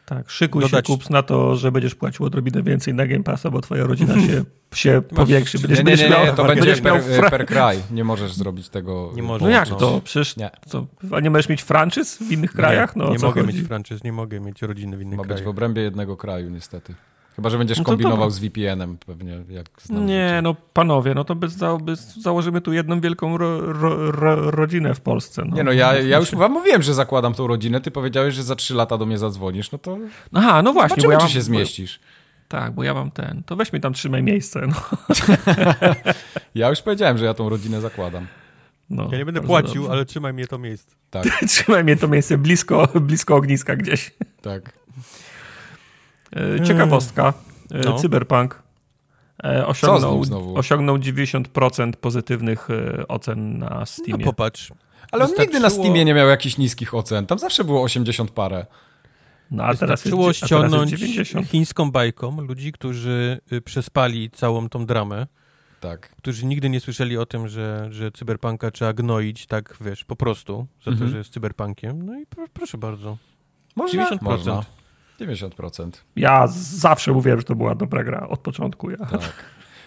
tak, 0.10 0.30
szykuj 0.30 0.62
dodać... 0.62 0.88
się 0.88 0.94
kups 0.94 1.10
na 1.10 1.24
to, 1.24 1.56
że 1.56 1.72
będziesz 1.72 1.96
płacił 1.96 2.26
odrobinę 2.26 2.64
więcej 2.64 2.94
na 2.94 3.08
Game 3.08 3.24
Passa, 3.24 3.50
bo 3.50 3.62
twoja 3.62 3.84
rodzina 3.84 4.14
się, 4.28 4.44
się 4.74 5.02
powiększy. 5.16 5.60
Będziesz, 5.60 5.78
nie, 5.78 5.96
nie, 5.96 6.10
nie, 6.10 6.26
nie, 6.26 6.34
to 6.34 6.46
będzie 6.46 6.76
per, 6.76 7.04
fra... 7.04 7.30
per 7.30 7.46
kraj. 7.46 7.80
Nie 7.92 8.04
możesz 8.04 8.34
zrobić 8.34 8.70
tego. 8.70 9.12
Nie 9.16 9.24
możesz. 9.24 9.42
No 9.42 9.50
jak 9.50 9.68
to? 9.68 10.02
Przecież 10.04 10.38
nie. 10.38 10.50
Co, 10.68 10.86
a 11.12 11.20
nie 11.20 11.30
możesz 11.30 11.50
mieć 11.50 11.62
franczyz 11.64 12.18
w 12.18 12.32
innych 12.32 12.52
krajach? 12.52 12.96
No, 12.96 13.10
nie 13.10 13.20
mogę 13.20 13.42
chodzi? 13.42 13.58
mieć 13.58 13.68
franczyz, 13.68 14.04
nie 14.04 14.12
mogę 14.12 14.40
mieć 14.40 14.62
rodziny 14.62 14.98
w 14.98 15.02
innych 15.02 15.18
Ma 15.18 15.24
krajach. 15.24 15.40
Ma 15.40 15.44
być 15.44 15.46
w 15.46 15.50
obrębie 15.50 15.82
jednego 15.82 16.18
kraju 16.18 16.50
niestety. 16.50 16.96
Chyba, 17.38 17.49
że 17.49 17.57
będziesz 17.57 17.77
no 17.77 17.84
kombinował 17.84 18.27
to... 18.27 18.31
z 18.31 18.39
VPN-em 18.39 18.97
pewnie. 19.05 19.31
Jak 19.49 19.65
nie, 19.89 20.27
życie. 20.27 20.41
no 20.43 20.55
panowie, 20.73 21.14
no 21.14 21.23
to 21.23 21.35
bez, 21.35 21.53
za, 21.53 21.77
bez, 21.77 22.15
założymy 22.15 22.61
tu 22.61 22.73
jedną 22.73 23.01
wielką 23.01 23.38
ro, 23.38 23.73
ro, 23.73 24.11
ro, 24.11 24.51
rodzinę 24.51 24.95
w 24.95 25.01
Polsce. 25.01 25.43
No. 25.45 25.55
Nie 25.55 25.64
no, 25.64 25.72
ja, 25.72 25.99
ja 25.99 26.19
już 26.19 26.35
wam 26.35 26.51
mówiłem, 26.51 26.84
że 26.84 26.93
zakładam 26.93 27.34
tą 27.34 27.47
rodzinę, 27.47 27.81
ty 27.81 27.91
powiedziałeś, 27.91 28.35
że 28.35 28.43
za 28.43 28.55
trzy 28.55 28.73
lata 28.73 28.97
do 28.97 29.05
mnie 29.05 29.18
zadzwonisz, 29.18 29.72
no 29.72 29.77
to 29.77 29.97
Aha, 30.34 30.61
no 30.61 30.73
właśnie. 30.73 30.89
Zobaczymy, 30.89 31.07
bo 31.07 31.11
ja 31.11 31.18
mam, 31.18 31.27
czy 31.27 31.34
się 31.34 31.41
zmieścisz. 31.41 31.99
Bo, 31.99 32.05
tak, 32.47 32.73
bo 32.73 32.84
ja 32.84 32.93
mam 32.93 33.11
ten, 33.11 33.43
to 33.45 33.55
weź 33.55 33.73
mi 33.73 33.81
tam 33.81 33.93
trzymaj 33.93 34.23
miejsce. 34.23 34.61
No. 34.68 34.76
ja 36.55 36.69
już 36.69 36.81
powiedziałem, 36.81 37.18
że 37.18 37.26
ja 37.26 37.34
tą 37.34 37.49
rodzinę 37.49 37.81
zakładam. 37.81 38.27
No, 38.89 39.09
ja 39.11 39.18
nie 39.18 39.26
będę 39.26 39.41
płacił, 39.41 39.81
dobrze. 39.81 39.91
ale 39.91 40.05
trzymaj 40.05 40.34
mnie 40.34 40.47
to 40.47 40.57
miejsce. 40.57 40.95
Tak. 41.09 41.26
trzymaj 41.49 41.84
mnie 41.84 41.95
to 41.95 42.07
miejsce 42.07 42.38
blisko, 42.38 42.88
blisko 43.01 43.35
ogniska 43.35 43.76
gdzieś. 43.76 44.11
Tak. 44.41 44.73
E, 46.38 46.65
ciekawostka. 46.65 47.34
E, 47.72 47.80
no. 47.80 47.99
Cyberpunk 47.99 48.64
e, 49.43 49.68
osiągnął, 49.68 50.55
osiągnął 50.55 50.97
90% 50.97 51.91
pozytywnych 51.91 52.68
ocen 53.07 53.57
na 53.57 53.85
Steamie. 53.85 54.26
No 54.26 54.31
popatrz. 54.31 54.72
Ale 55.11 55.26
on 55.26 55.31
nigdy 55.39 55.59
na 55.59 55.69
Steamie 55.69 56.05
nie 56.05 56.14
miał 56.14 56.27
jakichś 56.27 56.57
niskich 56.57 56.93
ocen. 56.93 57.26
Tam 57.26 57.39
zawsze 57.39 57.64
było 57.64 57.84
80 57.84 58.31
parę. 58.31 58.65
No 59.51 59.64
a 59.64 59.76
teraz 59.76 60.01
Wystarczyło 60.03 60.27
jest, 60.27 60.45
ściągnąć 60.45 60.95
chińską 61.45 61.91
bajką 61.91 62.41
ludzi, 62.41 62.72
którzy 62.72 63.39
y, 63.51 63.61
przespali 63.61 64.30
całą 64.30 64.69
tą 64.69 64.85
dramę. 64.85 65.27
Tak. 65.80 66.09
Którzy 66.09 66.45
nigdy 66.45 66.69
nie 66.69 66.80
słyszeli 66.80 67.18
o 67.18 67.26
tym, 67.26 67.47
że, 67.47 67.88
że 67.91 68.11
cyberpunka 68.11 68.72
trzeba 68.72 68.93
gnoić, 68.93 69.45
tak 69.45 69.77
wiesz, 69.81 70.03
po 70.05 70.15
prostu, 70.15 70.68
za 70.85 70.91
mhm. 70.91 71.07
to, 71.07 71.11
że 71.11 71.18
jest 71.18 71.34
cyberpunkiem. 71.34 72.05
No 72.05 72.19
i 72.19 72.26
proszę 72.53 72.77
bardzo. 72.77 73.18
Można. 73.76 74.09
90%. 74.09 74.22
Można. 74.22 74.64
90%. 75.19 75.91
Ja 76.15 76.48
zawsze 76.48 77.11
mówiłem, 77.11 77.39
że 77.39 77.44
to 77.44 77.56
była 77.56 77.76
dobra 77.76 78.03
gra 78.03 78.27
od 78.27 78.39
początku. 78.39 78.89
Ja. 78.91 78.98
Tak. 78.98 79.45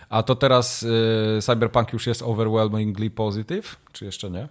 A 0.09 0.23
to 0.23 0.35
teraz 0.37 0.83
y, 0.83 1.39
Cyberpunk 1.43 1.93
już 1.93 2.07
jest 2.07 2.23
overwhelmingly 2.23 3.11
positive, 3.11 3.77
czy 3.93 4.05
jeszcze 4.05 4.31
nie? 4.31 4.49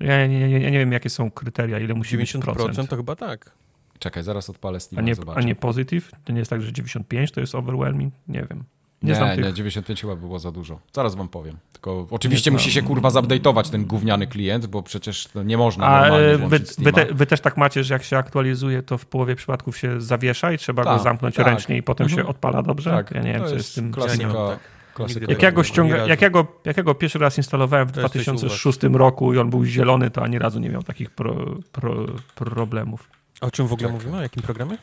Ja 0.00 0.26
nie, 0.26 0.48
nie, 0.48 0.60
ja 0.60 0.70
nie 0.70 0.78
wiem, 0.78 0.92
jakie 0.92 1.10
są 1.10 1.30
kryteria, 1.30 1.78
ile 1.78 1.94
musi 1.94 2.18
90% 2.18 2.46
być 2.46 2.54
procent. 2.54 2.90
to 2.90 2.96
chyba 2.96 3.16
tak. 3.16 3.52
Czekaj, 3.98 4.22
zaraz 4.22 4.50
odpalę 4.50 4.80
Steam. 4.80 4.98
A 4.98 5.02
nie, 5.02 5.14
a 5.34 5.40
nie 5.40 5.54
positive? 5.54 6.10
To 6.24 6.32
nie 6.32 6.38
jest 6.38 6.50
tak, 6.50 6.62
że 6.62 6.72
95 6.72 7.32
to 7.32 7.40
jest 7.40 7.54
overwhelming? 7.54 8.14
Nie 8.28 8.46
wiem. 8.50 8.64
Nie, 9.02 9.12
nie, 9.12 9.36
nie, 9.36 9.52
95 9.52 10.00
chyba 10.00 10.16
było 10.16 10.38
za 10.38 10.52
dużo. 10.52 10.80
Zaraz 10.92 11.14
wam 11.14 11.28
powiem. 11.28 11.56
Tylko 11.72 12.06
oczywiście 12.10 12.50
musi 12.50 12.72
się 12.72 12.82
kurwa 12.82 13.08
zupdate'ować 13.08 13.70
ten 13.70 13.84
gówniany 13.84 14.26
klient, 14.26 14.66
bo 14.66 14.82
przecież 14.82 15.28
nie 15.44 15.56
można 15.56 15.86
A 15.86 16.00
normalnie 16.00 16.48
wy, 16.48 16.58
wy, 16.78 16.92
te, 16.92 17.06
wy, 17.14 17.26
też 17.26 17.40
tak 17.40 17.56
macie, 17.56 17.84
że 17.84 17.94
jak 17.94 18.02
się 18.02 18.18
aktualizuje, 18.18 18.82
to 18.82 18.98
w 18.98 19.06
połowie 19.06 19.36
przypadków 19.36 19.78
się 19.78 20.00
zawiesza 20.00 20.52
i 20.52 20.58
trzeba 20.58 20.84
tak, 20.84 20.96
go 20.96 21.02
zamknąć 21.02 21.34
tak. 21.34 21.46
ręcznie 21.46 21.76
i 21.76 21.82
potem 21.82 22.04
mhm. 22.04 22.22
się 22.22 22.28
odpala 22.28 22.62
dobrze? 22.62 22.90
Tak, 22.90 23.10
ja 23.10 23.22
nie 23.22 23.32
wiem, 23.32 23.46
co 23.46 23.54
jest 23.54 23.70
z 23.70 23.74
tym... 23.74 23.92
Klasyka, 23.92 24.26
ja 24.26 24.34
tak. 24.34 24.58
Klasyka 24.94 25.26
jak, 25.28 25.42
ja 25.42 25.52
go 25.52 25.64
ściąga, 25.64 25.96
jak, 25.96 26.22
ja 26.22 26.30
go, 26.30 26.46
jak 26.64 26.76
ja 26.76 26.82
go 26.82 26.94
pierwszy 26.94 27.18
raz 27.18 27.36
instalowałem 27.36 27.88
w 27.88 27.92
2006 27.92 28.78
roku 28.82 29.34
i 29.34 29.38
on 29.38 29.50
był 29.50 29.64
zielony, 29.64 30.10
to 30.10 30.22
ani 30.22 30.38
razu 30.38 30.60
nie 30.60 30.68
miał 30.68 30.82
takich 30.82 31.10
pro, 31.10 31.36
pro, 31.72 32.06
problemów. 32.34 33.10
O 33.40 33.50
czym 33.50 33.66
w 33.66 33.72
ogóle 33.72 33.88
mówimy? 33.88 34.16
O 34.16 34.22
jakim 34.22 34.42
programie? 34.42 34.76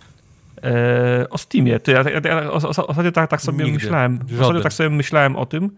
E, 0.63 1.29
o 1.29 1.37
Steamie. 1.37 1.79
To 1.79 1.91
ja, 1.91 2.03
ja, 2.09 2.21
ja 2.23 2.51
ostatnio 2.51 3.11
tak, 3.11 3.29
tak 3.29 3.41
sobie 3.41 3.65
Nigdy. 3.65 3.79
myślałem. 3.79 4.19
Ostatnio 4.41 4.61
tak 4.61 4.73
sobie 4.73 4.89
myślałem 4.89 5.35
o 5.35 5.45
tym, 5.45 5.71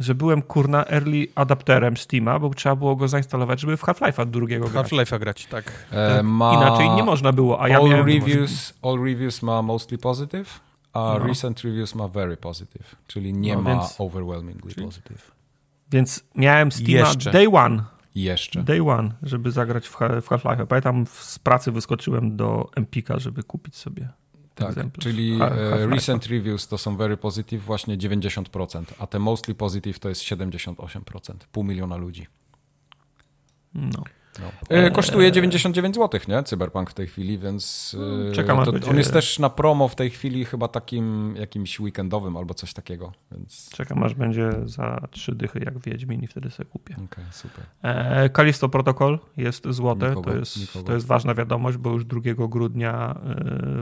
że 0.00 0.14
byłem 0.14 0.42
kurna 0.42 0.84
early 0.86 1.26
adapterem 1.34 1.96
Steama, 1.96 2.38
bo 2.38 2.50
trzeba 2.50 2.76
było 2.76 2.96
go 2.96 3.08
zainstalować, 3.08 3.60
żeby 3.60 3.76
w 3.76 3.82
Half-Life'a 3.82 4.26
drugiego 4.26 4.68
grać. 4.68 4.86
Half-Life'a 4.86 5.18
grać, 5.18 5.46
tak. 5.46 5.72
E, 5.90 6.22
ma... 6.22 6.54
Inaczej 6.54 6.90
nie 6.90 7.02
można 7.02 7.32
było, 7.32 7.62
a 7.62 7.68
ja 7.68 7.78
all 7.78 7.88
miałem... 7.88 8.06
Reviews, 8.06 8.74
all 8.82 8.98
reviews 9.04 9.42
ma 9.42 9.62
mostly 9.62 9.98
positive, 9.98 10.60
a 10.92 10.98
no. 10.98 11.18
recent 11.18 11.60
reviews 11.60 11.94
ma 11.94 12.08
very 12.08 12.36
positive, 12.36 12.96
czyli 13.06 13.34
nie 13.34 13.54
no, 13.54 13.62
ma 13.62 13.70
więc... 13.70 13.94
overwhelmingly 13.98 14.74
czyli... 14.74 14.86
positive. 14.86 15.30
Więc 15.90 16.24
miałem 16.34 16.72
Steama 16.72 17.08
Jeszcze. 17.08 17.30
day 17.30 17.48
one. 17.52 17.82
Jeszcze. 18.14 18.62
Day 18.62 18.82
one, 18.82 19.10
żeby 19.22 19.50
zagrać 19.50 19.88
w, 19.88 19.96
Half-Life. 19.96 20.66
Pamiętam, 20.66 21.06
z 21.06 21.38
pracy 21.38 21.72
wyskoczyłem 21.72 22.36
do 22.36 22.70
Empika, 22.76 23.18
żeby 23.18 23.42
kupić 23.42 23.76
sobie 23.76 24.08
tak, 24.54 24.68
egzemplarz. 24.68 25.04
czyli 25.04 25.38
e, 25.42 25.86
recent 25.86 26.26
reviews 26.26 26.68
to 26.68 26.78
są 26.78 26.96
very 26.96 27.16
positive 27.16 27.64
właśnie 27.64 27.98
90%, 27.98 28.84
a 28.98 29.06
te 29.06 29.18
mostly 29.18 29.54
positive 29.54 29.98
to 29.98 30.08
jest 30.08 30.22
78%, 30.22 31.34
pół 31.52 31.64
miliona 31.64 31.96
ludzi. 31.96 32.26
No. 33.74 34.04
No. 34.40 34.52
E, 34.68 34.90
kosztuje 34.90 35.32
99 35.32 35.96
zł, 35.96 36.20
nie? 36.28 36.42
Cyberpunk 36.42 36.90
w 36.90 36.94
tej 36.94 37.06
chwili, 37.06 37.38
więc 37.38 37.96
e, 38.30 38.32
Czekam, 38.32 38.64
to, 38.64 38.72
on 38.90 38.98
jest 38.98 39.12
też 39.12 39.38
na 39.38 39.50
promo 39.50 39.88
w 39.88 39.94
tej 39.94 40.10
chwili 40.10 40.44
chyba 40.44 40.68
takim 40.68 41.36
jakimś 41.36 41.80
weekendowym 41.80 42.36
albo 42.36 42.54
coś 42.54 42.72
takiego. 42.72 43.12
Więc... 43.32 43.70
Czekam 43.70 44.02
aż 44.02 44.14
będzie 44.14 44.50
za 44.64 45.00
trzy 45.10 45.34
dychy 45.34 45.60
jak 45.64 45.78
Wiedźmin 45.78 46.22
i 46.22 46.26
wtedy 46.26 46.50
sobie 46.50 46.68
kupię. 46.70 46.94
Okay, 46.94 47.24
super. 47.30 47.64
E, 47.82 48.28
Kalisto 48.28 48.68
Protocol 48.68 49.18
jest 49.36 49.64
złote, 49.70 50.08
nikogo, 50.08 50.30
to, 50.30 50.36
jest, 50.36 50.58
to 50.86 50.94
jest 50.94 51.06
ważna 51.06 51.34
wiadomość, 51.34 51.76
bo 51.76 51.90
już 51.90 52.04
2 52.04 52.20
grudnia 52.48 53.20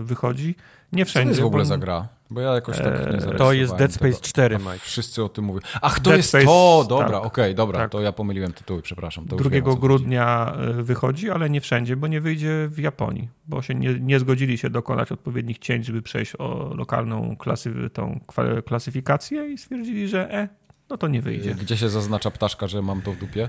wychodzi 0.03 0.55
Nie 0.93 1.05
wszędzie. 1.05 1.23
Co 1.23 1.25
to 1.25 1.31
jest 1.31 1.41
w 1.41 1.47
ogóle 1.47 1.63
bo... 1.63 1.69
za 1.69 1.79
gra? 1.79 2.09
Bo 2.31 2.41
ja 2.41 2.55
jakoś 2.55 2.77
tak 2.77 2.87
nie 2.87 3.31
eee, 3.31 3.39
To 3.39 3.53
jest 3.53 3.75
Dead 3.75 3.93
Space 3.93 4.21
4, 4.21 4.59
Mike. 4.59 4.79
Wszyscy 4.79 5.25
o 5.25 5.29
tym 5.29 5.45
mówią. 5.45 5.61
Ach, 5.83 6.01
to 6.01 6.05
Dead 6.05 6.17
jest 6.17 6.29
Space, 6.29 6.45
to! 6.45 6.87
Dobra, 6.89 7.07
tak, 7.07 7.17
okej, 7.17 7.27
okay, 7.27 7.55
dobra, 7.55 7.79
tak. 7.79 7.91
to 7.91 8.01
ja 8.01 8.13
pomyliłem 8.13 8.53
tytuły, 8.53 8.83
przepraszam. 8.83 9.27
2 9.27 9.37
grudnia 9.77 10.45
chodzi. 10.45 10.83
wychodzi, 10.83 11.31
ale 11.31 11.51
nie 11.51 11.61
wszędzie, 11.61 11.97
bo 11.97 12.07
nie 12.07 12.21
wyjdzie 12.21 12.69
w 12.69 12.79
Japonii, 12.79 13.29
bo 13.47 13.63
się 13.63 13.75
nie, 13.75 14.01
nie 14.01 14.21
zgodzili 14.21 14.59
się 14.59 14.71
dokonać 14.71 15.13
odpowiednich 15.13 15.59
cięć, 15.59 15.87
żeby 15.87 16.03
przejść 16.03 16.33
o 16.39 16.75
lokalną 16.75 17.37
klasy, 17.37 17.91
tą 17.93 18.21
klasyfikację 18.67 19.53
i 19.53 19.59
stwierdzili, 19.59 20.09
że 20.09 20.35
e, 20.35 20.49
no 20.91 20.97
to 20.97 21.09
nie 21.09 21.23
wyjdzie. 21.23 21.55
Gdzie 21.55 21.77
się 21.77 21.89
zaznacza 21.89 22.31
ptaszka, 22.31 22.67
że 22.67 22.83
mam 22.83 23.03
to 23.03 23.13
w 23.13 23.17
dupie? 23.17 23.49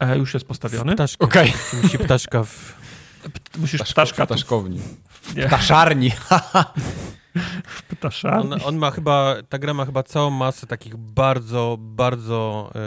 E, 0.00 0.18
już 0.18 0.34
jest 0.34 0.46
postawiony. 0.46 0.94
Ptaszka. 0.94 1.24
Okej. 1.24 1.48
Okay. 1.50 1.82
Musi 1.82 1.98
ptaszka 1.98 2.44
w... 2.44 2.74
Musisz 3.58 3.80
Ptaszko, 3.80 3.94
ptaszka... 3.94 4.24
W 4.24 4.26
ptaszkowni. 4.26 4.78
W 5.08 5.34
ptaszarni. 5.34 6.10
w 7.66 7.82
ptaszarni. 7.82 8.52
On, 8.52 8.60
on, 8.64 8.76
ma 8.76 8.90
chyba, 8.90 9.36
ta 9.48 9.58
gra 9.58 9.74
ma 9.74 9.86
chyba 9.86 10.02
całą 10.02 10.30
masę 10.30 10.66
takich 10.66 10.96
bardzo, 10.96 11.76
bardzo 11.80 12.70
e, 12.74 12.80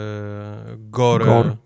gore, 0.76 1.56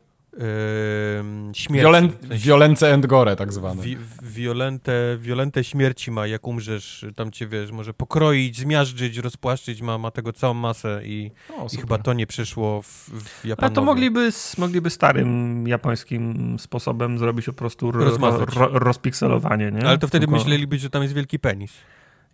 śmierci. 1.54 1.82
Violen, 1.82 2.09
violence 2.30 2.94
and 2.94 3.06
gore 3.06 3.36
tak 3.36 3.52
zwane. 3.52 3.82
Wi, 3.82 3.96
violente, 4.22 5.16
violente 5.20 5.64
śmierci 5.64 6.10
ma, 6.10 6.26
jak 6.26 6.46
umrzesz, 6.46 7.06
tam 7.16 7.30
cię, 7.30 7.46
wiesz, 7.46 7.72
może 7.72 7.94
pokroić, 7.94 8.59
zmiażdżyć, 8.59 9.16
rozpłaszczyć, 9.18 9.82
ma, 9.82 9.98
ma 9.98 10.10
tego 10.10 10.32
całą 10.32 10.54
masę 10.54 11.00
i, 11.04 11.30
o, 11.59 11.66
i 11.72 11.76
chyba 11.76 11.98
to 11.98 12.12
nie 12.12 12.26
przyszło 12.26 12.82
w, 12.82 12.86
w 13.09 13.44
Japanowi. 13.44 13.66
Ale 13.66 13.74
to 13.74 13.82
mogliby, 13.82 14.30
mogliby 14.59 14.90
starym 14.90 15.68
japońskim 15.68 16.56
sposobem 16.59 17.18
zrobić 17.18 17.46
po 17.46 17.52
prostu 17.52 17.90
ro, 17.90 18.18
ro, 18.56 18.68
rozpikselowanie, 18.72 19.70
nie? 19.70 19.86
Ale 19.86 19.98
to 19.98 20.09
wtedy 20.09 20.26
Tylko... 20.26 20.38
myśleliby, 20.38 20.78
że 20.78 20.90
tam 20.90 21.02
jest 21.02 21.14
wielki 21.14 21.38
penis. 21.38 21.72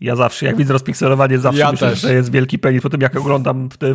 Ja 0.01 0.17
zawsze, 0.17 0.47
jak 0.47 0.57
widzę 0.57 0.73
rozpikselowanie, 0.73 1.39
zawsze 1.39 1.61
ja 1.61 1.73
myślę, 1.73 1.91
też. 1.91 2.01
że 2.01 2.15
jest 2.15 2.33
wielki 2.33 2.59
penis. 2.59 2.83
Po 2.83 2.91
tym, 2.91 3.01
jak 3.01 3.17
oglądam 3.17 3.69
w, 3.69 3.79
wi 3.79 3.95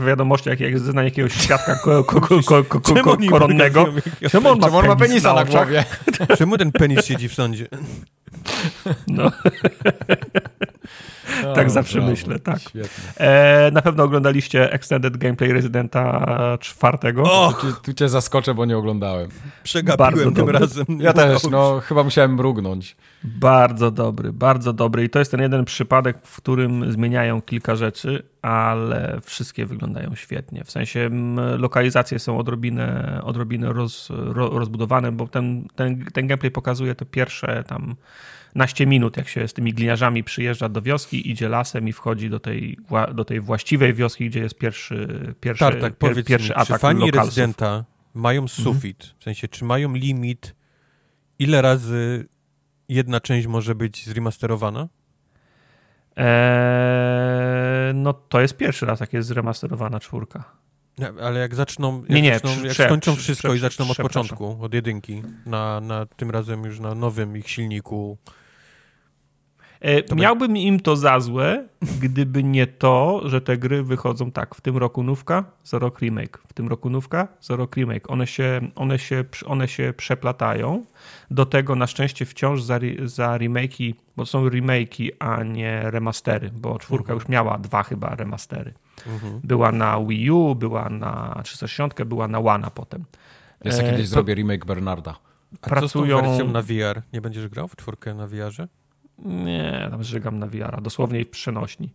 wi 0.00 0.06
wiadomościach, 0.06 0.60
jak 0.60 0.78
zna 0.78 1.02
jakiegoś 1.02 1.32
świadka 1.32 1.74
ko 1.74 2.04
ko 2.04 2.20
ko 2.20 2.64
ko 2.64 3.16
koronnego. 3.30 3.86
Czemu 4.30 4.48
on 4.48 4.58
ma, 4.58 4.66
Czemu 4.66 4.78
on 4.78 4.86
ma 4.86 4.96
penisa 4.96 5.28
na, 5.28 5.34
na 5.34 5.44
głowie? 5.44 5.84
Czemu 6.38 6.58
ten 6.58 6.72
penis 6.72 7.04
siedzi 7.04 7.28
w 7.28 7.34
sądzie? 7.34 7.66
No. 9.06 9.32
tak 11.54 11.70
zawsze 11.70 11.94
brawo. 11.98 12.10
myślę, 12.10 12.38
tak. 12.38 12.58
E, 13.16 13.70
na 13.72 13.82
pewno 13.82 14.04
oglądaliście 14.04 14.72
Extended 14.72 15.16
Gameplay 15.16 15.52
Residenta 15.52 16.26
czwartego. 16.60 17.22
O, 17.22 17.52
tu, 17.52 17.72
tu, 17.72 17.92
cię 17.92 18.08
zaskoczę, 18.08 18.54
bo 18.54 18.64
nie 18.64 18.76
oglądałem. 18.76 19.30
Przegapiłem 19.62 20.34
tym 20.34 20.50
razem. 20.50 20.86
Ja 21.00 21.12
też, 21.12 21.42
no 21.50 21.80
chyba 21.80 22.04
musiałem 22.04 22.34
mrugnąć. 22.34 22.96
Bardzo 23.24 23.90
dobry, 23.90 24.32
bardzo 24.32 24.72
dobry 24.72 25.04
i 25.04 25.10
to 25.10 25.18
jest 25.18 25.30
ten 25.30 25.40
jeden 25.40 25.64
przypadek, 25.64 26.18
w 26.26 26.36
którym 26.36 26.92
zmieniają 26.92 27.42
kilka 27.42 27.76
rzeczy, 27.76 28.22
ale 28.42 29.20
wszystkie 29.22 29.66
wyglądają 29.66 30.14
świetnie. 30.14 30.64
W 30.64 30.70
sensie 30.70 31.10
lokalizacje 31.58 32.18
są 32.18 32.38
odrobinę, 32.38 33.20
odrobinę 33.24 33.72
roz, 33.72 34.08
ro, 34.10 34.48
rozbudowane, 34.48 35.12
bo 35.12 35.26
ten, 35.26 35.68
ten, 35.74 36.04
ten 36.04 36.26
gameplay 36.26 36.50
pokazuje 36.50 36.94
te 36.94 37.06
pierwsze 37.06 37.64
tam 37.66 37.96
naście 38.54 38.86
minut, 38.86 39.16
jak 39.16 39.28
się 39.28 39.48
z 39.48 39.52
tymi 39.52 39.74
gliniarzami 39.74 40.24
przyjeżdża 40.24 40.68
do 40.68 40.82
wioski, 40.82 41.30
idzie 41.30 41.48
lasem 41.48 41.88
i 41.88 41.92
wchodzi 41.92 42.30
do 42.30 42.40
tej, 42.40 42.78
do 43.14 43.24
tej 43.24 43.40
właściwej 43.40 43.94
wioski, 43.94 44.30
gdzie 44.30 44.40
jest 44.40 44.58
pierwszy, 44.58 45.34
pierwszy, 45.40 45.64
tak, 45.64 45.80
tak, 45.80 45.98
pier, 45.98 46.24
pierwszy 46.24 46.48
mi, 46.48 46.54
atak 46.54 46.66
czy 46.66 46.78
fani 46.78 47.00
lokalsów. 47.00 47.36
rezydenta 47.36 47.84
mają 48.14 48.42
mhm. 48.42 48.64
sufit? 48.64 49.02
Mhm. 49.02 49.20
W 49.20 49.24
sensie, 49.24 49.48
czy 49.48 49.64
mają 49.64 49.94
limit, 49.94 50.54
ile 51.38 51.62
razy 51.62 52.28
jedna 52.88 53.20
część 53.20 53.46
może 53.46 53.74
być 53.74 54.06
zremasterowana? 54.06 54.88
Eee, 56.16 57.94
no 57.94 58.12
to 58.12 58.40
jest 58.40 58.56
pierwszy 58.56 58.86
raz, 58.86 59.00
jak 59.00 59.12
jest 59.12 59.28
zremasterowana 59.28 60.00
czwórka. 60.00 60.44
Ale 61.22 61.40
jak 61.40 61.54
zaczną, 61.54 62.00
jak, 62.00 62.10
nie, 62.10 62.22
nie, 62.22 62.34
zaczną, 62.34 62.64
jak 62.64 62.74
skończą 62.74 63.16
wszystko 63.16 63.54
i 63.54 63.58
zaczną 63.58 63.90
od 63.90 63.96
początku, 63.96 64.58
od 64.60 64.74
jedynki, 64.74 65.22
na, 65.46 65.80
na 65.80 66.06
tym 66.06 66.30
razem 66.30 66.64
już 66.64 66.80
na 66.80 66.94
nowym 66.94 67.36
ich 67.36 67.50
silniku, 67.50 68.18
E, 69.80 70.14
miałbym 70.14 70.56
im 70.56 70.80
to 70.80 70.96
za 70.96 71.20
złe, 71.20 71.68
gdyby 72.00 72.44
nie 72.44 72.66
to, 72.66 73.22
że 73.24 73.40
te 73.40 73.58
gry 73.58 73.82
wychodzą 73.82 74.32
tak. 74.32 74.54
W 74.54 74.60
tym 74.60 74.76
roku 74.76 75.02
nówka, 75.02 75.44
za 75.64 75.78
rok 75.78 75.98
remake. 76.00 76.38
W 76.48 76.52
tym 76.52 76.68
roku 76.68 76.90
nówka, 76.90 77.28
za 77.40 77.56
rok 77.56 77.76
remake. 77.76 78.10
One 78.10 78.26
się, 78.26 78.60
one 78.74 78.98
się, 78.98 79.24
one 79.46 79.68
się 79.68 79.94
przeplatają. 79.96 80.84
Do 81.30 81.46
tego 81.46 81.76
na 81.76 81.86
szczęście 81.86 82.26
wciąż 82.26 82.62
za, 82.62 82.78
za 83.04 83.38
remake'i, 83.38 83.94
bo 84.16 84.22
to 84.22 84.26
są 84.26 84.48
remake'i, 84.48 85.08
a 85.18 85.42
nie 85.42 85.90
remastery, 85.90 86.50
bo 86.54 86.78
czwórka 86.78 87.12
mhm. 87.12 87.18
już 87.18 87.28
miała 87.28 87.58
dwa 87.58 87.82
chyba 87.82 88.14
remastery. 88.14 88.74
Mhm. 89.06 89.40
Była 89.44 89.72
na 89.72 90.00
Wii 90.04 90.30
U, 90.30 90.54
była 90.54 90.88
na 90.88 91.40
360, 91.44 92.04
była 92.04 92.28
na 92.28 92.38
One 92.38 92.68
potem. 92.74 93.04
Ja 93.64 93.72
sobie 93.72 93.90
kiedyś 93.90 94.00
e, 94.00 94.08
to... 94.08 94.10
zrobię 94.10 94.34
remake 94.34 94.66
Bernarda. 94.66 95.18
A 95.62 95.68
pracują... 95.68 96.20
co 96.20 96.24
z 96.24 96.28
wersją 96.28 96.52
na 96.52 96.62
VR? 96.62 97.02
Nie 97.12 97.20
będziesz 97.20 97.48
grał 97.48 97.68
w 97.68 97.76
czwórkę 97.76 98.14
na 98.14 98.26
VR-ze? 98.26 98.68
Nie, 99.24 99.88
tam 99.90 100.04
żygam 100.04 100.38
na 100.38 100.46
VR-a, 100.46 100.80
dosłownie 100.80 101.24
w 101.24 101.30
przenośni. 101.30 101.90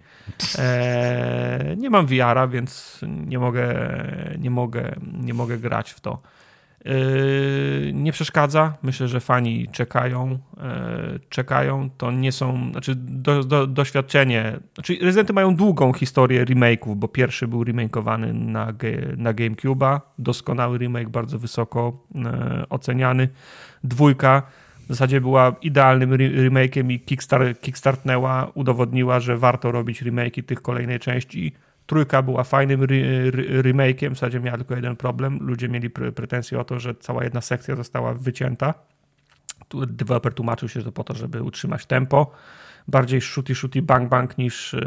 E, 0.57 1.75
nie 1.77 1.89
mam 1.89 2.05
VR-a, 2.05 2.47
więc 2.47 3.01
nie 3.27 3.39
mogę, 3.39 3.75
nie, 4.39 4.49
mogę, 4.49 4.95
nie 5.21 5.33
mogę 5.33 5.57
grać 5.57 5.91
w 5.91 5.99
to. 5.99 6.21
E, 6.85 6.93
nie 7.93 8.11
przeszkadza. 8.11 8.73
Myślę, 8.83 9.07
że 9.07 9.19
fani 9.19 9.67
czekają. 9.71 10.39
E, 10.57 11.19
czekają. 11.29 11.89
To 11.97 12.11
nie 12.11 12.31
są. 12.31 12.71
Znaczy, 12.71 12.95
do, 12.95 13.43
do, 13.43 13.67
doświadczenie. 13.67 14.59
Znaczy, 14.73 14.97
Rezydenty 15.01 15.33
mają 15.33 15.55
długą 15.55 15.93
historię 15.93 16.45
remake'ów, 16.45 16.95
bo 16.95 17.07
pierwszy 17.07 17.47
był 17.47 17.63
remake'owany 17.63 18.33
na, 18.33 18.73
na 19.17 19.33
GameCube'a. 19.33 19.99
Doskonały 20.19 20.77
remake, 20.77 21.09
bardzo 21.09 21.39
wysoko 21.39 22.03
e, 22.25 22.65
oceniany. 22.69 23.29
Dwójka 23.83 24.43
w 24.85 24.87
zasadzie 24.87 25.21
była 25.21 25.55
idealnym 25.61 26.11
remake'iem 26.11 26.91
i 26.91 26.99
kickstart, 26.99 27.61
kickstartnęła, 27.61 28.51
udowodniła, 28.53 29.19
że 29.19 29.37
warto 29.37 29.71
robić 29.71 30.03
remake'i 30.03 30.43
tych 30.43 30.61
kolejnej 30.61 30.99
części. 30.99 31.53
Trójka 31.85 32.21
była 32.21 32.43
fajnym 32.43 32.81
remake'iem, 33.61 34.09
w 34.09 34.13
zasadzie 34.13 34.39
miała 34.39 34.57
tylko 34.57 34.75
jeden 34.75 34.95
problem. 34.95 35.39
Ludzie 35.41 35.69
mieli 35.69 35.89
pretensje 35.89 36.59
o 36.59 36.63
to, 36.63 36.79
że 36.79 36.95
cała 36.95 37.23
jedna 37.23 37.41
sekcja 37.41 37.75
została 37.75 38.13
wycięta. 38.13 38.73
Developer 39.87 40.33
tłumaczył 40.33 40.69
się, 40.69 40.79
że 40.79 40.85
to 40.85 40.91
po 40.91 41.03
to, 41.03 41.13
żeby 41.13 41.43
utrzymać 41.43 41.85
tempo. 41.85 42.31
Bardziej 42.87 43.21
shooty, 43.21 43.55
shooty, 43.55 43.81
bang, 43.81 44.09
bang 44.09 44.37
niż 44.37 44.73
e, 44.73 44.81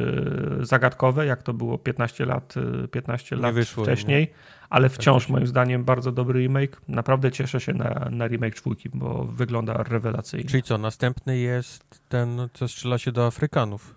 zagadkowe, 0.60 1.27
jak 1.27 1.43
to 1.43 1.55
było 1.55 1.78
15 1.78 2.27
lat, 2.27 2.55
15 2.90 3.36
e, 3.36 3.39
lat 3.39 3.55
wyszło, 3.55 3.85
wcześniej. 3.85 4.20
Nie? 4.20 4.28
Ale 4.70 4.90
tak 4.90 4.98
wciąż 4.98 5.28
moim 5.28 5.47
zdaniem 5.47 5.84
bardzo 5.84 6.12
dobry 6.12 6.40
remake. 6.40 6.80
Naprawdę 6.88 7.32
cieszę 7.32 7.60
się 7.60 7.72
na, 7.72 8.09
na 8.10 8.26
remake 8.26 8.55
czwórki, 8.55 8.88
bo 8.94 9.24
wygląda 9.24 9.82
rewelacyjnie. 9.82 10.51
Czyli 10.51 10.62
co, 10.62 10.78
następny 10.78 11.38
jest 11.38 12.02
ten, 12.09 12.48
co 12.52 12.68
strzela 12.68 12.98
się 12.98 13.12
do 13.12 13.26
Afrykanów? 13.26 13.94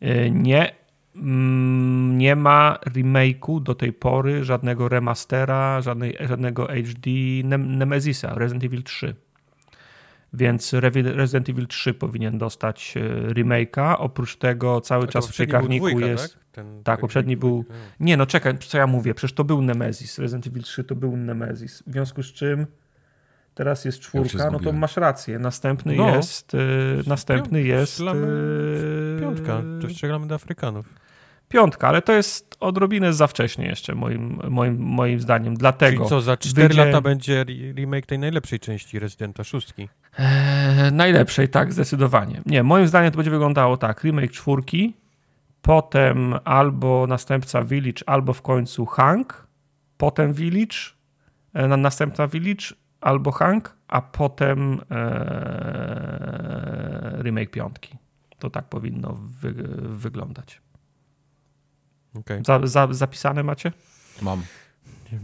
E, 0.00 0.30
nie. 0.30 0.74
Mm, 1.16 2.18
nie 2.18 2.36
ma 2.36 2.78
remake'u 2.86 3.62
do 3.62 3.74
tej 3.74 3.92
pory, 3.92 4.44
żadnego 4.44 4.88
remastera, 4.88 5.80
żadnej, 5.80 6.16
żadnego 6.20 6.66
HD 6.66 7.10
Nemezisa, 7.58 8.34
Resident 8.34 8.64
Evil 8.64 8.82
3. 8.82 9.14
Więc 10.32 10.72
Resident 10.72 11.48
Evil 11.48 11.66
3 11.66 11.94
powinien 11.94 12.38
dostać 12.38 12.94
e, 12.96 13.00
remake'a. 13.34 13.94
Oprócz 13.98 14.36
tego 14.36 14.80
cały 14.80 15.08
czas 15.08 15.28
w 15.28 15.36
piekarniku 15.36 15.88
dwójka, 15.88 16.08
jest. 16.08 16.34
Tak, 16.34 16.45
Ten, 16.56 16.82
tak 16.84 17.00
poprzedni 17.00 17.36
był. 17.36 17.64
Nie, 18.00 18.16
no 18.16 18.26
czekaj, 18.26 18.58
co 18.58 18.78
ja 18.78 18.86
mówię? 18.86 19.14
Przecież 19.14 19.34
to 19.34 19.44
był 19.44 19.62
Nemesis. 19.62 20.18
Resident 20.18 20.46
Evil 20.46 20.62
3 20.62 20.84
to 20.84 20.94
był 20.94 21.16
Nemesis. 21.16 21.82
W 21.86 21.92
związku 21.92 22.22
z 22.22 22.32
czym 22.32 22.66
teraz 23.54 23.84
jest 23.84 24.00
czwórka, 24.00 24.50
no 24.50 24.60
to 24.60 24.72
masz 24.72 24.96
rację. 24.96 25.38
Następny 25.38 25.96
no. 25.96 26.16
jest. 26.16 26.54
Y, 26.54 26.58
następny 27.06 27.58
Piąt, 27.58 27.68
jest. 27.68 28.00
Y, 28.00 29.20
piątka. 29.20 29.62
To 29.80 29.90
strzelamy 29.90 30.26
do 30.26 30.34
Afrykanów 30.34 30.86
piątka, 31.48 31.88
ale 31.88 32.02
to 32.02 32.12
jest 32.12 32.56
odrobinę 32.60 33.12
za 33.12 33.26
wcześnie 33.26 33.66
jeszcze, 33.66 33.94
moim, 33.94 34.40
moim, 34.50 34.78
moim 34.78 35.20
zdaniem. 35.20 35.54
Dlatego. 35.54 35.96
Czyli 35.96 36.08
co, 36.08 36.20
za 36.20 36.36
4 36.36 36.68
wyjdzie... 36.68 36.84
lata 36.84 37.00
będzie 37.00 37.44
remake 37.74 38.06
tej 38.06 38.18
najlepszej 38.18 38.60
części 38.60 38.98
Residenta 38.98 39.44
szóstki? 39.44 39.88
Eee, 40.18 40.92
najlepszej, 40.92 41.48
tak, 41.48 41.72
zdecydowanie. 41.72 42.42
Nie, 42.46 42.62
moim 42.62 42.86
zdaniem 42.86 43.10
to 43.10 43.16
będzie 43.16 43.30
wyglądało 43.30 43.76
tak. 43.76 44.04
Remake 44.04 44.30
czwórki, 44.30 44.94
potem 45.66 46.34
albo 46.44 47.06
następca 47.06 47.62
Village, 47.62 48.02
albo 48.06 48.32
w 48.32 48.42
końcu 48.42 48.86
Hank, 48.86 49.46
potem 49.96 50.32
Village, 50.32 50.76
e, 51.54 51.68
następna 51.68 52.26
Village, 52.26 52.66
albo 53.00 53.32
Hank, 53.32 53.76
a 53.88 54.02
potem 54.02 54.80
e, 54.90 55.06
remake 57.22 57.50
piątki. 57.50 57.96
To 58.38 58.50
tak 58.50 58.68
powinno 58.68 59.18
wy, 59.40 59.52
wyglądać. 59.78 60.62
Okay. 62.14 62.42
Za, 62.46 62.66
za, 62.66 62.88
zapisane 62.90 63.42
macie? 63.42 63.72
Mam. 64.22 64.42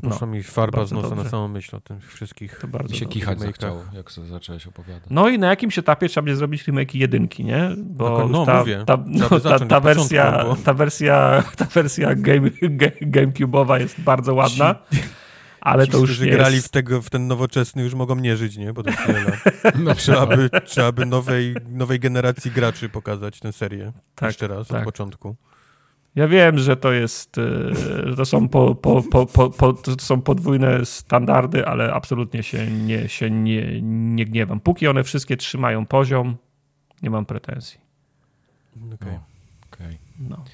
Poszła 0.03 0.27
no, 0.27 0.33
mi 0.33 0.43
farba 0.43 0.85
z 0.85 0.93
nosa 0.93 1.09
dobrze. 1.09 1.25
na 1.25 1.31
samą 1.31 1.49
myśl 1.49 1.77
o 1.77 1.81
tych 1.81 2.13
wszystkich. 2.13 2.59
To 2.61 2.69
bardzo 2.69 2.93
mi 2.93 2.99
się 2.99 3.07
kichać 3.07 3.41
zachciało, 3.41 3.85
jak 3.93 4.11
zacząłeś 4.11 4.67
opowiadać. 4.67 5.05
No 5.11 5.29
i 5.29 5.39
na 5.39 5.49
jakimś 5.49 5.79
etapie 5.79 6.09
trzeba 6.09 6.25
będzie 6.25 6.37
zrobić 6.37 6.67
remake 6.67 6.95
jedynki, 6.95 7.45
nie? 7.45 7.71
Bo 7.77 8.19
no, 8.19 8.29
no 8.29 8.47
ta, 8.47 8.59
mówię. 8.59 8.85
Ta, 8.87 9.05
no, 9.07 9.41
ta, 9.41 9.59
ta, 9.59 9.81
wersja, 9.81 10.45
ta 10.65 10.75
wersja, 10.75 11.45
ta 11.57 11.65
wersja 11.65 12.15
game, 12.15 12.51
game, 12.63 12.93
GameCube'owa 13.01 13.81
jest 13.81 14.01
bardzo 14.01 14.35
ładna. 14.35 14.75
Ale 15.61 15.87
Ci, 15.87 15.93
to 15.93 15.99
już 15.99 16.11
którzy 16.11 16.27
jest... 16.27 16.39
grali 16.39 16.63
w, 16.63 16.69
tego, 16.69 17.03
w 17.03 17.11
ten 17.11 17.27
nowoczesny 17.27 17.83
już 17.83 17.95
mogą 17.95 18.17
nie 18.17 18.37
żyć, 18.37 18.57
nie? 18.57 18.73
Bo 18.73 18.83
to 18.83 18.91
no, 19.79 19.95
trzeba 19.95 20.27
by, 20.27 20.51
trzeba 20.65 20.93
by 20.93 21.07
nowej, 21.07 21.55
nowej 21.69 22.01
generacji 22.01 22.51
graczy 22.51 22.89
pokazać 22.89 23.41
tę 23.41 23.53
serię. 23.53 23.93
Tak, 24.15 24.29
Jeszcze 24.29 24.49
raz, 24.49 24.69
tak. 24.69 24.79
od 24.79 24.85
początku. 24.85 25.37
Ja 26.15 26.29
wiem, 26.29 26.59
że 26.59 26.77
to 26.77 26.93
jest, 26.93 27.39
e, 27.39 27.75
że 28.11 28.17
to 28.17 28.25
są, 28.25 28.49
po, 28.49 28.75
po, 28.75 29.03
po, 29.03 29.27
po, 29.51 29.73
to 29.73 29.93
są 30.01 30.23
podwójne 30.23 30.85
standardy, 30.87 31.67
ale 31.67 31.93
absolutnie 31.93 32.43
się, 32.43 32.67
nie, 32.67 33.09
się 33.09 33.31
nie, 33.31 33.81
nie 33.83 34.25
gniewam. 34.25 34.61
Póki 34.61 34.89
one 34.89 35.05
wszystkie 35.05 35.37
trzymają 35.37 35.87
poziom, 35.87 36.37
nie 37.03 37.11
mam 37.11 37.27
pretensji. 37.27 37.81
Okej. 38.77 38.95
Okay. 38.95 39.19
okay. 39.73 39.99
No. 40.19 40.45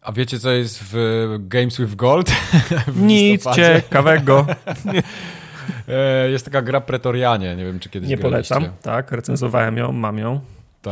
A 0.00 0.12
wiecie, 0.12 0.38
co 0.38 0.50
jest 0.50 0.84
w 0.92 1.28
Games 1.40 1.80
with 1.80 1.94
Gold? 1.94 2.30
w 2.86 3.02
Nic 3.02 3.44
ciekawego. 3.56 4.46
E, 5.88 6.30
jest 6.30 6.44
taka 6.44 6.62
gra 6.62 6.80
Pretorianie, 6.80 7.56
nie 7.56 7.64
wiem, 7.64 7.78
czy 7.78 7.88
kiedyś 7.88 8.10
Nie 8.10 8.16
graliście. 8.16 8.54
polecam, 8.54 8.76
tak, 8.82 9.12
recenzowałem 9.12 9.76
ją, 9.76 9.92
mam 9.92 10.18
ją. 10.18 10.40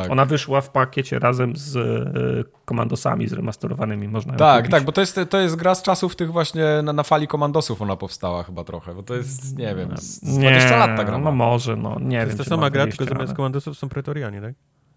Tak. 0.03 0.11
Ona 0.11 0.25
wyszła 0.25 0.61
w 0.61 0.71
pakiecie 0.71 1.19
razem 1.19 1.57
z 1.57 1.77
e, 1.77 2.45
komandosami 2.65 3.29
zremasterowanymi, 3.29 4.09
można 4.09 4.33
ją 4.33 4.39
Tak, 4.39 4.57
kupić. 4.57 4.71
tak, 4.71 4.85
bo 4.85 4.93
to 4.93 5.01
jest, 5.01 5.21
to 5.31 5.39
jest 5.41 5.57
gra 5.57 5.75
z 5.75 5.83
czasów 5.83 6.17
tych 6.17 6.33
właśnie, 6.33 6.65
na, 6.83 6.93
na 6.93 7.03
fali 7.03 7.29
komandosów 7.29 7.83
ona 7.83 7.97
powstała 7.97 8.43
chyba 8.43 8.65
trochę, 8.65 8.95
bo 8.95 9.03
to 9.03 9.15
jest, 9.15 9.59
nie 9.59 9.75
wiem, 9.75 9.97
z 9.97 10.21
20 10.21 10.71
nie, 10.71 10.77
lat 10.77 10.97
ta 10.97 11.05
gra. 11.05 11.19
No 11.19 11.33
może, 11.33 11.77
no 11.77 11.89
nie 11.89 11.97
to 11.99 12.09
wiem. 12.09 12.21
To 12.21 12.27
jest 12.27 12.39
ta 12.39 12.45
sama 12.45 12.71
gra, 12.71 12.87
tylko 12.87 13.05
zamiast 13.05 13.35
komandosów 13.35 13.79
są 13.79 13.89
pretorianie, 13.89 14.41
tak? 14.41 14.55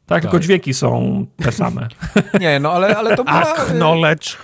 Tak, 0.10 0.16
tak, 0.16 0.22
tylko 0.22 0.40
dźwięki 0.40 0.74
są 0.74 1.26
te 1.44 1.52
same. 1.52 1.88
Nie, 2.42 2.60
no 2.60 2.72
ale, 2.72 2.98
ale 2.98 3.18
to 3.18 3.24
była... 3.24 3.56
Acknowledge. 3.56 4.38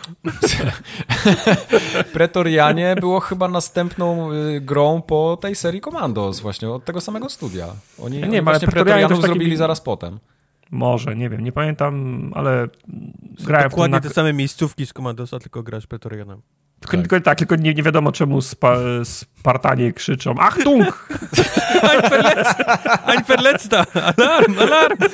Pretorianie 2.13 2.95
było 2.99 3.19
chyba 3.19 3.47
następną 3.47 4.31
y, 4.31 4.61
grą 4.61 5.01
po 5.01 5.37
tej 5.41 5.55
serii 5.55 5.81
Commandos 5.81 6.39
właśnie, 6.39 6.69
od 6.69 6.85
tego 6.85 7.01
samego 7.01 7.29
studia. 7.29 7.67
Oni, 8.03 8.17
nie, 8.17 8.23
oni 8.23 8.41
właśnie 8.41 8.67
Pretorianów 8.67 9.17
taki... 9.17 9.27
zrobili 9.27 9.57
zaraz 9.57 9.81
potem. 9.81 10.19
Może, 10.71 11.15
nie 11.15 11.29
wiem, 11.29 11.43
nie 11.43 11.51
pamiętam, 11.51 12.31
ale 12.35 12.67
grałem 13.45 13.69
Dokładnie 13.69 13.99
w 13.99 14.03
te 14.03 14.09
same 14.09 14.33
miejscówki 14.33 14.85
z 14.85 14.93
Commandosa, 14.93 15.39
tylko 15.39 15.63
grasz 15.63 15.87
Pretorianem. 15.87 16.41
Tylko, 16.79 16.97
tak. 16.97 17.01
tylko, 17.01 17.21
tak, 17.21 17.37
tylko 17.37 17.55
nie, 17.55 17.73
nie 17.73 17.83
wiadomo 17.83 18.11
czemu 18.11 18.41
spa, 18.41 18.77
Spartanie 19.03 19.93
krzyczą 19.93 20.35
Achtung! 20.39 21.09
Ein 23.05 23.23
Verletzter! 23.23 23.85
Alarm, 24.17 24.59
alarm! 24.59 24.97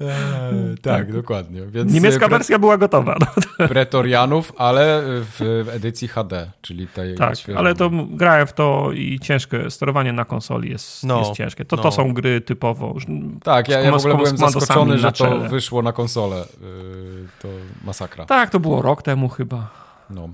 Eee, 0.00 0.78
tak, 0.82 1.12
dokładnie. 1.12 1.60
Więc 1.66 1.92
Niemiecka 1.92 2.18
pre... 2.18 2.28
wersja 2.28 2.58
była 2.58 2.78
gotowa. 2.78 3.16
No. 3.20 3.68
Pretorianów, 3.68 4.52
ale 4.56 5.02
w, 5.04 5.64
w, 5.66 5.68
edycji 5.68 6.08
HD, 6.08 6.50
czyli 6.62 6.86
tej 6.86 7.14
Tak, 7.14 7.34
ale 7.56 7.74
to 7.74 7.90
grałem 8.10 8.46
w 8.46 8.52
to 8.52 8.92
i 8.92 9.20
ciężkie 9.20 9.70
sterowanie 9.70 10.12
na 10.12 10.24
konsoli 10.24 10.70
jest, 10.70 11.04
no, 11.04 11.18
jest 11.18 11.32
ciężkie. 11.32 11.64
To, 11.64 11.76
no. 11.76 11.82
to 11.82 11.92
są 11.92 12.12
gry 12.12 12.40
typowo. 12.40 12.94
Tak, 13.42 13.68
ja, 13.68 13.80
ja 13.80 13.92
w 13.92 13.94
ogóle 13.94 14.16
byłem 14.16 14.36
zaskoczony, 14.36 14.98
że 14.98 15.12
to 15.12 15.38
wyszło 15.38 15.82
na 15.82 15.92
konsolę. 15.92 16.44
Yy, 16.60 17.28
to 17.42 17.48
masakra. 17.84 18.26
Tak, 18.26 18.50
to 18.50 18.60
było 18.60 18.82
rok 18.82 19.02
temu 19.02 19.28
chyba. 19.28 19.70
No. 20.10 20.28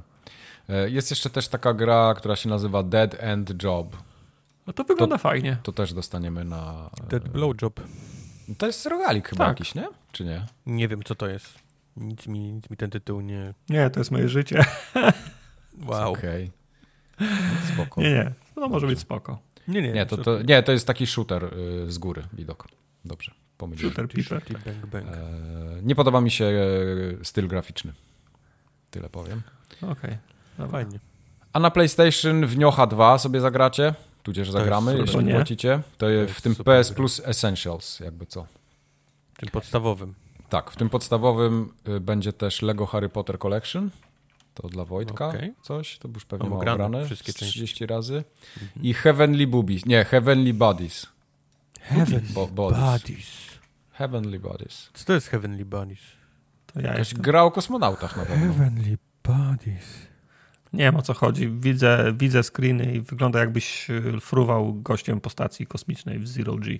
E, 0.69 0.91
jest 0.91 1.11
jeszcze 1.11 1.31
też 1.31 1.49
taka 1.49 1.75
gra, 1.75 2.15
która 2.17 2.37
się 2.37 2.49
nazywa 2.49 2.83
Dead 2.83 3.17
End 3.19 3.63
Job. 3.63 3.97
No 4.67 4.73
to 4.73 4.85
wygląda 4.85 5.17
to, 5.17 5.23
fajnie. 5.23 5.57
To 5.63 5.73
też 5.73 5.93
dostaniemy 5.95 6.45
na... 6.45 6.91
Dead 7.09 7.29
Blow 7.29 7.63
Job. 7.63 7.81
To 8.59 8.67
jest 8.67 8.87
rogalik 8.87 9.29
chyba 9.29 9.45
tak. 9.45 9.59
jakiś, 9.59 9.75
nie? 9.75 9.89
Czy 10.13 10.25
nie? 10.25 10.47
Nie 10.67 10.89
wiem, 10.89 11.03
co 11.03 11.15
to 11.15 11.29
jest. 11.29 11.59
Nic 11.97 12.27
mi, 12.27 12.53
nic 12.53 12.71
mi 12.71 12.77
ten 12.77 12.91
tytuł 12.91 13.21
nie... 13.21 13.55
Nie, 13.69 13.91
to 13.91 14.01
jest 14.01 14.11
moje 14.11 14.29
życie. 14.29 14.65
Wow. 15.87 16.13
Okej. 16.13 16.51
Okay. 17.17 17.29
Spoko. 17.75 18.01
Nie, 18.01 18.11
nie. 18.11 18.33
No 18.57 18.69
może 18.69 18.87
być 18.87 18.99
spoko. 18.99 19.39
Nie, 19.69 19.83
nie. 19.83 19.93
Nie, 19.93 20.07
to, 20.07 20.17
to, 20.17 20.43
nie, 20.43 20.63
to 20.63 20.73
jest 20.73 20.87
taki 20.87 21.07
shooter 21.07 21.45
y, 21.45 21.93
z 21.93 21.99
góry 21.99 22.23
widok. 22.33 22.69
Dobrze, 23.05 23.33
pomyliłem. 23.59 23.95
Shooter, 23.95 24.25
shooter. 24.25 24.59
Bang, 24.65 24.87
bang. 24.87 25.07
E, 25.07 25.27
nie 25.83 25.95
podoba 25.95 26.21
mi 26.21 26.31
się 26.31 26.45
e, 26.45 27.25
styl 27.25 27.49
graficzny. 27.49 27.93
Tyle 28.91 29.09
powiem. 29.09 29.43
Okej, 29.77 29.91
okay. 29.91 30.19
no 30.59 30.69
fajnie. 30.69 30.99
A 31.53 31.61
na 31.61 31.71
PlayStation 31.71 32.47
w 32.47 32.59
Niocha 32.59 32.87
2 32.87 33.19
sobie 33.19 33.41
zagracie? 33.41 33.95
Tudzież 34.23 34.51
zagramy, 34.51 34.99
jeśli 34.99 35.25
nie. 35.25 35.35
płacicie. 35.35 35.83
To, 35.93 35.99
to 35.99 36.09
jest 36.09 36.35
w 36.35 36.41
tym 36.41 36.55
PS 36.55 36.93
Plus 36.93 37.23
Essentials, 37.25 38.01
jakby 38.01 38.27
co. 38.27 38.47
W 39.35 39.39
tym 39.39 39.49
podstawowym. 39.49 40.15
Tak, 40.49 40.71
w 40.71 40.77
tym 40.77 40.91
podstawowym 40.91 41.73
y, 41.89 42.01
będzie 42.01 42.33
też 42.33 42.63
Lego 42.63 42.87
Harry 42.87 43.09
Potter 43.09 43.39
Collection. 43.39 43.91
To 44.55 44.69
dla 44.69 44.85
Wojtka 44.85 45.29
okay. 45.29 45.55
coś, 45.63 45.99
to 45.99 46.09
już 46.09 46.25
pewnie 46.25 46.51
ma 46.51 46.59
grane 46.59 47.07
wszystkie 47.07 47.33
30 47.33 47.61
części. 47.61 47.87
razy. 47.87 48.25
Mhm. 48.63 48.85
I 48.85 48.95
Heavenly 48.95 49.47
Boobies, 49.47 49.87
nie, 49.87 50.05
Heavenly 50.05 50.55
Bodies. 50.55 51.07
Heavenly 51.81 52.33
Bo 52.35 52.47
bodies. 52.47 52.79
bodies. 52.81 53.27
Heavenly 53.93 54.39
Bodies. 54.39 54.91
Co 54.95 55.05
to 55.05 55.13
jest 55.13 55.29
Heavenly 55.29 55.65
Bodies? 55.65 56.01
To 56.67 56.81
ja 56.81 56.91
Jakaś 56.91 57.15
gra 57.15 57.43
o 57.43 57.51
kosmonautach 57.51 58.17
na 58.17 58.25
pewno. 58.25 58.47
Heavenly 58.47 58.99
Bodies. 59.25 60.10
Nie 60.73 60.85
wiem 60.85 60.97
o 60.97 61.03
co 61.03 61.15
chodzi. 61.15 61.49
Widzę, 61.49 62.13
widzę 62.17 62.43
screeny 62.43 62.93
i 62.93 63.01
wygląda 63.01 63.39
jakbyś 63.39 63.91
e, 63.91 64.21
fruwał 64.21 64.75
gościem 64.75 65.21
po 65.21 65.31
stacji 65.31 65.67
kosmicznej 65.67 66.19
w 66.19 66.29
Zero 66.29 66.55
G. 66.55 66.79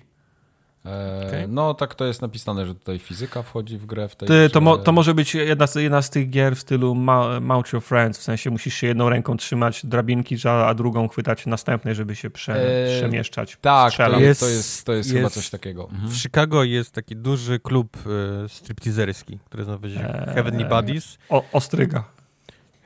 E, 0.85 1.27
okay. 1.27 1.47
No, 1.47 1.73
tak 1.73 1.95
to 1.95 2.05
jest 2.05 2.21
napisane, 2.21 2.65
że 2.65 2.75
tutaj 2.75 2.99
fizyka 2.99 3.41
wchodzi 3.41 3.77
w 3.77 3.85
grę. 3.85 4.07
W 4.07 4.15
tej 4.15 4.27
Ty, 4.27 4.49
to, 4.49 4.61
mo, 4.61 4.77
to 4.77 4.91
może 4.91 5.13
być 5.13 5.35
jedna 5.35 5.67
z, 5.67 5.75
jedna 5.75 6.01
z 6.01 6.09
tych 6.09 6.29
gier 6.29 6.55
w 6.55 6.59
stylu 6.59 6.95
Mount 7.41 7.73
Your 7.73 7.83
Friends, 7.83 8.19
w 8.19 8.23
sensie 8.23 8.49
musisz 8.49 8.73
się 8.73 8.87
jedną 8.87 9.09
ręką 9.09 9.37
trzymać 9.37 9.85
drabinki, 9.85 10.35
a 10.47 10.73
drugą 10.73 11.07
chwytać 11.07 11.45
następnej, 11.45 11.95
żeby 11.95 12.15
się 12.15 12.29
prze, 12.29 12.53
e, 12.53 12.97
przemieszczać. 12.97 13.57
Tak, 13.61 13.93
to 13.93 14.19
jest, 14.19 14.39
to 14.39 14.47
jest, 14.47 14.85
to 14.85 14.93
jest, 14.93 15.09
jest, 15.09 15.17
chyba 15.17 15.29
coś 15.29 15.49
takiego. 15.49 15.89
Mhm. 15.91 16.09
W 16.09 16.17
Chicago 16.17 16.63
jest 16.63 16.91
taki 16.91 17.15
duży 17.15 17.59
klub 17.59 17.97
e, 18.45 18.49
stripteaserski, 18.49 19.39
który 19.45 19.65
nazywa 19.65 19.89
się 19.89 20.07
e, 20.07 20.33
Heavenly 20.33 20.65
Buddies. 20.65 21.17
O, 21.29 21.43
Ostryga. 21.51 22.20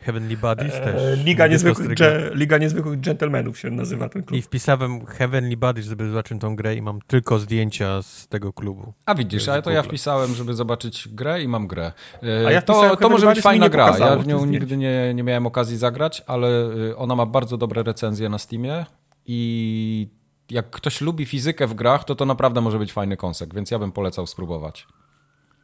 Heavenly 0.06 0.38
Bodies 0.38 0.74
e, 0.74 0.82
też. 0.82 1.20
Liga 1.26 1.48
niezwykłych, 1.48 1.88
Liga 2.34 2.58
niezwykłych 2.58 3.00
Gentlemanów 3.02 3.60
się 3.60 3.72
nazywa 3.72 4.10
ten 4.10 4.24
klub. 4.24 4.40
I 4.40 4.42
wpisałem 4.42 5.06
Heavenly 5.06 5.58
Bodies, 5.58 5.86
żeby 5.86 6.10
zobaczyć 6.10 6.42
tą 6.42 6.56
grę 6.56 6.76
i 6.76 6.82
mam 6.82 7.00
tylko 7.08 7.40
zdjęcia 7.40 8.02
z 8.02 8.28
tego 8.28 8.54
klubu. 8.54 8.94
A 9.06 9.16
widzisz, 9.16 9.50
ale 9.50 9.62
to 9.62 9.72
ja 9.72 9.84
wpisałem, 9.84 10.36
żeby 10.36 10.54
zobaczyć 10.54 11.08
grę 11.08 11.42
i 11.42 11.48
mam 11.48 11.68
grę. 11.68 11.92
A 12.48 12.52
ja 12.52 12.62
to, 12.62 12.96
to 12.96 13.10
może 13.10 13.28
być 13.28 13.42
fajna 13.42 13.70
gra. 13.70 13.98
Ja 14.00 14.16
w 14.16 14.28
nią 14.28 14.46
nigdy 14.46 14.78
nie, 14.78 15.14
nie 15.14 15.24
miałem 15.24 15.48
okazji 15.48 15.78
zagrać, 15.78 16.24
ale 16.28 16.48
y, 16.48 16.98
ona 16.98 17.16
ma 17.16 17.26
bardzo 17.26 17.58
dobre 17.58 17.84
recenzje 17.84 18.30
na 18.30 18.38
Steamie 18.38 18.86
i 19.26 20.10
jak 20.50 20.70
ktoś 20.70 21.02
lubi 21.02 21.26
fizykę 21.26 21.68
w 21.68 21.74
grach, 21.74 22.04
to 22.04 22.16
to 22.16 22.26
naprawdę 22.26 22.62
może 22.62 22.80
być 22.80 22.94
fajny 22.94 23.18
konsek, 23.18 23.54
więc 23.54 23.72
ja 23.72 23.80
bym 23.80 23.92
polecał 23.92 24.28
spróbować. 24.28 24.88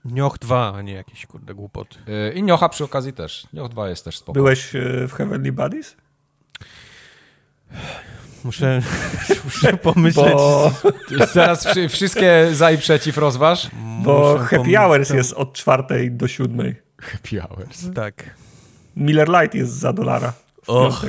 Nioch 0.06 0.38
2, 0.40 0.74
a 0.76 0.82
nie 0.82 0.94
jakieś 0.94 1.26
kurde 1.26 1.54
głupoty. 1.54 2.00
Yy, 2.08 2.34
I 2.34 2.44
Niocha 2.44 2.70
przy 2.70 2.84
okazji 2.84 3.14
też. 3.14 3.48
Nioch 3.54 3.70
2 3.70 3.90
jest 3.90 4.06
też 4.06 4.18
spoko. 4.18 4.34
Byłeś 4.34 4.74
yy, 4.74 5.08
w 5.08 5.14
Heavenly 5.14 5.52
Buddies? 5.52 5.96
Muszę, 8.44 8.82
muszę 9.46 9.78
pomyśleć. 9.78 10.34
Bo... 10.34 10.72
Zaraz 11.34 11.68
wszystkie 11.90 12.50
za 12.54 12.72
i 12.72 12.78
przeciw 12.78 13.18
rozważ. 13.18 13.70
Bo 14.04 14.38
muszę 14.40 14.58
Happy 14.58 14.76
Hours 14.76 15.10
jest 15.10 15.34
od 15.34 15.54
czwartej 15.54 16.12
do 16.12 16.28
siódmej. 16.28 16.76
Happy 16.98 17.42
Hours. 17.42 17.94
Tak. 17.96 18.36
Miller 18.96 19.30
Light 19.30 19.56
jest 19.56 19.74
za 19.74 19.94
dolara. 19.94 20.34
Och. 20.68 21.06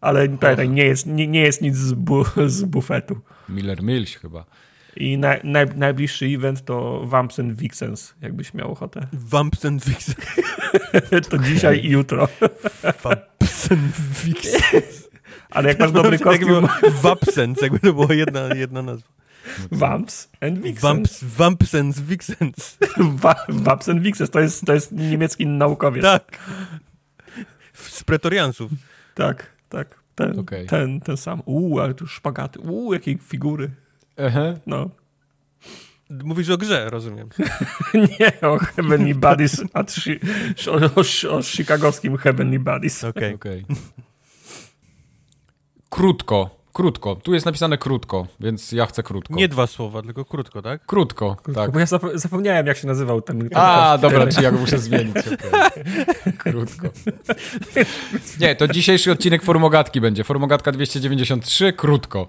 Ale 0.00 0.28
pamiętaj, 0.28 0.68
nie 0.68 0.84
jest, 0.84 1.06
nie, 1.06 1.26
nie 1.26 1.40
jest 1.40 1.62
nic 1.62 1.76
z, 1.76 1.92
bu, 1.92 2.24
z 2.46 2.64
bufetu. 2.64 3.20
Miller 3.48 3.82
Mills 3.82 4.14
chyba. 4.14 4.44
I 4.96 5.18
na, 5.18 5.34
na, 5.44 5.64
najbliższy 5.76 6.26
event 6.26 6.64
to 6.64 7.02
Vamps 7.06 7.38
and 7.38 7.52
Vixens, 7.52 8.14
jakbyś 8.22 8.54
miał 8.54 8.72
ochotę. 8.72 9.06
Vamps 9.12 9.64
and 9.64 9.84
Vixens. 9.84 10.16
to 11.30 11.38
dzisiaj 11.38 11.84
i 11.84 11.88
jutro. 11.88 12.28
Vamps 13.02 13.72
and 13.72 13.96
Vixens. 14.24 15.08
Ale 15.50 15.68
jak 15.68 15.78
masz 15.78 15.92
dobry 15.92 16.18
kostium... 16.18 16.68
Vapsens, 17.02 17.62
jakby 17.62 17.78
to 17.78 17.92
była 17.92 18.14
jedna, 18.14 18.54
jedna 18.54 18.82
nazwa. 18.82 19.08
Vamps 19.70 20.28
and 20.40 20.58
Vixens. 20.58 20.82
Vamps, 20.82 21.24
Vamps 21.24 21.74
and 21.74 21.98
Vixens. 21.98 22.78
Vamps 23.48 23.88
and 23.88 24.02
Vixens, 24.02 24.30
to 24.30 24.40
jest, 24.40 24.64
to 24.64 24.74
jest 24.74 24.92
niemiecki 24.92 25.46
naukowiec. 25.46 26.02
Tak. 26.02 26.38
Z 27.72 28.04
pretoriansów. 28.04 28.70
Tak, 29.14 29.46
tak. 29.68 29.98
Ten, 30.14 30.38
okay. 30.38 30.66
ten, 30.66 31.00
ten 31.00 31.16
sam. 31.16 31.42
Uuu, 31.46 31.80
ale 31.80 31.94
tu 31.94 32.06
szpagaty. 32.06 32.58
Uuu, 32.58 32.92
jakie 32.92 33.18
figury. 33.18 33.70
Aha. 34.26 34.54
No. 34.66 34.90
Mówisz 36.10 36.50
o 36.50 36.56
grze, 36.56 36.90
rozumiem. 36.90 37.28
nie, 37.94 38.48
o 38.48 38.58
Heavenly 38.58 39.14
Buddies, 39.14 39.62
a 39.72 39.84
trzy, 39.84 40.20
o, 40.70 41.00
o, 41.00 41.36
o 41.36 41.42
chicagowskim 41.42 42.16
Heavenly 42.16 42.58
Buddies. 42.58 43.04
Okej. 43.04 43.34
Okay. 43.34 43.64
Okay. 43.64 43.76
Krótko, 45.88 46.50
krótko. 46.72 47.16
Tu 47.16 47.34
jest 47.34 47.46
napisane 47.46 47.78
krótko, 47.78 48.26
więc 48.40 48.72
ja 48.72 48.86
chcę 48.86 49.02
krótko. 49.02 49.34
Nie 49.34 49.48
dwa 49.48 49.66
słowa, 49.66 50.02
tylko 50.02 50.24
krótko, 50.24 50.62
tak? 50.62 50.86
Krótko, 50.86 51.36
krótko 51.36 51.62
tak. 51.62 51.72
Bo 51.72 51.78
ja 51.78 51.86
zapomniałem, 52.14 52.66
jak 52.66 52.76
się 52.76 52.86
nazywał 52.86 53.22
ten... 53.22 53.38
ten 53.38 53.58
A, 53.58 53.98
dobra, 53.98 54.26
czy 54.26 54.42
ja 54.42 54.50
go 54.50 54.58
muszę 54.58 54.78
zmienić. 54.78 55.16
Okay. 55.16 56.32
krótko. 56.52 56.88
Nie, 58.40 58.56
to 58.56 58.68
dzisiejszy 58.68 59.12
odcinek 59.12 59.42
Formogatki 59.42 60.00
będzie. 60.00 60.24
Formogatka 60.24 60.72
293, 60.72 61.72
krótko. 61.72 62.28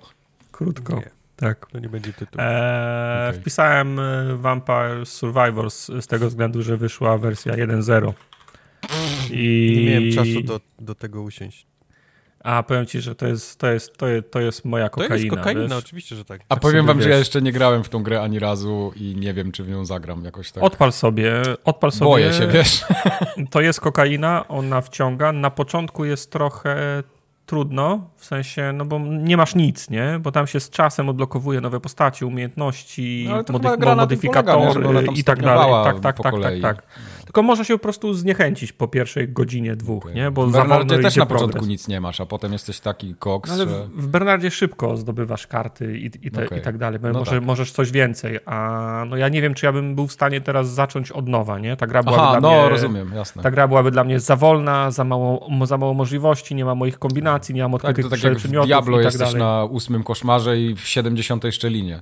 Krótko. 0.52 0.96
Nie. 0.96 1.19
Tak. 1.40 1.66
To 1.72 1.80
nie 1.80 1.90
będzie 1.90 2.14
tytuł. 2.14 2.42
Eee, 2.42 3.30
okay. 3.30 3.42
Wpisałem 3.42 4.00
e, 4.00 4.36
Vampire 4.36 5.06
Survivors 5.06 5.88
z 6.02 6.08
tego 6.08 6.28
względu, 6.28 6.62
że 6.62 6.78
wyszła 6.78 7.18
wersja 7.18 7.54
1.0. 7.54 8.14
I... 9.32 9.74
Nie 9.78 9.92
miałem 9.92 10.12
czasu 10.12 10.42
do, 10.44 10.60
do 10.80 10.96
tego 10.96 11.22
usiąść. 11.22 11.70
A 12.44 12.64
powiem 12.64 12.86
ci, 12.86 13.02
że 13.02 13.16
to 13.16 13.28
jest, 13.28 13.60
to 13.60 13.68
jest, 13.72 13.98
to 13.98 14.08
jest, 14.08 14.32
to 14.32 14.40
jest 14.40 14.66
moja 14.66 14.90
kokaina. 14.90 15.16
To 15.16 15.22
jest 15.22 15.30
kokaina, 15.30 15.62
wiesz? 15.62 15.86
oczywiście, 15.86 16.16
że 16.16 16.26
tak. 16.26 16.42
A 16.50 16.56
tak 16.56 16.60
powiem 16.60 16.86
wam, 16.86 16.98
wiesz. 16.98 17.04
że 17.04 17.10
ja 17.10 17.18
jeszcze 17.18 17.42
nie 17.42 17.52
grałem 17.52 17.84
w 17.84 17.90
tą 17.90 18.04
grę 18.04 18.22
ani 18.22 18.40
razu 18.40 18.94
i 18.96 19.16
nie 19.16 19.34
wiem, 19.34 19.52
czy 19.52 19.64
w 19.64 19.70
nią 19.70 19.86
zagram 19.86 20.26
jakoś 20.26 20.52
tak. 20.52 20.64
Odpal 20.64 20.92
sobie, 20.92 21.34
odpal 21.64 21.92
sobie. 21.92 22.12
Boję 22.12 22.34
się, 22.34 22.48
wiesz. 22.48 22.86
To 23.52 23.62
jest 23.62 23.82
kokaina, 23.82 24.48
ona 24.48 24.82
wciąga. 24.82 25.32
Na 25.32 25.50
początku 25.50 26.06
jest 26.06 26.32
trochę 26.32 27.04
trudno, 27.50 28.10
w 28.16 28.26
sensie, 28.26 28.74
no 28.74 28.86
bo 28.86 29.00
nie 29.00 29.38
masz 29.38 29.56
nic, 29.56 29.90
nie? 29.90 30.20
Bo 30.22 30.32
tam 30.32 30.48
się 30.48 30.60
z 30.60 30.70
czasem 30.70 31.10
odblokowuje 31.10 31.62
nowe 31.62 31.80
postacie, 31.80 32.26
umiejętności, 32.26 33.30
no, 33.30 33.60
mody 33.60 33.96
modyfikatory 33.96 34.84
polega, 34.84 35.12
i 35.12 35.24
tak 35.24 35.42
dalej. 35.42 35.84
Tak, 35.84 36.00
tak, 36.00 36.22
tak, 36.22 36.34
tak, 36.42 36.54
tak. 36.62 36.84
Tylko 37.30 37.44
można 37.44 37.64
się 37.64 37.74
po 37.74 37.80
prostu 37.80 38.14
zniechęcić 38.14 38.72
po 38.72 38.88
pierwszej 38.88 39.30
godzinie, 39.30 39.76
dwóch, 39.76 40.04
okay. 40.04 40.16
nie? 40.16 40.32
Bo 40.32 40.48
w 40.48 40.52
Bernardzie 40.52 41.00
też 41.00 41.16
na 41.16 41.26
początku 41.26 41.52
progres. 41.52 41.70
nic 41.70 41.88
nie 41.88 42.02
masz, 42.02 42.22
a 42.22 42.26
potem 42.26 42.54
jesteś 42.54 42.80
taki 42.80 43.16
koks, 43.16 43.50
no, 43.50 43.56
Ale 43.56 43.70
że... 43.70 43.88
w 43.96 44.08
Bernardzie 44.08 44.52
szybko 44.52 44.98
zdobywasz 44.98 45.48
karty 45.48 45.98
i, 45.98 46.06
i, 46.06 46.32
te, 46.32 46.46
okay. 46.46 46.60
i 46.60 46.62
tak 46.62 46.78
dalej. 46.78 47.00
No 47.04 47.14
może, 47.14 47.32
tak. 47.32 47.44
Możesz 47.44 47.72
coś 47.72 47.92
więcej, 47.92 48.40
a 48.46 49.06
no 49.10 49.18
ja 49.18 49.30
nie 49.30 49.42
wiem, 49.42 49.54
czy 49.54 49.66
ja 49.66 49.72
bym 49.72 49.96
był 49.96 50.08
w 50.08 50.12
stanie 50.12 50.42
teraz 50.42 50.70
zacząć 50.74 51.12
od 51.12 51.28
nowa, 51.28 51.60
nie? 51.60 51.78
Ta 51.78 51.88
gra 51.88 52.04
byłaby 52.04 52.22
Aha, 52.22 52.40
dla 52.40 52.50
no, 52.50 52.62
mnie... 52.62 52.70
rozumiem, 52.70 53.12
jasne. 53.16 53.44
Ta 53.44 53.52
gra 53.52 53.68
byłaby 53.68 53.92
dla 53.92 54.04
mnie 54.04 54.20
za 54.20 54.36
wolna, 54.36 54.92
za 54.92 55.04
mało, 55.04 55.50
za 55.64 55.78
mało 55.78 55.94
możliwości, 55.94 56.56
nie 56.56 56.66
ma 56.66 56.76
moich 56.76 57.00
kombinacji, 57.00 57.56
nie 57.56 57.62
mam 57.62 57.74
odkrytych 57.74 58.06
tak, 58.10 58.20
to 58.20 58.28
tak 58.28 58.34
jak 58.34 58.40
w 58.40 58.66
Diablo 58.66 58.98
tak 58.98 59.06
jesteś 59.06 59.34
dalej. 59.34 59.40
na 59.40 59.66
ósmym 59.66 60.04
koszmarze 60.04 60.60
i 60.60 60.76
w 60.76 60.82
70 60.82 61.44
szczelinie. 61.52 62.02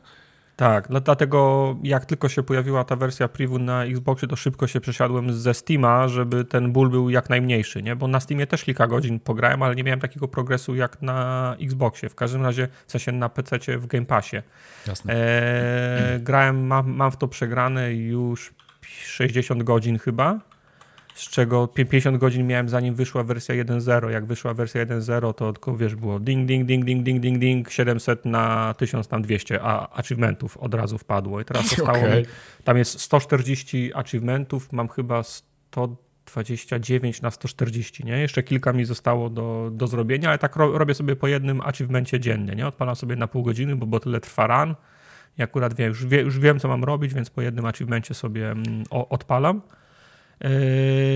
Tak, 0.57 0.89
no 0.89 0.99
dlatego 0.99 1.75
jak 1.83 2.05
tylko 2.05 2.29
się 2.29 2.43
pojawiła 2.43 2.83
ta 2.83 2.95
wersja 2.95 3.27
preview 3.27 3.61
na 3.61 3.83
Xboxie, 3.83 4.27
to 4.27 4.35
szybko 4.35 4.67
się 4.67 4.79
przesiadłem 4.79 5.33
ze 5.33 5.53
Steama, 5.53 6.07
żeby 6.07 6.45
ten 6.45 6.71
ból 6.71 6.89
był 6.89 7.09
jak 7.09 7.29
najmniejszy, 7.29 7.83
nie? 7.83 7.95
Bo 7.95 8.07
na 8.07 8.19
Steamie 8.19 8.47
też 8.47 8.63
kilka 8.63 8.87
godzin 8.87 9.19
pograłem, 9.19 9.63
ale 9.63 9.75
nie 9.75 9.83
miałem 9.83 9.99
takiego 9.99 10.27
progresu 10.27 10.75
jak 10.75 11.01
na 11.01 11.55
Xboxie. 11.61 12.09
W 12.09 12.15
każdym 12.15 12.43
razie, 12.43 12.67
w 12.87 12.91
sensie 12.91 13.11
na 13.11 13.29
PC 13.29 13.77
w 13.77 13.87
Game 13.87 14.05
Passie. 14.05 14.37
Jasne. 14.87 15.13
Eee, 15.13 16.19
grałem, 16.19 16.67
mam, 16.67 16.91
mam 16.91 17.11
w 17.11 17.17
to 17.17 17.27
przegrane 17.27 17.93
już 17.93 18.53
60 18.81 19.63
godzin 19.63 19.99
chyba 19.99 20.39
z 21.17 21.29
czego 21.29 21.67
50 21.67 22.17
godzin 22.17 22.47
miałem 22.47 22.69
zanim 22.69 22.95
wyszła 22.95 23.23
wersja 23.23 23.55
1.0. 23.55 24.09
Jak 24.09 24.25
wyszła 24.25 24.53
wersja 24.53 24.85
1.0, 24.85 25.33
to 25.33 25.53
tylko 25.53 25.77
wiesz, 25.77 25.95
było 25.95 26.19
ding, 26.19 26.47
ding, 26.47 26.65
ding, 26.65 26.85
ding, 26.85 27.03
ding, 27.03 27.21
ding, 27.21 27.39
ding, 27.39 27.71
700 27.71 28.25
na 28.25 28.73
1200 28.77 29.59
a 29.61 29.89
achievementów 29.89 30.57
od 30.57 30.73
razu 30.73 30.97
wpadło. 30.97 31.41
I 31.41 31.45
teraz 31.45 31.69
zostało 31.75 31.97
okay. 31.97 32.19
mi, 32.19 32.25
tam 32.63 32.77
jest 32.77 33.01
140 33.01 33.91
achievementów, 33.93 34.73
mam 34.73 34.87
chyba 34.87 35.23
129 35.23 37.21
na 37.21 37.31
140, 37.31 38.05
nie? 38.05 38.19
Jeszcze 38.19 38.43
kilka 38.43 38.73
mi 38.73 38.85
zostało 38.85 39.29
do, 39.29 39.69
do 39.73 39.87
zrobienia, 39.87 40.29
ale 40.29 40.37
tak 40.37 40.55
ro, 40.55 40.77
robię 40.77 40.93
sobie 40.93 41.15
po 41.15 41.27
jednym 41.27 41.61
achievemencie 41.61 42.19
dziennie, 42.19 42.55
nie? 42.55 42.67
Odpalam 42.67 42.95
sobie 42.95 43.15
na 43.15 43.27
pół 43.27 43.43
godziny, 43.43 43.75
bo, 43.75 43.85
bo 43.85 43.99
tyle 43.99 44.19
trwa 44.19 44.47
run. 44.47 44.75
I 45.37 45.43
akurat 45.43 45.73
wiem, 45.73 45.87
już, 45.87 46.05
wie, 46.05 46.21
już 46.21 46.39
wiem, 46.39 46.59
co 46.59 46.67
mam 46.67 46.83
robić, 46.83 47.13
więc 47.13 47.29
po 47.29 47.41
jednym 47.41 47.65
achievemencie 47.65 48.13
sobie 48.13 48.51
mm, 48.51 48.83
odpalam. 48.89 49.61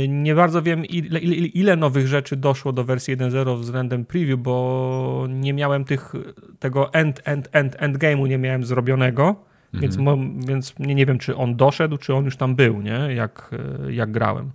Nie 0.08 0.36
bardzo 0.36 0.62
wiem, 0.62 0.86
ile, 0.86 1.20
ile, 1.20 1.36
ile, 1.36 1.76
nowych 1.76 2.08
rzeczy 2.08 2.36
doszło 2.36 2.74
do 2.74 2.84
wersji 2.84 3.18
1.0 3.18 3.60
względem 3.60 4.06
preview, 4.06 4.40
bo 4.40 5.28
nie 5.30 5.54
miałem 5.54 5.86
tych, 5.86 6.14
tego 6.60 6.94
end, 6.94 7.22
end, 7.26 7.50
end, 7.52 7.78
endgame'u 7.78 8.28
nie 8.28 8.38
miałem 8.38 8.66
zrobionego, 8.66 9.36
mhm. 9.74 9.82
więc, 9.82 9.98
więc 10.48 10.80
nie, 10.80 10.96
nie 10.96 11.06
wiem, 11.06 11.20
czy 11.20 11.36
on 11.36 11.56
doszedł, 11.56 11.98
czy 11.98 12.14
on 12.14 12.26
już 12.26 12.38
tam 12.38 12.56
był, 12.56 12.82
nie? 12.82 13.00
Jak, 13.16 13.52
jak 13.90 14.12
grałem. 14.12 14.52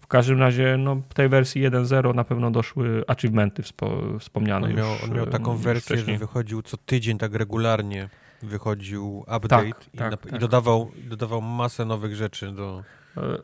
W 0.00 0.06
każdym 0.06 0.40
razie 0.40 0.76
no, 0.78 0.96
w 1.08 1.14
tej 1.14 1.28
wersji 1.28 1.62
1.0 1.62 2.14
na 2.14 2.24
pewno 2.24 2.50
doszły 2.50 3.04
achievementy 3.06 3.62
wspo, 3.62 4.18
wspomniane 4.18 4.66
on 4.66 4.74
miał, 4.74 4.92
już, 4.92 5.04
on 5.04 5.16
miał 5.16 5.26
taką 5.26 5.56
wersję, 5.56 5.96
wcześniej. 5.96 6.16
że 6.16 6.20
wychodził 6.20 6.62
co 6.62 6.76
tydzień 6.76 7.18
tak 7.18 7.34
regularnie 7.34 8.08
wychodził 8.42 9.18
update 9.18 9.48
tak, 9.48 9.68
i, 9.94 9.98
tak, 9.98 10.12
i, 10.26 10.30
tak. 10.30 10.40
dodawał, 10.40 10.90
dodawał 11.04 11.42
masę 11.42 11.84
nowych 11.84 12.14
rzeczy 12.14 12.52
do 12.52 12.82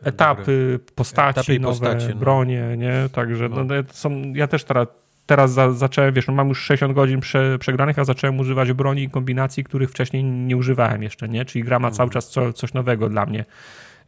etapy 0.03 0.81
postaci, 0.95 1.40
etapy 1.40 1.61
nowe 1.61 1.73
postacie, 1.73 2.09
no. 2.09 2.20
bronie, 2.20 2.74
nie? 2.77 3.09
Także 3.12 3.49
no. 3.49 3.65
No, 3.65 3.74
są, 3.90 4.32
ja 4.35 4.47
też 4.47 4.65
teraz, 4.65 4.89
teraz 5.27 5.53
za, 5.53 5.73
zacząłem, 5.73 6.15
wiesz, 6.15 6.27
no 6.27 6.35
mam 6.35 6.49
już 6.49 6.62
60 6.62 6.95
godzin 6.95 7.20
prze, 7.20 7.59
przegranych, 7.59 7.99
a 7.99 8.05
zacząłem 8.05 8.39
używać 8.39 8.73
broni 8.73 9.03
i 9.03 9.11
kombinacji, 9.11 9.65
których 9.65 9.90
wcześniej 9.90 10.24
nie 10.24 10.57
używałem 10.57 11.03
jeszcze, 11.03 11.28
nie? 11.28 11.45
Czyli 11.45 11.65
gra 11.65 11.78
ma 11.78 11.90
cały 11.90 12.07
mhm. 12.07 12.12
czas 12.12 12.28
co, 12.28 12.53
coś 12.53 12.74
nowego 12.74 13.09
dla 13.09 13.27
mnie. 13.27 13.45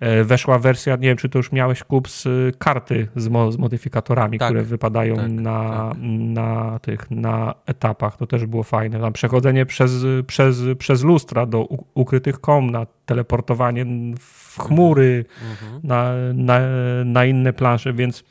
E, 0.00 0.24
weszła 0.24 0.58
wersja, 0.58 0.96
nie 0.96 1.08
wiem, 1.08 1.16
czy 1.16 1.28
to 1.28 1.38
już 1.38 1.52
miałeś 1.52 1.84
kup 1.84 2.08
z 2.08 2.28
karty 2.58 3.08
z, 3.16 3.28
mo, 3.28 3.52
z 3.52 3.58
modyfikatorami, 3.58 4.38
tak, 4.38 4.48
które 4.48 4.62
wypadają 4.62 5.16
tak, 5.16 5.30
na, 5.30 5.88
tak. 5.88 5.98
na 6.10 6.78
tych, 6.78 7.10
na 7.10 7.54
etapach. 7.66 8.16
To 8.16 8.26
też 8.26 8.46
było 8.46 8.62
fajne. 8.62 9.00
Tam 9.00 9.12
przechodzenie 9.12 9.66
przez, 9.66 9.92
przez, 10.26 10.62
przez 10.78 11.02
lustra 11.02 11.46
do 11.46 11.68
ukrytych 11.94 12.40
komnat, 12.40 12.88
teleportowanie 13.06 13.86
w 14.18 14.58
chmury, 14.58 15.24
mhm. 15.50 15.80
na, 15.84 16.12
na, 16.34 16.60
na 17.04 17.24
inne 17.24 17.52
plansze, 17.52 17.92
więc 17.92 18.24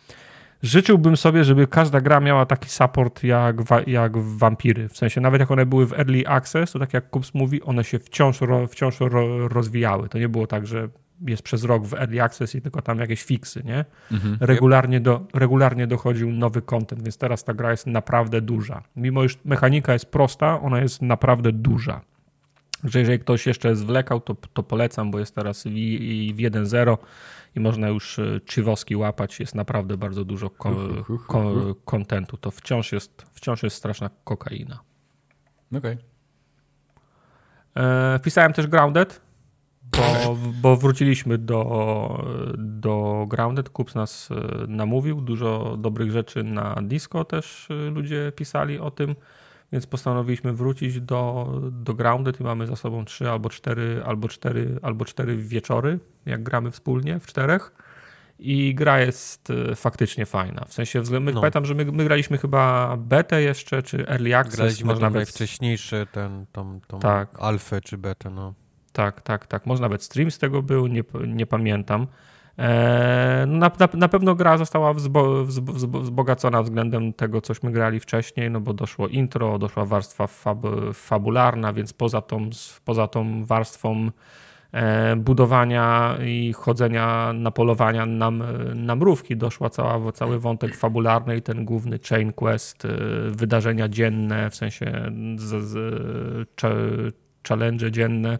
życzyłbym 0.64 1.18
sobie, 1.18 1.44
żeby 1.44 1.68
każda 1.68 2.02
gra 2.02 2.20
miała 2.20 2.46
taki 2.46 2.70
support 2.70 3.24
jak, 3.24 3.56
jak 3.88 4.18
w 4.18 4.38
Vampiry. 4.38 4.88
W 4.88 4.98
sensie 4.98 5.22
nawet 5.22 5.40
jak 5.40 5.52
one 5.52 5.66
były 5.66 5.86
w 5.86 5.94
Early 5.94 6.28
Access, 6.28 6.72
to 6.72 6.80
tak 6.80 6.94
jak 6.94 7.10
Kups 7.10 7.34
mówi, 7.34 7.62
one 7.64 7.84
się 7.84 8.00
wciąż, 8.00 8.40
wciąż 8.70 9.00
rozwijały. 9.50 10.10
To 10.10 10.20
nie 10.20 10.30
było 10.30 10.48
tak, 10.48 10.68
że 10.68 10.90
jest 11.28 11.44
przez 11.44 11.64
rok 11.64 11.86
w 11.86 11.94
Early 11.94 12.22
Access 12.22 12.56
i 12.56 12.62
tylko 12.62 12.82
tam 12.82 13.00
jakieś 13.00 13.24
fiksy, 13.24 13.64
nie? 13.64 13.86
Mhm. 14.12 14.38
Regularnie, 14.40 15.00
do, 15.00 15.28
regularnie 15.34 15.88
dochodził 15.88 16.32
nowy 16.32 16.62
content, 16.62 17.04
więc 17.04 17.18
teraz 17.18 17.44
ta 17.44 17.54
gra 17.54 17.72
jest 17.72 17.88
naprawdę 17.88 18.41
duża. 18.41 18.84
Mimo 18.96 19.24
iż 19.24 19.38
mechanika 19.46 19.94
jest 19.94 20.06
prosta, 20.06 20.62
ona 20.62 20.82
jest 20.82 21.02
naprawdę 21.02 21.52
duża. 21.52 22.02
Że 22.84 23.00
jeżeli 23.00 23.20
ktoś 23.20 23.48
jeszcze 23.48 23.76
zwlekał, 23.76 24.22
to, 24.22 24.36
to 24.54 24.64
polecam, 24.64 25.12
bo 25.12 25.20
jest 25.20 25.36
teraz 25.36 25.64
w, 25.64 25.70
w 26.34 26.38
1.0 26.38 26.98
i 27.56 27.60
można 27.60 27.88
już 27.88 28.20
e, 28.20 28.40
czywoski 28.46 28.96
łapać. 28.96 29.40
Jest 29.40 29.56
naprawdę 29.56 29.98
bardzo 29.98 30.26
dużo 30.26 30.50
kontentu. 31.86 32.38
To 32.38 32.52
wciąż 32.52 32.91
jest, 32.91 33.26
wciąż 33.34 33.64
jest 33.64 33.76
straszna 33.76 34.10
kokaina. 34.24 34.80
Okej. 35.78 35.80
Okay. 35.80 36.10
E, 37.86 38.20
wpisałem 38.20 38.54
też 38.54 38.68
Grounded 38.68 39.28
bo, 39.98 40.38
bo 40.61 40.78
wróciliśmy 40.78 41.38
do, 41.38 42.24
do 42.57 43.26
Grounded. 43.30 43.70
Kups 43.70 43.95
nas 43.95 44.30
e, 44.32 44.68
namówił. 44.68 45.22
Dużo 45.22 45.78
dobrych 45.78 46.11
rzeczy 46.11 46.44
na 46.44 46.76
disco 46.84 47.26
też 47.26 47.68
e, 47.72 47.74
ludzie 47.74 48.32
pisali 48.36 48.80
o 48.80 48.91
tym, 48.91 49.16
więc 49.72 49.88
postanowiliśmy 49.88 50.53
wrócić 50.53 51.02
do, 51.02 51.53
do 51.72 51.94
Grounded 51.94 52.40
i 52.40 52.44
mamy 52.44 52.68
za 52.68 52.76
sobą 52.76 53.06
trzy 53.06 53.30
albo 53.30 53.49
cztery, 53.49 54.02
albo 54.06 54.28
cztery, 54.28 54.80
albo 54.82 55.06
cztery 55.06 55.38
wieczory, 55.38 55.99
jak 56.26 56.44
gramy 56.44 56.72
wspólnie 56.72 57.20
w 57.20 57.26
czterech. 57.26 57.72
I 58.41 58.76
gra 58.76 58.99
jest 58.99 59.49
e, 59.49 59.76
faktycznie 59.76 60.26
fajna. 60.26 60.66
W 60.66 60.74
sensie, 60.74 61.02
my, 61.20 61.32
no. 61.34 61.41
pamiętam, 61.41 61.66
że 61.66 61.76
my, 61.76 61.86
my, 61.86 62.03
graliśmy 62.03 62.38
chyba 62.38 62.98
betę 62.98 63.41
jeszcze, 63.41 63.84
czy 63.84 64.07
early 64.07 64.36
access. 64.36 64.56
Graliśmy 64.56 64.86
może 64.88 65.02
nawet 65.02 65.16
najwcześniejszy, 65.16 66.07
ten, 66.11 66.45
tą, 66.52 66.80
tą 66.88 66.99
tak. 66.99 67.30
alfę 67.40 67.82
czy 67.82 67.98
betę, 67.98 68.30
no. 68.30 68.53
Tak, 68.99 69.21
tak, 69.21 69.47
tak. 69.47 69.65
Może 69.65 69.81
nawet 69.81 70.03
stream 70.03 70.31
z 70.31 70.38
tego 70.38 70.61
był, 70.61 70.88
nie, 70.88 71.03
nie 71.27 71.45
pamiętam. 71.45 72.07
Eee, 72.57 73.47
na, 73.47 73.71
na, 73.80 73.89
na, 73.93 74.07
pewno 74.07 74.35
gra 74.35 74.57
została 74.57 74.93
wzbo, 74.93 75.45
wzbo, 75.45 75.73
wzbogacona 76.01 76.63
względem 76.63 77.13
tego, 77.13 77.41
cośmy 77.41 77.71
grali 77.71 77.99
wcześniej, 77.99 78.51
no 78.51 78.61
bo 78.61 78.73
doszło 78.73 79.07
intro, 79.07 79.59
doszła 79.59 79.85
warstwa 79.85 80.27
fab, 80.27 80.57
fabularna, 80.93 81.73
więc 81.73 81.93
poza 81.93 82.21
tą, 82.21 82.49
poza 82.85 83.07
tą 83.07 83.45
warstwą 83.45 84.09
e, 84.71 85.15
budowania 85.15 86.17
i 86.26 86.53
chodzenia 86.53 87.34
na 87.34 87.51
polowania 87.51 88.05
na, 88.05 88.31
na 88.76 88.95
mrówki 88.95 89.38
doszła 89.38 89.69
cała, 89.69 90.11
cały 90.11 90.39
wątek 90.39 90.76
fabularny 90.76 91.38
i 91.38 91.41
ten 91.41 91.65
główny 91.65 91.99
chain 92.09 92.34
quest, 92.34 92.85
e, 92.85 92.89
wydarzenia 93.30 93.89
dzienne, 93.89 94.49
w 94.49 94.55
sensie 94.55 95.11
z, 95.38 95.65
z, 95.65 97.15
challenge 97.47 97.91
dzienne 97.91 98.39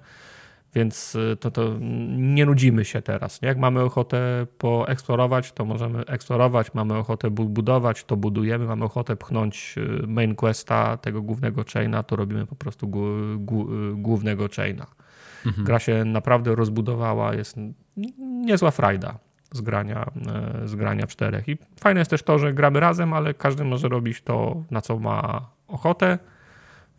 Więc 0.76 1.16
y, 1.16 1.38
to, 1.40 1.52
to 1.52 1.74
nie 2.18 2.46
nudzimy 2.46 2.86
się 2.86 3.02
teraz. 3.02 3.42
Nie? 3.42 3.48
Jak 3.48 3.58
mamy 3.58 3.82
ochotę 3.82 4.48
poeksplorować, 4.58 5.52
to 5.52 5.66
możemy 5.66 6.06
eksplorować. 6.06 6.74
Mamy 6.74 6.98
ochotę 6.98 7.30
budować, 7.30 8.04
to 8.04 8.18
budujemy. 8.18 8.66
Mamy 8.66 8.86
ochotę 8.86 9.16
pchnąć 9.16 9.76
y, 9.78 10.08
main 10.08 10.36
questa 10.36 10.98
tego 10.98 11.22
głównego 11.22 11.64
chaina, 11.74 12.04
to 12.04 12.16
robimy 12.16 12.46
po 12.46 12.56
prostu 12.56 12.88
głównego 13.94 14.48
chaina. 14.56 14.86
Mhm. 15.46 15.66
Gra 15.66 15.80
się 15.80 16.06
naprawdę 16.06 16.56
rozbudowała, 16.56 17.34
jest 17.34 17.58
niezła 18.18 18.72
frajda 18.72 19.20
z 19.52 19.62
grania, 19.62 20.12
z 20.66 20.76
grania 20.76 21.06
w 21.06 21.10
czterech. 21.10 21.48
I 21.48 21.58
fajne 21.80 22.02
jest 22.02 22.12
też 22.12 22.24
to, 22.24 22.40
że 22.40 22.54
gramy 22.54 22.80
razem, 22.80 23.14
ale 23.14 23.34
każdy 23.34 23.64
może 23.64 23.88
robić 23.88 24.22
to, 24.22 24.64
na 24.72 24.82
co 24.82 25.00
ma 25.00 25.50
ochotę. 25.68 26.20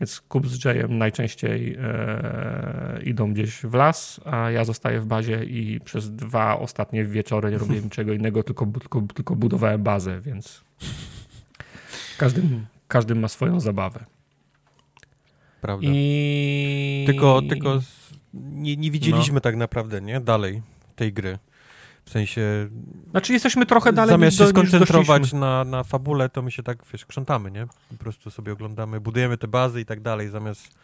Więc 0.00 0.20
Kup 0.20 0.46
z 0.46 0.64
Jayem 0.64 0.98
najczęściej 0.98 1.76
e, 1.80 3.00
idą 3.04 3.32
gdzieś 3.32 3.62
w 3.62 3.74
las, 3.74 4.20
a 4.24 4.50
ja 4.50 4.64
zostaję 4.64 5.00
w 5.00 5.06
bazie 5.06 5.44
i 5.44 5.80
przez 5.80 6.10
dwa 6.16 6.58
ostatnie 6.58 7.04
wieczory 7.04 7.50
nie 7.50 7.58
robiłem 7.58 7.84
niczego 7.90 8.12
innego, 8.12 8.42
tylko, 8.42 8.66
tylko, 8.66 9.02
tylko 9.14 9.36
budowałem 9.36 9.82
bazę, 9.82 10.20
więc 10.20 10.64
każdy, 12.18 12.42
każdy 12.88 13.14
ma 13.14 13.28
swoją 13.28 13.60
zabawę. 13.60 14.04
Prawda. 15.60 15.86
I... 15.90 17.04
Tylko, 17.06 17.42
tylko 17.42 17.80
nie, 18.34 18.76
nie 18.76 18.90
widzieliśmy 18.90 19.34
no. 19.34 19.40
tak 19.40 19.56
naprawdę, 19.56 20.00
nie? 20.00 20.20
Dalej 20.20 20.62
tej 20.96 21.12
gry. 21.12 21.38
W 22.10 22.12
sensie... 22.12 22.68
Znaczy 23.10 23.32
jesteśmy 23.32 23.66
trochę 23.66 23.92
dalej 23.92 24.10
Zamiast 24.10 24.38
się 24.38 24.46
skoncentrować 24.46 25.32
na, 25.32 25.64
na 25.64 25.84
fabule, 25.84 26.28
to 26.28 26.42
my 26.42 26.50
się 26.50 26.62
tak, 26.62 26.78
wiesz, 26.92 27.06
krzątamy, 27.06 27.50
nie? 27.50 27.66
Po 27.88 27.96
prostu 27.98 28.30
sobie 28.30 28.52
oglądamy, 28.52 29.00
budujemy 29.00 29.36
te 29.38 29.48
bazy 29.48 29.80
i 29.80 29.84
tak 29.84 30.00
dalej, 30.00 30.28
zamiast 30.28 30.74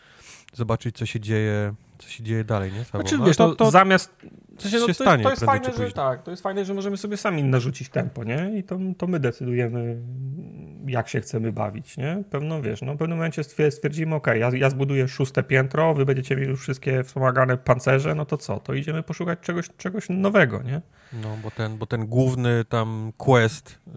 zobaczyć, 0.53 0.97
co 0.97 1.07
się 1.07 1.21
dzieje, 1.21 1.75
co 1.99 2.09
się 2.09 2.25
dzieje 2.25 2.45
dalej, 2.45 2.73
nie? 2.73 2.85
Znaczy, 2.85 3.19
wiesz, 3.27 3.37
to, 3.37 3.55
to, 3.55 3.71
zamiast... 3.71 4.17
Co 4.59 4.69
się, 4.69 4.79
no, 4.79 4.87
to, 4.87 4.95
stanie, 4.95 5.25
to 5.25 5.31
jest 5.31 5.45
fajne, 5.45 5.73
że 5.73 5.93
tak, 5.93 6.23
to 6.23 6.31
jest 6.31 6.43
fajne, 6.43 6.65
że 6.65 6.75
możemy 6.75 6.97
sobie 6.97 7.17
sami 7.17 7.45
narzucić 7.45 7.89
tempo, 7.89 8.25
nie? 8.25 8.59
I 8.59 8.65
to, 8.65 8.79
to 8.99 9.07
my 9.07 9.21
decydujemy, 9.21 10.03
jak 10.87 11.09
się 11.09 11.21
chcemy 11.21 11.53
bawić, 11.53 11.97
nie? 11.97 12.23
Pewno, 12.31 12.63
wiesz, 12.63 12.83
no 12.83 12.95
w 12.95 12.97
pewnym 12.97 13.19
momencie 13.19 13.45
stwierdzimy, 13.45 14.15
ok, 14.15 14.27
ja, 14.27 14.51
ja 14.55 14.71
zbuduję 14.71 15.09
szóste 15.09 15.43
piętro, 15.43 15.95
wy 15.95 16.05
będziecie 16.05 16.37
mieli 16.37 16.49
już 16.49 16.61
wszystkie 16.61 17.05
wspomagane 17.05 17.57
pancerze, 17.57 18.15
no 18.15 18.25
to 18.25 18.37
co? 18.37 18.61
To 18.61 18.75
idziemy 18.75 19.03
poszukać 19.03 19.39
czegoś, 19.41 19.69
czegoś 19.77 20.07
nowego, 20.09 20.63
nie? 20.63 20.81
No, 21.13 21.37
bo 21.43 21.51
ten, 21.51 21.79
bo 21.79 21.87
ten 21.87 22.07
główny 22.07 22.65
tam 22.65 23.13
quest 23.17 23.79
yy, 23.87 23.95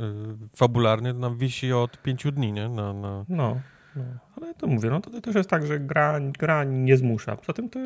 fabularny 0.56 1.14
nam 1.14 1.38
wisi 1.38 1.74
od 1.74 2.02
pięciu 2.02 2.32
dni, 2.32 2.52
nie? 2.52 2.70
Na, 2.70 2.94
na... 2.94 3.26
No. 3.30 3.60
No, 4.00 4.20
ale 4.36 4.54
to 4.54 4.68
mówię, 4.68 4.90
no 4.90 5.02
to, 5.02 5.10
to 5.10 5.22
też 5.22 5.36
jest 5.36 5.50
tak, 5.50 5.66
że 5.66 5.80
gra, 5.80 6.20
gra 6.20 6.64
nie 6.64 6.98
zmusza. 6.98 7.36
Poza 7.36 7.54
tym 7.54 7.70
to 7.70 7.80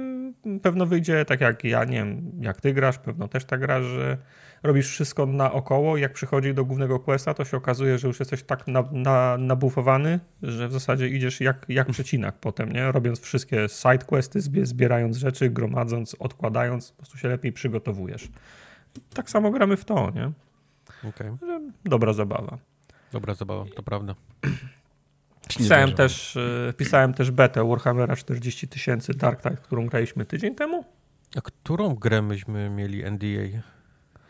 pewno 0.62 0.86
wyjdzie 0.86 1.26
tak 1.26 1.42
jak 1.42 1.64
ja, 1.64 1.84
nie 1.84 1.98
wiem, 1.98 2.32
jak 2.40 2.62
ty 2.62 2.74
grasz, 2.74 2.98
pewno 2.98 3.28
też 3.28 3.46
tak 3.46 3.60
grasz, 3.60 3.84
że 3.84 4.18
robisz 4.64 4.90
wszystko 4.90 5.26
naokoło 5.26 5.98
jak 5.98 6.14
przychodzi 6.14 6.54
do 6.54 6.66
głównego 6.66 7.00
questa, 7.00 7.34
to 7.34 7.46
się 7.46 7.58
okazuje, 7.58 7.98
że 7.98 8.08
już 8.08 8.20
jesteś 8.20 8.44
tak 8.44 8.68
na, 8.68 8.84
na, 8.92 9.38
nabufowany, 9.38 10.20
że 10.42 10.68
w 10.68 10.74
zasadzie 10.74 11.08
idziesz 11.08 11.42
jak, 11.42 11.66
jak 11.70 11.88
przecinak 11.92 12.36
potem, 12.36 12.72
nie? 12.72 12.92
Robiąc 12.92 13.20
wszystkie 13.20 13.70
side 13.70 14.06
questy, 14.06 14.42
zbierając 14.42 15.18
rzeczy, 15.18 15.50
gromadząc, 15.50 16.16
odkładając, 16.20 16.92
po 16.92 16.98
prostu 16.98 17.18
się 17.18 17.28
lepiej 17.28 17.52
przygotowujesz. 17.52 18.28
Tak 19.14 19.30
samo 19.30 19.52
gramy 19.52 19.78
w 19.78 19.86
to, 19.86 20.12
nie? 20.16 20.32
Okay. 21.10 21.38
Dobra 21.86 22.14
zabawa. 22.14 22.58
Dobra 23.12 23.34
zabawa, 23.34 23.66
to 23.76 23.84
prawda. 23.84 24.16
Pisałem 25.50 25.94
też, 25.94 26.38
e, 26.70 26.74
pisałem 26.74 27.14
też 27.14 27.32
betę 27.32 27.68
Warhammera 27.68 28.16
40 28.16 28.68
tysięcy 28.68 29.14
Dark 29.14 29.42
Tide, 29.42 29.58
którą 29.58 29.88
graliśmy 29.88 30.26
tydzień 30.26 30.56
temu. 30.56 30.86
A 31.36 31.42
którą 31.42 31.96
grę 31.96 32.22
myśmy 32.22 32.70
mieli 32.70 33.04
NDA? 33.12 33.62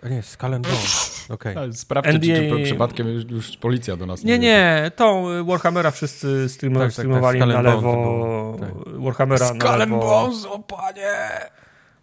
A 0.03 0.09
nie, 0.09 0.23
Skull 0.23 0.53
and 0.53 0.67
Bones. 0.67 1.25
Okay. 1.29 1.73
Sprawdźcie, 1.73 2.13
NDA... 2.13 2.55
czy, 2.55 2.57
czy 2.57 2.63
przypadkiem 2.63 3.07
już, 3.07 3.25
już, 3.29 3.57
policja 3.57 3.97
do 3.97 4.05
nas 4.05 4.23
nie 4.23 4.31
Nie, 4.31 4.39
nie, 4.39 4.91
tą 4.95 5.25
Warhammera 5.45 5.91
wszyscy 5.91 6.49
stream, 6.49 6.73
tak, 6.73 6.81
tak, 6.81 6.87
tak 6.87 6.93
streamowali 6.93 7.39
tak, 7.39 7.49
tak, 7.49 7.63
na 7.63 7.71
lewo. 7.71 8.57
Tak. 8.59 8.69
Warhammera 9.01 9.47
Skull 9.47 9.59
na 9.59 9.75
lewo. 9.75 9.99
Bones, 9.99 10.45
o 10.45 10.59
panie! 10.59 11.49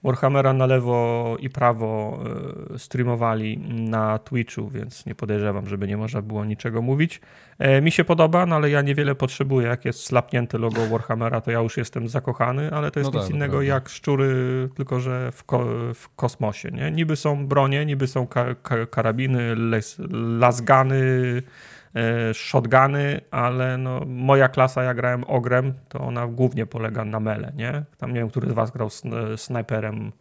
Warhammera 0.05 0.53
na 0.53 0.67
lewo 0.67 1.37
i 1.41 1.51
prawo 1.51 2.19
e, 2.75 2.79
streamowali 2.79 3.59
na 3.69 4.19
Twitchu, 4.19 4.69
więc 4.69 5.07
nie 5.07 5.15
podejrzewam, 5.15 5.67
żeby 5.67 5.89
nie 5.89 5.97
można 5.97 6.23
było 6.23 6.45
niczego 6.45 6.83
mówić. 6.83 7.21
E, 7.59 7.81
mi 7.81 7.91
się 7.91 8.05
podoba, 8.05 8.47
no 8.47 8.57
ale 8.57 8.71
ja 8.71 8.83
niewiele 8.83 9.15
potrzebuję. 9.15 9.69
Jak 9.69 9.85
jest 9.85 10.07
slapnięte 10.07 10.59
logo 10.59 10.87
Warhammera, 10.87 11.41
to 11.41 11.51
ja 11.51 11.61
już 11.61 11.77
jestem 11.77 12.09
zakochany, 12.09 12.71
ale 12.71 12.91
to 12.91 13.01
jest 13.01 13.13
no 13.13 13.19
nic 13.19 13.29
tak, 13.29 13.35
innego 13.35 13.53
prawda. 13.53 13.75
jak 13.75 13.89
szczury, 13.89 14.35
tylko 14.75 15.01
że 15.01 15.33
w, 15.33 15.45
ko 15.45 15.65
w, 15.95 16.15
kosmosie. 16.17 16.71
Nie? 16.71 16.91
Niby 16.91 17.17
są 17.17 17.47
bronie, 17.47 17.87
niby 17.87 18.07
są 18.07 18.27
ka 18.27 18.55
ka 18.55 18.87
karabiny, 18.87 19.55
lasgany, 20.39 20.97
E, 21.37 21.43
shotguny, 22.35 23.21
ale 23.31 23.79
no, 23.79 24.01
moja 24.07 24.49
klasa, 24.49 24.83
ja 24.83 24.95
grałem 24.95 25.25
ogrem, 25.25 25.75
to 25.89 26.01
ona 26.01 26.27
głównie 26.27 26.67
polega 26.67 27.05
na 27.05 27.21
mele, 27.21 27.53
nie? 27.57 27.85
Tam 27.99 28.13
nie 28.13 28.21
wiem, 28.21 28.31
który 28.31 28.51
z 28.51 28.53
was 28.53 28.71
grał 28.71 28.89
snajperem 29.37 30.13
E, 30.13 30.20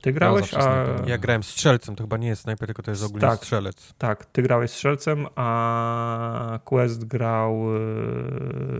ty 0.00 0.12
grałeś, 0.12 0.54
a... 0.54 0.86
Ja 1.06 1.18
grałem 1.18 1.42
strzelcem, 1.42 1.96
to 1.96 2.04
chyba 2.04 2.16
nie 2.16 2.28
jest 2.28 2.42
snajper, 2.42 2.66
tylko 2.66 2.82
to 2.82 2.90
jest 2.90 3.04
ogólnie 3.04 3.20
tak, 3.20 3.38
strzelec. 3.38 3.94
Tak, 3.98 4.26
ty 4.26 4.42
grałeś 4.42 4.70
strzelcem, 4.70 5.26
a 5.34 6.58
Quest 6.64 7.04
grał 7.04 7.64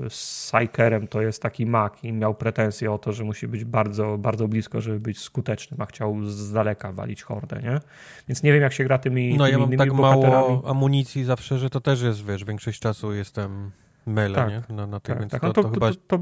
z 0.08 0.54
e, 0.54 0.58
Psykerem, 0.58 1.08
to 1.08 1.22
jest 1.22 1.42
taki 1.42 1.66
mak 1.66 2.04
i 2.04 2.12
miał 2.12 2.34
pretensje 2.34 2.92
o 2.92 2.98
to, 2.98 3.12
że 3.12 3.24
musi 3.24 3.48
być 3.48 3.64
bardzo, 3.64 4.18
bardzo 4.18 4.48
blisko, 4.48 4.80
żeby 4.80 5.00
być 5.00 5.18
skutecznym, 5.18 5.80
a 5.80 5.86
chciał 5.86 6.16
z 6.24 6.52
daleka 6.52 6.92
walić 6.92 7.22
hordę, 7.22 7.60
nie? 7.62 7.80
Więc 8.28 8.42
nie 8.42 8.52
wiem, 8.52 8.62
jak 8.62 8.72
się 8.72 8.84
gra 8.84 8.98
tymi 8.98 9.36
No 9.36 9.44
tymi 9.44 9.52
ja 9.52 9.66
mam 9.66 9.76
tak 9.76 9.92
mało 9.92 10.62
amunicji 10.70 11.24
zawsze, 11.24 11.58
że 11.58 11.70
to 11.70 11.80
też 11.80 12.02
jest, 12.02 12.26
wiesz, 12.26 12.44
większość 12.44 12.80
czasu 12.80 13.12
jestem 13.12 13.70
mele, 14.06 14.34
tak, 14.34 14.48
nie? 14.48 14.74
Na, 14.74 14.86
na 14.86 15.00
tym, 15.00 15.14
tak, 15.14 15.20
więc 15.20 15.32
tak. 15.32 15.40
To, 15.40 15.46
no 15.46 15.52
to, 15.52 15.62
to, 15.62 15.70
chyba... 15.70 15.90
To, 16.06 16.18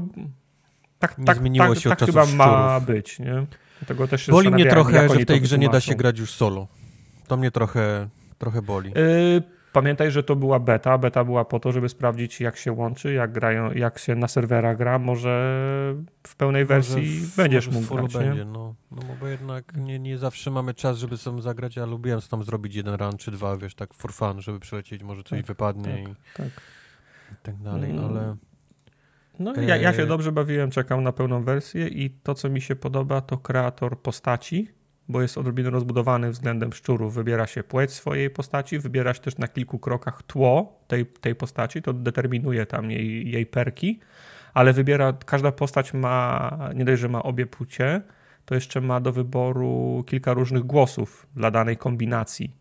tak, 0.99 1.17
nie 1.17 1.25
tak, 1.25 1.37
zmieniło 1.37 1.67
tak, 1.67 1.79
się 1.79 1.89
tak, 1.89 2.01
od 2.01 2.07
tak 2.13 2.25
chyba 2.25 2.45
ma 2.45 2.79
być, 2.79 3.19
nie? 3.19 3.45
Tego 3.87 4.07
też 4.07 4.25
się 4.25 4.31
boli 4.31 4.51
mnie 4.51 4.65
trochę, 4.65 5.09
że 5.09 5.19
w 5.19 5.25
tej 5.25 5.41
grze 5.41 5.57
nie 5.57 5.69
da 5.69 5.79
się 5.79 5.95
grać 5.95 6.19
już 6.19 6.31
solo. 6.31 6.67
To 7.27 7.37
mnie 7.37 7.51
trochę, 7.51 8.09
trochę 8.37 8.61
boli. 8.61 8.89
Yy, 8.89 9.43
pamiętaj, 9.73 10.11
że 10.11 10.23
to 10.23 10.35
była 10.35 10.59
beta. 10.59 10.97
Beta 10.97 11.23
była 11.23 11.45
po 11.45 11.59
to, 11.59 11.71
żeby 11.71 11.89
sprawdzić, 11.89 12.41
jak 12.41 12.57
się 12.57 12.71
łączy, 12.71 13.13
jak, 13.13 13.31
grają, 13.31 13.71
jak 13.71 13.99
się 13.99 14.15
na 14.15 14.27
serwerach 14.27 14.77
gra. 14.77 14.99
Może 14.99 15.55
w 16.27 16.35
pełnej 16.35 16.65
wersji 16.65 17.19
w, 17.19 17.35
będziesz 17.35 17.67
mógł 17.67 17.95
grać, 17.95 18.13
będzie, 18.13 18.45
no. 18.45 18.75
no 18.91 19.01
bo 19.19 19.27
jednak 19.27 19.75
nie, 19.75 19.99
nie 19.99 20.17
zawsze 20.17 20.51
mamy 20.51 20.73
czas, 20.73 20.97
żeby 20.97 21.17
sam 21.17 21.41
zagrać. 21.41 21.75
Ja 21.75 21.85
lubiłem 21.85 22.21
tam 22.29 22.43
zrobić 22.43 22.75
jeden 22.75 22.95
run 22.95 23.17
czy 23.17 23.31
dwa, 23.31 23.57
wiesz, 23.57 23.75
tak 23.75 23.93
for 23.93 24.13
fun, 24.13 24.41
żeby 24.41 24.59
przelecieć, 24.59 25.03
może 25.03 25.23
coś 25.23 25.39
tak, 25.39 25.45
wypadnie 25.45 25.83
tak, 25.83 25.99
i, 26.01 26.15
tak. 26.37 26.61
i 27.31 27.35
tak 27.43 27.57
dalej, 27.57 27.93
no, 27.93 28.05
ale... 28.05 28.35
No, 29.41 29.53
ja, 29.61 29.77
ja 29.77 29.93
się 29.93 30.03
e, 30.03 30.05
dobrze 30.05 30.31
bawiłem, 30.31 30.71
czekam 30.71 31.03
na 31.03 31.11
pełną 31.11 31.43
wersję 31.43 31.87
i 31.87 32.09
to, 32.09 32.35
co 32.35 32.49
mi 32.49 32.61
się 32.61 32.75
podoba, 32.75 33.21
to 33.21 33.37
kreator 33.37 34.01
postaci, 34.01 34.67
bo 35.07 35.21
jest 35.21 35.37
odrobinę 35.37 35.69
rozbudowany 35.69 36.31
względem 36.31 36.73
szczurów. 36.73 37.13
Wybiera 37.13 37.47
się 37.47 37.63
płeć 37.63 37.91
swojej 37.91 38.29
postaci, 38.29 38.79
wybiera 38.79 39.13
się 39.13 39.19
też 39.19 39.37
na 39.37 39.47
kilku 39.47 39.79
krokach 39.79 40.23
tło 40.23 40.79
tej, 40.87 41.05
tej 41.05 41.35
postaci, 41.35 41.81
to 41.81 41.93
determinuje 41.93 42.65
tam 42.65 42.91
jej, 42.91 43.31
jej 43.31 43.45
perki, 43.45 43.99
ale 44.53 44.73
wybiera, 44.73 45.13
każda 45.25 45.51
postać 45.51 45.93
ma, 45.93 46.49
nie 46.75 46.85
dość, 46.85 47.01
że 47.01 47.09
ma 47.09 47.23
obie 47.23 47.45
płcie, 47.45 48.01
to 48.45 48.55
jeszcze 48.55 48.81
ma 48.81 48.99
do 48.99 49.11
wyboru 49.11 50.03
kilka 50.07 50.33
różnych 50.33 50.63
głosów 50.63 51.27
dla 51.35 51.51
danej 51.51 51.77
kombinacji. 51.77 52.51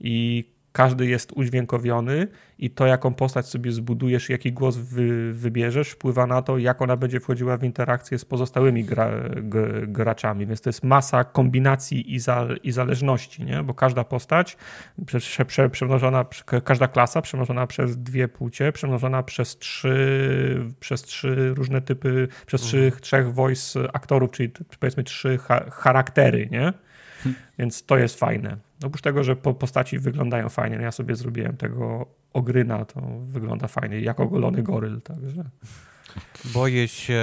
I 0.00 0.44
każdy 0.74 1.06
jest 1.06 1.32
udźwiękowiony 1.32 2.28
i 2.58 2.70
to, 2.70 2.86
jaką 2.86 3.14
postać 3.14 3.46
sobie 3.46 3.72
zbudujesz, 3.72 4.28
jaki 4.28 4.52
głos 4.52 4.76
wy, 4.76 5.32
wybierzesz, 5.32 5.90
wpływa 5.90 6.26
na 6.26 6.42
to, 6.42 6.58
jak 6.58 6.82
ona 6.82 6.96
będzie 6.96 7.20
wchodziła 7.20 7.56
w 7.56 7.64
interakcję 7.64 8.18
z 8.18 8.24
pozostałymi 8.24 8.84
gra, 8.84 9.10
g, 9.36 9.86
graczami. 9.86 10.46
Więc 10.46 10.60
to 10.60 10.68
jest 10.68 10.84
masa 10.84 11.24
kombinacji 11.24 12.14
i, 12.14 12.18
za, 12.18 12.48
i 12.62 12.72
zależności, 12.72 13.44
nie? 13.44 13.62
bo 13.62 13.74
każda 13.74 14.04
postać 14.04 14.56
prze, 15.06 15.44
prze, 15.44 15.70
przemnożona, 15.70 16.24
każda 16.64 16.88
klasa 16.88 17.22
przemnożona 17.22 17.66
przez 17.66 17.98
dwie 17.98 18.28
płcie, 18.28 18.72
przemnożona 18.72 19.22
przez 19.22 19.58
trzy, 19.58 20.66
przez 20.80 21.02
trzy 21.02 21.54
różne 21.54 21.80
typy, 21.80 22.28
przez 22.46 22.64
mhm. 22.64 22.90
trzy, 22.90 23.00
trzech 23.00 23.34
voice 23.34 23.80
aktorów, 23.92 24.30
czyli 24.30 24.50
powiedzmy 24.80 25.04
trzy 25.04 25.38
ha, 25.38 25.70
charaktery, 25.70 26.48
nie? 26.50 26.72
Więc 27.58 27.86
to 27.86 27.96
jest 27.98 28.18
fajne. 28.18 28.56
Oprócz 28.84 29.02
tego, 29.02 29.24
że 29.24 29.36
po 29.36 29.54
postaci 29.54 29.98
wyglądają 29.98 30.48
fajnie, 30.48 30.76
ja 30.76 30.92
sobie 30.92 31.16
zrobiłem 31.16 31.56
tego 31.56 32.06
ogryna, 32.32 32.84
to 32.84 33.00
wygląda 33.26 33.68
fajnie, 33.68 34.00
jak 34.00 34.20
ogolony 34.20 34.62
goryl, 34.62 35.00
także... 35.00 35.44
Boję 36.54 36.88
się 36.88 37.22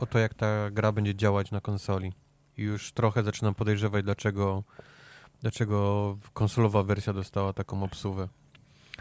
o 0.00 0.06
to, 0.06 0.18
jak 0.18 0.34
ta 0.34 0.70
gra 0.70 0.92
będzie 0.92 1.14
działać 1.14 1.50
na 1.50 1.60
konsoli. 1.60 2.12
I 2.56 2.62
już 2.62 2.92
trochę 2.92 3.22
zaczynam 3.22 3.54
podejrzewać, 3.54 4.04
dlaczego, 4.04 4.64
dlaczego 5.40 6.18
konsolowa 6.32 6.82
wersja 6.82 7.12
dostała 7.12 7.52
taką 7.52 7.82
obsuwę. 7.82 8.28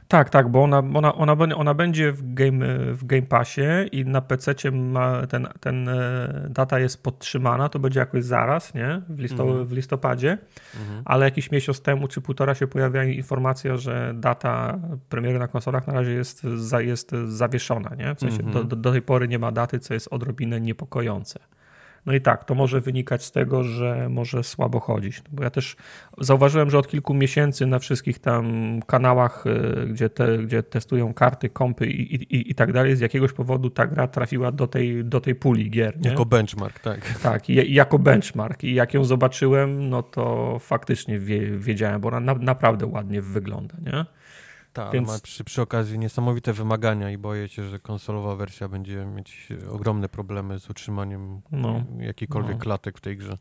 Tak, 0.08 0.30
tak, 0.30 0.50
bo 0.50 0.64
ona, 0.64 0.78
ona, 0.78 1.16
ona, 1.16 1.56
ona 1.56 1.74
będzie 1.74 2.12
w 2.12 2.34
Game, 2.34 2.66
w 2.94 3.06
game 3.06 3.22
Passie 3.22 3.62
i 3.92 4.06
na 4.06 4.22
PC 4.22 4.56
ten, 5.30 5.48
ten 5.60 5.90
e, 5.90 6.48
data 6.50 6.80
jest 6.80 7.04
podtrzymana, 7.04 7.70
to 7.70 7.80
będzie 7.80 8.00
jakoś 8.00 8.24
zaraz, 8.24 8.74
nie? 8.74 9.02
W, 9.10 9.20
listo, 9.20 9.44
mhm. 9.44 9.66
w 9.66 9.72
listopadzie, 9.72 10.38
mhm. 10.80 11.02
ale 11.06 11.26
jakiś 11.26 11.52
miesiąc 11.52 11.82
temu 11.82 12.08
czy 12.08 12.22
półtora 12.22 12.56
się 12.56 12.68
pojawiła 12.68 13.04
informacja, 13.04 13.78
że 13.78 14.14
data 14.16 14.80
premiery 15.10 15.40
na 15.40 15.48
konsolach 15.48 15.88
na 15.88 15.94
razie 15.94 16.12
jest, 16.12 16.44
jest 16.80 17.12
zawieszona, 17.26 17.96
nie? 17.96 18.16
W 18.16 18.20
sensie 18.20 18.44
mhm. 18.44 18.54
do, 18.54 18.64
do, 18.64 18.76
do 18.76 18.92
tej 18.92 19.02
pory 19.02 19.28
nie 19.28 19.40
ma 19.40 19.52
daty, 19.52 19.80
co 19.80 19.94
jest 19.94 20.08
odrobinę 20.12 20.62
niepokojące. 20.62 21.40
No 22.06 22.14
i 22.14 22.22
tak, 22.22 22.46
to 22.46 22.56
może 22.56 22.82
wynikać 22.82 23.26
z 23.26 23.32
tego, 23.32 23.64
że 23.64 24.10
może 24.10 24.44
słabo 24.44 24.80
chodzić. 24.80 25.18
No 25.18 25.30
bo 25.32 25.44
ja 25.44 25.50
też 25.50 25.76
zauważyłem, 26.18 26.70
że 26.70 26.78
od 26.78 26.88
kilku 26.88 27.14
miesięcy 27.14 27.66
na 27.66 27.80
wszystkich 27.80 28.20
tam 28.20 28.46
kanałach, 28.88 29.44
y, 29.48 29.88
gdzie, 29.88 30.10
te, 30.10 30.38
gdzie 30.38 30.64
testują 30.64 31.14
karty, 31.14 31.50
kompy 31.50 31.88
i, 31.88 32.16
i, 32.36 32.52
i 32.52 32.56
tak 32.56 32.74
dalej, 32.74 32.96
z 32.96 33.00
jakiegoś 33.00 33.34
powodu 33.34 33.70
ta 33.70 33.88
gra 33.88 34.08
trafiła 34.08 34.52
do 34.52 34.68
tej, 34.68 35.06
do 35.06 35.22
tej 35.22 35.36
puli 35.36 35.70
gier. 35.70 36.00
Nie? 36.02 36.10
Jako 36.10 36.26
benchmark, 36.26 36.80
tak. 36.80 37.20
Tak, 37.20 37.50
i, 37.50 37.74
jako 37.74 38.00
benchmark. 38.00 38.64
I 38.64 38.74
jak 38.74 38.94
ją 38.94 39.04
zobaczyłem, 39.04 39.90
no 39.90 40.04
to 40.04 40.58
faktycznie 40.60 41.20
wie, 41.20 41.58
wiedziałem, 41.58 42.02
bo 42.02 42.08
ona 42.08 42.20
na, 42.20 42.36
naprawdę 42.36 42.86
ładnie 42.86 43.22
wygląda, 43.22 43.76
nie? 43.86 44.06
Tak, 44.74 44.94
Więc... 44.94 45.08
ma 45.08 45.20
przy, 45.20 45.44
przy 45.44 45.62
okazji 45.62 46.00
niesamowite 46.00 46.54
wymagania 46.54 47.12
i 47.12 47.18
boję 47.18 47.48
się, 47.48 47.70
że 47.70 47.80
konsolowa 47.80 48.36
wersja 48.36 48.68
będzie 48.68 49.06
mieć 49.06 49.48
ogromne 49.72 50.10
problemy 50.10 50.60
z 50.60 50.70
utrzymaniem 50.70 51.42
no, 51.52 51.84
jakikolwiek 52.00 52.56
no. 52.56 52.62
klatek 52.62 52.98
w 52.98 53.02
tej 53.02 53.18
grze. 53.18 53.38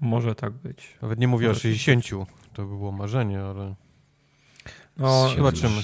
Może 0.00 0.34
tak 0.34 0.52
być. 0.52 0.98
Nawet 1.02 1.18
nie 1.18 1.28
mówię 1.28 1.48
Może 1.48 1.58
o 1.58 1.62
60, 1.62 2.04
tak 2.04 2.50
to 2.52 2.62
by 2.62 2.68
było 2.68 2.92
marzenie, 2.92 3.40
ale 3.40 3.74
no, 4.96 5.28
zobaczymy. 5.28 5.74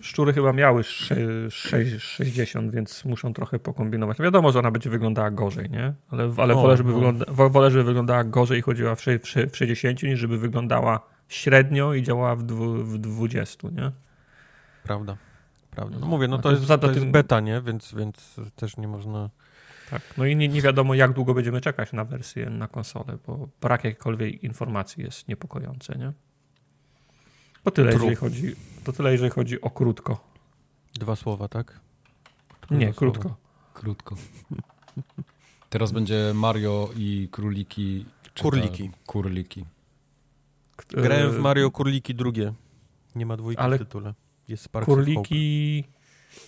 Szczury 0.00 0.32
chyba 0.32 0.52
miały 0.52 0.84
60, 0.84 2.72
więc 2.72 3.04
muszą 3.04 3.34
trochę 3.34 3.58
pokombinować. 3.58 4.18
Wiadomo, 4.18 4.52
że 4.52 4.58
ona 4.58 4.70
będzie 4.70 4.90
wyglądała 4.90 5.30
gorzej, 5.30 5.70
nie? 5.70 5.94
Ale, 6.10 6.32
ale 6.36 6.54
o, 6.54 6.62
wolę, 6.62 6.76
żeby 6.76 6.92
wygląda, 6.92 7.24
wolę, 7.28 7.70
żeby 7.70 7.84
wyglądała 7.84 8.24
gorzej 8.24 8.58
i 8.58 8.62
chodziła 8.62 8.94
w, 8.94 9.00
w, 9.00 9.52
w 9.52 9.56
60, 9.56 10.02
niż 10.02 10.20
żeby 10.20 10.38
wyglądała 10.38 11.11
średnio 11.32 11.94
i 11.94 12.02
działała 12.02 12.36
w, 12.36 12.42
dwu, 12.42 12.84
w 12.84 12.98
20, 12.98 13.68
nie? 13.68 13.92
Prawda, 14.82 15.16
prawda. 15.70 15.98
No 15.98 16.06
mówię, 16.06 16.28
no 16.28 16.38
to, 16.38 16.50
jest, 16.50 16.66
to 16.80 16.90
jest 16.90 17.06
beta, 17.06 17.40
nie? 17.40 17.60
Więc, 17.60 17.94
więc 17.94 18.36
też 18.56 18.76
nie 18.76 18.88
można... 18.88 19.30
Tak, 19.90 20.02
no 20.18 20.26
i 20.26 20.36
nie, 20.36 20.48
nie 20.48 20.62
wiadomo 20.62 20.94
jak 20.94 21.12
długo 21.12 21.34
będziemy 21.34 21.60
czekać 21.60 21.92
na 21.92 22.04
wersję 22.04 22.50
na 22.50 22.68
konsolę, 22.68 23.18
bo 23.26 23.48
brak 23.60 23.84
jakiejkolwiek 23.84 24.44
informacji 24.44 25.04
jest 25.04 25.28
niepokojący, 25.28 25.98
nie? 25.98 26.12
To 27.62 27.70
tyle, 27.70 27.92
jeżeli 27.92 28.16
chodzi, 28.16 28.56
to 28.84 28.92
tyle, 28.92 29.12
jeżeli 29.12 29.30
chodzi 29.30 29.60
o 29.60 29.70
krótko. 29.70 30.32
Dwa 30.94 31.16
słowa, 31.16 31.48
tak? 31.48 31.80
nie, 32.70 32.92
słowa. 32.92 32.98
krótko. 32.98 33.36
Krótko. 33.74 34.16
Teraz 35.70 35.92
będzie 35.92 36.32
Mario 36.34 36.90
i 36.96 37.28
króliki. 37.30 38.06
Kurliki. 38.42 38.90
Kurliki. 39.06 39.64
Grałem 40.88 41.30
w 41.30 41.38
Mario 41.38 41.70
Kurliki 41.70 42.14
drugie. 42.14 42.52
Nie 43.14 43.26
ma 43.26 43.36
dwójki 43.36 43.62
Ale 43.62 43.76
w 43.76 43.78
tytule. 43.78 44.14
Jest 44.48 44.64
Sparks 44.64 44.86
Kurliki, 44.86 45.84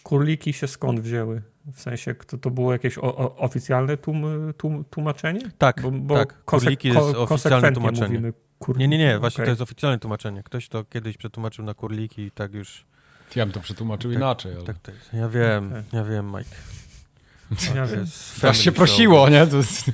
kurliki 0.03 0.53
się 0.53 0.69
skąd 0.69 1.01
wzięły? 1.01 1.43
W 1.73 1.81
sensie, 1.81 2.15
to, 2.15 2.39
to 2.39 2.51
było 2.51 2.73
jakieś 2.73 2.99
o, 2.99 3.17
o, 3.17 3.37
oficjalne 3.37 3.97
tłum, 3.97 4.25
tłum, 4.57 4.85
tłumaczenie? 4.91 5.41
Tak, 5.59 5.83
bo, 5.83 5.91
bo 5.91 6.15
tak. 6.15 6.45
Kurliki 6.45 6.89
jest 6.89 6.99
oficjalne 6.99 7.73
tłumaczenie. 7.73 8.33
Nie, 8.77 8.89
nie, 8.89 8.99
nie, 8.99 9.19
właśnie 9.19 9.37
okay. 9.37 9.47
to 9.47 9.51
jest 9.51 9.63
oficjalne 9.63 9.99
tłumaczenie. 9.99 10.43
Ktoś 10.43 10.69
to 10.69 10.85
kiedyś 10.85 11.17
przetłumaczył 11.17 11.65
na 11.65 11.75
kurliki 11.75 12.23
i 12.23 12.31
tak 12.31 12.55
już... 12.55 12.87
Ja 13.37 13.47
bym 13.47 13.53
to 13.53 13.61
przetłumaczył 13.61 14.11
tak, 14.11 14.19
inaczej. 14.19 14.55
Ale... 14.55 14.65
Tak, 14.65 14.79
tak. 14.79 14.95
Ja 15.13 15.29
wiem, 15.29 15.69
okay. 15.69 15.85
ja 15.93 16.05
wiem, 16.05 16.27
Mike. 16.27 16.57
Ja 18.43 18.51
Aż 18.51 18.59
się 18.59 18.73
prosiło, 18.73 19.29
nie? 19.29 19.47
To 19.47 19.57
jest, 19.57 19.91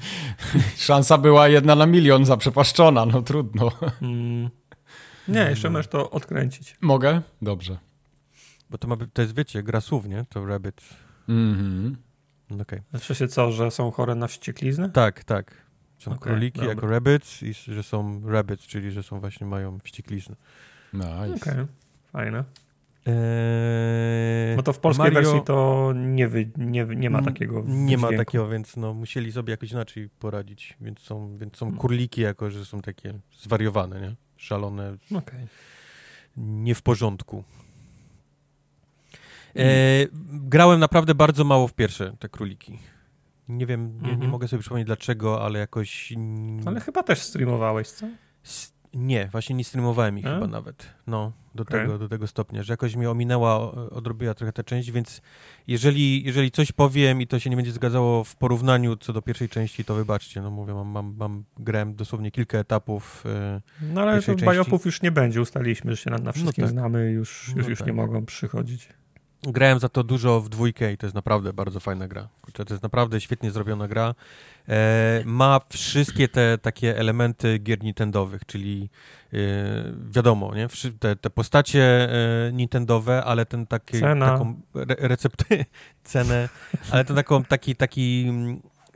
szansa 0.77 1.19
była 1.19 1.49
jedna 1.49 1.75
na 1.75 1.87
milion 1.87 2.25
zaprzepaszczona, 2.25 3.07
no 3.07 3.23
trudno. 3.23 3.73
Mm. 4.03 4.51
Nie, 5.29 5.41
jeszcze 5.41 5.71
możesz 5.71 5.89
to 5.89 6.11
odkręcić. 6.11 6.77
Mogę? 6.81 7.23
Dobrze. 7.43 7.79
Bo 8.71 8.79
to, 8.79 8.89
ma, 8.89 8.97
to 9.13 9.23
jest, 9.23 9.35
wiecie, 9.35 9.63
gra 9.63 9.81
słów, 9.81 10.07
nie? 10.07 10.25
To 10.29 10.47
rabbit. 10.47 10.81
Mhm. 11.29 11.97
Okay. 12.61 12.83
Znaczy 12.91 13.15
się 13.15 13.29
co, 13.29 13.53
że 13.53 13.71
są 13.71 13.91
chore 13.91 14.15
na 14.15 14.27
wściekliznę? 14.27 14.91
Tak, 14.91 15.25
tak. 15.25 15.55
Są 15.99 16.11
okay, 16.11 16.21
króliki 16.21 16.59
dobra. 16.59 16.75
jako 16.75 16.87
rabbits 16.87 17.43
i 17.43 17.55
że 17.55 17.83
są 17.83 18.21
rabbits, 18.25 18.67
czyli 18.67 18.91
że 18.91 19.03
są 19.03 19.21
właśnie 19.21 19.47
mają 19.47 19.79
wściekliznę. 19.79 20.37
Nice. 20.93 21.09
Okej, 21.17 21.37
okay. 21.37 21.67
fajne. 22.13 22.45
Eee, 23.07 24.57
no 24.57 24.63
to 24.63 24.73
w 24.73 24.79
polskiej 24.79 25.13
Mario... 25.13 25.21
wersji 25.21 25.47
to 25.47 25.93
nie, 25.97 26.29
wy, 26.29 26.51
nie, 26.57 26.85
nie 26.85 27.11
ma 27.11 27.23
takiego 27.23 27.65
Nie 27.67 27.99
ma 27.99 28.13
takiego, 28.13 28.49
więc 28.49 28.77
no, 28.77 28.95
musieli 28.95 29.33
sobie 29.33 29.51
jakoś 29.51 29.73
inaczej 29.73 30.09
poradzić, 30.19 30.77
więc 30.81 30.99
są, 31.01 31.37
więc 31.37 31.57
są 31.57 31.67
hmm. 31.67 31.81
kurliki 31.81 32.21
jako, 32.21 32.51
że 32.51 32.65
są 32.65 32.81
takie 32.81 33.15
zwariowane, 33.39 34.01
nie? 34.01 34.15
Szalone, 34.37 34.97
okay. 35.17 35.47
nie 36.37 36.75
w 36.75 36.83
porządku. 36.83 37.45
Eee, 39.55 40.09
grałem 40.33 40.81
naprawdę 40.81 41.15
bardzo 41.15 41.45
mało 41.45 41.69
w 41.69 41.75
pierwsze 41.75 42.17
te 42.19 42.29
króliki. 42.29 42.79
Nie 43.49 43.67
wiem, 43.67 43.99
nie, 44.03 44.09
nie 44.09 44.13
mhm. 44.13 44.31
mogę 44.31 44.49
sobie 44.49 44.61
przypomnieć 44.61 44.87
dlaczego, 44.87 45.45
ale 45.45 45.59
jakoś... 45.59 46.13
Ale 46.67 46.81
chyba 46.81 47.03
też 47.03 47.23
streamowałeś, 47.23 47.89
co? 47.89 48.07
Nie, 48.95 49.29
właśnie 49.33 49.57
nie 49.57 49.65
streamowałem 49.65 50.19
ich 50.19 50.27
A? 50.27 50.35
chyba 50.35 50.47
nawet. 50.47 50.87
No, 51.07 51.33
do, 51.55 51.63
okay. 51.63 51.81
tego, 51.81 51.99
do 51.99 52.09
tego 52.09 52.27
stopnia, 52.27 52.63
że 52.63 52.73
jakoś 52.73 52.97
mi 52.97 53.07
ominęła, 53.07 53.73
odrobiła 53.73 54.35
trochę 54.35 54.53
ta 54.53 54.63
część, 54.63 54.91
więc 54.91 55.23
jeżeli, 55.67 56.25
jeżeli 56.25 56.51
coś 56.51 56.73
powiem 56.73 57.23
i 57.23 57.27
to 57.27 57.39
się 57.39 57.51
nie 57.51 57.57
będzie 57.57 57.73
zgadzało 57.73 58.25
w 58.25 58.37
porównaniu 58.37 58.97
co 58.97 59.13
do 59.13 59.23
pierwszej 59.23 59.49
części, 59.49 59.85
to 59.85 59.95
wybaczcie. 59.95 60.43
No 60.43 60.51
mówię, 60.51 60.75
mam, 60.75 60.89
mam, 60.89 61.15
mam 61.19 61.45
grałem 61.59 61.95
dosłownie 61.95 62.31
kilka 62.31 62.59
etapów 62.59 63.25
yy, 63.81 63.89
No 63.93 64.01
ale 64.01 64.23
to 64.23 64.35
bajopów 64.35 64.85
już 64.85 65.03
nie 65.03 65.11
będzie, 65.11 65.41
ustaliliśmy, 65.41 65.91
że 65.91 65.97
się 65.97 66.11
na, 66.11 66.19
na 66.19 66.33
wszystkim 66.33 66.63
no 66.63 66.69
tak. 66.69 66.79
znamy, 66.79 67.11
już, 67.11 67.53
już, 67.57 67.65
no 67.65 67.71
już 67.71 67.79
tak. 67.79 67.87
nie 67.87 67.93
mogą 67.93 68.27
przychodzić. 68.27 68.89
Grałem 69.43 69.79
za 69.79 69.89
to 69.89 70.05
dużo 70.05 70.41
w 70.41 70.49
dwójkę 70.49 70.93
i 70.93 70.97
to 70.97 71.07
jest 71.07 71.15
naprawdę 71.15 71.53
bardzo 71.53 71.81
fajna 71.81 72.09
gra. 72.09 72.29
Kurczę, 72.43 72.65
to 72.65 72.75
jest 72.75 72.83
naprawdę 72.83 73.21
świetnie 73.21 73.51
zrobiona 73.51 73.89
gra. 73.89 74.15
E, 74.69 75.23
ma 75.27 75.61
wszystkie 75.69 76.29
te 76.29 76.59
takie 76.59 76.99
elementy 76.99 77.59
gier 77.59 77.83
Nintendowych, 77.83 78.45
czyli 78.47 78.91
e, 79.33 79.37
wiadomo, 80.11 80.55
nie? 80.55 80.69
Te, 80.99 81.17
te 81.17 81.31
postacie 81.31 81.83
e, 81.83 82.53
Nintendowe, 82.53 83.25
ale 83.25 83.47
ten 83.47 83.67
taki, 83.67 84.01
Cena. 84.01 84.31
taką 84.31 84.61
re, 84.75 84.97
receptę, 84.99 85.65
cenę, 86.05 86.49
ale 86.91 87.05
ten 87.05 87.17
taką, 87.17 87.45
taki, 87.45 87.77
taki, 87.77 88.33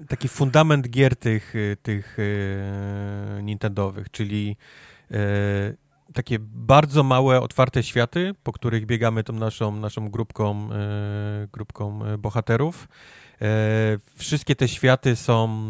taki 0.09 0.29
fundament 0.29 0.89
gier 0.89 1.17
tych, 1.17 1.55
tych 1.83 2.17
e, 2.19 3.43
Nintendowych, 3.43 4.11
czyli 4.11 4.57
e, 5.11 5.84
takie 6.15 6.39
bardzo 6.41 7.03
małe, 7.03 7.41
otwarte 7.41 7.83
światy, 7.83 8.35
po 8.43 8.53
których 8.53 8.87
biegamy 8.87 9.25
tą 9.25 9.33
naszą, 9.33 9.77
naszą 9.77 10.11
grupką, 10.11 10.69
e, 10.73 11.49
grupką 11.53 12.05
e, 12.05 12.19
bohaterów. 12.19 12.89
E, 13.43 13.47
wszystkie 14.17 14.57
te 14.57 14.69
światy 14.69 15.17
są 15.17 15.65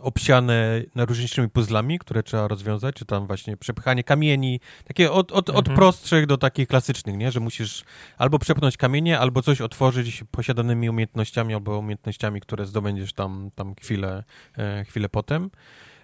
obsiane 0.00 0.82
różnymi 0.96 1.50
puzzlami, 1.50 1.98
które 1.98 2.22
trzeba 2.22 2.48
rozwiązać, 2.48 2.94
czy 2.94 3.04
tam 3.04 3.26
właśnie 3.26 3.56
przepychanie 3.56 4.04
kamieni, 4.04 4.60
takie 4.84 5.12
od, 5.12 5.32
od, 5.32 5.48
mhm. 5.48 5.58
od 5.58 5.76
prostszych 5.76 6.26
do 6.26 6.38
takich 6.38 6.68
klasycznych, 6.68 7.16
nie? 7.16 7.32
że 7.32 7.40
musisz 7.40 7.84
albo 8.18 8.38
przepchnąć 8.38 8.76
kamienie, 8.76 9.18
albo 9.18 9.42
coś 9.42 9.60
otworzyć 9.60 10.24
posiadanymi 10.30 10.90
umiejętnościami, 10.90 11.54
albo 11.54 11.78
umiejętnościami, 11.78 12.40
które 12.40 12.66
zdobędziesz 12.66 13.12
tam, 13.12 13.50
tam 13.54 13.74
chwilę, 13.74 14.24
chwilę 14.86 15.08
potem. 15.08 15.50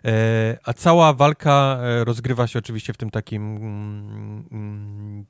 E, 0.05 0.59
a 0.65 0.73
cała 0.73 1.13
walka 1.13 1.79
e, 1.83 2.05
rozgrywa 2.05 2.47
się 2.47 2.59
oczywiście 2.59 2.93
w 2.93 2.97
tym 2.97 3.11
takim. 3.11 3.57
Mm, 3.57 4.45
mm, 4.53 5.27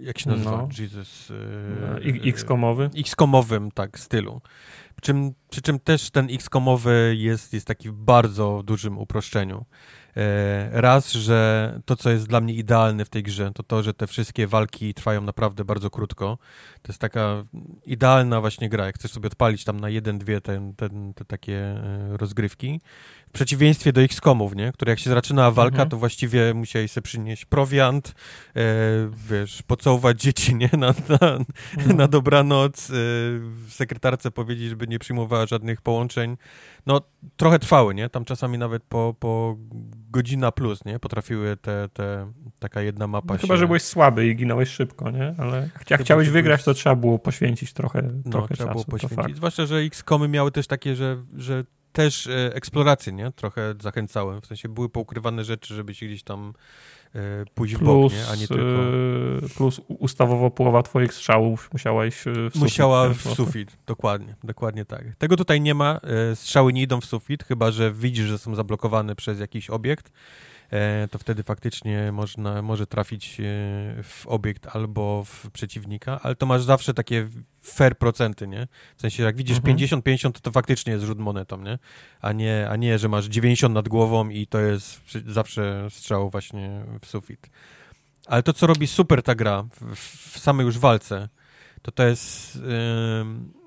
jak 0.00 0.18
się 0.18 0.30
nazywa? 0.30 0.50
No. 0.50 0.68
Jesus. 0.78 1.32
E, 2.04 2.28
X-komowy? 2.28 2.90
X-komowym, 2.96 3.70
tak, 3.70 3.98
stylu. 3.98 4.40
Przy 4.90 5.00
czym, 5.00 5.34
przy 5.50 5.62
czym 5.62 5.78
też 5.78 6.10
ten 6.10 6.28
X-komowy 6.30 7.14
jest, 7.18 7.54
jest 7.54 7.66
taki 7.66 7.90
w 7.90 7.92
bardzo 7.92 8.62
dużym 8.64 8.98
uproszczeniu. 8.98 9.64
E, 10.16 10.80
raz, 10.80 11.12
że 11.12 11.80
to, 11.84 11.96
co 11.96 12.10
jest 12.10 12.26
dla 12.26 12.40
mnie 12.40 12.54
idealne 12.54 13.04
w 13.04 13.08
tej 13.08 13.22
grze, 13.22 13.50
to 13.54 13.62
to, 13.62 13.82
że 13.82 13.94
te 13.94 14.06
wszystkie 14.06 14.46
walki 14.46 14.94
trwają 14.94 15.20
naprawdę 15.20 15.64
bardzo 15.64 15.90
krótko. 15.90 16.38
To 16.82 16.92
jest 16.92 17.00
taka 17.00 17.44
idealna 17.84 18.40
właśnie 18.40 18.68
gra, 18.68 18.86
jak 18.86 18.94
chcesz 18.94 19.12
sobie 19.12 19.26
odpalić 19.26 19.64
tam 19.64 19.80
na 19.80 19.88
jeden, 19.88 20.18
dwie 20.18 20.40
ten, 20.40 20.74
ten, 20.74 21.14
te 21.14 21.24
takie 21.24 21.58
e, 21.58 22.16
rozgrywki. 22.16 22.80
W 23.28 23.32
przeciwieństwie 23.32 23.92
do 23.92 24.00
XCOMów, 24.00 24.56
nie? 24.56 24.72
Które 24.72 24.90
jak 24.90 24.98
się 24.98 25.10
zaczyna 25.10 25.50
walka, 25.50 25.74
mhm. 25.74 25.88
to 25.88 25.96
właściwie 25.96 26.54
musieli 26.54 26.88
sobie 26.88 27.02
przynieść 27.02 27.44
prowiant, 27.44 28.08
e, 28.08 28.62
wiesz, 29.30 29.62
pocałować 29.62 30.20
dzieci, 30.20 30.54
nie? 30.54 30.70
Na, 30.72 30.94
na, 31.20 31.36
mhm. 31.78 31.96
na 31.96 32.08
dobranoc, 32.08 32.90
e, 32.90 32.94
sekretarce 33.68 34.30
powiedzieć, 34.30 34.68
żeby 34.68 34.86
nie 34.86 34.98
przyjmowała 34.98 35.46
żadnych 35.46 35.80
połączeń. 35.80 36.36
No 36.86 37.00
trochę 37.36 37.58
trwały, 37.58 37.94
nie? 37.94 38.08
Tam 38.08 38.24
czasami 38.24 38.58
nawet 38.58 38.82
po, 38.82 39.14
po 39.18 39.56
godzina 40.10 40.52
plus, 40.52 40.84
nie? 40.84 40.98
Potrafiły 40.98 41.56
te, 41.56 41.88
te 41.92 42.32
taka 42.58 42.82
jedna 42.82 43.06
mapa 43.06 43.34
no, 43.34 43.38
się... 43.38 43.42
Chyba, 43.42 43.56
że 43.56 43.66
byłeś 43.66 43.82
słaby 43.82 44.26
i 44.26 44.36
ginąłeś 44.36 44.68
szybko, 44.68 45.10
nie? 45.10 45.34
Ale 45.38 45.68
jak 45.90 46.00
chciałeś 46.00 46.28
wygrać, 46.28 46.64
to 46.64 46.74
trzeba 46.74 46.96
było 46.96 47.18
poświęcić 47.18 47.72
trochę, 47.72 48.02
no, 48.24 48.30
trochę 48.30 48.54
trzeba 48.54 48.74
czasu. 48.74 48.84
Było 48.86 48.98
poświęcić. 48.98 49.36
Zwłaszcza, 49.36 49.66
że 49.66 49.76
X-komy 49.76 50.28
miały 50.28 50.50
też 50.50 50.66
takie, 50.66 50.96
że, 50.96 51.22
że 51.36 51.64
też 51.92 52.26
e, 52.26 52.54
eksploracje, 52.54 53.12
nie? 53.12 53.32
Trochę 53.32 53.74
zachęcałem. 53.80 54.40
W 54.40 54.46
sensie 54.46 54.68
były 54.68 54.88
poukrywane 54.88 55.44
rzeczy, 55.44 55.74
żeby 55.74 55.94
się 55.94 56.06
gdzieś 56.06 56.22
tam 56.22 56.52
pójść 57.54 57.74
plus, 57.74 57.82
w 57.82 57.84
bok, 57.84 58.12
nie? 58.12 58.26
A 58.32 58.36
nie 58.36 58.48
tylko... 58.48 58.82
E, 59.46 59.48
plus 59.56 59.80
ustawowo 59.88 60.50
połowa 60.50 60.82
twoich 60.82 61.14
strzałów 61.14 61.68
musiałaś 61.72 62.14
w 62.14 62.22
sufit. 62.22 62.62
Musiała 62.62 63.08
w 63.08 63.22
sufit, 63.22 63.76
dokładnie, 63.86 64.34
dokładnie 64.44 64.84
tak. 64.84 65.04
Tego 65.18 65.36
tutaj 65.36 65.60
nie 65.60 65.74
ma. 65.74 66.00
E, 66.32 66.36
strzały 66.36 66.72
nie 66.72 66.82
idą 66.82 67.00
w 67.00 67.04
sufit, 67.04 67.44
chyba 67.44 67.70
że 67.70 67.92
widzisz, 67.92 68.26
że 68.26 68.38
są 68.38 68.54
zablokowane 68.54 69.16
przez 69.16 69.40
jakiś 69.40 69.70
obiekt. 69.70 70.12
E, 70.72 71.08
to 71.08 71.18
wtedy 71.18 71.42
faktycznie 71.42 72.12
można, 72.12 72.62
może 72.62 72.86
trafić 72.86 73.40
e, 73.40 73.42
w 74.02 74.22
obiekt 74.26 74.66
albo 74.76 75.24
w 75.24 75.50
przeciwnika, 75.50 76.20
ale 76.22 76.34
to 76.34 76.46
masz 76.46 76.62
zawsze 76.62 76.94
takie 76.94 77.28
fair 77.62 77.98
procenty, 77.98 78.48
nie? 78.48 78.68
W 78.96 79.00
sensie 79.00 79.22
jak 79.22 79.36
widzisz 79.36 79.56
mhm. 79.56 79.76
50-50, 79.76 80.32
to, 80.32 80.40
to 80.40 80.52
faktycznie 80.52 80.92
jest 80.92 81.04
rzut 81.04 81.18
monetą, 81.18 81.62
nie? 81.62 81.78
A, 82.20 82.32
nie? 82.32 82.68
a 82.70 82.76
nie, 82.76 82.98
że 82.98 83.08
masz 83.08 83.26
90 83.26 83.74
nad 83.74 83.88
głową 83.88 84.28
i 84.28 84.46
to 84.46 84.60
jest 84.60 85.00
zawsze 85.26 85.88
strzał 85.90 86.30
właśnie 86.30 86.84
w 87.02 87.06
sufit. 87.06 87.50
Ale 88.26 88.42
to, 88.42 88.52
co 88.52 88.66
robi 88.66 88.86
super 88.86 89.22
ta 89.22 89.34
gra 89.34 89.64
w, 89.80 89.96
w 90.32 90.38
samej 90.38 90.66
już 90.66 90.78
walce, 90.78 91.28
to 91.82 91.92
to 91.92 92.06
jest... 92.06 92.56
Yy 92.56 93.59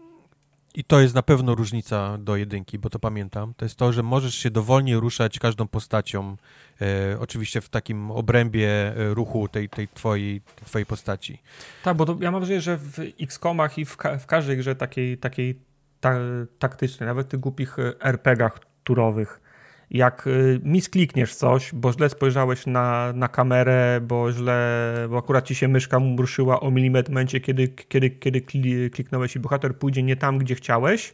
i 0.74 0.84
to 0.84 1.00
jest 1.00 1.16
na 1.16 1.24
pewno 1.24 1.56
różnica 1.56 2.18
do 2.18 2.36
jedynki, 2.36 2.80
bo 2.80 2.90
to 2.90 3.00
pamiętam, 3.00 3.54
to 3.58 3.66
jest 3.66 3.76
to, 3.76 3.94
że 3.94 4.04
możesz 4.04 4.36
się 4.36 4.52
dowolnie 4.52 4.96
ruszać 4.96 5.40
każdą 5.40 5.68
postacią, 5.68 6.38
e, 6.82 7.20
oczywiście 7.20 7.62
w 7.62 7.70
takim 7.70 8.12
obrębie 8.12 8.70
e, 8.70 9.14
ruchu 9.14 9.48
tej, 9.48 9.70
tej, 9.70 9.88
twojej, 9.88 10.42
twojej 10.66 10.86
postaci. 10.86 11.42
Tak, 11.84 11.98
bo 11.98 12.06
to, 12.06 12.18
ja 12.22 12.32
mam 12.32 12.42
wrażenie, 12.42 12.62
że 12.62 12.78
w 12.78 13.00
X-komach 13.22 13.78
i 13.78 13.86
w, 13.86 13.98
ka 13.98 14.18
w 14.18 14.26
każdej 14.26 14.58
grze 14.58 14.76
takiej, 14.76 15.18
takiej 15.18 15.60
ta 16.00 16.16
taktycznej, 16.60 17.08
nawet 17.08 17.28
w 17.28 17.30
tych 17.30 17.40
głupich 17.40 17.80
e, 17.80 17.94
RPGach 18.02 18.60
turowych, 18.84 19.42
jak 19.94 20.28
y, 20.28 20.60
misklikniesz 20.64 21.36
coś, 21.36 21.74
bo 21.74 21.94
źle 21.94 22.10
spojrzałeś 22.10 22.66
na, 22.66 23.14
na 23.16 23.28
kamerę, 23.28 24.02
bo 24.02 24.32
źle, 24.32 24.94
bo 25.10 25.18
akurat 25.18 25.46
ci 25.46 25.56
się 25.56 25.68
myszka 25.68 26.00
ruszyła 26.18 26.60
o 26.60 26.72
milimetr 26.72 27.10
w 27.10 27.14
momencie, 27.14 27.40
kiedy, 27.40 27.68
kiedy, 27.68 28.10
kiedy 28.10 28.90
kliknąłeś 28.90 29.36
i 29.36 29.40
bohater 29.40 29.76
pójdzie 29.76 30.04
nie 30.04 30.16
tam, 30.16 30.38
gdzie 30.38 30.56
chciałeś, 30.56 31.14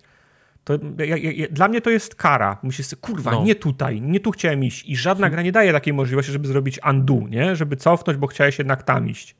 to 0.64 0.73
ja, 0.97 1.18
ja, 1.18 1.47
dla 1.51 1.68
mnie 1.68 1.81
to 1.81 1.89
jest 1.89 2.15
kara. 2.15 2.57
Myślę 2.64 2.85
sobie, 2.85 3.01
kurwa, 3.01 3.31
no. 3.31 3.43
nie 3.43 3.56
tutaj, 3.56 4.01
nie 4.01 4.19
tu 4.19 4.31
chciałem 4.31 4.64
iść 4.64 4.89
i 4.89 4.95
żadna 4.95 5.30
gra 5.30 5.41
nie 5.41 5.51
daje 5.51 5.72
takiej 5.72 5.93
możliwości, 5.93 6.31
żeby 6.31 6.47
zrobić 6.47 6.80
undo, 6.89 7.19
nie? 7.30 7.56
Żeby 7.56 7.76
cofnąć, 7.76 8.19
bo 8.19 8.27
chciałeś 8.27 8.57
jednak 8.60 8.84
tam 8.84 9.10
iść. 9.10 9.35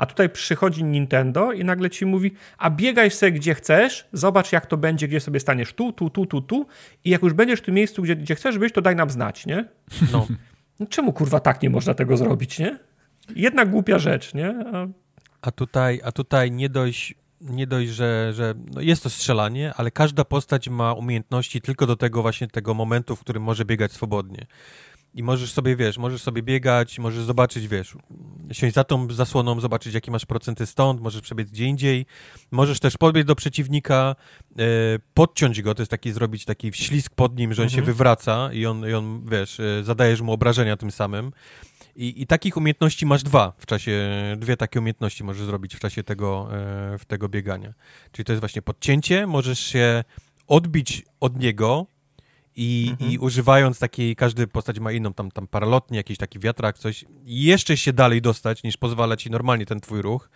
A 0.00 0.06
tutaj 0.06 0.30
przychodzi 0.30 0.84
Nintendo 0.84 1.52
i 1.52 1.64
nagle 1.64 1.90
ci 1.90 2.06
mówi, 2.06 2.32
a 2.58 2.70
biegaj 2.70 3.10
sobie 3.10 3.32
gdzie 3.32 3.54
chcesz, 3.54 4.08
zobacz 4.12 4.52
jak 4.52 4.66
to 4.66 4.76
będzie, 4.76 5.08
gdzie 5.08 5.20
sobie 5.20 5.40
staniesz 5.40 5.72
tu, 5.72 5.92
tu, 5.92 6.10
tu, 6.10 6.26
tu, 6.26 6.40
tu 6.40 6.66
i 7.04 7.10
jak 7.10 7.22
już 7.22 7.32
będziesz 7.32 7.60
w 7.60 7.62
tym 7.62 7.74
miejscu, 7.74 8.02
gdzie, 8.02 8.16
gdzie 8.16 8.34
chcesz 8.34 8.58
być, 8.58 8.74
to 8.74 8.82
daj 8.82 8.96
nam 8.96 9.10
znać, 9.10 9.46
nie? 9.46 9.64
No. 10.12 10.26
no. 10.80 10.86
Czemu 10.86 11.12
kurwa 11.12 11.40
tak 11.40 11.62
nie 11.62 11.70
można 11.70 11.94
tego 11.94 12.16
zrobić, 12.16 12.58
nie? 12.58 12.78
Jedna 13.36 13.66
głupia 13.66 13.98
rzecz, 13.98 14.34
nie? 14.34 14.54
A, 14.72 14.86
a 15.42 15.50
tutaj, 15.50 16.00
a 16.04 16.12
tutaj 16.12 16.50
nie 16.50 16.68
dość 16.68 17.14
nie 17.40 17.66
dość, 17.66 17.90
że, 17.90 18.32
że 18.34 18.54
no 18.74 18.80
jest 18.80 19.02
to 19.02 19.10
strzelanie, 19.10 19.72
ale 19.76 19.90
każda 19.90 20.24
postać 20.24 20.68
ma 20.68 20.92
umiejętności 20.92 21.60
tylko 21.60 21.86
do 21.86 21.96
tego 21.96 22.22
właśnie 22.22 22.48
tego 22.48 22.74
momentu, 22.74 23.16
w 23.16 23.20
którym 23.20 23.42
może 23.42 23.64
biegać 23.64 23.92
swobodnie. 23.92 24.46
I 25.14 25.22
możesz 25.22 25.52
sobie, 25.52 25.76
wiesz, 25.76 25.98
możesz 25.98 26.22
sobie 26.22 26.42
biegać, 26.42 26.98
możesz 26.98 27.24
zobaczyć, 27.24 27.68
wiesz, 27.68 27.96
siąść 28.52 28.74
za 28.74 28.84
tą 28.84 29.10
zasłoną, 29.10 29.60
zobaczyć, 29.60 29.94
jakie 29.94 30.10
masz 30.10 30.26
procenty 30.26 30.66
stąd, 30.66 31.00
możesz 31.00 31.22
przebiec 31.22 31.50
gdzie 31.50 31.64
indziej. 31.64 32.06
Możesz 32.50 32.80
też 32.80 32.96
podbiec 32.96 33.26
do 33.26 33.34
przeciwnika, 33.34 34.16
e, 34.58 34.62
podciąć 35.14 35.62
go, 35.62 35.74
to 35.74 35.82
jest 35.82 35.90
taki, 35.90 36.12
zrobić 36.12 36.44
taki 36.44 36.72
ślisk 36.72 37.14
pod 37.14 37.38
nim, 37.38 37.54
że 37.54 37.62
on 37.62 37.66
mhm. 37.66 37.82
się 37.82 37.86
wywraca 37.86 38.52
i 38.52 38.66
on, 38.66 38.88
i 38.88 38.92
on, 38.92 39.26
wiesz, 39.30 39.60
e, 39.60 39.84
zadajesz 39.84 40.20
mu 40.20 40.32
obrażenia 40.32 40.76
tym 40.76 40.90
samym. 40.90 41.32
I, 41.96 42.22
I, 42.22 42.26
takich 42.26 42.56
umiejętności 42.56 43.06
masz 43.06 43.22
dwa 43.22 43.52
w 43.58 43.66
czasie, 43.66 44.10
dwie 44.38 44.56
takie 44.56 44.78
umiejętności 44.78 45.24
możesz 45.24 45.46
zrobić 45.46 45.76
w 45.76 45.80
czasie 45.80 46.02
tego, 46.02 46.48
e, 46.52 46.98
w 46.98 47.04
tego 47.04 47.28
biegania. 47.28 47.74
Czyli 48.12 48.24
to 48.24 48.32
jest 48.32 48.40
właśnie 48.40 48.62
podcięcie, 48.62 49.26
możesz 49.26 49.60
się 49.60 50.04
odbić 50.46 51.02
od 51.20 51.40
niego, 51.40 51.86
i, 52.56 52.88
mhm. 52.90 53.10
I 53.10 53.18
używając 53.18 53.78
takiej, 53.78 54.16
każdy 54.16 54.46
postać 54.46 54.80
ma 54.80 54.92
inną, 54.92 55.12
tam, 55.12 55.30
tam 55.30 55.46
paralotnie, 55.46 55.96
jakiś 55.96 56.18
taki 56.18 56.38
wiatrak, 56.38 56.78
coś, 56.78 57.04
jeszcze 57.24 57.76
się 57.76 57.92
dalej 57.92 58.22
dostać, 58.22 58.62
niż 58.62 58.76
pozwala 58.76 59.16
ci 59.16 59.30
normalnie 59.30 59.66
ten 59.66 59.80
twój 59.80 60.02
ruch. 60.02 60.30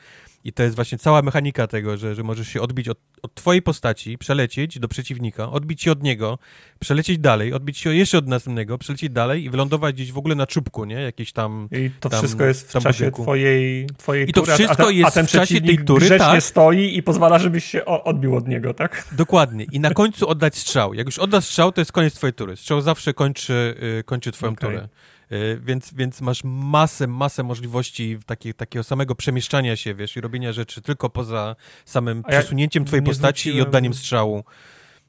I 0.45 0.53
to 0.53 0.62
jest 0.62 0.77
właśnie 0.77 0.99
cała 0.99 1.23
mechanika 1.23 1.66
tego, 1.66 1.97
że, 1.97 2.15
że 2.15 2.23
możesz 2.23 2.49
się 2.49 2.61
odbić 2.61 2.89
od, 2.89 2.99
od 3.23 3.35
twojej 3.35 3.62
postaci, 3.62 4.19
przelecieć 4.19 4.79
do 4.79 4.89
przeciwnika, 4.89 5.51
odbić 5.51 5.83
się 5.83 5.93
od 5.93 6.03
niego, 6.03 6.39
przelecieć 6.79 7.19
dalej, 7.19 7.53
odbić 7.53 7.79
się 7.79 7.95
jeszcze 7.95 8.19
od 8.19 8.29
następnego, 8.29 8.79
przelecieć 8.79 9.11
dalej 9.11 9.45
i 9.45 9.51
wylądować 9.51 9.95
gdzieś 9.95 10.12
w 10.12 10.19
ogóle 10.19 10.35
na 10.35 10.47
czubku, 10.47 10.85
nie? 10.85 10.95
Jakiś 10.95 11.33
tam... 11.33 11.69
I 11.73 11.91
to 12.01 12.09
tam, 12.09 12.21
wszystko 12.21 12.45
jest 12.45 12.73
w 12.73 12.83
czasie 12.83 13.11
twojej, 13.11 13.87
twojej 13.97 14.31
I 14.31 14.33
to 14.33 14.41
tury, 14.41 14.55
wszystko 14.55 14.87
a, 14.87 14.91
jest 14.91 15.09
a 15.09 15.11
ten 15.11 15.27
w 15.27 15.31
czasie 15.31 15.61
tej 15.61 15.79
tury, 15.79 16.07
grzecznie 16.07 16.27
tak. 16.27 16.43
stoi 16.43 16.97
i 16.97 17.03
pozwala, 17.03 17.39
żebyś 17.39 17.65
się 17.65 17.85
odbił 17.85 18.37
od 18.37 18.49
niego, 18.49 18.75
tak? 18.75 19.09
Dokładnie. 19.12 19.66
I 19.73 19.81
na 19.81 19.91
końcu 19.91 20.29
oddać 20.29 20.57
strzał. 20.57 20.95
Jak 20.95 21.07
już 21.07 21.19
oddasz 21.19 21.45
strzał, 21.45 21.73
to 21.73 21.81
jest 21.81 21.93
koniec 21.93 22.15
twojej 22.15 22.35
tury. 22.35 22.57
Strzał 22.57 22.81
zawsze 22.81 23.15
kończy, 23.15 23.75
yy, 23.83 24.05
kończy 24.05 24.33
twoją 24.33 24.53
okay. 24.53 24.71
turę. 24.71 24.89
Y, 25.33 25.61
więc, 25.65 25.95
więc 25.95 26.21
masz 26.21 26.45
masę, 26.45 27.07
masę 27.07 27.43
możliwości 27.43 28.19
taki, 28.27 28.55
takiego 28.55 28.83
samego 28.85 29.15
przemieszczania 29.15 29.77
się, 29.77 29.95
wiesz, 29.95 30.17
i 30.17 30.21
robienia 30.21 30.53
rzeczy 30.53 30.83
tylko 30.83 31.11
poza 31.11 31.57
samym 31.85 32.23
ja 32.29 32.39
przesunięciem 32.39 32.85
twojej 32.85 33.05
postaci 33.05 33.57
i 33.57 33.61
oddaniem 33.61 33.95
strzału. 33.95 34.45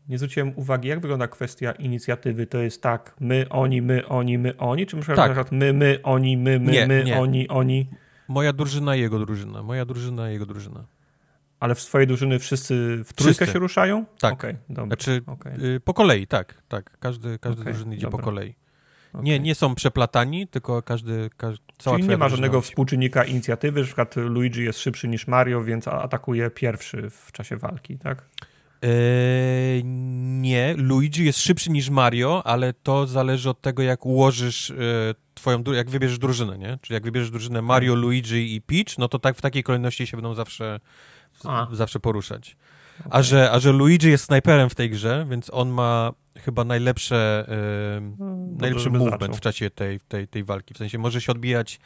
Nie 0.10 0.18
zwróciłem 0.18 0.54
uwagi, 0.56 0.88
jak 0.88 1.00
wygląda 1.00 1.28
kwestia 1.28 1.72
inicjatywy. 1.72 2.48
To 2.48 2.58
jest 2.58 2.82
tak, 2.82 3.16
my, 3.20 3.46
oni, 3.50 3.82
my, 3.82 4.08
oni, 4.08 4.38
my, 4.38 4.58
oni, 4.58 4.86
czy 4.86 4.98
tak. 4.98 5.18
na 5.18 5.26
przykład 5.26 5.52
my, 5.52 5.74
my, 5.74 6.00
oni, 6.04 6.38
my, 6.38 6.60
my, 6.60 6.72
nie, 6.72 6.88
my, 6.88 7.04
nie. 7.04 7.20
oni, 7.20 7.48
oni? 7.48 7.90
Moja 8.28 8.54
drużyna 8.54 8.96
i 8.96 9.02
jego 9.02 9.20
drużyna. 9.20 9.64
Moja 9.64 9.86
drużyna 9.86 10.30
i 10.30 10.34
jego 10.34 10.46
drużyna. 10.46 10.86
Ale 11.60 11.76
w 11.76 11.82
swojej 11.82 12.08
drużyny 12.08 12.40
wszyscy 12.40 13.04
w 13.06 13.14
trójkę 13.14 13.36
wszyscy. 13.36 13.54
się 13.54 13.60
ruszają? 13.60 14.06
Tak. 14.20 14.34
Okay, 14.34 14.58
dobra. 14.70 14.86
Znaczy, 14.86 15.22
okay. 15.28 15.80
po 15.84 15.94
kolei, 15.94 16.28
tak, 16.28 16.62
tak. 16.68 16.98
Każdy, 17.00 17.40
każdy 17.40 17.62
okay, 17.62 17.74
drużyny 17.74 17.96
idzie 17.96 18.06
dobra. 18.06 18.18
po 18.18 18.24
kolei. 18.24 18.56
Okay. 19.16 19.26
Nie, 19.26 19.40
nie 19.40 19.56
są 19.56 19.76
przeplatani, 19.76 20.48
tylko 20.48 20.82
każdy, 20.82 21.30
każdy 21.38 21.66
cała 21.78 21.98
Czyli 21.98 22.10
nie 22.10 22.18
ma 22.18 22.30
żadnego 22.30 22.62
współczynnika 22.62 23.24
inicjatywy, 23.24 23.80
że 23.80 23.86
przykład 23.86 24.16
Luigi 24.16 24.64
jest 24.64 24.80
szybszy 24.80 25.08
niż 25.08 25.28
Mario, 25.28 25.64
więc 25.64 25.88
atakuje 25.88 26.50
pierwszy 26.50 27.10
w 27.10 27.32
czasie 27.32 27.58
walki, 27.58 27.98
tak? 27.98 28.30
Eee, 28.82 29.84
nie, 30.42 30.76
Luigi 30.78 31.26
jest 31.26 31.40
szybszy 31.40 31.72
niż 31.72 31.90
Mario, 31.90 32.42
ale 32.46 32.74
to 32.74 33.08
zależy 33.08 33.50
od 33.50 33.62
tego, 33.62 33.84
jak 33.84 34.06
ułożysz 34.06 34.72
e, 34.72 34.76
twoją, 35.34 35.64
jak 35.74 35.90
wybierzesz 35.90 36.20
drużynę, 36.20 36.58
nie? 36.58 36.78
Czyli 36.82 36.94
jak 36.94 37.04
wybierzesz 37.04 37.32
drużynę 37.32 37.62
Mario, 37.62 37.94
tak. 37.94 38.02
Luigi 38.02 38.56
i 38.56 38.62
Peach, 38.62 38.98
no 38.98 39.08
to 39.08 39.20
tak 39.20 39.38
w 39.38 39.42
takiej 39.42 39.64
kolejności 39.64 40.08
się 40.08 40.18
będą 40.18 40.34
zawsze, 40.34 40.80
zawsze 41.72 42.00
poruszać. 42.00 42.58
Okay. 43.00 43.12
A, 43.12 43.22
że, 43.22 43.52
a 43.52 43.60
że 43.60 43.72
Luigi 43.72 44.10
jest 44.10 44.24
snajperem 44.24 44.70
w 44.70 44.76
tej 44.76 44.90
grze, 44.90 45.26
więc 45.30 45.50
on 45.54 45.70
ma 45.70 46.12
chyba 46.38 46.64
najlepsze, 46.64 47.46
yy, 48.00 48.26
najlepszy 48.58 48.90
movement 48.90 49.22
zaczął. 49.22 49.36
w 49.36 49.42
czasie 49.42 49.70
tej, 49.70 50.00
tej, 50.00 50.28
tej 50.28 50.44
walki. 50.44 50.74
W 50.74 50.78
sensie 50.78 50.98
może 50.98 51.22
się 51.22 51.32
odbijać 51.32 51.80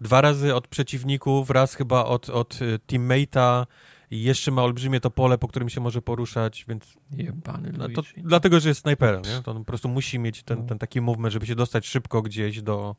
dwa 0.00 0.20
razy 0.20 0.54
od 0.54 0.68
przeciwników, 0.68 1.50
raz 1.50 1.74
chyba 1.74 2.04
od, 2.04 2.30
od 2.30 2.62
y, 2.62 2.78
teammate'a 2.88 3.66
i 4.10 4.22
jeszcze 4.22 4.50
ma 4.50 4.62
olbrzymie 4.62 5.00
to 5.00 5.10
pole, 5.10 5.38
po 5.38 5.48
którym 5.48 5.68
się 5.68 5.80
może 5.80 6.02
poruszać, 6.02 6.64
więc... 6.68 6.98
Jebany 7.10 7.72
no, 7.78 7.88
to 7.88 8.02
Dlatego, 8.16 8.60
że 8.60 8.68
jest 8.68 8.80
snajperem, 8.80 9.22
nie? 9.22 9.42
To 9.42 9.50
on 9.50 9.58
po 9.58 9.64
prostu 9.64 9.88
musi 9.88 10.18
mieć 10.18 10.42
ten, 10.42 10.58
no. 10.58 10.66
ten 10.66 10.78
taki 10.78 11.00
movement, 11.00 11.32
żeby 11.32 11.46
się 11.46 11.54
dostać 11.54 11.86
szybko 11.86 12.22
gdzieś 12.22 12.62
do, 12.62 12.96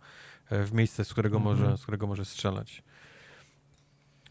e, 0.50 0.64
w 0.64 0.74
miejsce, 0.74 1.06
z 1.06 1.14
którego, 1.14 1.38
mhm. 1.38 1.58
może, 1.58 1.78
z 1.78 1.82
którego 1.82 2.08
może 2.08 2.26
strzelać. 2.26 2.84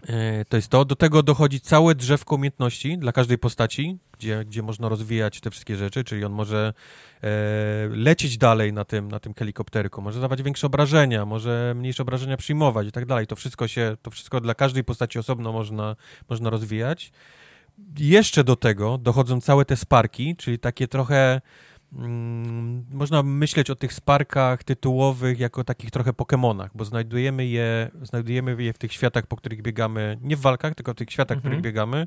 E, 0.09 0.45
to 0.45 0.57
jest 0.57 0.69
to. 0.69 0.85
Do 0.85 0.97
tego 0.97 1.23
dochodzi 1.23 1.61
całe 1.61 1.95
drzewko 1.95 2.35
umiejętności 2.35 2.99
dla 2.99 3.13
każdej 3.13 3.39
postaci, 3.39 3.99
gdzie, 4.13 4.45
gdzie 4.45 4.63
można 4.63 4.89
rozwijać 4.89 5.41
te 5.41 5.51
wszystkie 5.51 5.77
rzeczy, 5.77 6.05
czyli 6.05 6.25
on 6.25 6.33
może 6.33 6.75
e, 7.23 7.29
lecieć 7.91 8.39
dalej 8.39 8.73
na 8.73 8.85
tym, 8.85 9.11
na 9.11 9.21
tym 9.21 9.35
helikopterku, 9.35 10.03
może 10.03 10.21
dawać 10.21 10.43
większe 10.43 10.67
obrażenia, 10.67 11.27
może 11.27 11.75
mniejsze 11.77 12.03
obrażenia 12.03 12.37
przyjmować 12.37 12.89
i 12.89 12.93
tak 12.93 13.07
dalej. 13.07 13.27
To 13.27 13.37
wszystko 13.37 13.69
się, 13.69 13.97
to 14.03 14.11
wszystko 14.11 14.41
dla 14.41 14.55
każdej 14.55 14.85
postaci 14.85 15.19
osobno 15.19 15.53
można, 15.53 15.97
można 16.29 16.51
rozwijać. 16.51 17.13
Jeszcze 17.99 18.45
do 18.45 18.57
tego 18.57 18.99
dochodzą 18.99 19.41
całe 19.41 19.65
te 19.65 19.77
sparki, 19.77 20.37
czyli 20.37 20.59
takie 20.59 20.89
trochę 20.89 21.41
można 22.91 23.23
myśleć 23.23 23.71
o 23.71 23.75
tych 23.75 23.93
sparkach 23.93 24.65
tytułowych 24.65 25.39
jako 25.39 25.65
takich 25.65 25.91
trochę 25.91 26.13
Pokémonach, 26.13 26.69
bo 26.75 26.85
znajdujemy 26.85 27.47
je, 27.47 27.91
znajdujemy 28.03 28.63
je 28.63 28.73
w 28.73 28.79
tych 28.79 28.93
światach, 28.93 29.27
po 29.27 29.37
których 29.37 29.63
biegamy, 29.63 30.19
nie 30.23 30.37
w 30.37 30.41
walkach, 30.41 30.75
tylko 30.75 30.93
w 30.93 30.97
tych 30.97 31.11
światach, 31.11 31.39
w 31.39 31.41
których 31.41 31.59
mhm. 31.59 31.73
biegamy 31.73 32.07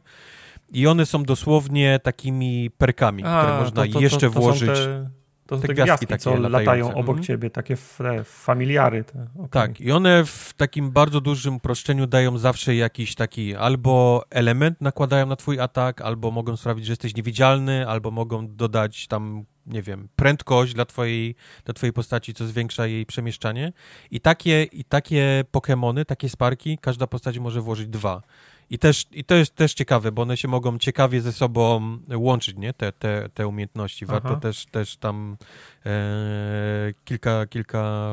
i 0.71 0.87
one 0.87 1.05
są 1.05 1.23
dosłownie 1.23 1.99
takimi 2.03 2.71
perkami, 2.77 3.23
A, 3.25 3.41
które 3.41 3.59
można 3.59 3.85
to, 3.85 3.93
to, 3.93 3.99
jeszcze 3.99 4.31
to, 4.31 4.39
włożyć. 4.39 4.69
Te, 4.69 5.09
to 5.47 5.55
są 5.55 5.61
te, 5.61 5.67
te 5.67 5.73
gwiazdki, 5.73 6.07
takie 6.07 6.21
co 6.21 6.35
latają 6.35 6.87
obok 6.93 7.17
mhm. 7.17 7.23
ciebie, 7.23 7.49
takie 7.49 7.75
familiary. 8.23 9.03
Te. 9.03 9.27
Okay. 9.35 9.49
Tak, 9.49 9.81
i 9.81 9.91
one 9.91 10.25
w 10.25 10.53
takim 10.57 10.91
bardzo 10.91 11.21
dużym 11.21 11.55
uproszczeniu 11.55 12.07
dają 12.07 12.37
zawsze 12.37 12.75
jakiś 12.75 13.15
taki 13.15 13.55
albo 13.55 14.23
element 14.29 14.81
nakładają 14.81 15.25
na 15.25 15.35
twój 15.35 15.59
atak, 15.59 16.01
albo 16.01 16.31
mogą 16.31 16.57
sprawić, 16.57 16.85
że 16.85 16.91
jesteś 16.91 17.15
niewidzialny, 17.15 17.87
albo 17.87 18.11
mogą 18.11 18.47
dodać 18.47 19.07
tam 19.07 19.45
nie 19.69 19.81
wiem, 19.81 20.09
prędkość 20.15 20.73
dla 20.73 20.85
twojej, 20.85 21.35
dla 21.65 21.73
twojej 21.73 21.93
postaci, 21.93 22.33
co 22.33 22.47
zwiększa 22.47 22.87
jej 22.87 23.05
przemieszczanie. 23.05 23.73
I 24.11 24.21
takie, 24.21 24.63
i 24.63 24.83
takie 24.83 25.43
Pokémony, 25.51 26.05
takie 26.05 26.29
sparki, 26.29 26.77
każda 26.77 27.07
postać 27.07 27.39
może 27.39 27.61
włożyć 27.61 27.87
dwa. 27.87 28.21
I, 28.69 28.79
też, 28.79 29.05
I 29.11 29.23
to 29.23 29.35
jest 29.35 29.55
też 29.55 29.73
ciekawe, 29.73 30.11
bo 30.11 30.21
one 30.21 30.37
się 30.37 30.47
mogą 30.47 30.77
ciekawie 30.77 31.21
ze 31.21 31.33
sobą 31.33 31.97
łączyć, 32.15 32.57
nie? 32.57 32.73
Te, 32.73 32.91
te, 32.91 33.29
te 33.33 33.47
umiejętności. 33.47 34.05
Warto 34.05 34.35
też, 34.35 34.65
też 34.65 34.97
tam 34.97 35.37
e, 35.85 36.93
kilka, 37.05 37.47
kilka 37.47 38.11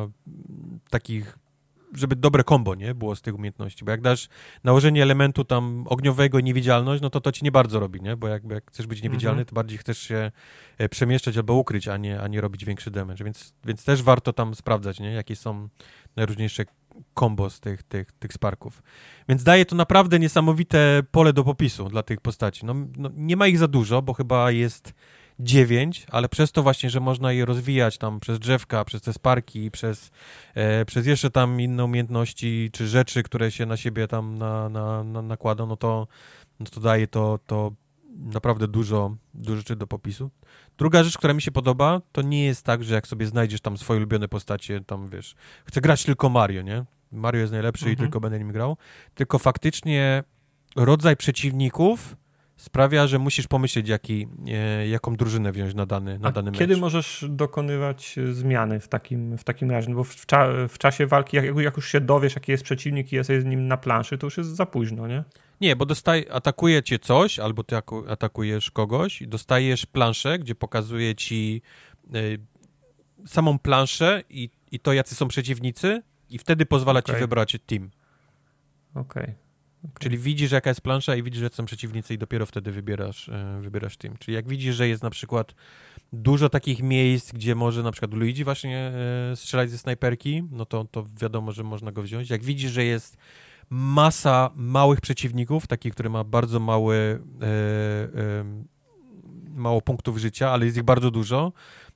takich 0.91 1.39
żeby 1.97 2.17
dobre 2.17 2.45
kombo, 2.45 2.75
nie, 2.75 2.95
było 2.95 3.17
z 3.17 3.23
tych 3.23 3.35
umiejętności, 3.35 3.85
bo 3.85 3.91
jak 3.91 4.01
dasz 4.01 4.29
nałożenie 4.65 5.03
elementu 5.03 5.45
tam 5.45 5.85
ogniowego 5.87 6.39
i 6.39 6.45
niewidzialność, 6.45 7.03
no 7.03 7.11
to 7.11 7.21
to 7.21 7.33
ci 7.33 7.45
nie 7.45 7.53
bardzo 7.53 7.81
robi, 7.81 8.01
nie, 8.01 8.17
bo 8.17 8.29
jakby 8.29 8.55
jak 8.55 8.71
chcesz 8.71 8.87
być 8.87 9.03
niewidzialny, 9.03 9.41
mhm. 9.41 9.47
to 9.47 9.55
bardziej 9.55 9.79
chcesz 9.79 9.99
się 9.99 10.33
e, 10.79 10.89
przemieszczać 10.89 11.37
albo 11.37 11.55
ukryć, 11.55 11.89
a 11.89 11.97
nie, 11.97 12.21
a 12.21 12.29
nie 12.29 12.41
robić 12.41 12.65
większy 12.65 12.91
damage, 12.91 13.25
więc, 13.25 13.55
więc 13.65 13.85
też 13.85 14.03
warto 14.03 14.33
tam 14.33 14.55
sprawdzać, 14.55 15.01
nie, 15.01 15.13
jakie 15.13 15.37
są 15.37 15.69
najróżniejsze 16.17 16.65
kombo 17.15 17.51
z 17.51 17.61
tych, 17.61 17.83
tych, 17.83 18.13
tych 18.13 18.33
sparków. 18.33 18.83
Więc 19.29 19.43
daje 19.43 19.67
to 19.67 19.77
naprawdę 19.77 20.19
niesamowite 20.19 21.03
pole 21.11 21.33
do 21.33 21.45
popisu 21.45 21.89
dla 21.89 22.03
tych 22.03 22.21
postaci. 22.21 22.67
No, 22.67 22.75
no, 22.97 23.11
nie 23.15 23.37
ma 23.37 23.47
ich 23.47 23.59
za 23.59 23.69
dużo, 23.69 24.03
bo 24.03 24.13
chyba 24.13 24.51
jest 24.51 24.95
dziewięć, 25.41 26.07
ale 26.11 26.29
przez 26.29 26.53
to 26.53 26.63
właśnie, 26.63 26.91
że 26.91 27.01
można 27.01 27.33
je 27.33 27.45
rozwijać 27.45 27.99
tam 27.99 28.21
przez 28.21 28.39
drzewka, 28.39 28.85
przez 28.85 29.03
te 29.03 29.13
sparki, 29.13 29.71
przez, 29.71 30.11
e, 30.55 30.85
przez 30.85 31.07
jeszcze 31.07 31.31
tam 31.31 31.61
inne 31.61 31.85
umiejętności, 31.85 32.71
czy 32.73 32.87
rzeczy, 32.89 33.23
które 33.23 33.51
się 33.51 33.67
na 33.67 33.77
siebie 33.77 34.09
tam 34.09 34.39
na, 34.39 34.69
na, 34.69 35.05
na 35.05 35.23
nakładą, 35.23 35.67
no 35.67 35.77
to, 35.77 36.09
no 36.61 36.67
to 36.67 36.81
daje 36.81 37.07
to, 37.07 37.39
to 37.47 37.73
naprawdę 38.17 38.69
dużo, 38.69 39.17
dużo 39.35 39.57
rzeczy 39.57 39.77
do 39.77 39.87
popisu. 39.87 40.31
Druga 40.79 41.05
rzecz, 41.05 41.19
która 41.19 41.35
mi 41.35 41.43
się 41.43 41.51
podoba, 41.51 42.01
to 42.13 42.23
nie 42.23 42.45
jest 42.45 42.63
tak, 42.63 42.85
że 42.85 42.95
jak 42.95 43.07
sobie 43.07 43.27
znajdziesz 43.27 43.61
tam 43.61 43.79
swoje 43.79 43.99
ulubione 43.99 44.29
postacie, 44.29 44.81
tam 44.81 45.09
wiesz, 45.09 45.35
chcę 45.65 45.81
grać 45.81 46.05
tylko 46.05 46.29
Mario, 46.29 46.63
nie? 46.63 46.85
Mario 47.13 47.41
jest 47.41 47.53
najlepszy 47.53 47.85
mhm. 47.85 47.95
i 47.95 47.97
tylko 47.97 48.21
będę 48.21 48.39
nim 48.39 48.53
grał, 48.53 48.77
tylko 49.15 49.39
faktycznie 49.39 50.25
rodzaj 50.77 51.17
przeciwników 51.17 52.17
sprawia, 52.57 53.07
że 53.07 53.19
musisz 53.19 53.47
pomyśleć, 53.47 53.89
jaki, 53.89 54.29
e, 54.49 54.89
jaką 54.89 55.17
drużynę 55.17 55.53
wziąć 55.53 55.75
na 55.75 55.87
dany, 55.87 56.19
na 56.19 56.29
A 56.29 56.33
dany 56.33 56.51
mecz. 56.51 56.59
kiedy 56.59 56.77
możesz 56.77 57.25
dokonywać 57.29 58.19
e, 58.19 58.33
zmiany 58.33 58.81
w 58.81 58.89
takim, 58.89 59.39
w 59.39 59.45
takim 59.45 59.71
razie? 59.71 59.91
No 59.91 59.97
bo 59.97 60.05
w, 60.05 60.27
cza, 60.27 60.49
w 60.69 60.79
czasie 60.79 61.07
walki, 61.07 61.37
jak, 61.37 61.45
jak, 61.57 61.77
już 61.77 61.89
się 61.89 62.01
dowiesz, 62.01 62.35
jaki 62.35 62.53
jest 62.53 62.65
przeciwnik 62.65 63.13
i 63.13 63.17
jesteś 63.17 63.43
z 63.43 63.45
nim 63.45 63.69
na 63.69 63.77
planszy, 63.77 64.19
to 64.19 64.27
już 64.27 64.37
jest 64.37 64.57
za 64.57 64.67
późno, 64.67 65.07
nie? 65.07 65.25
Nie, 65.61 65.77
bo 65.77 65.87
dostaj, 65.87 66.27
atakuje 66.31 66.83
cię 66.83 66.99
coś, 66.99 67.39
albo 67.39 67.65
ty 67.65 67.77
atakujesz 68.09 68.71
kogoś 68.71 69.23
i 69.23 69.29
dostajesz 69.29 69.87
planszę, 69.87 70.39
gdzie 70.39 70.55
pokazuje 70.55 71.15
ci 71.15 71.63
y, 72.15 72.39
samą 73.27 73.59
planszę 73.59 74.23
i, 74.31 74.51
i 74.73 74.81
to, 74.81 74.93
jacy 74.93 75.15
są 75.15 75.29
przeciwnicy 75.29 76.03
i 76.31 76.39
wtedy 76.39 76.67
pozwala 76.67 76.99
okay. 77.01 77.15
ci 77.15 77.21
wybrać 77.21 77.57
team. 77.67 77.91
Okej. 78.95 79.23
Okay. 79.23 79.46
Okay. 79.87 80.01
Czyli 80.01 80.19
widzisz, 80.19 80.53
jaka 80.53 80.71
jest 80.71 80.81
plansza 80.81 81.17
i 81.17 81.23
widzisz, 81.23 81.41
że 81.41 81.49
są 81.49 81.65
przeciwnicy 81.65 82.15
i 82.15 82.19
dopiero 82.19 82.47
wtedy 82.47 82.73
wybierasz, 82.73 83.29
e, 83.29 83.61
wybierasz 83.61 83.97
team. 83.97 84.17
Czyli 84.19 84.35
jak 84.35 84.49
widzisz, 84.49 84.77
że 84.77 84.89
jest 84.89 85.03
na 85.03 85.11
przykład 85.11 85.55
dużo 86.13 86.49
takich 86.49 86.83
miejsc, 86.83 87.33
gdzie 87.33 87.55
może 87.55 87.83
na 87.83 87.93
przykład 87.93 88.15
Luigi 88.15 88.45
właśnie 88.45 88.93
e, 89.33 89.37
strzelać 89.37 89.71
ze 89.71 89.79
snajperki, 89.79 90.43
no 90.51 90.67
to, 90.67 90.85
to 90.85 91.05
wiadomo, 91.21 91.53
że 91.53 91.63
można 91.63 91.93
go 91.93 92.03
wziąć. 92.03 92.31
Jak 92.31 92.45
widzisz, 92.45 92.71
że 92.71 92.85
jest 92.85 93.17
masa 93.71 94.51
małych 94.55 95.01
przeciwników, 95.01 95.67
takich, 95.67 95.93
które 95.93 96.09
ma 96.09 96.25
bardzo 96.25 96.61
mały, 96.61 97.23
e, 97.43 98.45
mało 99.51 99.83
punktów 99.83 100.19
życia, 100.19 100.51
ale 100.51 100.65
jest 100.65 100.77
ich 100.77 100.83
bardzo 100.83 101.11
dużo, 101.11 101.53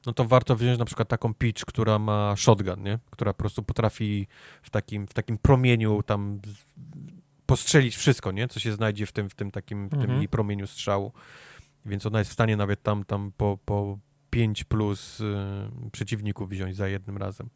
no 0.07 0.13
to 0.13 0.25
warto 0.25 0.57
wziąć 0.57 0.79
na 0.79 0.85
przykład 0.85 1.09
taką 1.09 1.35
Peach, 1.35 1.65
która 1.67 1.99
ma 1.99 2.37
shotgun, 2.37 2.83
nie? 2.83 2.99
Która 3.11 3.33
po 3.33 3.39
prostu 3.39 3.63
potrafi 3.63 4.27
w 4.63 4.71
takim, 4.71 5.07
w 5.07 5.15
takim 5.15 5.39
promieniu 5.39 6.03
tam 6.03 6.41
postrzelić 7.51 7.97
wszystko, 7.97 8.33
nie? 8.33 8.49
Co 8.49 8.61
się 8.61 8.73
znajdzie 8.73 9.07
w 9.07 9.13
tym, 9.13 9.29
w 9.29 9.35
tym 9.35 9.51
takim 9.51 9.89
w 9.89 9.95
mhm. 9.95 10.21
tym 10.21 10.29
promieniu 10.29 10.67
strzału. 10.67 11.13
Więc 11.87 12.07
ona 12.07 12.19
jest 12.19 12.31
w 12.31 12.35
stanie 12.35 12.57
nawet 12.57 12.83
tam, 12.83 13.05
tam 13.05 13.33
po, 13.37 13.59
po 13.65 13.99
5 14.31 14.65
plus 14.65 15.21
y, 15.21 15.25
przeciwników 15.93 16.49
wziąć 16.49 16.77
za 16.77 16.89
jednym 16.89 17.17
razem. 17.17 17.49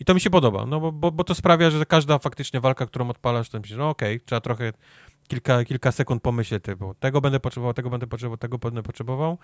I 0.00 0.04
to 0.04 0.14
mi 0.14 0.20
się 0.20 0.30
podoba, 0.30 0.66
no 0.66 0.80
bo, 0.80 0.92
bo, 0.92 1.12
bo 1.12 1.24
to 1.24 1.34
sprawia, 1.34 1.70
że 1.70 1.86
każda 1.86 2.18
faktycznie 2.18 2.60
walka, 2.60 2.86
którą 2.86 3.10
odpalasz, 3.10 3.50
to 3.50 3.58
myślisz, 3.58 3.78
no 3.78 3.88
okej, 3.88 4.16
okay, 4.16 4.26
trzeba 4.26 4.40
trochę 4.40 4.72
kilka, 5.28 5.64
kilka 5.64 5.92
sekund 5.92 6.22
pomyśleć, 6.22 6.64
bo 6.78 6.94
tego 6.94 7.20
będę 7.20 7.40
potrzebował, 7.40 7.74
tego 7.74 7.90
będę 7.90 8.06
potrzebował, 8.06 8.36
tego 8.36 8.58
będę 8.58 8.82
potrzebował 8.82 9.38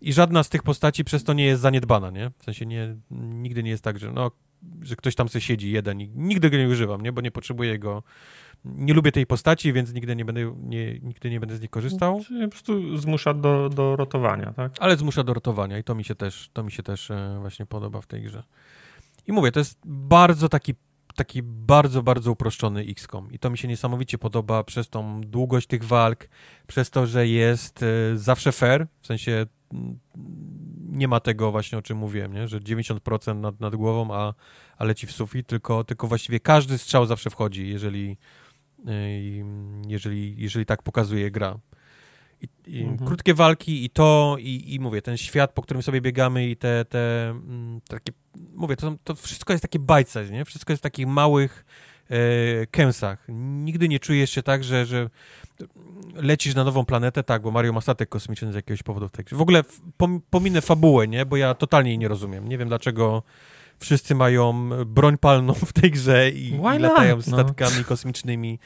i 0.00 0.12
żadna 0.12 0.42
z 0.42 0.48
tych 0.48 0.62
postaci 0.62 1.04
przez 1.04 1.24
to 1.24 1.32
nie 1.32 1.44
jest 1.44 1.62
zaniedbana, 1.62 2.10
nie? 2.10 2.30
W 2.38 2.44
sensie 2.44 2.66
nie, 2.66 2.96
nigdy 3.10 3.62
nie 3.62 3.70
jest 3.70 3.84
tak, 3.84 3.98
że 3.98 4.12
no, 4.12 4.30
że 4.82 4.96
ktoś 4.96 5.14
tam 5.14 5.28
sobie 5.28 5.42
siedzi 5.42 5.70
jeden 5.70 6.00
i 6.00 6.08
nigdy 6.08 6.50
go 6.50 6.56
nie 6.56 6.68
używam, 6.68 7.00
nie? 7.00 7.12
Bo 7.12 7.20
nie 7.20 7.30
potrzebuję 7.30 7.78
go 7.78 8.02
nie 8.64 8.94
lubię 8.94 9.12
tej 9.12 9.26
postaci, 9.26 9.72
więc 9.72 9.92
nigdy 9.92 10.16
nie 10.16 10.24
będę, 10.24 10.54
nie, 10.62 10.98
nigdy 10.98 11.30
nie 11.30 11.40
będę 11.40 11.56
z 11.56 11.60
niej 11.60 11.68
korzystał. 11.68 12.20
Czyli 12.26 12.44
po 12.44 12.50
prostu 12.50 12.98
zmusza 12.98 13.34
do, 13.34 13.68
do 13.68 13.96
rotowania, 13.96 14.52
tak? 14.52 14.72
Ale 14.80 14.96
zmusza 14.96 15.24
do 15.24 15.34
rotowania 15.34 15.78
i 15.78 15.84
to 15.84 15.94
mi 15.94 16.04
się 16.04 16.14
też, 16.14 16.50
to 16.52 16.62
mi 16.62 16.72
się 16.72 16.82
też 16.82 17.10
e, 17.10 17.38
właśnie 17.40 17.66
podoba 17.66 18.00
w 18.00 18.06
tej 18.06 18.22
grze. 18.22 18.42
I 19.26 19.32
mówię, 19.32 19.52
to 19.52 19.60
jest 19.60 19.78
bardzo 19.84 20.48
taki 20.48 20.74
taki 21.14 21.42
bardzo, 21.42 22.02
bardzo 22.02 22.32
uproszczony 22.32 22.80
XCOM 22.80 23.32
i 23.32 23.38
to 23.38 23.50
mi 23.50 23.58
się 23.58 23.68
niesamowicie 23.68 24.18
podoba 24.18 24.64
przez 24.64 24.88
tą 24.88 25.20
długość 25.20 25.66
tych 25.66 25.84
walk, 25.84 26.28
przez 26.66 26.90
to, 26.90 27.06
że 27.06 27.26
jest 27.26 27.82
e, 27.82 27.86
zawsze 28.18 28.52
fair, 28.52 28.86
w 29.00 29.06
sensie 29.06 29.46
nie 30.90 31.08
ma 31.08 31.20
tego 31.20 31.50
właśnie, 31.50 31.78
o 31.78 31.82
czym 31.82 31.98
mówiłem, 31.98 32.32
nie? 32.32 32.48
że 32.48 32.60
90% 32.60 33.36
nad, 33.36 33.60
nad 33.60 33.76
głową, 33.76 34.14
a, 34.14 34.34
a 34.76 34.84
leci 34.84 35.06
w 35.06 35.12
sufit, 35.12 35.46
tylko, 35.46 35.84
tylko 35.84 36.06
właściwie 36.06 36.40
każdy 36.40 36.78
strzał 36.78 37.06
zawsze 37.06 37.30
wchodzi, 37.30 37.68
jeżeli, 37.68 38.16
jeżeli, 39.88 40.34
jeżeli 40.38 40.66
tak 40.66 40.82
pokazuje 40.82 41.30
gra. 41.30 41.58
I, 42.40 42.48
i 42.66 42.82
mhm. 42.82 43.08
Krótkie 43.08 43.34
walki 43.34 43.84
i 43.84 43.90
to, 43.90 44.36
i, 44.38 44.74
i 44.74 44.80
mówię, 44.80 45.02
ten 45.02 45.16
świat, 45.16 45.52
po 45.52 45.62
którym 45.62 45.82
sobie 45.82 46.00
biegamy 46.00 46.48
i 46.48 46.56
te, 46.56 46.84
te 46.84 47.30
mm, 47.30 47.80
takie, 47.88 48.12
mówię, 48.54 48.76
to, 48.76 48.96
to 49.04 49.14
wszystko 49.14 49.52
jest 49.52 49.62
takie 49.62 49.78
bajce, 49.78 50.30
nie? 50.30 50.44
Wszystko 50.44 50.72
jest 50.72 50.80
w 50.80 50.82
takich 50.82 51.06
małych 51.06 51.64
e, 52.10 52.66
kęsach. 52.66 53.26
Nigdy 53.64 53.88
nie 53.88 53.98
czujesz 53.98 54.30
się 54.30 54.42
tak, 54.42 54.64
że, 54.64 54.86
że 54.86 55.10
lecisz 56.14 56.54
na 56.54 56.64
nową 56.64 56.84
planetę, 56.84 57.22
tak, 57.22 57.42
bo 57.42 57.50
Mario 57.50 57.72
ma 57.72 57.80
statek 57.80 58.08
kosmiczny 58.08 58.52
z 58.52 58.54
jakiegoś 58.54 58.82
powodu. 58.82 59.08
W 59.32 59.40
ogóle 59.40 59.64
pominę 60.30 60.60
fabułę, 60.60 61.08
nie? 61.08 61.26
Bo 61.26 61.36
ja 61.36 61.54
totalnie 61.54 61.90
jej 61.90 61.98
nie 61.98 62.08
rozumiem. 62.08 62.48
Nie 62.48 62.58
wiem, 62.58 62.68
dlaczego 62.68 63.22
wszyscy 63.80 64.14
mają 64.14 64.70
broń 64.86 65.18
palną 65.18 65.54
w 65.54 65.72
tej 65.72 65.90
grze 65.90 66.30
i, 66.30 66.48
i 66.48 66.78
latają 66.78 67.16
no. 67.16 67.22
statkami 67.22 67.76
no. 67.78 67.84
kosmicznymi. 67.84 68.58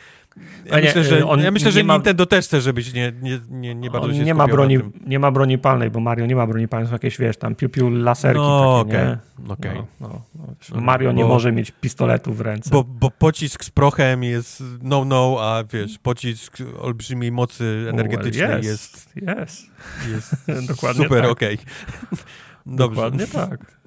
Ja 0.66 0.80
nie, 0.80 0.86
myślę, 0.86 1.04
że, 1.04 1.26
on 1.26 1.40
ja 1.40 1.50
myślę, 1.50 1.72
że 1.72 1.84
ma... 1.84 1.94
Nintendo 1.94 2.26
też 2.26 2.44
chce, 2.44 2.60
żebyś 2.60 2.92
nie, 2.92 3.12
nie, 3.22 3.40
nie, 3.50 3.74
nie 3.74 3.90
bardzo 3.90 4.14
się 4.14 4.24
nie 4.24 4.34
ma 4.34 4.46
broni, 4.46 4.78
Nie 5.06 5.18
ma 5.18 5.30
broni 5.30 5.58
palnej, 5.58 5.90
bo 5.90 6.00
Mario 6.00 6.26
nie 6.26 6.36
ma 6.36 6.46
broni 6.46 6.68
palnej, 6.68 6.88
są 6.88 6.92
jakieś, 6.92 7.18
wiesz, 7.18 7.36
tam 7.36 7.54
piu-piu 7.54 7.90
laserki 7.90 8.40
no, 8.40 8.84
takie, 8.84 9.18
okay. 9.48 9.74
Okay. 9.74 9.86
No, 10.00 10.08
no, 10.34 10.46
no. 10.74 10.80
Mario 10.80 11.10
bo, 11.10 11.16
nie 11.16 11.24
może 11.24 11.52
mieć 11.52 11.70
pistoletu 11.70 12.32
w 12.34 12.40
ręce. 12.40 12.70
Bo, 12.70 12.84
bo 12.84 13.10
pocisk 13.10 13.64
z 13.64 13.70
prochem 13.70 14.22
jest 14.22 14.62
no-no, 14.82 15.36
a 15.40 15.64
wiesz, 15.72 15.98
pocisk 15.98 16.58
olbrzymiej 16.80 17.32
mocy 17.32 17.86
energetycznej 17.90 18.48
well, 18.48 18.60
yes, 18.60 18.66
jest... 18.66 19.08
Jest, 19.16 20.48
jest 20.48 20.66
Dokładnie 20.74 21.04
super, 21.04 21.22
tak. 21.22 21.30
okej. 21.30 21.58
Okay. 22.66 22.76
Dokładnie 22.76 23.26
tak. 23.26 23.83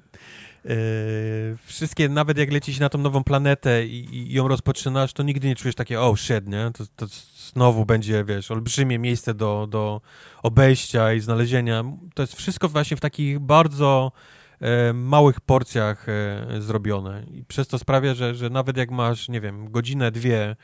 Yy, 0.64 1.56
wszystkie, 1.64 2.08
nawet 2.08 2.38
jak 2.38 2.52
lecisz 2.52 2.78
na 2.78 2.88
tą 2.88 2.98
nową 2.98 3.24
planetę 3.24 3.86
i, 3.86 4.16
i, 4.16 4.32
ją 4.32 4.48
rozpoczynasz, 4.48 5.12
to 5.12 5.22
nigdy 5.22 5.48
nie 5.48 5.56
czujesz 5.56 5.74
takie, 5.74 6.00
oh 6.00 6.16
shit, 6.16 6.48
nie? 6.48 6.70
To, 6.74 6.84
to 6.96 7.06
znowu 7.36 7.84
będzie, 7.84 8.24
wiesz, 8.24 8.50
olbrzymie 8.50 8.98
miejsce 8.98 9.34
do, 9.34 9.66
do 9.70 10.00
obejścia 10.42 11.12
i 11.12 11.20
znalezienia. 11.20 11.84
To 12.14 12.22
jest 12.22 12.36
wszystko 12.36 12.68
właśnie 12.68 12.96
w 12.96 13.00
takich 13.00 13.38
bardzo 13.38 14.12
e, 14.60 14.92
małych 14.92 15.40
porcjach 15.40 16.06
e, 16.08 16.46
zrobione 16.60 17.22
i 17.34 17.44
przez 17.44 17.68
to 17.68 17.78
sprawia, 17.78 18.14
że, 18.14 18.34
że 18.34 18.50
nawet 18.50 18.76
jak 18.76 18.90
masz, 18.90 19.28
nie 19.28 19.40
wiem, 19.40 19.70
godzinę, 19.70 20.10
dwie 20.10 20.56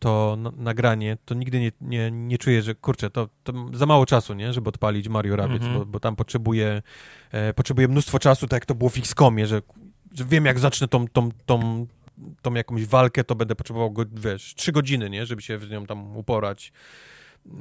to 0.00 0.38
nagranie, 0.56 1.16
to 1.24 1.34
nigdy 1.34 1.60
nie, 1.60 1.72
nie, 1.80 2.10
nie 2.10 2.38
czuję, 2.38 2.62
że 2.62 2.74
kurczę, 2.74 3.10
to, 3.10 3.28
to 3.44 3.52
za 3.72 3.86
mało 3.86 4.06
czasu, 4.06 4.34
nie, 4.34 4.52
żeby 4.52 4.68
odpalić 4.68 5.08
Mario 5.08 5.36
Rabbids, 5.36 5.64
mm 5.64 5.76
-hmm. 5.76 5.78
bo, 5.78 5.86
bo, 5.86 6.00
tam 6.00 6.16
potrzebuję, 6.16 6.82
e, 7.32 7.54
potrzebuję 7.54 7.88
mnóstwo 7.88 8.18
czasu, 8.18 8.46
tak 8.46 8.56
jak 8.56 8.66
to 8.66 8.74
było 8.74 8.90
w 8.90 8.98
XCOMie, 8.98 9.46
że, 9.46 9.62
że 10.14 10.24
wiem, 10.24 10.46
jak 10.46 10.58
zacznę 10.58 10.88
tą, 10.88 11.08
tą, 11.08 11.28
tą, 11.46 11.86
tą 12.42 12.54
jakąś 12.54 12.86
walkę, 12.86 13.24
to 13.24 13.34
będę 13.34 13.54
potrzebował, 13.56 13.90
go, 13.90 14.04
wiesz, 14.12 14.54
trzy 14.54 14.72
godziny, 14.72 15.10
nie, 15.10 15.26
żeby 15.26 15.42
się 15.42 15.58
z 15.58 15.70
nią 15.70 15.86
tam 15.86 16.16
uporać, 16.16 16.72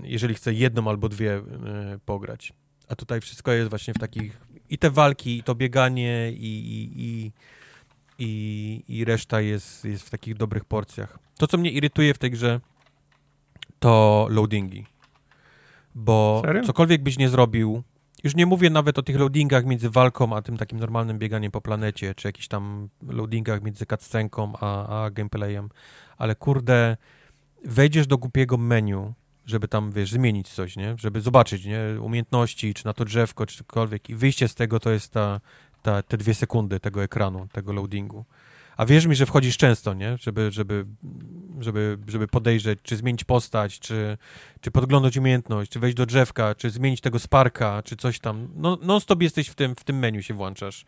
jeżeli 0.04 0.34
chcę 0.34 0.54
jedną 0.54 0.90
albo 0.90 1.10
dwie 1.10 1.34
e, 1.36 1.44
pograć. 2.06 2.54
A 2.88 2.96
tutaj 2.96 3.22
wszystko 3.22 3.52
jest 3.52 3.70
właśnie 3.70 3.94
w 3.94 3.98
takich, 3.98 4.42
i 4.70 4.78
te 4.78 4.90
walki, 4.90 5.38
i 5.38 5.44
to 5.44 5.56
bieganie, 5.56 6.32
i, 6.32 6.46
i, 6.46 6.92
i 6.96 7.32
i, 8.20 8.84
i 8.88 9.06
reszta 9.06 9.42
jest, 9.42 9.86
jest 9.86 10.04
w 10.04 10.10
takich 10.10 10.36
dobrych 10.36 10.66
porcjach. 10.66 11.20
To, 11.40 11.48
co 11.48 11.58
mnie 11.58 11.72
irytuje 11.72 12.14
w 12.14 12.18
tej 12.18 12.32
grze, 12.32 12.60
to 13.80 14.28
loadingi. 14.30 14.86
Bo 15.96 16.42
Serio? 16.46 16.64
cokolwiek 16.64 17.04
byś 17.04 17.18
nie 17.18 17.30
zrobił, 17.30 17.84
już 18.24 18.36
nie 18.36 18.46
mówię 18.46 18.70
nawet 18.70 19.00
o 19.00 19.04
tych 19.04 19.20
loadingach 19.20 19.66
między 19.66 19.90
walką 19.90 20.36
a 20.36 20.42
tym 20.42 20.58
takim 20.58 20.80
normalnym 20.80 21.20
bieganiem 21.20 21.52
po 21.52 21.62
planecie, 21.62 22.16
czy 22.16 22.28
jakichś 22.28 22.48
tam 22.48 22.90
loadingach 23.08 23.64
między 23.64 23.86
cutscenką 23.86 24.54
a, 24.60 25.04
a 25.04 25.10
gameplayem, 25.12 25.70
ale 26.18 26.36
kurde, 26.36 26.98
wejdziesz 27.66 28.08
do 28.08 28.18
głupiego 28.18 28.58
menu, 28.58 29.14
żeby 29.46 29.68
tam, 29.68 29.92
wiesz, 29.92 30.12
zmienić 30.12 30.50
coś, 30.50 30.76
nie? 30.76 30.96
Żeby 30.98 31.22
zobaczyć, 31.22 31.66
nie? 31.66 31.80
Umiejętności, 32.02 32.74
czy 32.74 32.86
na 32.86 32.94
to 32.94 33.06
drzewko, 33.06 33.46
czy 33.46 33.58
cokolwiek. 33.58 34.10
I 34.10 34.16
wyjście 34.16 34.48
z 34.48 34.56
tego 34.56 34.80
to 34.80 34.92
jest 34.92 35.14
ta, 35.14 35.40
ta, 35.82 36.04
te 36.04 36.18
dwie 36.18 36.34
sekundy 36.34 36.80
tego 36.80 37.04
ekranu, 37.04 37.48
tego 37.52 37.74
loadingu. 37.74 38.26
A 38.80 38.86
wierz 38.86 39.06
mi, 39.06 39.16
że 39.16 39.26
wchodzisz 39.26 39.58
często, 39.58 39.94
nie? 39.94 40.18
Żeby, 40.18 40.52
żeby, 40.52 40.86
żeby, 41.60 41.98
żeby 42.08 42.28
podejrzeć, 42.28 42.80
czy 42.84 42.96
zmienić 42.96 43.24
postać, 43.24 43.80
czy, 43.80 44.18
czy 44.62 44.72
podglądać 44.72 45.18
umiejętność, 45.18 45.72
czy 45.72 45.80
wejść 45.80 45.98
do 45.98 46.06
drzewka, 46.06 46.56
czy 46.56 46.70
zmienić 46.70 47.02
tego 47.02 47.20
sparka, 47.20 47.84
czy 47.84 47.96
coś 47.96 48.20
tam. 48.20 48.48
No, 48.56 48.78
non-stop 48.82 49.22
jesteś 49.22 49.48
w 49.48 49.56
tym, 49.56 49.76
w 49.76 49.84
tym 49.84 50.00
menu 50.00 50.24
się 50.24 50.34
włączasz. 50.34 50.86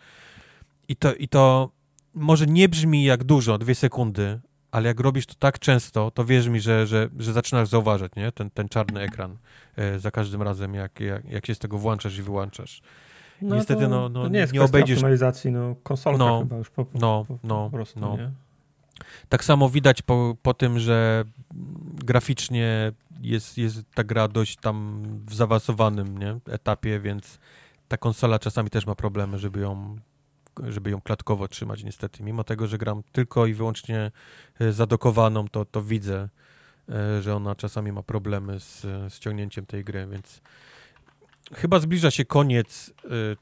I 0.87 0.95
to, 0.95 1.13
I 1.13 1.27
to 1.27 1.71
może 2.13 2.45
nie 2.45 2.69
brzmi 2.69 3.03
jak 3.03 3.23
dużo, 3.23 3.57
dwie 3.57 3.75
sekundy, 3.75 4.39
ale 4.71 4.87
jak 4.87 4.99
robisz 4.99 5.25
to 5.25 5.35
tak 5.39 5.59
często, 5.59 6.11
to 6.11 6.25
wierz 6.25 6.47
mi, 6.47 6.59
że, 6.59 6.87
że, 6.87 7.09
że 7.19 7.33
zaczynasz 7.33 7.69
zauważać, 7.69 8.11
nie? 8.15 8.31
Ten, 8.31 8.49
ten 8.49 8.69
czarny 8.69 9.01
ekran 9.01 9.37
e, 9.75 9.99
za 9.99 10.11
każdym 10.11 10.41
razem, 10.41 10.73
jak, 10.73 10.99
jak, 10.99 11.25
jak 11.25 11.45
się 11.45 11.55
z 11.55 11.59
tego 11.59 11.77
włączasz 11.77 12.17
i 12.17 12.21
wyłączasz. 12.21 12.81
No 13.41 13.55
Niestety, 13.55 13.81
to, 13.81 13.89
no, 13.89 14.09
no, 14.09 14.27
nie, 14.27 14.39
jest 14.39 14.53
nie 14.53 14.61
obejdziesz. 14.61 14.97
optymalizacji, 14.97 15.51
no, 15.51 15.75
konsolka 15.83 16.25
no, 16.25 16.39
chyba 16.39 16.57
już 16.57 16.69
po, 16.69 16.85
no, 16.93 17.25
po, 17.27 17.37
no, 17.43 17.65
po 17.65 17.77
prostu, 17.77 17.99
no. 17.99 18.17
Nie? 18.17 18.31
Tak 19.29 19.43
samo 19.43 19.69
widać 19.69 20.01
po, 20.01 20.35
po 20.41 20.53
tym, 20.53 20.79
że 20.79 21.23
graficznie 22.05 22.91
jest, 23.21 23.57
jest 23.57 23.83
ta 23.93 24.03
gra 24.03 24.27
dość 24.27 24.57
tam 24.57 25.03
w 25.25 25.33
zaawansowanym 25.33 26.17
nie, 26.17 26.39
etapie, 26.47 26.99
więc 26.99 27.39
ta 27.87 27.97
konsola 27.97 28.39
czasami 28.39 28.69
też 28.69 28.85
ma 28.85 28.95
problemy, 28.95 29.39
żeby 29.39 29.59
ją, 29.59 29.95
żeby 30.67 30.91
ją 30.91 31.01
klatkowo 31.01 31.47
trzymać 31.47 31.83
niestety. 31.83 32.23
Mimo 32.23 32.43
tego, 32.43 32.67
że 32.67 32.77
gram 32.77 33.03
tylko 33.11 33.45
i 33.45 33.53
wyłącznie 33.53 34.11
e, 34.59 34.71
zadokowaną, 34.71 35.47
to, 35.47 35.65
to 35.65 35.83
widzę, 35.83 36.29
e, 36.89 37.21
że 37.21 37.35
ona 37.35 37.55
czasami 37.55 37.91
ma 37.91 38.03
problemy 38.03 38.59
z, 38.59 38.81
z 38.81 39.15
ściągnięciem 39.15 39.65
tej 39.65 39.83
gry, 39.83 40.07
więc 40.11 40.41
chyba 41.53 41.79
zbliża 41.79 42.11
się 42.11 42.25
koniec 42.25 42.93
y, 43.05 43.37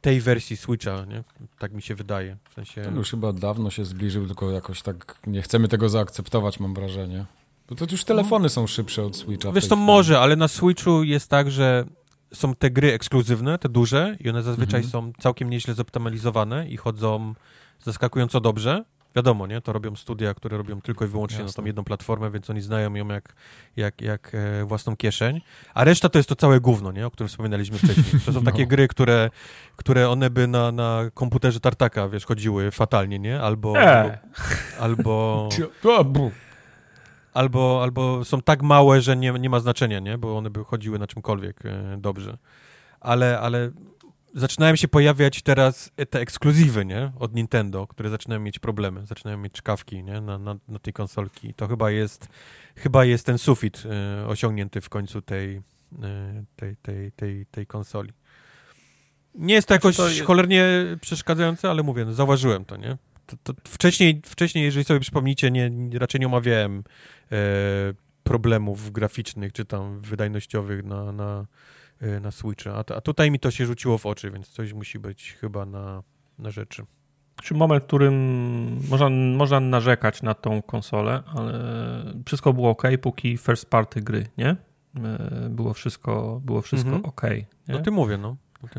tej 0.00 0.20
wersji 0.20 0.56
Switcha, 0.56 1.04
nie? 1.04 1.24
Tak 1.58 1.72
mi 1.72 1.82
się 1.82 1.94
wydaje. 1.94 2.36
W 2.50 2.54
sensie... 2.54 2.82
Ten 2.82 2.96
już 2.96 3.10
chyba 3.10 3.32
dawno 3.32 3.70
się 3.70 3.84
zbliżył, 3.84 4.26
tylko 4.26 4.50
jakoś 4.50 4.82
tak 4.82 5.16
nie 5.26 5.42
chcemy 5.42 5.68
tego 5.68 5.88
zaakceptować, 5.88 6.60
mam 6.60 6.74
wrażenie. 6.74 7.24
Bo 7.68 7.74
to 7.74 7.86
już 7.90 8.04
telefony 8.04 8.48
są 8.48 8.66
szybsze 8.66 9.04
od 9.04 9.16
Switcha. 9.16 9.52
Wiesz, 9.52 9.68
to 9.68 9.76
może, 9.76 10.20
ale 10.20 10.36
na 10.36 10.48
Switchu 10.48 11.02
jest 11.02 11.28
tak, 11.28 11.50
że 11.50 11.84
są 12.34 12.54
te 12.54 12.70
gry 12.70 12.92
ekskluzywne, 12.92 13.58
te 13.58 13.68
duże 13.68 14.16
i 14.20 14.30
one 14.30 14.42
zazwyczaj 14.42 14.80
mhm. 14.80 14.90
są 14.90 15.12
całkiem 15.22 15.50
nieźle 15.50 15.74
zoptymalizowane 15.74 16.68
i 16.68 16.76
chodzą 16.76 17.34
zaskakująco 17.84 18.40
dobrze. 18.40 18.84
Wiadomo, 19.16 19.46
nie? 19.46 19.60
To 19.60 19.72
robią 19.72 19.96
studia, 19.96 20.34
które 20.34 20.56
robią 20.56 20.80
tylko 20.80 21.04
i 21.04 21.08
wyłącznie 21.08 21.42
Jasne. 21.42 21.52
na 21.52 21.62
tą 21.62 21.66
jedną 21.66 21.84
platformę, 21.84 22.30
więc 22.30 22.50
oni 22.50 22.60
znają 22.60 22.94
ją 22.94 23.08
jak, 23.08 23.34
jak, 23.76 24.00
jak 24.00 24.32
e, 24.34 24.64
własną 24.64 24.96
kieszeń. 24.96 25.40
A 25.74 25.84
reszta 25.84 26.08
to 26.08 26.18
jest 26.18 26.28
to 26.28 26.36
całe 26.36 26.60
gówno, 26.60 26.92
nie? 26.92 27.06
O 27.06 27.10
którym 27.10 27.28
wspominaliśmy 27.28 27.78
wcześniej. 27.78 28.20
To 28.26 28.32
są 28.32 28.40
no. 28.40 28.50
takie 28.50 28.66
gry, 28.66 28.88
które, 28.88 29.30
które 29.76 30.10
one 30.10 30.30
by 30.30 30.46
na, 30.46 30.72
na 30.72 31.00
komputerze 31.14 31.60
tartaka, 31.60 32.08
wiesz, 32.08 32.26
chodziły 32.26 32.70
fatalnie, 32.70 33.18
nie? 33.18 33.40
Albo... 33.40 33.78
E. 33.78 34.18
Albo... 34.80 35.48
albo 35.88 36.30
albo, 37.34 37.82
albo 37.82 38.24
są 38.24 38.42
tak 38.42 38.62
małe, 38.62 39.00
że 39.00 39.16
nie, 39.16 39.32
nie 39.32 39.50
ma 39.50 39.60
znaczenia, 39.60 39.98
nie? 39.98 40.18
Bo 40.18 40.38
one 40.38 40.50
by 40.50 40.64
chodziły 40.64 40.98
na 40.98 41.06
czymkolwiek 41.06 41.66
e, 41.66 41.96
dobrze. 41.98 42.36
Ale, 43.00 43.40
ale 43.40 43.70
zaczynają 44.34 44.76
się 44.76 44.88
pojawiać 44.88 45.42
teraz 45.42 45.90
te 46.10 46.20
ekskluzywy, 46.20 46.84
nie? 46.84 47.12
Od 47.18 47.34
Nintendo, 47.34 47.86
które 47.86 48.10
zaczynają 48.10 48.40
mieć 48.40 48.58
problemy, 48.58 49.06
zaczynają 49.06 49.38
mieć 49.38 49.52
czkawki, 49.52 50.04
nie? 50.04 50.20
Na, 50.20 50.38
na, 50.38 50.56
na 50.68 50.78
tej 50.78 50.92
konsolki. 50.92 51.54
To 51.54 51.68
chyba 51.68 51.90
jest, 51.90 52.28
chyba 52.76 53.04
jest 53.04 53.26
ten 53.26 53.38
sufit 53.38 53.82
y, 54.22 54.26
osiągnięty 54.26 54.80
w 54.80 54.88
końcu 54.88 55.22
tej, 55.22 55.56
y, 55.56 55.60
tej, 56.56 56.76
tej, 56.76 57.12
tej, 57.12 57.46
tej 57.46 57.66
konsoli. 57.66 58.12
Nie 59.34 59.54
jest 59.54 59.68
to 59.68 59.74
jakoś 59.74 59.96
to 59.96 60.08
jest... 60.08 60.22
cholernie 60.22 60.64
przeszkadzające, 61.00 61.70
ale 61.70 61.82
mówię, 61.82 62.04
no, 62.04 62.12
zauważyłem 62.12 62.64
to, 62.64 62.76
nie? 62.76 62.96
To, 63.26 63.36
to 63.42 63.54
wcześniej, 63.68 64.22
wcześniej, 64.24 64.64
jeżeli 64.64 64.84
sobie 64.84 65.00
przypomnicie, 65.00 65.50
nie, 65.50 65.70
raczej 65.94 66.20
nie 66.20 66.26
omawiałem 66.26 66.84
e, 67.32 67.36
problemów 68.22 68.92
graficznych 68.92 69.52
czy 69.52 69.64
tam 69.64 70.00
wydajnościowych 70.00 70.84
na, 70.84 71.12
na, 71.12 71.46
na 72.20 72.30
Switcha. 72.30 72.70
A, 72.74 72.94
a 72.94 73.00
tutaj 73.00 73.30
mi 73.30 73.38
to 73.38 73.50
się 73.50 73.66
rzuciło 73.66 73.98
w 73.98 74.06
oczy, 74.06 74.30
więc 74.30 74.48
coś 74.48 74.72
musi 74.72 74.98
być 74.98 75.36
chyba 75.40 75.66
na, 75.66 76.02
na 76.38 76.50
rzeczy. 76.50 76.84
Czy 77.42 77.54
moment, 77.54 77.84
w 77.84 77.86
którym 77.86 78.14
można, 78.88 79.08
można 79.10 79.60
narzekać 79.60 80.22
na 80.22 80.34
tą 80.34 80.62
konsolę, 80.62 81.22
ale 81.26 81.52
wszystko 82.26 82.52
było 82.52 82.70
ok, 82.70 82.82
póki 83.02 83.36
first 83.36 83.70
party 83.70 84.00
gry, 84.00 84.26
nie? 84.38 84.56
Y, 85.46 85.50
było 85.50 85.74
wszystko, 85.74 86.40
było 86.44 86.62
wszystko 86.62 86.90
mhm. 86.90 87.04
ok. 87.04 87.22
Nie? 87.68 87.74
No 87.74 87.78
ty 87.78 87.90
mówię, 87.90 88.18
no. 88.18 88.36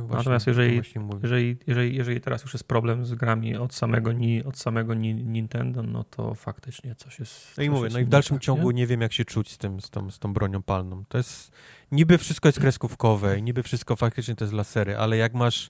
Natomiast 0.09 0.47
jeżeli, 0.47 0.81
jeżeli, 1.23 1.57
jeżeli, 1.67 1.95
jeżeli 1.95 2.21
teraz 2.21 2.41
już 2.43 2.53
jest 2.53 2.63
problem 2.63 3.05
z 3.05 3.13
grami 3.13 3.55
od 3.55 3.73
samego, 3.73 4.11
ni, 4.11 4.43
od 4.43 4.57
samego 4.57 4.93
ni, 4.93 5.15
Nintendo, 5.15 5.83
no 5.83 6.03
to 6.03 6.35
faktycznie 6.35 6.95
coś 6.95 7.19
jest. 7.19 7.57
No 7.57 7.63
i 7.63 7.69
mówię, 7.69 7.89
no 7.93 7.99
i 7.99 8.05
w 8.05 8.09
dalszym 8.09 8.37
tak, 8.37 8.43
ciągu 8.43 8.71
nie? 8.71 8.77
nie? 8.77 8.87
wiem, 8.87 9.01
jak 9.01 9.13
się 9.13 9.25
czuć 9.25 9.51
z 9.51 9.57
tym, 9.57 9.81
z 9.81 9.89
tą, 9.89 10.11
z 10.11 10.19
tą 10.19 10.33
bronią 10.33 10.61
palną. 10.61 11.03
To 11.09 11.17
jest 11.17 11.51
niby 11.91 12.17
wszystko 12.17 12.47
jest 12.47 12.59
kreskówkowe 12.59 13.39
i 13.39 13.43
niby 13.43 13.63
wszystko 13.63 13.95
faktycznie 13.95 14.35
to 14.35 14.43
jest 14.43 14.53
lasery, 14.53 14.97
ale 14.97 15.17
jak 15.17 15.33
masz. 15.33 15.69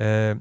E, 0.00 0.36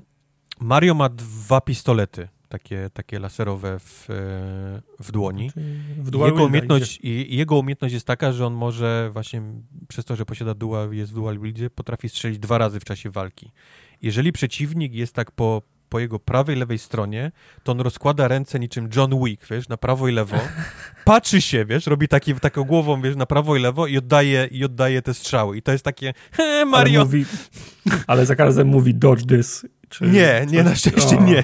Mario 0.60 0.94
ma 0.94 1.10
dwa 1.10 1.62
pistolety 1.62 2.28
takie, 2.50 2.90
takie 2.94 3.20
laserowe 3.20 3.80
w, 3.80 4.10
e, 4.10 5.04
w 5.04 5.12
dłoni. 5.12 5.52
W 5.98 6.26
jego, 6.26 6.46
umiejętność, 6.46 7.00
i, 7.04 7.38
jego 7.38 7.60
umiejętność 7.60 7.94
jest 7.94 8.08
taka, 8.08 8.32
że 8.32 8.46
on 8.46 8.54
może 8.54 9.10
właśnie 9.14 9.42
przez 9.88 10.06
to, 10.06 10.16
że 10.16 10.26
posiada 10.26 10.54
dual, 10.54 10.94
jest 10.94 11.12
w 11.12 11.16
dual 11.16 11.40
wieldzie, 11.40 11.70
potrafi 11.70 12.10
strzelić 12.10 12.40
dwa 12.40 12.58
razy 12.58 12.80
w 12.80 12.86
czasie 12.86 13.10
walki. 13.10 13.52
Jeżeli 14.02 14.32
przeciwnik 14.32 14.94
jest 14.94 15.14
tak 15.14 15.32
po, 15.32 15.62
po 15.90 16.00
jego 16.00 16.20
prawej, 16.20 16.56
lewej 16.56 16.78
stronie, 16.78 17.32
to 17.64 17.72
on 17.72 17.82
rozkłada 17.82 18.28
ręce 18.28 18.60
niczym 18.60 18.90
John 18.96 19.24
Wick, 19.24 19.48
wiesz, 19.50 19.70
na 19.70 19.78
prawo 19.78 20.08
i 20.08 20.12
lewo, 20.12 20.38
patrzy 21.06 21.42
się, 21.42 21.66
wiesz, 21.66 21.88
robi 21.88 22.08
taki, 22.08 22.36
taką 22.36 22.64
głową, 22.64 23.02
wiesz, 23.02 23.16
na 23.16 23.26
prawo 23.26 23.56
i 23.56 23.60
lewo 23.60 23.88
i 23.88 23.98
oddaje, 23.98 24.48
i 24.52 24.64
oddaje 24.64 25.02
te 25.02 25.14
strzały. 25.14 25.58
I 25.58 25.62
to 25.62 25.72
jest 25.72 25.84
takie, 25.84 26.14
he, 26.32 26.66
Mario! 26.66 27.02
Ale, 27.02 27.06
mówi, 27.06 27.26
ale 28.08 28.26
za 28.26 28.36
każdym 28.36 28.68
mówi 28.68 28.96
dodge 28.96 29.26
this 29.26 29.66
czy 29.90 30.06
nie, 30.06 30.46
nie, 30.50 30.64
na 30.64 30.76
szczęście 30.76 31.18
o, 31.18 31.24
nie. 31.24 31.44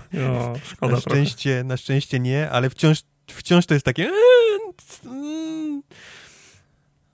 O, 0.81 0.87
na, 0.87 0.99
szczęście, 0.99 1.63
na 1.63 1.77
szczęście 1.77 2.19
nie, 2.19 2.49
ale 2.49 2.69
wciąż, 2.69 3.03
wciąż 3.27 3.65
to 3.65 3.73
jest 3.73 3.85
takie... 3.85 4.11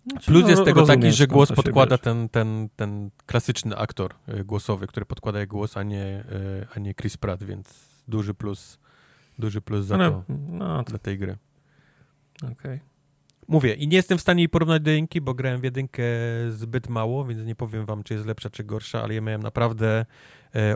Znaczy, 0.06 0.32
Plus 0.32 0.48
jest 0.48 0.60
no, 0.60 0.66
tego 0.66 0.86
taki, 0.86 1.12
że 1.12 1.28
głos 1.28 1.52
podkłada 1.52 1.98
ten, 1.98 2.30
ten, 2.30 2.70
ten 2.76 3.10
klasyczny 3.26 3.78
aktor 3.78 4.16
y, 4.40 4.44
głosowy, 4.44 4.88
który 4.88 5.06
podkłada 5.06 5.46
głos, 5.46 5.78
a 5.78 5.84
nie, 5.84 6.24
y, 6.32 6.68
a 6.76 6.80
nie 6.80 6.94
Chris 6.94 7.18
Pratt, 7.18 7.44
więc 7.44 7.90
duży 8.08 8.34
plus, 8.34 8.80
duży 9.40 9.62
plus 9.62 9.86
za 9.86 9.98
no, 9.98 10.12
to, 10.12 10.24
no, 10.50 10.84
to 10.84 10.90
dla 10.90 11.00
tej 11.00 11.18
gry. 11.18 11.38
Okej. 12.38 12.52
Okay. 12.52 12.80
Mówię, 13.48 13.74
i 13.74 13.88
nie 13.88 13.98
jestem 13.98 14.18
w 14.18 14.22
stanie 14.22 14.42
jej 14.42 14.50
porównać 14.50 14.82
do 14.82 14.92
jedynki, 14.92 15.22
bo 15.22 15.34
grałem 15.34 15.62
w 15.62 15.64
jedynkę 15.64 16.04
zbyt 16.50 16.90
mało, 16.90 17.26
więc 17.26 17.46
nie 17.46 17.56
powiem 17.56 17.86
wam, 17.86 18.04
czy 18.04 18.14
jest 18.14 18.26
lepsza, 18.26 18.50
czy 18.50 18.64
gorsza, 18.64 19.04
ale 19.04 19.14
ja 19.14 19.22
miałem 19.22 19.44
naprawdę 19.44 19.88
e, 20.00 20.06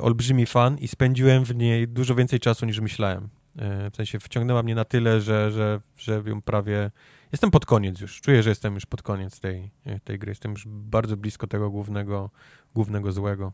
olbrzymi 0.02 0.46
fan 0.46 0.78
i 0.78 0.88
spędziłem 0.88 1.46
w 1.46 1.56
niej 1.56 1.88
dużo 1.88 2.16
więcej 2.16 2.40
czasu 2.40 2.66
niż 2.66 2.80
myślałem. 2.80 3.30
E, 3.60 3.92
w 3.92 3.96
sensie 3.96 4.20
wciągnęła 4.20 4.64
mnie 4.64 4.76
na 4.76 4.86
tyle, 4.86 5.22
że, 5.22 5.52
że, 5.52 5.80
że 5.98 6.24
ją 6.26 6.42
prawie... 6.42 6.92
Jestem 7.32 7.52
pod 7.52 7.66
koniec 7.66 8.00
już, 8.00 8.22
czuję, 8.22 8.44
że 8.44 8.50
jestem 8.50 8.74
już 8.74 8.86
pod 8.86 9.02
koniec 9.02 9.40
tej, 9.40 9.72
e, 9.86 10.00
tej 10.00 10.20
gry. 10.20 10.32
Jestem 10.32 10.52
już 10.52 10.68
bardzo 10.68 11.18
blisko 11.18 11.48
tego 11.48 11.70
głównego, 11.70 12.30
głównego 12.76 13.12
złego. 13.12 13.52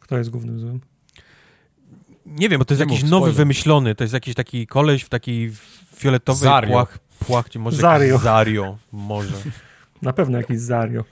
Kto 0.00 0.18
jest 0.18 0.30
głównym 0.30 0.60
złym? 0.60 0.80
Nie 2.26 2.48
wiem, 2.48 2.58
bo 2.58 2.64
to 2.64 2.74
jest 2.74 2.86
nie 2.86 2.92
jakiś 2.92 3.02
mów, 3.02 3.10
nowy, 3.10 3.32
wymyślony, 3.32 3.94
to 3.94 4.04
jest 4.04 4.14
jakiś 4.14 4.34
taki 4.34 4.66
koleś 4.66 5.02
w 5.02 5.08
takiej 5.08 5.52
fioletowej 5.96 6.42
Zario. 6.42 6.70
płach 6.70 6.98
płachcie, 7.26 7.58
może 7.58 7.76
Zario. 7.76 8.18
Zario, 8.18 8.78
może. 8.92 9.36
Na 10.02 10.12
pewno 10.12 10.38
jakiś 10.38 10.58
Zario. 10.58 11.04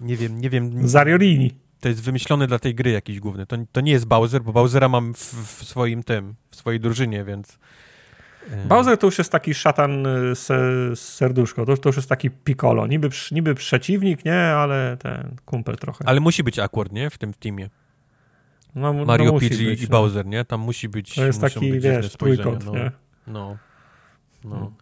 Nie 0.00 0.16
wiem, 0.16 0.40
nie 0.40 0.50
wiem. 0.50 0.88
Zariorini. 0.88 1.54
To 1.80 1.88
jest 1.88 2.02
wymyślony 2.02 2.46
dla 2.46 2.58
tej 2.58 2.74
gry 2.74 2.90
jakiś 2.90 3.20
główny. 3.20 3.46
To, 3.46 3.56
to 3.72 3.80
nie 3.80 3.92
jest 3.92 4.06
Bowser, 4.06 4.42
bo 4.42 4.52
Bowsera 4.52 4.88
mam 4.88 5.14
w, 5.14 5.18
w 5.18 5.64
swoim 5.64 6.02
tym, 6.02 6.34
w 6.50 6.56
swojej 6.56 6.80
drużynie, 6.80 7.24
więc... 7.24 7.58
e, 8.50 8.66
Bowser 8.66 8.98
to 8.98 9.06
już 9.06 9.18
jest 9.18 9.32
taki 9.32 9.54
szatan 9.54 10.06
y, 10.06 10.34
se, 10.34 10.60
serduszko, 10.96 11.66
to, 11.66 11.76
to 11.76 11.88
już 11.88 11.96
jest 11.96 12.08
taki 12.08 12.30
piccolo. 12.30 12.86
Niby, 12.86 13.08
niby 13.32 13.54
przeciwnik, 13.54 14.24
nie, 14.24 14.34
ale 14.44 14.96
ten 15.00 15.36
kumpel 15.44 15.76
trochę. 15.76 16.04
Ale 16.08 16.20
musi 16.20 16.42
być 16.44 16.58
akurat, 16.58 16.92
nie? 16.92 17.10
W 17.10 17.18
tym 17.18 17.34
teamie. 17.34 17.70
No, 18.74 18.92
no 18.92 19.04
Mario, 19.04 19.32
no 19.32 19.38
być, 19.38 19.60
i 19.60 19.82
no. 19.82 19.88
Bowser, 19.88 20.26
nie? 20.26 20.44
Tam 20.44 20.60
musi 20.60 20.88
być 20.88 21.14
To 21.14 21.24
jest 21.26 21.40
taki, 21.40 21.80
wiesz, 21.80 22.12
trójkąt, 22.16 22.64
no. 22.66 22.72
nie? 22.72 22.90
No, 23.26 23.56
no. 24.44 24.50
No. 24.60 24.72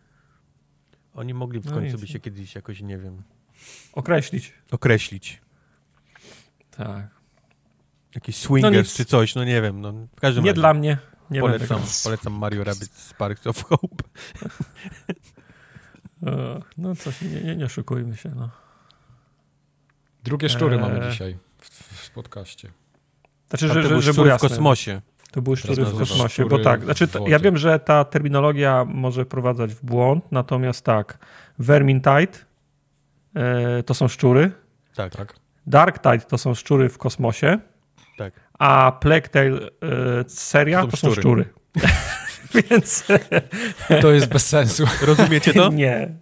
Oni 1.15 1.35
mogli 1.35 1.61
w 1.61 1.67
No 1.67 1.73
końcu 1.73 1.97
i- 1.97 2.01
by 2.01 2.07
się 2.07 2.21
kiedyś 2.21 2.55
jakoś, 2.55 2.81
nie 2.81 2.99
wiem, 2.99 3.23
Określić. 3.93 4.53
określić. 4.71 5.41
Tak. 6.77 7.07
Jakiś 8.15 8.37
swingers 8.37 8.73
No 8.75 8.79
nic. 8.81 8.95
czy 8.95 9.05
coś, 9.05 9.35
no 9.35 9.45
nie 9.45 9.63
wiem. 9.63 9.81
No, 9.81 9.93
w 9.93 10.21
każdym 10.21 10.45
Nie 10.45 10.51
razie 10.51 10.61
dla 10.61 10.75
mnie. 10.75 10.99
Nie 11.31 11.41
polecam, 11.41 11.79
będę 11.79 11.93
polecam 12.05 12.33
Mario 12.33 12.65
Rabbids 12.71 13.03
Sparks 13.03 13.47
of 13.47 13.65
Hope. 13.65 14.05
No 16.79 16.97
coś, 16.97 17.23
nie, 17.23 17.41
nie, 17.41 17.57
nie 17.57 17.65
oszukujmy 17.65 18.17
się, 18.17 18.33
no. 18.37 18.51
Drugie 20.25 20.49
szczury 20.49 20.77
Eee. 20.77 20.83
mamy 20.83 21.11
dzisiaj 21.11 21.37
w, 21.59 21.69
w 22.07 22.11
podcaście. 22.11 22.71
Znaczy, 23.49 23.69
że, 23.69 23.83
że, 23.83 23.89
był 23.89 24.01
że 24.01 24.15
było 24.15 24.39
w 24.39 24.41
kosmosie. 24.41 25.01
To 25.31 25.43
były 25.43 25.57
szczury 25.57 25.85
w 25.85 25.99
kosmosie, 25.99 26.45
bo 26.45 26.59
tak, 26.59 26.85
znaczy 26.85 27.09
to, 27.09 27.29
ja 27.29 27.39
wiem, 27.39 27.57
że 27.57 27.79
ta 27.79 28.05
terminologia 28.05 28.85
może 28.85 29.25
wprowadzać 29.25 29.75
w 29.75 29.85
błąd, 29.85 30.33
natomiast 30.33 30.85
tak, 30.85 31.19
Vermintide 31.59 32.39
e, 33.35 33.83
to 33.83 33.95
są 33.95 34.09
szczury, 34.09 34.53
Tak, 34.95 35.17
Tak? 35.17 35.35
Darktide 35.67 36.19
to 36.19 36.39
są 36.39 36.55
szczury 36.55 36.89
w 36.89 36.99
kosmosie, 36.99 37.59
tak. 38.19 38.33
a 38.59 38.93
Plague 39.01 39.29
Tale 39.29 39.47
e, 39.47 39.69
seria 40.29 40.81
To 40.81 40.87
to 40.89 40.97
są 40.97 41.09
są 41.09 41.15
szczury. 41.21 41.45
Więc 42.71 43.05
To 44.01 44.13
jest 44.13 44.29
bez 44.29 44.47
sensu. 44.47 44.85
Rozumiecie 45.07 45.55
to? 45.55 45.69
nie. 45.69 46.15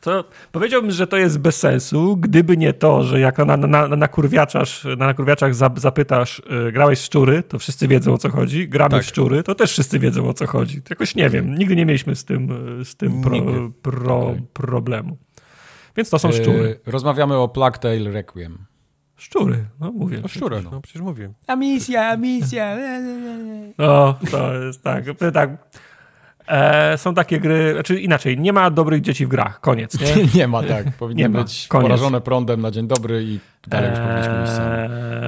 To 0.00 0.24
powiedziałbym, 0.52 0.90
że 0.90 1.06
to 1.06 1.16
jest 1.16 1.38
bez 1.38 1.56
sensu, 1.58 2.16
gdyby 2.16 2.56
nie 2.56 2.72
to, 2.72 3.02
że 3.04 3.20
jak 3.20 3.38
na, 3.38 3.56
na, 3.56 3.66
na, 3.66 3.88
na, 3.96 4.08
kurwiaczasz, 4.08 4.84
na 4.84 5.06
nakurwiaczach 5.06 5.54
zap- 5.54 5.78
zapytasz, 5.78 6.42
y, 6.68 6.72
grałeś 6.72 6.98
szczury, 7.00 7.42
to 7.42 7.58
wszyscy 7.58 7.88
wiedzą 7.88 8.12
o 8.14 8.18
co 8.18 8.28
chodzi. 8.30 8.68
Gramy 8.68 8.90
Tak. 8.90 9.02
w 9.02 9.06
szczury, 9.06 9.42
to 9.42 9.54
też 9.54 9.70
wszyscy 9.72 9.98
wiedzą 9.98 10.28
o 10.28 10.34
co 10.34 10.46
chodzi. 10.46 10.82
Jakoś 10.90 11.14
nie 11.14 11.30
wiem, 11.30 11.54
nigdy 11.54 11.76
nie 11.76 11.86
mieliśmy 11.86 12.16
z 12.16 12.24
tym, 12.24 12.78
y, 12.80 12.84
z 12.84 12.96
tym 12.96 13.22
pro, 13.22 13.36
pro, 13.82 14.18
Okej. 14.18 14.42
problemu. 14.52 15.16
Więc 15.96 16.10
to 16.10 16.18
są 16.18 16.32
szczury. 16.32 16.78
E, 16.86 16.90
Rozmawiamy 16.90 17.34
o 17.36 17.48
Plague 17.48 17.78
Tale 17.78 18.10
Requiem. 18.10 18.58
Szczury, 19.16 19.64
no 19.80 19.92
mówię. 19.92 20.22
O 20.24 20.28
szczurach, 20.28 20.62
no 20.64 20.80
przecież 20.80 21.02
mówię. 21.02 21.32
A 21.46 21.56
misja, 21.56 22.10
a 22.10 22.16
misja. 22.16 22.76
No, 23.78 24.14
to 24.30 24.54
jest 24.62 24.82
tak. 24.82 25.04
tak. 25.34 25.50
E, 26.48 26.98
są 26.98 27.14
takie 27.14 27.40
gry, 27.40 27.72
znaczy 27.72 28.00
inaczej, 28.00 28.38
nie 28.38 28.52
ma 28.52 28.70
dobrych 28.70 29.00
dzieci 29.00 29.26
w 29.26 29.28
grach, 29.28 29.60
koniec, 29.60 30.00
nie? 30.00 30.24
Nie 30.40 30.48
ma 30.48 30.62
tak. 30.62 30.96
Powinny 30.98 31.22
Nie 31.22 31.28
ma. 31.28 31.42
być 31.42 31.68
Koniec. 31.68 31.82
porażone 31.84 32.20
prądem 32.20 32.60
na 32.60 32.70
dzień 32.70 32.88
dobry 32.88 33.22
i 33.24 33.40
dalej 33.66 33.90
już 33.90 33.98
powinniśmy 33.98 34.42
iść 34.44 34.52
sami. 34.52 34.70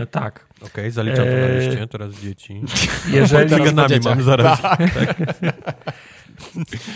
E, 0.02 0.06
tak. 0.10 0.46
Okej, 0.66 0.90
zaliczam 0.90 1.24
to 1.24 1.30
na 1.30 1.58
liście, 1.58 1.86
teraz 1.86 2.14
dzieci. 2.14 2.62
Jeżeli, 3.10 3.50
Teraz 3.50 3.90
dzieciach. 3.90 4.14
mam 4.16 4.22
zaraz. 4.24 4.62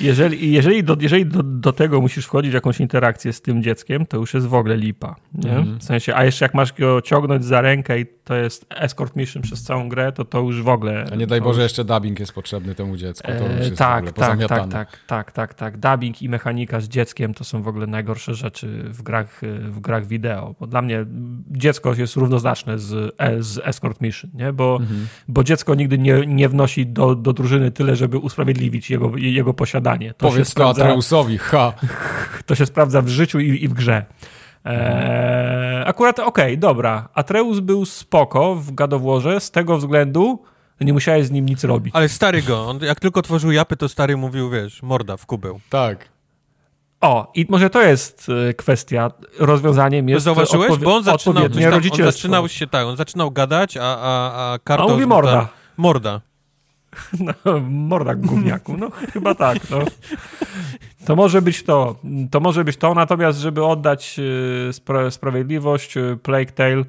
jeżeli, 0.00 0.52
jeżeli, 0.52 0.84
do, 0.84 0.96
jeżeli 1.00 1.26
do, 1.26 1.42
do 1.42 1.72
tego 1.72 2.00
musisz 2.00 2.26
wchodzić 2.26 2.50
w 2.50 2.54
jakąś 2.54 2.80
interakcję 2.80 3.32
z 3.32 3.40
tym 3.42 3.62
dzieckiem, 3.62 4.06
to 4.06 4.16
już 4.16 4.34
jest 4.34 4.46
w 4.46 4.54
ogóle 4.54 4.76
lipa. 4.76 5.16
Nie? 5.34 5.50
Mhm. 5.56 5.78
W 5.78 5.84
sensie, 5.84 6.14
a 6.14 6.24
jeszcze 6.24 6.44
jak 6.44 6.54
masz 6.54 6.72
go 6.72 7.00
ciągnąć 7.02 7.44
za 7.44 7.60
rękę 7.60 8.00
i 8.00 8.06
to 8.24 8.34
jest 8.34 8.66
escort 8.70 9.16
mission 9.16 9.42
przez 9.42 9.62
całą 9.62 9.88
grę, 9.88 10.12
to 10.12 10.24
to 10.24 10.40
już 10.40 10.62
w 10.62 10.68
ogóle... 10.68 11.04
A 11.12 11.16
nie 11.16 11.26
daj 11.26 11.40
Boże, 11.40 11.62
już- 11.62 11.70
jeszcze 11.70 11.84
dubbing 11.84 12.20
jest 12.20 12.32
potrzebny 12.32 12.74
temu 12.74 12.96
dziecku. 12.96 13.28
To 13.38 13.52
już 13.58 13.66
E, 13.66 13.70
tak, 13.70 14.12
tak, 14.12 14.38
tak, 14.48 14.68
tak, 14.70 14.98
tak, 15.06 15.32
tak, 15.32 15.54
tak. 15.54 15.78
Dubbing 15.78 16.22
i 16.22 16.28
mechanika 16.28 16.80
z 16.80 16.88
dzieckiem 16.88 17.34
to 17.34 17.44
są 17.44 17.62
w 17.62 17.68
ogóle 17.68 17.86
najgorsze 17.86 18.34
rzeczy 18.34 18.82
w 18.88 19.02
grach, 19.02 19.40
w 19.62 19.80
grach 19.80 20.06
wideo. 20.06 20.54
Bo 20.60 20.66
dla 20.66 20.82
mnie 20.82 21.06
dziecko 21.50 21.94
jest 21.94 22.16
równoznaczne 22.16 22.78
z, 22.78 23.14
e- 23.18 23.42
z 23.42 23.60
escort 23.64 24.00
mission, 24.00 24.30
nie? 24.34 24.52
Bo, 24.52 24.76
Mhm. 24.80 25.06
bo 25.28 25.44
dziecko 25.44 25.74
nigdy 25.74 25.98
nie, 25.98 26.26
nie 26.26 26.48
wnosi 26.48 26.86
do, 26.86 27.14
do 27.14 27.32
drużyny 27.32 27.70
tyle, 27.70 27.96
żeby 27.96 28.18
usprawiedliwić 28.18 28.90
jego, 28.90 29.16
jego 29.34 29.54
posiadanie. 29.54 30.14
To 30.14 30.26
się 30.26 30.32
Powiedz 30.32 30.54
to 30.54 30.60
sprawdza- 30.62 30.82
Atreusowi, 30.82 31.38
ha. 31.38 31.72
to 32.46 32.54
się 32.54 32.66
sprawdza 32.66 33.02
w 33.02 33.08
życiu 33.08 33.40
i, 33.40 33.64
i 33.64 33.68
w 33.68 33.72
grze. 33.72 34.04
Eee, 34.64 35.84
akurat 35.86 36.18
okej, 36.18 36.58
dobra. 36.58 37.08
Atreus 37.14 37.60
był 37.60 37.84
spoko 37.84 38.54
w 38.54 38.72
gadowłorze 38.74 39.40
z 39.40 39.50
tego 39.50 39.78
względu, 39.78 40.42
że 40.80 40.86
nie 40.86 40.92
musiałeś 40.92 41.26
z 41.26 41.30
nim 41.30 41.46
nic 41.46 41.64
robić. 41.64 41.94
Ale 41.96 42.08
stary 42.08 42.42
go, 42.42 42.66
on 42.68 42.78
jak 42.82 43.00
tylko 43.00 43.22
tworzył 43.22 43.52
japy, 43.52 43.76
to 43.76 43.88
stary 43.88 44.16
mówił, 44.16 44.50
wiesz, 44.50 44.82
morda 44.82 45.16
w 45.16 45.26
kubeł. 45.26 45.60
Tak. 45.70 46.08
O, 47.00 47.32
i 47.34 47.46
może 47.48 47.70
to 47.70 47.82
jest 47.82 48.26
e, 48.50 48.54
kwestia. 48.54 49.10
Rozwiązaniem 49.38 50.08
jest 50.08 50.24
Zauważyłeś? 50.24 50.70
odpowie- 50.70 50.84
Bo 50.84 50.96
on 50.96 51.02
zaczynał, 51.04 51.48
tam, 51.48 51.52
on 51.92 52.04
zaczynał 52.04 52.48
się, 52.48 52.66
tak, 52.66 52.86
on 52.86 52.96
zaczynał 52.96 53.30
gadać, 53.30 53.76
a, 53.76 53.82
a, 53.82 54.52
a 54.52 54.58
kartą... 54.58 54.82
A 54.84 54.86
on 54.86 54.92
mówi 54.92 55.06
morda. 55.06 55.48
Morda. 55.76 56.20
No, 57.44 57.60
morda 57.70 58.14
gówniaku, 58.14 58.76
no 58.76 58.90
chyba 58.90 59.34
tak, 59.34 59.70
no. 59.70 59.78
To 61.06 61.16
może 61.16 61.42
być 61.42 61.62
to, 61.62 61.96
to 62.30 62.40
może 62.40 62.64
być 62.64 62.76
to, 62.76 62.94
natomiast 62.94 63.38
żeby 63.38 63.64
oddać 63.64 64.16
e, 64.68 64.72
spra 64.72 65.10
sprawiedliwość, 65.10 65.96
e, 65.96 66.16
Plague 66.22 66.52
Tale 66.52 66.84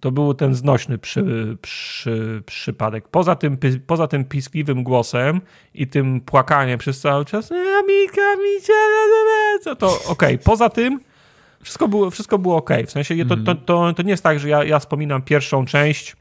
to 0.00 0.10
był 0.12 0.34
ten 0.34 0.54
znośny 0.54 0.98
przy, 0.98 1.24
przy, 1.62 2.42
przypadek. 2.46 3.08
Poza 3.08 3.36
tym, 3.36 3.58
poza 3.86 4.06
tym 4.06 4.24
piskliwym 4.24 4.82
głosem 4.82 5.40
i 5.74 5.86
tym 5.86 6.20
płakaniem 6.20 6.78
przez 6.78 7.00
cały 7.00 7.24
czas, 7.24 7.52
"E, 7.52 7.54
Mika, 7.88 8.36
Micia, 8.36 8.72
co 9.62 9.76
to 9.76 9.98
okej, 10.08 10.38
poza 10.38 10.68
tym 10.68 11.00
wszystko 11.62 11.88
było, 11.88 12.10
wszystko 12.10 12.38
było 12.38 12.56
okej. 12.56 12.86
W 12.86 12.90
sensie 12.90 13.24
to, 13.24 13.36
to, 13.36 13.54
to, 13.54 13.92
to 13.92 14.02
nie 14.02 14.10
jest 14.10 14.22
tak, 14.22 14.40
że 14.40 14.48
ja, 14.48 14.64
ja 14.64 14.78
wspominam 14.78 15.22
pierwszą 15.22 15.66
część 15.66 16.16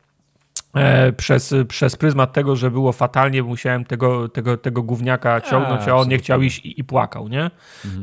przez, 1.18 1.54
przez 1.68 1.96
pryzmat 1.96 2.34
tego, 2.34 2.56
że 2.56 2.72
było 2.72 2.92
fatalnie, 2.92 3.44
musiałem 3.44 3.86
tego, 3.86 4.30
tego, 4.30 4.58
tego 4.58 4.84
gówniaka 4.84 5.42
ciągnąć, 5.42 5.88
a 5.88 5.96
on 5.96 6.08
nie 6.08 6.18
chciał 6.18 6.42
iść 6.42 6.66
i, 6.66 6.80
i 6.80 6.84
płakał, 6.84 7.28
nie? 7.28 7.52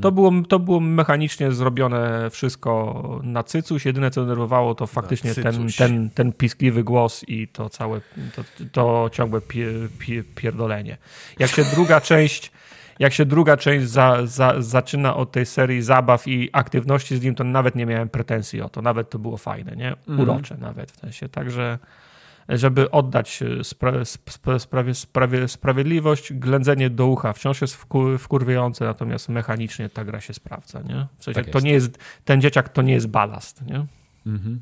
To, 0.03 0.13
było, 0.13 0.33
to 0.49 0.59
było 0.59 0.81
mechanicznie 0.81 1.53
zrobione 1.53 2.31
wszystko 2.31 3.21
na 3.23 3.43
cycuś. 3.43 3.87
Jedyne, 3.87 4.11
co 4.11 4.23
denerwowało, 4.23 4.75
to 4.75 4.87
faktycznie 4.87 5.35
ten, 5.35 5.69
ten, 5.79 6.11
ten 6.11 6.33
piskliwy 6.33 6.85
głos 6.85 7.25
i 7.29 7.49
to 7.49 7.69
całe, 7.69 8.01
to, 8.37 8.43
to 8.73 9.11
ciągłe 9.13 9.41
pie, 9.41 9.67
pie, 9.99 10.25
pierdolenie. 10.25 10.97
Jak 11.39 11.51
się 11.51 11.65
druga 11.75 12.01
część 12.01 12.53
jak 12.99 13.13
się 13.13 13.25
druga 13.25 13.57
część 13.57 13.89
za, 13.89 14.27
za, 14.27 14.55
zaczyna 14.59 15.17
od 15.17 15.33
tej 15.33 15.47
serii 15.47 15.83
zabaw 15.83 16.29
i 16.29 16.51
aktywności 16.53 17.17
z 17.17 17.23
nim, 17.23 17.35
to 17.35 17.45
nawet 17.45 17.75
nie 17.75 17.87
miałem 17.87 18.09
pretensji 18.09 18.61
o 18.61 18.69
to. 18.69 18.83
Nawet 18.83 19.11
to 19.11 19.19
było 19.19 19.37
fajne, 19.37 19.77
nie? 19.77 19.97
Urocze 20.19 20.57
nawet 20.57 20.93
w 20.93 20.97
sensie. 20.97 21.29
Także 21.29 21.79
żeby 22.49 22.91
oddać 22.91 23.43
e, 23.43 23.65
spra 23.65 24.05
spra 24.05 24.59
sprawie, 24.59 24.95
sprawie, 24.95 25.49
sprawiedliwość, 25.49 26.33
ględzenie 26.33 26.91
do 26.91 27.07
ucha 27.07 27.33
wciąż 27.33 27.61
jest 27.61 27.75
wku 27.75 28.19
wkurwiające, 28.19 28.85
natomiast 28.85 29.29
mechanicznie 29.29 29.89
ta 29.89 30.05
gra 30.05 30.21
się 30.21 30.35
sprawdza, 30.35 30.83
nie? 30.83 31.07
W 31.19 31.25
sensie, 31.25 31.43
Tak 31.43 31.53
to 31.53 31.61
nie 31.61 31.73
jest, 31.73 31.99
ten 32.25 32.41
dzieciak 32.41 32.69
to 32.69 32.83
nie 32.83 32.93
jest 32.93 33.07
balast, 33.07 33.63
nie? 33.67 33.87
Mhm. 34.27 34.61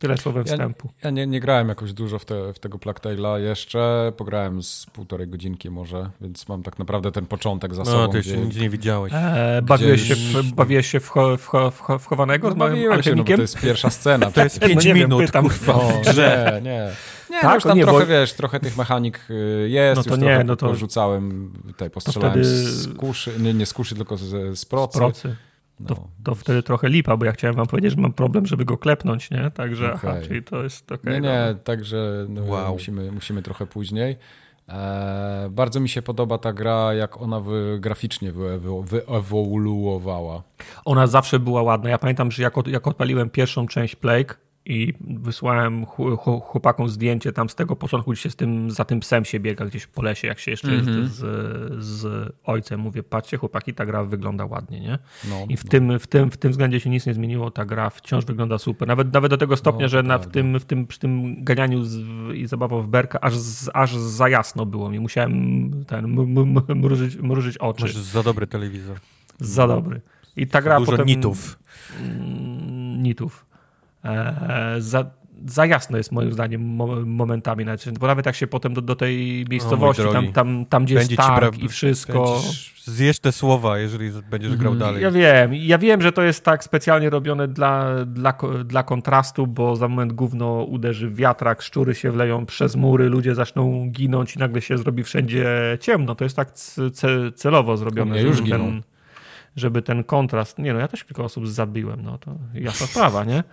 Tyle 0.00 0.16
słowem 0.16 0.44
Ja- 0.46 0.52
wstępu. 0.52 0.88
Ja 1.04 1.10
nie, 1.10 1.26
nie 1.26 1.40
grałem 1.40 1.68
jakoś 1.68 1.92
dużo 1.92 2.18
w, 2.18 2.24
te, 2.24 2.52
w 2.52 2.58
tego 2.58 2.78
Plague 2.78 3.00
Tale'a 3.00 3.36
jeszcze. 3.40 4.12
Pograłem 4.16 4.62
z 4.62 4.86
półtorej 4.92 5.28
godzinki 5.28 5.70
może, 5.70 6.10
więc 6.20 6.48
mam 6.48 6.62
tak 6.62 6.78
naprawdę 6.78 7.12
ten 7.12 7.26
początek 7.26 7.74
za 7.74 7.82
No, 7.82 7.90
sobą. 7.90 8.08
ty 8.12 8.16
jeszcze 8.16 8.32
gdzie- 8.32 8.44
nic 8.44 8.56
nie 8.56 8.70
widziałeś. 8.70 9.12
E, 9.16 9.60
bawiłeś, 9.62 10.08
się 10.08 10.14
w, 10.14 10.52
bawiłeś 10.52 10.86
się 10.86 11.00
w, 11.00 11.08
cho, 11.08 11.36
w, 11.36 11.46
cho, 11.46 11.70
w, 11.70 11.80
cho, 11.80 11.98
w 11.98 12.06
chowanego 12.06 12.48
No, 12.48 12.54
z 12.54 12.56
małym 12.56 13.02
się, 13.02 13.14
no, 13.14 13.24
bo 13.24 13.34
to 13.36 13.40
jest 13.42 13.60
pierwsza 13.60 13.90
scena. 13.90 14.30
To 14.34 14.42
jest 14.44 14.60
No 14.60 14.68
5 14.68 14.84
nie 14.84 14.94
wiem, 14.94 15.08
minut, 15.10 15.26
pytam. 15.26 15.44
kurwa, 15.44 15.74
O, 15.74 15.80
w 15.88 16.00
grze. 16.00 16.52
nie, 16.64 16.70
nie. 16.70 16.90
Nie, 17.30 17.36
Tak, 17.40 17.44
no 17.44 17.54
już 17.54 17.64
tam 17.64 17.78
nie, 17.78 17.84
bo- 17.86 17.90
trochę, 17.90 18.06
wiesz, 18.06 18.32
trochę 18.32 18.60
tych 18.60 18.76
mechanik 18.76 19.20
y, 19.30 19.68
jest, 19.68 19.96
No 19.96 20.02
to 20.02 20.10
już 20.10 20.18
nie, 20.18 20.26
trochę 20.28 20.44
no 20.44 20.56
to- 20.56 20.66
porzucałem, 20.66 21.52
tutaj 21.66 21.90
postrzelałem 21.90 22.32
wtedy- 22.32 22.46
z 22.46 22.96
kuszy, 22.96 23.32
nie, 23.38 23.54
nie 23.54 23.66
z 23.66 23.72
kuszy, 23.74 23.94
tylko 23.94 24.16
z, 24.16 24.58
z 24.58 24.64
procy. 24.64 24.98
procy. 24.98 25.36
To, 25.86 25.94
No. 25.94 26.08
to 26.24 26.34
wtedy 26.34 26.62
trochę 26.62 26.88
lipa, 26.88 27.16
bo 27.16 27.24
ja 27.24 27.32
chciałem 27.32 27.56
wam 27.56 27.66
powiedzieć, 27.66 27.90
że 27.94 28.00
mam 28.00 28.12
problem, 28.12 28.46
żeby 28.46 28.64
go 28.64 28.78
klepnąć, 28.78 29.30
nie? 29.30 29.50
Także, 29.50 29.90
aha, 29.94 30.10
Okej. 30.10 30.22
czyli 30.28 30.42
to 30.42 30.62
jest 30.62 30.92
okej. 30.92 31.12
Nie, 31.14 31.20
dobra. 31.20 31.48
nie, 31.48 31.54
także 31.54 32.26
no, 32.28 32.44
Wow. 32.44 32.72
musimy, 32.72 33.12
musimy 33.12 33.42
trochę 33.42 33.66
później. 33.66 34.16
E, 34.68 35.48
bardzo 35.50 35.80
mi 35.80 35.88
się 35.88 36.02
podoba 36.02 36.38
ta 36.38 36.52
gra, 36.52 36.94
jak 36.94 37.22
ona 37.22 37.40
wy, 37.40 37.78
graficznie 37.80 38.32
wyewo- 38.32 38.84
wyewoluowała. 38.84 40.42
Ona 40.84 41.06
zawsze 41.06 41.38
była 41.38 41.62
ładna. 41.62 41.90
Ja 41.90 41.98
pamiętam, 41.98 42.30
że 42.30 42.42
jak, 42.42 42.58
od, 42.58 42.68
jak 42.68 42.86
odpaliłem 42.86 43.30
pierwszą 43.30 43.66
część 43.66 43.96
Plague 43.96 44.34
i 44.70 44.94
wysłałem 45.00 45.86
chłopakom 46.42 46.88
zdjęcie 46.88 47.32
tam 47.32 47.48
z 47.48 47.54
tego 47.54 47.76
początku, 47.76 48.12
gdzie 48.12 48.22
się 48.22 48.30
z 48.30 48.36
tym, 48.36 48.70
za 48.70 48.84
tym 48.84 49.00
psem 49.00 49.24
się 49.24 49.40
biega 49.40 49.66
gdzieś 49.66 49.86
po 49.86 50.02
lesie, 50.02 50.28
jak 50.28 50.38
się 50.38 50.50
jeszcze 50.50 50.68
mm 50.68 50.84
-hmm. 50.84 51.00
jest 51.00 51.14
z, 51.14 51.84
z 51.84 52.32
ojcem. 52.44 52.80
Mówię, 52.80 53.02
patrzcie 53.02 53.36
chłopaki, 53.36 53.74
ta 53.74 53.86
gra 53.86 54.04
wygląda 54.04 54.46
ładnie, 54.46 54.80
nie? 54.80 54.98
No, 55.30 55.46
I 55.48 55.56
w, 55.56 55.64
no. 55.64 55.70
tym, 55.70 55.98
w, 55.98 56.06
tym, 56.06 56.30
w 56.30 56.36
tym 56.36 56.50
względzie 56.50 56.80
się 56.80 56.90
nic 56.90 57.06
nie 57.06 57.14
zmieniło, 57.14 57.50
ta 57.50 57.64
gra 57.64 57.90
wciąż 57.90 58.24
wygląda 58.24 58.58
super. 58.58 58.88
Nawet, 58.88 59.12
nawet 59.12 59.30
do 59.30 59.36
tego 59.36 59.56
stopnia, 59.56 59.84
no, 59.84 59.88
że 59.88 60.02
na, 60.02 60.18
w 60.18 60.26
tym, 60.26 60.60
w 60.60 60.64
tym, 60.64 60.86
przy 60.86 60.98
tym 60.98 61.44
ganianiu 61.44 61.84
z, 61.84 61.98
i 62.34 62.46
zabawą 62.46 62.82
w 62.82 62.88
berka 62.88 63.20
aż, 63.20 63.34
aż 63.74 63.96
za 63.96 64.28
jasno 64.28 64.66
było 64.66 64.90
mi. 64.90 65.00
Musiałem 65.00 65.70
ten, 65.84 66.06
mrużyć, 66.74 67.16
mrużyć 67.16 67.58
oczy. 67.58 67.82
Masz 67.82 67.96
za 67.96 68.22
dobry 68.22 68.46
telewizor. 68.46 68.96
Za 69.40 69.66
dobry. 69.66 70.00
I 70.36 70.46
ta 70.46 70.62
gra 70.62 70.78
Dużo 70.78 70.92
potem... 70.92 71.06
nitów. 71.06 71.58
Mm, 72.00 73.02
nitów. 73.02 73.49
E, 74.04 74.76
za, 74.78 75.10
za 75.46 75.66
jasno 75.66 75.98
jest 75.98 76.12
moim 76.12 76.32
zdaniem 76.32 76.62
momentami, 77.06 77.64
bo 78.00 78.06
nawet 78.06 78.26
jak 78.26 78.34
się 78.34 78.46
potem 78.46 78.74
do, 78.74 78.82
do 78.82 78.96
tej 78.96 79.44
miejscowości, 79.50 80.02
tam, 80.12 80.32
tam, 80.32 80.66
tam 80.66 80.84
gdzie 80.84 80.94
Będzie 80.94 81.14
jest 81.14 81.28
targ 81.28 81.58
i 81.58 81.68
wszystko... 81.68 82.42
Zjesz 82.84 83.18
te 83.18 83.32
słowa, 83.32 83.78
jeżeli 83.78 84.10
będziesz 84.30 84.56
grał 84.56 84.72
mhm. 84.72 84.78
dalej. 84.78 85.02
Ja 85.02 85.10
wiem, 85.10 85.54
ja 85.54 85.78
wiem, 85.78 86.02
że 86.02 86.12
to 86.12 86.22
jest 86.22 86.44
tak 86.44 86.64
specjalnie 86.64 87.10
robione 87.10 87.48
dla, 87.48 88.04
dla, 88.04 88.34
dla 88.64 88.82
kontrastu, 88.82 89.46
bo 89.46 89.76
za 89.76 89.88
moment 89.88 90.12
gówno 90.12 90.62
uderzy 90.62 91.10
wiatrak, 91.10 91.62
szczury 91.62 91.94
się 91.94 92.10
wleją 92.10 92.46
przez 92.46 92.76
mury, 92.76 93.08
ludzie 93.08 93.34
zaczną 93.34 93.90
ginąć 93.90 94.36
i 94.36 94.38
nagle 94.38 94.60
się 94.60 94.78
zrobi 94.78 95.02
wszędzie 95.02 95.46
ciemno. 95.80 96.14
To 96.14 96.24
jest 96.24 96.36
tak 96.36 96.52
celowo 97.34 97.76
zrobione. 97.76 98.22
już 98.22 98.42
giną. 98.42 98.58
Ten, 98.58 98.82
żeby 99.56 99.82
ten 99.82 100.04
kontrast... 100.04 100.58
Nie 100.58 100.72
no, 100.72 100.80
ja 100.80 100.88
też 100.88 101.04
kilka 101.04 101.22
osób 101.22 101.48
zabiłem, 101.48 102.02
no 102.02 102.18
to 102.18 102.34
jasna 102.54 102.86
sprawa, 102.86 103.24
nie? 103.24 103.44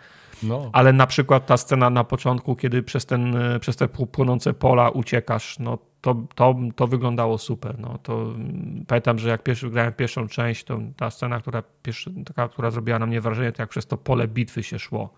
No. 0.44 0.70
Ale 0.74 0.94
na 0.94 1.08
przykład 1.08 1.46
ta 1.46 1.58
scena 1.58 1.90
na 1.90 2.04
początku, 2.04 2.56
kiedy 2.56 2.84
przez, 2.84 3.06
ten, 3.06 3.36
przez 3.60 3.76
te 3.76 3.88
płonące 3.88 4.54
pola 4.54 4.90
uciekasz, 4.90 5.60
no 5.60 5.78
to, 6.02 6.16
to, 6.36 6.56
to 6.76 6.88
wyglądało 6.88 7.38
super. 7.38 7.80
No, 7.80 8.00
to, 8.04 8.22
mm, 8.22 8.86
pamiętam, 8.88 9.20
że 9.20 9.30
jak 9.30 9.44
pierwszy, 9.44 9.70
grałem 9.70 9.94
pierwszą 9.94 10.28
część, 10.28 10.64
to 10.64 10.80
ta 10.98 11.12
scena, 11.12 11.40
która, 11.40 11.64
pierwszy, 11.84 12.12
taka, 12.26 12.50
która 12.50 12.72
zrobiła 12.72 13.00
na 13.00 13.06
mnie 13.06 13.22
wrażenie, 13.22 13.52
to 13.52 13.62
jak 13.62 13.70
przez 13.70 13.86
to 13.86 13.98
pole 13.98 14.28
bitwy 14.28 14.64
się 14.64 14.80
szło. 14.80 15.10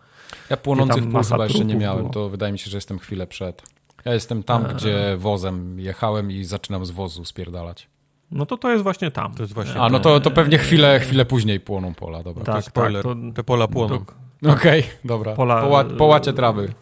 Ja 0.50 0.58
płonących 0.58 1.10
pól 1.10 1.24
chyba 1.24 1.44
jeszcze 1.44 1.66
nie 1.66 1.76
miałem, 1.76 2.00
było. 2.00 2.14
to 2.14 2.30
wydaje 2.30 2.52
mi 2.52 2.60
się, 2.60 2.70
że 2.72 2.78
jestem 2.78 3.00
chwilę 3.00 3.28
przed. 3.28 3.64
Ja 4.06 4.14
jestem 4.14 4.44
tam, 4.44 4.66
eee. 4.66 4.74
gdzie 4.74 5.18
wozem 5.18 5.80
jechałem 5.80 6.32
i 6.32 6.44
zaczynam 6.44 6.86
z 6.86 6.92
wozu 6.92 7.26
spierdalać. 7.26 7.88
No 8.32 8.46
to 8.46 8.58
to 8.58 8.72
jest 8.72 8.84
właśnie 8.84 9.12
tam. 9.12 9.34
To 9.34 9.44
jest 9.44 9.54
właśnie 9.54 9.82
A, 9.82 9.90
no 9.90 10.00
to, 10.00 10.20
to 10.20 10.32
pewnie 10.32 10.58
chwilę, 10.58 11.00
chwilę 11.00 11.26
później 11.26 11.60
płoną 11.60 11.94
pola, 11.94 12.24
dobra. 12.24 12.44
Tak, 12.44 12.56
to 12.56 12.62
spoiler. 12.62 13.04
Tak, 13.04 13.14
to, 13.14 13.34
te 13.34 13.44
pola 13.44 13.68
płoną. 13.68 14.06
To, 14.06 14.14
Okej, 14.44 14.80
okay, 14.80 14.84
dobra. 15.06 15.34
Pola, 15.34 15.62
Poła, 15.62 15.84
połacie 15.84 16.34
trawy. 16.34 16.74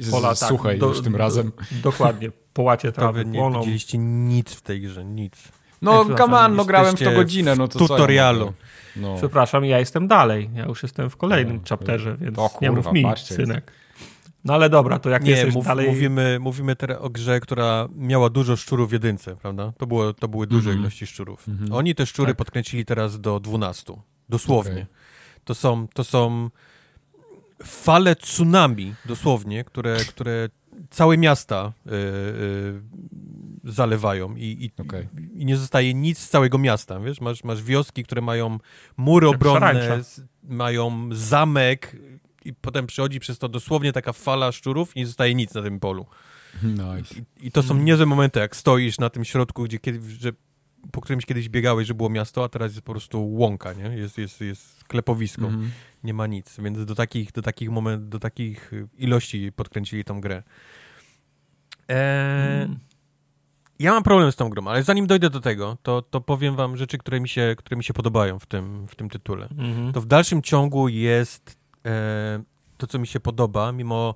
Z, 0.00 0.10
pola, 0.10 0.28
tak, 0.28 0.48
suchej 0.48 0.78
do, 0.78 0.86
już 0.86 1.02
tym 1.02 1.16
razem. 1.16 1.52
dokładnie, 1.82 2.30
połacie 2.52 2.92
trawy 2.92 3.24
nie 3.24 3.38
płoną. 3.38 3.60
widzieliście 3.60 3.98
nic 3.98 4.54
w 4.54 4.60
tej 4.62 4.80
grze, 4.80 5.04
nic. 5.04 5.48
No, 5.82 6.04
come 6.16 6.38
on, 6.38 6.56
no 6.56 6.64
grałem 6.64 6.96
w 6.96 7.02
to 7.02 7.12
godzinę, 7.12 7.56
no 7.56 7.68
to 7.68 7.78
tutorialu. 7.78 8.52
no. 8.96 9.16
Przepraszam, 9.16 9.64
ja 9.64 9.78
jestem 9.78 10.08
dalej. 10.08 10.50
Ja 10.54 10.64
już 10.64 10.82
jestem 10.82 11.10
w 11.10 11.16
kolejnym 11.16 11.56
no, 11.56 11.62
chapterze, 11.68 12.16
więc 12.20 12.38
o, 12.38 12.48
kurwa, 12.48 12.66
nie 12.66 12.70
mów 12.70 12.92
mi, 12.92 13.02
patrzcie, 13.02 13.34
synek. 13.34 13.72
No 14.44 14.54
ale 14.54 14.70
dobra, 14.70 14.98
to 14.98 15.10
jak 15.10 15.24
nie, 15.24 15.30
jesteś 15.30 15.54
mów, 15.54 15.66
dalej... 15.66 15.88
Mówimy, 15.88 16.38
mówimy 16.40 16.76
teraz 16.76 16.98
o 17.00 17.10
grze, 17.10 17.40
która 17.40 17.88
miała 17.96 18.30
dużo 18.30 18.56
szczurów 18.56 18.90
w 18.90 18.92
jedynce, 18.92 19.36
prawda? 19.36 19.72
To, 19.78 19.86
było, 19.86 20.12
to 20.12 20.28
były 20.28 20.46
duże 20.46 20.70
mm 20.70 20.78
-hmm. 20.78 20.82
ilości 20.82 21.06
szczurów. 21.06 21.48
Mm 21.48 21.60
-hmm. 21.60 21.76
Oni 21.76 21.94
te 21.94 22.06
szczury 22.06 22.28
tak. 22.28 22.36
podkręcili 22.36 22.84
teraz 22.84 23.20
do 23.20 23.40
12. 23.40 23.92
Dosłownie. 24.28 24.72
Okay. 24.72 24.86
To 25.44 25.54
są, 25.54 25.88
to 25.94 26.04
są 26.04 26.50
fale 27.64 28.16
tsunami, 28.16 28.94
dosłownie, 29.04 29.64
które, 29.64 29.96
które 30.08 30.48
całe 30.90 31.18
miasta 31.18 31.72
y, 31.86 31.90
y, 31.90 32.80
zalewają 33.64 34.36
i, 34.36 34.42
i, 34.44 34.82
okay. 34.82 35.08
i, 35.34 35.44
nie 35.44 35.56
zostaje 35.56 35.94
nic 35.94 36.18
z 36.18 36.28
całego 36.28 36.58
miasta, 36.58 37.00
wiesz? 37.00 37.20
Masz, 37.20 37.44
masz 37.44 37.62
wioski, 37.62 38.04
które 38.04 38.22
mają 38.22 38.58
mury 38.96 39.28
obronne, 39.28 40.02
mają 40.42 41.08
zamek 41.12 41.96
i 42.44 42.54
potem 42.54 42.86
przychodzi 42.86 43.20
przez 43.20 43.38
to 43.38 43.48
dosłownie 43.48 43.92
taka 43.92 44.12
fala 44.12 44.52
szczurów 44.52 44.96
i 44.96 44.98
nie 44.98 45.06
zostaje 45.06 45.34
nic 45.34 45.54
na 45.54 45.62
tym 45.62 45.80
polu. 45.80 46.06
Nice. 46.62 47.14
I, 47.14 47.46
I, 47.46 47.50
to 47.50 47.62
są 47.62 47.74
niezłe 47.74 48.06
momenty, 48.06 48.40
jak 48.40 48.56
stoisz 48.56 48.98
na 48.98 49.10
tym 49.10 49.24
środku, 49.24 49.64
gdzie 49.64 49.78
kiedy, 49.78 50.10
że 50.10 50.32
po 50.92 51.00
którymś 51.00 51.26
kiedyś 51.26 51.48
biegałeś, 51.48 51.88
że 51.88 51.94
było 51.94 52.10
miasto, 52.10 52.44
a 52.44 52.48
teraz 52.48 52.72
jest 52.72 52.86
po 52.86 52.92
prostu 52.92 53.32
łąka, 53.32 53.72
nie? 53.72 53.84
Jest, 53.84 54.18
jest, 54.18 54.40
jest 54.40 54.84
klepowisko, 54.84 55.46
mm 55.46 55.70
nie 56.06 56.14
ma 56.14 56.26
nic, 56.26 56.56
więc 56.60 56.84
do 56.84 56.94
takich, 56.94 57.32
do 57.32 57.42
takich 57.42 57.70
moment, 57.70 58.08
do 58.08 58.18
takich 58.18 58.72
ilości 58.98 59.52
podkręcili 59.52 60.04
tą 60.04 60.20
grę. 60.20 60.42
Eee, 61.88 62.62
mm. 62.62 62.78
Ja 63.78 63.92
mam 63.92 64.02
problem 64.02 64.32
z 64.32 64.36
tą 64.36 64.48
grą, 64.48 64.66
ale 64.66 64.82
zanim 64.82 65.06
dojdę 65.06 65.30
do 65.30 65.40
tego, 65.40 65.76
to, 65.82 66.02
to 66.02 66.20
powiem 66.20 66.56
wam 66.56 66.76
rzeczy, 66.76 66.98
które 66.98 67.20
mi 67.20 67.28
się, 67.28 67.54
które 67.58 67.76
mi 67.76 67.84
się 67.84 67.94
podobają 67.94 68.38
w 68.38 68.46
tym, 68.46 68.86
w 68.86 68.94
tym 68.94 69.10
tytule. 69.10 69.48
Mm. 69.58 69.92
To 69.92 70.00
w 70.00 70.06
dalszym 70.06 70.42
ciągu 70.42 70.88
jest 70.88 71.56
e, 71.86 72.42
to, 72.76 72.86
co 72.86 72.98
mi 72.98 73.06
się 73.06 73.20
podoba, 73.20 73.72
mimo 73.72 74.14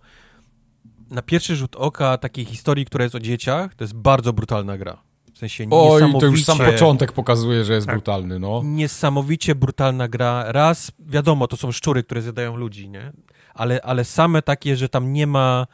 na 1.11 1.23
pierwszy 1.23 1.57
rzut 1.57 1.77
oka 1.77 2.19
takiej 2.19 2.45
historii, 2.45 2.85
która 2.85 3.05
jest 3.05 3.15
o 3.15 3.21
dzieciach, 3.21 3.75
to 3.75 3.85
jest 3.85 3.95
bardzo 3.95 4.33
brutalna 4.33 4.79
gra 4.79 5.10
sensie 5.41 5.67
Oj, 5.71 6.03
to 6.21 6.27
już 6.27 6.45
sam 6.45 6.59
początek 6.59 7.13
pokazuje, 7.13 7.65
że 7.65 7.75
jest 7.75 7.87
tak, 7.87 7.97
brutalny, 7.97 8.39
no. 8.39 8.63
Niesamowicie 8.65 9.55
brutalna 9.55 10.09
gra. 10.09 10.45
Raz, 10.53 10.93
wiadomo, 10.99 11.47
to 11.47 11.57
są 11.57 11.73
szczury, 11.73 12.03
które 12.03 12.23
zjadają 12.23 12.57
ludzi, 12.57 12.89
nie? 12.89 13.13
Ale, 13.55 13.83
ale 13.83 14.05
same 14.05 14.43
takie, 14.43 14.77
że 14.77 14.89
tam 14.89 15.13
nie 15.13 15.27
ma 15.27 15.67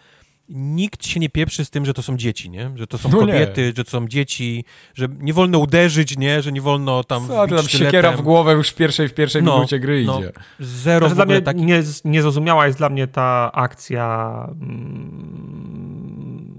nikt 0.48 1.06
się 1.06 1.20
nie 1.20 1.28
pieprzy 1.28 1.64
z 1.64 1.70
tym, 1.70 1.86
że 1.86 1.94
to 1.94 2.02
są 2.02 2.16
dzieci, 2.16 2.50
nie? 2.50 2.70
Że 2.74 2.86
to 2.86 2.98
są 2.98 3.08
no 3.08 3.18
kobiety, 3.18 3.60
nie. 3.60 3.72
że 3.76 3.84
to 3.84 3.90
są 3.90 4.08
dzieci, 4.08 4.64
że 4.94 5.08
nie 5.18 5.32
wolno 5.32 5.58
uderzyć, 5.58 6.18
nie? 6.18 6.42
Że 6.42 6.52
nie 6.52 6.60
wolno 6.60 7.04
tam 7.04 7.28
Co, 7.28 7.46
tam 7.46 7.68
siekiera 7.68 8.12
w 8.12 8.22
głowę 8.22 8.52
już 8.52 8.68
w 8.68 8.74
pierwszej, 8.74 9.08
w 9.08 9.14
pierwszej 9.14 9.42
no, 9.42 9.54
minucie 9.54 9.78
gry 9.78 10.04
no. 10.04 10.18
idzie. 10.18 10.32
Zero 10.60 11.08
znaczy, 11.08 11.14
dla 11.14 11.24
mnie 11.24 11.42
taki... 11.42 11.62
nie, 11.62 11.82
niezrozumiała 12.04 12.66
jest 12.66 12.78
dla 12.78 12.88
mnie 12.88 13.06
ta 13.06 13.50
akcja 13.52 14.46
mm, 14.60 16.55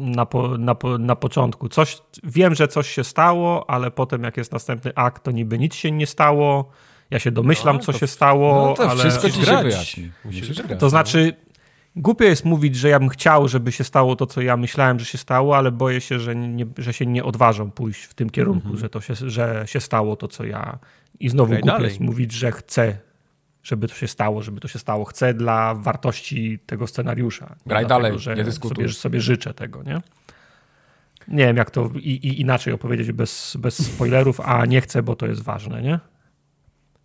na, 0.00 0.26
po, 0.26 0.58
na, 0.58 0.74
po, 0.74 0.98
na 0.98 1.16
początku. 1.16 1.68
Coś, 1.68 1.98
wiem, 2.24 2.54
że 2.54 2.68
coś 2.68 2.88
się 2.88 3.04
stało, 3.04 3.70
ale 3.70 3.90
potem 3.90 4.22
jak 4.22 4.36
jest 4.36 4.52
następny 4.52 4.92
akt, 4.94 5.22
to 5.22 5.30
niby 5.30 5.58
nic 5.58 5.74
się 5.74 5.90
nie 5.90 6.06
stało. 6.06 6.70
Ja 7.10 7.18
się 7.18 7.30
domyślam, 7.30 7.76
no, 7.76 7.82
co 7.82 7.92
się 7.92 8.06
stało, 8.06 8.66
no 8.68 8.74
to 8.74 8.90
ale... 8.90 9.00
wszystko 9.00 9.30
ci 9.30 9.46
się 9.46 9.56
wyjaśni. 9.62 10.10
to 10.78 10.90
znaczy, 10.90 11.36
głupio 11.96 12.24
jest 12.24 12.44
mówić, 12.44 12.76
że 12.76 12.88
ja 12.88 12.98
bym 12.98 13.08
chciał, 13.08 13.48
żeby 13.48 13.72
się 13.72 13.84
stało 13.84 14.16
to, 14.16 14.26
co 14.26 14.40
ja 14.40 14.56
myślałem, 14.56 14.98
że 14.98 15.04
się 15.04 15.18
stało, 15.18 15.56
ale 15.56 15.72
boję 15.72 16.00
się, 16.00 16.20
że, 16.20 16.36
nie, 16.36 16.66
że 16.78 16.92
się 16.92 17.06
nie 17.06 17.24
odważą 17.24 17.70
pójść 17.70 18.02
w 18.02 18.14
tym 18.14 18.30
kierunku, 18.30 18.68
mhm. 18.68 18.78
że, 18.78 18.88
to 18.88 19.00
się, 19.00 19.14
że 19.14 19.62
się 19.66 19.80
stało 19.80 20.16
to, 20.16 20.28
co 20.28 20.44
ja... 20.44 20.78
I 21.20 21.28
znowu 21.28 21.54
głupio 21.54 21.82
jest 21.82 22.00
mówić, 22.00 22.32
że 22.32 22.52
chcę 22.52 22.98
żeby 23.62 23.88
to 23.88 23.94
się 23.94 24.08
stało, 24.08 24.42
żeby 24.42 24.60
to 24.60 24.68
się 24.68 24.78
stało. 24.78 25.04
Chcę 25.04 25.34
dla 25.34 25.74
wartości 25.74 26.58
tego 26.66 26.86
scenariusza. 26.86 27.56
Graj 27.66 27.86
dalej, 27.86 28.18
że 28.18 28.34
nie 28.34 28.44
dyskutuj. 28.44 28.84
Sobie, 28.84 28.94
sobie 28.94 29.20
życzę 29.20 29.54
tego, 29.54 29.82
nie? 29.82 30.00
Nie 31.28 31.46
wiem, 31.46 31.56
jak 31.56 31.70
to 31.70 31.90
i, 31.94 32.10
i 32.10 32.40
inaczej 32.40 32.72
opowiedzieć 32.72 33.12
bez, 33.12 33.56
bez 33.60 33.94
spoilerów, 33.94 34.40
a 34.40 34.66
nie 34.66 34.80
chcę, 34.80 35.02
bo 35.02 35.16
to 35.16 35.26
jest 35.26 35.42
ważne, 35.42 35.82
nie? 35.82 36.00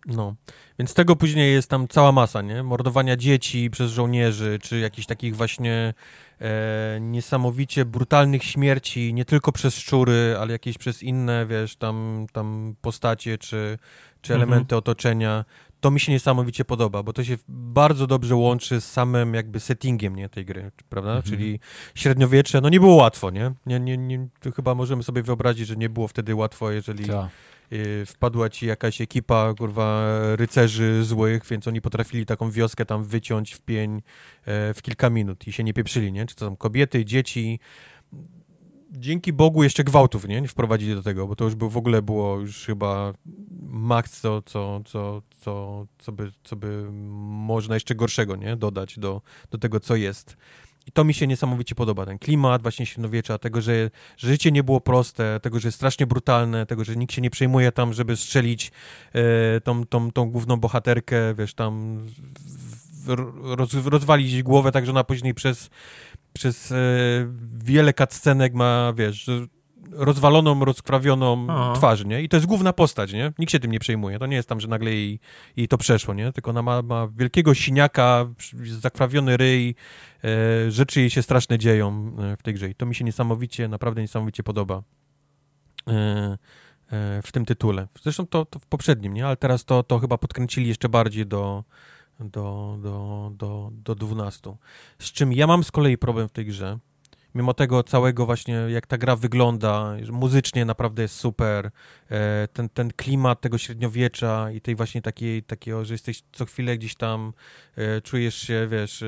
No, 0.06 0.34
więc 0.78 0.94
tego 0.94 1.16
później 1.16 1.52
jest 1.52 1.70
tam 1.70 1.88
cała 1.88 2.12
masa, 2.12 2.42
nie? 2.42 2.62
Mordowania 2.62 3.16
dzieci 3.16 3.70
przez 3.70 3.90
żołnierzy, 3.90 4.58
czy 4.62 4.78
jakichś 4.78 5.06
takich 5.06 5.36
właśnie 5.36 5.94
e, 6.40 6.98
niesamowicie 7.00 7.84
brutalnych 7.84 8.44
śmierci, 8.44 9.14
nie 9.14 9.24
tylko 9.24 9.52
przez 9.52 9.76
szczury, 9.76 10.36
ale 10.40 10.52
jakieś 10.52 10.78
przez 10.78 11.02
inne, 11.02 11.46
wiesz, 11.46 11.76
tam, 11.76 12.26
tam 12.32 12.74
postacie, 12.80 13.38
czy, 13.38 13.78
czy 14.20 14.32
mhm. 14.32 14.40
elementy 14.40 14.74
mhm. 14.74 14.78
otoczenia 14.78 15.44
to 15.86 15.90
mi 15.90 16.00
się 16.00 16.12
niesamowicie 16.12 16.64
podoba, 16.64 17.02
bo 17.02 17.12
to 17.12 17.24
się 17.24 17.36
bardzo 17.48 18.06
dobrze 18.06 18.36
łączy 18.36 18.80
z 18.80 18.92
samym 18.92 19.34
jakby 19.34 19.60
settingiem 19.60 20.16
nie, 20.16 20.28
tej 20.28 20.44
gry, 20.44 20.70
prawda? 20.88 21.16
Mhm. 21.16 21.30
Czyli 21.30 21.60
średniowiecze, 21.94 22.60
no 22.60 22.68
nie 22.68 22.80
było 22.80 22.94
łatwo, 22.94 23.30
nie? 23.30 23.52
nie, 23.66 23.80
nie, 23.80 23.96
nie 23.96 24.28
chyba 24.56 24.74
możemy 24.74 25.02
sobie 25.02 25.22
wyobrazić, 25.22 25.66
że 25.66 25.76
nie 25.76 25.88
było 25.88 26.08
wtedy 26.08 26.34
łatwo, 26.34 26.70
jeżeli 26.70 27.04
Ta. 27.04 27.28
wpadła 28.06 28.50
ci 28.50 28.66
jakaś 28.66 29.00
ekipa, 29.00 29.54
kurwa, 29.58 30.12
rycerzy 30.36 31.04
złych, 31.04 31.42
więc 31.50 31.68
oni 31.68 31.80
potrafili 31.80 32.26
taką 32.26 32.50
wioskę 32.50 32.86
tam 32.86 33.04
wyciąć 33.04 33.54
w 33.54 33.60
pień 33.60 34.02
e, 34.44 34.74
w 34.74 34.82
kilka 34.82 35.10
minut 35.10 35.46
i 35.46 35.52
się 35.52 35.64
nie 35.64 35.74
pieprzyli, 35.74 36.12
nie? 36.12 36.26
Czy 36.26 36.34
to 36.34 36.46
są 36.46 36.56
kobiety, 36.56 37.04
dzieci, 37.04 37.60
dzięki 38.98 39.32
Bogu 39.32 39.62
jeszcze 39.62 39.84
gwałtów 39.84 40.28
nie, 40.28 40.40
nie 40.40 40.48
wprowadzili 40.48 40.94
do 40.94 41.02
tego, 41.02 41.26
bo 41.26 41.36
to 41.36 41.44
już 41.44 41.54
był, 41.54 41.70
w 41.70 41.76
ogóle 41.76 42.02
było 42.02 42.40
już 42.40 42.66
chyba 42.66 43.12
maks, 43.62 44.20
co, 44.20 44.42
co, 44.42 44.80
co, 44.84 45.22
co, 45.40 45.86
co, 45.98 46.12
by, 46.12 46.32
co 46.44 46.56
by 46.56 46.88
można 46.92 47.74
jeszcze 47.74 47.94
gorszego 47.94 48.36
nie, 48.36 48.56
dodać 48.56 48.98
do, 48.98 49.22
do 49.50 49.58
tego, 49.58 49.80
co 49.80 49.96
jest. 49.96 50.36
I 50.86 50.92
to 50.92 51.04
mi 51.04 51.14
się 51.14 51.26
niesamowicie 51.26 51.74
podoba, 51.74 52.06
ten 52.06 52.18
klimat 52.18 52.62
właśnie 52.62 52.86
średniowiecza, 52.86 53.38
tego, 53.38 53.60
że, 53.60 53.90
życie 54.16 54.52
nie 54.52 54.62
było 54.62 54.80
proste, 54.80 55.40
tego, 55.42 55.60
że 55.60 55.68
jest 55.68 55.76
strasznie 55.76 56.06
brutalne, 56.06 56.66
tego, 56.66 56.84
że 56.84 56.96
nikt 56.96 57.14
się 57.14 57.22
nie 57.22 57.30
przejmuje 57.30 57.72
tam, 57.72 57.92
żeby 57.92 58.16
strzelić 58.16 58.72
e, 59.12 59.60
tą, 59.60 59.86
tą, 59.86 60.12
tą 60.12 60.30
główną 60.30 60.56
bohaterkę, 60.56 61.34
wiesz, 61.34 61.54
tam 61.54 62.00
roz, 63.42 63.74
rozwalić 63.74 64.42
głowę, 64.42 64.72
tak 64.72 64.86
że 64.86 64.90
ona 64.90 65.04
później 65.04 65.34
przez, 65.34 65.70
przez 66.38 66.72
e, 66.72 66.76
wiele 67.64 67.92
cutscenek 67.92 68.54
ma, 68.54 68.92
wiesz, 68.96 69.30
rozwaloną, 69.92 70.64
rozkrawioną 70.64 71.46
Aha. 71.50 71.72
twarz, 71.76 72.04
nie? 72.04 72.22
I 72.22 72.28
to 72.28 72.36
jest 72.36 72.46
główna 72.46 72.72
postać, 72.72 73.12
nie? 73.12 73.32
Nikt 73.38 73.52
się 73.52 73.60
tym 73.60 73.72
nie 73.72 73.78
przejmuje. 73.78 74.18
To 74.18 74.26
nie 74.26 74.36
jest 74.36 74.48
tam, 74.48 74.60
że 74.60 74.68
nagle 74.68 74.90
jej, 74.90 75.20
jej 75.56 75.68
to 75.68 75.78
przeszło, 75.78 76.14
nie? 76.14 76.32
Tylko 76.32 76.50
ona 76.50 76.62
ma, 76.62 76.82
ma 76.82 77.08
wielkiego 77.16 77.54
siniaka, 77.54 78.26
zakrawiony 78.80 79.36
ryj, 79.36 79.74
e, 80.24 80.70
rzeczy 80.70 81.00
jej 81.00 81.10
się 81.10 81.22
straszne 81.22 81.58
dzieją 81.58 82.16
e, 82.18 82.36
w 82.36 82.42
tej 82.42 82.54
grze. 82.54 82.68
I 82.68 82.74
to 82.74 82.86
mi 82.86 82.94
się 82.94 83.04
niesamowicie, 83.04 83.68
naprawdę 83.68 84.00
niesamowicie 84.00 84.42
podoba 84.42 84.82
e, 85.88 85.92
e, 85.92 87.22
w 87.22 87.32
tym 87.32 87.44
tytule. 87.44 87.88
Zresztą 88.02 88.26
to, 88.26 88.44
to, 88.44 88.58
w 88.58 88.66
poprzednim, 88.66 89.14
nie? 89.14 89.26
Ale 89.26 89.36
teraz 89.36 89.64
to, 89.64 89.82
to 89.82 89.98
chyba 89.98 90.18
podkręcili 90.18 90.68
jeszcze 90.68 90.88
bardziej 90.88 91.26
do, 91.26 91.64
do, 92.20 92.78
do, 92.82 93.30
do, 93.34 93.70
do 93.72 93.94
12. 93.94 94.56
Z 94.98 95.12
czym 95.12 95.32
ja 95.32 95.46
mam 95.46 95.64
z 95.64 95.70
kolei 95.70 95.98
problem 95.98 96.28
w 96.28 96.32
tej 96.32 96.46
grze, 96.46 96.78
mimo 97.36 97.54
tego 97.54 97.82
całego 97.82 98.26
właśnie, 98.26 98.54
jak 98.54 98.86
ta 98.86 98.98
gra 98.98 99.16
wygląda, 99.16 99.96
muzycznie 100.12 100.64
naprawdę 100.64 101.02
jest 101.02 101.14
super, 101.14 101.70
e, 102.10 102.48
ten, 102.52 102.68
ten 102.68 102.90
klimat 102.96 103.40
tego 103.40 103.58
średniowiecza 103.58 104.50
i 104.50 104.60
tej 104.60 104.74
właśnie 104.74 105.02
takiej, 105.02 105.42
takiego, 105.42 105.84
że 105.84 105.94
jesteś 105.94 106.22
co 106.32 106.46
chwilę 106.46 106.78
gdzieś 106.78 106.94
tam, 106.94 107.32
e, 107.76 108.00
czujesz 108.00 108.34
się, 108.34 108.68
wiesz, 108.70 109.02
e, 109.02 109.06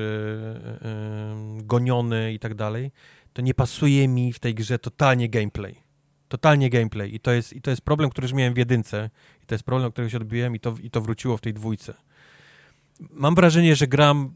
goniony 1.57 2.33
i 2.33 2.39
tak 2.39 2.53
dalej, 2.55 2.91
to 3.33 3.41
nie 3.41 3.53
pasuje 3.53 4.07
mi 4.07 4.33
w 4.33 4.39
tej 4.39 4.55
grze 4.55 4.79
totalnie 4.79 5.29
gameplay. 5.29 5.75
Totalnie 6.27 6.69
gameplay. 6.69 7.15
I 7.15 7.19
to 7.19 7.31
jest, 7.31 7.53
i 7.53 7.61
to 7.61 7.69
jest 7.69 7.81
problem, 7.81 8.09
który 8.09 8.25
już 8.25 8.33
miałem 8.33 8.53
w 8.53 8.57
jedynce. 8.57 9.09
I 9.43 9.45
to 9.45 9.55
jest 9.55 9.63
problem, 9.63 9.91
który 9.91 10.09
się 10.09 10.17
odbiłem 10.17 10.55
i 10.55 10.59
to, 10.59 10.75
i 10.83 10.91
to 10.91 11.01
wróciło 11.01 11.37
w 11.37 11.41
tej 11.41 11.53
dwójce. 11.53 11.93
Mam 12.99 13.35
wrażenie, 13.35 13.75
że 13.75 13.87
gram 13.87 14.33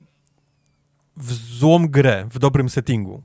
w 1.17 1.33
złą 1.33 1.87
grę, 1.87 2.27
w 2.31 2.39
dobrym 2.39 2.69
settingu. 2.69 3.23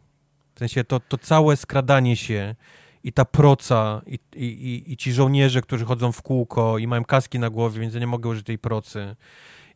W 0.55 0.59
sensie 0.59 0.85
to, 0.85 1.01
to 1.01 1.19
całe 1.19 1.57
skradanie 1.57 2.17
się 2.17 2.55
i 3.05 3.13
ta 3.13 3.25
proca 3.25 4.03
i, 4.07 4.19
i, 4.37 4.93
i 4.93 4.97
ci 4.97 5.13
żołnierze, 5.13 5.63
którzy 5.63 5.85
chodzą 5.85 6.13
w 6.13 6.23
kółko 6.23 6.79
i 6.79 6.87
mają 6.87 7.05
kaski 7.05 7.39
na 7.39 7.51
głowie, 7.51 7.81
więc 7.81 7.95
ja 7.95 8.01
nie 8.01 8.07
mogę 8.07 8.29
użyć 8.29 8.47
tej 8.47 8.59
procy. 8.59 9.17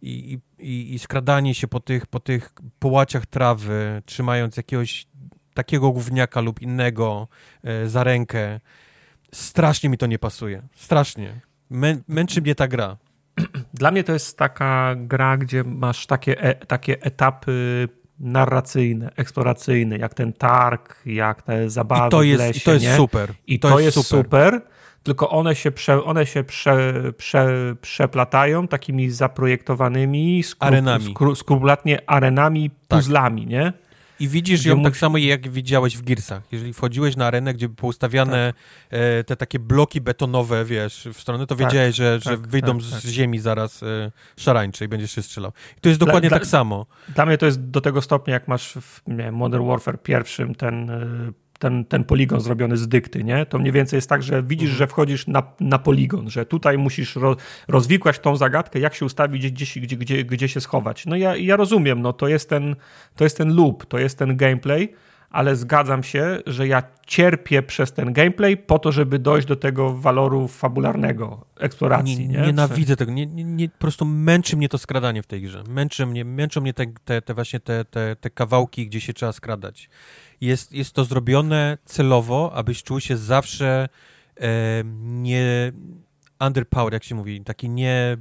I, 0.03 0.39
i, 0.59 0.95
i 0.95 0.99
skradanie 0.99 1.55
się 1.55 1.69
po 1.69 1.81
tych, 1.81 2.07
po 2.07 2.21
tych 2.21 2.53
połaciach 2.79 3.27
trawy, 3.27 4.03
trzymając 4.07 4.57
jakiegoś 4.57 5.07
takiego 5.55 5.91
gówniaka 5.91 6.41
lub 6.41 6.63
innego 6.63 7.29
e, 7.63 7.89
za 7.89 8.05
rękę. 8.05 8.61
Strasznie 9.33 9.89
mi 9.89 9.99
to 9.99 10.07
nie 10.07 10.19
pasuje. 10.19 10.63
Strasznie. 10.75 11.41
Mę, 11.71 11.97
męczy 12.09 12.43
mnie 12.43 12.55
ta 12.55 12.69
gra. 12.69 12.97
Dla 13.83 13.91
mnie 13.91 14.05
to 14.05 14.13
jest 14.13 14.39
taka 14.39 14.95
gra, 14.97 15.37
gdzie 15.37 15.65
masz 15.65 16.07
takie, 16.07 16.43
e, 16.43 16.55
takie 16.55 17.03
etapy 17.03 17.89
narracyjne, 18.21 19.11
eksploracyjne, 19.17 19.97
jak 19.97 20.15
ten 20.15 20.33
targ, 20.33 21.03
jak 21.07 21.43
te 21.43 21.71
zabawy 21.71 22.07
I 22.07 22.11
to 22.11 22.23
jest, 22.23 22.43
w 22.43 22.47
lesie, 22.47 22.59
I 22.59 22.63
to 22.63 22.73
jest 22.73 22.85
nie? 22.85 22.97
super. 22.97 23.35
I 23.47 23.59
to, 23.59 23.69
to 23.69 23.79
jest, 23.81 23.97
jest 23.97 24.09
super. 24.09 24.55
super. 24.55 24.71
tylko 25.03 25.31
one 25.31 25.55
się, 25.55 25.71
prze, 25.71 26.05
one 26.05 26.27
się 26.27 26.45
prze, 26.45 27.03
prze, 27.17 27.75
przeplatają 27.81 28.69
takimi 28.69 29.11
zaprojektowanymi, 29.11 30.43
skru, 30.43 30.69
arenami. 30.69 31.11
Skru, 31.11 31.35
skrupulatnie 31.35 32.11
arenami, 32.11 32.71
tak. 32.71 32.99
puzzlami, 32.99 33.47
nie? 33.47 33.73
I 34.23 34.29
widzisz 34.29 34.65
ją 34.65 34.83
tak 34.83 34.97
samo 34.97 35.19
jak 35.19 35.49
widziałeś 35.49 35.97
w 35.97 36.03
Gearsach. 36.03 36.43
Jeżeli 36.53 36.73
wchodziłeś 36.73 37.17
na 37.17 37.27
arenę, 37.27 37.55
gdzie 37.55 37.69
były 37.69 37.77
poustawiane 37.77 38.53
tak. 38.91 39.01
e, 39.01 39.25
te 39.25 39.37
takie 39.37 39.59
bloki 39.59 40.01
betonowe, 40.01 40.65
wiesz, 40.65 41.09
w 41.15 41.21
stronę, 41.21 41.47
to 41.47 41.57
tak, 41.57 41.67
wiedziałeś, 41.67 41.97
że, 41.97 42.21
tak, 42.25 42.33
że 42.33 42.37
wyjdą 42.37 42.79
tak, 42.79 42.83
z 42.83 42.91
tak. 42.91 43.11
ziemi 43.11 43.39
zaraz 43.39 43.83
e, 43.83 44.13
szarańcze 44.37 44.85
i 44.85 44.89
będziesz 44.89 45.13
się 45.13 45.23
strzelał. 45.23 45.53
I 45.79 45.81
to 45.81 45.89
jest 45.89 46.01
dokładnie 46.01 46.29
dla, 46.29 46.39
tak 46.39 46.43
dla, 46.43 46.51
samo. 46.51 46.87
Dla 47.15 47.27
mnie 47.27 47.39
to 47.39 47.47
jest 47.47 47.71
do 47.71 47.81
tego 47.81 48.03
stopnia, 48.03 48.35
jak 48.35 48.49
masz 48.49 48.73
w 48.73 49.01
nie, 49.07 49.33
Modern 49.33 49.67
Warfare 49.67 50.03
pierwszym 50.03 50.55
ten 50.55 50.91
e, 50.91 51.33
ten, 51.63 51.85
ten 51.85 52.05
poligon 52.05 52.41
zrobiony 52.41 52.77
z 52.77 52.89
dykty, 52.89 53.25
nie? 53.25 53.47
To 53.47 53.59
mniej 53.59 53.73
więcej 53.73 53.97
jest 53.97 54.09
tak, 54.09 54.23
że 54.23 54.43
widzisz, 54.43 54.71
mhm. 54.71 54.79
że 54.79 54.87
wchodzisz 54.87 55.27
na, 55.27 55.43
na 55.61 55.79
poligon, 55.79 56.31
że 56.31 56.47
tutaj 56.47 56.79
musisz 56.79 57.17
ro, 57.17 57.37
rozwikłać 57.69 58.19
tą 58.19 58.37
zagadkę, 58.37 58.79
jak 58.79 58.95
się 58.95 59.07
ustawić, 59.07 59.51
gdzie, 59.51 59.81
gdzie, 59.81 59.97
gdzie, 59.97 60.25
gdzie 60.25 60.49
się 60.49 60.61
schować. 60.61 61.07
No 61.07 61.17
ja, 61.17 61.37
ja 61.37 61.57
rozumiem, 61.57 62.03
no 62.03 62.13
to 62.13 62.29
jest, 62.29 62.49
ten, 62.49 62.77
to 63.17 63.25
jest 63.25 63.39
ten 63.39 63.55
loop, 63.55 63.87
to 63.87 63.99
jest 63.99 64.19
ten 64.19 64.37
gameplay, 64.37 64.93
ale 65.31 65.57
zgadzam 65.57 66.03
się, 66.03 66.39
że 66.47 66.69
ja 66.69 66.83
cierpię 67.07 67.63
przez 67.63 67.93
ten 67.93 68.13
gameplay 68.13 68.57
po 68.57 68.79
to, 68.79 68.93
żeby 68.93 69.19
dojść 69.19 69.49
do 69.49 69.57
tego 69.57 69.95
waloru 69.95 70.49
fabularnego, 70.49 71.47
eksploracji. 71.61 72.29
Nie, 72.29 72.39
nie? 72.39 72.47
Nienawidzę 72.47 72.97
tego. 72.97 73.13
Nie, 73.13 73.27
nie, 73.27 73.45
nie, 73.45 73.69
po 73.69 73.79
prostu 73.79 74.05
męczy 74.05 74.57
mnie 74.57 74.69
to 74.69 74.79
skradanie 74.79 75.23
w 75.23 75.27
tej 75.27 75.43
grze. 75.43 75.65
Męczy 75.69 76.07
mnie, 76.07 76.25
męczą 76.25 76.61
mnie 76.61 76.75
te, 76.75 76.87
te, 77.05 77.23
te 77.23 77.35
właśnie 77.35 77.61
te, 77.61 77.85
te, 77.85 78.17
te 78.17 78.31
kawałki, 78.31 78.87
gdzie 78.87 79.01
się 79.01 79.13
trzeba 79.13 79.33
skradać 79.33 79.89
jest, 80.43 80.73
jest 80.73 80.93
to 80.93 81.05
zrobione 81.05 81.79
celowo, 81.85 82.53
abyś 82.55 82.83
czuł 82.83 83.01
się 83.01 83.17
zawsze 83.17 83.89
e, 84.41 84.83
nie 85.03 85.73
underpowered, 86.41 86.93
jak 86.93 87.05
się 87.05 87.15
mówi, 87.15 87.45
taki 87.45 87.69
nie... 87.69 88.17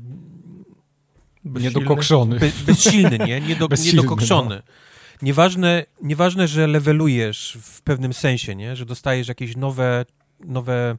Niedokokszony. 1.45 2.39
Be, 2.39 2.51
bezsilny, 2.65 3.17
nie? 3.17 3.41
Niedo, 3.41 3.67
niedokokszony. 3.85 4.55
No. 4.55 4.61
Nieważne, 5.21 5.85
nieważne, 6.01 6.47
że 6.47 6.67
levelujesz 6.67 7.57
w 7.61 7.81
pewnym 7.81 8.13
sensie, 8.13 8.55
nie? 8.55 8.75
Że 8.75 8.85
dostajesz 8.85 9.27
jakieś 9.27 9.55
nowe, 9.55 10.05
nowe 10.39 10.97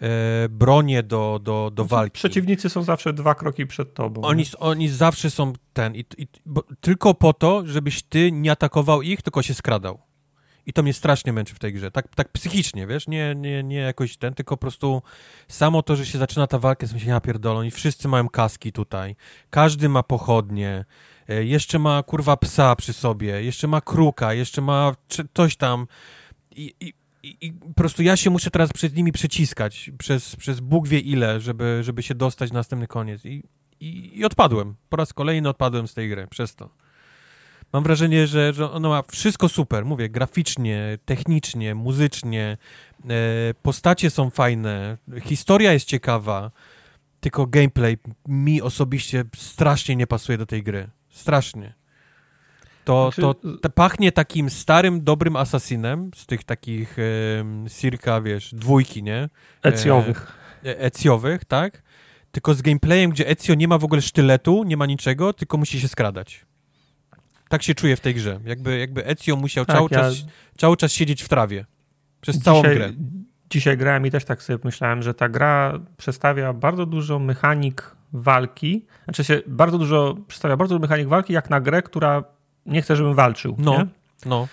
e, 0.00 0.48
bronie 0.48 1.02
do, 1.02 1.40
do, 1.42 1.70
do 1.74 1.82
znaczy, 1.82 1.90
walki. 1.90 2.14
Przeciwnicy 2.14 2.70
są 2.70 2.82
zawsze 2.82 3.12
dwa 3.12 3.34
kroki 3.34 3.66
przed 3.66 3.94
tobą. 3.94 4.22
Oni, 4.22 4.44
oni 4.58 4.88
zawsze 4.88 5.30
są 5.30 5.52
ten, 5.72 5.96
i, 5.96 6.04
i 6.18 6.26
bo, 6.46 6.64
tylko 6.80 7.14
po 7.14 7.32
to, 7.32 7.66
żebyś 7.66 8.02
ty 8.02 8.32
nie 8.32 8.52
atakował 8.52 9.02
ich, 9.02 9.22
tylko 9.22 9.42
się 9.42 9.54
skradał. 9.54 9.98
I 10.66 10.72
to 10.72 10.82
mnie 10.82 10.92
strasznie 10.92 11.32
męczy 11.32 11.54
w 11.54 11.58
tej 11.58 11.72
grze. 11.72 11.90
Tak, 11.90 12.14
tak 12.14 12.28
psychicznie, 12.28 12.86
wiesz? 12.86 13.08
Nie, 13.08 13.34
nie, 13.34 13.62
nie 13.62 13.76
jakoś 13.76 14.16
ten, 14.16 14.34
tylko 14.34 14.56
po 14.56 14.60
prostu 14.60 15.02
samo 15.48 15.82
to, 15.82 15.96
że 15.96 16.06
się 16.06 16.18
zaczyna 16.18 16.46
ta 16.46 16.58
walka, 16.58 16.86
sobie 16.86 17.04
ja 17.06 17.20
pierdolę, 17.20 17.58
oni 17.58 17.70
wszyscy 17.70 18.08
mają 18.08 18.28
kaski 18.28 18.72
tutaj. 18.72 19.16
Każdy 19.50 19.88
ma 19.88 20.02
pochodnie. 20.02 20.84
E, 21.28 21.44
jeszcze 21.44 21.78
ma, 21.78 22.02
kurwa, 22.02 22.36
psa 22.36 22.76
przy 22.76 22.92
sobie. 22.92 23.44
Jeszcze 23.44 23.66
ma 23.66 23.80
kruka. 23.80 24.34
Jeszcze 24.34 24.60
ma 24.62 24.94
coś 25.34 25.56
tam. 25.56 25.86
I, 26.50 26.74
i, 26.80 26.92
i, 27.40 27.52
po 27.52 27.74
prostu 27.74 28.02
ja 28.02 28.16
się 28.16 28.30
muszę 28.30 28.50
teraz 28.50 28.72
przed 28.72 28.96
nimi 28.96 29.12
przeciskać 29.12 29.90
przez, 29.98 30.36
przez 30.36 30.60
Bóg 30.60 30.88
wie 30.88 30.98
ile, 30.98 31.40
żeby, 31.40 31.78
żeby 31.82 32.02
się 32.02 32.14
dostać 32.14 32.52
na 32.52 32.58
następny 32.58 32.86
koniec. 32.86 33.24
I, 33.24 33.42
i, 33.80 34.18
I 34.18 34.24
odpadłem. 34.24 34.74
Po 34.88 34.96
raz 34.96 35.12
kolejny 35.12 35.48
odpadłem 35.48 35.88
z 35.88 35.94
tej 35.94 36.08
gry 36.08 36.26
przez 36.26 36.54
to. 36.54 36.83
Mam 37.74 37.82
wrażenie, 37.82 38.26
że, 38.26 38.52
że 38.52 38.70
ono 38.70 38.88
ma 38.88 39.02
wszystko 39.02 39.48
super. 39.48 39.84
Mówię, 39.84 40.08
graficznie, 40.08 40.98
technicznie, 41.04 41.74
muzycznie, 41.74 42.56
e, 43.04 43.54
postacie 43.62 44.10
są 44.10 44.30
fajne, 44.30 44.96
historia 45.22 45.72
jest 45.72 45.86
ciekawa, 45.86 46.50
tylko 47.20 47.46
gameplay 47.46 47.98
mi 48.28 48.62
osobiście 48.62 49.24
strasznie 49.36 49.96
nie 49.96 50.06
pasuje 50.06 50.38
do 50.38 50.46
tej 50.46 50.62
gry. 50.62 50.88
Strasznie. 51.10 51.74
To, 52.84 53.10
znaczy... 53.14 53.20
to, 53.20 53.58
to 53.58 53.70
pachnie 53.70 54.12
takim 54.12 54.50
starym, 54.50 55.04
dobrym 55.04 55.36
asasinem 55.36 56.10
z 56.14 56.26
tych 56.26 56.44
takich 56.44 56.98
e, 56.98 57.02
circa, 57.70 58.20
wiesz, 58.20 58.54
dwójki, 58.54 59.02
nie? 59.02 59.28
Ecjowych. 59.62 60.32
E, 60.64 60.80
ecjowych, 60.80 61.44
tak? 61.44 61.82
Tylko 62.32 62.54
z 62.54 62.62
gameplayem, 62.62 63.10
gdzie 63.10 63.28
Ezio 63.28 63.54
nie 63.54 63.68
ma 63.68 63.78
w 63.78 63.84
ogóle 63.84 64.02
sztyletu, 64.02 64.64
nie 64.64 64.76
ma 64.76 64.86
niczego, 64.86 65.32
tylko 65.32 65.56
musi 65.56 65.80
się 65.80 65.88
skradać 65.88 66.46
tak 67.54 67.62
się 67.62 67.74
czuję 67.74 67.96
w 67.96 68.00
tej 68.00 68.14
grze. 68.14 68.40
Jakby, 68.44 68.78
jakby 68.78 69.06
Ezio 69.06 69.36
musiał 69.36 69.64
tak, 69.64 69.76
cały, 69.76 69.88
ja... 69.90 69.98
czas, 69.98 70.24
cały 70.58 70.76
czas 70.76 70.92
siedzieć 70.92 71.22
w 71.22 71.28
trawie. 71.28 71.64
Przez 72.20 72.36
dzisiaj, 72.36 72.44
całą 72.44 72.62
grę. 72.62 72.92
Dzisiaj 73.50 73.76
grałem 73.76 74.06
i 74.06 74.10
też 74.10 74.24
tak 74.24 74.42
sobie 74.42 74.58
myślałem, 74.64 75.02
że 75.02 75.14
ta 75.14 75.28
gra 75.28 75.80
przedstawia 75.96 76.52
bardzo 76.52 76.86
dużo 76.86 77.18
mechanik 77.18 77.96
walki. 78.12 78.86
Znaczy 79.04 79.24
się 79.24 79.42
bardzo 79.46 79.78
dużo, 79.78 80.16
przedstawia 80.28 80.56
bardzo 80.56 80.74
dużo 80.74 80.82
mechanik 80.82 81.08
walki, 81.08 81.32
jak 81.32 81.50
na 81.50 81.60
grę, 81.60 81.82
która 81.82 82.24
nie 82.66 82.82
chce, 82.82 82.96
żebym 82.96 83.14
walczył. 83.14 83.56
No, 83.58 83.78
nie? 83.78 83.86
no. 84.26 84.48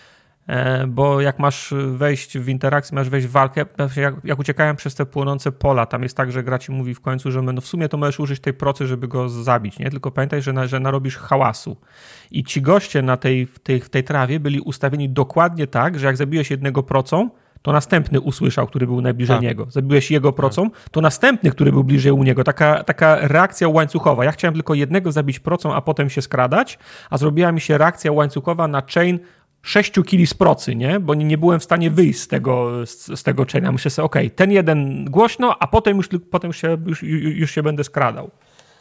E, 0.48 0.88
bo 0.88 1.22
jak 1.22 1.40
masz 1.40 1.74
wejść 1.92 2.38
w 2.38 2.50
interakcję, 2.50 2.96
masz 2.96 3.10
wejść 3.10 3.28
w 3.28 3.32
walkę, 3.32 3.66
jak, 3.96 4.16
jak 4.24 4.40
uciekałem 4.40 4.76
przez 4.76 4.96
te 4.96 5.06
płonące 5.06 5.52
pola, 5.52 5.86
tam 5.86 6.04
jest 6.04 6.18
tak, 6.18 6.32
że 6.32 6.44
gra 6.44 6.60
ci 6.60 6.72
mówi 6.72 6.94
w 6.94 7.02
końcu, 7.02 7.32
że 7.32 7.42
no 7.42 7.62
w 7.62 7.66
sumie 7.66 7.90
to 7.90 7.98
możesz 7.98 8.20
użyć 8.20 8.40
tej 8.40 8.54
procy, 8.54 8.88
żeby 8.88 9.08
go 9.08 9.30
zabić, 9.30 9.80
nie? 9.80 9.90
Tylko 9.90 10.12
pamiętaj, 10.12 10.42
że, 10.42 10.54
na, 10.54 10.68
że 10.68 10.80
narobisz 10.80 11.18
hałasu. 11.18 11.78
I 12.32 12.44
ci 12.44 12.62
goście 12.62 13.02
na 13.02 13.18
tej, 13.18 13.46
w, 13.46 13.60
tej, 13.60 13.82
w 13.82 13.90
tej 13.90 14.04
trawie 14.04 14.40
byli 14.40 14.60
ustawieni 14.60 15.10
dokładnie 15.10 15.68
tak, 15.68 16.00
że 16.00 16.08
jak 16.08 16.18
zabiłeś 16.18 16.52
jednego 16.52 16.84
procą, 16.84 17.30
to 17.62 17.72
następny 17.72 18.22
usłyszał, 18.22 18.68
który 18.68 18.88
był 18.88 19.02
najbliżej 19.02 19.36
tak. 19.36 19.44
niego. 19.44 19.66
Zabiłeś 19.70 20.12
jego 20.12 20.34
procą, 20.34 20.70
to 20.92 21.02
następny, 21.02 21.52
który 21.52 21.72
był 21.72 21.84
bliżej 21.84 22.12
u 22.12 22.24
niego. 22.24 22.44
Taka, 22.44 22.84
taka 22.84 23.28
reakcja 23.28 23.68
łańcuchowa. 23.68 24.26
Ja 24.26 24.32
chciałem 24.32 24.54
tylko 24.54 24.74
jednego 24.74 25.12
zabić 25.12 25.40
procą, 25.40 25.74
a 25.74 25.82
potem 25.82 26.10
się 26.10 26.22
skradać, 26.22 26.80
a 27.10 27.18
zrobiła 27.18 27.52
mi 27.52 27.62
się 27.62 27.78
reakcja 27.78 28.12
łańcuchowa 28.12 28.68
na 28.68 28.82
chain 28.94 29.20
6 29.64 29.94
kili 30.06 30.28
z 30.28 30.34
procy, 30.34 30.76
nie? 30.76 31.00
Bo 31.00 31.16
nie, 31.16 31.26
nie 31.26 31.38
byłem 31.38 31.60
w 31.60 31.64
stanie 31.64 31.92
wyjść 31.92 32.20
z 32.20 32.28
tego, 32.28 32.86
z, 32.86 33.20
z 33.20 33.24
tego 33.24 33.46
chaina. 33.52 33.72
Myślę 33.72 33.92
sobie, 33.92 34.06
okej, 34.06 34.28
okay, 34.28 34.36
ten 34.36 34.52
jeden 34.52 35.06
głośno, 35.06 35.56
a 35.60 35.68
potem 35.68 35.98
już, 35.98 36.10
potem 36.32 36.54
się, 36.54 36.78
już, 36.86 37.04
już 37.04 37.52
się 37.52 37.64
będę 37.64 37.84
skradał. 37.84 38.32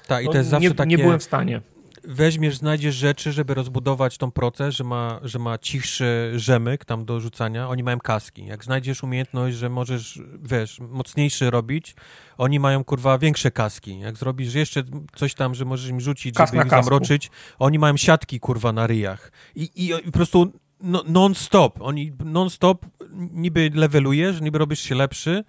Tak, 0.07 0.24
i 0.24 0.28
to 0.28 0.39
jest 0.39 0.51
zawsze 0.51 0.69
nie, 0.69 0.74
takie... 0.74 0.89
Nie 0.89 0.98
byłem 0.98 1.19
w 1.19 1.23
stanie. 1.23 1.61
weźmiesz, 2.05 2.57
znajdziesz 2.57 2.94
rzeczy, 2.94 3.32
żeby 3.32 3.55
rozbudować 3.55 4.19
tą 4.19 4.31
proces, 4.31 4.74
że 4.74 4.85
ma, 4.85 5.20
że 5.23 5.39
ma 5.39 5.59
cichszy 5.59 6.32
rzemyk 6.36 6.85
tam 6.85 7.05
do 7.05 7.20
rzucania, 7.20 7.69
oni 7.69 7.82
mają 7.82 7.98
kaski. 7.98 8.47
Jak 8.47 8.65
znajdziesz 8.65 9.02
umiejętność, 9.02 9.57
że 9.57 9.69
możesz, 9.69 10.20
wiesz, 10.43 10.81
mocniejszy 10.81 11.51
robić, 11.51 11.94
oni 12.39 12.61
mają, 12.61 12.85
kurwa, 12.85 13.19
większe 13.19 13.51
kaski. 13.51 13.98
Jak 13.98 14.16
zrobisz 14.16 14.55
jeszcze 14.55 14.82
coś 15.16 15.35
tam, 15.35 15.55
że 15.55 15.65
możesz 15.65 15.90
im 15.90 16.01
rzucić, 16.01 16.36
Kask 16.36 16.52
żeby 16.52 16.65
ich 16.65 16.70
kasku. 16.70 16.85
zamroczyć, 16.85 17.31
oni 17.59 17.78
mają 17.78 17.97
siatki, 17.97 18.40
kurwa, 18.40 18.73
na 18.73 18.86
ryjach. 18.86 19.32
I, 19.55 19.62
i, 19.62 19.86
i 19.86 20.02
po 20.05 20.12
prostu 20.12 20.52
no, 20.82 21.05
non-stop, 21.07 21.82
oni 21.82 22.12
non-stop 22.24 22.86
niby 23.32 23.70
levelujesz, 23.74 24.40
niby 24.40 24.59
robisz 24.59 24.81
się 24.81 24.94
lepszy, 24.94 25.44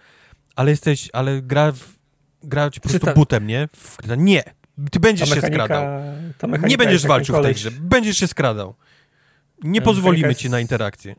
ale 0.55 0.71
jesteś, 0.71 1.09
ale 1.13 1.41
gra, 1.41 1.71
w, 1.71 1.95
grać 2.43 2.79
po 2.79 2.89
prostu 2.89 3.05
ta... 3.05 3.13
butem, 3.13 3.47
nie? 3.47 3.67
W, 3.73 3.97
nie, 4.17 4.43
ty 4.91 4.99
będziesz 4.99 5.29
mechanika, 5.29 5.47
się 5.47 5.63
skradał. 5.63 6.59
Nie 6.67 6.77
będziesz 6.77 7.07
walczył 7.07 7.35
koleś... 7.35 7.57
w 7.57 7.63
tej 7.63 7.71
grze, 7.71 7.81
będziesz 7.81 8.17
się 8.17 8.27
skradał. 8.27 8.75
Nie 9.63 9.81
pozwolimy 9.81 10.27
jest... 10.27 10.39
ci 10.39 10.49
na 10.49 10.59
interakcję. 10.59 11.15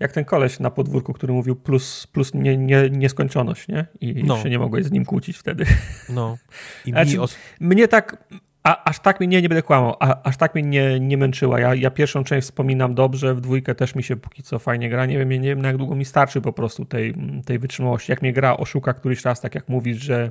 Jak 0.00 0.12
ten 0.12 0.24
koleś 0.24 0.60
na 0.60 0.70
podwórku, 0.70 1.12
który 1.12 1.32
mówił 1.32 1.56
plus, 1.56 2.06
plus 2.06 2.34
nie, 2.34 2.56
nie, 2.56 2.90
nieskończoność, 2.90 3.68
nie? 3.68 3.86
I 4.00 4.24
no. 4.24 4.42
się 4.42 4.50
nie 4.50 4.58
mogłeś 4.58 4.84
z 4.84 4.90
nim 4.90 5.04
kłócić 5.04 5.36
wtedy. 5.36 5.66
No. 6.08 6.38
I 6.86 6.90
znaczy, 6.92 7.20
os... 7.20 7.36
Mnie 7.60 7.88
tak, 7.88 8.24
a, 8.64 8.84
aż 8.84 8.98
tak 8.98 9.20
mnie, 9.20 9.28
nie, 9.28 9.42
nie 9.42 9.48
będę 9.48 9.62
kłamał, 9.62 9.96
a, 10.00 10.22
aż 10.22 10.36
tak 10.36 10.54
mnie 10.54 10.62
nie, 10.62 11.00
nie 11.00 11.16
męczyła. 11.16 11.60
Ja, 11.60 11.74
ja 11.74 11.90
pierwszą 11.90 12.24
część 12.24 12.46
wspominam 12.46 12.94
dobrze, 12.94 13.34
w 13.34 13.40
dwójkę 13.40 13.74
też 13.74 13.94
mi 13.94 14.02
się 14.02 14.16
póki 14.16 14.42
co 14.42 14.58
fajnie 14.58 14.88
gra. 14.88 15.06
Nie 15.06 15.18
wiem, 15.18 15.28
nie, 15.28 15.40
wiem 15.40 15.64
jak 15.64 15.76
długo 15.76 15.94
mi 15.94 16.04
starczy 16.04 16.40
po 16.40 16.52
prostu 16.52 16.84
tej, 16.84 17.14
tej 17.46 17.58
wytrzymałości. 17.58 18.12
Jak 18.12 18.22
mnie 18.22 18.32
gra 18.32 18.56
oszuka 18.56 18.94
któryś 18.94 19.24
raz, 19.24 19.40
tak 19.40 19.54
jak 19.54 19.68
mówisz, 19.68 19.98
że 19.98 20.30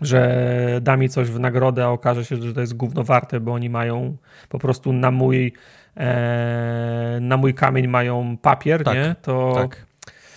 że 0.00 0.80
da 0.82 0.96
mi 0.96 1.08
coś 1.08 1.28
w 1.28 1.40
nagrodę, 1.40 1.84
a 1.84 1.88
okaże 1.88 2.24
się, 2.24 2.36
że 2.36 2.54
to 2.54 2.60
jest 2.60 2.74
gówno 2.74 3.04
warte, 3.04 3.40
bo 3.40 3.52
oni 3.52 3.70
mają 3.70 4.16
po 4.48 4.58
prostu 4.58 4.92
na 4.92 5.10
mój 5.10 5.52
e, 5.96 7.18
na 7.20 7.36
mój 7.36 7.54
kamień 7.54 7.86
mają 7.86 8.36
papier, 8.42 8.84
tak, 8.84 8.94
nie? 8.94 9.14
To 9.22 9.52
tak. 9.54 9.86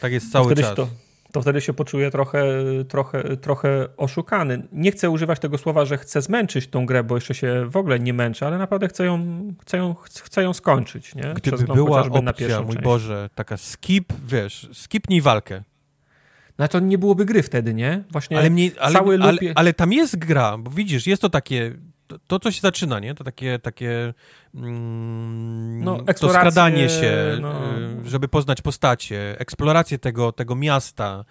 tak 0.02 0.12
jest 0.12 0.32
cały 0.32 0.56
czas. 0.56 0.76
To, 0.76 0.88
to 1.34 1.42
wtedy 1.42 1.62
się 1.62 1.74
poczuję 1.74 2.12
trochę, 2.12 2.44
trochę, 2.88 3.38
trochę 3.38 3.88
oszukany. 3.98 4.68
Nie 4.72 4.92
chcę 4.92 5.10
używać 5.10 5.40
tego 5.40 5.58
słowa, 5.58 5.86
że 5.86 5.98
chcę 5.98 6.22
zmęczyć 6.22 6.68
tą 6.68 6.86
grę, 6.86 7.04
bo 7.04 7.16
jeszcze 7.16 7.34
się 7.34 7.66
w 7.70 7.78
ogóle 7.78 8.00
nie 8.00 8.14
męczę, 8.14 8.48
ale 8.48 8.58
naprawdę 8.58 8.88
chcę 8.88 9.06
ją, 9.06 9.48
chcę 9.62 9.78
ją, 9.78 9.96
chcę 10.24 10.44
ją 10.44 10.54
skończyć. 10.54 11.16
Nie? 11.16 11.34
Gdyby 11.34 11.74
była 11.74 12.02
opcja, 12.02 12.62
mój 12.62 12.74
część. 12.74 12.84
Boże, 12.84 13.30
taka 13.36 13.58
skip, 13.58 14.14
wiesz, 14.28 14.70
skipnij 14.74 15.22
walkę. 15.22 15.64
No 16.58 16.68
to 16.68 16.80
nie 16.80 16.98
byłoby 16.98 17.26
gry 17.26 17.44
wtedy, 17.44 17.74
nie? 17.74 18.04
Właśnie 18.12 18.38
ale, 18.38 18.50
mnie, 18.50 18.72
ale, 18.80 18.94
cały 18.94 19.16
ale, 19.22 19.32
lupie... 19.32 19.54
ale 19.56 19.74
tam 19.74 19.94
jest 19.94 20.18
gra, 20.18 20.58
bo 20.58 20.72
widzisz, 20.72 21.08
jest 21.08 21.22
to 21.22 21.30
takie 21.30 21.76
to, 22.08 22.20
to, 22.28 22.40
co 22.40 22.52
się 22.52 22.62
zaczyna, 22.62 23.00
nie? 23.00 23.16
To 23.16 23.24
takie, 23.24 23.60
takie 23.60 24.14
mm, 24.56 25.84
no, 25.84 25.98
to 26.20 26.30
skradanie 26.30 26.90
się, 26.90 27.38
no. 27.42 27.54
Y, 28.06 28.10
żeby 28.10 28.28
poznać 28.28 28.62
postacie, 28.62 29.40
eksplorację 29.40 30.00
tego, 30.00 30.32
tego 30.32 30.56
miasta, 30.56 31.26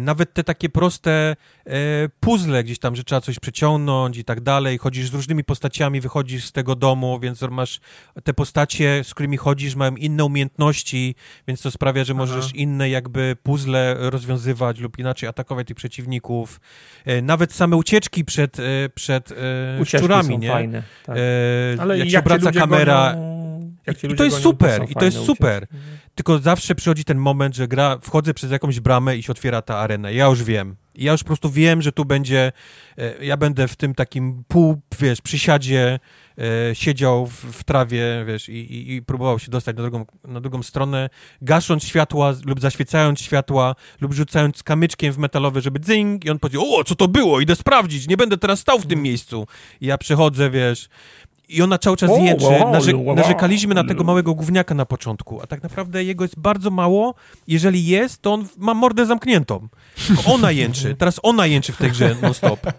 nawet 0.00 0.34
te 0.34 0.44
takie 0.44 0.68
proste 0.68 1.36
e, 1.66 1.74
puzzle 2.20 2.64
gdzieś 2.64 2.78
tam, 2.78 2.96
że 2.96 3.04
trzeba 3.04 3.20
coś 3.20 3.38
przeciągnąć 3.38 4.18
i 4.18 4.24
tak 4.24 4.40
dalej, 4.40 4.78
chodzisz 4.78 5.10
z 5.10 5.14
różnymi 5.14 5.44
postaciami, 5.44 6.00
wychodzisz 6.00 6.44
z 6.44 6.52
tego 6.52 6.74
domu, 6.74 7.20
więc 7.20 7.42
masz 7.50 7.80
te 8.24 8.34
postacie, 8.34 9.04
z 9.04 9.14
którymi 9.14 9.36
chodzisz, 9.36 9.74
mają 9.74 9.96
inne 9.96 10.24
umiejętności, 10.24 11.14
więc 11.48 11.62
to 11.62 11.70
sprawia, 11.70 12.04
że 12.04 12.14
możesz 12.14 12.44
Aha. 12.44 12.54
inne 12.54 12.90
jakby 12.90 13.36
puzzle 13.42 13.96
rozwiązywać 13.98 14.78
lub 14.78 14.98
inaczej 14.98 15.28
atakować 15.28 15.66
tych 15.66 15.76
przeciwników. 15.76 16.60
E, 17.04 17.22
nawet 17.22 17.52
same 17.52 17.76
ucieczki 17.76 18.24
przed, 18.24 18.56
przed 18.94 19.34
szczurami, 19.84 20.38
nie? 20.38 20.48
Fajne, 20.48 20.82
tak. 21.04 21.16
Ale 21.80 21.98
jak, 21.98 22.06
jak 22.06 22.12
się 22.12 22.18
obraca 22.18 22.52
kamera... 22.52 23.12
Gonią 23.12 23.41
i 23.86 24.14
to 24.14 24.24
jest 24.24 24.38
super, 24.42 24.86
i 24.88 24.94
to 24.94 25.04
jest 25.04 25.24
super. 25.24 25.66
Tylko 26.14 26.38
zawsze 26.38 26.74
przychodzi 26.74 27.04
ten 27.04 27.18
moment, 27.18 27.56
że 27.56 27.68
gra, 27.68 27.98
wchodzę 28.02 28.34
przez 28.34 28.50
jakąś 28.50 28.80
bramę 28.80 29.16
i 29.16 29.22
się 29.22 29.32
otwiera 29.32 29.62
ta 29.62 29.78
arena. 29.78 30.10
Ja 30.10 30.26
już 30.26 30.42
wiem. 30.42 30.76
Ja 30.94 31.12
już 31.12 31.22
po 31.22 31.26
prostu 31.26 31.50
wiem, 31.50 31.82
że 31.82 31.92
tu 31.92 32.04
będzie, 32.04 32.52
e, 32.98 33.24
ja 33.24 33.36
będę 33.36 33.68
w 33.68 33.76
tym 33.76 33.94
takim 33.94 34.44
pół, 34.48 34.80
wiesz, 35.00 35.20
przysiadzie 35.20 35.98
e, 36.38 36.74
siedział 36.74 37.26
w, 37.26 37.32
w, 37.32 37.64
trawie, 37.64 38.24
wiesz, 38.26 38.48
i, 38.48 38.52
i, 38.52 38.94
i, 38.94 39.02
próbował 39.02 39.38
się 39.38 39.50
dostać 39.50 39.76
na 39.76 39.82
drugą, 39.82 40.06
na 40.24 40.40
drugą 40.40 40.62
stronę, 40.62 41.10
gasząc 41.42 41.84
światła 41.84 42.34
lub 42.44 42.60
zaświecając 42.60 43.20
światła 43.20 43.74
lub 44.00 44.12
rzucając 44.12 44.62
kamyczkiem 44.62 45.12
w 45.12 45.18
metalowe, 45.18 45.60
żeby 45.60 45.80
dzyng 45.80 46.24
i 46.24 46.30
on 46.30 46.38
powiedział, 46.38 46.74
o, 46.74 46.84
co 46.84 46.94
to 46.94 47.08
było, 47.08 47.40
idę 47.40 47.56
sprawdzić, 47.56 48.08
nie 48.08 48.16
będę 48.16 48.38
teraz 48.38 48.60
stał 48.60 48.78
w 48.78 48.86
tym 48.86 49.02
miejscu. 49.02 49.46
I 49.80 49.86
ja 49.86 49.98
przechodzę, 49.98 50.50
wiesz, 50.50 50.88
i 51.52 51.62
ona 51.62 51.78
cały 51.78 51.96
czas 51.96 52.10
o. 52.10 52.70
Narze 52.72 52.92
narzekaliśmy 52.92 53.74
na 53.74 53.84
tego 53.84 54.04
małego 54.04 54.34
gówniaka 54.34 54.74
na 54.74 54.86
początku, 54.86 55.40
a 55.42 55.46
tak 55.46 55.62
naprawdę 55.62 56.04
jego 56.04 56.24
jest 56.24 56.38
bardzo 56.38 56.70
mało. 56.70 57.14
Jeżeli 57.46 57.86
jest, 57.86 58.22
to 58.22 58.32
on 58.34 58.46
ma 58.58 58.74
mordę 58.74 59.06
zamkniętą. 59.06 59.68
ona 60.26 60.50
jęczy. 60.50 60.96
Teraz 60.98 61.20
ona 61.22 61.46
jęczy 61.46 61.72
w 61.72 61.76
tej 61.76 61.90
grze 61.90 62.16
non-stop. 62.22 62.60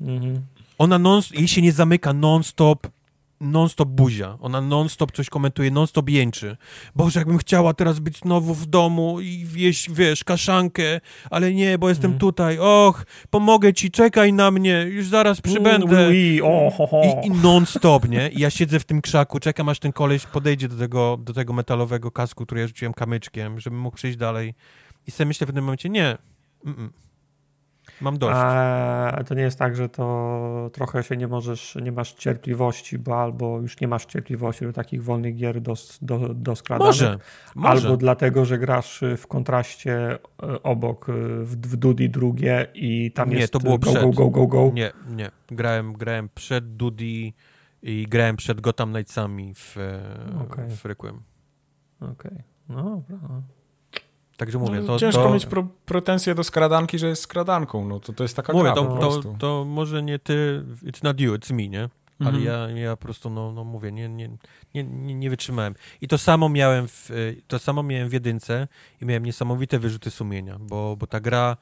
Mhm. 0.00 0.40
Ona 0.78 0.98
non 0.98 1.22
jej 1.32 1.48
się 1.48 1.62
nie 1.62 1.72
zamyka 1.72 2.12
non-stop 2.12 2.86
non-stop 3.40 3.88
buzia. 3.88 4.38
Ona 4.40 4.60
non-stop 4.60 5.12
coś 5.12 5.30
komentuje, 5.30 5.70
non-stop 5.70 6.08
jęczy. 6.08 6.56
Boże, 6.94 7.20
jakbym 7.20 7.38
chciała 7.38 7.74
teraz 7.74 7.98
być 7.98 8.18
znowu 8.18 8.54
w 8.54 8.66
domu 8.66 9.20
i 9.20 9.44
wieść, 9.44 9.90
wiesz, 9.90 10.24
kaszankę, 10.24 11.00
ale 11.30 11.54
nie, 11.54 11.78
bo 11.78 11.88
jestem 11.88 12.10
mm. 12.10 12.18
tutaj. 12.18 12.58
Och, 12.58 13.06
pomogę 13.30 13.72
ci, 13.72 13.90
czekaj 13.90 14.32
na 14.32 14.50
mnie, 14.50 14.86
już 14.88 15.06
zaraz 15.06 15.40
przybędę. 15.40 16.16
I, 16.16 16.40
I, 17.24 17.26
i 17.26 17.30
non-stop, 17.30 18.08
nie? 18.08 18.28
I 18.28 18.40
ja 18.40 18.50
siedzę 18.50 18.80
w 18.80 18.84
tym 18.84 19.02
krzaku, 19.02 19.40
czekam, 19.40 19.68
aż 19.68 19.78
ten 19.78 19.92
koleś 19.92 20.26
podejdzie 20.26 20.68
do 20.68 20.76
tego, 20.76 21.16
do 21.20 21.32
tego 21.32 21.52
metalowego 21.52 22.10
kasku, 22.10 22.46
który 22.46 22.60
ja 22.60 22.66
rzuciłem 22.66 22.94
kamyczkiem, 22.94 23.60
żebym 23.60 23.80
mógł 23.80 23.96
przejść 23.96 24.18
dalej. 24.18 24.54
I 25.06 25.10
sobie 25.10 25.28
myślę 25.28 25.46
w 25.46 25.52
tym 25.52 25.64
momencie, 25.64 25.88
nie, 25.88 26.18
mm 26.64 26.76
-mm. 26.76 27.05
Mam 28.00 28.18
dość. 28.18 28.36
A 28.36 29.24
to 29.26 29.34
nie 29.34 29.42
jest 29.42 29.58
tak, 29.58 29.76
że 29.76 29.88
to 29.88 30.70
trochę 30.72 31.02
się 31.02 31.16
nie 31.16 31.28
możesz, 31.28 31.78
nie 31.82 31.92
masz 31.92 32.12
cierpliwości, 32.12 32.98
bo 32.98 33.22
albo 33.22 33.60
już 33.60 33.80
nie 33.80 33.88
masz 33.88 34.06
cierpliwości 34.06 34.64
do 34.64 34.72
takich 34.72 35.04
wolnych 35.04 35.36
gier 35.36 35.60
do, 35.60 35.74
do, 36.02 36.34
do 36.34 36.56
skradania. 36.56 36.86
Może, 36.86 37.18
może. 37.54 37.70
Albo 37.70 37.96
dlatego, 37.96 38.44
że 38.44 38.58
grasz 38.58 39.04
w 39.16 39.26
kontraście 39.26 40.18
e, 40.42 40.62
obok 40.62 41.08
e, 41.08 41.12
w, 41.42 41.56
w 41.56 41.76
Dudi 41.76 42.10
drugie 42.10 42.66
i 42.74 43.12
tam 43.12 43.30
nie, 43.30 43.38
jest 43.38 43.52
to 43.52 43.58
było 43.58 43.78
go, 43.78 43.90
przed. 43.90 44.02
go, 44.02 44.10
go, 44.10 44.30
go, 44.30 44.46
go. 44.46 44.70
Nie, 44.74 44.92
nie. 45.08 45.30
Grałem, 45.48 45.92
grałem 45.92 46.28
przed 46.34 46.76
Dudi 46.76 47.34
i 47.82 48.06
grałem 48.08 48.36
przed 48.36 48.60
Gotham 48.60 48.92
Knightsami 48.92 49.54
w, 49.54 49.76
e, 49.76 50.00
okay. 50.42 50.70
w 50.70 50.84
Requiem. 50.84 51.22
Okej, 52.00 52.12
okay. 52.12 52.44
no 52.68 53.02
dobra. 53.08 53.55
Także 54.36 54.58
mówię, 54.58 54.80
no, 54.80 54.86
to, 54.86 54.98
Ciężko 54.98 55.22
to... 55.22 55.30
mieć 55.30 55.46
pro, 55.46 55.66
pretensje 55.86 56.34
do 56.34 56.44
skradanki, 56.44 56.98
że 56.98 57.08
jest 57.08 57.22
skradanką, 57.22 57.88
no 57.88 58.00
to, 58.00 58.12
to 58.12 58.24
jest 58.24 58.36
taka 58.36 58.52
mówię, 58.52 58.64
gra 58.64 58.74
to, 58.74 58.98
to, 58.98 59.34
to, 59.38 59.64
może 59.64 60.02
nie 60.02 60.18
ty, 60.18 60.64
it's 60.82 61.04
not 61.04 61.20
you, 61.20 61.34
it's 61.34 61.52
me, 61.52 61.68
nie? 61.68 61.88
Ale 62.20 62.38
mhm. 62.38 62.44
ja, 62.44 62.80
ja 62.80 62.96
po 62.96 63.02
prostu, 63.02 63.30
no, 63.30 63.52
no 63.52 63.64
mówię, 63.64 63.92
nie, 63.92 64.08
nie, 64.08 64.30
nie, 64.74 64.84
nie 65.14 65.30
wytrzymałem. 65.30 65.74
I 66.00 66.08
to 66.08 66.18
samo 66.18 66.48
miałem 66.48 66.88
w, 66.88 67.10
to 67.46 67.58
samo 67.58 67.82
miałem 67.82 68.08
w 68.08 68.12
jedynce 68.12 68.68
i 69.02 69.04
miałem 69.04 69.26
niesamowite 69.26 69.78
wyrzuty 69.78 70.10
sumienia, 70.10 70.56
bo, 70.60 70.96
bo 70.96 71.06
ta 71.06 71.20
gra 71.20 71.56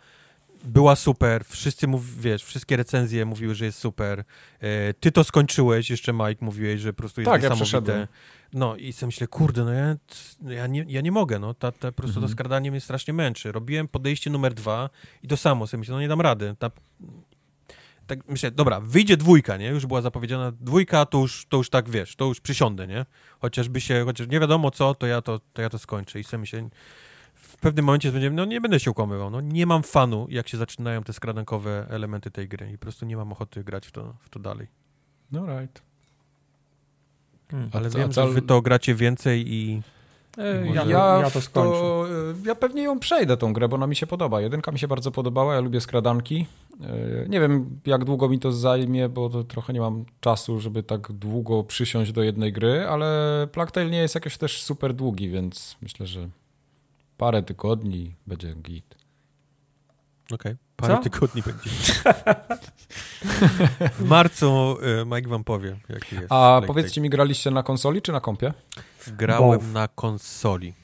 była 0.64 0.96
super, 0.96 1.44
wszyscy 1.44 1.86
mów, 1.86 2.20
wiesz, 2.20 2.44
wszystkie 2.44 2.76
recenzje 2.76 3.24
mówiły, 3.24 3.54
że 3.54 3.64
jest 3.64 3.78
super. 3.78 4.24
E, 4.60 4.94
ty 4.94 5.12
to 5.12 5.24
skończyłeś, 5.24 5.90
jeszcze 5.90 6.12
Mike 6.12 6.44
mówiłeś, 6.44 6.80
że 6.80 6.92
po 6.92 6.96
prostu 6.96 7.20
jest 7.20 7.30
tak, 7.30 7.42
niesamowite. 7.42 7.98
Ja 7.98 8.06
no 8.54 8.76
i 8.76 8.92
sobie 8.92 9.08
myślę, 9.08 9.26
kurde, 9.26 9.64
no 9.64 9.72
ja, 9.72 9.96
ja, 10.42 10.66
nie, 10.66 10.84
ja 10.88 11.00
nie 11.00 11.12
mogę, 11.12 11.38
no, 11.38 11.54
ta, 11.54 11.72
ta, 11.72 11.92
po 11.92 11.96
prostu 11.96 12.18
mhm. 12.18 12.26
to 12.26 12.32
skradanie 12.32 12.70
mnie 12.70 12.80
strasznie 12.80 13.14
męczy. 13.14 13.52
Robiłem 13.52 13.88
podejście 13.88 14.30
numer 14.30 14.54
dwa 14.54 14.90
i 15.22 15.28
to 15.28 15.36
samo 15.36 15.66
sobie 15.66 15.78
myślę, 15.78 15.94
no 15.94 16.00
nie 16.00 16.08
dam 16.08 16.20
rady. 16.20 16.56
Ta, 16.58 16.70
tak 18.06 18.18
myślę, 18.28 18.50
dobra, 18.50 18.80
wyjdzie 18.80 19.16
dwójka, 19.16 19.56
nie? 19.56 19.68
Już 19.68 19.86
była 19.86 20.02
zapowiedziana 20.02 20.52
dwójka, 20.60 21.06
to 21.06 21.18
już, 21.18 21.46
to 21.48 21.56
już 21.56 21.70
tak, 21.70 21.90
wiesz, 21.90 22.16
to 22.16 22.24
już 22.24 22.40
przysiądę, 22.40 22.86
nie? 22.86 23.06
Chociażby 23.40 23.80
się, 23.80 24.04
chociaż 24.04 24.28
nie 24.28 24.40
wiadomo 24.40 24.70
co, 24.70 24.94
to 24.94 25.06
ja 25.06 25.22
to, 25.22 25.40
to, 25.52 25.62
ja 25.62 25.70
to 25.70 25.78
skończę 25.78 26.20
i 26.20 26.24
sobie 26.24 26.40
myślę, 26.40 26.68
pewnym 27.64 27.84
momencie 27.84 28.12
będziemy, 28.12 28.36
no 28.36 28.44
nie 28.44 28.60
będę 28.60 28.80
się 28.80 28.90
ukłamywał, 28.90 29.30
no 29.30 29.40
nie 29.40 29.66
mam 29.66 29.82
fanu, 29.82 30.26
jak 30.30 30.48
się 30.48 30.56
zaczynają 30.56 31.02
te 31.02 31.12
skradankowe 31.12 31.86
elementy 31.90 32.30
tej 32.30 32.48
gry 32.48 32.70
i 32.70 32.78
po 32.78 32.82
prostu 32.82 33.06
nie 33.06 33.16
mam 33.16 33.32
ochoty 33.32 33.64
grać 33.64 33.86
w 33.86 33.92
to, 33.92 34.14
w 34.20 34.28
to 34.28 34.38
dalej. 34.38 34.66
No 35.32 35.46
right. 35.46 35.82
Hmm. 37.50 37.70
Ale 37.72 37.90
wiem, 37.90 38.12
że 38.12 38.28
wy 38.28 38.42
to 38.42 38.62
gracie 38.62 38.94
więcej 38.94 39.44
i... 39.52 39.82
E, 40.38 40.66
ja, 40.66 40.84
ja, 40.84 41.18
ja, 41.22 41.30
to 41.30 41.40
skończę. 41.40 41.78
To, 41.78 42.06
e, 42.08 42.48
ja 42.48 42.54
pewnie 42.54 42.82
ją 42.82 42.98
przejdę, 42.98 43.36
tą 43.36 43.52
grę, 43.52 43.68
bo 43.68 43.76
ona 43.76 43.86
mi 43.86 43.96
się 43.96 44.06
podoba. 44.06 44.40
Jedynka 44.40 44.72
mi 44.72 44.78
się 44.78 44.88
bardzo 44.88 45.10
podobała, 45.10 45.54
ja 45.54 45.60
lubię 45.60 45.80
skradanki. 45.80 46.46
E, 46.80 47.28
nie 47.28 47.40
wiem, 47.40 47.80
jak 47.86 48.04
długo 48.04 48.28
mi 48.28 48.38
to 48.38 48.52
zajmie, 48.52 49.08
bo 49.08 49.30
to 49.30 49.44
trochę 49.44 49.72
nie 49.72 49.80
mam 49.80 50.04
czasu, 50.20 50.60
żeby 50.60 50.82
tak 50.82 51.12
długo 51.12 51.64
przysiąść 51.64 52.12
do 52.12 52.22
jednej 52.22 52.52
gry, 52.52 52.86
ale 52.88 53.48
Plague 53.52 53.90
nie 53.90 53.98
jest 53.98 54.14
jakiś 54.14 54.36
też 54.36 54.62
super 54.62 54.94
długi, 54.94 55.28
więc 55.28 55.76
myślę, 55.82 56.06
że 56.06 56.28
parę 57.24 57.42
tygodni 57.42 58.14
będzie 58.26 58.54
git. 58.54 58.94
Okej, 60.24 60.34
okay. 60.34 60.56
parę 60.76 60.94
Co? 60.94 61.02
tygodni 61.02 61.42
będzie. 61.42 61.70
W 63.98 64.08
marcu 64.08 64.76
y, 65.02 65.06
Mike 65.06 65.28
wam 65.28 65.44
powie, 65.44 65.76
jaki 65.88 66.16
jest. 66.16 66.32
A 66.32 66.62
powiedzcie 66.66 67.00
mi, 67.00 67.10
graliście 67.10 67.50
na 67.50 67.62
konsoli 67.62 68.02
czy 68.02 68.12
na 68.12 68.20
kompie? 68.20 68.52
Grałem 69.06 69.60
Both. 69.60 69.72
na 69.72 69.88
konsoli. 69.88 70.74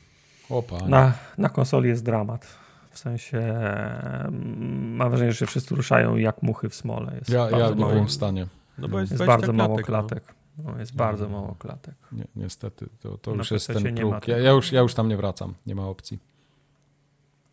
Opa, 0.51 0.79
na, 0.87 1.13
na 1.39 1.49
konsoli 1.49 1.89
jest 1.89 2.05
dramat. 2.05 2.47
W 2.91 2.99
sensie 2.99 3.39
mm, 3.39 4.97
mam 4.97 5.11
wrażenie, 5.11 5.33
że 5.33 5.47
wszyscy 5.47 5.75
ruszają 5.75 6.17
jak 6.17 6.43
muchy 6.43 6.69
w 6.69 6.75
smole. 6.75 7.13
Jest 7.19 7.31
ja 7.31 7.51
ja 7.51 7.69
nie 7.69 7.75
byłem 7.75 8.07
w 8.07 8.13
stanie. 8.13 8.47
No 8.79 8.89
bo 8.89 9.01
jest, 9.01 9.13
jest 9.13 9.25
bardzo 9.25 9.53
mało 9.53 9.77
no. 9.77 9.83
klatek. 9.83 10.35
No. 10.65 10.79
jest 10.79 10.95
bardzo 10.95 11.29
mało 11.29 11.57
klatek. 11.59 11.95
Nie, 12.13 12.25
niestety, 12.37 12.89
to, 13.03 13.19
to 13.19 13.35
już 13.35 13.51
jest 13.51 13.67
ten 13.67 13.95
próg. 13.95 14.29
Ja, 14.29 14.39
ja, 14.39 14.51
już, 14.51 14.73
ja 14.73 14.81
już 14.81 14.95
tam 14.95 15.09
nie 15.09 15.17
wracam, 15.17 15.55
nie 15.67 15.75
ma 15.75 15.87
opcji. 15.87 16.30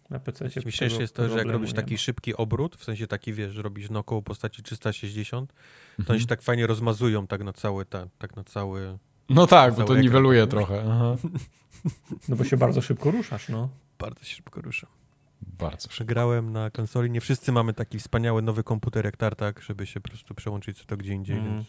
Na 0.10 0.20
PC 0.20 0.44
Najśmieszniejsze 0.44 1.02
jest 1.02 1.16
to, 1.16 1.30
że 1.30 1.38
jak 1.38 1.48
robisz 1.48 1.74
taki 1.74 1.98
szybki 1.98 2.36
obrót, 2.36 2.76
w 2.76 2.84
sensie 2.84 3.08
taki, 3.08 3.34
wiesz, 3.34 3.54
że 3.54 3.62
robisz 3.62 3.90
no 3.90 4.00
około 4.00 4.22
postaci 4.22 4.64
360, 4.64 5.54
to 5.54 5.58
mhm. 6.00 6.14
oni 6.16 6.22
się 6.22 6.28
tak 6.28 6.42
fajnie 6.42 6.68
rozmazują 6.68 7.28
tak 7.28 7.44
na 7.44 7.54
cały, 7.54 7.86
ta, 7.86 8.08
tak 8.18 8.36
na 8.36 8.44
cały... 8.44 8.98
No 9.30 9.48
tak, 9.48 9.76
bo 9.76 9.84
to 9.84 9.96
niweluje 9.96 10.44
ekran. 10.44 10.66
trochę. 10.66 10.84
Aha. 10.92 11.16
No 12.30 12.36
bo 12.36 12.44
się 12.44 12.58
bardzo 12.58 12.82
szybko 12.82 13.12
ruszasz, 13.12 13.50
no. 13.50 13.70
Bardzo 14.00 14.24
się 14.24 14.36
szybko 14.36 14.62
ruszam. 14.62 14.90
Bardzo 15.42 15.90
szybko. 15.90 16.06
Grałem 16.06 16.52
na 16.52 16.70
konsoli. 16.70 17.12
Nie 17.12 17.22
wszyscy 17.22 17.52
mamy 17.52 17.74
taki 17.74 18.00
wspaniały 18.00 18.42
nowy 18.42 18.64
komputer 18.64 19.06
jak 19.06 19.18
Tartak, 19.18 19.62
żeby 19.62 19.86
się 19.86 20.02
po 20.02 20.10
prostu 20.10 20.36
przełączyć 20.36 20.78
co 20.78 20.86
to 20.86 20.98
gdzie 20.98 21.14
indziej, 21.14 21.38
mm. 21.38 21.54
więc... 21.54 21.68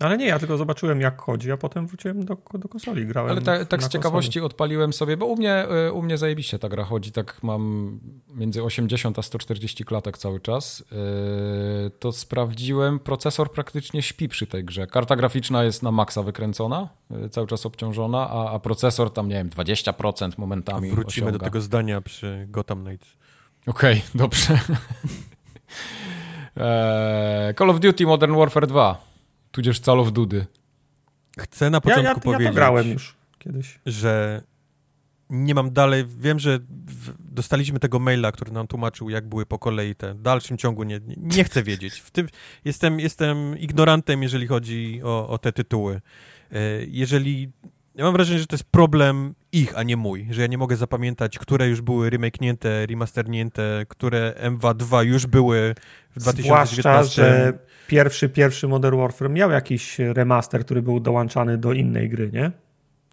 Ale 0.00 0.18
nie, 0.18 0.26
ja 0.26 0.38
tylko 0.38 0.56
zobaczyłem 0.56 1.00
jak 1.00 1.20
chodzi, 1.22 1.52
a 1.52 1.56
potem 1.56 1.86
wróciłem 1.86 2.24
do, 2.24 2.36
do 2.54 2.68
konsoli, 2.68 3.06
grałem 3.06 3.30
Ale 3.30 3.42
ta, 3.42 3.64
tak 3.64 3.82
z 3.82 3.88
ciekawości 3.88 4.30
konsoli. 4.30 4.46
odpaliłem 4.46 4.92
sobie, 4.92 5.16
bo 5.16 5.26
u 5.26 5.36
mnie, 5.36 5.66
y, 5.88 5.92
u 5.92 6.02
mnie 6.02 6.18
zajebiście 6.18 6.58
ta 6.58 6.68
gra 6.68 6.84
chodzi, 6.84 7.12
tak 7.12 7.42
mam 7.42 8.00
między 8.34 8.62
80 8.62 9.18
a 9.18 9.22
140 9.22 9.84
klatek 9.84 10.18
cały 10.18 10.40
czas. 10.40 10.80
Y, 10.80 11.90
to 11.98 12.12
sprawdziłem, 12.12 12.98
procesor 12.98 13.52
praktycznie 13.52 14.02
śpi 14.02 14.28
przy 14.28 14.46
tej 14.46 14.64
grze. 14.64 14.86
Karta 14.86 15.16
graficzna 15.16 15.64
jest 15.64 15.82
na 15.82 15.90
maksa 15.90 16.22
wykręcona, 16.22 16.88
y, 17.26 17.28
cały 17.28 17.46
czas 17.46 17.66
obciążona, 17.66 18.30
a, 18.30 18.50
a 18.50 18.58
procesor 18.58 19.12
tam, 19.12 19.28
nie 19.28 19.34
wiem, 19.34 19.50
20% 19.50 20.38
momentami 20.38 20.90
a 20.90 20.94
Wrócimy 20.94 21.26
osiąga. 21.26 21.38
do 21.38 21.44
tego 21.44 21.60
zdania 21.60 22.00
przy 22.00 22.46
Gotham 22.50 22.84
Knights. 22.84 23.16
Okej, 23.66 23.92
okay, 23.98 24.10
dobrze. 24.22 24.58
E, 26.56 27.54
Call 27.58 27.70
of 27.70 27.80
Duty 27.80 28.06
Modern 28.06 28.36
Warfare 28.36 28.66
2 28.66 29.09
tudzież 29.50 29.80
Call 29.80 30.00
of 30.00 30.12
Duty. 30.12 30.46
Chcę 31.38 31.70
na 31.70 31.80
początku 31.80 32.04
ja, 32.04 32.14
ja, 32.14 32.20
powiedzieć, 32.20 32.46
ja 32.46 32.52
grałem 32.52 32.88
już 32.88 33.16
kiedyś. 33.38 33.78
że 33.86 34.42
nie 35.30 35.54
mam 35.54 35.72
dalej, 35.72 36.04
wiem, 36.18 36.38
że 36.38 36.58
dostaliśmy 37.18 37.80
tego 37.80 37.98
maila, 37.98 38.32
który 38.32 38.52
nam 38.52 38.66
tłumaczył, 38.66 39.10
jak 39.10 39.28
były 39.28 39.46
po 39.46 39.58
kolei 39.58 39.94
te, 39.94 40.14
w 40.14 40.22
dalszym 40.22 40.58
ciągu 40.58 40.82
nie, 40.82 41.00
nie 41.16 41.44
chcę 41.44 41.62
wiedzieć. 41.62 42.00
W 42.00 42.10
tym 42.10 42.28
jestem, 42.64 43.00
jestem 43.00 43.58
ignorantem, 43.58 44.22
jeżeli 44.22 44.46
chodzi 44.46 45.00
o, 45.04 45.28
o 45.28 45.38
te 45.38 45.52
tytuły. 45.52 46.00
E, 46.52 46.58
jeżeli, 46.88 47.50
ja 47.94 48.04
mam 48.04 48.12
wrażenie, 48.12 48.38
że 48.38 48.46
to 48.46 48.54
jest 48.54 48.64
problem 48.64 49.34
ich, 49.52 49.78
a 49.78 49.82
nie 49.82 49.96
mój, 49.96 50.28
że 50.30 50.40
ja 50.40 50.46
nie 50.46 50.58
mogę 50.58 50.76
zapamiętać, 50.76 51.38
które 51.38 51.68
już 51.68 51.80
były 51.80 52.10
remake'nięte, 52.10 52.86
remasternięte, 52.88 53.86
które 53.88 54.34
MW2 54.42 55.04
już 55.04 55.26
były 55.26 55.74
w 56.16 56.20
2019. 56.20 56.82
Zwłaszcza, 56.82 57.04
że 57.04 57.58
pierwszy, 57.90 58.28
pierwszy 58.28 58.68
Modern 58.68 58.96
Warfare 58.96 59.30
miał 59.30 59.50
jakiś 59.50 59.98
remaster, 59.98 60.64
który 60.64 60.82
był 60.82 61.00
dołączany 61.00 61.58
do 61.58 61.72
innej 61.72 62.08
gry, 62.08 62.30
nie? 62.32 62.52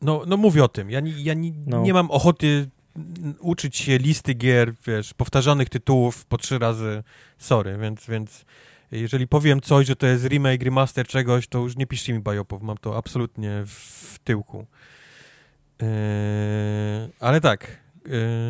No, 0.02 0.24
no 0.28 0.38
mówię 0.38 0.64
o 0.64 0.68
tym. 0.68 0.92
Ja, 0.92 1.00
nie, 1.00 1.12
ja 1.12 1.34
nie, 1.34 1.52
no. 1.66 1.82
nie 1.82 1.94
mam 1.94 2.12
ochoty 2.12 2.70
uczyć 3.40 3.78
się 3.78 3.98
listy 3.98 4.34
gier, 4.34 4.74
wiesz, 4.88 5.14
powtarzanych 5.14 5.70
tytułów 5.70 6.26
po 6.26 6.38
trzy 6.38 6.60
razy. 6.60 7.04
Sorry, 7.38 7.78
więc, 7.78 8.08
więc 8.08 8.46
jeżeli 8.92 9.28
powiem 9.28 9.62
coś, 9.62 9.88
że 9.88 9.96
to 9.96 10.08
jest 10.08 10.26
remake, 10.26 10.64
remaster 10.64 11.08
czegoś, 11.08 11.48
to 11.48 11.60
już 11.60 11.76
nie 11.78 11.88
piszcie 11.88 12.14
mi 12.14 12.20
bajopów. 12.20 12.62
Mam 12.62 12.78
to 12.78 12.98
absolutnie 12.98 13.64
w 13.66 14.20
tyłku. 14.24 14.66
Yy, 15.82 15.88
ale 17.20 17.42
tak. 17.42 17.78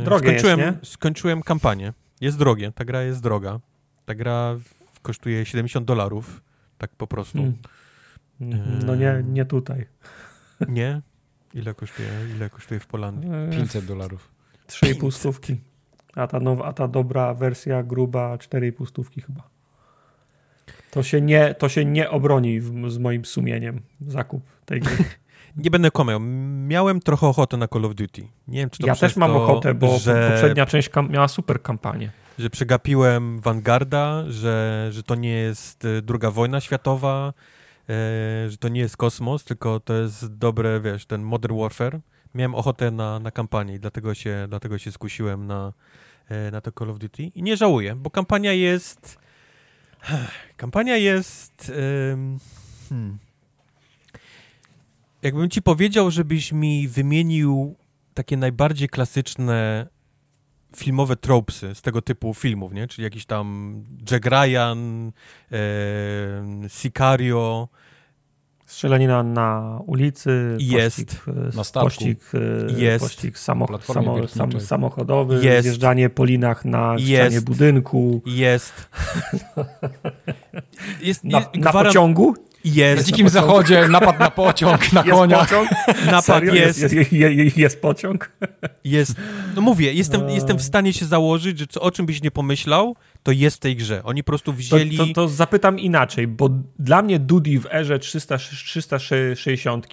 Yy, 0.05 0.19
skończyłem, 0.19 0.59
jest, 0.59 0.87
skończyłem 0.87 1.41
kampanię. 1.41 1.93
Jest 2.21 2.37
drogie. 2.37 2.71
Ta 2.71 2.85
gra 2.85 3.03
jest 3.03 3.21
droga. 3.21 3.59
Ta 4.05 4.15
gra 4.15 4.55
kosztuje 5.07 5.45
70 5.45 5.85
dolarów, 5.85 6.41
tak 6.77 6.91
po 6.91 7.07
prostu. 7.07 7.37
Hmm. 8.39 8.85
No 8.85 8.95
nie, 8.95 9.23
nie 9.23 9.45
tutaj. 9.45 9.85
Nie? 10.77 11.01
Ile 11.53 11.73
kosztuje, 11.73 12.09
ile 12.35 12.49
kosztuje 12.49 12.79
w 12.79 12.87
Polandii? 12.87 13.29
500 13.51 13.85
dolarów. 13.85 14.31
3,5 14.67 15.11
stówki. 15.11 15.55
A 16.15 16.27
ta, 16.27 16.39
nowa, 16.39 16.65
a 16.65 16.73
ta 16.73 16.87
dobra 16.87 17.33
wersja 17.33 17.83
gruba 17.83 18.35
4,5 18.35 18.85
stówki 18.85 19.21
chyba. 19.21 19.49
To 20.91 21.03
się 21.03 21.21
nie, 21.21 21.55
to 21.55 21.69
się 21.69 21.85
nie 21.85 22.09
obroni 22.09 22.59
w, 22.61 22.91
z 22.91 22.97
moim 22.97 23.25
sumieniem 23.25 23.81
zakup 24.07 24.43
tej 24.65 24.81
gry. 24.81 24.95
nie 25.63 25.71
będę 25.71 25.91
kłamał. 25.91 26.19
Miałem 26.67 26.99
trochę 26.99 27.27
ochotę 27.27 27.57
na 27.57 27.67
Call 27.67 27.85
of 27.85 27.95
Duty. 27.95 28.21
Nie 28.47 28.59
wiem, 28.59 28.69
czy 28.69 28.79
to 28.79 28.87
Ja 28.87 28.95
też 28.95 29.15
mam 29.15 29.31
to, 29.31 29.43
ochotę, 29.43 29.73
bo 29.73 29.97
że... 29.97 30.29
poprzednia 30.31 30.65
część 30.65 30.89
miała 31.09 31.27
super 31.27 31.61
kampanię 31.61 32.11
że 32.39 32.49
przegapiłem 32.49 33.39
Vanguarda, 33.39 34.23
że, 34.31 34.87
że 34.91 35.03
to 35.03 35.15
nie 35.15 35.29
jest 35.29 35.85
e, 35.85 36.01
druga 36.01 36.31
wojna 36.31 36.61
światowa, 36.61 37.33
e, 37.89 38.49
że 38.49 38.57
to 38.59 38.67
nie 38.69 38.81
jest 38.81 38.97
kosmos, 38.97 39.43
tylko 39.43 39.79
to 39.79 39.93
jest 39.93 40.37
dobre, 40.37 40.81
wiesz, 40.81 41.05
ten 41.05 41.21
Modern 41.21 41.57
Warfare. 41.59 41.99
Miałem 42.35 42.55
ochotę 42.55 42.91
na, 42.91 43.19
na 43.19 43.31
kampanię 43.31 43.75
i 43.75 43.79
dlatego 43.79 44.13
się, 44.13 44.45
dlatego 44.49 44.77
się 44.77 44.91
skusiłem 44.91 45.47
na, 45.47 45.73
e, 46.29 46.51
na 46.51 46.61
to 46.61 46.71
Call 46.71 46.89
of 46.89 46.99
Duty. 46.99 47.23
I 47.23 47.43
nie 47.43 47.57
żałuję, 47.57 47.95
bo 47.95 48.09
kampania 48.09 48.53
jest... 48.53 49.17
Kampania 50.57 50.97
jest... 50.97 51.71
Hmm. 52.89 53.17
Jakbym 55.21 55.49
ci 55.49 55.61
powiedział, 55.61 56.11
żebyś 56.11 56.51
mi 56.51 56.87
wymienił 56.87 57.75
takie 58.13 58.37
najbardziej 58.37 58.89
klasyczne 58.89 59.87
filmowe 60.75 61.15
tropesy 61.15 61.75
z 61.75 61.81
tego 61.81 62.01
typu 62.01 62.33
filmów, 62.33 62.73
nie? 62.73 62.87
Czyli 62.87 63.03
jakiś 63.03 63.25
tam 63.25 63.75
Jack 64.11 64.25
Ryan, 64.25 65.11
e, 65.51 66.69
Sicario. 66.69 67.67
Strzelanina 68.65 69.23
na 69.23 69.79
ulicy, 69.85 70.57
jest. 70.59 71.05
pościg, 71.05 71.25
na 71.55 71.63
statku. 71.63 71.85
pościg, 71.89 72.19
e, 72.33 72.81
jest. 72.81 73.05
pościg 73.05 73.39
samo, 73.39 73.67
samo, 73.81 74.27
sam, 74.27 74.61
samochodowy, 74.61 75.45
jest. 75.45 75.63
zjeżdżanie 75.63 76.09
po 76.09 76.25
linach 76.25 76.65
na 76.65 76.99
ścianie 76.99 77.41
budynku. 77.41 78.21
Jest. 78.25 78.89
jest 81.01 81.23
na, 81.33 81.41
na 81.55 81.71
pociągu? 81.71 82.35
Jest. 82.73 83.01
Na 83.01 83.03
Dzikim 83.03 83.29
Zachodzie 83.29 83.87
napad 83.87 84.19
na 84.19 84.31
pociąg, 84.31 84.93
na 84.93 85.01
jest 85.01 85.11
koniach. 85.11 85.49
Pociąg? 85.49 85.69
Napad 86.11 86.43
jest. 86.43 86.81
Jest, 86.81 86.93
jest, 86.93 87.11
jest, 87.11 87.57
jest 87.57 87.81
pociąg? 87.81 88.31
Jest. 88.83 89.15
No 89.55 89.61
mówię, 89.61 89.93
jestem, 89.93 90.29
jestem 90.29 90.57
w 90.57 90.63
stanie 90.63 90.93
się 90.93 91.05
założyć, 91.05 91.59
że 91.59 91.67
co, 91.67 91.81
o 91.81 91.91
czym 91.91 92.05
byś 92.05 92.21
nie 92.21 92.31
pomyślał, 92.31 92.95
to 93.23 93.31
jest 93.31 93.57
w 93.57 93.59
tej 93.59 93.75
grze. 93.75 94.03
Oni 94.03 94.23
po 94.23 94.31
prostu 94.31 94.53
wzięli... 94.53 94.97
To, 94.97 95.05
to, 95.05 95.13
to 95.13 95.27
zapytam 95.27 95.79
inaczej, 95.79 96.27
bo 96.27 96.49
dla 96.79 97.01
mnie 97.01 97.19
Duty 97.19 97.59
w 97.59 97.65
erze 97.73 97.99
300, 97.99 98.37
360 98.37 99.87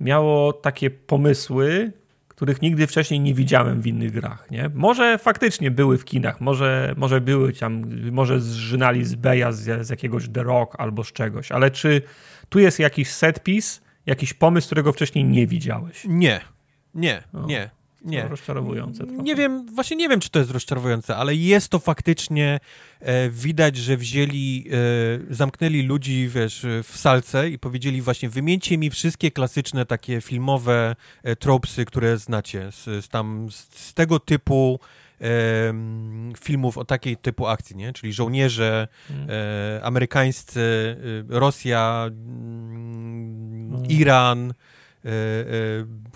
miało 0.00 0.52
takie 0.52 0.90
pomysły, 0.90 1.92
których 2.38 2.62
nigdy 2.62 2.86
wcześniej 2.86 3.20
nie 3.20 3.34
widziałem 3.34 3.80
w 3.80 3.86
innych 3.86 4.10
grach, 4.10 4.50
nie? 4.50 4.70
Może 4.74 5.18
faktycznie 5.18 5.70
były 5.70 5.98
w 5.98 6.04
kinach, 6.04 6.40
może, 6.40 6.94
może 6.96 7.20
były 7.20 7.52
tam, 7.52 7.84
może 8.12 8.40
zżynali 8.40 9.04
z 9.04 9.14
Beja 9.14 9.52
z, 9.52 9.86
z 9.86 9.90
jakiegoś 9.90 10.28
The 10.28 10.42
Rock 10.42 10.74
albo 10.78 11.04
z 11.04 11.12
czegoś, 11.12 11.52
ale 11.52 11.70
czy 11.70 12.02
tu 12.48 12.58
jest 12.58 12.78
jakiś 12.78 13.10
set 13.10 13.42
piece, 13.42 13.80
jakiś 14.06 14.34
pomysł, 14.34 14.66
którego 14.66 14.92
wcześniej 14.92 15.24
nie 15.24 15.46
widziałeś? 15.46 16.04
Nie, 16.04 16.40
nie, 16.94 17.22
o. 17.32 17.46
nie. 17.46 17.70
Nie. 18.04 18.22
To 18.22 18.28
rozczarowujące. 18.28 19.06
Trochę. 19.06 19.22
Nie 19.22 19.34
wiem, 19.34 19.66
właśnie 19.66 19.96
nie 19.96 20.08
wiem, 20.08 20.20
czy 20.20 20.30
to 20.30 20.38
jest 20.38 20.50
rozczarowujące, 20.50 21.16
ale 21.16 21.34
jest 21.34 21.68
to 21.68 21.78
faktycznie 21.78 22.60
widać, 23.30 23.76
że 23.76 23.96
wzięli, 23.96 24.64
e, 25.30 25.34
zamknęli 25.34 25.82
ludzi, 25.82 26.28
wiesz, 26.34 26.66
w 26.82 26.98
salce 26.98 27.50
i 27.50 27.58
powiedzieli 27.58 28.02
właśnie, 28.02 28.28
wymieńcie 28.28 28.78
mi 28.78 28.90
wszystkie 28.90 29.30
klasyczne 29.30 29.86
takie 29.86 30.20
filmowe 30.20 30.96
e, 31.22 31.36
tropsy, 31.36 31.84
które 31.84 32.18
znacie, 32.18 32.72
z, 32.72 33.04
z 33.04 33.08
tam, 33.08 33.50
z, 33.50 33.68
z, 33.70 33.94
tego 33.94 34.20
typu 34.20 34.80
filmów 36.40 36.78
o 36.78 36.84
takiej 36.84 37.16
typu 37.16 37.46
akcji, 37.46 37.76
nie? 37.76 37.92
Czyli 37.92 38.12
żołnierze 38.12 38.88
hmm. 39.08 39.28
amerykańscy, 39.82 40.96
e, 41.30 41.38
Rosja, 41.38 42.10
hmm. 42.10 43.86
Iran, 43.88 44.48
E, 44.48 44.52
e, 44.52 44.67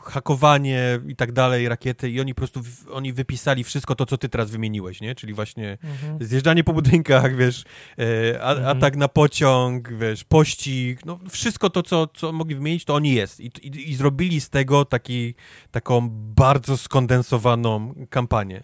hakowanie 0.03 1.01
i 1.09 1.17
tak 1.17 1.33
dalej, 1.33 1.69
rakiety 1.69 2.11
i 2.11 2.21
oni 2.21 2.35
po 2.35 2.39
prostu, 2.39 2.61
oni 2.91 3.13
wypisali 3.13 3.65
wszystko 3.65 3.95
to, 3.95 4.07
co 4.07 4.19
ty 4.19 4.29
teraz 4.29 4.51
wymieniłeś, 4.51 5.01
nie? 5.01 5.15
Czyli 5.15 5.35
właśnie 5.35 5.79
mhm. 5.85 6.25
zjeżdżanie 6.25 6.65
po 6.65 6.73
budynkach, 6.73 7.37
wiesz, 7.37 7.65
e, 7.99 8.43
a, 8.43 8.53
mhm. 8.53 8.77
atak 8.77 8.97
na 8.97 9.09
pociąg, 9.09 9.93
wiesz, 9.93 10.25
pościg, 10.25 11.05
no 11.05 11.19
wszystko 11.31 11.71
to, 11.71 11.83
co, 11.83 12.07
co 12.07 12.33
mogli 12.33 12.55
wymienić, 12.55 12.85
to 12.85 12.95
oni 12.95 13.15
jest. 13.15 13.41
I, 13.41 13.47
i, 13.63 13.91
i 13.91 13.95
zrobili 13.95 14.41
z 14.41 14.51
tego 14.51 14.85
taki, 14.85 15.35
taką 15.71 16.09
bardzo 16.11 16.77
skondensowaną 16.77 17.95
kampanię. 18.11 18.63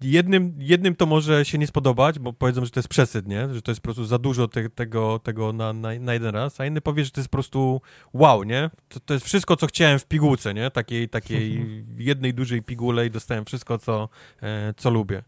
Jednym, 0.00 0.54
jednym 0.58 0.96
to 0.96 1.06
może 1.06 1.44
się 1.44 1.58
nie 1.58 1.66
spodobać, 1.66 2.18
bo 2.18 2.32
powiedzą, 2.32 2.64
że 2.64 2.70
to 2.70 2.80
jest 2.80 2.88
przesyt, 2.88 3.26
nie? 3.26 3.54
Że 3.54 3.62
to 3.62 3.70
jest 3.70 3.80
po 3.80 3.84
prostu 3.84 4.04
za 4.04 4.18
dużo 4.18 4.48
te, 4.48 4.70
tego, 4.70 5.18
tego 5.18 5.52
na, 5.52 5.72
na, 5.72 5.88
na, 6.00 6.14
jeden 6.14 6.34
raz, 6.34 6.60
a 6.60 6.66
inny 6.66 6.80
powie, 6.80 7.04
że 7.04 7.10
to 7.10 7.20
jest 7.20 7.28
po 7.28 7.36
prostu 7.36 7.80
wow, 8.12 8.42
nie? 8.42 8.70
To, 8.88 9.00
to 9.00 9.14
jest 9.14 9.26
wszystko, 9.26 9.56
co 9.56 9.66
chciałem 9.66 9.98
w 9.98 10.06
pigułce, 10.06 10.54
nie? 10.54 10.70
Takiej, 10.70 11.08
takiej 11.08 11.66
jednej 11.98 12.34
dużej 12.34 12.62
pigułej 12.62 13.08
i 13.08 13.10
dostałem 13.10 13.44
wszystko, 13.44 13.78
co, 13.78 14.08
e, 14.42 14.74
co 14.76 14.90
lubię. 14.90 15.22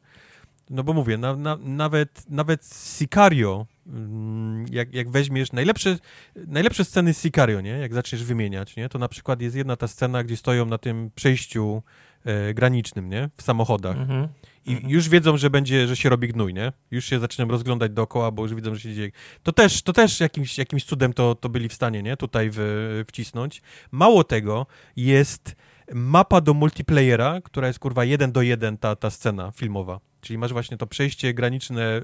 No 0.71 0.85
bo 0.85 0.93
mówię, 0.93 1.19
na, 1.19 1.37
na, 1.37 1.59
nawet, 1.61 2.31
nawet 2.31 2.67
Sicario, 2.99 3.67
mm, 3.87 4.67
jak, 4.71 4.95
jak 4.95 5.11
weźmiesz 5.11 5.53
najlepsze, 5.53 5.99
najlepsze 6.37 6.85
sceny 6.85 7.15
z 7.15 7.23
Sicario, 7.23 7.61
nie? 7.61 7.71
Jak 7.71 7.95
zaczniesz 7.95 8.25
wymieniać, 8.25 8.77
nie? 8.77 8.89
To 8.89 8.99
na 8.99 9.09
przykład 9.09 9.41
jest 9.41 9.57
jedna 9.57 9.77
ta 9.77 9.89
scena, 9.89 10.25
gdzie 10.25 10.37
stoją 10.37 10.67
na 10.67 10.79
tym 10.79 11.11
przejściu 11.15 11.83
e, 12.25 12.55
granicznym, 12.55 13.09
nie? 13.09 13.31
W 13.37 13.43
samochodach. 13.43 13.97
Mhm. 13.97 14.29
I 14.67 14.73
mhm. 14.73 14.91
już 14.91 15.09
wiedzą, 15.09 15.37
że 15.37 15.51
będzie, 15.51 15.87
że 15.87 15.97
się 15.97 16.09
robi 16.09 16.29
gnój, 16.29 16.55
nie? 16.55 16.73
Już 16.91 17.05
się 17.05 17.19
zaczynam 17.19 17.51
rozglądać 17.51 17.93
dookoła, 17.93 18.31
bo 18.31 18.43
już 18.43 18.55
widzą, 18.55 18.75
że 18.75 18.81
się 18.81 18.95
dzieje. 18.95 19.11
To 19.43 19.53
też, 19.53 19.83
to 19.83 19.93
też 19.93 20.21
jakimś, 20.21 20.59
jakimś 20.59 20.85
cudem 20.85 21.13
to, 21.13 21.35
to 21.35 21.49
byli 21.49 21.69
w 21.69 21.75
stanie, 21.75 22.03
nie? 22.03 22.17
Tutaj 22.17 22.51
w, 22.53 23.05
wcisnąć. 23.09 23.63
Mało 23.91 24.25
tego, 24.25 24.67
jest 24.97 25.57
mapa 25.95 26.41
do 26.41 26.55
multiplayera, 26.55 27.41
która 27.41 27.67
jest 27.67 27.79
kurwa 27.79 28.05
jeden 28.05 28.33
do 28.33 28.43
jeden 28.43 28.79
ta, 28.79 28.97
ta 28.97 29.11
scena 29.11 29.51
filmowa. 29.51 30.01
Czyli 30.21 30.39
masz 30.39 30.53
właśnie 30.53 30.77
to 30.77 30.87
przejście 30.87 31.35
graniczne 31.35 31.83
e, 31.83 32.03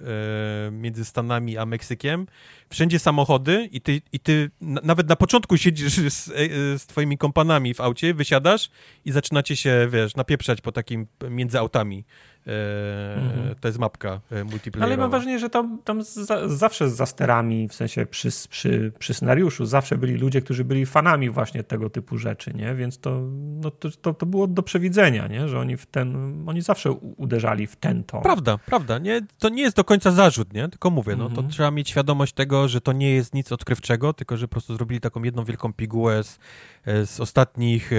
między 0.71 1.05
Stanami 1.05 1.59
a 1.59 1.67
Meksykiem. 1.67 2.27
Wszędzie 2.71 2.99
samochody 2.99 3.69
i 3.73 3.81
ty, 3.81 4.03
i 4.13 4.21
ty 4.21 4.51
nawet 4.61 5.09
na 5.09 5.17
początku 5.17 5.57
siedzisz 5.57 5.93
z, 5.93 6.29
e, 6.29 6.79
z 6.79 6.87
twoimi 6.87 7.19
kompanami 7.19 7.75
w 7.75 7.81
aucie, 7.81 8.15
wysiadasz 8.15 8.71
i 9.05 9.13
zaczynacie 9.13 9.57
się, 9.57 9.89
wiesz, 9.91 10.17
napieprzać 10.17 10.61
po 10.61 10.73
takim 10.73 11.07
między 11.31 11.59
autami. 11.59 12.05
Mhm. 12.47 13.55
To 13.61 13.69
jest 13.69 13.79
mapka 13.79 14.21
e, 14.31 14.45
multiplayerowa. 14.45 14.95
Ale 14.95 14.97
mam 14.97 15.11
wrażenie, 15.11 15.39
że 15.39 15.51
tam, 15.51 15.79
tam 15.85 16.03
za, 16.03 16.49
zawsze 16.49 16.91
za 16.91 17.07
sterami, 17.07 17.69
w 17.69 17.75
sensie 17.75 18.07
przy, 18.07 18.29
przy, 18.51 18.93
przy 18.99 19.15
scenariuszu, 19.15 19.67
zawsze 19.67 19.99
byli 19.99 20.15
ludzie, 20.15 20.43
którzy 20.43 20.65
byli 20.65 20.87
fanami 20.87 21.31
właśnie 21.31 21.65
tego 21.65 21.91
typu 21.91 22.19
rzeczy, 22.19 22.55
nie? 22.55 22.75
Więc 22.75 22.99
to, 22.99 23.21
no 23.33 23.71
to, 23.71 23.89
to, 23.91 24.15
to 24.15 24.27
było 24.27 24.47
do 24.47 24.63
przewidzenia, 24.63 25.27
nie? 25.27 25.49
Że 25.49 25.59
oni 25.59 25.77
w 25.77 25.87
ten, 25.87 26.43
oni 26.49 26.63
zawsze 26.63 26.93
uderzali 26.93 27.67
w 27.67 27.77
ten 27.77 28.05
ton. 28.05 28.23
Prawda, 28.23 28.59
prawda. 28.59 28.99
Nie, 28.99 29.21
to 29.39 29.49
nie 29.49 29.63
jest 29.63 29.77
do 29.77 29.85
końca 29.85 30.11
zarzut, 30.11 30.53
nie? 30.53 30.69
Tylko 30.69 30.91
mówię, 30.91 31.17
no 31.17 31.25
to 31.25 31.31
mhm. 31.31 31.49
trzeba 31.49 31.71
mieć 31.71 31.91
świadomość 31.91 32.33
tego, 32.33 32.69
że 32.69 32.81
to 32.81 32.93
nie 32.93 33.15
jest 33.15 33.35
nic 33.35 33.53
odkrywczego, 33.53 34.13
tylko 34.13 34.37
że 34.37 34.49
po 34.49 34.53
prostu 34.53 34.77
zrobili 34.77 35.01
taką 35.01 35.23
jedną 35.23 35.45
wielką 35.45 35.73
pigułę 35.73 36.25
z, 36.25 36.39
e, 36.85 37.07
z 37.07 37.21
ostatnich 37.21 37.93
e, 37.93 37.97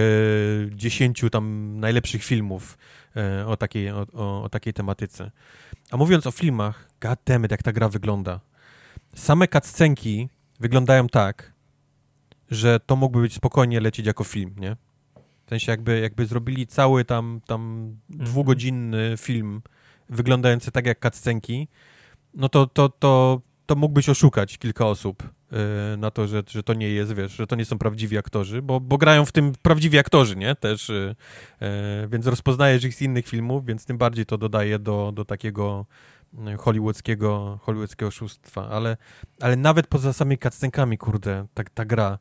dziesięciu 0.72 1.30
tam 1.30 1.74
najlepszych 1.80 2.24
filmów 2.24 2.77
o 3.48 3.58
takiej, 3.58 3.92
o, 3.92 4.06
o, 4.14 4.44
o 4.44 4.50
takiej 4.50 4.74
tematyce. 4.74 5.32
A 5.92 5.98
mówiąc 5.98 6.28
o 6.28 6.32
filmach, 6.32 6.90
goddammit, 7.02 7.52
jak 7.52 7.64
ta 7.64 7.74
gra 7.74 7.90
wygląda. 7.90 8.40
Same 9.16 9.48
cutscenki 9.48 10.30
wyglądają 10.60 11.08
tak, 11.08 11.54
że 12.52 12.80
to 12.80 12.96
mógłby 12.96 13.22
być 13.22 13.34
spokojnie 13.34 13.80
lecieć 13.80 14.06
jako 14.06 14.24
film, 14.24 14.56
nie? 14.58 14.76
W 15.46 15.50
sensie 15.50 15.72
jakby, 15.72 16.00
jakby 16.00 16.26
zrobili 16.26 16.68
cały 16.68 17.06
tam, 17.06 17.42
tam 17.48 17.62
mhm. 18.10 18.30
dwugodzinny 18.30 19.16
film 19.18 19.62
wyglądający 20.10 20.72
tak 20.72 20.86
jak 20.86 21.00
cutscenki, 21.00 21.68
no 22.34 22.50
to, 22.50 22.68
to, 22.68 22.90
to, 22.90 23.42
to 23.68 23.76
mógłbyś 23.76 24.10
oszukać 24.10 24.58
kilka 24.58 24.86
osób 24.86 25.24
Y, 25.94 25.98
na 25.98 26.12
to, 26.12 26.28
że, 26.28 26.44
że 26.50 26.64
to 26.64 26.74
nie 26.74 26.90
jest, 26.90 27.14
wiesz, 27.14 27.32
że 27.32 27.48
to 27.48 27.56
nie 27.56 27.66
są 27.66 27.78
prawdziwi 27.78 28.18
aktorzy, 28.18 28.62
bo, 28.62 28.80
bo 28.80 28.98
grają 28.98 29.26
w 29.26 29.32
tym 29.32 29.54
prawdziwi 29.62 29.98
aktorzy, 30.00 30.36
nie? 30.36 30.56
Też, 30.56 30.90
y, 30.90 31.16
y, 32.04 32.08
więc 32.08 32.28
rozpoznajesz 32.28 32.84
ich 32.84 32.96
z 32.96 33.02
innych 33.02 33.28
filmów, 33.28 33.66
więc 33.66 33.86
tym 33.86 33.98
bardziej 33.98 34.26
to 34.26 34.38
dodaje 34.38 34.80
do, 34.80 35.12
do 35.16 35.26
takiego 35.26 35.86
hollywoodzkiego, 36.60 37.60
hollywoodzkiego 37.62 38.08
oszustwa, 38.08 38.70
ale, 38.70 38.98
ale 39.42 39.56
nawet 39.56 39.88
poza 39.88 40.14
samymi 40.14 40.38
cutscenkami, 40.38 40.98
kurde, 40.98 41.46
ta, 41.54 41.64
ta 41.74 41.86
gra, 41.86 42.18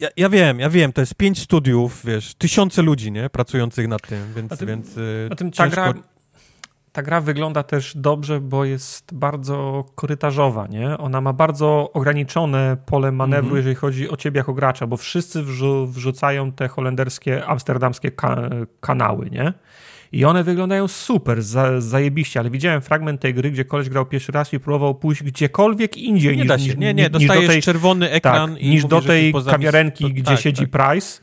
ja, 0.00 0.08
ja, 0.16 0.28
wiem, 0.28 0.60
ja 0.60 0.70
wiem, 0.70 0.92
to 0.92 1.00
jest 1.00 1.14
pięć 1.14 1.40
studiów, 1.40 2.02
wiesz, 2.04 2.34
tysiące 2.34 2.82
ludzi, 2.82 3.12
nie, 3.12 3.30
pracujących 3.30 3.88
nad 3.88 4.02
tym, 4.08 4.34
więc, 4.36 4.58
tym, 4.58 4.68
więc 4.68 4.94
a 5.30 5.34
tym 5.34 5.52
ciężko... 5.52 5.76
ta 5.76 5.92
gra 5.92 6.02
ta 6.92 7.02
gra 7.02 7.20
wygląda 7.20 7.62
też 7.62 7.92
dobrze, 7.96 8.40
bo 8.40 8.64
jest 8.64 9.14
bardzo 9.14 9.84
korytarzowa, 9.94 10.66
nie? 10.66 10.98
Ona 10.98 11.20
ma 11.20 11.32
bardzo 11.32 11.90
ograniczone 11.92 12.76
pole 12.86 13.12
manewru, 13.12 13.46
mm 13.46 13.54
-hmm. 13.54 13.56
jeżeli 13.56 13.74
chodzi 13.74 14.10
o 14.10 14.16
ciebie 14.16 14.38
jako 14.38 14.54
gracza, 14.54 14.86
bo 14.86 14.96
wszyscy 14.96 15.42
wrzu 15.42 15.86
wrzucają 15.86 16.52
te 16.52 16.68
holenderskie, 16.68 17.46
amsterdamskie 17.46 18.10
ka 18.10 18.50
kanały, 18.80 19.30
nie? 19.30 19.52
I 20.12 20.24
one 20.24 20.44
wyglądają 20.44 20.88
super, 20.88 21.42
za, 21.42 21.80
zajebiście, 21.80 22.40
ale 22.40 22.50
widziałem 22.50 22.82
fragment 22.82 23.20
tej 23.20 23.34
gry, 23.34 23.50
gdzie 23.50 23.64
koleś 23.64 23.88
grał 23.88 24.06
pierwszy 24.06 24.32
raz 24.32 24.52
i 24.52 24.60
próbował 24.60 24.94
pójść 24.94 25.22
gdziekolwiek 25.22 25.96
indziej 25.96 26.36
nie 26.36 26.42
niż, 26.42 26.48
da 26.48 26.58
się. 26.58 26.74
Nie, 26.74 26.94
nie, 26.94 27.10
dostajesz 27.10 27.46
tej, 27.46 27.62
czerwony 27.62 28.10
ekran 28.10 28.52
tak, 28.52 28.62
i 28.62 28.68
niż 28.68 28.84
do 28.84 29.00
tej 29.00 29.34
kawiarenki, 29.50 30.12
gdzie 30.14 30.24
tak, 30.30 30.40
siedzi 30.40 30.68
tak. 30.68 30.90
Price. 30.90 31.20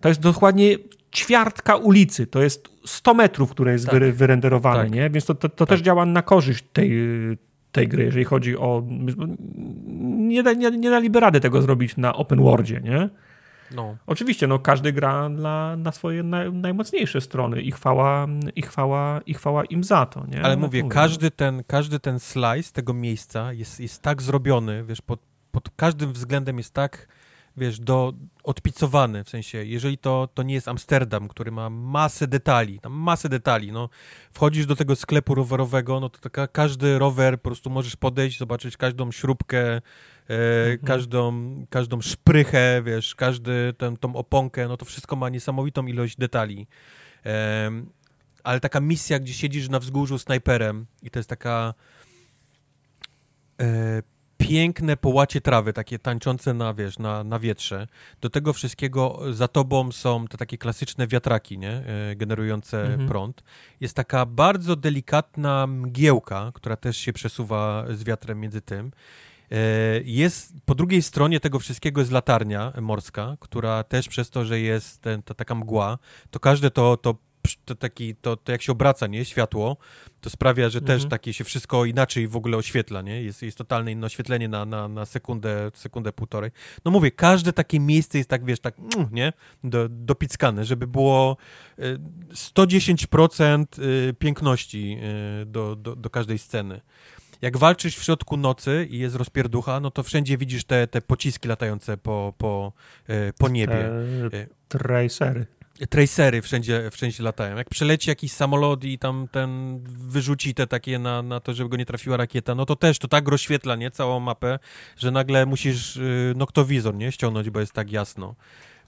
To 0.00 0.08
jest 0.08 0.20
dokładnie 0.20 0.76
ćwiartka 1.14 1.76
ulicy, 1.76 2.26
to 2.26 2.42
jest 2.42 2.68
100 2.86 3.14
metrów, 3.14 3.50
które 3.50 3.72
jest 3.72 3.86
tak. 3.86 4.00
wy, 4.00 4.12
wyrenderowane, 4.12 4.82
tak. 4.82 4.92
nie? 4.92 5.10
Więc 5.10 5.24
to, 5.24 5.34
to, 5.34 5.48
to 5.48 5.66
tak. 5.66 5.68
też 5.68 5.80
działa 5.80 6.06
na 6.06 6.22
korzyść 6.22 6.64
tej, 6.72 6.92
tej 7.72 7.88
gry, 7.88 8.04
jeżeli 8.04 8.24
chodzi 8.24 8.56
o... 8.56 8.82
Nie, 10.06 10.42
nie, 10.42 10.70
nie 10.70 10.90
daliby 10.90 11.20
rady 11.20 11.40
tego 11.40 11.62
zrobić 11.62 11.96
na 11.96 12.14
open 12.14 12.42
worldzie, 12.42 12.80
nie? 12.80 13.08
No. 13.74 13.96
Oczywiście, 14.06 14.46
no, 14.46 14.58
każdy 14.58 14.92
gra 14.92 15.28
na, 15.28 15.76
na 15.76 15.92
swoje 15.92 16.22
naj, 16.22 16.52
najmocniejsze 16.52 17.20
strony 17.20 17.62
i 17.62 17.72
chwała, 17.72 18.26
i, 18.56 18.62
chwała, 18.62 19.20
i 19.26 19.34
chwała 19.34 19.64
im 19.64 19.84
za 19.84 20.06
to. 20.06 20.26
Nie? 20.26 20.42
Ale 20.42 20.56
no, 20.56 20.60
mówię, 20.60 20.82
mówię, 20.82 20.94
każdy 20.94 21.30
ten, 21.30 21.64
każdy 21.66 22.00
ten 22.00 22.20
slice 22.20 22.72
tego 22.72 22.94
miejsca 22.94 23.52
jest, 23.52 23.80
jest 23.80 24.02
tak 24.02 24.22
zrobiony, 24.22 24.84
wiesz, 24.84 25.02
pod, 25.02 25.20
pod 25.50 25.70
każdym 25.76 26.12
względem 26.12 26.58
jest 26.58 26.74
tak 26.74 27.08
wiesz, 27.56 27.80
do, 27.80 28.12
odpicowany, 28.44 29.24
w 29.24 29.28
sensie, 29.28 29.64
jeżeli 29.64 29.98
to, 29.98 30.28
to 30.34 30.42
nie 30.42 30.54
jest 30.54 30.68
Amsterdam, 30.68 31.28
który 31.28 31.50
ma 31.50 31.70
masę 31.70 32.26
detali, 32.26 32.80
tam 32.80 32.92
masę 32.92 33.28
detali, 33.28 33.72
no, 33.72 33.88
wchodzisz 34.32 34.66
do 34.66 34.76
tego 34.76 34.96
sklepu 34.96 35.34
rowerowego, 35.34 36.00
no 36.00 36.08
to 36.08 36.18
taka, 36.18 36.46
każdy 36.46 36.98
rower, 36.98 37.36
po 37.36 37.42
prostu 37.42 37.70
możesz 37.70 37.96
podejść, 37.96 38.38
zobaczyć 38.38 38.76
każdą 38.76 39.12
śrubkę, 39.12 39.60
e, 39.66 39.80
mhm. 40.28 40.78
każdą, 40.78 41.54
każdą 41.70 42.00
szprychę, 42.00 42.82
wiesz, 42.84 43.14
każdy 43.14 43.74
ten, 43.78 43.96
tą 43.96 44.16
oponkę, 44.16 44.68
no 44.68 44.76
to 44.76 44.84
wszystko 44.84 45.16
ma 45.16 45.28
niesamowitą 45.28 45.86
ilość 45.86 46.16
detali. 46.16 46.66
E, 47.26 47.70
ale 48.44 48.60
taka 48.60 48.80
misja, 48.80 49.18
gdzie 49.18 49.32
siedzisz 49.34 49.68
na 49.68 49.78
wzgórzu 49.78 50.18
snajperem 50.18 50.86
i 51.02 51.10
to 51.10 51.18
jest 51.18 51.28
taka 51.28 51.74
e, 53.60 54.02
piękne 54.52 54.96
połacie 54.96 55.40
trawy, 55.40 55.72
takie 55.72 55.98
tańczące 55.98 56.54
na, 56.54 56.74
wiesz, 56.74 56.98
na, 56.98 57.24
na 57.24 57.38
wietrze. 57.38 57.86
Do 58.20 58.30
tego 58.30 58.52
wszystkiego 58.52 59.20
za 59.30 59.48
tobą 59.48 59.92
są 59.92 60.26
te 60.28 60.38
takie 60.38 60.58
klasyczne 60.58 61.06
wiatraki, 61.06 61.58
nie? 61.58 61.70
E, 61.70 62.16
generujące 62.16 62.82
mhm. 62.82 63.08
prąd. 63.08 63.42
Jest 63.80 63.94
taka 63.94 64.26
bardzo 64.26 64.76
delikatna 64.76 65.66
mgiełka, 65.66 66.52
która 66.54 66.76
też 66.76 66.96
się 66.96 67.12
przesuwa 67.12 67.84
z 67.90 68.04
wiatrem 68.04 68.40
między 68.40 68.60
tym. 68.60 68.92
E, 69.50 69.56
jest 70.04 70.54
po 70.64 70.74
drugiej 70.74 71.02
stronie 71.02 71.40
tego 71.40 71.58
wszystkiego 71.58 72.00
jest 72.00 72.12
latarnia 72.12 72.72
morska, 72.80 73.36
która 73.40 73.84
też 73.84 74.08
przez 74.08 74.30
to, 74.30 74.44
że 74.44 74.60
jest 74.60 75.00
ten, 75.00 75.22
ta 75.22 75.34
taka 75.34 75.54
mgła, 75.54 75.98
to 76.30 76.40
każde 76.40 76.70
to, 76.70 76.96
to 76.96 77.14
to, 77.64 77.74
taki, 77.74 78.14
to, 78.14 78.36
to 78.36 78.52
jak 78.52 78.62
się 78.62 78.72
obraca, 78.72 79.06
nie, 79.06 79.24
światło, 79.24 79.76
to 80.20 80.30
sprawia, 80.30 80.68
że 80.68 80.78
mhm. 80.78 80.98
też 80.98 81.10
takie 81.10 81.32
się 81.32 81.44
wszystko 81.44 81.84
inaczej 81.84 82.28
w 82.28 82.36
ogóle 82.36 82.56
oświetla, 82.56 83.02
nie? 83.02 83.22
Jest, 83.22 83.42
jest 83.42 83.58
totalne 83.58 83.92
inne 83.92 84.06
oświetlenie 84.06 84.48
na, 84.48 84.64
na, 84.64 84.88
na 84.88 85.06
sekundę, 85.06 85.70
sekundę, 85.74 86.12
półtorej. 86.12 86.50
No 86.84 86.90
mówię, 86.90 87.10
każde 87.10 87.52
takie 87.52 87.80
miejsce 87.80 88.18
jest 88.18 88.30
tak, 88.30 88.44
wiesz, 88.44 88.60
tak, 88.60 88.78
mm, 88.78 89.08
nie? 89.12 89.32
Do, 89.64 89.88
dopickane, 89.88 90.64
żeby 90.64 90.86
było 90.86 91.36
110% 92.34 93.78
y, 93.78 93.82
y, 93.84 94.14
piękności 94.14 94.98
y, 95.42 95.46
do, 95.46 95.76
do, 95.76 95.96
do 95.96 96.10
każdej 96.10 96.38
sceny 96.38 96.80
jak 97.42 97.56
walczysz 97.56 97.96
w 97.96 98.02
środku 98.02 98.36
nocy 98.36 98.86
i 98.90 98.98
jest 98.98 99.16
rozpierducha, 99.16 99.80
no 99.80 99.90
to 99.90 100.02
wszędzie 100.02 100.38
widzisz 100.38 100.64
te, 100.64 100.86
te 100.86 101.00
pociski 101.00 101.48
latające 101.48 101.96
po, 101.96 102.34
po, 102.38 102.72
po 103.38 103.48
niebie. 103.48 103.90
Te 104.30 104.46
tracery 104.68 105.46
tracery 105.90 106.42
wszędzie, 106.42 106.90
wszędzie 106.90 107.22
latają. 107.22 107.56
Jak 107.56 107.68
przeleci 107.68 108.10
jakiś 108.10 108.32
samolot 108.32 108.84
i 108.84 108.98
tam 108.98 109.28
ten 109.32 109.80
wyrzuci 109.84 110.54
te 110.54 110.66
takie 110.66 110.98
na, 110.98 111.22
na 111.22 111.40
to, 111.40 111.54
żeby 111.54 111.70
go 111.70 111.76
nie 111.76 111.86
trafiła 111.86 112.16
rakieta, 112.16 112.54
no 112.54 112.66
to 112.66 112.76
też 112.76 112.98
to 112.98 113.08
tak 113.08 113.28
rozświetla, 113.28 113.76
nie, 113.76 113.90
całą 113.90 114.20
mapę, 114.20 114.58
że 114.96 115.10
nagle 115.10 115.46
musisz 115.46 115.96
y, 115.96 116.32
noktowizor, 116.36 116.94
nie, 116.94 117.12
ściągnąć, 117.12 117.50
bo 117.50 117.60
jest 117.60 117.72
tak 117.72 117.92
jasno. 117.92 118.34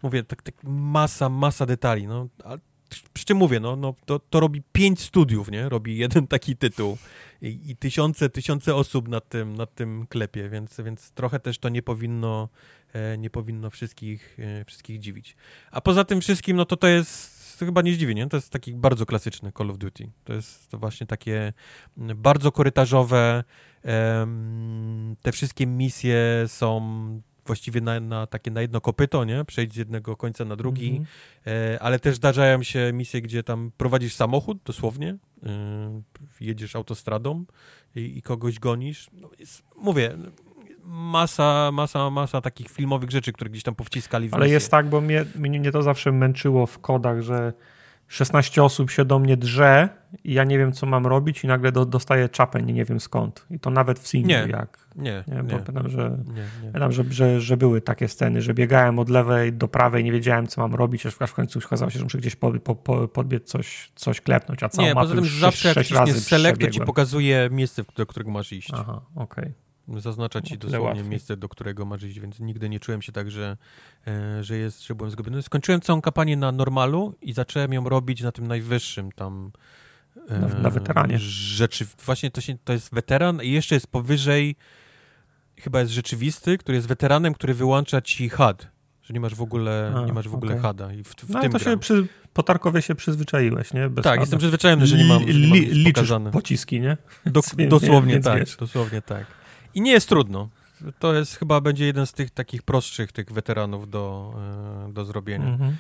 Mówię, 0.03 0.23
tak, 0.23 0.43
tak 0.43 0.55
masa, 0.65 1.29
masa 1.29 1.67
detali, 1.67 2.07
no. 2.07 2.29
przy 3.13 3.25
czym 3.25 3.39
mówię, 3.39 3.61
no, 3.61 3.77
no 3.77 3.95
to, 4.05 4.19
to 4.19 4.41
robi 4.41 4.63
pięć 4.73 5.01
studiów, 5.01 5.51
nie? 5.51 5.69
Robi 5.69 5.97
jeden 5.97 6.27
taki 6.27 6.57
tytuł 6.57 6.99
i, 7.43 7.61
i 7.67 7.77
tysiące, 7.77 8.31
tysiące 8.31 8.75
osób 8.75 9.09
nad 9.09 9.29
tym, 9.29 9.57
nad 9.57 9.75
tym 9.75 10.07
klepie, 10.07 10.49
więc, 10.49 10.81
więc 10.85 11.11
trochę 11.11 11.41
też 11.41 11.59
to 11.59 11.69
nie 11.69 11.83
powinno, 11.83 12.49
nie 13.19 13.31
powinno 13.31 13.71
wszystkich, 13.71 14.37
e, 14.39 14.65
wszystkich 14.65 14.99
dziwić. 14.99 15.37
A 15.71 15.81
poza 15.81 16.05
tym 16.05 16.21
wszystkim, 16.21 16.57
no 16.57 16.65
to 16.65 16.77
to 16.77 16.89
jest 16.89 17.35
to 17.59 17.65
chyba 17.65 17.83
nie 17.83 17.93
zdziwi, 17.93 18.15
nie? 18.15 18.29
To 18.29 18.37
jest 18.37 18.51
taki 18.51 18.75
bardzo 18.75 19.07
klasyczny 19.07 19.53
Call 19.59 19.71
of 19.71 19.79
Duty. 19.79 20.11
To 20.25 20.33
jest 20.33 20.69
to 20.69 20.79
właśnie 20.79 21.07
takie 21.07 21.53
bardzo 21.97 22.53
korytarzowe. 22.53 23.45
te 25.23 25.33
wszystkie 25.33 25.67
misje 25.67 26.45
są 26.47 26.81
właściwie 27.47 27.81
na, 27.81 28.01
na, 28.01 28.27
takie 28.27 28.51
na 28.51 28.61
jedno 28.63 28.81
kopyto, 28.81 29.25
nie? 29.25 29.45
Przejść 29.45 29.73
z 29.73 29.77
jednego 29.77 30.17
końca 30.17 30.45
na 30.45 30.57
drugi, 30.57 30.89
mm 30.89 31.03
-hmm. 31.03 31.77
ale 31.81 31.99
też 31.99 32.17
zdarzają 32.17 32.63
się 32.63 32.93
misje, 32.93 33.23
gdzie 33.23 33.43
tam 33.43 33.73
prowadzisz 33.77 34.15
samochód, 34.15 34.59
dosłownie, 34.65 35.17
e, 35.43 36.03
jedziesz 36.41 36.77
autostradą 36.77 37.45
i, 37.97 38.19
i 38.19 38.23
kogoś 38.23 38.59
gonisz. 38.59 39.11
No, 39.13 39.31
jest, 39.39 39.63
mówię, 39.77 40.17
masa, 40.87 41.71
masa, 41.73 42.11
masa 42.11 42.41
takich 42.41 42.69
filmowych 42.69 43.11
rzeczy, 43.11 43.33
które 43.33 43.51
gdzieś 43.51 43.63
tam 43.63 43.75
powciskali 43.75 44.29
w 44.29 44.35
Ale 44.35 44.49
jest 44.49 44.71
tak, 44.71 44.89
bo 44.89 45.01
mnie, 45.01 45.25
mnie 45.37 45.73
to 45.73 45.83
zawsze 45.83 46.13
męczyło 46.13 46.67
w 46.67 46.79
kodach, 46.79 47.23
że 47.23 47.53
16 48.09 48.63
osób 48.63 48.91
się 48.91 49.05
do 49.05 49.19
mnie 49.19 49.37
drze 49.37 49.89
i 50.25 50.35
ja 50.35 50.45
nie 50.45 50.59
wiem, 50.59 50.73
co 50.73 50.87
mam 50.87 51.07
robić 51.07 51.45
i 51.45 51.47
nagle 51.47 51.73
do, 51.73 51.87
dostaję 51.87 52.29
czapę, 52.29 52.63
nie, 52.63 52.73
nie 52.73 52.85
wiem 52.85 53.01
skąd. 53.01 53.47
I 53.51 53.61
to 53.61 53.71
nawet 53.71 53.99
w 53.99 54.07
singlu, 54.07 54.29
nie, 54.29 54.47
jak... 54.51 54.85
Nie, 54.97 55.25
nie. 55.29 55.43
Bo 55.43 55.43
nie, 55.43 55.63
pamiętam, 55.63 55.89
że, 55.89 56.19
nie, 56.35 56.45
Pamiętam, 56.73 56.93
że, 56.93 57.05
że, 57.11 57.41
że, 57.41 57.57
były 57.57 57.81
takie 57.81 58.09
sceny, 58.09 58.43
że 58.43 58.55
biegałem 58.55 58.99
od 58.99 59.09
lewej 59.09 59.53
do 59.53 59.69
prawej, 59.69 60.05
nie 60.05 60.13
wiedziałem, 60.13 60.47
co 60.47 60.61
mam 60.61 60.75
robić, 60.75 61.07
aż 61.07 61.15
w 61.15 61.35
końcu 61.35 61.59
okazało 61.67 61.91
się, 61.91 61.99
że 61.99 62.05
muszę 62.05 62.19
gdzieś 62.19 62.37
po, 62.37 62.53
po, 62.53 62.75
po, 62.75 63.09
podbiec 63.09 63.45
coś, 63.45 63.93
coś 63.95 64.21
klepnąć, 64.21 64.63
a 64.63 64.69
całą 64.69 64.89
Nie, 64.89 64.95
poza 64.95 65.15
tym 65.15 65.25
zawsze 65.25 65.69
jak 65.69 65.91
razy 65.91 66.21
select, 66.21 66.61
to 66.61 66.71
ci 66.71 66.81
pokazuje 66.81 67.49
miejsce, 67.53 67.83
do 67.97 68.07
którego 68.07 68.31
masz 68.31 68.53
iść. 68.53 68.71
Aha, 68.73 69.01
okej. 69.15 69.45
Okay. 69.45 69.64
Zaznacza 69.89 70.41
ci 70.41 70.59
dosłownie 70.59 71.03
miejsce, 71.03 71.37
do 71.37 71.49
którego 71.49 71.85
masz 71.85 72.03
iść, 72.03 72.21
więc 72.21 72.41
nigdy 72.41 72.69
nie 72.69 72.81
czułem 72.81 73.03
się 73.03 73.13
tak, 73.13 73.31
że, 73.31 73.57
e, 74.07 74.45
że, 74.45 74.57
jest, 74.57 74.87
że 74.87 74.95
byłem 74.95 75.11
zgubiony. 75.11 75.43
Skończyłem 75.43 75.81
całą 75.81 76.01
kampanię 76.01 76.37
na 76.37 76.53
normalu 76.53 77.15
i 77.23 77.33
zacząłem 77.33 77.73
ją 77.73 77.89
robić 77.89 78.21
na 78.21 78.33
tym 78.33 78.47
najwyższym 78.47 79.13
tam. 79.13 79.51
E, 80.29 80.39
na, 80.39 80.49
na 80.49 80.71
weteranie. 80.71 81.19
Rzeczy, 81.19 81.87
właśnie 82.05 82.31
to, 82.31 82.41
się, 82.41 82.57
to 82.65 82.73
jest 82.73 82.95
weteran 82.95 83.43
i 83.43 83.51
jeszcze 83.51 83.75
jest 83.75 83.87
powyżej, 83.87 84.57
chyba 85.57 85.81
jest 85.81 85.93
rzeczywisty, 85.93 86.59
który 86.59 86.77
jest 86.77 86.89
weteranem, 86.89 87.35
który 87.35 87.55
wyłącza 87.55 88.01
ci 88.01 88.29
HUD, 88.29 88.69
że 89.03 89.15
nie 89.15 89.21
masz 89.21 89.35
w 89.35 89.43
ogóle, 89.43 89.93
A, 89.97 90.07
nie 90.07 90.13
masz 90.13 90.29
w 90.29 90.35
ogóle 90.35 90.53
okay. 90.53 90.71
HUDa. 90.71 90.93
I 90.93 91.05
w, 91.05 91.09
w 91.09 91.31
no, 91.31 91.41
tym 91.41 91.53
to 91.53 91.59
się 91.59 91.79
przy, 91.79 92.07
po 92.33 92.43
Tarkowie 92.43 92.83
się 92.83 92.95
przyzwyczaiłeś, 92.95 93.73
nie? 93.73 93.89
Bez 93.89 94.05
tak, 94.05 94.21
jestem 94.21 94.39
przyzwyczajony, 94.39 94.87
że 94.87 94.97
nie 94.97 95.05
mam, 95.05 95.33
że 95.33 95.39
nie 95.39 95.49
mam 95.49 95.85
pokazane. 95.85 96.31
pociski, 96.31 96.81
nie? 96.81 96.97
Do, 97.27 97.41
dosłownie 97.69 98.21
tak, 98.21 98.45
dosłownie 98.59 99.03
tak. 99.03 99.27
I 99.75 99.81
nie 99.81 99.93
jest 99.93 100.09
trudno. 100.09 100.49
To 100.99 101.15
jest 101.15 101.37
chyba 101.37 101.61
będzie 101.61 101.87
jeden 101.87 102.07
z 102.07 102.13
tych 102.13 102.31
takich 102.31 102.63
prostszych 102.63 103.13
tych 103.13 103.33
weteranów 103.33 103.91
do, 103.91 104.35
e, 104.89 104.93
do 104.93 105.05
zrobienia. 105.05 105.47
Mhm. 105.47 105.77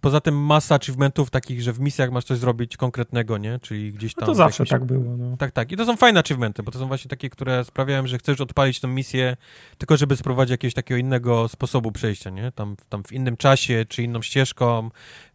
Poza 0.00 0.20
tym 0.20 0.46
masa 0.46 0.74
achievementów 0.74 1.30
takich, 1.30 1.62
że 1.62 1.72
w 1.72 1.80
misjach 1.80 2.10
masz 2.10 2.24
coś 2.24 2.38
zrobić 2.38 2.76
konkretnego, 2.76 3.38
nie? 3.38 3.58
Czyli 3.58 3.92
gdzieś 3.92 4.14
tam... 4.14 4.22
No 4.22 4.26
to 4.26 4.34
zawsze 4.34 4.62
jakimś... 4.62 4.70
tak 4.70 4.84
było, 4.84 5.16
no. 5.16 5.36
Tak, 5.36 5.52
tak. 5.52 5.72
I 5.72 5.76
to 5.76 5.86
są 5.86 5.96
fajne 5.96 6.20
achievementy, 6.20 6.62
bo 6.62 6.70
to 6.72 6.78
są 6.78 6.88
właśnie 6.88 7.08
takie, 7.08 7.30
które 7.30 7.64
sprawiają, 7.64 8.06
że 8.06 8.18
chcesz 8.18 8.40
odpalić 8.40 8.80
tą 8.80 8.88
misję 8.88 9.36
tylko, 9.78 9.96
żeby 9.96 10.16
spróbować 10.16 10.50
jakiegoś 10.50 10.74
takiego 10.74 10.98
innego 10.98 11.48
sposobu 11.48 11.92
przejścia, 11.92 12.30
nie? 12.30 12.52
Tam, 12.52 12.76
tam 12.88 13.04
w 13.04 13.12
innym 13.12 13.36
czasie, 13.36 13.84
czy 13.88 14.02
inną 14.02 14.22
ścieżką, 14.22 14.90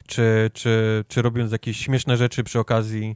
czy, 0.08 0.52
czy, 0.54 1.06
czy 1.08 1.22
robiąc 1.22 1.52
jakieś 1.52 1.78
śmieszne 1.78 2.18
rzeczy 2.18 2.44
przy 2.44 2.60
okazji. 2.60 3.16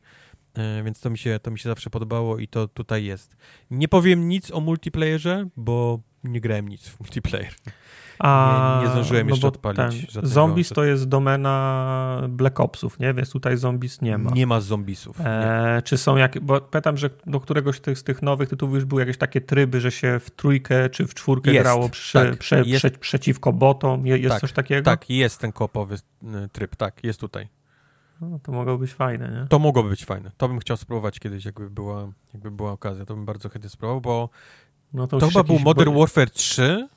E, 0.57 0.83
więc 0.83 0.99
to 0.99 1.09
mi, 1.09 1.17
się, 1.17 1.39
to 1.41 1.51
mi 1.51 1.59
się 1.59 1.69
zawsze 1.69 1.89
podobało 1.89 2.39
i 2.39 2.47
to 2.47 2.67
tutaj 2.67 3.05
jest. 3.05 3.35
Nie 3.71 3.87
powiem 3.87 4.29
nic 4.29 4.51
o 4.51 4.59
multiplayerze, 4.59 5.47
bo 5.57 5.99
nie 6.23 6.41
grałem 6.41 6.69
nic 6.69 6.87
w 6.87 6.99
multiplayer. 6.99 7.53
A, 8.19 8.77
nie, 8.77 8.85
nie 8.85 8.91
zdążyłem 8.91 9.27
no 9.27 9.33
jeszcze 9.33 9.47
odpalić. 9.47 10.07
Zombies 10.23 10.69
to 10.69 10.83
jest 10.83 11.07
domena 11.07 12.21
Black 12.29 12.59
Opsów, 12.59 12.99
nie? 12.99 13.13
Więc 13.13 13.31
tutaj 13.31 13.57
zombies 13.57 14.01
nie 14.01 14.17
ma. 14.17 14.31
Nie 14.31 14.47
ma 14.47 14.61
zombisów. 14.61 15.21
E, 15.21 15.81
czy 15.85 15.97
są 15.97 16.17
jakieś, 16.17 16.41
bo 16.41 16.61
pamiętam, 16.61 16.97
że 16.97 17.09
do 17.25 17.39
któregoś 17.39 17.77
z 17.77 17.81
tych, 17.81 17.97
z 17.97 18.03
tych 18.03 18.21
nowych 18.21 18.49
tytułów 18.49 18.75
już 18.75 18.85
były 18.85 19.01
jakieś 19.01 19.17
takie 19.17 19.41
tryby, 19.41 19.81
że 19.81 19.91
się 19.91 20.19
w 20.19 20.31
trójkę 20.31 20.89
czy 20.89 21.07
w 21.07 21.13
czwórkę 21.13 21.51
jest, 21.51 21.63
grało 21.63 21.89
prze, 21.89 22.25
tak, 22.25 22.37
prze, 22.37 22.63
jest, 22.65 22.85
prze, 22.85 22.91
przeciwko 22.91 23.53
botom. 23.53 24.07
Jest 24.07 24.29
tak, 24.29 24.41
coś 24.41 24.53
takiego? 24.53 24.85
Tak, 24.85 25.09
jest 25.09 25.39
ten 25.39 25.51
kopowy 25.51 25.95
tryb, 26.51 26.75
tak, 26.75 27.03
jest 27.03 27.19
tutaj. 27.19 27.47
No, 28.29 28.39
to 28.39 28.51
mogło 28.51 28.77
być 28.77 28.93
fajne, 28.93 29.31
nie? 29.41 29.47
To 29.49 29.59
mogłoby 29.59 29.89
być 29.89 30.05
fajne. 30.05 30.31
To 30.37 30.47
bym 30.47 30.59
chciał 30.59 30.77
spróbować 30.77 31.19
kiedyś, 31.19 31.45
jakby 31.45 31.69
była, 31.69 32.11
jakby 32.33 32.51
była 32.51 32.71
okazja. 32.71 33.05
To 33.05 33.15
bym 33.15 33.25
bardzo 33.25 33.49
chętnie 33.49 33.69
spróbował, 33.69 34.01
bo 34.01 34.29
no 34.93 35.07
to, 35.07 35.19
to 35.19 35.27
chyba 35.27 35.43
był 35.43 35.59
Modern 35.59 35.99
Warfare 35.99 36.29
3. 36.29 36.87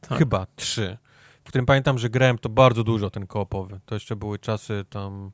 Tak. 0.00 0.18
Chyba 0.18 0.46
3. 0.56 0.98
W 1.44 1.48
którym 1.48 1.66
pamiętam, 1.66 1.98
że 1.98 2.10
grałem 2.10 2.38
to 2.38 2.48
bardzo 2.48 2.84
dużo, 2.84 3.10
ten 3.10 3.26
koopowy. 3.26 3.80
To 3.86 3.94
jeszcze 3.94 4.16
były 4.16 4.38
czasy 4.38 4.84
tam 4.90 5.30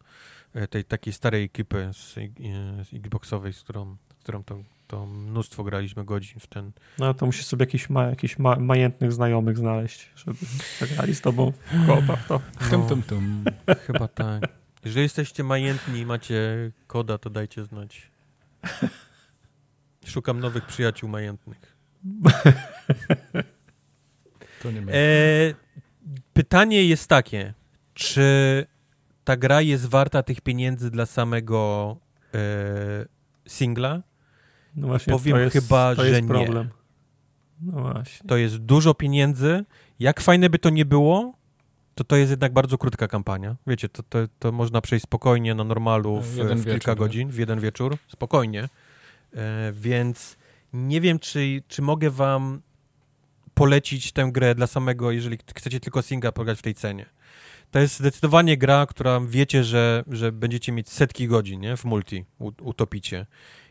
e, 0.55 0.68
tej 0.68 0.84
takiej 0.84 1.12
starej 1.12 1.44
ekipy 1.44 1.90
z, 1.92 2.18
e, 2.18 2.20
z 2.84 2.94
Xboxowej, 2.94 3.52
z 3.52 3.62
którą, 3.62 3.97
z 4.18 4.23
którą 4.23 4.44
to, 4.44 4.58
to 4.86 5.07
mnóstwo 5.07 5.65
graliśmy 5.65 6.05
godzin 6.05 6.40
w 6.40 6.47
ten. 6.47 6.73
No 6.99 7.15
to 7.15 7.26
musisz 7.26 7.47
sobie 7.47 7.62
jakichś 7.62 7.90
ma, 7.90 8.05
jakich 8.05 8.39
ma, 8.39 8.57
majętnych 8.57 9.12
znajomych 9.12 9.58
znaleźć, 9.58 10.10
żeby 10.16 10.39
zagrali 10.81 11.15
z 11.15 11.20
tobą 11.20 11.52
koopa 11.86 12.16
w 12.16 12.28
to. 12.28 12.40
No, 12.60 12.68
tum, 12.70 12.89
tum, 12.89 13.02
tum. 13.02 13.44
Chyba 13.86 14.08
tak. 14.08 14.59
Jeżeli 14.84 15.02
jesteście 15.02 15.44
majętni 15.44 16.00
i 16.00 16.07
macie 16.07 16.70
koda, 16.86 17.18
to 17.18 17.31
dajcie 17.31 17.65
znać. 17.65 18.10
Szukam 20.05 20.41
nowych 20.41 20.67
przyjaciół 20.67 21.09
majętnych. 21.09 21.76
To 24.62 24.70
nie 24.70 24.81
e, 24.81 25.55
pytanie 26.33 26.84
jest 26.84 27.09
takie, 27.09 27.55
czy 27.94 28.67
ta 29.25 29.36
gra 29.36 29.60
jest 29.60 29.86
warta 29.86 30.23
tych 30.23 30.41
pieniędzy 30.41 30.91
dla 30.91 31.07
samego 31.07 31.97
e, 32.34 32.39
singla? 33.49 34.02
No 34.76 34.86
właśnie, 34.86 35.12
Powiem 35.12 35.36
jest, 35.36 35.52
chyba, 35.52 35.94
że 35.94 36.23
problem. 36.23 36.67
nie. 36.67 37.73
No 37.73 37.81
właśnie. 37.81 38.28
To 38.28 38.36
jest 38.36 38.57
dużo 38.57 38.94
pieniędzy. 38.94 39.65
Jak 39.99 40.20
fajne 40.20 40.50
by 40.50 40.59
to 40.59 40.70
nie 40.70 40.84
było, 40.84 41.33
to 42.00 42.04
to 42.04 42.16
jest 42.16 42.30
jednak 42.30 42.52
bardzo 42.52 42.78
krótka 42.78 43.08
kampania. 43.08 43.56
Wiecie, 43.66 43.88
to, 43.88 44.02
to, 44.02 44.18
to 44.38 44.52
można 44.52 44.80
przejść 44.80 45.02
spokojnie 45.02 45.54
na 45.54 45.64
normalu 45.64 46.20
w, 46.20 46.26
w 46.26 46.36
wieczór, 46.36 46.64
kilka 46.64 46.94
godzin, 46.94 47.28
w 47.28 47.38
jeden 47.38 47.60
wieczór, 47.60 47.96
spokojnie. 48.08 48.68
E, 49.34 49.72
więc 49.72 50.36
nie 50.72 51.00
wiem, 51.00 51.18
czy, 51.18 51.62
czy 51.68 51.82
mogę 51.82 52.10
wam 52.10 52.60
polecić 53.54 54.12
tę 54.12 54.30
grę 54.32 54.54
dla 54.54 54.66
samego, 54.66 55.10
jeżeli 55.10 55.38
chcecie 55.54 55.80
tylko 55.80 56.02
singla 56.02 56.32
pograć 56.32 56.58
w 56.58 56.62
tej 56.62 56.74
cenie. 56.74 57.06
To 57.70 57.78
jest 57.78 57.98
zdecydowanie 57.98 58.56
gra, 58.56 58.86
która 58.86 59.20
wiecie, 59.20 59.64
że, 59.64 60.04
że 60.10 60.32
będziecie 60.32 60.72
mieć 60.72 60.88
setki 60.88 61.28
godzin 61.28 61.60
nie? 61.60 61.76
w 61.76 61.84
multi, 61.84 62.24
utopicie. 62.60 63.26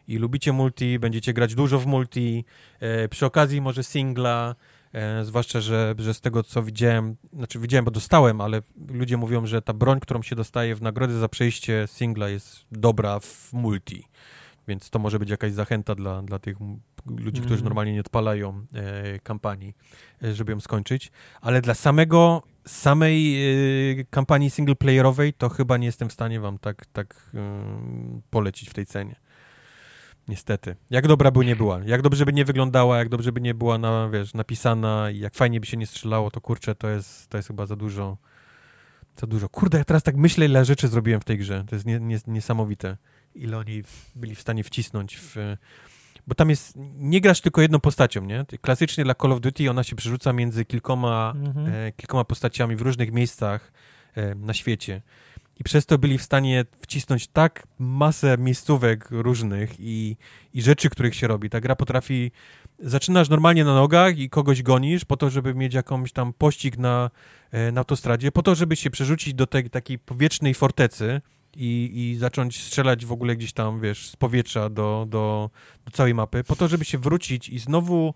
I 0.07 0.17
lubicie 0.17 0.53
multi, 0.53 0.99
będziecie 0.99 1.33
grać 1.33 1.55
dużo 1.55 1.79
w 1.79 1.85
multi, 1.85 2.45
e, 2.79 3.07
przy 3.07 3.25
okazji 3.25 3.61
może 3.61 3.83
singla, 3.83 4.55
E, 4.93 5.25
zwłaszcza, 5.25 5.61
że, 5.61 5.95
że 5.97 6.13
z 6.13 6.21
tego, 6.21 6.43
co 6.43 6.63
widziałem, 6.63 7.15
znaczy 7.33 7.59
widziałem, 7.59 7.85
bo 7.85 7.91
dostałem, 7.91 8.41
ale 8.41 8.61
ludzie 8.87 9.17
mówią, 9.17 9.45
że 9.45 9.61
ta 9.61 9.73
broń, 9.73 9.99
którą 9.99 10.21
się 10.21 10.35
dostaje 10.35 10.75
w 10.75 10.81
nagrody 10.81 11.19
za 11.19 11.29
przejście 11.29 11.87
singla 11.87 12.29
jest 12.29 12.65
dobra 12.71 13.19
w 13.19 13.49
multi. 13.53 14.03
Więc 14.67 14.89
to 14.89 14.99
może 14.99 15.19
być 15.19 15.29
jakaś 15.29 15.53
zachęta 15.53 15.95
dla, 15.95 16.21
dla 16.21 16.39
tych 16.39 16.57
ludzi, 17.05 17.19
mm. 17.19 17.31
którzy 17.31 17.53
mhm. 17.53 17.63
normalnie 17.63 17.93
nie 17.93 17.99
odpalają 17.99 18.65
e, 18.73 19.19
kampanii, 19.19 19.73
e, 20.23 20.33
żeby 20.33 20.51
ją 20.51 20.59
skończyć. 20.59 21.11
Ale 21.41 21.61
dla 21.61 21.73
samego, 21.73 22.43
samej 22.65 23.35
e, 23.99 24.05
kampanii 24.09 24.49
singleplayerowej 24.49 25.33
to 25.33 25.49
chyba 25.49 25.77
nie 25.77 25.85
jestem 25.85 26.09
w 26.09 26.13
stanie 26.13 26.39
wam 26.39 26.57
tak, 26.57 26.85
tak 26.85 27.31
polecić 28.29 28.69
w 28.69 28.73
tej 28.73 28.85
cenie. 28.85 29.15
Niestety. 30.29 30.75
Jak 30.89 31.07
dobra 31.07 31.31
by 31.31 31.45
nie 31.45 31.55
była, 31.55 31.79
jak 31.85 32.01
dobrze 32.01 32.25
by 32.25 32.33
nie 32.33 32.45
wyglądała, 32.45 32.97
jak 32.97 33.09
dobrze 33.09 33.31
by 33.31 33.41
nie 33.41 33.53
była 33.53 33.77
na, 33.77 34.09
wiesz, 34.09 34.33
napisana 34.33 35.11
i 35.11 35.19
jak 35.19 35.35
fajnie 35.35 35.59
by 35.59 35.65
się 35.65 35.77
nie 35.77 35.87
strzelało, 35.87 36.31
to 36.31 36.41
kurczę, 36.41 36.75
to 36.75 36.89
jest, 36.89 37.27
to 37.29 37.37
jest 37.37 37.47
chyba 37.47 37.65
za 37.65 37.75
dużo. 37.75 38.17
Za 39.17 39.27
dużo. 39.27 39.49
Kurde, 39.49 39.77
ja 39.77 39.83
teraz 39.83 40.03
tak 40.03 40.15
myślę, 40.15 40.45
ile 40.45 40.65
rzeczy 40.65 40.87
zrobiłem 40.87 41.21
w 41.21 41.23
tej 41.23 41.37
grze. 41.37 41.65
To 41.69 41.75
jest 41.75 41.85
nie, 41.85 41.99
nie, 41.99 42.17
niesamowite, 42.27 42.97
ile 43.35 43.57
oni 43.57 43.83
byli 44.15 44.35
w 44.35 44.41
stanie 44.41 44.63
wcisnąć 44.63 45.17
w... 45.17 45.35
Bo 46.27 46.35
tam 46.35 46.49
jest, 46.49 46.73
nie 46.95 47.21
grasz 47.21 47.41
tylko 47.41 47.61
jedną 47.61 47.79
postacią, 47.79 48.25
nie? 48.25 48.45
Klasycznie 48.61 49.03
dla 49.03 49.15
Call 49.15 49.31
of 49.31 49.41
Duty 49.41 49.69
ona 49.69 49.83
się 49.83 49.95
przerzuca 49.95 50.33
między 50.33 50.65
kilkoma, 50.65 51.33
mhm. 51.35 51.67
e, 51.73 51.91
kilkoma 51.91 52.23
postaciami 52.23 52.75
w 52.75 52.81
różnych 52.81 53.11
miejscach 53.11 53.71
e, 54.15 54.35
na 54.35 54.53
świecie. 54.53 55.01
I 55.59 55.63
przez 55.63 55.85
to 55.85 55.97
byli 55.97 56.17
w 56.17 56.23
stanie 56.23 56.65
wcisnąć 56.81 57.27
tak 57.27 57.67
masę 57.79 58.37
miejscówek 58.37 59.07
różnych 59.11 59.75
i, 59.79 60.17
i 60.53 60.61
rzeczy, 60.61 60.89
których 60.89 61.15
się 61.15 61.27
robi. 61.27 61.49
Ta 61.49 61.61
gra 61.61 61.75
potrafi... 61.75 62.31
Zaczynasz 62.79 63.29
normalnie 63.29 63.63
na 63.63 63.73
nogach 63.73 64.17
i 64.17 64.29
kogoś 64.29 64.63
gonisz 64.63 65.05
po 65.05 65.17
to, 65.17 65.29
żeby 65.29 65.55
mieć 65.55 65.73
jakąś 65.73 66.11
tam 66.11 66.33
pościg 66.33 66.77
na, 66.77 67.09
e, 67.51 67.71
na 67.71 67.81
autostradzie, 67.81 68.31
po 68.31 68.41
to, 68.41 68.55
żeby 68.55 68.75
się 68.75 68.89
przerzucić 68.89 69.33
do 69.33 69.47
tej 69.47 69.69
takiej 69.69 69.99
powietrznej 69.99 70.53
fortecy, 70.53 71.21
i, 71.55 71.91
i 71.93 72.17
zacząć 72.17 72.63
strzelać 72.63 73.05
w 73.05 73.11
ogóle 73.11 73.35
gdzieś 73.35 73.53
tam, 73.53 73.81
wiesz, 73.81 74.09
z 74.09 74.15
powietrza 74.15 74.69
do, 74.69 75.05
do, 75.09 75.49
do 75.85 75.91
całej 75.91 76.13
mapy, 76.13 76.43
po 76.43 76.55
to, 76.55 76.67
żeby 76.67 76.85
się 76.85 76.97
wrócić 76.97 77.49
i 77.49 77.59
znowu 77.59 78.13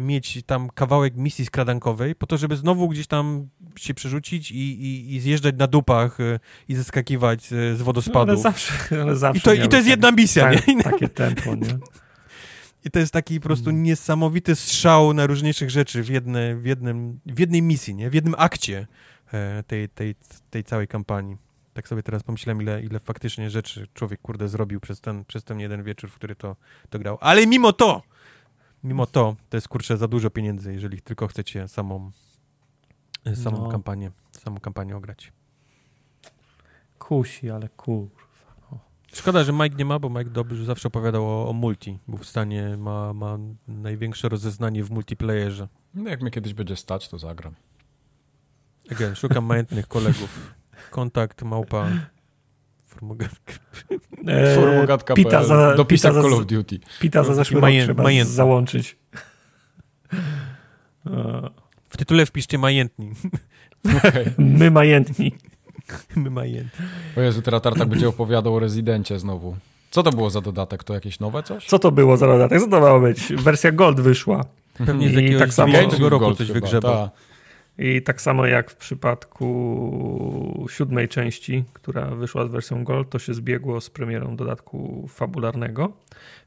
mieć 0.00 0.38
tam 0.46 0.70
kawałek 0.70 1.16
misji 1.16 1.46
skradankowej, 1.46 2.14
po 2.14 2.26
to, 2.26 2.38
żeby 2.38 2.56
znowu 2.56 2.88
gdzieś 2.88 3.06
tam 3.06 3.48
się 3.76 3.94
przerzucić 3.94 4.50
i, 4.50 4.56
i, 4.56 5.14
i 5.14 5.20
zjeżdżać 5.20 5.54
na 5.58 5.66
dupach 5.66 6.20
e, 6.20 6.40
i 6.68 6.74
zeskakiwać 6.74 7.46
z 7.46 7.82
wodospadu. 7.82 8.26
No, 8.26 8.32
ale 8.32 8.42
zawsze, 8.42 8.72
ale 9.02 9.16
zawsze 9.16 9.38
I, 9.38 9.42
to, 9.42 9.64
I 9.64 9.68
to 9.68 9.76
jest 9.76 9.88
jedna 9.88 10.12
misja, 10.12 10.52
tak, 10.52 10.68
nie? 10.68 10.82
Takie 10.82 11.08
tempo, 11.08 11.54
nie? 11.54 11.78
I 12.84 12.90
to 12.90 12.98
jest 12.98 13.12
taki 13.12 13.40
po 13.40 13.46
prostu 13.46 13.70
mm. 13.70 13.82
niesamowity 13.82 14.56
strzał 14.56 15.14
na 15.14 15.26
różniejszych 15.26 15.70
rzeczy 15.70 16.02
w, 16.02 16.08
jedne, 16.08 16.56
w, 16.56 16.66
jednym, 16.66 17.20
w 17.26 17.38
jednej 17.38 17.62
misji, 17.62 17.94
nie? 17.94 18.10
W 18.10 18.14
jednym 18.14 18.34
akcie 18.38 18.86
e, 19.32 19.62
tej, 19.66 19.88
tej, 19.88 20.14
tej 20.50 20.64
całej 20.64 20.88
kampanii. 20.88 21.36
Tak 21.72 21.88
sobie 21.88 22.02
teraz 22.02 22.22
pomyślałem, 22.22 22.62
ile, 22.62 22.82
ile 22.82 23.00
faktycznie 23.00 23.50
rzeczy 23.50 23.88
człowiek, 23.94 24.20
kurde, 24.20 24.48
zrobił 24.48 24.80
przez 24.80 25.00
ten, 25.00 25.24
przez 25.24 25.44
ten 25.44 25.60
jeden 25.60 25.82
wieczór, 25.82 26.10
w 26.10 26.14
który 26.14 26.34
to, 26.34 26.56
to 26.90 26.98
grał. 26.98 27.18
Ale 27.20 27.46
mimo 27.46 27.72
to, 27.72 28.02
mimo 28.84 29.06
to, 29.06 29.36
to 29.48 29.56
jest, 29.56 29.68
kurczę, 29.68 29.96
za 29.96 30.08
dużo 30.08 30.30
pieniędzy, 30.30 30.72
jeżeli 30.72 31.02
tylko 31.02 31.28
chcecie 31.28 31.68
samą, 31.68 32.10
samą 33.34 33.58
no. 33.58 33.68
kampanię, 33.68 34.10
samą 34.44 34.60
kampanię 34.60 34.96
ograć. 34.96 35.32
Kusi, 36.98 37.50
ale 37.50 37.68
kurwa. 37.68 38.22
Szkoda, 39.14 39.44
że 39.44 39.52
Mike 39.52 39.76
nie 39.76 39.84
ma, 39.84 39.98
bo 39.98 40.10
Mike 40.10 40.30
dobrze 40.30 40.64
zawsze 40.64 40.88
opowiadał 40.88 41.26
o, 41.26 41.48
o, 41.48 41.52
multi. 41.52 41.98
Był 42.08 42.18
w 42.18 42.26
stanie, 42.26 42.76
ma, 42.76 43.12
ma 43.12 43.38
największe 43.68 44.28
rozeznanie 44.28 44.84
w 44.84 44.90
multiplayerze. 44.90 45.68
No 45.94 46.10
jak 46.10 46.20
mnie 46.22 46.30
kiedyś 46.30 46.54
będzie 46.54 46.76
stać, 46.76 47.08
to 47.08 47.18
zagram. 47.18 47.54
Again, 48.90 49.14
szukam 49.14 49.44
majątnych 49.44 49.88
kolegów. 49.88 50.54
Kontakt 50.90 51.42
małpa 51.42 51.88
formogatka. 53.02 53.52
Eee, 54.26 54.54
formogatka 54.54 55.14
pita 55.14 55.44
za, 55.44 55.74
Dopisak 55.74 56.12
pita 56.12 56.22
Call 56.22 56.34
of 56.34 56.46
Duty. 56.46 56.78
Pita 57.00 57.24
za 57.24 57.34
zeszły 57.34 57.60
Majen, 57.60 57.88
rok 57.88 57.96
trzeba 57.96 58.24
załączyć. 58.24 58.96
W 61.88 61.96
tytule 61.96 62.26
wpiszcie 62.26 62.58
majętni. 62.58 63.12
Okay. 63.98 64.32
My 64.58 64.70
majętni. 64.70 65.32
My 66.16 66.30
majętni. 66.30 66.86
O 67.16 67.20
Jezu, 67.20 67.42
teraz 67.42 67.62
Tartak 67.62 67.88
będzie 67.88 68.08
opowiadał 68.08 68.54
o 68.54 68.58
Rezydencie 68.58 69.18
znowu. 69.18 69.56
Co 69.90 70.02
to 70.02 70.10
było 70.10 70.30
za 70.30 70.40
dodatek? 70.40 70.84
To 70.84 70.94
jakieś 70.94 71.20
nowe 71.20 71.42
coś? 71.42 71.66
Co 71.66 71.78
to 71.78 71.92
było 71.92 72.16
za 72.16 72.26
dodatek? 72.26 72.60
Co 72.60 72.68
to 72.68 72.80
miało 72.80 73.00
być? 73.00 73.32
Wersja 73.36 73.72
Gold 73.72 74.00
wyszła. 74.00 74.44
Pewnie 74.86 75.08
z 75.08 75.12
jakiegoś 75.12 75.38
tak 75.40 75.54
samo 75.54 75.72
tego 75.90 76.08
roku 76.08 76.34
coś 76.34 76.52
wygrzebał. 76.52 77.08
I 77.78 78.02
tak 78.02 78.20
samo 78.20 78.46
jak 78.46 78.70
w 78.70 78.76
przypadku 78.76 80.66
siódmej 80.70 81.08
części, 81.08 81.64
która 81.72 82.06
wyszła 82.06 82.46
z 82.46 82.48
wersją 82.48 82.84
Gold, 82.84 83.10
to 83.10 83.18
się 83.18 83.34
zbiegło 83.34 83.80
z 83.80 83.90
premierą 83.90 84.36
dodatku 84.36 85.08
fabularnego. 85.08 85.92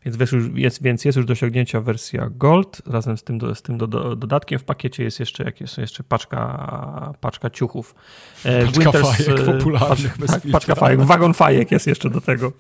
Więc 0.06 0.18
jest, 0.56 0.84
więc 0.84 1.06
jest 1.06 1.16
już 1.16 1.26
do 1.26 1.34
osiągnięcia 1.34 1.82
wersja 1.82 2.30
Gold 2.32 2.82
razem 2.86 3.18
z 3.18 3.24
tym, 3.24 3.38
do, 3.38 3.56
z 3.56 3.62
tym 3.62 3.78
do, 3.78 3.88
do, 3.88 4.16
dodatkiem. 4.16 4.60
W 4.60 4.64
pakiecie 4.64 5.04
jest 5.04 5.20
jeszcze, 5.20 5.44
jak 5.44 5.62
jest 5.62 5.78
jeszcze 5.78 6.04
paczka, 6.04 7.14
paczka 7.22 7.50
ciuchów. 7.50 7.96
E, 8.44 8.66
paczka 8.66 8.82
Winters, 8.82 9.18
fajek 9.18 9.40
e, 9.40 9.44
popularnych 9.44 10.18
paczka, 10.18 10.40
tak, 10.40 10.52
paczka 10.52 10.76
fajek, 10.76 11.02
wagon 11.02 11.34
fajek 11.34 11.72
jest 11.72 11.88
jeszcze 11.88 12.10
do 12.10 12.22
tego. 12.22 12.52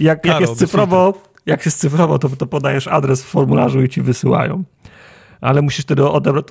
Jak, 0.00 0.24
jak 0.24 0.40
jest 0.40 0.56
cyfrowo, 0.56 1.22
jak 1.46 1.66
jest 1.66 1.78
cyfrowo, 1.78 2.18
to, 2.18 2.28
to 2.28 2.46
podajesz 2.46 2.88
adres 2.88 3.22
w 3.22 3.26
formularzu 3.26 3.82
i 3.82 3.88
ci 3.88 4.02
wysyłają 4.02 4.64
ale 5.40 5.62
musisz 5.62 5.84
wtedy 5.84 6.08
odebrać, 6.08 6.44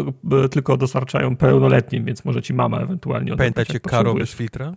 tylko 0.52 0.78
dostarczają 0.78 1.38
pełnoletnim, 1.38 2.06
więc 2.06 2.26
może 2.26 2.42
ci 2.42 2.54
mama 2.54 2.80
ewentualnie 2.80 3.34
odebrać. 3.34 3.54
Pamiętacie 3.56 3.80
Karo 3.80 4.14
bez 4.14 4.32
filtra? 4.32 4.74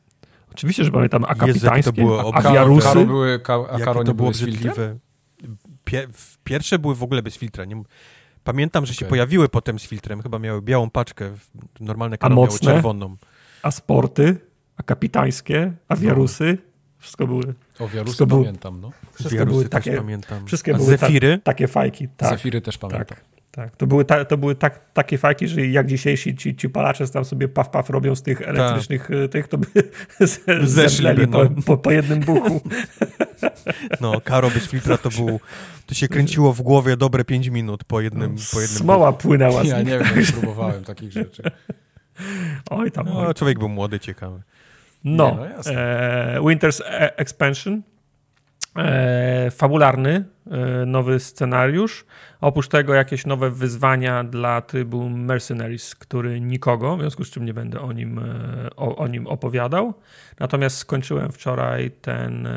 Oczywiście, 0.52 0.84
że 0.84 0.90
pamiętam, 0.90 1.24
a 1.24 1.34
kapitańskie, 1.34 2.02
a 2.32 2.52
wiarusy. 2.52 2.88
Karo 2.88 3.04
były, 3.04 3.40
a 3.70 3.78
Karo 3.78 4.04
to 4.04 4.14
było 4.14 4.28
obrzydliwe. 4.28 4.98
pierwsze 6.44 6.78
były 6.78 6.94
w 6.94 7.02
ogóle 7.02 7.22
bez 7.22 7.36
filtra. 7.36 7.64
Nie, 7.64 7.82
pamiętam, 8.44 8.86
że 8.86 8.90
okay. 8.90 8.98
się 8.98 9.06
pojawiły 9.06 9.48
potem 9.48 9.78
z 9.78 9.86
filtrem, 9.86 10.22
chyba 10.22 10.38
miały 10.38 10.62
białą 10.62 10.90
paczkę, 10.90 11.30
normalne 11.80 12.18
Karo 12.18 12.32
a 12.32 12.36
mocne, 12.36 12.66
miały 12.66 12.76
czerwoną. 12.76 13.16
A 13.62 13.70
sporty, 13.70 14.36
a 14.76 14.82
kapitańskie, 14.82 15.72
a 15.88 15.96
wiarusy, 15.96 16.58
no. 16.62 16.68
Wszystko 16.98 17.26
były. 17.26 17.54
O, 17.78 17.88
wiarusy 17.88 18.26
pamiętam, 18.26 18.80
no. 18.80 18.90
Wszystkie 19.12 19.46
były 19.46 19.68
takie, 19.68 19.96
pamiętam. 19.96 20.46
Wszystkie 20.46 20.74
A 20.74 20.78
były 20.78 20.88
zefiry? 20.88 21.38
Ta, 21.38 21.42
takie 21.42 21.68
fajki. 21.68 22.08
Tak, 22.08 22.30
zefiry 22.30 22.60
też 22.60 22.78
pamiętam. 22.78 23.06
Tak. 23.06 23.27
Tak, 23.50 23.76
to 23.76 23.86
były, 23.86 24.04
ta, 24.04 24.24
to 24.24 24.36
były 24.36 24.54
tak, 24.54 24.92
takie 24.92 25.18
fajki, 25.18 25.48
że 25.48 25.66
jak 25.66 25.86
dzisiejsi 25.86 26.36
ci, 26.36 26.56
ci 26.56 26.68
palacze 26.68 27.08
tam 27.08 27.24
sobie 27.24 27.48
paf 27.48 27.70
paf 27.70 27.90
robią 27.90 28.14
z 28.14 28.22
tych 28.22 28.42
elektrycznych 28.42 29.08
tak. 29.22 29.30
tych, 29.30 29.48
to 29.48 29.58
by 29.58 29.66
zeszli 30.64 31.08
no. 31.28 31.46
po, 31.46 31.62
po, 31.62 31.76
po, 31.76 31.90
jednym 31.90 32.20
buchu. 32.20 32.60
No, 34.00 34.20
Karo 34.20 34.50
bez 34.50 34.66
filtra 34.66 34.98
to 34.98 35.08
był, 35.10 35.40
to 35.86 35.94
się 35.94 36.08
kręciło 36.08 36.52
w 36.52 36.62
głowie 36.62 36.96
dobre 36.96 37.24
5 37.24 37.48
minut 37.48 37.84
po 37.84 38.00
jednym, 38.00 38.34
no, 38.34 38.40
po 38.52 38.60
jednym 38.60 38.78
Smoła 38.78 39.12
buchu. 39.12 39.28
płynęła. 39.28 39.64
Ja 39.64 39.82
nie 39.82 39.98
wiem, 39.98 40.18
nie 40.18 40.24
próbowałem 40.24 40.84
takich 40.84 41.12
rzeczy. 41.12 41.42
Oj 42.70 42.90
tam, 42.90 43.06
no, 43.06 43.18
oj. 43.18 43.34
Człowiek 43.34 43.58
był 43.58 43.68
młody, 43.68 44.00
ciekawy. 44.00 44.42
No, 45.04 45.36
no 45.36 45.72
e, 45.72 46.40
Winter's 46.40 46.80
e 46.84 47.18
Expansion 47.18 47.82
E, 48.78 49.50
fabularny, 49.50 50.24
e, 50.50 50.86
nowy 50.86 51.20
scenariusz. 51.20 52.04
Oprócz 52.40 52.68
tego 52.68 52.94
jakieś 52.94 53.26
nowe 53.26 53.50
wyzwania 53.50 54.24
dla 54.24 54.60
trybu 54.60 55.08
Mercenaries, 55.08 55.94
który 55.94 56.40
nikogo, 56.40 56.96
w 56.96 57.00
związku 57.00 57.24
z 57.24 57.30
czym 57.30 57.44
nie 57.44 57.54
będę 57.54 57.80
o 57.80 57.92
nim, 57.92 58.18
e, 58.18 58.22
o, 58.76 58.96
o 58.96 59.08
nim 59.08 59.26
opowiadał. 59.26 59.94
Natomiast 60.40 60.76
skończyłem 60.76 61.32
wczoraj 61.32 61.90
ten, 61.90 62.48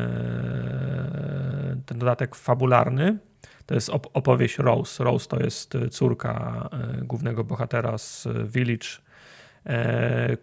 ten 1.85 1.99
dodatek 1.99 2.35
fabularny. 2.35 3.17
To 3.65 3.75
jest 3.75 3.89
opowieść 3.89 4.57
Rose. 4.57 5.03
Rose 5.03 5.27
to 5.29 5.39
jest 5.39 5.77
córka 5.91 6.69
głównego 7.01 7.43
bohatera 7.43 7.97
z 7.97 8.27
Village 8.45 8.87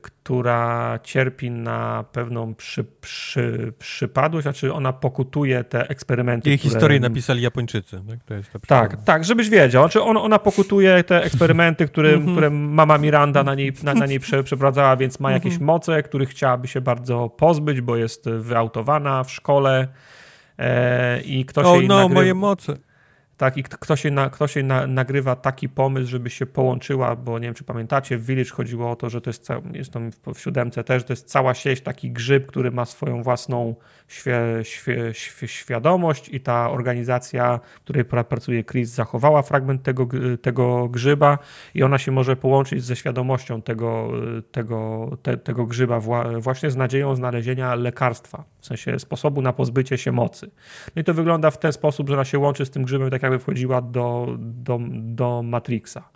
która 0.02 0.98
cierpi 1.02 1.50
na 1.50 2.04
pewną 2.12 2.54
przy, 2.54 2.84
przy, 3.00 3.72
przypadłość, 3.78 4.42
znaczy 4.42 4.72
ona 4.72 4.92
pokutuje 4.92 5.64
te 5.64 5.88
eksperymenty. 5.88 6.48
Jej 6.48 6.58
które... 6.58 6.70
historię 6.70 7.00
napisali 7.00 7.42
Japończycy. 7.42 8.00
Tak, 8.08 8.24
to 8.24 8.34
jest 8.34 8.50
tak, 8.66 9.04
tak, 9.04 9.24
żebyś 9.24 9.48
wiedział. 9.48 9.82
Znaczy 9.82 10.02
on, 10.02 10.16
ona 10.16 10.38
pokutuje 10.38 11.04
te 11.04 11.22
eksperymenty, 11.26 11.86
które, 11.86 12.08
mhm. 12.08 12.32
które 12.32 12.50
mama 12.50 12.98
Miranda 12.98 13.44
na 13.44 13.54
niej, 13.54 13.72
na, 13.82 13.94
na 13.94 14.06
niej 14.06 14.20
przeprowadzała, 14.20 14.96
więc 14.96 15.20
ma 15.20 15.32
jakieś 15.32 15.52
mhm. 15.52 15.66
moce, 15.66 16.02
których 16.02 16.28
chciałaby 16.28 16.68
się 16.68 16.80
bardzo 16.80 17.28
pozbyć, 17.28 17.80
bo 17.80 17.96
jest 17.96 18.28
wyautowana 18.30 19.24
w 19.24 19.32
szkole 19.32 19.88
e, 20.58 21.20
i 21.20 21.44
ktoś 21.44 21.66
oh, 21.66 21.76
jej 21.76 21.88
no, 21.88 21.98
nagry... 21.98 22.14
moje 22.14 22.34
moce. 22.34 22.87
Tak, 23.38 23.56
i 23.56 23.62
ktoś 23.62 24.00
się, 24.00 24.10
na, 24.10 24.30
ktoś 24.30 24.52
się 24.52 24.62
na, 24.62 24.86
nagrywa 24.86 25.36
taki 25.36 25.68
pomysł, 25.68 26.10
żeby 26.10 26.30
się 26.30 26.46
połączyła, 26.46 27.16
bo 27.16 27.38
nie 27.38 27.46
wiem, 27.46 27.54
czy 27.54 27.64
pamiętacie, 27.64 28.18
w 28.18 28.26
Village 28.26 28.50
chodziło 28.50 28.90
o 28.90 28.96
to, 28.96 29.10
że 29.10 29.20
to 29.20 29.30
jest, 29.30 29.48
jest 29.72 29.92
to 29.92 30.00
w 30.34 30.40
siódemce 30.40 30.84
też, 30.84 31.04
to 31.04 31.12
jest 31.12 31.28
cała 31.28 31.54
sieć, 31.54 31.80
taki 31.80 32.10
grzyb, 32.10 32.46
który 32.46 32.70
ma 32.70 32.84
swoją 32.84 33.22
własną 33.22 33.74
świadomość 35.44 36.28
i 36.28 36.40
ta 36.40 36.70
organizacja, 36.70 37.60
w 37.76 37.80
której 37.80 38.04
pracuje 38.04 38.64
Chris, 38.64 38.88
zachowała 38.88 39.42
fragment 39.42 39.82
tego, 39.82 40.08
tego 40.42 40.88
grzyba 40.88 41.38
i 41.74 41.82
ona 41.82 41.98
się 41.98 42.12
może 42.12 42.36
połączyć 42.36 42.84
ze 42.84 42.96
świadomością 42.96 43.62
tego, 43.62 44.10
tego, 44.52 45.10
te, 45.22 45.36
tego 45.36 45.66
grzyba 45.66 46.00
właśnie 46.38 46.70
z 46.70 46.76
nadzieją 46.76 47.16
znalezienia 47.16 47.74
lekarstwa, 47.74 48.44
w 48.58 48.66
sensie 48.66 48.98
sposobu 48.98 49.42
na 49.42 49.52
pozbycie 49.52 49.98
się 49.98 50.12
mocy. 50.12 50.50
No 50.96 51.02
i 51.02 51.04
to 51.04 51.14
wygląda 51.14 51.50
w 51.50 51.58
ten 51.58 51.72
sposób, 51.72 52.08
że 52.08 52.14
ona 52.14 52.24
się 52.24 52.38
łączy 52.38 52.66
z 52.66 52.70
tym 52.70 52.84
grzybem, 52.84 53.10
tak 53.10 53.22
jakby 53.22 53.38
wchodziła 53.38 53.82
do, 53.82 54.36
do, 54.38 54.80
do 54.90 55.42
Matrixa. 55.42 56.10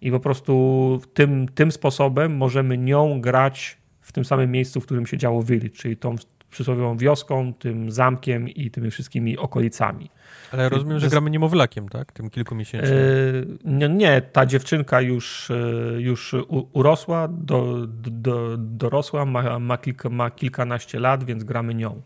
I 0.00 0.10
po 0.10 0.20
prostu 0.20 1.00
tym, 1.14 1.48
tym 1.48 1.72
sposobem 1.72 2.36
możemy 2.36 2.78
nią 2.78 3.20
grać 3.20 3.78
w 4.00 4.12
tym 4.12 4.24
samym 4.24 4.50
miejscu, 4.50 4.80
w 4.80 4.84
którym 4.84 5.06
się 5.06 5.16
działo 5.16 5.42
Village, 5.42 5.70
czyli 5.70 5.96
tą 5.96 6.16
przysłowiową 6.56 6.96
wioską, 6.96 7.54
tym 7.54 7.90
zamkiem 7.90 8.48
i 8.48 8.70
tymi 8.70 8.90
wszystkimi 8.90 9.38
okolicami. 9.38 10.10
Ale 10.52 10.68
rozumiem, 10.68 10.98
że 10.98 11.08
gramy 11.08 11.30
niemowlakiem, 11.30 11.88
tak? 11.88 12.12
Tym 12.12 12.30
kilkumiesięcznym. 12.30 12.98
Yy, 12.98 13.58
nie, 13.64 13.88
nie, 13.88 14.22
ta 14.22 14.46
dziewczynka 14.46 15.00
już, 15.00 15.50
e, 15.50 15.54
już 16.00 16.34
urosła, 16.72 17.28
do, 17.28 17.86
do, 17.86 18.56
dorosła, 18.58 19.24
ma, 19.24 19.58
ma, 19.58 19.78
kilka, 19.78 20.08
ma 20.08 20.30
kilkanaście 20.30 21.00
lat, 21.00 21.24
więc 21.24 21.44
gramy 21.44 21.74
nią. 21.74 22.02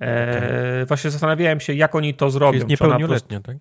E, 0.00 0.36
okay. 0.36 0.86
Właśnie 0.86 1.10
zastanawiałem 1.10 1.60
się, 1.60 1.74
jak 1.74 1.94
oni 1.94 2.14
to 2.14 2.30
zrobią. 2.30 2.54
Jest 2.54 2.68
niepełnoletnia, 2.68 3.40
tak? 3.40 3.56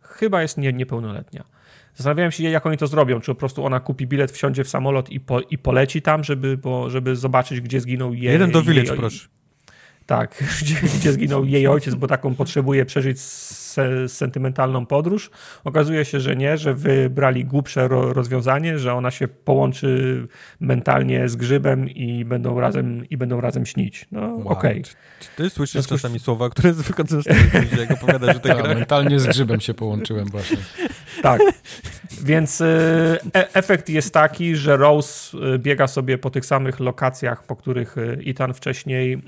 Chyba 0.00 0.42
jest 0.42 0.58
nie, 0.58 0.72
niepełnoletnia. 0.72 1.44
Zastanawiałem 1.94 2.32
się, 2.32 2.44
jak 2.44 2.66
oni 2.66 2.76
to 2.76 2.86
zrobią. 2.86 3.20
Czy 3.20 3.26
po 3.26 3.34
prostu 3.34 3.64
ona 3.64 3.80
kupi 3.80 4.06
bilet, 4.06 4.32
wsiądzie 4.32 4.64
w 4.64 4.68
samolot 4.68 5.10
i, 5.10 5.20
po, 5.20 5.40
i 5.40 5.58
poleci 5.58 6.02
tam, 6.02 6.24
żeby, 6.24 6.56
bo, 6.56 6.90
żeby 6.90 7.16
zobaczyć, 7.16 7.60
gdzie 7.60 7.80
zginął 7.80 8.14
jej. 8.14 8.32
Jeden 8.32 8.50
do 8.50 8.62
Village, 8.62 8.88
jej, 8.88 8.98
proszę. 8.98 9.28
Tak, 10.06 10.44
gdzie, 10.60 10.74
gdzie 10.74 11.12
zginął 11.12 11.44
jej 11.44 11.66
ojciec, 11.66 11.94
bo 11.94 12.06
taką 12.06 12.34
potrzebuje 12.34 12.86
przeżyć 12.86 13.20
se, 13.20 14.08
sentymentalną 14.08 14.86
podróż. 14.86 15.30
Okazuje 15.64 16.04
się, 16.04 16.20
że 16.20 16.36
nie, 16.36 16.58
że 16.58 16.74
wybrali 16.74 17.44
głupsze 17.44 17.88
ro, 17.88 18.12
rozwiązanie, 18.12 18.78
że 18.78 18.94
ona 18.94 19.10
się 19.10 19.28
połączy 19.28 20.28
mentalnie 20.60 21.28
z 21.28 21.36
grzybem 21.36 21.88
i 21.88 22.24
będą 22.24 22.60
razem, 22.60 23.08
i 23.10 23.16
będą 23.16 23.40
razem 23.40 23.66
śnić. 23.66 24.06
No 24.12 24.20
wow. 24.20 24.48
okej. 24.48 24.80
Okay. 24.80 24.94
Czy, 25.20 25.28
ty 25.36 25.50
słyszysz 25.50 25.86
czasami 25.86 26.18
słowa, 26.18 26.50
które 26.50 26.72
wychodzą 26.72 27.22
z 27.22 27.24
tego, 27.24 27.80
jak 27.80 27.90
opowiadasz, 27.90 28.34
że 28.34 28.40
tak, 28.40 28.64
mentalnie 28.64 29.20
z 29.20 29.26
grzybem 29.26 29.60
się 29.60 29.74
połączyłem 29.74 30.26
właśnie. 30.26 30.58
Tak. 31.22 31.40
Więc 32.22 32.60
e, 32.60 33.18
efekt 33.32 33.88
jest 33.88 34.14
taki, 34.14 34.56
że 34.56 34.76
Rose 34.76 35.38
e, 35.38 35.58
biega 35.58 35.86
sobie 35.86 36.18
po 36.18 36.30
tych 36.30 36.46
samych 36.46 36.80
lokacjach, 36.80 37.46
po 37.46 37.56
których 37.56 37.98
e, 37.98 38.02
Ethan 38.30 38.54
wcześniej, 38.54 39.22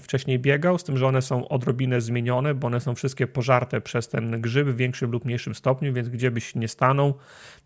wcześniej 0.00 0.38
biegał, 0.38 0.78
z 0.78 0.84
tym, 0.84 0.96
że 0.96 1.06
one 1.06 1.22
są 1.22 1.48
odrobinę 1.48 2.00
zmienione, 2.00 2.54
bo 2.54 2.66
one 2.66 2.80
są 2.80 2.94
wszystkie 2.94 3.26
pożarte 3.26 3.80
przez 3.80 4.08
ten 4.08 4.40
grzyb 4.40 4.68
w 4.68 4.76
większym 4.76 5.10
lub 5.10 5.24
mniejszym 5.24 5.54
stopniu, 5.54 5.92
więc 5.92 6.08
gdzie 6.08 6.30
byś 6.30 6.54
nie 6.54 6.68
stanął, 6.68 7.14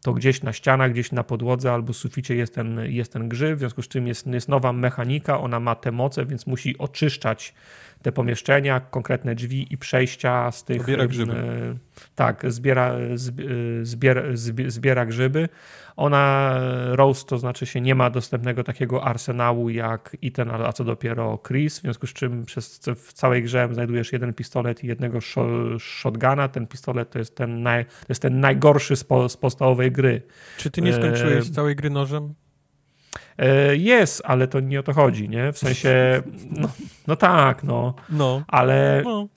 to 0.03 0.13
gdzieś 0.13 0.43
na 0.43 0.53
ścianach, 0.53 0.93
gdzieś 0.93 1.13
na 1.13 1.25
podłodze 1.25 1.73
albo 1.73 1.93
suficie 1.93 2.35
jest 2.35 2.55
ten, 2.55 2.81
jest 2.85 3.13
ten 3.13 3.29
grzyb, 3.29 3.57
w 3.57 3.59
związku 3.59 3.83
z 3.83 3.89
czym 3.89 4.07
jest, 4.07 4.27
jest 4.27 4.49
nowa 4.49 4.73
mechanika, 4.73 5.41
ona 5.41 5.61
ma 5.61 5.75
te 5.75 5.93
moce, 5.93 6.27
więc 6.27 6.47
musi 6.47 6.79
oczyszczać 6.79 7.55
te 8.03 8.13
pomieszczenia, 8.13 8.81
konkretne 8.81 9.35
drzwi 9.35 9.73
i 9.75 9.79
przejścia 9.79 10.51
z 10.51 10.65
tych. 10.65 10.83
Zbiera 10.83 11.07
grzyby. 11.07 11.33
E, 11.33 11.77
tak, 12.15 12.43
zbiera, 12.49 12.95
zbiera, 13.83 14.23
zbiera 14.67 15.07
grzyby. 15.07 15.49
Ona, 15.97 16.55
Rose, 16.91 17.25
to 17.27 17.39
znaczy 17.39 17.67
się 17.67 17.81
nie 17.81 17.95
ma 17.95 18.11
dostępnego 18.11 18.65
takiego 18.65 19.05
arsenału 19.05 19.71
jak 19.71 20.17
Ethan, 20.25 20.51
a 20.51 20.73
co 20.73 20.85
dopiero 20.85 21.39
Chris, 21.49 21.79
w 21.79 21.83
związku 21.83 22.07
z 22.07 22.13
czym 22.13 22.45
przez 22.45 22.81
w 22.97 23.13
całej 23.13 23.43
grze 23.43 23.69
znajdujesz 23.73 24.13
jeden 24.13 24.35
pistolet 24.35 24.85
i 24.85 24.87
jednego 24.87 25.19
shotguna. 25.79 26.49
Ten 26.49 26.67
pistolet 26.67 27.11
to 27.11 27.19
jest 27.19 27.37
ten, 27.37 27.63
naj, 27.63 27.85
to 27.85 28.07
jest 28.09 28.23
ten 28.23 28.41
najgorszy 28.41 28.97
z, 28.97 29.05
po, 29.05 29.29
z 29.29 29.37
podstawowej 29.37 29.93
gry. 29.93 30.23
Czy 30.57 30.71
ty 30.71 30.83
nie 30.83 30.93
skończyłeś 30.93 31.49
e... 31.49 31.51
całej 31.51 31.77
gry 31.77 31.91
nożem? 31.91 32.35
E, 33.39 33.77
jest, 33.77 34.23
ale 34.25 34.49
to 34.49 34.61
nie 34.61 34.81
o 34.81 34.83
to 34.83 34.93
chodzi, 34.93 35.29
nie? 35.29 35.53
W 35.53 35.59
sensie, 35.59 36.23
no, 36.51 36.69
no 37.07 37.17
tak, 37.17 37.65
no. 37.65 37.95
No. 38.11 38.43
Ale 38.49 39.03
no 39.05 39.29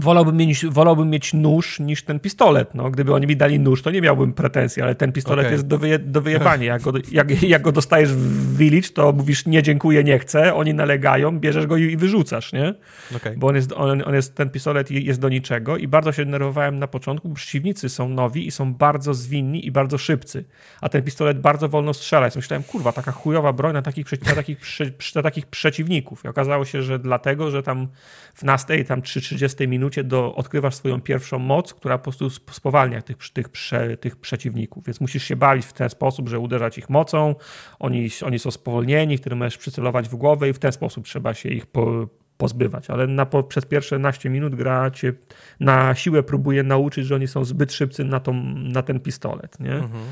wolałbym 0.00 0.36
mieć, 0.36 0.66
wolałbym 0.66 1.10
mieć 1.10 1.34
nóż 1.34 1.80
niż 1.80 2.02
ten 2.02 2.20
pistolet. 2.20 2.74
No, 2.74 2.90
gdyby 2.90 3.14
oni 3.14 3.26
mi 3.26 3.36
dali 3.36 3.60
nóż, 3.60 3.82
to 3.82 3.90
nie 3.90 4.00
miałbym 4.00 4.32
pretensji, 4.32 4.82
ale 4.82 4.94
ten 4.94 5.12
pistolet 5.12 5.46
okay. 5.46 5.52
jest 5.52 5.66
do, 5.66 5.78
wyje, 5.78 5.98
do 5.98 6.20
wyjebania. 6.20 6.66
Jak 6.66 6.82
go, 6.82 6.92
jak, 7.12 7.42
jak 7.42 7.62
go 7.62 7.72
dostajesz 7.72 8.12
w 8.12 8.56
Village, 8.56 8.88
to 8.88 9.12
mówisz 9.12 9.46
nie 9.46 9.62
dziękuję, 9.62 10.04
nie 10.04 10.18
chcę, 10.18 10.54
oni 10.54 10.74
nalegają, 10.74 11.38
bierzesz 11.38 11.66
go 11.66 11.76
i, 11.76 11.96
wyrzucasz, 11.96 12.52
nie? 12.52 12.74
Okay. 13.16 13.34
Bo 13.36 13.46
on 13.46 13.56
jest, 13.56 13.72
on, 13.72 14.02
on, 14.06 14.14
jest, 14.14 14.34
ten 14.34 14.50
pistolet 14.50 14.90
jest 14.90 15.20
do 15.20 15.28
niczego 15.28 15.76
i 15.76 15.88
bardzo 15.88 16.12
się 16.12 16.24
denerwowałem 16.24 16.78
na 16.78 16.86
początku, 16.86 17.28
bo 17.28 17.34
przeciwnicy 17.34 17.88
są 17.88 18.08
nowi 18.08 18.46
i 18.46 18.50
są 18.50 18.74
bardzo 18.74 19.14
zwinni 19.14 19.66
i 19.66 19.70
bardzo 19.70 19.98
szybcy, 19.98 20.44
a 20.80 20.88
ten 20.88 21.02
pistolet 21.02 21.40
bardzo 21.40 21.68
wolno 21.68 21.94
strzela. 21.94 22.28
I 22.28 22.30
myślałem, 22.36 22.62
kurwa, 22.62 22.92
taka 22.92 23.12
chujowa 23.12 23.52
broń 23.52 23.72
na 23.72 23.82
takich, 23.82 24.06
na 24.26 24.34
takich, 24.34 24.58
na 25.14 25.22
takich 25.22 25.46
przeciwników. 25.46 26.24
I 26.24 26.28
okazało 26.28 26.64
się, 26.64 26.82
że 26.82 26.98
dlatego, 26.98 27.50
że 27.50 27.62
tam 27.62 27.88
w 28.34 28.42
nastej, 28.42 28.84
tam 28.84 29.00
3.30 29.00 29.68
minucie 29.90 30.04
do, 30.04 30.34
odkrywasz 30.34 30.74
swoją 30.74 31.00
pierwszą 31.00 31.38
moc, 31.38 31.74
która 31.74 31.98
po 31.98 32.04
prostu 32.04 32.30
spowalnia 32.30 33.02
tych, 33.02 33.16
tych, 33.32 33.48
prze, 33.48 33.96
tych 33.96 34.16
przeciwników. 34.16 34.84
Więc 34.84 35.00
musisz 35.00 35.24
się 35.24 35.36
bawić 35.36 35.66
w 35.66 35.72
ten 35.72 35.90
sposób, 35.90 36.28
że 36.28 36.38
uderzać 36.38 36.78
ich 36.78 36.90
mocą, 36.90 37.34
oni, 37.78 38.08
oni 38.24 38.38
są 38.38 38.50
spowolnieni, 38.50 39.18
wtedy 39.18 39.36
możesz 39.36 39.58
przycelować 39.58 40.08
w 40.08 40.14
głowę 40.16 40.48
i 40.48 40.52
w 40.52 40.58
ten 40.58 40.72
sposób 40.72 41.04
trzeba 41.04 41.34
się 41.34 41.48
ich 41.48 41.66
po, 41.66 42.08
pozbywać. 42.36 42.90
Ale 42.90 43.06
na, 43.06 43.26
po, 43.26 43.42
przez 43.42 43.66
pierwsze 43.66 43.98
naście 43.98 44.30
minut 44.30 44.54
gra 44.54 44.90
cię 44.90 45.12
na 45.60 45.94
siłę 45.94 46.22
próbuje 46.22 46.62
nauczyć, 46.62 47.06
że 47.06 47.14
oni 47.14 47.28
są 47.28 47.44
zbyt 47.44 47.72
szybcy 47.72 48.04
na, 48.04 48.20
tą, 48.20 48.34
na 48.56 48.82
ten 48.82 49.00
pistolet. 49.00 49.60
Nie? 49.60 49.74
Mhm. 49.74 50.02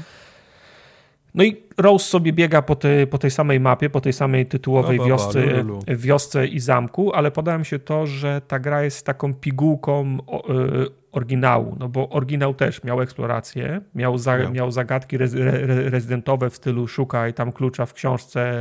No 1.39 1.45
i 1.45 1.57
Rose 1.77 2.07
sobie 2.07 2.33
biega 2.33 2.63
po, 2.63 2.77
po 3.11 3.19
tej 3.19 3.31
samej 3.31 3.61
mapie, 3.61 3.91
po 3.91 4.01
tej 4.01 4.13
samej 4.13 4.47
tytułowej 4.47 4.99
no, 4.99 5.05
wiosce, 5.05 5.43
wiosce 5.89 6.47
i 6.47 6.61
zamku, 6.61 7.13
ale 7.15 7.31
podałem 7.31 7.65
się 7.65 7.79
to, 7.79 8.07
że 8.07 8.41
ta 8.49 8.59
gra 8.59 8.83
jest 8.83 9.07
taką 9.07 9.35
pigułką 9.35 10.19
y, 10.19 10.19
oryginału, 11.13 11.77
no 11.79 11.89
bo 11.89 12.09
oryginał 12.09 12.55
też 12.55 12.85
miał 12.85 13.03
eksplorację, 13.03 13.81
miał, 13.95 14.19
za, 14.19 14.39
no. 14.39 14.51
miał 14.51 14.71
zagadki 14.71 15.19
rez, 15.19 15.35
re, 15.35 15.91
rezydentowe 15.91 16.51
w 16.51 16.57
stylu 16.57 16.89
szukaj 16.89 17.35
tam 17.35 17.53
klucza 17.53 17.87
w 17.87 17.93
książce, 17.93 18.61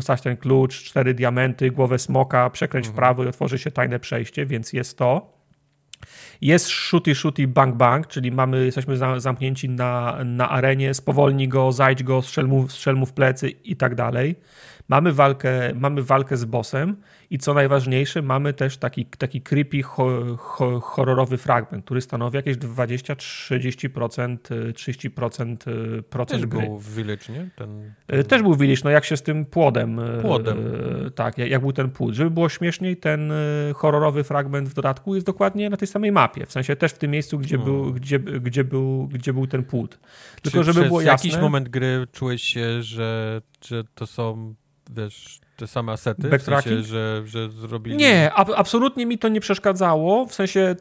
wstać 0.00 0.22
ten 0.22 0.36
klucz, 0.36 0.84
cztery 0.84 1.14
diamenty, 1.14 1.70
głowę 1.70 1.98
smoka, 1.98 2.50
przekręć 2.50 2.86
mhm. 2.86 2.94
w 2.94 2.96
prawo 2.96 3.24
i 3.24 3.28
otworzy 3.28 3.58
się 3.58 3.70
tajne 3.70 4.00
przejście, 4.00 4.46
więc 4.46 4.72
jest 4.72 4.98
to. 4.98 5.37
Jest 6.40 6.68
shooty, 6.68 7.14
shooty, 7.14 7.48
bang, 7.48 7.74
bang, 7.74 8.06
czyli 8.06 8.32
mamy, 8.32 8.64
jesteśmy 8.64 9.20
zamknięci 9.20 9.68
na, 9.68 10.18
na 10.24 10.48
arenie, 10.48 10.94
spowolni 10.94 11.48
go, 11.48 11.72
zajdź 11.72 12.02
go, 12.02 12.22
strzel 12.22 12.48
mu, 12.48 12.68
strzel 12.68 12.96
mu 12.96 13.06
w 13.06 13.12
plecy 13.12 13.50
i 13.50 13.76
tak 13.76 13.94
dalej. 13.94 14.36
Mamy 14.88 15.12
walkę, 15.12 15.74
mamy 15.74 16.02
walkę 16.02 16.36
z 16.36 16.44
bossem 16.44 16.96
i 17.30 17.38
co 17.38 17.54
najważniejsze, 17.54 18.22
mamy 18.22 18.52
też 18.52 18.76
taki, 18.76 19.06
taki 19.06 19.42
creepy, 19.42 19.82
ho, 19.82 20.36
ho, 20.36 20.80
horrorowy 20.80 21.36
fragment, 21.36 21.84
który 21.84 22.00
stanowi 22.00 22.36
jakieś 22.36 22.56
20-30%, 22.56 24.36
30% 24.72 25.56
procent 26.02 26.42
Też 26.42 26.46
gry. 26.46 26.60
był 26.60 26.78
w 26.78 26.94
Village, 26.94 27.32
nie? 27.32 27.48
Ten, 27.56 27.94
ten... 28.06 28.24
Też 28.24 28.42
był 28.42 28.54
w 28.54 28.58
Village, 28.58 28.80
no 28.84 28.90
jak 28.90 29.04
się 29.04 29.16
z 29.16 29.22
tym 29.22 29.44
płodem. 29.44 30.00
E, 30.00 30.20
płodem. 30.20 30.58
Tak, 31.14 31.38
jak, 31.38 31.50
jak 31.50 31.60
był 31.60 31.72
ten 31.72 31.90
płód. 31.90 32.14
Żeby 32.14 32.30
było 32.30 32.48
śmieszniej, 32.48 32.96
ten 32.96 33.32
e, 33.32 33.34
horrorowy 33.74 34.24
fragment 34.24 34.68
w 34.68 34.74
dodatku 34.74 35.14
jest 35.14 35.26
dokładnie 35.26 35.70
na 35.70 35.76
tej 35.76 35.88
samej 35.88 36.12
mapie. 36.12 36.46
W 36.46 36.52
sensie 36.52 36.76
też 36.76 36.92
w 36.92 36.98
tym 36.98 37.10
miejscu, 37.10 37.38
gdzie, 37.38 37.56
hmm. 37.56 37.74
był, 37.74 37.92
gdzie, 37.92 38.18
gdzie, 38.18 38.64
był, 38.64 39.08
gdzie 39.08 39.32
był 39.32 39.46
ten 39.46 39.64
płód. 39.64 39.98
Tylko 40.42 40.58
Czy 40.58 40.64
żeby 40.64 40.86
było 40.86 41.00
jasne... 41.00 41.28
jakiś 41.28 41.42
moment 41.42 41.68
gry 41.68 42.06
czułeś 42.12 42.42
się, 42.42 42.82
że, 42.82 43.42
że 43.64 43.84
to 43.94 44.06
są 44.06 44.54
wiesz, 44.88 45.40
te 45.58 45.66
same 45.66 45.92
asety, 45.92 46.38
w 46.38 46.42
sensie, 46.42 46.82
że, 46.82 47.22
że 47.24 47.50
zrobili... 47.50 47.96
Nie, 47.96 48.32
ab 48.32 48.50
absolutnie 48.56 49.06
mi 49.06 49.18
to 49.18 49.28
nie 49.28 49.40
przeszkadzało, 49.40 50.26
w 50.26 50.34
sensie 50.34 50.76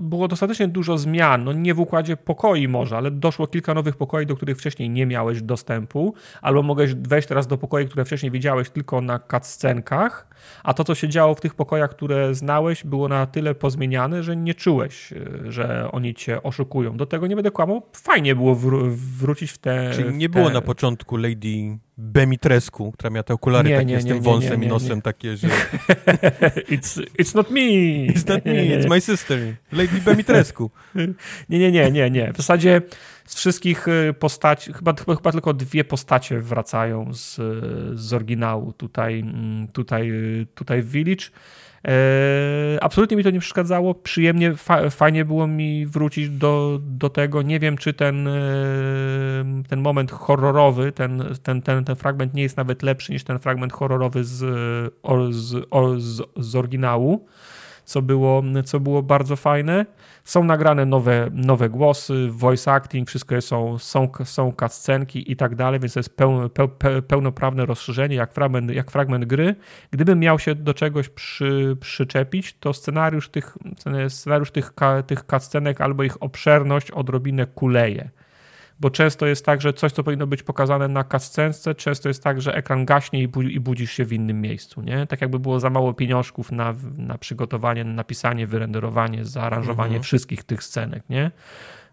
było 0.00 0.28
dostatecznie 0.28 0.68
dużo 0.68 0.98
zmian, 0.98 1.44
no 1.44 1.52
nie 1.52 1.74
w 1.74 1.80
układzie 1.80 2.16
pokoi 2.16 2.68
może, 2.68 2.96
ale 2.96 3.10
doszło 3.10 3.46
kilka 3.46 3.74
nowych 3.74 3.96
pokoi, 3.96 4.26
do 4.26 4.36
których 4.36 4.58
wcześniej 4.58 4.90
nie 4.90 5.06
miałeś 5.06 5.42
dostępu, 5.42 6.14
albo 6.42 6.62
mogłeś 6.62 6.94
wejść 6.94 7.28
teraz 7.28 7.46
do 7.46 7.58
pokoi, 7.58 7.86
które 7.86 8.04
wcześniej 8.04 8.32
widziałeś 8.32 8.70
tylko 8.70 9.00
na 9.00 9.18
cutscenkach, 9.18 10.26
a 10.62 10.74
to, 10.74 10.84
co 10.84 10.94
się 10.94 11.08
działo 11.08 11.34
w 11.34 11.40
tych 11.40 11.54
pokojach, 11.54 11.90
które 11.90 12.34
znałeś, 12.34 12.84
było 12.84 13.08
na 13.08 13.26
tyle 13.26 13.54
pozmieniane, 13.54 14.22
że 14.22 14.36
nie 14.36 14.54
czułeś, 14.54 15.12
e, 15.12 15.52
że 15.52 15.88
oni 15.92 16.14
cię 16.14 16.42
oszukują. 16.42 16.96
Do 16.96 17.06
tego 17.06 17.26
nie 17.26 17.34
będę 17.36 17.50
kłamał, 17.50 17.82
fajnie 17.92 18.34
było 18.34 18.54
wró 18.54 18.80
wrócić 18.90 19.50
w 19.50 19.58
te... 19.58 19.90
Czyli 19.94 20.14
nie 20.14 20.28
było 20.28 20.50
na 20.50 20.60
początku 20.60 21.16
Lady 21.16 21.78
Bemitrescu, 22.00 22.92
która 22.92 23.10
miała 23.10 23.22
te 23.22 23.34
okulary 23.34 23.68
nie, 23.68 23.76
takie 23.76 23.86
nie, 23.86 24.00
z 24.00 24.06
tym 24.06 24.20
wąsem 24.20 24.64
i 24.64 24.66
nosem 24.66 25.02
takie, 25.02 25.36
że... 25.36 25.48
it's, 26.74 27.02
it's 27.18 27.34
not 27.34 27.50
me! 27.50 27.60
It's 28.06 28.28
not 28.28 28.44
me, 28.44 28.52
it's 28.52 28.88
my 28.88 29.00
sister. 29.00 29.38
Lady 29.72 30.00
Bemitrescu. 30.04 30.70
nie, 31.48 31.58
nie, 31.58 31.72
nie, 31.72 31.90
nie, 31.90 32.10
nie. 32.10 32.32
W 32.32 32.36
zasadzie 32.36 32.82
z 33.26 33.34
wszystkich 33.34 33.88
y, 33.88 34.14
postaci, 34.18 34.72
chyba, 34.72 34.94
chyba 35.16 35.32
tylko 35.32 35.54
dwie 35.54 35.84
postacie 35.84 36.40
wracają 36.40 37.14
z, 37.14 37.36
z 38.00 38.12
oryginału 38.12 38.72
tutaj, 38.72 39.20
mm, 39.20 39.68
tutaj, 39.68 40.10
y, 40.10 40.46
tutaj 40.54 40.82
w 40.82 40.90
Village. 40.90 41.24
E, 41.88 42.78
absolutnie 42.80 43.16
mi 43.16 43.24
to 43.24 43.30
nie 43.30 43.40
przeszkadzało. 43.40 43.94
Przyjemnie, 43.94 44.54
fa 44.54 44.90
fajnie 44.90 45.24
było 45.24 45.46
mi 45.46 45.86
wrócić 45.86 46.30
do, 46.30 46.80
do 46.82 47.10
tego. 47.10 47.42
Nie 47.42 47.60
wiem, 47.60 47.76
czy 47.76 47.92
ten, 47.92 48.28
e, 48.28 48.32
ten 49.68 49.80
moment 49.80 50.10
horrorowy, 50.10 50.92
ten, 50.92 51.24
ten, 51.42 51.62
ten, 51.62 51.84
ten 51.84 51.96
fragment 51.96 52.34
nie 52.34 52.42
jest 52.42 52.56
nawet 52.56 52.82
lepszy 52.82 53.12
niż 53.12 53.24
ten 53.24 53.38
fragment 53.38 53.72
horrorowy 53.72 54.24
z, 54.24 54.36
z, 55.30 55.66
z, 55.98 56.22
z 56.36 56.56
oryginału, 56.56 57.26
co 57.84 58.02
było, 58.02 58.42
co 58.64 58.80
było 58.80 59.02
bardzo 59.02 59.36
fajne. 59.36 59.86
Są 60.30 60.44
nagrane 60.44 60.86
nowe, 60.86 61.30
nowe 61.32 61.68
głosy, 61.68 62.28
voice 62.30 62.72
acting, 62.72 63.08
wszystko 63.08 63.34
jest, 63.34 63.48
są, 63.48 63.78
są, 63.78 64.08
są 64.24 64.52
cutscenki 64.52 65.32
i 65.32 65.36
tak 65.36 65.54
dalej, 65.54 65.80
więc 65.80 65.94
to 65.94 66.00
jest 66.00 66.16
peł, 66.16 66.48
peł, 66.50 66.68
pełnoprawne 67.02 67.66
rozszerzenie, 67.66 68.16
jak 68.16 68.32
fragment, 68.32 68.70
jak 68.70 68.90
fragment 68.90 69.24
gry. 69.24 69.54
Gdybym 69.90 70.18
miał 70.18 70.38
się 70.38 70.54
do 70.54 70.74
czegoś 70.74 71.08
przy, 71.08 71.76
przyczepić, 71.80 72.56
to 72.60 72.72
scenariusz 72.72 73.28
tych, 73.28 73.56
scenariusz 74.08 74.50
tych, 74.50 74.72
tych 75.06 75.24
cutscenek 75.24 75.80
albo 75.80 76.02
ich 76.02 76.22
obszerność 76.22 76.90
odrobinę 76.90 77.46
kuleje 77.46 78.10
bo 78.80 78.90
często 78.90 79.26
jest 79.26 79.44
tak, 79.44 79.60
że 79.60 79.72
coś, 79.72 79.92
co 79.92 80.04
powinno 80.04 80.26
być 80.26 80.42
pokazane 80.42 80.88
na 80.88 81.04
cutscence, 81.04 81.74
często 81.74 82.08
jest 82.08 82.22
tak, 82.22 82.42
że 82.42 82.54
ekran 82.54 82.84
gaśnie 82.84 83.22
i, 83.22 83.28
bu 83.28 83.42
i 83.42 83.60
budzisz 83.60 83.92
się 83.92 84.04
w 84.04 84.12
innym 84.12 84.40
miejscu, 84.40 84.82
nie? 84.82 85.06
Tak 85.06 85.20
jakby 85.20 85.38
było 85.38 85.60
za 85.60 85.70
mało 85.70 85.94
pieniążków 85.94 86.52
na, 86.52 86.74
na 86.96 87.18
przygotowanie, 87.18 87.84
napisanie, 87.84 88.46
wyrenderowanie, 88.46 89.24
zaaranżowanie 89.24 89.86
mhm. 89.86 90.02
wszystkich 90.02 90.44
tych 90.44 90.64
scenek, 90.64 91.02
nie? 91.08 91.30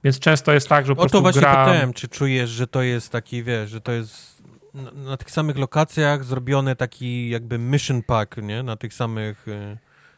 Więc 0.03 0.19
często 0.19 0.53
jest 0.53 0.69
tak, 0.69 0.85
że 0.85 0.95
po 0.95 1.01
o 1.01 1.03
prostu 1.03 1.17
to 1.17 1.21
właśnie 1.21 1.41
gra... 1.41 1.65
pytałem, 1.65 1.93
czy 1.93 2.07
czujesz, 2.07 2.49
że 2.49 2.67
to 2.67 2.81
jest 2.81 3.11
taki, 3.11 3.43
wiesz, 3.43 3.69
że 3.69 3.81
to 3.81 3.91
jest 3.91 4.43
na, 4.73 4.91
na, 4.91 5.17
tych 5.17 5.31
samych 5.31 5.57
lokacjach 5.57 6.23
zrobiony 6.23 6.75
taki 6.75 7.29
jakby 7.29 7.57
mission 7.57 8.03
pack, 8.03 8.37
nie? 8.37 8.63
Na 8.63 8.75
tych 8.75 8.93
samych... 8.93 9.47
Y, 9.47 9.77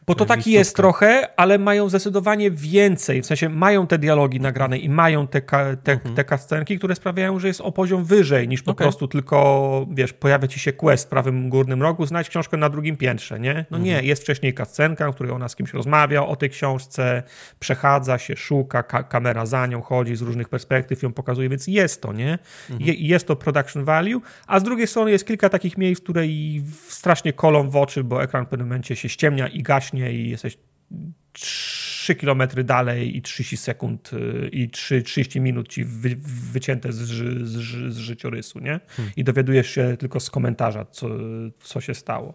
bo 0.09 0.15
to 0.15 0.25
taki 0.25 0.51
jest 0.51 0.75
trochę, 0.75 1.39
ale 1.39 1.57
mają 1.57 1.89
zdecydowanie 1.89 2.51
więcej. 2.51 3.21
W 3.21 3.25
sensie 3.25 3.49
mają 3.49 3.87
te 3.87 3.97
dialogi 3.97 4.39
nagrane 4.39 4.77
i 4.77 4.89
mają 4.89 5.27
te, 5.27 5.41
te, 5.83 5.91
mhm. 5.91 6.15
te 6.15 6.23
kascenki, 6.23 6.77
które 6.77 6.95
sprawiają, 6.95 7.39
że 7.39 7.47
jest 7.47 7.61
o 7.61 7.71
poziom 7.71 8.03
wyżej 8.03 8.47
niż 8.47 8.63
po 8.63 8.71
okay. 8.71 8.85
prostu 8.85 9.07
tylko, 9.07 9.87
wiesz, 9.91 10.13
pojawia 10.13 10.47
ci 10.47 10.59
się 10.59 10.73
quest 10.73 11.05
w 11.05 11.09
prawym 11.09 11.49
górnym 11.49 11.81
rogu, 11.81 12.05
znajdź 12.05 12.29
książkę 12.29 12.57
na 12.57 12.69
drugim 12.69 12.97
piętrze, 12.97 13.39
nie? 13.39 13.53
No 13.53 13.77
mhm. 13.77 13.83
nie, 13.83 14.07
jest 14.07 14.21
wcześniej 14.21 14.53
kascenka, 14.53 15.11
w 15.11 15.15
której 15.15 15.31
ona 15.31 15.49
z 15.49 15.55
kimś 15.55 15.73
rozmawia 15.73 16.25
o 16.25 16.35
tej 16.35 16.49
książce, 16.49 17.23
przechadza 17.59 18.17
się, 18.17 18.35
szuka, 18.35 18.83
ka 18.83 19.03
kamera 19.03 19.45
za 19.45 19.67
nią 19.67 19.81
chodzi 19.81 20.15
z 20.15 20.21
różnych 20.21 20.49
perspektyw, 20.49 21.03
ją 21.03 21.13
pokazuje, 21.13 21.49
więc 21.49 21.67
jest 21.67 22.01
to, 22.01 22.13
nie? 22.13 22.39
Mhm. 22.69 22.87
Je, 22.87 22.93
jest 22.93 23.27
to 23.27 23.35
production 23.35 23.83
value, 23.83 24.21
a 24.47 24.59
z 24.59 24.63
drugiej 24.63 24.87
strony 24.87 25.11
jest 25.11 25.27
kilka 25.27 25.49
takich 25.49 25.77
miejsc, 25.77 26.03
które 26.03 26.27
i 26.27 26.63
strasznie 26.87 27.33
kolą 27.33 27.69
w 27.69 27.75
oczy, 27.75 28.03
bo 28.03 28.23
ekran 28.23 28.45
w 28.45 28.49
pewnym 28.49 28.67
momencie 28.67 28.95
się 28.95 29.09
ściemnia 29.09 29.47
i 29.47 29.63
gaśnie 29.63 29.98
i 30.07 30.29
jesteś 30.29 30.57
3 31.31 32.15
km 32.15 32.43
dalej 32.63 33.17
i 33.17 33.21
30 33.21 33.57
sekund 33.57 34.13
y, 34.13 34.49
i 34.51 34.69
3, 34.69 35.03
30 35.03 35.41
minut 35.41 35.67
ci 35.67 35.85
wy, 35.85 36.15
wycięte 36.51 36.91
z, 36.91 36.97
z, 36.97 37.93
z, 37.93 37.97
życiorysu, 37.97 38.59
nie? 38.59 38.79
Hmm. 38.87 39.13
I 39.15 39.23
dowiadujesz 39.23 39.69
się 39.69 39.97
tylko 39.99 40.19
z 40.19 40.29
komentarza, 40.29 40.85
co, 40.85 41.09
co 41.59 41.81
się 41.81 41.93
stało. 41.93 42.33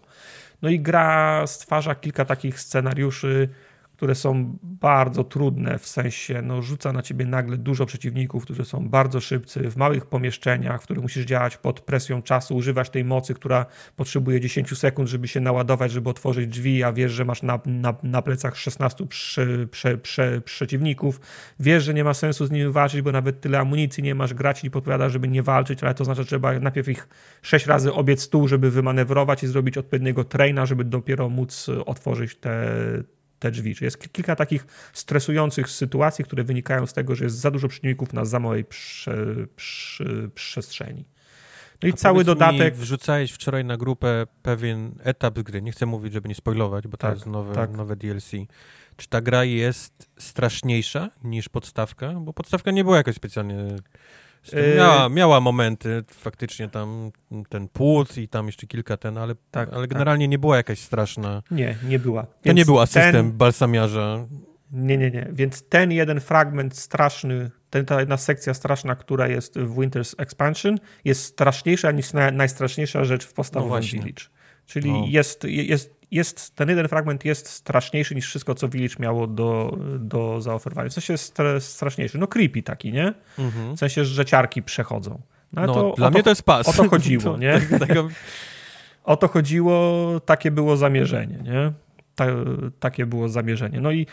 No 0.61 0.69
i 0.69 0.79
gra 0.79 1.47
stwarza 1.47 1.95
kilka 1.95 2.25
takich 2.25 2.59
scenariuszy, 2.59 3.49
które 3.97 4.15
są 4.15 4.57
bardzo 4.63 5.23
trudne, 5.23 5.79
w 5.79 5.87
sensie 5.87 6.41
no, 6.41 6.61
rzuca 6.61 6.93
na 6.93 7.01
ciebie 7.01 7.25
nagle 7.25 7.57
dużo 7.57 7.85
przeciwników, 7.85 8.43
którzy 8.43 8.65
są 8.65 8.89
bardzo 8.89 9.21
szybcy, 9.21 9.69
w 9.69 9.77
małych 9.77 10.05
pomieszczeniach, 10.05 10.81
w 10.81 10.83
których 10.83 11.03
musisz 11.03 11.25
działać 11.25 11.57
pod 11.57 11.79
presją 11.79 12.21
czasu, 12.21 12.55
używać 12.55 12.89
tej 12.89 13.05
mocy, 13.05 13.33
która 13.33 13.65
potrzebuje 13.95 14.39
10 14.39 14.77
sekund, 14.77 15.09
żeby 15.09 15.27
się 15.27 15.39
naładować, 15.39 15.91
żeby 15.91 16.09
otworzyć 16.09 16.47
drzwi, 16.47 16.83
a 16.83 16.93
wiesz, 16.93 17.11
że 17.11 17.25
masz 17.25 17.43
na, 17.43 17.59
na, 17.65 17.95
na 18.03 18.21
plecach 18.21 18.57
16 18.57 19.07
prze, 19.07 19.67
prze, 19.67 19.97
prze, 19.97 20.41
przeciwników, 20.41 21.19
wiesz, 21.59 21.83
że 21.83 21.93
nie 21.93 22.03
ma 22.03 22.13
sensu 22.13 22.45
z 22.45 22.51
nimi 22.51 22.71
walczyć, 22.71 23.01
bo 23.01 23.11
nawet 23.11 23.41
tyle 23.41 23.59
amunicji 23.59 24.03
nie 24.03 24.15
masz, 24.15 24.33
grać 24.33 24.63
i 24.63 24.71
podpowiada, 24.71 25.09
żeby 25.09 25.27
nie 25.27 25.43
walczyć, 25.43 25.83
ale 25.83 25.93
to 25.93 26.05
znaczy, 26.05 26.21
że 26.21 26.27
trzeba 26.27 26.59
najpierw 26.59 26.89
ich 26.89 27.07
6 27.41 27.65
razy 27.65 27.93
obiec 27.93 28.21
stół, 28.21 28.47
żeby 28.47 28.71
wymanewrować 28.71 29.43
i 29.43 29.47
zrobić 29.47 29.77
odpowiedniego 29.77 30.23
traina, 30.23 30.65
żeby 30.65 30.83
dopiero 30.83 31.29
móc 31.29 31.69
otworzyć 31.85 32.35
te 32.35 32.65
te 33.45 33.51
drzwi. 33.51 33.75
Czyli 33.75 33.85
jest 33.85 34.11
kilka 34.11 34.35
takich 34.35 34.65
stresujących 34.93 35.69
sytuacji, 35.69 36.25
które 36.25 36.43
wynikają 36.43 36.85
z 36.85 36.93
tego, 36.93 37.15
że 37.15 37.23
jest 37.23 37.37
za 37.37 37.51
dużo 37.51 37.67
przeciwników 37.67 38.13
na 38.13 38.25
za 38.25 38.39
małej 38.39 38.65
prze, 38.65 39.15
prze, 39.55 40.29
przestrzeni. 40.35 41.05
No 41.83 41.89
i 41.89 41.91
A 41.91 41.95
cały 41.95 42.23
dodatek. 42.23 42.75
wrzucałeś 42.75 43.31
wczoraj 43.31 43.65
na 43.65 43.77
grupę 43.77 44.25
pewien 44.41 44.95
etap 45.03 45.39
gry. 45.39 45.61
Nie 45.61 45.71
chcę 45.71 45.85
mówić, 45.85 46.13
żeby 46.13 46.29
nie 46.29 46.35
spoilować, 46.35 46.87
bo 46.87 46.97
tak, 46.97 47.11
to 47.11 47.15
jest 47.15 47.25
nowe, 47.25 47.55
tak. 47.55 47.71
nowe 47.71 47.95
DLC. 47.95 48.31
Czy 48.97 49.07
ta 49.07 49.21
gra 49.21 49.43
jest 49.43 50.09
straszniejsza 50.19 51.09
niż 51.23 51.49
podstawka? 51.49 52.13
Bo 52.13 52.33
podstawka 52.33 52.71
nie 52.71 52.83
była 52.83 52.97
jakoś 52.97 53.15
specjalnie 53.15 53.65
miała, 54.77 55.09
miała 55.09 55.39
momenty, 55.39 56.03
faktycznie 56.11 56.69
tam 56.69 57.11
ten 57.49 57.67
płód 57.67 58.17
i 58.17 58.27
tam 58.27 58.45
jeszcze 58.45 58.67
kilka 58.67 58.97
ten, 58.97 59.17
ale, 59.17 59.35
tak, 59.51 59.69
ale 59.73 59.81
tak. 59.81 59.89
generalnie 59.89 60.25
tak. 60.25 60.31
nie 60.31 60.39
była 60.39 60.57
jakaś 60.57 60.79
straszna. 60.79 61.43
Nie, 61.51 61.75
nie 61.87 61.99
była. 61.99 62.21
Więc 62.21 62.43
to 62.43 62.53
nie 62.53 62.65
był 62.65 62.79
asystent 62.79 63.13
ten... 63.13 63.31
balsamiarza. 63.31 64.25
Nie, 64.71 64.97
nie, 64.97 65.11
nie. 65.11 65.27
Więc 65.31 65.69
ten 65.69 65.91
jeden 65.91 66.19
fragment 66.19 66.77
straszny, 66.77 67.51
ten, 67.69 67.85
ta 67.85 67.99
jedna 67.99 68.17
sekcja 68.17 68.53
straszna, 68.53 68.95
która 68.95 69.27
jest 69.27 69.59
w 69.59 69.75
Winter's 69.75 70.15
Expansion, 70.17 70.77
jest 71.05 71.23
straszniejsza 71.23 71.91
niż 71.91 72.13
na, 72.13 72.31
najstraszniejsza 72.31 73.03
rzecz 73.03 73.25
w 73.25 73.33
podstawowym 73.33 73.83
no 73.83 74.01
Village. 74.01 74.23
Czyli 74.65 74.91
no. 74.91 75.03
jest, 75.07 75.43
jest, 75.43 75.95
jest, 76.15 76.55
ten 76.55 76.69
jeden 76.69 76.87
fragment 76.87 77.25
jest 77.25 77.49
straszniejszy 77.49 78.15
niż 78.15 78.27
wszystko, 78.27 78.55
co 78.55 78.69
Village 78.69 78.95
miało 78.99 79.27
do, 79.27 79.77
do 79.99 80.41
zaoferowania. 80.41 80.89
W 80.89 80.93
sensie 80.93 81.13
jest 81.13 81.39
straszniejszy. 81.59 82.17
No 82.17 82.27
creepy 82.27 82.63
taki, 82.63 82.93
nie? 82.93 83.13
Mhm. 83.39 83.75
W 83.75 83.79
sensie, 83.79 84.05
że 84.05 84.25
ciarki 84.25 84.63
przechodzą. 84.63 85.21
No, 85.53 85.65
no 85.65 85.73
to, 85.73 85.93
dla 85.97 86.09
mnie 86.09 86.19
to, 86.19 86.23
to 86.23 86.29
jest 86.29 86.43
pas. 86.43 86.67
O 86.69 86.73
to 86.73 86.89
chodziło, 86.89 87.23
to, 87.33 87.37
nie? 87.37 87.61
Tego... 87.79 88.07
O 89.03 89.17
to 89.17 89.27
chodziło, 89.27 90.01
takie 90.25 90.51
było 90.51 90.77
zamierzenie, 90.77 91.37
nie? 91.43 91.71
Ta, 92.15 92.25
takie 92.79 93.05
było 93.05 93.29
zamierzenie. 93.29 93.81
No 93.81 93.91
i 93.91 94.07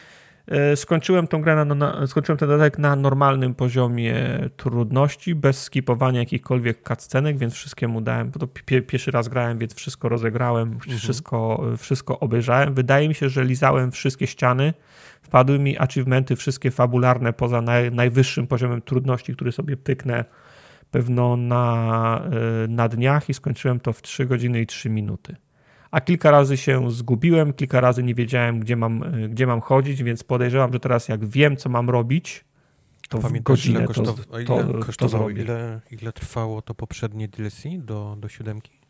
skończyłem 0.76 1.26
tą 1.26 1.42
grę 1.42 1.64
na, 1.64 1.74
na, 1.74 2.06
skończyłem 2.06 2.38
ten 2.38 2.48
dodatek 2.48 2.78
na 2.78 2.96
normalnym 2.96 3.54
poziomie 3.54 4.14
trudności, 4.56 5.34
bez 5.34 5.62
skipowania 5.62 6.20
jakichkolwiek 6.20 6.88
cutscenek, 6.88 7.38
więc 7.38 7.54
wszystkiemu 7.54 8.00
dałem, 8.00 8.30
bo 8.30 8.38
to 8.38 8.46
pierwszy 8.86 9.10
raz 9.10 9.28
grałem, 9.28 9.58
więc 9.58 9.74
wszystko 9.74 10.08
rozegrałem, 10.08 10.72
mhm. 10.72 10.98
wszystko, 10.98 11.64
wszystko 11.78 12.20
obejrzałem. 12.20 12.74
Wydaje 12.74 13.08
mi 13.08 13.14
się, 13.14 13.28
że 13.28 13.44
lizałem 13.44 13.90
wszystkie 13.90 14.26
ściany, 14.26 14.74
wpadły 15.22 15.58
mi 15.58 15.78
achievementy 15.78 16.36
wszystkie 16.36 16.70
fabularne 16.70 17.32
poza 17.32 17.62
naj, 17.62 17.92
najwyższym 17.92 18.46
poziomem 18.46 18.82
trudności, 18.82 19.34
który 19.34 19.52
sobie 19.52 19.76
pyknę 19.76 20.24
pewno 20.90 21.36
na, 21.36 22.22
e, 22.64 22.68
na 22.68 22.88
dniach 22.88 23.28
i 23.28 23.34
skończyłem 23.34 23.80
to 23.80 23.92
w 23.92 24.02
3 24.02 24.26
godziny 24.26 24.60
i 24.60 24.66
3 24.66 24.90
minuty 24.90 25.36
a 25.92 26.00
kilka 26.00 26.30
razy 26.30 26.56
się 26.56 26.90
zgubiłem, 26.90 27.52
kilka 27.52 27.80
razy 27.80 28.02
nie 28.02 28.14
wiedziałem, 28.14 28.60
gdzie 28.60 28.76
mam, 28.76 29.02
e, 29.02 29.28
gdzie 29.28 29.46
mam 29.46 29.60
chodzić, 29.60 30.02
więc 30.02 30.24
podejrzewam, 30.24 30.72
że 30.72 30.80
teraz 30.80 31.08
jak 31.08 31.24
wiem, 31.24 31.56
co 31.56 31.68
mam 31.68 31.90
robić, 31.90 32.44
to 33.08 33.18
Pamiętasz, 33.18 33.40
w 33.40 33.42
godzinę 33.42 33.78
ile, 33.78 33.86
kosztow... 33.86 34.26
to, 34.26 34.44
to, 34.44 34.60
ile 34.60 34.80
kosztowało, 34.80 35.30
ile, 35.30 35.80
ile 35.90 36.12
trwało 36.12 36.62
to 36.62 36.74
poprzednie 36.74 37.28
DLC 37.28 37.62
do, 37.78 38.16
do 38.20 38.28
siódemki? 38.28 38.81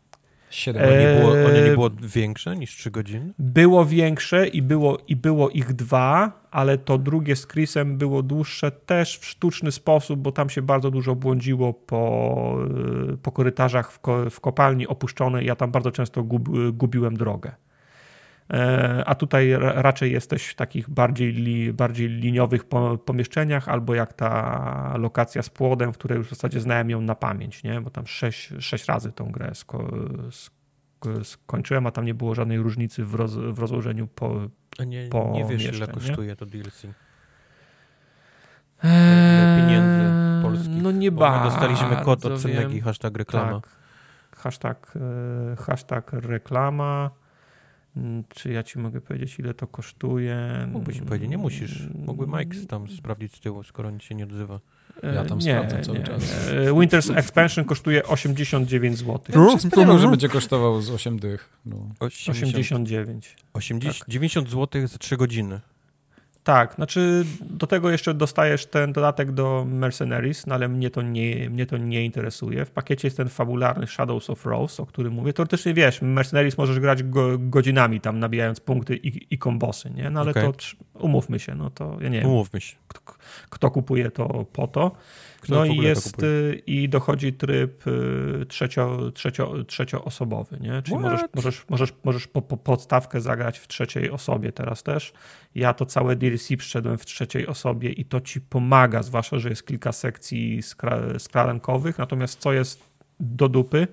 7. 0.53 0.83
A 0.83 0.85
nie 0.85 1.19
było, 1.19 1.31
one 1.31 1.61
nie 1.61 1.71
było 1.71 1.89
większe 2.01 2.55
niż 2.55 2.75
3 2.75 2.91
godziny? 2.91 3.33
Było 3.39 3.85
większe 3.85 4.47
i 4.47 4.61
było, 4.61 4.97
i 5.07 5.15
było 5.15 5.49
ich 5.49 5.73
dwa, 5.73 6.41
ale 6.51 6.77
to 6.77 6.97
drugie 6.97 7.35
z 7.35 7.47
Chrisem 7.47 7.97
było 7.97 8.23
dłuższe 8.23 8.71
też 8.71 9.17
w 9.17 9.25
sztuczny 9.25 9.71
sposób, 9.71 10.19
bo 10.19 10.31
tam 10.31 10.49
się 10.49 10.61
bardzo 10.61 10.91
dużo 10.91 11.15
błądziło 11.15 11.73
po, 11.73 12.57
po 13.21 13.31
korytarzach 13.31 13.91
w, 13.91 13.99
ko, 13.99 14.29
w 14.29 14.39
kopalni 14.39 14.87
opuszczonej. 14.87 15.45
Ja 15.45 15.55
tam 15.55 15.71
bardzo 15.71 15.91
często 15.91 16.23
gub, 16.23 16.49
gubiłem 16.71 17.17
drogę. 17.17 17.51
E, 18.49 19.03
a 19.05 19.15
tutaj 19.15 19.53
raczej 19.59 20.11
jesteś 20.11 20.47
w 20.47 20.55
takich 20.55 20.89
bardziej, 20.89 21.73
bardziej 21.73 22.07
liniowych 22.09 22.63
pomieszczeniach, 23.05 23.69
albo 23.69 23.95
jak 23.95 24.13
ta 24.13 24.93
lokacja 24.97 25.41
z 25.41 25.49
płodem, 25.49 25.93
w 25.93 25.97
której 25.97 26.17
już 26.17 26.27
w 26.27 26.29
zasadzie 26.29 26.59
znałem 26.59 26.89
ją 26.89 27.01
na 27.01 27.15
pamięć, 27.15 27.63
nie? 27.63 27.81
bo 27.81 27.89
tam 27.89 28.07
sześć, 28.07 28.53
sześć 28.59 28.85
razy 28.85 29.11
tą 29.11 29.31
grę 29.31 29.51
sko, 29.55 29.87
skończyłem, 31.23 31.87
a 31.87 31.91
tam 31.91 32.05
nie 32.05 32.13
było 32.13 32.35
żadnej 32.35 32.57
różnicy 32.57 33.05
w, 33.05 33.15
roz, 33.15 33.35
w 33.35 33.59
rozłożeniu 33.59 34.07
po 34.07 34.49
A 34.79 34.83
nie, 34.83 35.07
po 35.07 35.31
nie 35.33 35.45
wiesz, 35.45 35.77
ile 35.77 35.87
kosztuje 35.87 36.27
nie? 36.27 36.35
to 36.35 36.45
DLC? 36.45 36.85
Eee, 38.83 39.61
pieniędzy 39.61 40.11
polskich? 40.43 40.83
No 40.83 40.91
nie 40.91 41.11
bardzo. 41.11 41.49
Dostaliśmy 41.49 41.97
kod 42.05 42.25
od 42.25 42.41
Cenegi, 42.41 42.81
hashtag 42.81 43.17
reklama. 43.17 43.61
Tak, 43.61 43.69
hashtag, 44.37 44.93
e, 44.95 45.55
hashtag 45.55 46.13
reklama. 46.13 47.09
Mm, 47.97 48.23
czy 48.29 48.51
ja 48.51 48.63
ci 48.63 48.79
mogę 48.79 49.01
powiedzieć, 49.01 49.39
ile 49.39 49.53
to 49.53 49.67
kosztuje? 49.67 50.67
Mógłbyś 50.71 51.01
powiedzieć, 51.01 51.29
nie 51.29 51.37
musisz. 51.37 51.89
Mógłby 52.05 52.37
Mike 52.37 52.65
tam 52.67 52.87
sprawdzić 52.87 53.35
z 53.35 53.39
tyłu, 53.39 53.63
skoro 53.63 53.91
nic 53.91 54.03
się 54.03 54.15
nie 54.15 54.23
odzywa. 54.23 54.59
Ja 55.03 55.25
tam 55.25 55.39
nie, 55.39 55.43
sprawdzam 55.43 55.83
cały 55.83 55.99
nie. 55.99 56.05
czas. 56.05 56.47
E, 56.49 56.71
Winter's 56.71 57.17
Expansion 57.17 57.65
kosztuje 57.65 58.03
89 58.03 58.97
zł. 58.97 59.19
Ja 59.29 59.51
się 59.51 59.59
spodziewałem, 59.59 60.01
że 60.01 60.07
będzie 60.07 60.29
kosztował 60.29 60.81
z 60.81 60.89
8 60.89 61.19
dych. 61.19 61.49
No. 61.65 61.89
89. 61.99 63.35
80, 63.53 63.99
tak. 63.99 64.09
90 64.09 64.49
zł 64.49 64.87
za 64.87 64.97
3 64.97 65.17
godziny. 65.17 65.59
Tak, 66.43 66.73
znaczy 66.73 67.25
do 67.41 67.67
tego 67.67 67.89
jeszcze 67.89 68.13
dostajesz 68.13 68.65
ten 68.65 68.93
dodatek 68.93 69.31
do 69.31 69.65
Mercenaries, 69.69 70.47
no 70.47 70.55
ale 70.55 70.67
mnie 70.67 70.89
to 70.89 71.01
nie, 71.01 71.49
mnie 71.49 71.65
to 71.65 71.77
nie 71.77 72.05
interesuje. 72.05 72.65
W 72.65 72.71
pakiecie 72.71 73.07
jest 73.07 73.17
ten 73.17 73.29
fabularny 73.29 73.87
Shadows 73.87 74.29
of 74.29 74.45
Rose, 74.45 74.83
o 74.83 74.85
którym 74.85 75.13
mówię. 75.13 75.33
Teoretycznie 75.33 75.73
wiesz, 75.73 76.01
Mercenaries 76.01 76.57
możesz 76.57 76.79
grać 76.79 77.03
go, 77.03 77.37
godzinami 77.39 78.01
tam 78.01 78.19
nabijając 78.19 78.59
punkty 78.59 78.95
i, 78.95 79.33
i 79.33 79.37
kombosy, 79.37 79.89
nie? 79.89 80.09
No 80.09 80.19
ale 80.19 80.31
okay. 80.31 80.43
to 80.43 80.53
umówmy 80.99 81.39
się, 81.39 81.55
no 81.55 81.69
to 81.69 81.97
ja 82.01 82.09
nie 82.09 82.19
wiem. 82.19 82.29
Umówmy 82.29 82.61
się. 82.61 82.75
Kto, 82.87 83.13
kto 83.49 83.71
kupuje 83.71 84.11
to 84.11 84.45
po 84.53 84.67
to. 84.67 84.91
Kto 85.43 85.55
no 85.55 85.65
i 85.65 85.77
jest 85.77 86.23
y, 86.23 86.61
i 86.67 86.89
dochodzi 86.89 87.33
tryb 87.33 87.87
y, 87.87 88.45
trzecio, 88.45 89.11
trzecio, 89.11 89.63
trzecioosobowy, 89.63 90.59
nie? 90.59 90.81
Czyli 90.81 90.97
możesz, 90.99 91.21
możesz, 91.35 91.65
możesz, 91.69 91.93
możesz 92.03 92.27
po, 92.27 92.41
po 92.41 92.57
podstawkę 92.57 93.21
zagrać 93.21 93.59
w 93.59 93.67
trzeciej 93.67 94.11
osobie 94.11 94.51
teraz 94.51 94.83
też. 94.83 95.13
Ja 95.55 95.73
to 95.73 95.85
całe 95.85 96.15
DLC 96.15 96.47
przyszedłem 96.57 96.97
w 96.97 97.05
trzeciej 97.05 97.47
osobie 97.47 97.89
i 97.89 98.05
to 98.05 98.21
ci 98.21 98.41
pomaga, 98.41 99.03
zwłaszcza, 99.03 99.39
że 99.39 99.49
jest 99.49 99.67
kilka 99.67 99.91
sekcji 99.91 100.59
skradankowych, 101.17 101.97
natomiast 101.97 102.39
co 102.39 102.53
jest 102.53 102.83
do 103.19 103.49
dupy, 103.49 103.87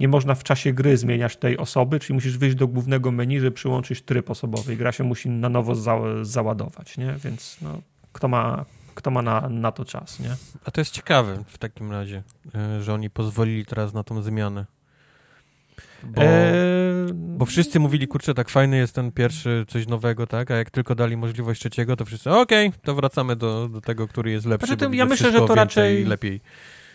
nie 0.00 0.08
można 0.08 0.34
w 0.34 0.44
czasie 0.44 0.72
gry 0.72 0.96
zmieniać 0.96 1.36
tej 1.36 1.58
osoby, 1.58 2.00
czyli 2.00 2.14
musisz 2.14 2.38
wyjść 2.38 2.56
do 2.56 2.68
głównego 2.68 3.12
menu, 3.12 3.40
żeby 3.40 3.52
przyłączyć 3.52 4.02
tryb 4.02 4.30
osobowy 4.30 4.74
i 4.74 4.76
gra 4.76 4.92
się 4.92 5.04
musi 5.04 5.28
na 5.28 5.48
nowo 5.48 5.74
za, 5.74 5.98
załadować, 6.22 6.98
nie? 6.98 7.14
Więc 7.24 7.56
no, 7.62 7.80
kto 8.12 8.28
ma 8.28 8.64
kto 8.94 9.10
ma 9.10 9.22
na, 9.22 9.48
na 9.48 9.72
to 9.72 9.84
czas, 9.84 10.20
nie? 10.20 10.36
A 10.64 10.70
to 10.70 10.80
jest 10.80 10.90
ciekawe 10.90 11.44
w 11.46 11.58
takim 11.58 11.92
razie, 11.92 12.22
e, 12.54 12.82
że 12.82 12.94
oni 12.94 13.10
pozwolili 13.10 13.66
teraz 13.66 13.94
na 13.94 14.04
tą 14.04 14.22
zmianę. 14.22 14.66
Bo, 16.02 16.22
eee... 16.22 17.12
bo 17.14 17.46
wszyscy 17.46 17.80
mówili, 17.80 18.08
kurczę, 18.08 18.34
tak 18.34 18.48
fajny 18.48 18.76
jest 18.76 18.94
ten 18.94 19.12
pierwszy, 19.12 19.64
coś 19.68 19.86
nowego, 19.86 20.26
tak? 20.26 20.50
A 20.50 20.56
jak 20.56 20.70
tylko 20.70 20.94
dali 20.94 21.16
możliwość 21.16 21.60
trzeciego, 21.60 21.96
to 21.96 22.04
wszyscy, 22.04 22.30
okej, 22.30 22.68
okay, 22.68 22.80
to 22.82 22.94
wracamy 22.94 23.36
do, 23.36 23.68
do 23.68 23.80
tego, 23.80 24.08
który 24.08 24.30
jest 24.30 24.46
lepszy. 24.46 24.66
Znaczy, 24.66 24.96
ja 24.96 25.04
myślę, 25.04 25.32
że 25.32 25.38
to 25.38 25.54
raczej 25.54 26.04
lepiej. 26.04 26.40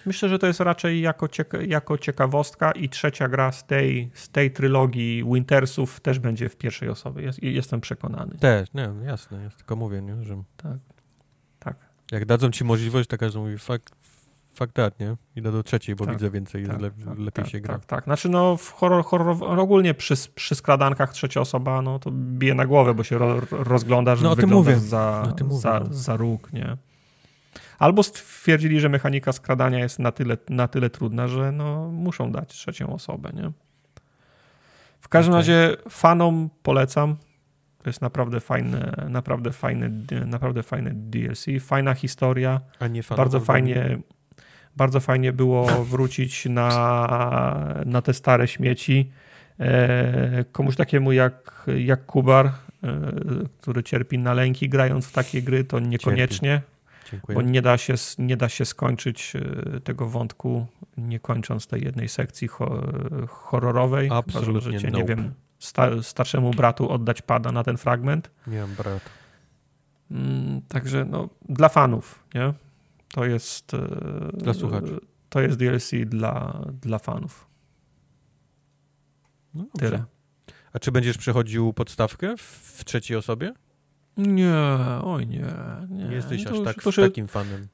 Myślę, 0.06 0.30
że 0.30 0.40
to 0.40 0.48
jest 0.48 0.60
raczej 0.60 1.02
jako, 1.02 1.28
cieka 1.28 1.58
jako 1.62 1.98
ciekawostka 1.98 2.72
i 2.72 2.90
trzecia 2.90 3.28
gra 3.28 3.52
z 3.52 3.66
tej, 3.66 4.12
z 4.14 4.30
tej 4.30 4.52
trylogii 4.52 5.24
Wintersów 5.34 6.00
też 6.00 6.20
będzie 6.20 6.50
w 6.50 6.58
pierwszej 6.58 6.90
osobie. 6.90 7.24
Jest, 7.24 7.44
jestem 7.44 7.82
przekonany. 7.82 8.38
Też, 8.38 8.74
nie, 8.74 8.90
jasne, 9.06 9.44
jest, 9.44 9.58
tylko 9.58 9.76
mówię, 9.76 10.02
nie, 10.02 10.24
że... 10.24 10.44
Tak, 10.58 10.72
tak. 10.88 10.89
Jak 12.12 12.26
dadzą 12.26 12.52
ci 12.52 12.64
możliwość, 12.64 13.10
to 13.10 13.18
każdy 13.18 13.40
mówi, 13.40 13.58
fuck, 13.58 13.90
fuck 14.54 14.74
that, 14.74 15.00
nie? 15.00 15.16
Idę 15.36 15.52
do 15.52 15.64
trzeciej, 15.64 15.96
bo 15.96 16.06
tak, 16.06 16.16
widzę 16.16 16.30
więcej, 16.30 16.68
tak, 16.68 16.82
le 16.82 16.92
tak, 16.92 17.08
lepiej 17.08 17.32
tak, 17.32 17.48
się 17.48 17.60
gra. 17.60 17.74
Tak, 17.74 17.86
tak. 17.86 18.04
Znaczy 18.04 18.30
no 18.30 18.58
w 18.58 18.72
horror, 18.72 19.06
horror 19.06 19.60
ogólnie 19.60 19.94
przy, 19.94 20.14
przy 20.36 20.56
skradankach 20.56 21.14
trzecia 21.14 21.42
osoba, 21.42 21.82
no 21.82 22.00
to 22.00 22.12
bije 22.12 22.56
na 22.56 22.66
głowę, 22.66 22.94
bo 22.94 23.04
się 23.04 23.18
ro, 23.18 23.42
rozglądasz, 23.52 24.22
no, 24.22 24.36
wyglądasz 24.36 24.76
mówię. 24.76 24.80
za, 24.80 25.34
no, 25.42 25.60
za, 25.60 25.80
no. 25.80 25.94
za 25.94 26.18
róg, 26.18 26.54
nie? 26.54 26.78
Albo 27.80 28.04
stwierdzili, 28.04 28.80
że 28.80 28.90
mechanika 28.90 29.32
skradania 29.32 29.80
jest 29.80 30.00
na 30.00 30.12
tyle, 30.12 30.38
na 30.50 30.68
tyle 30.68 30.90
trudna, 30.90 31.28
że 31.28 31.52
no, 31.52 31.92
muszą 31.92 32.32
dać 32.32 32.50
trzecią 32.50 32.94
osobę, 32.94 33.32
nie? 33.34 33.52
W 35.00 35.08
każdym 35.08 35.34
okay. 35.34 35.40
razie 35.40 35.78
fanom 35.90 36.50
polecam. 36.64 37.16
To 37.84 37.90
jest 37.90 38.02
naprawdę 38.02 38.40
fajne, 38.40 39.08
naprawdę 39.10 39.52
fajny, 39.52 39.92
naprawdę 40.26 40.64
fajny 40.64 40.92
DLC, 40.94 41.46
fajna 41.60 41.94
historia. 41.94 42.62
A 42.80 42.88
nie 42.88 43.02
bardzo 43.18 43.40
fajnie, 43.40 44.00
bardzo 44.76 45.00
fajnie 45.00 45.34
było 45.34 45.86
wrócić 45.86 46.46
na, 46.46 47.84
na 47.86 48.02
te 48.02 48.14
stare 48.14 48.48
śmieci. 48.48 49.12
E, 49.60 50.46
komuś 50.52 50.76
takiemu 50.76 51.12
jak, 51.12 51.66
jak 51.78 52.06
Kubar, 52.06 52.46
e, 52.46 52.52
który 53.62 53.84
cierpi 53.84 54.20
na 54.20 54.34
lęki 54.34 54.70
grając 54.70 55.08
w 55.08 55.12
takie 55.12 55.42
gry, 55.42 55.64
to 55.64 55.80
niekoniecznie. 55.80 56.50
Cierpi 56.50 56.80
Dziękuję. 57.12 57.36
Bo 57.36 57.42
nie 57.42 57.62
da, 57.62 57.78
się, 57.78 57.94
nie 58.18 58.38
da 58.38 58.50
się 58.50 58.66
skończyć 58.66 59.34
e, 59.36 59.80
tego 59.80 60.10
wątku, 60.10 60.66
nie 60.98 61.20
kończąc 61.20 61.68
tej 61.68 61.84
jednej 61.84 62.10
sekcji 62.10 62.48
horrorowej. 63.28 64.10
Absolutnie 64.12 64.72
Chyba, 64.72 64.80
że 64.80 64.88
nope. 64.88 64.98
nie 64.98 65.06
wiem, 65.06 65.34
sta, 65.60 66.04
starszemu 66.04 66.52
bratu 66.52 66.90
oddać 66.90 67.22
pada 67.22 67.52
na 67.52 67.64
ten 67.64 67.78
fragment. 67.78 68.32
Nie 68.48 68.62
mam 68.62 68.76
brat. 68.76 69.10
Mm, 70.12 70.62
także 70.62 71.06
no, 71.06 71.30
dla 71.50 71.70
fanów, 71.70 72.24
nie? 72.36 72.54
To 73.14 73.26
jest... 73.26 73.74
E, 73.74 73.78
dla 74.34 74.54
słuchaczy. 74.54 75.00
To 75.30 75.42
jest 75.42 75.58
DLC 75.58 75.92
dla, 76.06 76.62
dla 76.82 77.00
fanów. 77.00 77.48
No 79.54 79.66
Tyle. 79.80 80.04
A 80.74 80.80
czy 80.80 80.92
będziesz 80.92 81.18
przechodził 81.18 81.74
podstawkę 81.74 82.38
w 82.38 82.82
trzeciej 82.86 83.18
osobie? 83.18 83.54
Nie, 84.18 84.54
oj 85.04 85.28
nie. 85.28 85.46
Nie, 85.90 86.04
nie 86.04 86.16
jesteś 86.16 86.48
aż 86.48 86.64
tak 86.64 86.86
już, 86.86 86.96
takim 86.96 87.28
fanem. 87.28 87.68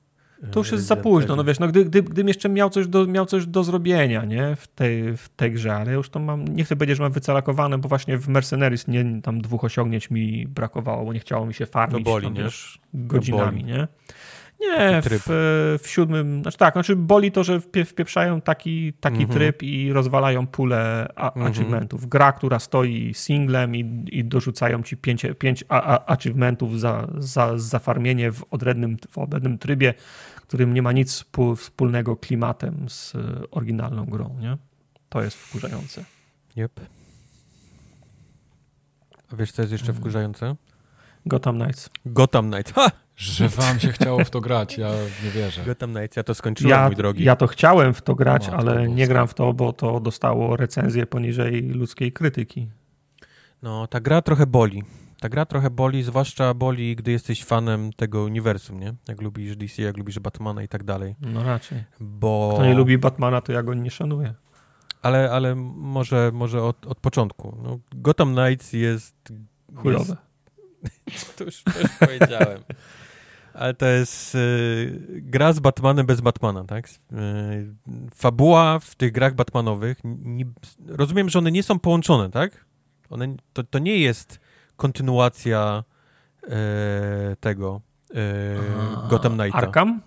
To 0.51 0.59
już 0.59 0.72
jest 0.72 0.85
za 0.85 0.95
późno, 0.95 1.35
no 1.35 1.43
wiesz, 1.43 1.59
no 1.59 1.67
gdy, 1.67 1.85
gdy, 1.85 2.03
gdym 2.03 2.27
jeszcze 2.27 2.49
miał 2.49 2.69
coś, 2.69 2.88
do, 2.88 3.07
miał 3.07 3.25
coś 3.25 3.45
do 3.45 3.64
zrobienia, 3.64 4.25
nie, 4.25 4.55
w 4.55 4.67
tej, 4.67 5.17
w 5.17 5.30
tej 5.30 5.51
grze, 5.51 5.75
ale 5.75 5.93
już 5.93 6.09
to 6.09 6.19
mam, 6.19 6.47
nie 6.47 6.64
chcę 6.64 6.75
powiedzieć, 6.75 6.97
że 6.97 7.03
mam 7.03 7.11
wycalakowane, 7.11 7.77
bo 7.77 7.89
właśnie 7.89 8.17
w 8.17 8.27
Mercenaries 8.27 8.88
nie, 8.88 9.22
tam 9.22 9.41
dwóch 9.41 9.64
osiągnięć 9.64 10.09
mi 10.09 10.47
brakowało, 10.47 11.05
bo 11.05 11.14
nie 11.14 11.19
chciało 11.19 11.45
mi 11.45 11.53
się 11.53 11.65
farmić 11.65 12.05
to 12.05 12.11
boli, 12.11 12.25
tam, 12.27 12.33
nie? 12.33 12.43
Wiesz, 12.43 12.80
godzinami, 12.93 13.64
nie? 13.64 13.88
Nie, 14.61 15.01
w, 15.03 15.80
w, 15.84 15.88
siódmym, 15.88 16.42
znaczy 16.42 16.58
tak, 16.58 16.74
znaczy 16.74 16.95
boli 16.95 17.32
to, 17.32 17.43
że 17.43 17.59
wpieprzają 17.61 18.42
taki, 18.42 18.93
taki 18.93 19.22
mhm. 19.22 19.40
tryb 19.40 19.64
i 19.64 19.93
rozwalają 19.93 20.48
pulę 20.48 21.08
mhm. 21.16 21.48
achievementów. 21.48 22.09
Gra, 22.09 22.32
która 22.32 22.59
stoi 22.59 23.14
singlem 23.14 23.75
i, 23.75 24.06
i 24.11 24.24
dorzucają 24.24 24.84
ci 24.84 24.98
pięć, 24.98 25.25
pięć 25.40 25.64
achievementów 26.06 26.80
za, 26.80 27.08
za 27.17 27.58
zafarmienie 27.58 28.32
w 28.32 28.43
odrębnym, 28.51 28.98
w 29.09 29.17
odrębnym 29.17 29.58
trybie, 29.58 29.93
którym 30.35 30.74
nie 30.74 30.82
ma 30.82 30.92
nic 30.92 31.25
wspólnego 31.58 32.16
klimatem 32.16 32.90
z 32.90 33.14
oryginalną 33.51 34.06
grą, 34.06 34.38
nie? 34.40 34.58
To 35.09 35.22
jest 35.22 35.38
wkurzające. 35.38 36.06
Yep. 36.58 36.80
A 39.34 39.35
wiesz, 39.35 39.51
co 39.51 39.61
jest 39.61 39.72
jeszcze 39.72 39.92
mm. 39.92 40.01
wkurzające? 40.01 40.56
Gotham 41.25 41.59
Knights. 41.59 41.90
Gotham 42.06 42.51
Knights. 42.51 42.74
Ha! 42.74 42.92
Że 43.16 43.50
wam 43.50 43.80
się 43.80 43.92
chciało 43.92 44.24
w 44.24 44.30
to 44.30 44.42
grać, 44.42 44.77
ja 44.77 44.92
nie 45.24 45.32
wierzę. 45.32 45.64
Gotham 45.66 45.94
Knights, 45.94 46.18
ja 46.18 46.24
to 46.24 46.35
skończyłem, 46.35 46.69
ja, 46.69 46.85
mój 46.88 46.95
drogi. 46.95 47.24
Ja 47.24 47.35
to 47.35 47.48
chciałem 47.48 47.94
w 47.94 48.02
to 48.02 48.16
grać, 48.16 48.50
ale 48.50 48.88
nie 48.88 49.08
gram 49.08 49.27
w 49.27 49.34
to, 49.34 49.53
bo 49.53 49.74
to 49.74 50.00
dostało 50.00 50.58
recenzję 50.58 51.06
poniżej 51.06 51.61
ludzkiej 51.61 52.11
krytyki. 52.11 52.69
No, 53.61 53.88
ta 53.88 54.00
gra 54.00 54.22
trochę 54.22 54.48
boli. 54.48 54.84
Ta 55.19 55.30
gra 55.30 55.45
trochę 55.45 55.69
boli, 55.69 56.03
zwłaszcza 56.03 56.53
boli, 56.53 56.95
gdy 56.95 57.11
jesteś 57.11 57.44
fanem 57.44 57.94
tego 57.94 58.24
uniwersum, 58.24 58.80
nie? 58.80 58.94
Jak 59.08 59.22
lubisz 59.22 59.56
DC, 59.56 59.82
jak 59.82 59.98
lubisz 59.98 60.19
Batmana 60.19 60.64
i 60.64 60.68
tak 60.68 60.84
dalej. 60.84 61.16
No 61.22 61.44
raczej. 61.44 61.84
Bo... 62.00 62.52
Kto 62.53 62.66
nie 62.66 62.74
lubi 62.74 62.98
Batmana, 62.98 63.42
to 63.42 63.52
ja 63.52 63.64
go 63.64 63.74
nie 63.74 63.92
szanuję. 63.92 64.34
Ale, 65.02 65.32
ale 65.32 65.56
może, 65.56 66.32
może 66.34 66.64
od, 66.64 66.85
od 66.85 67.00
początku. 67.00 67.58
No, 67.64 67.80
Gotham 67.95 68.35
Knights 68.35 68.74
jest... 68.74 69.16
Chujowe. 69.76 70.18
Jest... 71.08 71.35
to 71.38 71.44
już, 71.44 71.64
to 71.64 71.80
już 71.80 71.92
powiedziałem. 72.00 72.60
Ale 73.56 73.74
to 73.74 73.85
jest 73.85 74.35
y, 74.35 75.01
gra 75.09 75.53
z 75.53 75.59
Batmanem 75.59 76.06
bez 76.06 76.22
Batmana, 76.22 76.64
tak? 76.64 76.88
Y, 76.88 76.92
fabuła 78.16 78.80
w 78.80 78.95
tych 78.95 79.11
grach 79.11 79.35
Batmanowych, 79.35 79.98
nie, 80.03 80.45
rozumiem, 80.88 81.30
że 81.30 81.40
one 81.40 81.51
nie 81.51 81.64
są 81.64 81.80
połączone, 81.80 82.30
tak? 82.32 82.66
One, 83.09 83.35
to, 83.53 83.64
to 83.64 83.80
nie 83.80 83.98
jest 83.98 84.40
kontynuacja 84.75 85.84
y, 86.43 86.50
tego 87.40 87.82
Gotham 89.09 89.38
Knighta. 89.38 89.58
Arkham? 89.58 90.01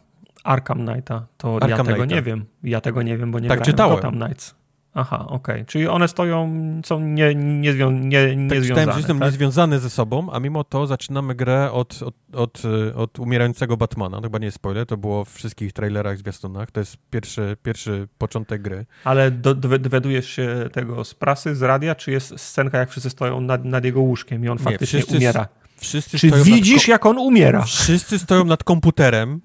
Arkham 0.44 0.86
Knighta. 0.86 1.26
To 1.36 1.56
Arkham 1.56 1.70
ja 1.70 1.76
tego 1.76 1.96
Knighta. 1.96 2.14
nie 2.14 2.22
wiem. 2.22 2.44
Ja 2.62 2.80
tego 2.80 3.02
nie 3.02 3.18
wiem, 3.18 3.30
bo 3.32 3.38
nie 3.38 3.48
tak 3.48 3.58
grałem 3.58 3.72
czytałem. 3.72 3.96
Gotham 3.96 4.14
Knights. 4.14 4.54
Aha, 5.00 5.24
okej. 5.28 5.54
Okay. 5.54 5.64
Czyli 5.64 5.88
one 5.88 6.08
stoją, 6.08 6.54
są 6.84 7.00
nie, 7.00 7.34
nie, 7.34 7.72
zwią, 7.72 7.90
nie, 7.90 8.36
nie 8.36 8.50
tak, 8.50 8.62
związane. 8.64 8.92
że 8.92 9.02
są 9.02 9.18
tak? 9.18 9.28
niezwiązane 9.28 9.78
ze 9.78 9.90
sobą, 9.90 10.30
a 10.32 10.40
mimo 10.40 10.64
to 10.64 10.86
zaczynamy 10.86 11.34
grę 11.34 11.72
od, 11.72 12.02
od, 12.02 12.14
od, 12.32 12.62
od 12.94 13.18
umierającego 13.18 13.76
Batmana. 13.76 14.16
To 14.16 14.22
chyba 14.22 14.38
nie 14.38 14.44
jest 14.44 14.54
spoiler, 14.54 14.86
to 14.86 14.96
było 14.96 15.24
w 15.24 15.32
wszystkich 15.32 15.72
trailerach, 15.72 16.18
zwiastunach. 16.18 16.70
To 16.70 16.80
jest 16.80 16.96
pierwszy, 17.10 17.56
pierwszy 17.62 18.08
początek 18.18 18.62
gry. 18.62 18.86
Ale 19.04 19.30
do, 19.30 19.54
dowiadujesz 19.54 20.30
się 20.30 20.68
tego 20.72 21.04
z 21.04 21.14
prasy, 21.14 21.54
z 21.54 21.62
radia, 21.62 21.94
czy 21.94 22.10
jest 22.10 22.40
scenka, 22.40 22.78
jak 22.78 22.90
wszyscy 22.90 23.10
stoją 23.10 23.40
nad, 23.40 23.64
nad 23.64 23.84
jego 23.84 24.00
łóżkiem 24.00 24.44
i 24.44 24.48
on 24.48 24.58
nie, 24.58 24.64
faktycznie 24.64 25.02
umiera? 25.16 25.48
Wszyscy 25.76 26.18
czy 26.18 26.30
widzisz, 26.30 26.88
jak 26.88 27.06
on 27.06 27.18
umiera? 27.18 27.62
Wszyscy 27.62 28.18
stoją 28.18 28.44
nad 28.44 28.64
komputerem 28.64 29.40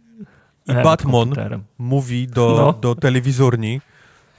i 0.68 0.72
e, 0.72 0.84
Batman 0.84 1.28
komputerem. 1.28 1.64
mówi 1.78 2.28
do, 2.28 2.56
no. 2.58 2.74
do 2.74 2.96
telewizorni 2.96 3.82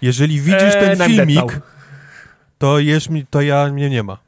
jeżeli 0.04 0.40
widzisz 0.40 0.72
ten 0.72 1.00
eee, 1.00 1.08
filmik, 1.08 1.60
to, 2.58 2.78
jesz 2.78 3.08
mi, 3.08 3.26
to 3.26 3.40
ja 3.40 3.72
mnie 3.72 3.90
nie 3.90 4.02
ma. 4.02 4.18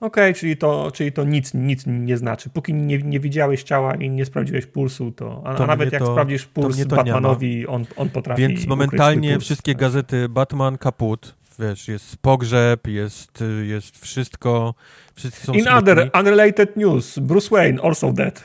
Okej, 0.00 0.30
okay, 0.30 0.34
czyli, 0.34 0.56
to, 0.56 0.90
czyli 0.94 1.12
to 1.12 1.24
nic, 1.24 1.54
nic 1.54 1.84
nie 1.86 2.16
znaczy. 2.16 2.50
Póki 2.50 2.74
nie, 2.74 2.98
nie 2.98 3.20
widziałeś 3.20 3.62
ciała 3.62 3.94
i 3.94 4.10
nie 4.10 4.24
sprawdziłeś 4.24 4.66
pulsu, 4.66 5.12
to, 5.12 5.42
a, 5.44 5.54
to 5.54 5.64
a 5.64 5.66
nawet 5.66 5.92
jak 5.92 6.02
to, 6.02 6.12
sprawdzisz 6.12 6.46
puls 6.46 6.84
Batmanowi, 6.84 7.66
on, 7.66 7.84
on 7.96 8.08
potrafi 8.08 8.42
Więc 8.42 8.66
momentalnie 8.66 9.38
wszystkie 9.38 9.74
gazety 9.74 10.28
Batman 10.28 10.78
kaput, 10.78 11.34
wiesz, 11.58 11.88
jest 11.88 12.16
pogrzeb, 12.16 12.86
jest, 12.86 13.44
jest 13.62 13.98
wszystko, 13.98 14.74
wszyscy 15.14 15.46
są 15.46 15.52
In 15.52 15.62
smutni. 15.62 15.78
other 15.78 16.10
unrelated 16.20 16.76
news, 16.76 17.18
Bruce 17.18 17.48
Wayne 17.50 17.82
also 17.82 18.12
dead. 18.12 18.44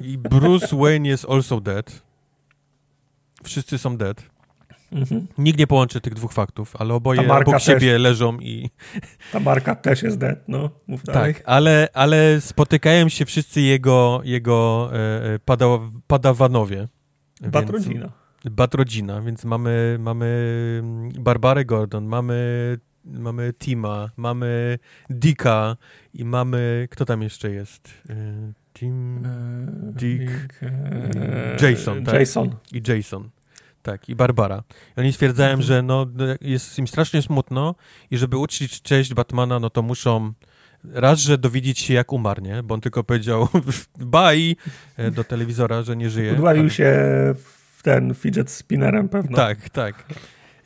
I 0.00 0.18
Bruce 0.18 0.76
Wayne 0.76 1.08
jest 1.08 1.26
also 1.30 1.60
dead. 1.60 2.02
Wszyscy 3.44 3.78
są 3.78 3.96
dead. 3.96 4.37
Mhm. 4.92 5.26
Nikt 5.38 5.58
nie 5.58 5.66
połączy 5.66 6.00
tych 6.00 6.14
dwóch 6.14 6.32
faktów, 6.32 6.76
ale 6.78 6.94
oboje 6.94 7.20
obok 7.20 7.54
też, 7.54 7.64
siebie 7.64 7.98
leżą 7.98 8.38
i... 8.38 8.70
Ta 9.32 9.40
marka 9.40 9.74
też 9.74 10.02
jest 10.02 10.18
dead, 10.18 10.38
no. 10.48 10.70
Mów 10.86 11.02
tak, 11.02 11.42
ale, 11.44 11.88
ale 11.94 12.40
spotykają 12.40 13.08
się 13.08 13.24
wszyscy 13.24 13.60
jego, 13.60 14.20
jego 14.24 14.90
e, 14.92 15.34
e 15.34 15.38
pada, 15.38 15.66
padawanowie. 16.06 16.88
Batrodzina. 17.40 18.12
Batrodzina, 18.44 19.22
więc 19.22 19.44
mamy, 19.44 19.96
mamy 20.00 20.82
Barbarę 21.20 21.64
Gordon, 21.64 22.04
mamy, 22.04 22.78
mamy 23.04 23.52
Tima, 23.58 24.10
mamy 24.16 24.78
Dicka 25.10 25.76
i 26.14 26.24
mamy... 26.24 26.88
Kto 26.90 27.04
tam 27.04 27.22
jeszcze 27.22 27.50
jest? 27.50 27.94
E, 28.10 28.14
Tim, 28.74 29.24
e, 29.24 29.28
Dick, 29.92 30.32
Dick 31.12 31.62
Jason, 31.62 32.04
tak? 32.04 32.14
Jason. 32.14 32.50
I 32.72 32.82
Jason. 32.88 33.30
Tak, 33.90 34.08
i 34.08 34.16
Barbara. 34.16 34.62
I 34.96 35.00
oni 35.00 35.12
stwierdzają, 35.12 35.50
mhm. 35.50 35.62
że 35.62 35.82
no, 35.82 36.06
jest 36.40 36.78
im 36.78 36.88
strasznie 36.88 37.22
smutno 37.22 37.74
i 38.10 38.18
żeby 38.18 38.36
uczcić 38.36 38.82
cześć 38.82 39.14
Batmana, 39.14 39.60
no 39.60 39.70
to 39.70 39.82
muszą 39.82 40.32
raz, 40.84 41.18
że 41.18 41.38
dowiedzieć 41.38 41.78
się 41.78 41.94
jak 41.94 42.12
umarł, 42.12 42.42
nie? 42.42 42.62
Bo 42.62 42.74
on 42.74 42.80
tylko 42.80 43.04
powiedział 43.04 43.48
bye 43.98 44.54
e, 44.96 45.10
do 45.10 45.24
telewizora, 45.24 45.82
że 45.82 45.96
nie 45.96 46.10
żyje. 46.10 46.32
Udławił 46.32 46.62
ale... 46.62 46.70
się 46.70 46.94
w 47.76 47.82
ten 47.82 48.14
fidget 48.14 48.50
spinnerem 48.50 49.08
pewno. 49.08 49.36
Tak, 49.36 49.68
tak. 49.68 50.04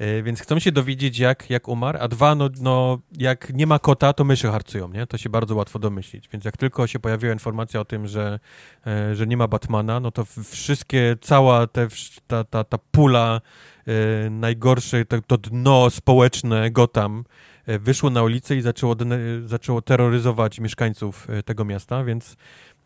E, 0.03 0.23
więc 0.23 0.41
chcą 0.41 0.59
się 0.59 0.73
dowiedzieć, 0.73 1.19
jak, 1.19 1.51
jak 1.51 1.69
umarł, 1.69 1.99
a 2.01 2.09
dwa, 2.09 2.35
no, 2.35 2.49
no, 2.61 2.99
jak 3.19 3.55
nie 3.55 3.67
ma 3.67 3.79
kota, 3.79 4.13
to 4.13 4.25
myszy 4.25 4.49
harcują, 4.49 4.89
nie? 4.89 5.07
To 5.07 5.19
się 5.19 5.31
bardzo 5.31 5.55
łatwo 5.55 5.79
domyślić. 5.79 6.29
Więc 6.29 6.45
jak 6.45 6.57
tylko 6.57 6.87
się 6.87 6.99
pojawiła 6.99 7.33
informacja 7.33 7.81
o 7.81 7.85
tym, 7.85 8.07
że, 8.07 8.41
e, 8.87 9.15
że 9.15 9.27
nie 9.27 9.37
ma 9.37 9.49
Batmana, 9.49 10.01
no 10.01 10.11
to 10.11 10.25
wszystkie, 10.45 11.17
cała 11.21 11.67
te, 11.67 11.89
ta, 12.27 12.45
ta, 12.45 12.65
ta 12.65 12.79
pula 12.79 13.41
e, 13.87 14.31
najgorsze, 14.31 15.05
to, 15.05 15.21
to 15.27 15.39
dno 15.39 15.91
społeczne 15.91 16.71
Gotham 16.71 17.25
wyszło 17.67 18.11
na 18.11 18.23
ulicę 18.23 18.57
i 18.57 18.63
zaczęło, 18.63 18.97
zaczęło 19.45 19.83
terroryzować 19.83 20.61
mieszkańców 20.61 21.29
tego 21.45 21.65
miasta, 21.65 22.05
więc 22.05 22.37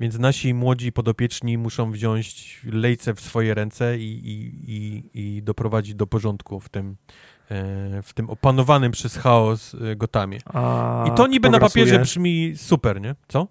więc 0.01 0.19
nasi 0.19 0.55
młodzi 0.55 0.93
podopieczni 0.93 1.59
muszą 1.59 1.93
wziąć 1.93 2.61
lejce 2.65 3.15
w 3.15 3.21
swoje 3.21 3.55
ręce 3.55 3.99
i, 3.99 4.03
i, 4.03 4.53
i, 4.67 5.03
i 5.15 5.43
doprowadzić 5.43 5.95
do 5.95 6.07
porządku 6.07 6.61
w 6.61 6.69
tym, 6.69 6.97
e, 7.51 8.03
w 8.03 8.13
tym 8.15 8.31
opanowanym 8.31 8.93
przez 8.93 9.17
chaos 9.17 9.75
e, 9.75 9.97
Gotamie. 9.97 10.39
A 10.45 11.05
I 11.09 11.15
to 11.17 11.27
niby 11.27 11.51
na 11.51 11.59
papierze 11.59 11.95
grasuje? 11.95 12.05
brzmi 12.05 12.53
super, 12.57 13.01
nie? 13.01 13.15
Co? 13.29 13.49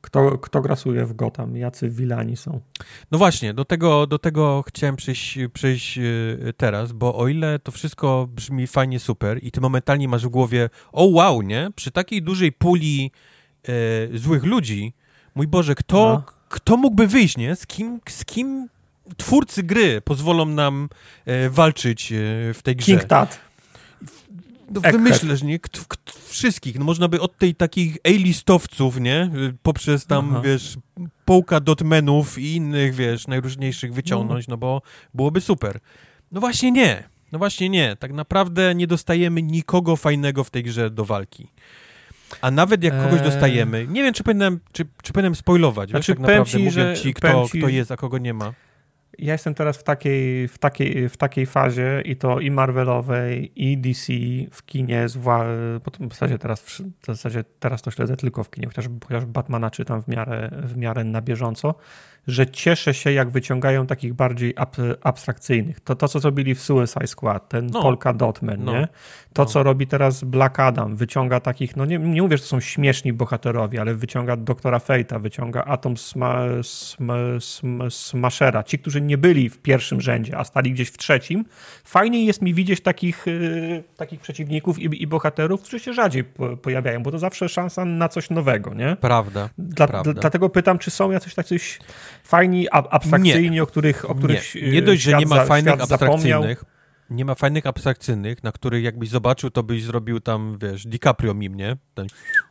Kto, 0.00 0.38
kto 0.38 0.60
grasuje 0.60 1.06
w 1.06 1.12
Gotham? 1.12 1.56
Jacy 1.56 1.90
wilani 1.90 2.36
są? 2.36 2.60
No 3.10 3.18
właśnie, 3.18 3.54
do 3.54 3.64
tego, 3.64 4.06
do 4.06 4.18
tego 4.18 4.64
chciałem 4.68 4.96
przyjść, 4.96 5.38
przyjść 5.52 5.98
e, 5.98 6.02
teraz, 6.56 6.92
bo 6.92 7.16
o 7.16 7.28
ile 7.28 7.58
to 7.58 7.72
wszystko 7.72 8.28
brzmi 8.30 8.66
fajnie, 8.66 8.98
super 8.98 9.38
i 9.42 9.50
ty 9.50 9.60
momentalnie 9.60 10.08
masz 10.08 10.26
w 10.26 10.28
głowie, 10.28 10.70
o 10.92 11.04
wow, 11.04 11.42
nie? 11.42 11.68
Przy 11.76 11.90
takiej 11.90 12.22
dużej 12.22 12.52
puli 12.52 13.10
e, 13.68 14.18
złych 14.18 14.44
ludzi, 14.44 14.94
mój 15.34 15.46
Boże, 15.46 15.74
kto, 15.74 15.96
no. 15.96 16.32
kto 16.48 16.76
mógłby 16.76 17.06
wyjść, 17.06 17.36
nie? 17.36 17.56
Z 17.56 17.66
kim, 17.66 18.00
z 18.08 18.24
kim 18.24 18.68
twórcy 19.16 19.62
gry 19.62 20.00
pozwolą 20.00 20.46
nam 20.46 20.88
e, 21.26 21.50
walczyć 21.50 22.12
e, 22.12 22.16
w 22.54 22.60
tej 22.62 22.76
grze? 22.76 22.86
King 22.86 23.04
Tat. 23.04 23.40
No, 24.70 24.80
wymyślesz, 24.80 25.42
nie? 25.42 25.58
K 25.58 25.68
wszystkich. 26.28 26.78
No, 26.78 26.84
można 26.84 27.08
by 27.08 27.20
od 27.20 27.38
tej 27.38 27.54
takich 27.54 27.96
A-listowców, 28.04 29.00
nie? 29.00 29.30
Poprzez 29.62 30.06
tam, 30.06 30.30
Aha. 30.30 30.40
wiesz, 30.44 30.76
połka 31.24 31.60
dotmenów 31.60 32.38
i 32.38 32.54
innych, 32.54 32.94
wiesz, 32.94 33.26
najróżniejszych 33.26 33.94
wyciągnąć, 33.94 34.48
no. 34.48 34.52
no 34.52 34.58
bo 34.58 34.82
byłoby 35.14 35.40
super. 35.40 35.78
No 36.32 36.40
właśnie 36.40 36.72
nie. 36.72 37.04
No 37.32 37.38
właśnie 37.38 37.68
nie. 37.68 37.96
Tak 37.96 38.12
naprawdę 38.12 38.74
nie 38.74 38.86
dostajemy 38.86 39.42
nikogo 39.42 39.96
fajnego 39.96 40.44
w 40.44 40.50
tej 40.50 40.62
grze 40.62 40.90
do 40.90 41.04
walki. 41.04 41.48
A 42.40 42.50
nawet 42.50 42.84
jak 42.84 43.02
kogoś 43.02 43.18
eee. 43.18 43.24
dostajemy, 43.24 43.86
nie 43.88 44.02
wiem, 44.02 44.14
czy 44.14 44.24
powinienem, 44.24 44.60
czy, 44.72 44.84
czy 45.02 45.12
powinienem 45.12 45.34
spoilować, 45.34 45.90
znaczy, 45.90 46.12
wiesz, 46.12 46.16
tak 46.16 46.18
naprawdę 46.18 46.50
ci, 46.50 46.58
mówię 46.58 46.96
ci, 46.96 47.14
kto, 47.14 47.48
ci, 47.52 47.58
kto 47.58 47.68
jest, 47.68 47.92
a 47.92 47.96
kogo 47.96 48.18
nie 48.18 48.34
ma. 48.34 48.52
Ja 49.18 49.32
jestem 49.32 49.54
teraz 49.54 49.76
w 49.76 49.82
takiej, 49.82 50.48
w, 50.48 50.58
takiej, 50.58 51.08
w 51.08 51.16
takiej 51.16 51.46
fazie 51.46 52.02
i 52.04 52.16
to 52.16 52.40
i 52.40 52.50
Marvelowej, 52.50 53.52
i 53.56 53.78
DC 53.78 54.12
w 54.50 54.62
kinie, 54.66 55.06
w 55.08 56.12
zasadzie 56.12 56.38
teraz, 56.38 56.60
w 57.00 57.06
zasadzie 57.06 57.44
teraz 57.58 57.82
to 57.82 57.90
śledzę 57.90 58.16
tylko 58.16 58.44
w 58.44 58.50
kinie, 58.50 58.66
chociaż, 58.66 58.84
chociaż 59.06 59.24
Batmana 59.24 59.70
czytam 59.70 60.02
w 60.02 60.08
miarę, 60.08 60.50
w 60.62 60.76
miarę 60.76 61.04
na 61.04 61.22
bieżąco, 61.22 61.74
że 62.26 62.46
cieszę 62.46 62.94
się, 62.94 63.12
jak 63.12 63.30
wyciągają 63.30 63.86
takich 63.86 64.14
bardziej 64.14 64.54
ab, 64.56 64.76
abstrakcyjnych. 65.02 65.80
To, 65.80 65.94
to, 65.94 66.08
co 66.08 66.20
zrobili 66.20 66.54
w 66.54 66.62
Suicide 66.62 67.06
Squad, 67.06 67.48
ten 67.48 67.66
no. 67.66 67.82
Polka 67.82 68.12
Dotman, 68.12 68.64
no. 68.64 68.72
nie? 68.72 68.88
To, 69.34 69.42
no. 69.42 69.46
co 69.46 69.62
robi 69.62 69.86
teraz 69.86 70.24
Black 70.24 70.60
Adam, 70.60 70.96
wyciąga 70.96 71.40
takich, 71.40 71.76
no 71.76 71.84
nie, 71.84 71.98
nie 71.98 72.22
mówię, 72.22 72.36
że 72.36 72.42
to 72.42 72.48
są 72.48 72.60
śmieszni 72.60 73.12
bohaterowie, 73.12 73.80
ale 73.80 73.94
wyciąga 73.94 74.36
Doktora 74.36 74.78
Fejta, 74.78 75.18
wyciąga 75.18 75.64
Atom 75.64 75.96
sma, 75.96 76.38
sma, 76.62 77.16
sma, 77.40 77.90
Smashera. 77.90 78.62
Ci, 78.62 78.78
którzy 78.78 79.00
nie 79.00 79.18
byli 79.18 79.50
w 79.50 79.58
pierwszym 79.58 80.00
rzędzie, 80.00 80.38
a 80.38 80.44
stali 80.44 80.72
gdzieś 80.72 80.88
w 80.88 80.96
trzecim. 80.96 81.44
Fajniej 81.84 82.26
jest 82.26 82.42
mi 82.42 82.54
widzieć 82.54 82.80
takich, 82.80 83.26
yy, 83.26 83.82
takich 83.96 84.20
przeciwników 84.20 84.78
i, 84.78 85.02
i, 85.02 85.06
bohaterów, 85.06 85.60
którzy 85.60 85.80
się 85.80 85.92
rzadziej 85.92 86.24
po, 86.24 86.56
pojawiają, 86.56 87.02
bo 87.02 87.10
to 87.10 87.18
zawsze 87.18 87.48
szansa 87.48 87.84
na 87.84 88.08
coś 88.08 88.30
nowego, 88.30 88.74
nie? 88.74 88.96
Prawda. 89.00 89.48
Dla, 89.58 89.86
prawda. 89.86 90.12
Dlatego 90.12 90.48
pytam, 90.48 90.78
czy 90.78 90.90
są 90.90 91.10
jacyś 91.10 91.34
tacy 91.34 91.56
fajni, 92.24 92.68
abstrakcyjni, 92.70 93.50
nie. 93.50 93.62
o 93.62 93.66
których, 93.66 94.10
o 94.10 94.14
których 94.14 94.54
nie. 94.54 94.70
nie 94.70 94.82
dość, 94.82 95.02
że 95.02 95.16
nie 95.16 95.26
ma 95.26 95.44
fajnych 95.44 95.74
abstrakcyjnych, 95.80 96.64
nie 97.10 97.24
ma 97.24 97.34
fajnych 97.34 97.66
abstrakcyjnych, 97.66 98.42
na 98.42 98.52
których 98.52 98.84
jakbyś 98.84 99.08
zobaczył, 99.08 99.50
to 99.50 99.62
byś 99.62 99.84
zrobił 99.84 100.20
tam, 100.20 100.58
wiesz, 100.58 100.86
DiCaprio 100.86 101.34
mimnie 101.34 101.76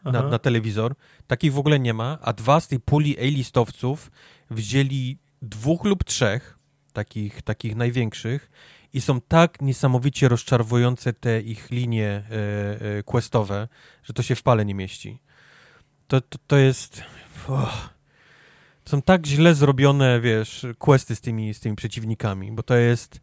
na, 0.06 0.23
na, 0.23 0.40
telewizor. 0.40 0.95
Takich 1.27 1.53
w 1.53 1.59
ogóle 1.59 1.80
nie 1.80 1.93
ma, 1.93 2.17
a 2.22 2.33
dwa 2.33 2.59
z 2.59 2.67
tej 2.67 2.80
puli 2.80 3.19
A-listowców 3.19 4.11
wzięli 4.51 5.17
dwóch 5.41 5.85
lub 5.85 6.03
trzech, 6.03 6.57
takich, 6.93 7.41
takich 7.41 7.75
największych 7.75 8.51
i 8.93 9.01
są 9.01 9.22
tak 9.22 9.61
niesamowicie 9.61 10.27
rozczarowujące 10.27 11.14
te 11.14 11.41
ich 11.41 11.72
linie 11.72 12.07
e, 12.07 12.98
e, 12.98 13.03
questowe, 13.03 13.67
że 14.03 14.14
to 14.14 14.23
się 14.23 14.35
w 14.35 14.43
pale 14.43 14.65
nie 14.65 14.75
mieści. 14.75 15.22
To, 16.07 16.22
to, 16.22 16.38
to 16.48 16.57
jest... 16.57 17.03
Oh 17.49 17.93
są 18.85 19.01
tak 19.01 19.25
źle 19.25 19.56
zrobione, 19.56 20.22
wiesz, 20.22 20.65
questy 20.77 21.15
z 21.15 21.22
tymi, 21.22 21.53
z 21.53 21.59
tymi 21.59 21.75
przeciwnikami, 21.75 22.51
bo 22.51 22.64
to 22.64 22.75
jest... 22.75 23.22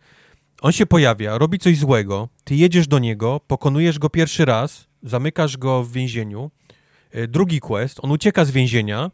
On 0.60 0.72
się 0.72 0.86
pojawia, 0.86 1.38
robi 1.38 1.58
coś 1.58 1.78
złego, 1.78 2.28
ty 2.44 2.54
jedziesz 2.54 2.88
do 2.88 2.98
niego, 2.98 3.40
pokonujesz 3.46 3.98
go 3.98 4.10
pierwszy 4.10 4.44
raz, 4.44 4.86
zamykasz 5.02 5.56
go 5.56 5.82
w 5.82 5.92
więzieniu, 5.92 6.50
e, 7.10 7.28
drugi 7.28 7.60
quest, 7.60 7.98
on 8.02 8.10
ucieka 8.10 8.44
z 8.44 8.50
więzienia, 8.50 9.10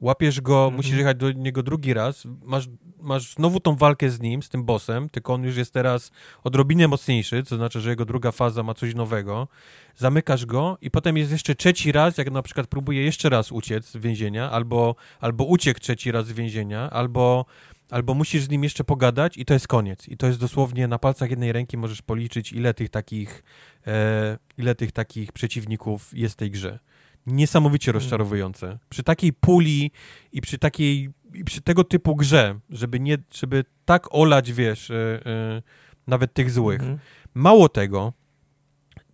łapiesz 0.00 0.40
go, 0.40 0.68
-hmm. 0.70 0.76
musisz 0.76 0.96
jechać 0.96 1.16
do 1.16 1.32
niego 1.32 1.62
drugi 1.62 1.94
raz, 1.94 2.26
masz, 2.44 2.68
masz 3.00 3.34
znowu 3.34 3.60
tą 3.60 3.76
walkę 3.76 4.10
z 4.10 4.20
nim, 4.20 4.42
z 4.42 4.48
tym 4.48 4.64
bossem, 4.64 5.08
tylko 5.08 5.34
on 5.34 5.42
już 5.42 5.56
jest 5.56 5.72
teraz 5.72 6.10
odrobinę 6.44 6.88
mocniejszy, 6.88 7.42
co 7.42 7.56
znaczy, 7.56 7.80
że 7.80 7.90
jego 7.90 8.04
druga 8.04 8.32
faza 8.32 8.62
ma 8.62 8.74
coś 8.74 8.94
nowego. 8.94 9.48
Zamykasz 9.96 10.46
go 10.46 10.78
i 10.80 10.90
potem 10.90 11.16
jest 11.16 11.32
jeszcze 11.32 11.54
trzeci 11.54 11.92
raz, 11.92 12.18
jak 12.18 12.30
na 12.30 12.42
przykład 12.42 12.66
próbuje 12.66 13.04
jeszcze 13.04 13.28
raz 13.28 13.52
uciec 13.52 13.86
z 13.86 13.96
więzienia, 13.96 14.50
albo, 14.50 14.94
albo 15.20 15.44
uciekł 15.44 15.80
trzeci 15.80 16.12
raz 16.12 16.26
z 16.26 16.32
więzienia, 16.32 16.90
albo, 16.90 17.44
albo 17.90 18.14
musisz 18.14 18.42
z 18.42 18.48
nim 18.48 18.64
jeszcze 18.64 18.84
pogadać 18.84 19.38
i 19.38 19.44
to 19.44 19.54
jest 19.54 19.68
koniec. 19.68 20.08
I 20.08 20.16
to 20.16 20.26
jest 20.26 20.40
dosłownie 20.40 20.88
na 20.88 20.98
palcach 20.98 21.30
jednej 21.30 21.52
ręki 21.52 21.76
możesz 21.76 22.02
policzyć, 22.02 22.52
ile 22.52 22.74
tych 22.74 22.88
takich, 22.88 23.42
e, 23.86 24.38
ile 24.58 24.74
tych 24.74 24.92
takich 24.92 25.32
przeciwników 25.32 26.10
jest 26.12 26.34
w 26.34 26.36
tej 26.36 26.50
grze 26.50 26.78
niesamowicie 27.26 27.90
mm. 27.90 28.00
rozczarowujące. 28.00 28.78
Przy 28.88 29.02
takiej 29.02 29.32
puli 29.32 29.90
i 30.32 30.40
przy 30.40 30.58
takiej, 30.58 31.10
i 31.34 31.44
przy 31.44 31.62
tego 31.62 31.84
typu 31.84 32.16
grze, 32.16 32.58
żeby, 32.70 33.00
nie, 33.00 33.18
żeby 33.34 33.64
tak 33.84 34.14
olać, 34.14 34.52
wiesz, 34.52 34.88
yy, 34.88 35.20
yy, 35.24 35.62
nawet 36.06 36.32
tych 36.32 36.50
złych. 36.50 36.80
-hmm. 36.80 36.98
Mało 37.34 37.68
tego, 37.68 38.12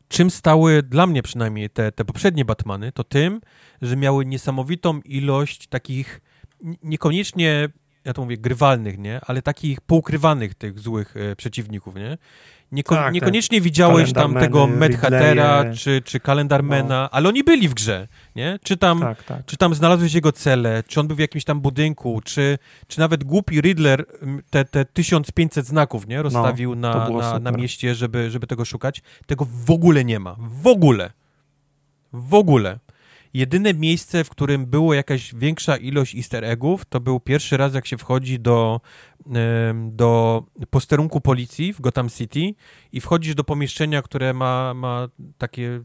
czym 0.08 0.30
stały 0.30 0.82
dla 0.82 1.06
mnie 1.06 1.22
przynajmniej 1.22 1.70
te, 1.70 1.92
te 1.92 2.04
poprzednie 2.04 2.44
Batmany, 2.44 2.92
to 2.92 3.04
tym, 3.04 3.40
że 3.82 3.96
miały 3.96 4.26
niesamowitą 4.26 5.00
ilość 5.00 5.66
takich 5.66 6.20
niekoniecznie 6.82 7.68
ja 8.04 8.12
to 8.12 8.22
mówię, 8.22 8.38
grywalnych, 8.38 8.98
nie? 8.98 9.20
Ale 9.26 9.42
takich 9.42 9.80
poukrywanych 9.80 10.54
tych 10.54 10.78
złych 10.78 11.14
e, 11.16 11.36
przeciwników, 11.36 11.94
nie? 11.96 12.18
Nieko 12.72 12.94
tak, 12.94 13.14
niekoniecznie 13.14 13.58
tak. 13.58 13.64
widziałeś 13.64 14.12
tam 14.12 14.34
tego 14.34 14.66
Medhatera 14.66 15.64
czy, 15.74 16.02
czy 16.04 16.20
Kalendarmana, 16.20 17.02
no. 17.02 17.10
ale 17.10 17.28
oni 17.28 17.44
byli 17.44 17.68
w 17.68 17.74
grze, 17.74 18.08
nie? 18.36 18.58
Czy 18.62 18.76
tam, 18.76 19.00
tak, 19.00 19.22
tak. 19.22 19.46
czy 19.46 19.56
tam 19.56 19.74
znalazłeś 19.74 20.14
jego 20.14 20.32
cele, 20.32 20.82
czy 20.86 21.00
on 21.00 21.06
był 21.06 21.16
w 21.16 21.18
jakimś 21.18 21.44
tam 21.44 21.60
budynku, 21.60 22.20
czy, 22.24 22.58
czy 22.86 23.00
nawet 23.00 23.24
głupi 23.24 23.60
Riddler 23.60 24.04
te, 24.50 24.64
te 24.64 24.84
1500 24.84 25.66
znaków, 25.66 26.08
nie? 26.08 26.22
Rozstawił 26.22 26.74
no, 26.74 27.08
na, 27.08 27.08
na, 27.08 27.38
na 27.38 27.50
mieście, 27.50 27.94
żeby, 27.94 28.30
żeby 28.30 28.46
tego 28.46 28.64
szukać. 28.64 29.02
Tego 29.26 29.46
w 29.64 29.70
ogóle 29.70 30.04
nie 30.04 30.18
ma. 30.18 30.36
W 30.38 30.66
ogóle. 30.66 31.10
W 32.12 32.34
ogóle. 32.34 32.78
Jedyne 33.34 33.74
miejsce, 33.74 34.24
w 34.24 34.30
którym 34.30 34.66
było 34.66 34.94
jakaś 34.94 35.34
większa 35.34 35.76
ilość 35.76 36.16
easter 36.16 36.44
eggów, 36.44 36.84
to 36.84 37.00
był 37.00 37.20
pierwszy 37.20 37.56
raz, 37.56 37.74
jak 37.74 37.86
się 37.86 37.98
wchodzi 37.98 38.40
do, 38.40 38.80
do 39.90 40.42
posterunku 40.70 41.20
policji 41.20 41.72
w 41.72 41.80
Gotham 41.80 42.08
City 42.08 42.54
i 42.92 43.00
wchodzisz 43.00 43.34
do 43.34 43.44
pomieszczenia, 43.44 44.02
które 44.02 44.34
ma, 44.34 44.74
ma 44.74 45.08
takie... 45.38 45.80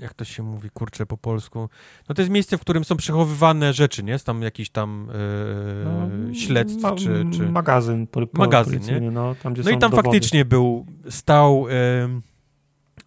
Jak 0.00 0.14
to 0.14 0.24
się 0.24 0.42
mówi, 0.42 0.70
kurczę, 0.70 1.06
po 1.06 1.16
polsku? 1.16 1.68
No 2.08 2.14
to 2.14 2.22
jest 2.22 2.32
miejsce, 2.32 2.58
w 2.58 2.60
którym 2.60 2.84
są 2.84 2.96
przechowywane 2.96 3.72
rzeczy, 3.72 4.02
nie? 4.02 4.12
Jest 4.12 4.26
tam 4.26 4.42
jakiś 4.42 4.70
tam 4.70 5.08
yy, 5.08 5.84
no, 5.84 6.34
śledztw, 6.34 6.82
ma, 6.82 6.92
czy, 6.92 7.24
czy... 7.32 7.50
Magazyn, 7.50 8.06
po, 8.06 8.20
magazyn 8.32 8.82
nie? 8.82 9.10
No, 9.10 9.34
tam, 9.42 9.54
no 9.64 9.70
i 9.70 9.78
tam 9.78 9.90
dowody. 9.90 10.08
faktycznie 10.08 10.44
był, 10.44 10.86
stał... 11.08 11.66
Yy, 11.68 12.29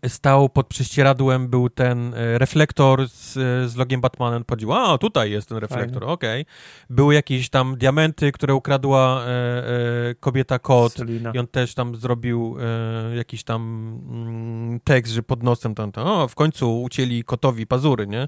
stał 0.07 0.49
pod 0.49 0.67
prześcieradłem, 0.67 1.47
był 1.47 1.69
ten 1.69 2.13
e, 2.13 2.37
reflektor 2.37 3.09
z, 3.09 3.33
z 3.71 3.75
logiem 3.75 4.01
Batmana. 4.01 4.39
Powiedział, 4.39 4.73
a 4.73 4.97
tutaj 4.97 5.31
jest 5.31 5.49
ten 5.49 5.57
reflektor, 5.57 6.03
okej. 6.03 6.41
Okay. 6.41 6.53
Były 6.89 7.13
jakieś 7.13 7.49
tam 7.49 7.77
diamenty, 7.77 8.31
które 8.31 8.55
ukradła 8.55 9.23
e, 9.25 9.29
e, 9.29 10.15
kobieta 10.15 10.59
kot 10.59 10.93
Selina. 10.93 11.31
i 11.33 11.39
on 11.39 11.47
też 11.47 11.73
tam 11.73 11.95
zrobił 11.95 12.57
e, 12.59 13.15
jakiś 13.15 13.43
tam 13.43 13.61
mm, 14.09 14.79
tekst, 14.79 15.13
że 15.13 15.23
pod 15.23 15.43
nosem 15.43 15.75
tam, 15.75 15.91
tam 15.91 16.07
o, 16.07 16.27
w 16.27 16.35
końcu 16.35 16.81
ucięli 16.81 17.23
kotowi 17.23 17.67
pazury, 17.67 18.07
nie? 18.07 18.27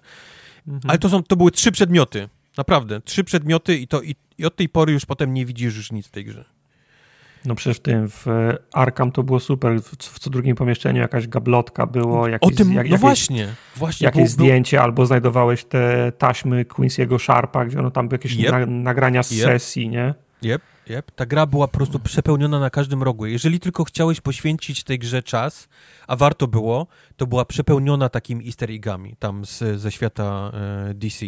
Mhm. 0.68 0.82
Ale 0.88 1.00
to, 1.00 1.10
są, 1.10 1.24
to 1.24 1.36
były 1.36 1.52
trzy 1.52 1.72
przedmioty, 1.72 2.30
naprawdę, 2.58 3.02
trzy 3.02 3.24
przedmioty 3.24 3.78
i, 3.78 3.88
to, 3.88 4.02
i, 4.02 4.16
i 4.38 4.46
od 4.46 4.56
tej 4.56 4.70
pory 4.70 4.94
już 4.94 5.06
potem 5.06 5.34
nie 5.34 5.46
widzisz 5.46 5.76
już 5.76 5.92
nic 5.92 6.08
w 6.08 6.12
tej 6.12 6.26
grze. 6.26 6.55
No 7.46 7.56
przecież 7.56 7.78
w 7.78 7.80
tym, 7.80 8.10
w 8.10 8.26
Arkham 8.74 9.12
to 9.12 9.24
było 9.24 9.40
super, 9.40 9.82
w, 9.82 9.90
w 9.98 10.20
co 10.20 10.30
drugim 10.30 10.56
pomieszczeniu 10.56 11.02
jakaś 11.02 11.28
gablotka 11.28 11.86
było, 11.86 12.28
jakieś, 12.28 12.54
o 12.54 12.56
tym, 12.56 12.68
jak, 12.68 12.76
no 12.76 12.84
jakieś, 12.84 13.00
właśnie, 13.00 13.48
właśnie. 13.76 14.06
Jakieś 14.06 14.22
był, 14.22 14.32
zdjęcie, 14.32 14.78
był... 14.78 14.84
albo 14.84 15.06
znajdowałeś 15.06 15.64
te 15.64 16.12
taśmy 16.18 16.64
Queen'siego 16.64 17.20
Sharpa, 17.20 17.66
gdzie 17.66 17.80
ono 17.80 17.92
tam 17.92 18.08
były 18.08 18.16
jakieś 18.16 18.36
yep. 18.36 18.52
na, 18.52 18.66
nagrania 18.66 19.24
z 19.24 19.32
yep. 19.32 19.46
sesji, 19.46 19.90
nie? 19.90 20.14
Yep. 20.44 20.62
Yep. 20.90 21.12
Ta 21.12 21.26
gra 21.26 21.46
była 21.46 21.68
po 21.68 21.78
prostu 21.78 22.00
przepełniona 22.00 22.60
na 22.60 22.70
każdym 22.70 23.04
rogu. 23.04 23.26
Jeżeli 23.26 23.60
tylko 23.60 23.84
chciałeś 23.84 24.22
poświęcić 24.22 24.84
tej 24.84 25.00
grze 25.00 25.24
czas, 25.24 25.68
a 26.08 26.16
warto 26.16 26.48
było, 26.48 26.88
to 27.18 27.28
była 27.28 27.46
przepełniona 27.46 28.10
takimi 28.10 28.46
easter 28.46 28.72
eggami 28.72 29.16
tam 29.20 29.46
z, 29.46 29.82
ze 29.82 29.92
świata 29.92 30.52
e, 30.54 30.94
DC. 30.94 31.26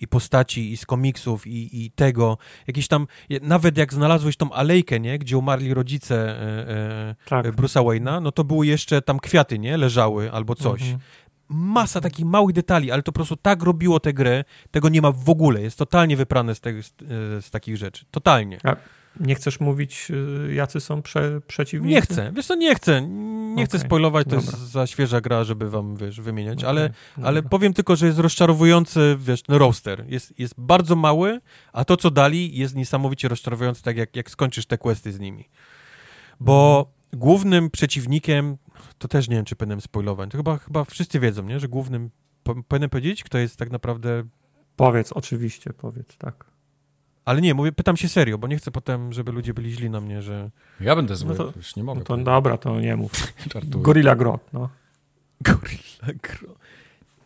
I 0.00 0.08
postaci, 0.08 0.72
i 0.72 0.76
z 0.76 0.86
komiksów, 0.86 1.46
i, 1.46 1.84
i 1.84 1.90
tego. 1.90 2.38
Jakieś 2.66 2.88
tam, 2.88 3.06
nawet 3.42 3.78
jak 3.78 3.94
znalazłeś 3.94 4.36
tą 4.36 4.52
alejkę, 4.52 5.00
nie, 5.00 5.18
gdzie 5.18 5.38
umarli 5.38 5.74
rodzice 5.74 6.16
e, 6.16 6.68
e, 6.68 7.14
tak. 7.28 7.46
Bruce'a 7.46 7.84
Wayne'a, 7.84 8.22
no 8.22 8.32
to 8.32 8.44
były 8.44 8.66
jeszcze 8.66 9.02
tam 9.02 9.18
kwiaty, 9.18 9.58
nie, 9.58 9.76
leżały 9.76 10.32
albo 10.32 10.54
coś. 10.54 10.82
Mhm 10.82 10.98
masa 11.48 12.00
takich 12.00 12.24
małych 12.24 12.54
detali, 12.54 12.90
ale 12.90 13.02
to 13.02 13.12
po 13.12 13.16
prostu 13.16 13.36
tak 13.36 13.62
robiło 13.62 14.00
tę 14.00 14.12
grę, 14.12 14.44
tego 14.70 14.88
nie 14.88 15.02
ma 15.02 15.12
w 15.12 15.30
ogóle. 15.30 15.62
Jest 15.62 15.78
totalnie 15.78 16.16
wyprane 16.16 16.54
z, 16.54 16.60
te, 16.60 16.82
z, 16.82 16.92
z 17.44 17.50
takich 17.50 17.76
rzeczy. 17.76 18.04
Totalnie. 18.10 18.58
A 18.64 18.76
nie 19.20 19.34
chcesz 19.34 19.60
mówić, 19.60 20.08
y, 20.50 20.54
jacy 20.54 20.80
są 20.80 21.02
prze, 21.02 21.40
przeciwnicy? 21.46 21.94
Nie 21.94 22.00
chcę. 22.00 22.32
Wiesz 22.36 22.46
co, 22.46 22.54
nie 22.54 22.74
chcę. 22.74 23.02
Nie 23.02 23.54
okay. 23.54 23.66
chcę 23.66 23.78
spoilować, 23.78 24.24
to 24.24 24.36
Dobra. 24.36 24.58
jest 24.58 24.70
za 24.70 24.86
świeża 24.86 25.20
gra, 25.20 25.44
żeby 25.44 25.70
wam, 25.70 25.96
wiesz, 25.96 26.20
wymieniać, 26.20 26.58
okay. 26.58 26.70
ale, 26.70 26.90
ale 27.22 27.42
powiem 27.42 27.72
tylko, 27.72 27.96
że 27.96 28.06
jest 28.06 28.18
rozczarowujący, 28.18 29.16
wiesz, 29.18 29.40
no 29.48 29.58
roster. 29.58 30.04
Jest, 30.08 30.38
jest 30.38 30.54
bardzo 30.58 30.96
mały, 30.96 31.40
a 31.72 31.84
to, 31.84 31.96
co 31.96 32.10
dali, 32.10 32.56
jest 32.56 32.74
niesamowicie 32.74 33.28
rozczarowujące, 33.28 33.82
tak 33.82 33.96
jak, 33.96 34.16
jak 34.16 34.30
skończysz 34.30 34.66
te 34.66 34.78
questy 34.78 35.12
z 35.12 35.20
nimi. 35.20 35.48
Bo 36.40 36.78
mhm. 36.78 37.20
głównym 37.20 37.70
przeciwnikiem 37.70 38.56
to 38.98 39.08
też 39.08 39.28
nie 39.28 39.36
wiem, 39.36 39.44
czy 39.44 39.56
powinienem 39.56 39.80
spoilować. 39.80 40.30
To 40.30 40.36
chyba, 40.36 40.58
chyba 40.58 40.84
wszyscy 40.84 41.20
wiedzą, 41.20 41.42
nie? 41.42 41.60
że 41.60 41.68
głównym. 41.68 42.10
Po, 42.42 42.54
powinienem 42.54 42.90
powiedzieć, 42.90 43.24
kto 43.24 43.38
jest 43.38 43.56
tak 43.56 43.70
naprawdę. 43.70 44.22
Powiedz, 44.76 45.12
oczywiście, 45.12 45.72
powiedz, 45.72 46.16
tak. 46.16 46.44
Ale 47.24 47.40
nie, 47.40 47.54
mówię, 47.54 47.72
pytam 47.72 47.96
się 47.96 48.08
serio, 48.08 48.38
bo 48.38 48.48
nie 48.48 48.56
chcę 48.56 48.70
potem, 48.70 49.12
żeby 49.12 49.32
ludzie 49.32 49.54
byli 49.54 49.72
źli 49.72 49.90
na 49.90 50.00
mnie, 50.00 50.22
że. 50.22 50.50
Ja 50.80 50.96
będę 50.96 51.16
zły, 51.16 51.28
no 51.28 51.34
to, 51.34 51.52
już 51.56 51.76
nie 51.76 51.84
mogę. 51.84 51.98
No 51.98 52.04
to 52.04 52.16
dobra, 52.16 52.58
to 52.58 52.80
nie 52.80 52.96
mów. 52.96 53.12
Gorilla 53.68 54.16
Grot, 54.16 54.52
no. 54.52 54.68
Gorilla 55.40 56.18
Grot. 56.22 56.58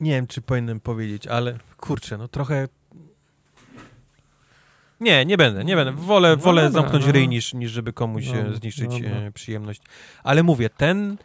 Nie 0.00 0.10
wiem, 0.10 0.26
czy 0.26 0.40
powinienem 0.40 0.80
powiedzieć, 0.80 1.26
ale 1.26 1.58
kurczę, 1.76 2.18
no 2.18 2.28
trochę 2.28 2.68
nie, 5.00 5.24
nie 5.24 5.36
będę, 5.36 5.64
nie 5.64 5.76
będę. 5.76 5.92
Wolę, 5.92 6.30
no 6.30 6.36
wolę 6.36 6.62
dobra, 6.62 6.80
zamknąć 6.80 7.06
no. 7.06 7.12
ryj 7.12 7.28
niż, 7.28 7.54
niż 7.54 7.70
żeby 7.70 7.92
komuś 7.92 8.26
no, 8.26 8.56
zniszczyć 8.56 8.88
dobra. 8.88 9.10
E, 9.10 9.32
przyjemność. 9.32 9.82
Ale 10.24 10.42
mówię, 10.42 10.70
ten, 10.70 11.16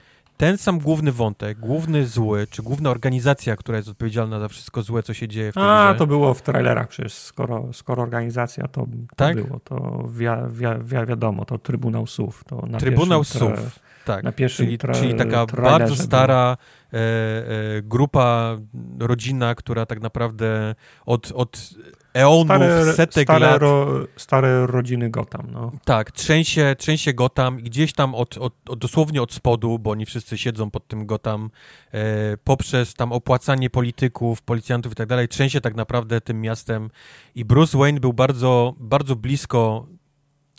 ten 0.43 0.57
sam 0.57 0.80
główny 0.80 1.11
wątek, 1.11 1.59
główny 1.59 2.05
zły, 2.05 2.47
czy 2.49 2.63
główna 2.63 2.89
organizacja, 2.89 3.55
która 3.55 3.77
jest 3.77 3.89
odpowiedzialna 3.89 4.39
za 4.39 4.47
wszystko 4.47 4.81
złe, 4.81 5.03
co 5.03 5.13
się 5.13 5.27
dzieje 5.27 5.51
w 5.51 5.55
tej 5.55 5.63
A, 5.63 5.89
grze. 5.89 5.99
to 5.99 6.07
było 6.07 6.33
w 6.33 6.41
trailerach 6.41 6.88
przecież, 6.88 7.13
skoro, 7.13 7.73
skoro 7.73 8.03
organizacja, 8.03 8.67
to, 8.67 8.81
to 8.81 9.15
tak? 9.15 9.35
było, 9.35 9.59
to 9.59 10.03
wi 10.09 10.25
wi 10.49 10.65
wi 10.83 11.05
wiadomo, 11.07 11.45
to 11.45 11.57
Trybunał 11.57 12.07
SUV. 12.07 12.38
To 12.47 12.65
na 12.67 12.77
Trybunał 12.77 13.23
SUV, 13.23 13.57
tak, 14.05 14.23
na 14.23 14.31
czyli, 14.31 14.77
czyli 14.77 15.15
taka 15.15 15.45
bardzo 15.45 15.95
stara 15.95 16.57
e, 16.93 16.97
e, 16.97 17.81
grupa, 17.81 18.57
rodzina, 18.99 19.55
która 19.55 19.85
tak 19.85 20.01
naprawdę 20.01 20.75
od, 21.05 21.31
od 21.31 21.69
eonów, 22.14 22.45
stare, 22.45 22.93
setek 22.93 23.24
stare 23.24 23.45
lat. 23.45 23.61
Ro, 23.61 23.88
stare 24.17 24.67
rodziny 24.67 25.09
Gotham, 25.09 25.48
no. 25.51 25.72
Tak, 25.85 26.11
trzęsie, 26.11 26.75
trzęsie 26.77 27.14
Gotham 27.14 27.58
gdzieś 27.58 27.93
tam 27.93 28.16
od, 28.16 28.38
od, 28.38 28.53
od, 28.69 28.80
dosłownie 28.80 29.22
od 29.22 29.33
spodu, 29.33 29.80
bo 29.80 29.92
oni 29.92 30.06
wszyscy 30.06 30.38
siedzą 30.38 30.72
pod 30.72 30.88
tym 30.88 31.06
Gotham, 31.06 31.50
e, 31.92 32.38
poprzez 32.43 32.93
tam 32.93 33.11
opłacanie 33.11 33.69
polityków, 33.69 34.42
policjantów 34.42 34.92
i 34.92 34.95
tak 34.95 35.08
dalej, 35.08 35.27
trzęsie 35.27 35.61
tak 35.61 35.75
naprawdę 35.75 36.22
tym 36.22 36.42
miastem 36.42 36.90
i 37.35 37.45
Bruce 37.45 37.77
Wayne 37.77 38.00
był 38.00 38.14
bardzo, 38.14 38.74
bardzo 38.80 39.16
blisko 39.16 39.88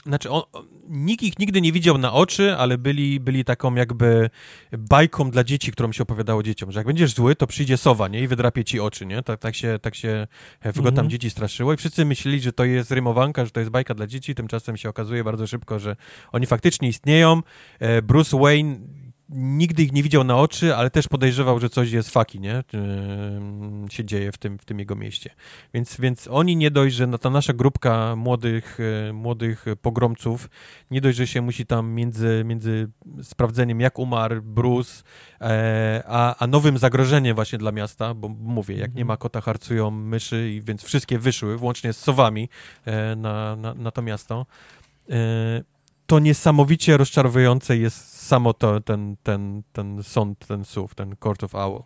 znaczy, 0.06 0.30
on, 0.30 0.42
nikt 0.88 1.22
ich 1.22 1.38
nigdy 1.38 1.60
nie 1.60 1.72
widział 1.72 1.98
na 1.98 2.12
oczy, 2.12 2.56
ale 2.56 2.78
byli, 2.78 3.20
byli 3.20 3.44
taką 3.44 3.74
jakby 3.74 4.30
bajką 4.78 5.30
dla 5.30 5.44
dzieci, 5.44 5.72
którą 5.72 5.92
się 5.92 6.02
opowiadało 6.02 6.42
dzieciom, 6.42 6.72
że 6.72 6.80
jak 6.80 6.86
będziesz 6.86 7.14
zły, 7.14 7.36
to 7.36 7.46
przyjdzie 7.46 7.76
sowa, 7.76 8.08
nie? 8.08 8.20
I 8.20 8.28
wydrapie 8.28 8.64
ci 8.64 8.80
oczy, 8.80 9.06
nie? 9.06 9.22
Tak, 9.22 9.40
tak 9.40 9.54
się, 9.54 9.78
tak 9.82 9.94
się 9.94 10.26
w 10.64 10.76
Gotham 10.76 10.88
mhm. 10.88 11.10
dzieci 11.10 11.30
straszyło 11.30 11.72
i 11.72 11.76
wszyscy 11.76 12.04
myśleli, 12.04 12.40
że 12.40 12.52
to 12.52 12.64
jest 12.64 12.90
rymowanka, 12.90 13.44
że 13.44 13.50
to 13.50 13.60
jest 13.60 13.72
bajka 13.72 13.94
dla 13.94 14.06
dzieci, 14.06 14.34
tymczasem 14.34 14.76
się 14.76 14.88
okazuje 14.88 15.24
bardzo 15.24 15.46
szybko, 15.46 15.78
że 15.78 15.96
oni 16.32 16.46
faktycznie 16.46 16.88
istnieją. 16.88 17.42
E, 17.78 18.02
Bruce 18.02 18.38
Wayne 18.38 18.76
nigdy 19.28 19.82
ich 19.82 19.92
nie 19.92 20.02
widział 20.02 20.24
na 20.24 20.36
oczy, 20.36 20.76
ale 20.76 20.90
też 20.90 21.08
podejrzewał, 21.08 21.60
że 21.60 21.68
coś 21.68 21.90
jest 21.90 22.10
faki, 22.10 22.40
nie? 22.40 22.64
Yy, 22.72 23.90
się 23.90 24.04
dzieje 24.04 24.32
w 24.32 24.38
tym, 24.38 24.58
w 24.58 24.64
tym 24.64 24.78
jego 24.78 24.96
mieście. 24.96 25.30
Więc, 25.74 26.00
więc 26.00 26.28
oni 26.30 26.56
nie 26.56 26.70
dość, 26.70 26.94
że 26.94 27.18
ta 27.18 27.30
nasza 27.30 27.52
grupka 27.52 28.16
młodych, 28.16 28.78
yy, 29.06 29.12
młodych 29.12 29.64
pogromców, 29.82 30.50
nie 30.90 31.00
dość, 31.00 31.18
że 31.18 31.26
się 31.26 31.42
musi 31.42 31.66
tam 31.66 31.90
między, 31.90 32.42
między 32.46 32.90
sprawdzeniem, 33.22 33.80
jak 33.80 33.98
umarł 33.98 34.42
Bruce, 34.42 35.02
e, 35.40 36.02
a, 36.06 36.36
a 36.36 36.46
nowym 36.46 36.78
zagrożeniem 36.78 37.34
właśnie 37.34 37.58
dla 37.58 37.72
miasta, 37.72 38.14
bo 38.14 38.28
mówię, 38.28 38.74
jak 38.74 38.90
nie 38.90 39.02
mhm. 39.02 39.06
ma 39.06 39.16
kota, 39.16 39.40
harcują 39.40 39.90
myszy, 39.90 40.50
i 40.50 40.62
więc 40.62 40.82
wszystkie 40.82 41.18
wyszły, 41.18 41.56
włącznie 41.56 41.92
z 41.92 41.98
sowami 41.98 42.48
e, 42.84 43.16
na, 43.16 43.56
na, 43.56 43.74
na 43.74 43.90
to 43.90 44.02
miasto. 44.02 44.46
To 46.06 46.18
niesamowicie 46.18 46.96
rozczarowujące 46.96 47.76
jest 47.76 48.13
samo 48.24 48.52
to, 48.52 48.80
ten, 48.80 49.16
ten, 49.22 49.62
ten 49.72 50.02
sąd, 50.02 50.46
ten 50.46 50.64
SUV, 50.64 50.94
ten 50.94 51.16
Court 51.22 51.44
of 51.44 51.54
Owl. 51.54 51.82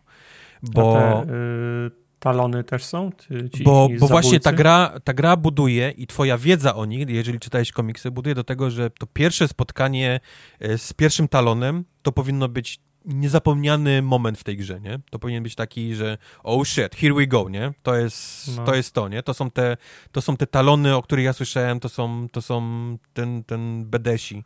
Bo... 0.63 0.93
Te, 0.93 1.23
y, 1.23 1.91
talony 2.19 2.65
też 2.65 2.85
są? 2.85 3.11
Ci, 3.55 3.65
bo 3.65 3.89
bo 4.01 4.07
właśnie 4.07 4.41
ta 4.41 4.53
gra, 4.53 5.01
ta 5.05 5.15
gra 5.15 5.37
buduje 5.37 5.91
i 5.91 6.07
twoja 6.07 6.39
wiedza 6.39 6.75
o 6.75 6.85
nich, 6.85 7.09
jeżeli 7.09 7.41
czytałeś 7.41 7.73
komiksy, 7.73 8.11
buduje 8.11 8.35
do 8.35 8.45
tego, 8.45 8.71
że 8.71 8.91
to 8.91 9.07
pierwsze 9.07 9.49
spotkanie 9.49 10.21
y, 10.65 10.79
z 10.79 10.93
pierwszym 10.93 11.29
talonem 11.29 11.85
to 12.03 12.13
powinno 12.13 12.49
być 12.49 12.81
niezapomniany 13.05 14.03
moment 14.03 14.39
w 14.39 14.45
tej 14.45 14.57
grze, 14.57 14.81
nie? 14.81 15.01
To 15.11 15.19
powinien 15.19 15.43
być 15.43 15.55
taki, 15.55 15.95
że 15.95 16.19
oh 16.43 16.65
shit, 16.65 16.97
here 16.97 17.15
we 17.15 17.27
go, 17.27 17.49
nie? 17.49 17.73
To 17.83 17.97
jest, 17.97 18.57
no. 18.57 18.65
to, 18.65 18.75
jest 18.75 18.95
to, 18.95 19.09
nie? 19.09 19.23
To 19.23 19.35
są, 19.35 19.51
te, 19.51 19.77
to 20.13 20.23
są 20.23 20.37
te 20.37 20.47
talony, 20.47 20.97
o 20.97 21.03
których 21.03 21.25
ja 21.25 21.33
słyszałem, 21.33 21.81
to 21.81 21.89
są, 21.89 22.27
to 22.33 22.43
są 22.43 22.63
ten, 23.13 23.45
ten 23.45 23.85
bedesi. 23.85 24.45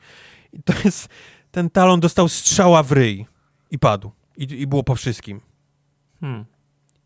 I 0.52 0.62
to 0.62 0.72
jest, 0.84 1.08
ten 1.52 1.70
talon 1.70 2.00
dostał 2.00 2.28
strzała 2.28 2.82
w 2.82 2.92
ryj 2.92 3.26
i 3.70 3.78
padł. 3.78 4.10
I, 4.36 4.42
i 4.42 4.66
było 4.66 4.82
po 4.82 4.94
wszystkim. 4.94 5.40
Hmm. 6.20 6.44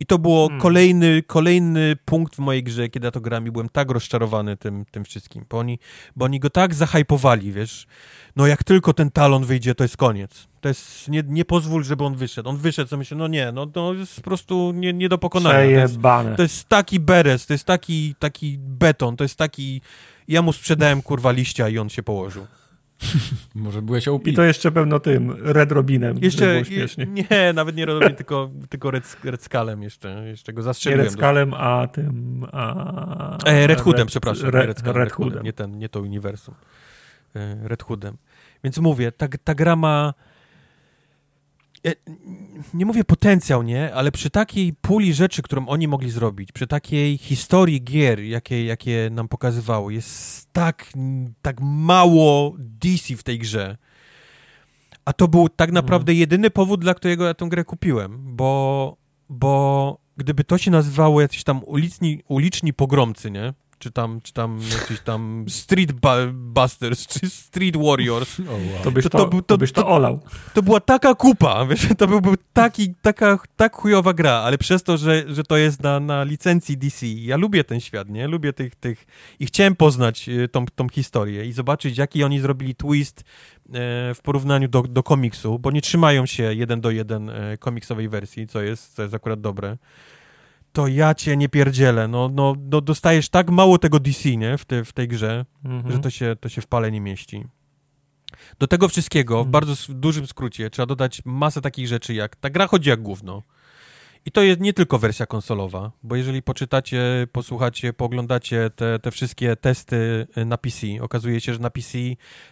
I 0.00 0.06
to 0.06 0.18
było 0.18 0.46
hmm. 0.46 0.60
kolejny, 0.60 1.22
kolejny 1.22 1.96
punkt 2.04 2.36
w 2.36 2.38
mojej 2.38 2.62
grze, 2.62 2.88
kiedy 2.88 3.06
ja 3.06 3.10
to 3.10 3.20
grałem 3.20 3.46
i 3.46 3.50
byłem 3.50 3.68
tak 3.68 3.90
rozczarowany 3.90 4.56
tym, 4.56 4.84
tym 4.90 5.04
wszystkim, 5.04 5.44
bo 5.50 5.58
oni, 5.58 5.78
bo 6.16 6.24
oni 6.24 6.40
go 6.40 6.50
tak 6.50 6.74
zahajpowali, 6.74 7.52
wiesz, 7.52 7.86
no 8.36 8.46
jak 8.46 8.64
tylko 8.64 8.92
ten 8.92 9.10
talon 9.10 9.44
wyjdzie, 9.44 9.74
to 9.74 9.84
jest 9.84 9.96
koniec. 9.96 10.48
To 10.60 10.68
jest, 10.68 11.08
nie, 11.08 11.22
nie 11.26 11.44
pozwól, 11.44 11.84
żeby 11.84 12.04
on 12.04 12.16
wyszedł. 12.16 12.48
On 12.48 12.56
wyszedł, 12.56 12.90
co 12.90 12.96
myślę, 12.96 13.16
no 13.16 13.28
nie, 13.28 13.52
no 13.52 13.66
to 13.66 13.94
jest 13.94 14.16
po 14.16 14.22
prostu 14.22 14.72
nie, 14.74 14.92
nie 14.92 15.08
do 15.08 15.18
pokonania. 15.18 15.58
To 15.58 15.80
jest, 15.80 16.36
to 16.36 16.42
jest 16.42 16.68
taki 16.68 17.00
beres, 17.00 17.46
to 17.46 17.54
jest 17.54 17.64
taki, 17.64 18.14
taki 18.18 18.58
beton, 18.58 19.16
to 19.16 19.24
jest 19.24 19.36
taki... 19.36 19.80
Ja 20.28 20.42
mu 20.42 20.52
sprzedałem, 20.52 21.02
kurwa, 21.02 21.32
liścia 21.32 21.68
i 21.68 21.78
on 21.78 21.88
się 21.88 22.02
położył. 22.02 22.46
Może 23.54 23.82
byłeś 23.82 24.08
OP. 24.08 24.26
I 24.26 24.32
to 24.32 24.42
jeszcze 24.42 24.72
pewno 24.72 25.00
tym, 25.00 25.36
Red 25.42 25.72
Robinem. 25.72 26.18
Jeszcze, 26.22 26.62
nie, 27.30 27.52
nawet 27.52 27.76
nie 27.76 27.86
Red 27.86 28.00
Robin, 28.00 28.16
tylko, 28.16 28.50
tylko 28.68 28.90
Red, 28.90 29.16
Red 29.24 29.48
jeszcze, 29.82 30.28
jeszcze 30.28 30.52
go 30.52 30.62
zastrzeliłem. 30.62 31.04
Nie 31.04 31.10
Red 31.10 31.18
Skullem, 31.18 31.54
a 31.54 31.86
tym... 31.86 32.46
A... 32.52 33.38
E, 33.44 33.66
Red 33.66 33.80
Hoodem, 33.80 34.00
Red, 34.00 34.08
przepraszam. 34.08 34.50
Red, 34.50 34.66
Red, 34.66 34.86
Red, 34.86 34.96
Red 34.96 35.12
Hoodem. 35.12 35.44
Nie, 35.44 35.52
ten, 35.52 35.78
nie 35.78 35.88
to 35.88 36.00
uniwersum. 36.00 36.54
E, 37.36 37.68
Red 37.68 37.82
Hoodem. 37.82 38.16
Więc 38.64 38.78
mówię, 38.78 39.12
ta, 39.12 39.28
ta 39.44 39.54
gra 39.54 39.76
ma 39.76 40.14
nie 42.74 42.86
mówię 42.86 43.04
potencjał, 43.04 43.62
nie, 43.62 43.94
ale 43.94 44.12
przy 44.12 44.30
takiej 44.30 44.72
puli 44.72 45.14
rzeczy, 45.14 45.42
którą 45.42 45.66
oni 45.66 45.88
mogli 45.88 46.10
zrobić, 46.10 46.52
przy 46.52 46.66
takiej 46.66 47.18
historii 47.18 47.84
gier, 47.84 48.20
jakie, 48.20 48.64
jakie 48.64 49.08
nam 49.12 49.28
pokazywało, 49.28 49.90
jest 49.90 50.48
tak, 50.52 50.92
tak 51.42 51.56
mało 51.60 52.54
DC 52.58 53.16
w 53.16 53.22
tej 53.22 53.38
grze. 53.38 53.76
A 55.04 55.12
to 55.12 55.28
był 55.28 55.48
tak 55.48 55.72
naprawdę 55.72 56.12
mhm. 56.12 56.20
jedyny 56.20 56.50
powód, 56.50 56.80
dla 56.80 56.94
którego 56.94 57.26
ja 57.26 57.34
tę 57.34 57.46
grę 57.48 57.64
kupiłem, 57.64 58.36
bo, 58.36 58.96
bo 59.28 59.98
gdyby 60.16 60.44
to 60.44 60.58
się 60.58 60.70
nazywało 60.70 61.20
jacyś 61.20 61.44
tam 61.44 61.60
uliczni, 61.64 62.22
uliczni 62.28 62.72
pogromcy, 62.72 63.30
nie? 63.30 63.54
Czy 63.78 63.90
tam, 63.90 64.20
czy 64.20 64.32
tam 64.32 64.60
jakiś 64.80 65.00
tam 65.00 65.44
Street 65.48 65.92
Busters, 66.32 67.06
czy 67.06 67.30
Street 67.30 67.76
Warriors. 67.76 68.36
Oh, 68.46 68.52
wow. 68.52 68.84
to, 68.84 68.90
byś 68.90 69.04
to, 69.04 69.10
to, 69.10 69.26
to, 69.26 69.42
to, 69.42 69.58
byś 69.58 69.72
to 69.72 69.88
olał. 69.88 70.20
To 70.54 70.62
była 70.62 70.80
taka 70.80 71.14
kupa, 71.14 71.64
wiesz, 71.70 71.88
to 71.98 72.06
byłby 72.06 72.30
taki, 72.52 72.94
taka, 73.02 73.38
tak 73.56 73.76
chujowa 73.76 74.14
gra, 74.14 74.32
ale 74.32 74.58
przez 74.58 74.82
to, 74.82 74.96
że, 74.96 75.24
że 75.34 75.44
to 75.44 75.56
jest 75.56 75.82
na, 75.82 76.00
na 76.00 76.24
licencji 76.24 76.76
DC, 76.76 77.06
ja 77.06 77.36
lubię 77.36 77.64
ten 77.64 77.80
świat, 77.80 78.08
nie? 78.08 78.28
Lubię 78.28 78.52
tych, 78.52 78.74
tych 78.74 79.06
i 79.40 79.46
chciałem 79.46 79.76
poznać 79.76 80.28
y, 80.28 80.48
tą, 80.48 80.66
tą 80.76 80.88
historię 80.88 81.46
i 81.46 81.52
zobaczyć, 81.52 81.98
jaki 81.98 82.24
oni 82.24 82.40
zrobili 82.40 82.74
twist 82.74 83.20
e, 83.20 83.24
w 84.14 84.18
porównaniu 84.22 84.68
do, 84.68 84.82
do 84.82 85.02
komiksu, 85.02 85.58
bo 85.58 85.70
nie 85.70 85.80
trzymają 85.80 86.26
się 86.26 86.54
jeden 86.54 86.80
do 86.80 86.90
jeden 86.90 87.30
e, 87.30 87.58
komiksowej 87.58 88.08
wersji, 88.08 88.46
co 88.46 88.62
jest, 88.62 88.94
co 88.94 89.02
jest 89.02 89.14
akurat 89.14 89.40
dobre 89.40 89.76
to 90.76 90.86
ja 90.86 91.14
cię 91.14 91.36
nie 91.36 91.48
pierdzielę. 91.48 92.08
No, 92.08 92.28
no, 92.28 92.54
no 92.70 92.80
dostajesz 92.80 93.28
tak 93.28 93.50
mało 93.50 93.78
tego 93.78 94.00
DC, 94.00 94.36
nie? 94.36 94.58
W, 94.58 94.64
te, 94.64 94.84
w 94.84 94.92
tej 94.92 95.08
grze, 95.08 95.44
mhm. 95.64 95.92
że 95.92 95.98
to 95.98 96.10
się, 96.10 96.36
to 96.40 96.48
się 96.48 96.60
w 96.60 96.66
pale 96.66 96.92
nie 96.92 97.00
mieści. 97.00 97.44
Do 98.58 98.66
tego 98.66 98.88
wszystkiego, 98.88 99.34
w 99.34 99.46
mhm. 99.46 99.50
bardzo 99.50 99.74
dużym 99.88 100.26
skrócie, 100.26 100.70
trzeba 100.70 100.86
dodać 100.86 101.22
masę 101.24 101.60
takich 101.60 101.88
rzeczy, 101.88 102.14
jak 102.14 102.36
ta 102.36 102.50
gra 102.50 102.66
chodzi 102.66 102.90
jak 102.90 103.02
gówno. 103.02 103.42
I 104.26 104.30
to 104.30 104.42
jest 104.42 104.60
nie 104.60 104.72
tylko 104.72 104.98
wersja 104.98 105.26
konsolowa, 105.26 105.92
bo 106.02 106.16
jeżeli 106.16 106.42
poczytacie, 106.42 107.26
posłuchacie, 107.32 107.92
pooglądacie 107.92 108.70
te, 108.76 108.98
te 108.98 109.10
wszystkie 109.10 109.56
testy 109.56 110.26
y, 110.38 110.44
na 110.44 110.58
PC, 110.58 110.86
okazuje 111.00 111.40
się, 111.40 111.54
że 111.54 111.58
na 111.58 111.70
PC 111.70 111.98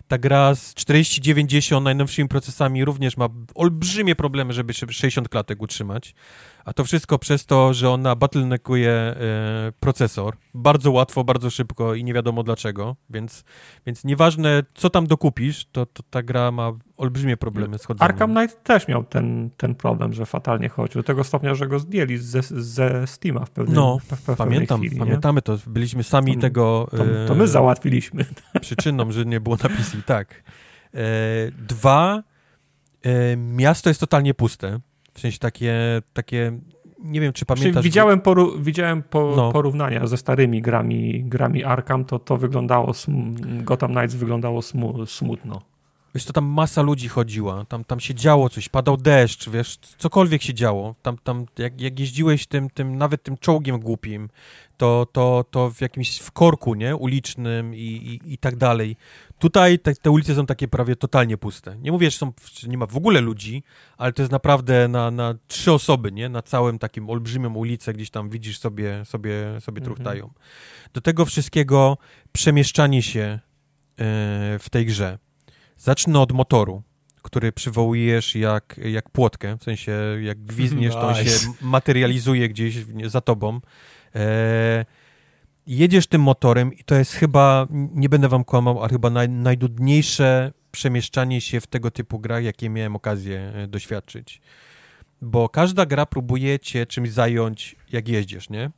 ta 0.08 0.18
gra 0.18 0.54
z 0.54 0.74
4090 0.74 1.84
najnowszymi 1.84 2.28
procesami 2.28 2.84
również 2.84 3.16
ma 3.16 3.28
olbrzymie 3.54 4.16
problemy, 4.16 4.52
żeby 4.52 4.72
60 4.72 5.28
klatek 5.28 5.62
utrzymać. 5.62 6.14
A 6.64 6.72
to 6.72 6.84
wszystko 6.84 7.18
przez 7.18 7.46
to, 7.46 7.74
że 7.74 7.90
ona 7.90 8.16
bottleneckuje 8.16 8.90
e, 8.90 9.16
procesor. 9.80 10.36
Bardzo 10.54 10.90
łatwo, 10.90 11.24
bardzo 11.24 11.50
szybko 11.50 11.94
i 11.94 12.04
nie 12.04 12.14
wiadomo 12.14 12.42
dlaczego, 12.42 12.96
więc, 13.10 13.44
więc 13.86 14.04
nieważne 14.04 14.62
co 14.74 14.90
tam 14.90 15.06
dokupisz, 15.06 15.66
to, 15.72 15.86
to 15.86 16.02
ta 16.10 16.22
gra 16.22 16.50
ma 16.50 16.72
olbrzymie 16.96 17.36
problemy 17.36 17.78
z 17.78 17.84
chodzeniem. 17.84 18.10
Arkham 18.10 18.34
Knight 18.34 18.62
też 18.62 18.88
miał 18.88 19.04
ten, 19.04 19.50
ten 19.56 19.74
problem, 19.74 20.12
że 20.12 20.26
fatalnie 20.26 20.68
chodził. 20.68 21.02
Do 21.02 21.06
tego 21.06 21.24
stopnia, 21.24 21.54
że 21.54 21.66
go 21.66 21.78
zdjęli 21.78 22.16
ze, 22.16 22.42
ze 22.42 23.06
Steama 23.06 23.44
w 23.44 23.50
pewnym 23.50 23.74
No, 23.74 23.98
w, 23.98 24.04
w 24.04 24.36
pamiętam, 24.36 24.80
chwili, 24.80 24.96
pamiętamy 24.96 25.42
to. 25.42 25.58
Byliśmy 25.66 26.02
sami 26.02 26.34
to, 26.34 26.40
tego... 26.40 26.88
To, 26.90 27.04
to, 27.28 27.34
my 27.34 27.44
e, 27.44 27.48
załatwiliśmy. 27.48 28.24
Przyczyną, 28.60 29.12
że 29.12 29.24
nie 29.24 29.40
było 29.40 29.56
na 29.62 29.68
PC, 29.68 30.02
tak. 30.06 30.42
E, 30.94 31.00
dwa, 31.58 32.22
e, 33.02 33.36
miasto 33.36 33.90
jest 33.90 34.00
totalnie 34.00 34.34
puste. 34.34 34.80
W 35.14 35.20
sensie 35.20 35.38
takie, 35.38 36.02
takie 36.12 36.58
nie 37.04 37.20
wiem, 37.20 37.32
czy 37.32 37.46
pamiętasz... 37.46 37.72
Znaczy, 37.72 37.84
widziałem, 37.84 38.20
poru, 38.20 38.58
widziałem 38.58 39.02
po, 39.02 39.32
no. 39.36 39.52
porównania 39.52 40.06
ze 40.06 40.16
starymi 40.16 40.62
grami, 40.62 41.24
grami 41.24 41.64
Arkham, 41.64 42.04
to 42.04 42.18
to 42.18 42.36
wyglądało, 42.36 42.92
Gotham 43.62 43.92
Knights 43.92 44.14
wyglądało 44.14 44.62
smu, 44.62 45.06
smutno. 45.06 45.62
Wiesz, 46.14 46.24
to 46.24 46.32
tam 46.32 46.44
masa 46.44 46.82
ludzi 46.82 47.08
chodziła, 47.08 47.64
tam, 47.64 47.84
tam 47.84 48.00
się 48.00 48.14
działo 48.14 48.48
coś, 48.48 48.68
padał 48.68 48.96
deszcz, 48.96 49.50
wiesz, 49.50 49.78
cokolwiek 49.98 50.42
się 50.42 50.54
działo. 50.54 50.94
Tam, 51.02 51.18
tam 51.24 51.46
jak, 51.58 51.80
jak 51.80 52.00
jeździłeś 52.00 52.46
tym, 52.46 52.70
tym, 52.70 52.98
nawet 52.98 53.22
tym 53.22 53.36
czołgiem 53.36 53.80
głupim, 53.80 54.28
to, 54.76 55.06
to, 55.12 55.44
to 55.50 55.70
w 55.70 55.80
jakimś 55.80 56.18
w 56.18 56.32
korku, 56.32 56.74
nie, 56.74 56.96
ulicznym 56.96 57.74
i, 57.74 57.78
i, 57.78 58.32
i 58.32 58.38
tak 58.38 58.56
dalej. 58.56 58.96
Tutaj 59.38 59.78
te, 59.78 59.94
te, 59.94 60.10
ulice 60.10 60.34
są 60.34 60.46
takie 60.46 60.68
prawie 60.68 60.96
totalnie 60.96 61.36
puste. 61.36 61.76
Nie 61.76 61.92
mówię, 61.92 62.10
że, 62.10 62.18
są, 62.18 62.32
że 62.54 62.68
nie 62.68 62.78
ma 62.78 62.86
w 62.86 62.96
ogóle 62.96 63.20
ludzi, 63.20 63.62
ale 63.96 64.12
to 64.12 64.22
jest 64.22 64.32
naprawdę 64.32 64.88
na, 64.88 65.10
na 65.10 65.34
trzy 65.48 65.72
osoby, 65.72 66.12
nie? 66.12 66.28
Na 66.28 66.42
całym 66.42 66.78
takim 66.78 67.10
olbrzymią 67.10 67.54
ulicę, 67.54 67.92
gdzieś 67.92 68.10
tam 68.10 68.30
widzisz 68.30 68.58
sobie, 68.58 69.04
sobie, 69.04 69.60
sobie 69.60 69.80
mhm. 69.80 69.84
truchtają. 69.84 70.30
Do 70.94 71.00
tego 71.00 71.24
wszystkiego 71.24 71.98
przemieszczanie 72.32 73.02
się 73.02 73.20
e, 73.20 73.40
w 74.58 74.66
tej 74.70 74.86
grze. 74.86 75.18
Zacznę 75.76 76.20
od 76.20 76.32
motoru, 76.32 76.82
który 77.22 77.52
przywołujesz 77.52 78.34
jak, 78.34 78.80
jak 78.84 79.10
płotkę, 79.10 79.56
w 79.58 79.62
sensie 79.62 79.92
jak 80.22 80.44
gwizdniesz, 80.44 80.94
nice. 80.94 81.00
to 81.00 81.08
on 81.08 81.14
się 81.14 81.30
materializuje 81.60 82.48
gdzieś 82.48 82.76
za 83.06 83.20
tobą. 83.20 83.60
E, 84.14 84.84
jedziesz 85.66 86.06
tym 86.06 86.22
motorem 86.22 86.72
i 86.72 86.84
to 86.84 86.94
jest 86.94 87.12
chyba, 87.12 87.66
nie 87.70 88.08
będę 88.08 88.28
wam 88.28 88.44
kłamał, 88.44 88.84
a 88.84 88.88
chyba 88.88 89.10
naj, 89.10 89.28
najdudniejsze 89.28 90.52
przemieszczanie 90.70 91.40
się 91.40 91.60
w 91.60 91.66
tego 91.66 91.90
typu 91.90 92.18
grach, 92.18 92.44
jakie 92.44 92.70
miałem 92.70 92.96
okazję 92.96 93.52
e, 93.54 93.66
doświadczyć. 93.66 94.40
Bo 95.22 95.48
każda 95.48 95.86
gra 95.86 96.06
próbuje 96.06 96.58
cię 96.58 96.86
czymś 96.86 97.10
zająć, 97.10 97.76
jak 97.92 98.08
jeździsz, 98.08 98.50
nie? 98.50 98.70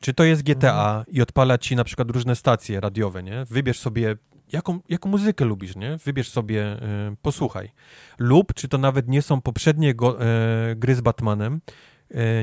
Czy 0.00 0.14
to 0.14 0.24
jest 0.24 0.42
GTA 0.42 0.88
mhm. 0.88 1.04
i 1.08 1.22
odpala 1.22 1.58
ci 1.58 1.76
na 1.76 1.84
przykład 1.84 2.10
różne 2.10 2.36
stacje 2.36 2.80
radiowe, 2.80 3.22
nie? 3.22 3.44
Wybierz 3.44 3.78
sobie, 3.78 4.16
jaką, 4.52 4.80
jaką 4.88 5.08
muzykę 5.08 5.44
lubisz, 5.44 5.76
nie? 5.76 5.96
Wybierz 6.04 6.30
sobie, 6.30 6.76
y, 7.12 7.16
posłuchaj. 7.22 7.70
Lub, 8.18 8.54
czy 8.54 8.68
to 8.68 8.78
nawet 8.78 9.08
nie 9.08 9.22
są 9.22 9.40
poprzednie 9.40 9.94
go, 9.94 10.22
y, 10.22 10.76
gry 10.76 10.94
z 10.94 11.00
Batmanem, 11.00 11.60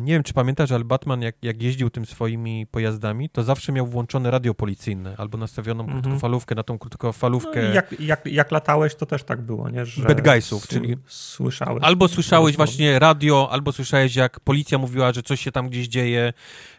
nie 0.01 0.13
wiem, 0.13 0.23
czy 0.23 0.33
pamiętasz, 0.33 0.71
ale 0.71 0.83
Batman, 0.83 1.21
jak, 1.21 1.35
jak 1.41 1.63
jeździł 1.63 1.89
tym 1.89 2.05
swoimi 2.05 2.67
pojazdami, 2.67 3.29
to 3.29 3.43
zawsze 3.43 3.71
miał 3.71 3.87
włączone 3.87 4.31
radio 4.31 4.53
policyjne 4.53 5.15
albo 5.17 5.37
nastawioną 5.37 5.83
mm 5.83 5.97
-hmm. 5.97 6.01
krótkofalówkę 6.01 6.55
na 6.55 6.63
tą 6.63 6.79
krótkofalówkę. 6.79 7.61
No 7.61 7.73
jak, 7.73 7.99
jak, 7.99 8.25
jak 8.25 8.51
latałeś, 8.51 8.95
to 8.95 9.05
też 9.05 9.23
tak 9.23 9.41
było, 9.41 9.69
nie? 9.69 9.85
Że 9.85 10.03
Bad 10.03 10.21
guysów, 10.21 10.67
czyli 10.67 10.95
słyszałeś. 11.07 11.83
Albo 11.83 12.07
słyszałeś 12.07 12.55
właśnie 12.55 12.99
radio, 12.99 13.49
albo 13.51 13.71
słyszałeś, 13.71 14.15
jak 14.15 14.39
policja 14.39 14.77
mówiła, 14.77 15.13
że 15.13 15.23
coś 15.23 15.41
się 15.41 15.51
tam 15.51 15.69
gdzieś 15.69 15.87
dzieje, 15.87 16.33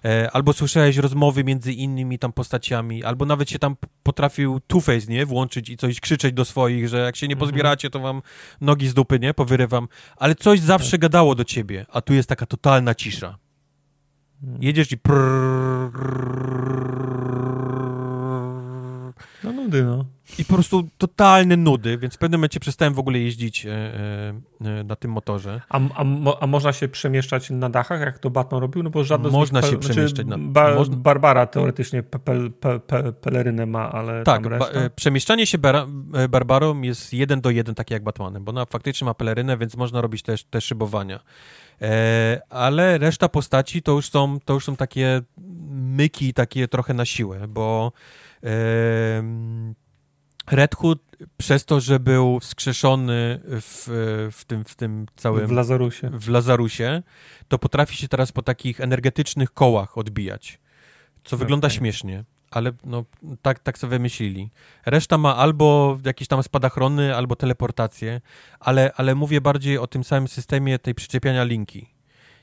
e, 0.05 0.31
albo 0.33 0.53
słyszałeś 0.53 0.97
rozmowy 0.97 1.45
między 1.45 1.73
innymi 1.73 2.19
tam 2.19 2.33
postaciami, 2.33 3.05
albo 3.05 3.25
nawet 3.25 3.51
się 3.51 3.59
tam 3.59 3.77
potrafił 4.03 4.61
Two-Face, 4.69 5.09
nie? 5.09 5.27
Włączyć 5.27 5.69
i 5.69 5.77
coś 5.77 6.01
krzyczeć 6.01 6.35
do 6.35 6.45
swoich, 6.45 6.89
że 6.89 6.99
jak 6.99 7.17
się 7.17 7.29
nie 7.29 7.35
mhm. 7.35 7.49
pozbieracie, 7.51 7.91
to 7.91 8.01
wam 8.01 8.23
nogi 8.61 8.89
z 8.89 8.95
dupy, 8.95 9.19
nie? 9.19 9.35
Powyrywam. 9.35 9.89
Ale 10.17 10.35
coś 10.35 10.61
zawsze 10.61 10.91
tak. 10.91 11.01
gadało 11.01 11.35
do 11.35 11.45
ciebie, 11.45 11.87
a 11.89 12.01
tu 12.01 12.15
jest 12.15 12.29
taka 12.29 12.47
totalna 12.47 12.74
totalna 12.75 12.95
cisza. 12.95 13.39
Jedziesz 14.61 14.93
i 14.93 14.99
No 19.45 19.53
nudy, 19.53 19.85
no. 19.85 20.05
I 20.39 20.45
po 20.45 20.55
prostu 20.55 20.89
totalne 20.99 21.57
nudy, 21.57 21.99
więc 21.99 22.15
w 22.15 22.19
pewnym 22.19 22.41
momencie 22.41 22.61
przestałem 22.61 22.95
w 22.95 22.99
ogóle 22.99 23.19
jeździć 23.19 23.67
e, 23.67 23.71
e, 24.61 24.85
na 24.85 24.97
tym 24.97 25.11
motorze. 25.11 25.61
A, 25.69 25.81
a, 25.95 26.05
a, 26.41 26.47
można 26.47 26.73
się 26.73 26.89
przemieszczać 26.89 27.51
na 27.51 27.71
dachach, 27.71 28.01
jak 28.01 28.19
to 28.19 28.31
Batman 28.31 28.61
robił? 28.61 28.83
No 28.83 28.91
bo 28.91 29.05
żadne 29.05 29.31
Można 29.31 29.63
się 29.63 29.69
znaczy, 29.69 29.89
przemieszczać 29.89 30.27
na 30.27 30.39
ba. 30.39 30.85
Barbara 30.91 31.47
teoretycznie 31.47 32.03
pe, 32.03 32.19
pe, 32.19 32.81
pe, 32.81 33.13
pelerynę 33.13 33.67
ma, 33.67 33.93
ale 33.93 34.23
Tak, 34.23 34.47
e, 34.47 34.91
przemieszczanie 34.91 35.47
się 35.47 35.59
bar, 35.59 35.77
e, 36.15 36.29
Barbarą 36.29 36.83
jest 36.83 37.13
jeden 37.13 37.41
do 37.41 37.51
jeden, 37.51 37.75
takie 37.75 37.95
jak 37.95 38.03
Batmanem, 38.03 38.45
bo 38.45 38.51
ona 38.51 38.67
faktycznie 38.67 39.05
ma 39.05 39.15
pelerynę, 39.15 39.57
więc 39.57 39.77
można 39.77 40.01
robić 40.01 40.23
też 40.23 40.45
te 40.45 40.61
szybowania. 40.61 41.21
E, 41.83 42.41
ale 42.51 42.99
reszta 42.99 43.29
postaci 43.29 43.83
to 43.83 43.93
już 43.93 44.11
są, 44.11 44.41
to 44.45 44.55
już 44.55 44.65
są 44.65 44.77
takie 44.77 45.23
myki, 45.71 46.35
takie 46.35 46.69
trochę 46.69 46.95
na 46.95 47.05
siłę, 47.05 47.49
bo 47.49 47.93
Red 50.51 50.75
Hood 50.75 50.99
przez 51.37 51.65
to, 51.65 51.81
że 51.81 52.01
był 52.01 52.41
wskrzeszony 52.41 53.41
w, 53.45 53.87
w, 54.33 54.45
tym, 54.45 54.65
w 54.65 54.75
tym 54.75 55.07
całym... 55.17 55.47
W 55.47 55.53
Lazarusie. 55.53 56.11
W 56.13 56.29
Lazarusie, 56.29 57.03
to 57.49 57.59
potrafi 57.59 57.97
się 57.97 58.09
teraz 58.09 58.33
po 58.33 58.43
takich 58.43 58.81
energetycznych 58.81 59.51
kołach 59.53 59.99
odbijać, 59.99 60.61
co 61.25 61.37
okay. 61.37 61.39
wygląda 61.39 61.71
śmiesznie 61.71 62.25
ale 62.55 62.73
no, 62.85 63.05
tak, 63.43 63.59
tak 63.59 63.79
sobie 63.79 63.99
myśleli. 63.99 64.51
Reszta 64.87 65.19
ma 65.19 65.37
albo 65.37 65.99
jakieś 66.05 66.29
tam 66.29 66.43
spadachrony, 66.43 67.17
albo 67.17 67.37
teleportację, 67.37 68.21
ale, 68.61 68.93
ale 68.97 69.15
mówię 69.15 69.41
bardziej 69.41 69.79
o 69.79 69.87
tym 69.87 70.05
samym 70.05 70.29
systemie 70.29 70.79
tej 70.79 70.95
przyczepiania 70.95 71.45
linki. 71.45 71.95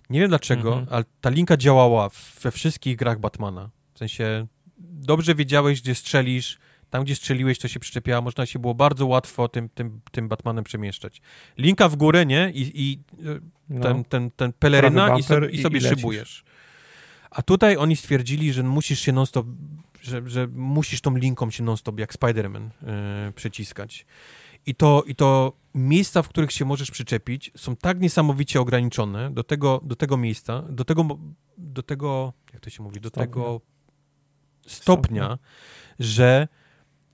Nie 0.09 0.19
wiem 0.19 0.29
dlaczego, 0.29 0.69
mhm. 0.69 0.87
ale 0.91 1.05
ta 1.21 1.29
linka 1.29 1.57
działała 1.57 2.09
we 2.41 2.51
wszystkich 2.51 2.95
grach 2.97 3.19
Batmana. 3.19 3.69
W 3.93 3.99
sensie 3.99 4.47
dobrze 4.77 5.35
wiedziałeś, 5.35 5.81
gdzie 5.81 5.95
strzelisz, 5.95 6.59
tam 6.89 7.03
gdzie 7.03 7.15
strzeliłeś, 7.15 7.59
to 7.59 7.67
się 7.67 7.79
przyczepiała, 7.79 8.21
można 8.21 8.45
się 8.45 8.59
było 8.59 8.73
bardzo 8.73 9.07
łatwo 9.07 9.47
tym, 9.47 9.69
tym, 9.69 10.01
tym 10.11 10.27
Batmanem 10.27 10.63
przemieszczać. 10.63 11.21
Linka 11.57 11.89
w 11.89 11.95
górę, 11.95 12.25
nie? 12.25 12.51
I, 12.53 12.71
i 12.75 12.99
no. 13.69 13.81
ten, 13.81 14.03
ten, 14.03 14.31
ten 14.31 14.53
peleryna 14.53 15.17
i, 15.17 15.23
so, 15.23 15.45
i 15.45 15.61
sobie 15.61 15.77
i 15.77 15.81
szybujesz. 15.81 16.43
A 17.31 17.41
tutaj 17.41 17.77
oni 17.77 17.95
stwierdzili, 17.95 18.53
że 18.53 18.63
musisz 18.63 18.99
się 18.99 19.11
non-stop 19.11 19.45
że, 20.01 20.21
że 20.25 20.47
musisz 20.47 21.01
tą 21.01 21.15
linką 21.15 21.51
się 21.51 21.63
non-stop 21.63 21.99
jak 21.99 22.13
Spider-Man 22.13 22.69
yy, 23.25 23.33
przyciskać. 23.33 24.05
I 24.65 24.75
to, 24.75 25.03
I 25.07 25.15
to 25.15 25.53
miejsca, 25.75 26.21
w 26.21 26.29
których 26.29 26.51
się 26.51 26.65
możesz 26.65 26.91
przyczepić, 26.91 27.51
są 27.55 27.75
tak 27.75 27.99
niesamowicie 27.99 28.61
ograniczone 28.61 29.31
do 29.31 29.43
tego, 29.43 29.81
do 29.83 29.95
tego 29.95 30.17
miejsca, 30.17 30.61
do 30.61 30.85
tego, 30.85 31.03
do 31.57 31.83
tego, 31.83 32.33
jak 32.53 32.61
to 32.61 32.69
się 32.69 32.83
mówi, 32.83 33.01
do 33.01 33.09
stopnia. 33.09 33.25
tego 33.25 33.61
stopnia, 34.67 35.23
stopnia, 35.23 35.37
że 35.99 36.47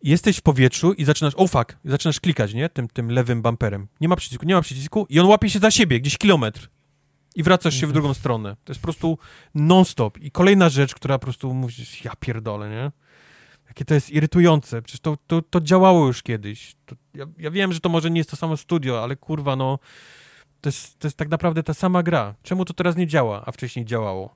jesteś 0.03 0.37
w 0.37 0.41
powietrzu 0.41 0.93
i 0.93 1.05
zaczynasz, 1.05 1.33
oh 1.35 1.47
fuck, 1.47 1.77
zaczynasz 1.85 2.19
klikać, 2.19 2.53
nie? 2.53 2.69
Tym, 2.69 2.87
tym 2.87 3.11
lewym 3.11 3.41
bumperem. 3.41 3.87
Nie 4.01 4.07
ma 4.07 4.15
przycisku, 4.15 4.45
nie 4.45 4.55
ma 4.55 4.61
przycisku 4.61 5.05
i 5.09 5.19
on 5.19 5.25
łapie 5.25 5.49
się 5.49 5.59
za 5.59 5.71
siebie, 5.71 5.99
gdzieś 5.99 6.17
kilometr. 6.17 6.69
I 7.37 7.43
wracasz 7.43 7.73
się 7.73 7.79
w 7.79 7.89
mhm. 7.89 7.93
drugą 7.93 8.13
stronę. 8.13 8.55
To 8.63 8.71
jest 8.71 8.81
po 8.81 8.85
prostu 8.85 9.17
non-stop. 9.55 10.17
I 10.17 10.31
kolejna 10.31 10.69
rzecz, 10.69 10.95
która 10.95 11.19
po 11.19 11.23
prostu 11.23 11.53
mówisz, 11.53 12.05
ja 12.05 12.11
pierdolę, 12.19 12.69
nie? 12.69 12.91
Jakie 13.67 13.85
to 13.85 13.93
jest 13.93 14.09
irytujące. 14.09 14.81
Przecież 14.81 14.99
to, 14.99 15.17
to, 15.27 15.41
to 15.41 15.61
działało 15.61 16.07
już 16.07 16.23
kiedyś. 16.23 16.75
To, 16.85 16.95
ja, 17.13 17.25
ja 17.37 17.51
wiem, 17.51 17.73
że 17.73 17.79
to 17.79 17.89
może 17.89 18.11
nie 18.11 18.17
jest 18.17 18.29
to 18.29 18.35
samo 18.35 18.57
studio, 18.57 19.03
ale 19.03 19.15
kurwa, 19.15 19.55
no... 19.55 19.79
To 20.61 20.69
jest, 20.69 20.99
to 20.99 21.07
jest 21.07 21.17
tak 21.17 21.29
naprawdę 21.29 21.63
ta 21.63 21.73
sama 21.73 22.03
gra. 22.03 22.35
Czemu 22.43 22.65
to 22.65 22.73
teraz 22.73 22.95
nie 22.95 23.07
działa, 23.07 23.43
a 23.45 23.51
wcześniej 23.51 23.85
działało? 23.85 24.35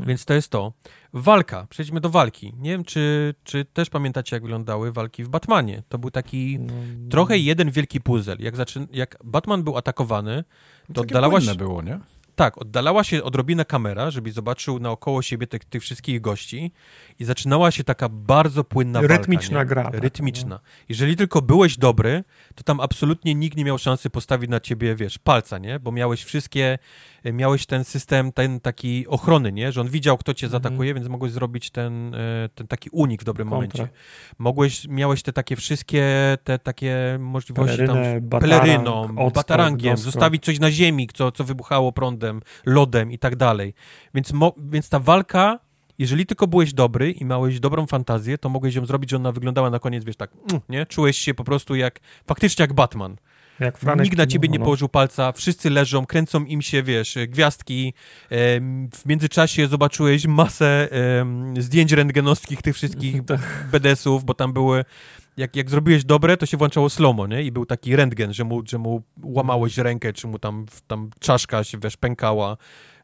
Więc 0.00 0.24
to 0.24 0.34
jest 0.34 0.48
to. 0.48 0.72
Walka. 1.12 1.66
Przejdźmy 1.70 2.00
do 2.00 2.10
walki. 2.10 2.54
Nie 2.58 2.70
wiem, 2.70 2.84
czy, 2.84 3.34
czy 3.44 3.64
też 3.64 3.90
pamiętacie, 3.90 4.36
jak 4.36 4.42
wyglądały 4.42 4.92
walki 4.92 5.24
w 5.24 5.28
Batmanie. 5.28 5.82
To 5.88 5.98
był 5.98 6.10
taki 6.10 6.58
no, 6.58 6.72
trochę 7.10 7.38
jeden 7.38 7.70
wielki 7.70 8.00
puzzle. 8.00 8.36
Jak, 8.38 8.56
zaczyn- 8.56 8.86
jak 8.92 9.18
Batman 9.24 9.62
był 9.62 9.76
atakowany, 9.76 10.44
to 10.94 11.00
oddalała 11.00 11.40
się... 11.40 11.54
było, 11.54 11.82
nie? 11.82 11.98
Tak, 12.36 12.58
oddalała 12.58 13.04
się 13.04 13.24
odrobinę 13.24 13.64
kamera, 13.64 14.10
żeby 14.10 14.32
zobaczył 14.32 14.78
naokoło 14.78 15.22
siebie 15.22 15.46
tych, 15.46 15.64
tych 15.64 15.82
wszystkich 15.82 16.20
gości 16.20 16.72
i 17.18 17.24
zaczynała 17.24 17.70
się 17.70 17.84
taka 17.84 18.08
bardzo 18.08 18.64
płynna 18.64 19.00
Rytmiczna 19.00 19.58
walka, 19.58 19.74
gra. 19.74 19.84
Tak, 19.84 20.00
Rytmiczna. 20.00 20.48
No. 20.48 20.60
Jeżeli 20.88 21.16
tylko 21.16 21.42
byłeś 21.42 21.78
dobry, 21.78 22.24
to 22.54 22.64
tam 22.64 22.80
absolutnie 22.80 23.34
nikt 23.34 23.56
nie 23.56 23.64
miał 23.64 23.78
szansy 23.78 24.10
postawić 24.10 24.50
na 24.50 24.60
ciebie, 24.60 24.94
wiesz, 24.94 25.18
palca, 25.18 25.58
nie? 25.58 25.80
Bo 25.80 25.92
miałeś 25.92 26.24
wszystkie, 26.24 26.78
miałeś 27.32 27.66
ten 27.66 27.84
system, 27.84 28.32
ten 28.32 28.60
taki 28.60 29.06
ochrony, 29.06 29.52
nie? 29.52 29.72
Że 29.72 29.80
on 29.80 29.88
widział, 29.88 30.18
kto 30.18 30.34
cię 30.34 30.46
mhm. 30.46 30.62
zaatakuje, 30.62 30.94
więc 30.94 31.08
mogłeś 31.08 31.32
zrobić 31.32 31.70
ten, 31.70 32.14
e, 32.14 32.48
ten 32.54 32.66
taki 32.66 32.90
unik 32.92 33.22
w 33.22 33.24
dobrym 33.24 33.48
Kontra. 33.48 33.78
momencie. 33.78 33.98
Mogłeś, 34.38 34.88
miałeś 34.88 35.22
te 35.22 35.32
takie 35.32 35.56
wszystkie, 35.56 36.04
te 36.44 36.58
takie 36.58 37.16
możliwości 37.20 37.76
Pelerynę, 37.76 38.20
tam, 38.30 38.40
peleryną, 38.40 39.30
batarangiem, 39.34 39.96
zostawić 39.96 40.44
coś 40.44 40.58
na 40.58 40.70
ziemi, 40.70 41.08
co, 41.14 41.32
co 41.32 41.44
wybuchało 41.44 41.92
prądem, 41.92 42.40
lodem 42.66 43.12
i 43.12 43.18
tak 43.18 43.36
dalej. 43.36 43.74
Więc, 44.14 44.32
mo, 44.32 44.54
więc 44.58 44.88
ta 44.88 45.00
walka 45.00 45.66
jeżeli 45.98 46.26
tylko 46.26 46.46
byłeś 46.46 46.72
dobry 46.72 47.12
i 47.12 47.24
miałeś 47.24 47.60
dobrą 47.60 47.86
fantazję, 47.86 48.38
to 48.38 48.48
mogłeś 48.48 48.74
ją 48.74 48.86
zrobić, 48.86 49.10
że 49.10 49.16
ona 49.16 49.32
wyglądała 49.32 49.70
na 49.70 49.78
koniec, 49.78 50.04
wiesz, 50.04 50.16
tak, 50.16 50.30
nie? 50.68 50.86
Czułeś 50.86 51.18
się 51.18 51.34
po 51.34 51.44
prostu 51.44 51.74
jak, 51.74 52.00
faktycznie 52.26 52.62
jak 52.62 52.72
Batman. 52.72 53.16
Jak 53.60 53.78
Franek 53.78 54.04
Nikt 54.04 54.18
na 54.18 54.26
ciebie 54.26 54.48
nie 54.48 54.58
no. 54.58 54.64
położył 54.64 54.88
palca, 54.88 55.32
wszyscy 55.32 55.70
leżą, 55.70 56.06
kręcą 56.06 56.44
im 56.44 56.62
się, 56.62 56.82
wiesz, 56.82 57.18
gwiazdki. 57.28 57.94
W 58.94 59.06
międzyczasie 59.06 59.66
zobaczyłeś 59.66 60.26
masę 60.26 60.88
zdjęć 61.58 61.92
rentgenowskich 61.92 62.62
tych 62.62 62.74
wszystkich 62.74 63.24
tak. 63.26 63.40
BDS-ów, 63.72 64.24
bo 64.24 64.34
tam 64.34 64.52
były 64.52 64.84
jak, 65.36 65.56
jak 65.56 65.70
zrobiłeś 65.70 66.04
dobre, 66.04 66.36
to 66.36 66.46
się 66.46 66.56
włączało 66.56 66.90
slomo, 66.90 67.26
nie? 67.26 67.42
I 67.42 67.52
był 67.52 67.66
taki 67.66 67.96
rentgen, 67.96 68.32
że 68.32 68.44
mu, 68.44 68.62
że 68.66 68.78
mu 68.78 69.02
łamałeś 69.22 69.78
rękę, 69.78 70.12
czy 70.12 70.26
mu 70.26 70.38
tam, 70.38 70.66
tam 70.86 71.10
czaszka 71.20 71.64
się, 71.64 71.78
wiesz, 71.78 71.96
pękała 71.96 72.56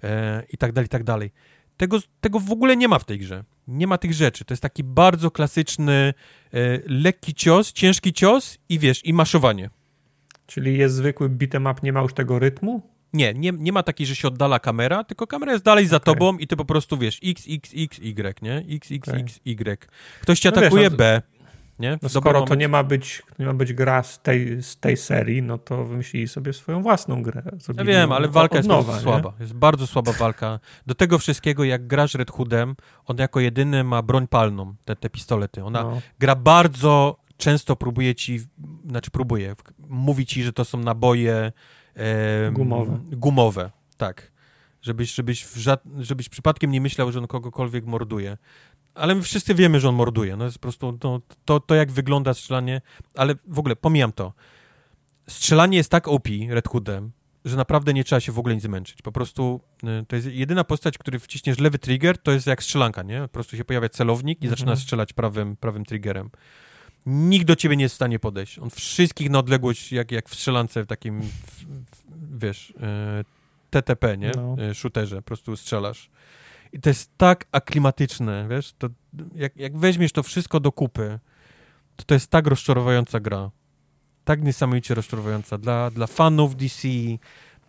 e, 0.02 0.42
i 0.50 0.58
tak 0.58 0.72
dalej, 0.72 0.86
i 0.86 0.88
tak 0.88 1.04
dalej. 1.04 1.30
Tego, 1.76 1.98
tego 2.20 2.40
w 2.40 2.50
ogóle 2.50 2.76
nie 2.76 2.88
ma 2.88 2.98
w 2.98 3.04
tej 3.04 3.18
grze. 3.18 3.44
Nie 3.68 3.86
ma 3.86 3.98
tych 3.98 4.14
rzeczy. 4.14 4.44
To 4.44 4.54
jest 4.54 4.62
taki 4.62 4.84
bardzo 4.84 5.30
klasyczny, 5.30 6.14
e, 6.54 6.78
lekki 6.86 7.34
cios, 7.34 7.72
ciężki 7.72 8.12
cios 8.12 8.58
i 8.68 8.78
wiesz, 8.78 9.04
i 9.04 9.12
maszowanie. 9.12 9.70
Czyli 10.52 10.78
jest 10.78 10.94
zwykły 10.94 11.28
beat'em 11.28 11.70
up, 11.70 11.80
nie 11.82 11.92
ma 11.92 12.00
już 12.00 12.14
tego 12.14 12.38
rytmu? 12.38 12.82
Nie, 13.12 13.34
nie, 13.34 13.52
nie 13.52 13.72
ma 13.72 13.82
takiej, 13.82 14.06
że 14.06 14.16
się 14.16 14.28
oddala 14.28 14.58
kamera, 14.58 15.04
tylko 15.04 15.26
kamera 15.26 15.52
jest 15.52 15.64
dalej 15.64 15.86
za 15.86 15.96
okay. 15.96 16.14
tobą 16.14 16.38
i 16.38 16.46
ty 16.46 16.56
po 16.56 16.64
prostu 16.64 16.98
wiesz 16.98 17.20
X, 17.24 17.44
X, 17.48 17.70
X, 17.76 17.98
Y, 17.98 18.42
nie? 18.42 18.64
X, 18.68 18.88
X, 18.92 19.08
okay. 19.08 19.20
X, 19.20 19.40
Y. 19.44 19.88
Ktoś 20.20 20.40
cię 20.40 20.50
no 20.50 20.56
atakuje, 20.56 20.82
wiesz, 20.82 20.90
no, 20.90 20.96
B. 20.96 21.22
Nie? 21.78 21.98
No 22.02 22.08
skoro 22.08 22.42
to 22.42 22.54
nie 22.54 22.68
ma, 22.68 22.82
być, 22.84 23.22
nie 23.38 23.46
ma 23.46 23.54
być 23.54 23.72
gra 23.72 24.02
z 24.02 24.22
tej, 24.22 24.62
z 24.62 24.76
tej 24.76 24.96
serii, 24.96 25.42
no 25.42 25.58
to 25.58 25.84
wymyślili 25.84 26.28
sobie 26.28 26.52
swoją 26.52 26.82
własną 26.82 27.22
grę. 27.22 27.42
ja 27.76 27.84
wiem, 27.84 28.12
ale 28.12 28.28
walka 28.28 28.56
jest 28.56 28.68
nowa, 28.68 28.98
słaba. 28.98 29.32
Jest 29.40 29.52
bardzo 29.52 29.86
słaba 29.86 30.12
walka. 30.12 30.60
Do 30.86 30.94
tego 30.94 31.18
wszystkiego, 31.18 31.64
jak 31.64 31.86
grasz 31.86 32.14
Red 32.14 32.30
Hoodem, 32.30 32.76
on 33.06 33.16
jako 33.18 33.40
jedyny 33.40 33.84
ma 33.84 34.02
broń 34.02 34.28
palną, 34.28 34.74
te, 34.84 34.96
te 34.96 35.10
pistolety. 35.10 35.64
Ona 35.64 35.82
no. 35.82 36.00
gra 36.18 36.36
bardzo 36.36 37.16
często 37.42 37.76
próbuje 37.76 38.14
ci, 38.14 38.40
znaczy 38.86 39.10
próbuje, 39.10 39.54
mówi 39.88 40.26
ci, 40.26 40.42
że 40.42 40.52
to 40.52 40.64
są 40.64 40.78
naboje 40.78 41.52
e, 41.94 42.50
gumowe. 42.52 42.98
gumowe. 43.12 43.70
Tak. 43.96 44.32
Żebyś, 44.82 45.14
żebyś, 45.14 45.46
żebyś 45.98 46.28
przypadkiem 46.28 46.70
nie 46.70 46.80
myślał, 46.80 47.12
że 47.12 47.18
on 47.18 47.26
kogokolwiek 47.26 47.86
morduje. 47.86 48.38
Ale 48.94 49.14
my 49.14 49.22
wszyscy 49.22 49.54
wiemy, 49.54 49.80
że 49.80 49.88
on 49.88 49.94
morduje. 49.94 50.36
No 50.36 50.44
jest 50.44 50.58
po 50.58 50.62
prostu 50.62 50.92
to, 50.92 51.20
to, 51.44 51.60
to, 51.60 51.74
jak 51.74 51.92
wygląda 51.92 52.34
strzelanie, 52.34 52.80
ale 53.14 53.34
w 53.46 53.58
ogóle 53.58 53.76
pomijam 53.76 54.12
to. 54.12 54.32
Strzelanie 55.28 55.76
jest 55.76 55.90
tak 55.90 56.08
OP 56.08 56.28
Red 56.48 56.68
Hoodem, 56.68 57.12
że 57.44 57.56
naprawdę 57.56 57.94
nie 57.94 58.04
trzeba 58.04 58.20
się 58.20 58.32
w 58.32 58.38
ogóle 58.38 58.54
nic 58.54 58.64
zmęczyć. 58.64 59.02
Po 59.02 59.12
prostu 59.12 59.60
y, 60.02 60.06
to 60.06 60.16
jest 60.16 60.28
jedyna 60.28 60.64
postać, 60.64 60.98
który 60.98 61.18
wciśniesz 61.18 61.58
lewy 61.58 61.78
trigger, 61.78 62.18
to 62.18 62.32
jest 62.32 62.46
jak 62.46 62.62
strzelanka, 62.62 63.02
nie? 63.02 63.20
Po 63.20 63.28
prostu 63.28 63.56
się 63.56 63.64
pojawia 63.64 63.88
celownik 63.88 64.42
i 64.42 64.46
mhm. 64.46 64.50
zaczyna 64.50 64.76
strzelać 64.76 65.12
prawym, 65.12 65.56
prawym 65.56 65.84
triggerem. 65.84 66.30
Nikt 67.06 67.46
do 67.46 67.56
ciebie 67.56 67.76
nie 67.76 67.82
jest 67.82 67.94
w 67.94 67.96
stanie 67.96 68.18
podejść. 68.18 68.58
On 68.58 68.70
wszystkich 68.70 69.30
na 69.30 69.38
odległość, 69.38 69.92
jak, 69.92 70.12
jak 70.12 70.28
w 70.28 70.34
strzelance 70.34 70.84
w 70.84 70.86
takim, 70.86 71.22
w, 71.22 71.26
w, 71.26 72.38
wiesz, 72.38 72.70
y, 72.70 72.74
TTP, 73.70 74.18
nie? 74.18 74.32
No. 74.36 74.56
Y, 74.70 74.74
shooterze, 74.74 75.16
po 75.16 75.22
prostu 75.22 75.56
strzelasz. 75.56 76.10
I 76.72 76.80
to 76.80 76.90
jest 76.90 77.10
tak 77.16 77.46
aklimatyczne, 77.52 78.46
wiesz, 78.50 78.72
to 78.78 78.88
jak, 79.34 79.56
jak 79.56 79.78
weźmiesz 79.78 80.12
to 80.12 80.22
wszystko 80.22 80.60
do 80.60 80.72
kupy, 80.72 81.18
to 81.96 82.04
to 82.04 82.14
jest 82.14 82.30
tak 82.30 82.46
rozczarowująca 82.46 83.20
gra. 83.20 83.50
Tak 84.24 84.42
niesamowicie 84.42 84.94
rozczarowująca. 84.94 85.58
Dla, 85.58 85.90
dla 85.90 86.06
fanów 86.06 86.56
DC, 86.56 86.88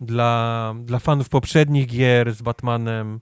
dla, 0.00 0.74
dla 0.84 0.98
fanów 0.98 1.28
poprzednich 1.28 1.86
gier 1.86 2.34
z 2.34 2.42
Batmanem, 2.42 3.20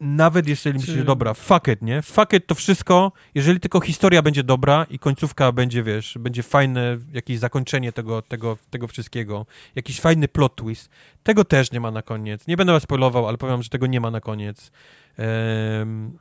nawet 0.00 0.48
jeżeli 0.48 0.78
myślisz, 0.78 0.96
Czy... 0.96 1.04
dobra, 1.04 1.34
fuck 1.34 1.68
it, 1.68 1.82
nie? 1.82 2.02
Fuck 2.02 2.32
it 2.32 2.46
to 2.46 2.54
wszystko, 2.54 3.12
jeżeli 3.34 3.60
tylko 3.60 3.80
historia 3.80 4.22
będzie 4.22 4.44
dobra 4.44 4.86
i 4.90 4.98
końcówka 4.98 5.52
będzie, 5.52 5.82
wiesz, 5.82 6.18
będzie 6.20 6.42
fajne 6.42 6.98
jakieś 7.12 7.38
zakończenie 7.38 7.92
tego, 7.92 8.22
tego, 8.22 8.58
tego 8.70 8.88
wszystkiego, 8.88 9.46
jakiś 9.74 10.00
fajny 10.00 10.28
plot 10.28 10.56
twist, 10.56 10.90
tego 11.22 11.44
też 11.44 11.72
nie 11.72 11.80
ma 11.80 11.90
na 11.90 12.02
koniec. 12.02 12.46
Nie 12.46 12.56
będę 12.56 12.72
was 12.72 12.82
spoilował, 12.82 13.28
ale 13.28 13.38
powiem, 13.38 13.62
że 13.62 13.68
tego 13.68 13.86
nie 13.86 14.00
ma 14.00 14.10
na 14.10 14.20
koniec. 14.20 14.72
Um, 15.18 16.18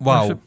wow. 0.00 0.26
Znaczy, 0.26 0.40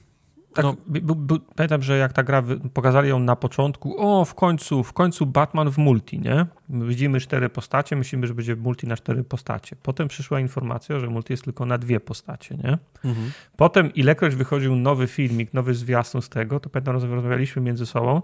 tak, 0.57 0.65
no. 0.65 1.39
pamiętam, 1.55 1.81
że 1.81 1.97
jak 1.97 2.13
ta 2.13 2.23
gra, 2.23 2.43
pokazali 2.73 3.09
ją 3.09 3.19
na 3.19 3.35
początku, 3.35 3.95
o, 3.97 4.25
w 4.25 4.35
końcu, 4.35 4.83
w 4.83 4.93
końcu 4.93 5.25
Batman 5.25 5.71
w 5.71 5.77
multi, 5.77 6.19
nie? 6.19 6.45
Widzimy 6.69 7.19
cztery 7.19 7.49
postacie, 7.49 7.95
myślimy, 7.95 8.27
że 8.27 8.33
będzie 8.33 8.55
multi 8.55 8.87
na 8.87 8.97
cztery 8.97 9.23
postacie. 9.23 9.75
Potem 9.83 10.07
przyszła 10.07 10.39
informacja, 10.39 10.99
że 10.99 11.07
multi 11.07 11.33
jest 11.33 11.43
tylko 11.43 11.65
na 11.65 11.77
dwie 11.77 11.99
postacie, 11.99 12.55
nie? 12.55 12.77
Mhm. 13.05 13.31
Potem 13.57 13.93
ilekroć 13.93 14.35
wychodził 14.35 14.75
nowy 14.75 15.07
filmik, 15.07 15.53
nowy 15.53 15.73
zwiastun 15.73 16.21
z 16.21 16.29
tego, 16.29 16.59
to 16.59 16.69
pamiętam, 16.69 16.93
rozmawialiśmy 16.95 17.61
między 17.61 17.85
sobą, 17.85 18.21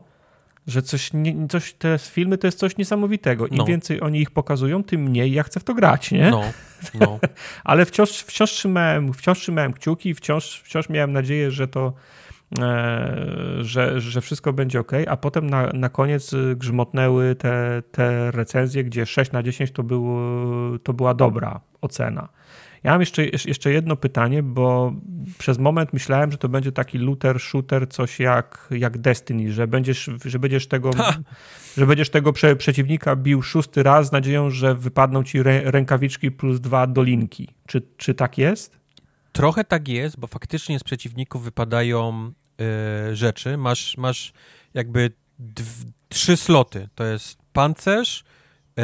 że 0.68 0.82
coś, 0.82 1.14
nie, 1.14 1.48
coś, 1.48 1.74
te 1.74 1.98
filmy 1.98 2.38
to 2.38 2.48
jest 2.48 2.60
coś 2.60 2.78
niesamowitego. 2.78 3.48
Im 3.48 3.58
no. 3.58 3.66
więcej 3.66 4.02
oni 4.02 4.22
ich 4.22 4.32
pokazują, 4.32 4.84
tym 4.84 5.02
mniej 5.02 5.32
ja 5.32 5.44
chcę 5.44 5.60
w 5.60 5.64
to 5.64 5.74
grać, 5.74 6.12
nie? 6.12 6.32
No, 6.32 6.42
no. 6.94 7.20
Ale 7.64 7.86
wciąż, 7.86 8.10
wciąż, 8.10 8.52
trzymałem, 8.52 9.14
wciąż 9.14 9.40
trzymałem 9.40 9.74
kciuki, 9.74 10.14
wciąż, 10.14 10.62
wciąż 10.66 10.90
miałem 10.90 11.14
nadzieję, 11.14 11.52
że 11.52 11.68
to 11.68 11.94
że, 13.59 14.01
że 14.01 14.22
wszystko 14.22 14.53
będzie 14.53 14.80
ok, 14.80 14.91
a 15.07 15.17
potem 15.17 15.49
na, 15.49 15.67
na 15.73 15.90
koniec 15.90 16.32
grzmotnęły 16.56 17.35
te, 17.35 17.83
te 17.91 18.32
recenzje, 18.32 18.83
gdzie 18.83 19.06
6 19.06 19.32
na 19.32 19.43
10 19.43 19.72
to, 19.72 19.83
było, 19.83 20.19
to 20.83 20.93
była 20.93 21.14
dobra 21.14 21.59
ocena. 21.82 22.30
Ja 22.83 22.91
mam 22.91 22.99
jeszcze, 22.99 23.25
jeszcze 23.45 23.72
jedno 23.72 23.95
pytanie, 23.95 24.43
bo 24.43 24.93
przez 25.38 25.57
moment 25.59 25.93
myślałem, 25.93 26.32
że 26.32 26.38
to 26.38 26.49
będzie 26.49 26.72
taki 26.72 26.98
looter, 26.98 27.40
shooter, 27.40 27.90
coś 27.90 28.19
jak, 28.19 28.67
jak 28.72 28.98
Destiny, 28.98 29.51
że 29.51 29.67
będziesz, 29.67 30.09
że 30.25 30.40
będziesz 30.40 30.67
tego, 30.67 30.91
że 31.77 31.88
będziesz 31.88 32.09
tego 32.09 32.33
prze, 32.33 32.56
przeciwnika 32.56 33.15
bił 33.15 33.41
szósty 33.41 33.83
raz 33.83 34.07
z 34.07 34.11
nadzieją, 34.11 34.49
że 34.49 34.75
wypadną 34.75 35.23
ci 35.23 35.43
rę, 35.43 35.61
rękawiczki 35.72 36.32
plus 36.32 36.59
dwa 36.59 36.88
dolinki. 36.88 37.48
Czy, 37.67 37.82
czy 37.98 38.14
tak 38.14 38.38
jest? 38.38 38.80
Trochę 39.32 39.64
tak 39.64 39.88
jest, 39.88 40.19
bo 40.19 40.27
faktycznie 40.27 40.80
z 40.80 40.83
przeciwników 40.83 41.43
wypadają 41.43 42.27
y, 42.27 42.43
rzeczy. 43.14 43.58
Masz, 43.58 43.98
masz 43.98 44.33
jakby 44.74 45.11
trzy 46.09 46.38
sloty. 46.38 46.90
To 46.95 47.03
jest 47.03 47.38
pancerz, 47.53 48.24
y, 48.80 48.83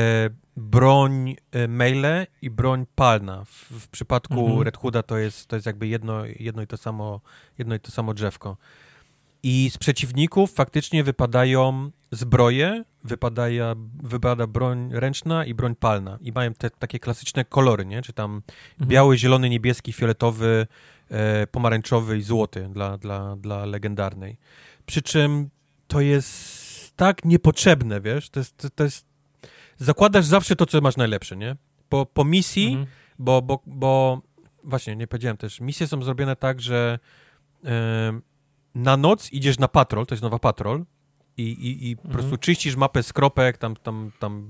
broń 0.57 1.35
y, 1.55 1.67
melee 1.67 2.27
i 2.41 2.49
broń 2.49 2.85
palna. 2.95 3.45
W, 3.45 3.51
w 3.79 3.87
przypadku 3.87 4.39
mhm. 4.39 4.61
Red 4.61 4.77
Hooda 4.77 5.03
to 5.03 5.17
jest, 5.17 5.47
to 5.47 5.55
jest 5.55 5.65
jakby 5.65 5.87
jedno, 5.87 6.25
jedno, 6.25 6.61
i 6.61 6.67
to 6.67 6.77
samo, 6.77 7.21
jedno 7.57 7.75
i 7.75 7.79
to 7.79 7.91
samo 7.91 8.13
drzewko. 8.13 8.57
I 9.43 9.69
z 9.73 9.77
przeciwników 9.77 10.53
faktycznie 10.53 11.03
wypadają 11.03 11.91
zbroje, 12.11 12.83
wypadaja, 13.03 13.75
wypada 14.03 14.47
broń 14.47 14.89
ręczna 14.93 15.45
i 15.45 15.53
broń 15.53 15.75
palna. 15.75 16.17
I 16.21 16.31
mają 16.31 16.53
te 16.53 16.69
takie 16.69 16.99
klasyczne 16.99 17.45
kolory, 17.45 17.85
nie? 17.85 18.01
Czy 18.01 18.13
tam 18.13 18.31
mhm. 18.71 18.89
biały, 18.89 19.17
zielony, 19.17 19.49
niebieski, 19.49 19.93
fioletowy, 19.93 20.67
pomarańczowy 21.51 22.17
i 22.17 22.21
złoty 22.21 22.69
dla, 22.71 22.97
dla, 22.97 23.35
dla 23.35 23.65
legendarnej. 23.65 24.37
Przy 24.85 25.01
czym 25.01 25.49
to 25.87 26.01
jest 26.01 26.97
tak 26.97 27.25
niepotrzebne, 27.25 28.01
wiesz, 28.01 28.29
to 28.29 28.39
jest, 28.39 28.57
to, 28.57 28.69
to 28.69 28.83
jest 28.83 29.05
zakładasz 29.77 30.25
zawsze 30.25 30.55
to, 30.55 30.65
co 30.65 30.81
masz 30.81 30.97
najlepsze, 30.97 31.37
nie? 31.37 31.55
Po, 31.89 32.05
po 32.05 32.25
misji, 32.25 32.67
mhm. 32.67 32.87
bo, 33.19 33.41
bo, 33.41 33.59
bo 33.65 34.21
właśnie, 34.63 34.95
nie 34.95 35.07
powiedziałem 35.07 35.37
też, 35.37 35.59
misje 35.59 35.87
są 35.87 36.03
zrobione 36.03 36.35
tak, 36.35 36.61
że 36.61 36.99
na 38.75 38.97
noc 38.97 39.33
idziesz 39.33 39.59
na 39.59 39.67
patrol, 39.67 40.05
to 40.05 40.15
jest 40.15 40.23
nowa 40.23 40.39
patrol, 40.39 40.85
i, 41.39 41.67
i, 41.67 41.89
i 41.89 41.97
po 41.97 42.07
prostu 42.07 42.27
mhm. 42.27 42.39
czyścisz 42.39 42.75
mapę 42.75 43.03
z 43.03 43.13
kropek, 43.13 43.57
tam, 43.57 43.75
tam, 43.75 44.11
tam 44.19 44.47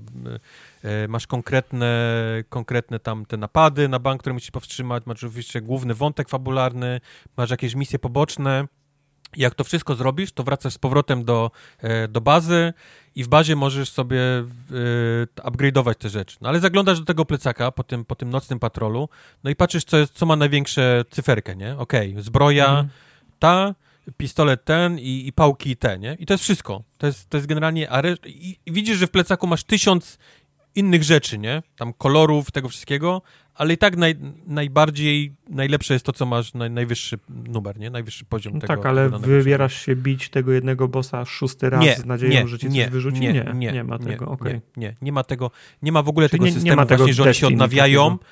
e, 0.82 1.08
masz 1.08 1.26
konkretne, 1.26 2.22
konkretne 2.48 2.98
tam 2.98 3.26
te 3.26 3.36
napady 3.36 3.88
na 3.88 3.98
bank, 3.98 4.20
które 4.20 4.32
musisz 4.32 4.50
powstrzymać, 4.50 5.06
masz 5.06 5.24
oczywiście 5.24 5.60
główny 5.60 5.94
wątek 5.94 6.28
fabularny, 6.28 7.00
masz 7.36 7.50
jakieś 7.50 7.74
misje 7.74 7.98
poboczne. 7.98 8.68
Jak 9.36 9.54
to 9.54 9.64
wszystko 9.64 9.94
zrobisz, 9.94 10.32
to 10.32 10.42
wracasz 10.42 10.74
z 10.74 10.78
powrotem 10.78 11.24
do, 11.24 11.50
e, 11.78 12.08
do 12.08 12.20
bazy 12.20 12.72
i 13.14 13.24
w 13.24 13.28
bazie 13.28 13.56
możesz 13.56 13.90
sobie 13.90 14.20
e, 14.20 14.44
upgrade'ować 15.36 15.94
te 15.94 16.08
rzeczy. 16.08 16.36
No 16.40 16.48
ale 16.48 16.60
zaglądasz 16.60 16.98
do 16.98 17.04
tego 17.04 17.24
plecaka 17.24 17.72
po 17.72 17.84
tym, 17.84 18.04
po 18.04 18.14
tym 18.14 18.30
nocnym 18.30 18.58
patrolu, 18.58 19.08
no 19.44 19.50
i 19.50 19.56
patrzysz, 19.56 19.84
co, 19.84 19.96
jest, 19.96 20.12
co 20.12 20.26
ma 20.26 20.36
największe 20.36 21.04
cyferkę, 21.10 21.56
nie? 21.56 21.76
Okej, 21.78 22.10
okay, 22.10 22.22
zbroja 22.22 22.68
mhm. 22.68 22.88
ta, 23.38 23.74
pistolet 24.16 24.64
ten 24.64 24.98
i, 24.98 25.26
i, 25.26 25.32
pałki 25.32 25.76
te, 25.76 25.98
nie? 25.98 26.16
I 26.18 26.26
to 26.26 26.34
jest 26.34 26.44
wszystko. 26.44 26.82
To 26.98 27.06
jest, 27.06 27.30
to 27.30 27.36
jest 27.36 27.46
generalnie... 27.46 27.88
I, 28.26 28.56
I 28.66 28.72
widzisz, 28.72 28.98
że 28.98 29.06
w 29.06 29.10
plecaku 29.10 29.46
masz 29.46 29.64
tysiąc 29.64 30.18
innych 30.74 31.02
rzeczy, 31.02 31.38
nie? 31.38 31.62
Tam 31.76 31.92
kolorów, 31.92 32.50
tego 32.50 32.68
wszystkiego, 32.68 33.22
ale 33.54 33.74
i 33.74 33.78
tak 33.78 33.96
naj, 33.96 34.14
najbardziej, 34.46 35.32
najlepsze 35.48 35.94
jest 35.94 36.06
to, 36.06 36.12
co 36.12 36.26
masz, 36.26 36.54
naj, 36.54 36.70
najwyższy 36.70 37.18
numer, 37.28 37.78
nie? 37.78 37.90
Najwyższy 37.90 38.24
poziom 38.24 38.54
no 38.54 38.60
tego. 38.60 38.76
Tak, 38.76 38.86
ale 38.86 39.08
wybierasz 39.08 39.86
się 39.86 39.96
bić 39.96 40.28
tego 40.28 40.52
jednego 40.52 40.88
bossa 40.88 41.24
szósty 41.24 41.70
raz 41.70 41.84
nie, 41.84 41.96
z 41.96 42.04
nadzieją, 42.04 42.32
nie, 42.32 42.48
że 42.48 42.58
cię 42.58 42.68
nie, 42.68 42.84
coś 42.84 42.92
wyrzuci? 42.92 43.20
Nie, 43.20 43.32
nie, 43.32 43.52
nie, 43.54 43.72
nie 43.72 43.84
ma 43.84 43.98
tego, 43.98 44.24
nie, 44.24 44.30
okay. 44.30 44.52
nie, 44.52 44.60
nie, 44.76 44.96
nie 45.02 45.12
ma 45.12 45.24
tego, 45.24 45.50
nie 45.82 45.92
ma 45.92 46.02
w 46.02 46.08
ogóle 46.08 46.28
Czyli 46.28 46.40
tego 46.40 46.52
systemu 46.52 46.86
właśnie, 46.86 47.14
że 47.14 47.22
oni 47.22 47.34
się 47.34 47.46
odnawiają, 47.46 48.18
takiego 48.18 48.30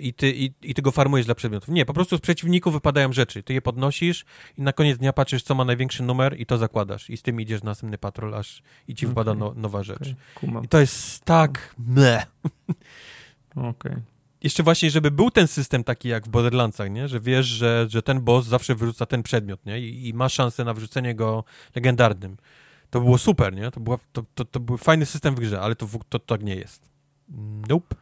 i 0.00 0.14
ty, 0.14 0.32
i, 0.32 0.52
i 0.62 0.74
ty 0.74 0.82
go 0.82 0.90
farmujesz 0.90 1.26
dla 1.26 1.34
przedmiotów. 1.34 1.68
Nie, 1.68 1.84
po 1.86 1.94
prostu 1.94 2.16
z 2.16 2.20
przeciwników 2.20 2.72
wypadają 2.72 3.12
rzeczy. 3.12 3.42
Ty 3.42 3.54
je 3.54 3.62
podnosisz 3.62 4.24
i 4.58 4.62
na 4.62 4.72
koniec 4.72 4.98
dnia 4.98 5.12
patrzysz, 5.12 5.42
co 5.42 5.54
ma 5.54 5.64
największy 5.64 6.02
numer 6.02 6.40
i 6.40 6.46
to 6.46 6.58
zakładasz. 6.58 7.10
I 7.10 7.16
z 7.16 7.22
tym 7.22 7.40
idziesz 7.40 7.62
na 7.62 7.70
następny 7.70 7.98
patrol, 7.98 8.34
aż 8.34 8.62
i 8.88 8.94
ci 8.94 9.06
okay. 9.06 9.08
wypada 9.08 9.34
no, 9.34 9.54
nowa 9.56 9.82
rzecz. 9.82 10.14
Okay. 10.36 10.64
I 10.64 10.68
to 10.68 10.80
jest 10.80 11.24
tak 11.24 11.74
mle. 11.78 12.26
Okej. 13.50 13.70
Okay. 13.70 14.02
Jeszcze 14.42 14.62
właśnie, 14.62 14.90
żeby 14.90 15.10
był 15.10 15.30
ten 15.30 15.48
system 15.48 15.84
taki 15.84 16.08
jak 16.08 16.26
w 16.26 16.28
Borderlandsach, 16.28 16.90
nie? 16.90 17.08
Że 17.08 17.20
wiesz, 17.20 17.46
że, 17.46 17.86
że 17.88 18.02
ten 18.02 18.20
boss 18.20 18.46
zawsze 18.46 18.74
wyrzuca 18.74 19.06
ten 19.06 19.22
przedmiot, 19.22 19.66
nie? 19.66 19.80
I, 19.80 20.08
i 20.08 20.14
ma 20.14 20.28
szansę 20.28 20.64
na 20.64 20.74
wyrzucenie 20.74 21.14
go 21.14 21.44
legendarnym. 21.74 22.36
To 22.90 23.00
było 23.00 23.18
super, 23.18 23.54
nie? 23.54 23.70
To, 23.70 23.80
była, 23.80 23.98
to, 24.12 24.24
to, 24.34 24.44
to 24.44 24.60
był 24.60 24.76
fajny 24.76 25.06
system 25.06 25.34
w 25.34 25.40
grze, 25.40 25.60
ale 25.60 25.74
to, 25.74 25.86
to, 25.86 26.18
to 26.18 26.18
tak 26.18 26.42
nie 26.42 26.56
jest. 26.56 26.90
Nope. 27.68 27.94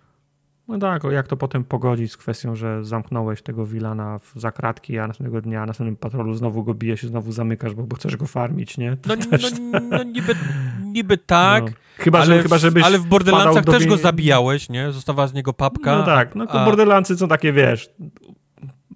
No 0.69 0.79
tak, 0.79 1.05
jak 1.05 1.27
to 1.27 1.37
potem 1.37 1.65
pogodzić 1.65 2.13
z 2.13 2.17
kwestią, 2.17 2.57
że 2.57 2.85
zamknąłeś 2.85 3.43
tego 3.43 3.67
Wilana 3.67 4.19
w 4.19 4.33
zakratki, 4.41 4.99
a 4.99 5.07
następnego 5.07 5.41
dnia, 5.41 5.61
na 5.61 5.67
następnym 5.67 5.97
patrolu 5.97 6.35
znowu 6.35 6.65
go 6.65 6.75
bijesz 6.75 7.05
i 7.05 7.09
znowu 7.09 7.33
zamykasz, 7.33 7.75
bo, 7.75 7.83
bo 7.83 7.97
chcesz 7.97 8.17
go 8.17 8.27
farmić, 8.27 8.79
nie? 8.79 8.91
No, 8.91 9.15
no, 9.17 9.81
no, 9.91 10.03
niby, 10.03 10.35
niby 10.83 11.19
tak, 11.19 11.65
no. 11.65 11.71
chyba, 11.97 12.19
ale, 12.19 12.37
że, 12.37 12.43
chyba, 12.43 12.59
żebyś 12.59 12.85
ale 12.85 12.99
w 12.99 13.07
Borderlandsach 13.07 13.65
też 13.65 13.87
go 13.87 13.97
zabijałeś, 13.97 14.69
nie? 14.69 14.93
Zostawała 14.93 15.29
z 15.29 15.35
niego 15.35 15.53
papka. 15.53 15.99
No 15.99 16.05
tak, 16.05 16.35
no 16.35 16.45
a... 16.49 16.65
Borderlandsy 16.65 17.17
są 17.17 17.29
takie, 17.29 17.53
wiesz, 17.53 17.91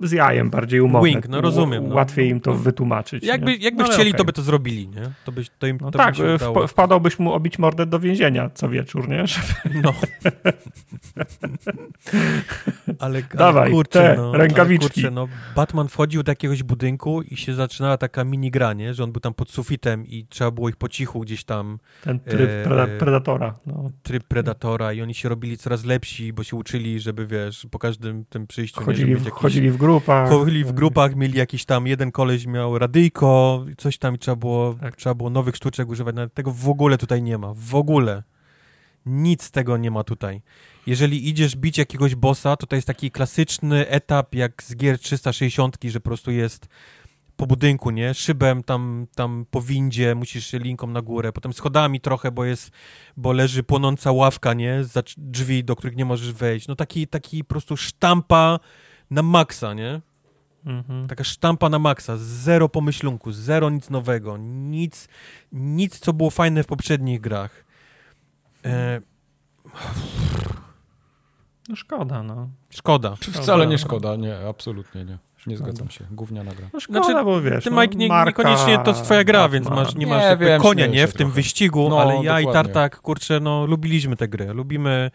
z 0.09 0.13
jajem 0.13 0.51
bardziej 0.51 0.81
umowne. 0.81 1.09
Wink, 1.09 1.29
no 1.29 1.41
rozumiem. 1.41 1.89
No. 1.89 1.95
Łatwiej 1.95 2.29
im 2.29 2.41
to 2.41 2.55
wytłumaczyć. 2.55 3.25
Jakby, 3.25 3.57
jakby 3.57 3.83
no, 3.83 3.89
chcieli, 3.89 4.11
okay. 4.11 4.19
to 4.19 4.25
by 4.25 4.33
to 4.33 4.43
zrobili, 4.43 4.89
nie? 4.89 5.03
To, 5.25 5.33
by, 5.33 5.45
to 5.59 5.67
im 5.67 5.79
no 5.81 5.91
to 5.91 5.99
tak, 5.99 6.17
by 6.17 6.39
wp 6.39 6.69
wpadałbyś 6.69 7.19
mu 7.19 7.33
obić 7.33 7.59
mordę 7.59 7.87
do 7.87 8.01
więzienia 8.01 8.51
co 8.55 8.69
wieczór, 8.69 9.09
nie? 9.09 9.25
No. 9.83 9.93
ale, 12.99 13.23
Dawaj, 13.35 13.71
kurczę, 13.71 14.01
te 14.01 14.17
no, 14.17 14.33
rękawiczki. 14.33 14.89
Kurczę, 14.89 15.11
no, 15.11 15.29
Batman 15.57 15.89
wchodził 15.89 16.23
do 16.23 16.33
jakiegoś 16.33 16.63
budynku 16.63 17.23
i 17.23 17.37
się 17.37 17.55
zaczynała 17.55 17.97
taka 17.97 18.25
minigra, 18.25 18.73
nie? 18.73 18.95
Że 18.95 19.05
on 19.05 19.13
był 19.13 19.21
tam 19.21 19.35
pod 19.35 19.51
sufitem 19.51 20.07
i 20.07 20.27
trzeba 20.27 20.51
było 20.51 20.69
ich 20.69 20.77
po 20.77 20.89
cichu 20.89 21.21
gdzieś 21.21 21.45
tam... 21.45 21.79
Ten 22.03 22.21
tryb 22.21 22.51
e, 22.67 22.99
Predatora. 22.99 23.55
No. 23.67 23.91
Tryb 24.03 24.25
Predatora 24.25 24.93
i 24.93 25.03
oni 25.03 25.15
się 25.15 25.29
robili 25.29 25.59
coraz 25.59 25.85
lepsi, 25.85 26.33
bo 26.33 26.43
się 26.43 26.57
uczyli, 26.57 27.01
żeby, 27.01 27.27
wiesz, 27.27 27.67
po 27.71 27.79
każdym 27.79 28.25
tym 28.25 28.47
przyjściu... 28.47 28.85
Chodzili, 28.85 29.11
nie, 29.11 29.17
w, 29.17 29.31
chodzili 29.31 29.71
w 29.71 29.77
grupach. 29.93 30.31
W 30.65 30.73
grupach, 30.73 31.17
mieli 31.17 31.39
jakiś 31.39 31.65
tam, 31.65 31.87
jeden 31.87 32.13
koleś 32.13 32.47
miał 32.47 32.79
radyjko, 32.79 33.65
coś 33.79 33.99
tam 33.99 34.15
i 34.15 34.19
trzeba 34.19 34.37
było, 34.37 34.75
tak. 34.81 34.97
trzeba 34.97 35.15
było 35.15 35.31
nowych 35.31 35.57
sztuczek 35.57 35.89
używać. 35.89 36.15
Nawet 36.15 36.35
tego 36.35 36.53
w 36.53 36.69
ogóle 36.69 36.99
tutaj 36.99 37.23
nie 37.23 37.39
ma. 37.39 37.53
W 37.57 37.75
ogóle. 37.75 38.23
Nic 39.07 39.51
tego 39.51 39.77
nie 39.77 39.91
ma 39.91 40.05
tutaj. 40.05 40.43
Jeżeli 40.87 41.29
idziesz 41.29 41.57
bić 41.57 41.79
jakiegoś 41.79 42.15
bossa, 42.15 42.57
to 42.57 42.67
to 42.67 42.77
jest 42.77 42.87
taki 42.87 43.11
klasyczny 43.11 43.89
etap 43.89 44.35
jak 44.35 44.63
z 44.63 44.77
gier 44.77 44.99
360, 44.99 45.77
że 45.85 46.01
po 46.01 46.05
prostu 46.05 46.31
jest 46.31 46.69
po 47.37 47.47
budynku, 47.47 47.91
nie? 47.91 48.15
Szybem 48.15 48.63
tam, 48.63 49.07
tam 49.15 49.47
po 49.51 49.63
windzie, 49.63 50.15
musisz 50.15 50.47
się 50.47 50.59
linką 50.59 50.87
na 50.87 51.03
górę, 51.03 51.33
potem 51.33 51.53
schodami 51.53 52.01
trochę, 52.01 52.31
bo 52.31 52.45
jest, 52.45 52.71
bo 53.17 53.33
leży 53.33 53.63
płonąca 53.63 54.13
ławka, 54.13 54.55
nie? 54.55 54.85
Za 54.85 55.03
drzwi, 55.17 55.65
do 55.65 55.77
których 55.77 55.97
nie 55.97 56.05
możesz 56.05 56.33
wejść. 56.33 56.69
No 56.69 56.77
taki, 56.77 57.07
taki 57.07 57.45
po 57.45 57.49
prostu 57.49 57.77
sztampa 57.77 58.59
na 59.13 59.23
maksa, 59.23 59.75
nie? 59.75 60.01
Mhm. 60.67 61.09
Taka 61.09 61.25
sztampa 61.25 61.69
na 61.69 61.79
maksa, 61.79 62.17
zero 62.17 62.69
pomyślunku, 62.69 63.33
zero 63.33 63.71
nic 63.71 63.91
nowego, 63.91 64.37
nic, 64.41 65.09
nic 65.53 65.99
co 65.99 66.13
było 66.13 66.31
fajne 66.31 66.63
w 66.63 66.67
poprzednich 66.67 67.21
grach. 67.21 67.65
E... 68.65 69.01
No 71.69 71.77
szkoda, 71.77 72.23
no. 72.23 72.49
Szkoda. 72.71 73.17
Wcale 73.17 73.67
nie 73.67 73.79
szkoda, 73.79 74.17
nie, 74.17 74.39
absolutnie 74.49 75.05
nie. 75.05 75.19
Nie 75.47 75.57
zgadzam 75.57 75.91
się. 75.91 76.05
Gówniana 76.11 76.55
gra. 76.55 76.69
No 76.73 76.81
szkoda, 76.81 77.03
znaczy, 77.03 77.25
bo 77.25 77.41
wiesz, 77.41 77.65
ty, 77.65 77.71
no, 77.71 77.83
Mike, 77.83 77.95
nie, 77.95 78.09
marka, 78.09 78.43
niekoniecznie 78.43 78.79
to 78.79 78.91
jest 78.91 79.05
twoja 79.05 79.25
gra, 79.25 79.49
więc 79.49 79.69
masz, 79.69 79.95
nie 79.95 80.07
masz 80.07 80.31
nie, 80.31 80.47
wiem, 80.47 80.63
konia, 80.63 80.87
nie, 80.87 81.07
w 81.07 81.15
tym 81.15 81.31
wyścigu, 81.31 81.89
no, 81.89 82.01
ale 82.01 82.15
ja 82.15 82.23
dokładnie. 82.23 82.51
i 82.51 82.53
Tartak, 82.53 83.01
kurczę, 83.01 83.41
no, 83.41 83.67
lubiliśmy 83.67 84.17
tę 84.17 84.29
grę. 84.29 84.53
Lubimy, 84.53 85.11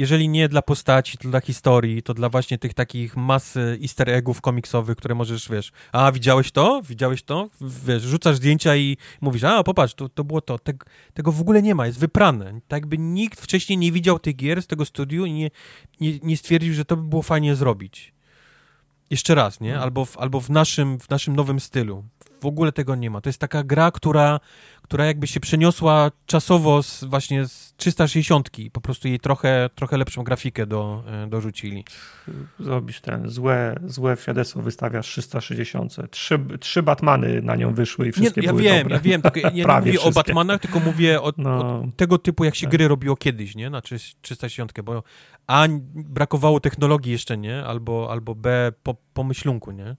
jeżeli 0.00 0.28
nie 0.28 0.48
dla 0.48 0.62
postaci, 0.62 1.18
to 1.18 1.28
dla 1.28 1.40
historii, 1.40 2.02
to 2.02 2.14
dla 2.14 2.28
właśnie 2.28 2.58
tych 2.58 2.74
takich 2.74 3.16
masy 3.16 3.78
easter 3.82 4.10
eggów 4.10 4.40
komiksowych, 4.40 4.96
które 4.96 5.14
możesz, 5.14 5.48
wiesz, 5.48 5.72
a 5.92 6.12
widziałeś 6.12 6.52
to? 6.52 6.82
Widziałeś 6.82 7.22
to? 7.22 7.48
Wiesz, 7.60 8.02
rzucasz 8.02 8.36
zdjęcia 8.36 8.76
i 8.76 8.96
mówisz, 9.20 9.44
a 9.44 9.62
popatrz, 9.64 9.94
to, 9.94 10.08
to 10.08 10.24
było 10.24 10.40
to. 10.40 10.58
Tego, 10.58 10.86
tego 11.14 11.32
w 11.32 11.40
ogóle 11.40 11.62
nie 11.62 11.74
ma, 11.74 11.86
jest 11.86 11.98
wyprane. 11.98 12.60
Tak 12.68 12.80
jakby 12.80 12.98
nikt 12.98 13.40
wcześniej 13.40 13.78
nie 13.78 13.92
widział 13.92 14.18
tych 14.18 14.36
gier 14.36 14.62
z 14.62 14.66
tego 14.66 14.84
studiu 14.84 15.24
i 15.24 15.32
nie, 15.32 15.50
nie, 16.00 16.18
nie 16.22 16.36
stwierdził, 16.36 16.74
że 16.74 16.84
to 16.84 16.96
by 16.96 17.02
było 17.02 17.22
fajnie 17.22 17.56
zrobić. 17.56 18.12
Jeszcze 19.10 19.34
raz, 19.34 19.60
nie? 19.60 19.68
Mhm. 19.68 19.82
Albo 19.82 20.04
w, 20.04 20.18
albo 20.18 20.40
w, 20.40 20.50
naszym, 20.50 21.00
w 21.00 21.10
naszym 21.10 21.36
nowym 21.36 21.60
stylu. 21.60 22.04
W 22.40 22.46
ogóle 22.46 22.72
tego 22.72 22.94
nie 22.94 23.10
ma. 23.10 23.20
To 23.20 23.28
jest 23.28 23.38
taka 23.38 23.64
gra, 23.64 23.90
która, 23.90 24.40
która 24.82 25.06
jakby 25.06 25.26
się 25.26 25.40
przeniosła 25.40 26.10
czasowo 26.26 26.82
z, 26.82 27.04
właśnie 27.04 27.46
z 27.46 27.74
360 27.76 28.50
po 28.72 28.80
prostu 28.80 29.08
jej 29.08 29.20
trochę, 29.20 29.70
trochę 29.74 29.96
lepszą 29.96 30.22
grafikę 30.24 30.66
do, 30.66 31.04
e, 31.06 31.26
dorzucili. 31.26 31.84
Zrobisz 32.60 33.00
ten, 33.00 33.28
złe, 33.28 33.76
złe 33.84 34.16
świadectwo 34.16 34.62
wystawiasz 34.62 35.06
360. 35.06 35.96
Trzy, 36.10 36.38
trzy 36.60 36.82
Batmany 36.82 37.42
na 37.42 37.56
nią 37.56 37.74
wyszły 37.74 38.08
i 38.08 38.12
wszystkie 38.12 38.40
nie, 38.40 38.46
ja 38.46 38.52
były 38.52 38.62
wiem, 38.62 38.78
dobre. 38.78 38.96
Ja 38.96 39.00
wiem, 39.00 39.22
tylko 39.22 39.40
ja 39.40 39.50
nie 39.54 39.66
mówię 39.66 39.92
wszystkie. 39.92 40.08
o 40.08 40.12
Batmanach, 40.12 40.60
tylko 40.60 40.80
mówię 40.80 41.22
o, 41.22 41.32
no, 41.36 41.50
o, 41.50 41.86
tego 41.96 42.18
typu, 42.18 42.44
jak 42.44 42.54
się 42.54 42.66
tak. 42.66 42.72
gry 42.72 42.88
robiło 42.88 43.16
kiedyś, 43.16 43.54
nie? 43.54 43.70
Na 43.70 43.80
360, 43.80 44.80
bo 44.82 45.02
A 45.46 45.66
brakowało 45.94 46.60
technologii 46.60 47.12
jeszcze, 47.12 47.38
nie? 47.38 47.64
Albo, 47.64 48.08
albo 48.10 48.34
B 48.34 48.72
po, 48.82 48.96
pomyślunku, 49.14 49.70
nie? 49.70 49.96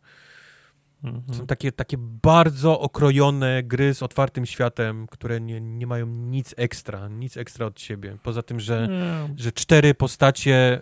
Mhm. 1.04 1.34
Są 1.34 1.48
takie, 1.48 1.72
takie 1.72 1.98
bardzo 2.00 2.80
okrojone 2.80 3.64
gry 3.64 3.94
z 3.94 4.04
otwartym 4.04 4.46
światem, 4.46 5.08
które 5.08 5.42
nie, 5.42 5.62
nie 5.62 5.88
mają 5.88 6.06
nic 6.06 6.54
ekstra, 6.58 7.08
nic 7.08 7.38
ekstra 7.38 7.66
od 7.66 7.80
siebie. 7.80 8.18
Poza 8.24 8.44
tym, 8.44 8.60
że, 8.60 8.90
że 9.36 9.52
cztery 9.52 9.94
postacie 9.94 10.82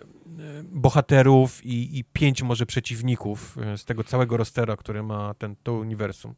bohaterów 0.62 1.66
i, 1.66 1.98
i 1.98 2.04
pięć 2.04 2.42
może 2.42 2.66
przeciwników 2.66 3.58
e, 3.58 3.78
z 3.78 3.84
tego 3.84 4.04
całego 4.04 4.36
rostera, 4.36 4.76
które 4.76 5.02
ma 5.02 5.34
ten, 5.34 5.56
to 5.62 5.72
uniwersum. 5.72 6.34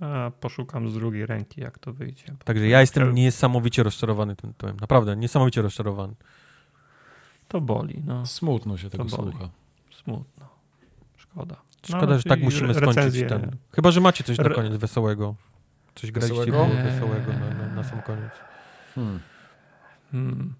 A, 0.00 0.30
poszukam 0.40 0.90
z 0.90 0.94
drugiej 0.94 1.26
ręki, 1.26 1.60
jak 1.60 1.78
to 1.78 1.92
wyjdzie. 1.92 2.36
Także 2.44 2.68
ja 2.68 2.80
jestem 2.80 3.14
niesamowicie 3.14 3.82
rozczarowany 3.82 4.36
tym 4.36 4.52
tytułem. 4.52 4.76
Naprawdę, 4.80 5.16
niesamowicie 5.16 5.62
rozczarowany. 5.62 6.14
To 7.48 7.60
boli, 7.60 8.02
no. 8.06 8.26
Smutno 8.26 8.78
się 8.78 8.90
tego 8.90 9.04
to 9.04 9.10
słucha. 9.10 9.48
Smutno. 9.90 10.48
Szkoda. 11.16 11.56
Szkoda, 11.86 12.06
no, 12.06 12.18
że 12.18 12.24
tak 12.24 12.40
musimy 12.40 12.74
skończyć 12.74 13.28
ten. 13.28 13.56
Chyba, 13.74 13.90
że 13.90 14.00
macie 14.00 14.24
coś 14.24 14.38
na 14.38 14.48
koniec 14.48 14.76
wesołego. 14.76 15.34
Coś 15.94 16.10
graliście 16.10 16.44
wesołego, 16.44 16.74
wesołego 16.84 17.32
na, 17.32 17.66
na, 17.66 17.74
na, 17.74 17.84
sam 17.84 18.02
koniec. 18.02 18.32
Hmm. 18.94 19.20
Hmm. 20.12 20.54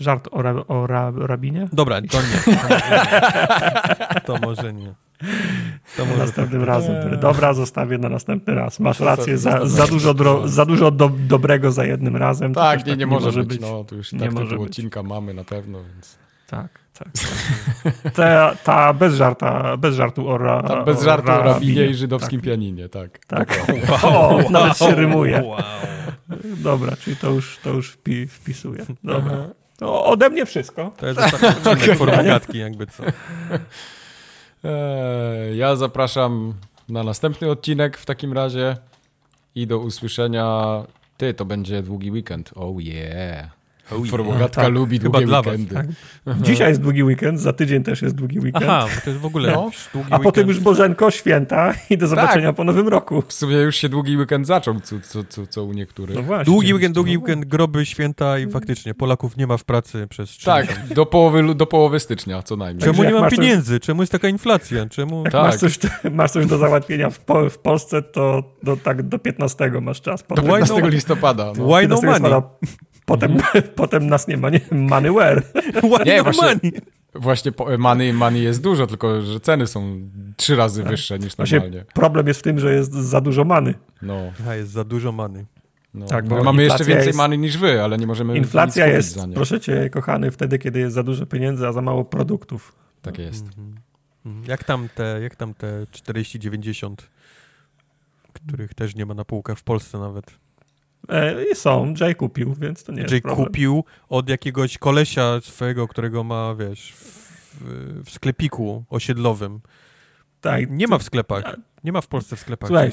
Żart 0.00 0.28
o, 0.30 0.42
ra, 0.42 0.54
o 0.68 0.86
ra, 0.86 1.12
rabinie? 1.16 1.68
Dobra, 1.72 2.00
to 2.10 2.18
nie. 2.22 2.56
To 4.20 4.36
może 4.42 4.72
nie. 4.72 4.94
To 5.96 6.06
następnym 6.18 6.60
tak. 6.60 6.68
razem. 6.68 7.20
Dobra, 7.20 7.54
zostawię 7.54 7.98
na 7.98 8.08
następny 8.08 8.54
raz. 8.54 8.80
Masz 8.80 9.00
rację, 9.00 9.38
za, 9.38 9.66
za 9.66 9.86
dużo, 9.86 10.14
dro, 10.14 10.48
za 10.48 10.66
dużo 10.66 10.90
do, 10.90 11.10
dobrego 11.28 11.72
za 11.72 11.84
jednym 11.84 12.16
razem. 12.16 12.54
Tak, 12.54 12.78
nie, 12.78 12.84
tak 12.84 12.88
nie, 12.88 12.96
nie, 12.96 13.06
może 13.06 13.40
być. 13.40 13.48
być. 13.48 13.60
No, 13.60 13.84
to 13.84 13.94
już 13.94 14.12
nie 14.12 14.20
tak 14.20 14.32
może 14.32 14.58
odcinka 14.58 15.02
mamy 15.02 15.34
na 15.34 15.44
pewno, 15.44 15.78
więc... 15.84 16.18
Tak, 16.46 16.68
tak. 16.98 17.08
tak. 17.12 18.12
Ta, 18.16 18.54
ta 18.64 18.92
bez, 18.92 19.14
żarta, 19.14 19.76
bez 19.76 19.94
żartu 19.94 20.28
o, 20.28 20.38
ra, 20.38 20.62
ta 20.62 20.82
bez 20.82 21.02
żartu 21.02 21.30
o 21.30 21.42
rabinie 21.42 21.86
i 21.86 21.94
żydowskim 21.94 22.40
tak. 22.40 22.44
pianinie, 22.44 22.88
tak. 22.88 23.18
Tak. 23.26 23.66
Wow. 23.88 24.36
O, 24.46 24.50
nawet 24.50 24.78
się 24.78 24.94
rymuje. 24.94 25.42
Wow. 25.42 25.58
Dobra, 26.44 26.96
czyli 26.96 27.16
to 27.16 27.30
już, 27.30 27.58
to 27.62 27.70
już 27.70 27.90
wpi, 27.90 28.26
wpisuję. 28.26 28.86
Dobra. 29.04 29.48
No, 29.80 30.04
ode 30.04 30.30
mnie 30.30 30.46
wszystko. 30.46 30.92
To 30.96 31.06
jest 31.06 31.20
ostatni 31.20 31.48
odcinek 31.72 31.98
formogatki, 31.98 32.58
jakby 32.58 32.86
co. 32.86 33.02
Eee, 34.64 35.56
ja 35.56 35.76
zapraszam 35.76 36.54
na 36.88 37.02
następny 37.02 37.50
odcinek 37.50 37.98
w 37.98 38.06
takim 38.06 38.32
razie 38.32 38.76
i 39.54 39.66
do 39.66 39.78
usłyszenia. 39.78 40.82
Ty, 41.16 41.34
to 41.34 41.44
będzie 41.44 41.82
długi 41.82 42.10
weekend. 42.10 42.50
Oh 42.54 42.80
yeah. 42.80 43.50
Formogatka 44.10 44.62
tak. 44.62 44.72
lubi 44.72 44.98
Chyba 44.98 45.20
długie 45.20 45.36
weekendy. 45.36 45.74
Was, 45.74 45.86
tak. 46.24 46.42
Dzisiaj 46.42 46.68
jest 46.68 46.80
długi 46.80 47.02
weekend, 47.04 47.40
za 47.40 47.52
tydzień 47.52 47.82
też 47.82 48.02
jest 48.02 48.14
długi 48.14 48.40
weekend. 48.40 48.64
Aha, 48.68 48.86
to 49.04 49.10
jest 49.10 49.22
w 49.22 49.26
ogóle 49.26 49.52
no. 49.52 49.70
długi 49.92 50.08
A 50.10 50.16
weekend. 50.16 50.22
potem 50.22 50.48
już 50.48 50.60
Bożenko, 50.60 51.10
święta 51.10 51.74
i 51.90 51.98
do 51.98 52.06
zobaczenia 52.06 52.46
tak. 52.46 52.56
po 52.56 52.64
nowym 52.64 52.88
roku. 52.88 53.22
W 53.28 53.32
sumie 53.32 53.56
już 53.56 53.76
się 53.76 53.88
długi 53.88 54.16
weekend 54.16 54.46
zaczął, 54.46 54.80
co, 54.80 54.96
co, 55.00 55.24
co, 55.24 55.46
co 55.46 55.64
u 55.64 55.72
niektórych. 55.72 56.16
No 56.16 56.22
właśnie. 56.22 56.44
Długi 56.44 56.74
weekend, 56.74 56.94
długi 56.94 57.18
weekend, 57.18 57.44
groby, 57.44 57.86
święta 57.86 58.38
i 58.38 58.50
faktycznie 58.50 58.94
Polaków 58.94 59.36
nie 59.36 59.46
ma 59.46 59.56
w 59.56 59.64
pracy 59.64 60.06
przez 60.10 60.30
trzy 60.30 60.46
Tak, 60.46 60.66
do 60.94 61.06
połowy, 61.06 61.54
do 61.54 61.66
połowy 61.66 62.00
stycznia 62.00 62.42
co 62.42 62.56
najmniej. 62.56 62.84
Czemu 62.84 63.04
nie 63.04 63.14
ma 63.14 63.30
pieniędzy? 63.30 63.78
Coś... 63.78 63.86
Czemu 63.86 64.02
jest 64.02 64.12
taka 64.12 64.28
inflacja? 64.28 64.86
Czemu... 64.88 65.24
Jak 65.24 65.32
tak. 65.32 65.42
masz, 65.42 65.56
coś, 65.56 65.78
masz 66.12 66.30
coś 66.30 66.46
do 66.46 66.58
załatwienia 66.58 67.10
w, 67.10 67.18
po, 67.18 67.50
w 67.50 67.58
Polsce, 67.58 68.02
to 68.02 68.42
do, 68.62 68.76
tak 68.76 69.02
do 69.02 69.18
15 69.18 69.70
masz 69.82 70.00
czas. 70.00 70.24
Do 70.28 70.42
15 70.42 70.74
no, 70.80 70.88
listopada. 70.88 71.52
No. 71.58 71.76
Why 71.76 71.88
no 71.88 72.00
money? 72.02 72.42
Potem, 73.06 73.32
mhm. 73.32 73.64
potem 73.82 74.06
nas 74.06 74.28
nie 74.28 74.36
ma, 74.36 74.50
nie? 74.50 74.60
Money 74.72 75.12
where? 75.12 75.42
nie, 76.06 76.22
właśnie, 76.22 76.42
money. 76.42 76.72
właśnie 77.14 77.52
money, 77.78 78.12
money 78.12 78.42
jest 78.42 78.62
dużo, 78.62 78.86
tylko 78.86 79.22
że 79.22 79.40
ceny 79.40 79.66
są 79.66 80.00
trzy 80.36 80.56
razy 80.56 80.82
tak. 80.82 80.90
wyższe 80.90 81.18
niż 81.18 81.36
normalnie. 81.36 81.84
problem 81.94 82.26
jest 82.26 82.40
w 82.40 82.42
tym, 82.42 82.58
że 82.58 82.74
jest 82.74 82.92
za 82.92 83.20
dużo 83.20 83.44
many. 83.44 83.74
No. 84.02 84.32
A 84.48 84.54
jest 84.54 84.70
za 84.70 84.84
dużo 84.84 85.12
many. 85.12 85.44
No, 85.94 86.06
tak, 86.06 86.28
bo 86.28 86.44
mamy 86.44 86.62
jeszcze 86.62 86.84
więcej 86.84 87.06
jest, 87.06 87.18
many 87.18 87.38
niż 87.38 87.58
wy, 87.58 87.82
ale 87.82 87.98
nie 87.98 88.06
możemy 88.06 88.36
Inflacja 88.36 88.86
jest, 88.86 89.18
proszę 89.34 89.60
cię, 89.60 89.90
kochany, 89.90 90.30
wtedy, 90.30 90.58
kiedy 90.58 90.78
jest 90.78 90.94
za 90.94 91.02
dużo 91.02 91.26
pieniędzy, 91.26 91.66
a 91.66 91.72
za 91.72 91.82
mało 91.82 92.04
produktów. 92.04 92.74
Tak 93.02 93.18
jest. 93.18 93.44
Mhm. 93.46 93.74
Jak 94.48 94.64
tam 94.64 94.88
te, 94.94 95.20
jak 95.22 95.36
tam 95.36 95.54
te 95.54 95.84
40-90, 95.84 96.94
których 98.32 98.74
też 98.74 98.94
nie 98.94 99.06
ma 99.06 99.14
na 99.14 99.24
półkach 99.24 99.58
w 99.58 99.62
Polsce 99.62 99.98
nawet? 99.98 100.45
E, 101.08 101.54
są, 101.54 101.94
Jay 102.00 102.14
kupił, 102.14 102.54
więc 102.54 102.84
to 102.84 102.92
nie 102.92 103.00
jest 103.00 103.12
Jay 103.12 103.20
problem. 103.20 103.46
kupił 103.46 103.84
od 104.08 104.28
jakiegoś 104.28 104.78
kolesia 104.78 105.40
swojego, 105.40 105.88
którego 105.88 106.24
ma, 106.24 106.54
wiesz, 106.54 106.92
w, 106.92 108.04
w 108.04 108.10
sklepiku 108.10 108.84
osiedlowym. 108.90 109.60
Tak. 110.40 110.70
Nie 110.70 110.88
ma 110.88 110.98
w 110.98 111.02
sklepach. 111.02 111.56
Nie 111.84 111.92
ma 111.92 112.00
w 112.00 112.06
Polsce 112.06 112.36
w 112.36 112.40
sklepach. 112.40 112.68
Słuchaj, 112.68 112.92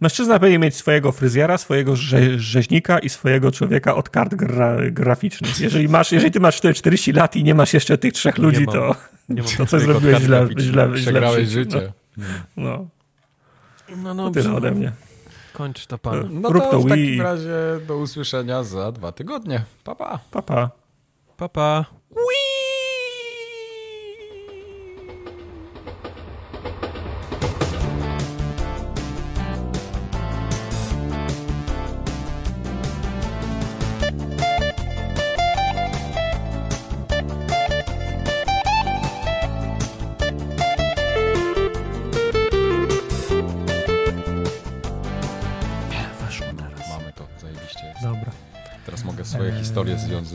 mężczyzna 0.00 0.38
powinien 0.38 0.60
mieć 0.62 0.76
swojego 0.76 1.12
fryzjera, 1.12 1.58
swojego 1.58 1.96
rze 1.96 2.38
rzeźnika 2.38 2.98
i 2.98 3.08
swojego 3.08 3.52
człowieka 3.52 3.94
od 3.94 4.10
kart 4.10 4.34
gra 4.34 4.76
graficznych. 4.90 5.60
Jeżeli, 5.60 5.88
masz, 5.88 6.12
jeżeli 6.12 6.32
ty 6.32 6.40
masz 6.40 6.56
40 6.56 7.12
lat 7.12 7.36
i 7.36 7.44
nie 7.44 7.54
masz 7.54 7.74
jeszcze 7.74 7.98
tych 7.98 8.12
trzech 8.12 8.38
ludzi, 8.38 8.60
nie 8.60 8.66
to, 8.66 8.96
mam, 9.28 9.44
to 9.56 9.66
coś 9.70 9.82
zrobiłeś 9.82 10.22
źle, 10.22 10.48
źle, 10.58 10.90
źle 10.96 11.44
w 11.44 11.48
życie. 11.48 11.92
No, 12.16 12.26
no. 12.56 12.88
no, 13.96 14.14
no 14.14 14.30
to 14.30 14.30
tyle 14.30 14.54
ode 14.54 14.70
mnie. 14.70 14.92
Kończ 15.54 15.86
to 15.86 15.98
pan. 15.98 16.28
No 16.30 16.48
Rób 16.48 16.64
to, 16.64 16.70
to 16.70 16.80
w 16.80 16.88
takim 16.88 17.20
razie 17.20 17.54
do 17.88 17.96
usłyszenia 17.96 18.62
za 18.62 18.92
dwa 18.92 19.12
tygodnie. 19.12 19.64
Pa, 19.84 19.94
pa. 19.94 20.18
Pa, 20.30 20.42
pa. 20.42 20.70
pa, 21.36 21.48
pa. 21.48 21.84
historię 22.14 22.53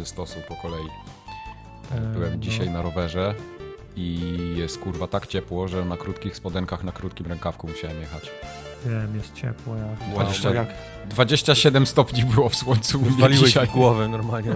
stosu 0.10 0.40
po 0.48 0.56
kolei. 0.56 0.88
Byłem 2.14 2.42
dzisiaj 2.42 2.70
na 2.70 2.82
rowerze 2.82 3.36
i 3.96 4.20
jest 4.58 4.80
kurwa 4.80 5.08
tak 5.08 5.28
ciepło, 5.28 5.68
że 5.68 5.86
na 5.86 5.98
krótkich 5.98 6.36
spodenkach, 6.36 6.84
na 6.84 6.92
krótkim 6.92 7.28
rękawku 7.28 7.68
musiałem 7.68 8.02
jechać. 8.02 8.32
Wiem, 8.86 9.16
jest 9.16 9.34
ciepło. 9.34 9.76
Ja... 9.76 10.12
20, 10.12 10.54
jak... 10.54 10.68
27 11.10 11.86
stopni 11.88 12.24
było 12.24 12.50
w 12.50 12.56
słońcu. 12.56 13.00
Waliłeś 13.00 13.48
dzisiaj. 13.48 13.68
głowę 13.68 14.08
normalnie. 14.08 14.56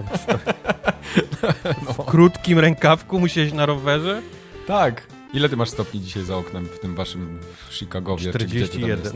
no. 1.86 1.92
W 1.92 2.04
krótkim 2.04 2.58
rękawku 2.58 3.20
musiałeś 3.20 3.52
na 3.52 3.66
rowerze? 3.66 4.22
Tak. 4.66 5.06
Ile 5.34 5.48
ty 5.48 5.56
masz 5.56 5.70
stopni 5.70 6.00
dzisiaj 6.00 6.24
za 6.24 6.36
oknem 6.36 6.66
w 6.66 6.78
tym 6.78 6.94
waszym 6.94 7.38
w 7.68 7.74
Chicagowie? 7.74 8.28
41. 8.28 9.12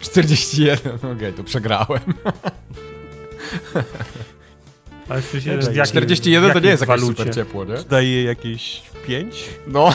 41, 0.00 0.92
okej, 0.96 1.12
okay, 1.12 1.32
to 1.32 1.44
przegrałem. 1.44 2.00
Ale 5.12 5.22
w 5.22 5.24
sensie, 5.24 5.58
41 5.84 6.52
to 6.52 6.60
nie 6.60 6.68
jest 6.68 6.86
jakieś 6.86 7.04
super 7.06 7.34
ciepło, 7.34 7.64
nie? 7.64 7.74
Daje 7.90 8.22
jakieś 8.22 8.82
5? 9.06 9.44
No. 9.66 9.94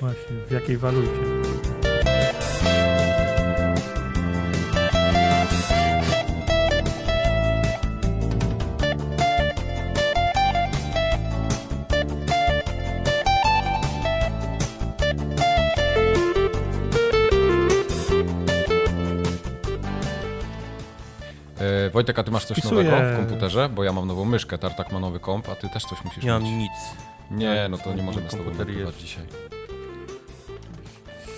Właśnie, 0.00 0.36
w 0.48 0.50
jakiej 0.50 0.76
walucie? 0.76 1.08
E, 21.60 21.90
Wojtek, 21.90 22.18
a 22.18 22.22
ty 22.22 22.30
masz 22.30 22.44
coś 22.44 22.58
Wpisuję. 22.58 22.90
nowego 22.90 23.12
w 23.12 23.16
komputerze? 23.16 23.68
Bo 23.68 23.84
ja 23.84 23.92
mam 23.92 24.06
nową 24.06 24.24
myszkę, 24.24 24.58
Tartak 24.58 24.92
ma 24.92 24.98
nowy 24.98 25.20
komp, 25.20 25.48
a 25.48 25.54
ty 25.54 25.68
też 25.68 25.84
coś 25.84 26.04
musisz 26.04 26.24
nie 26.24 26.30
mieć. 26.30 26.42
Nie 26.42 26.50
mam 26.50 26.58
nic. 26.58 26.72
Nie, 27.30 27.66
no 27.70 27.78
to 27.78 27.94
nie 27.94 28.02
możemy 28.02 28.30
z 28.30 28.36
tobą 28.36 28.54
nagrywać 28.58 28.94
dzisiaj. 28.94 29.24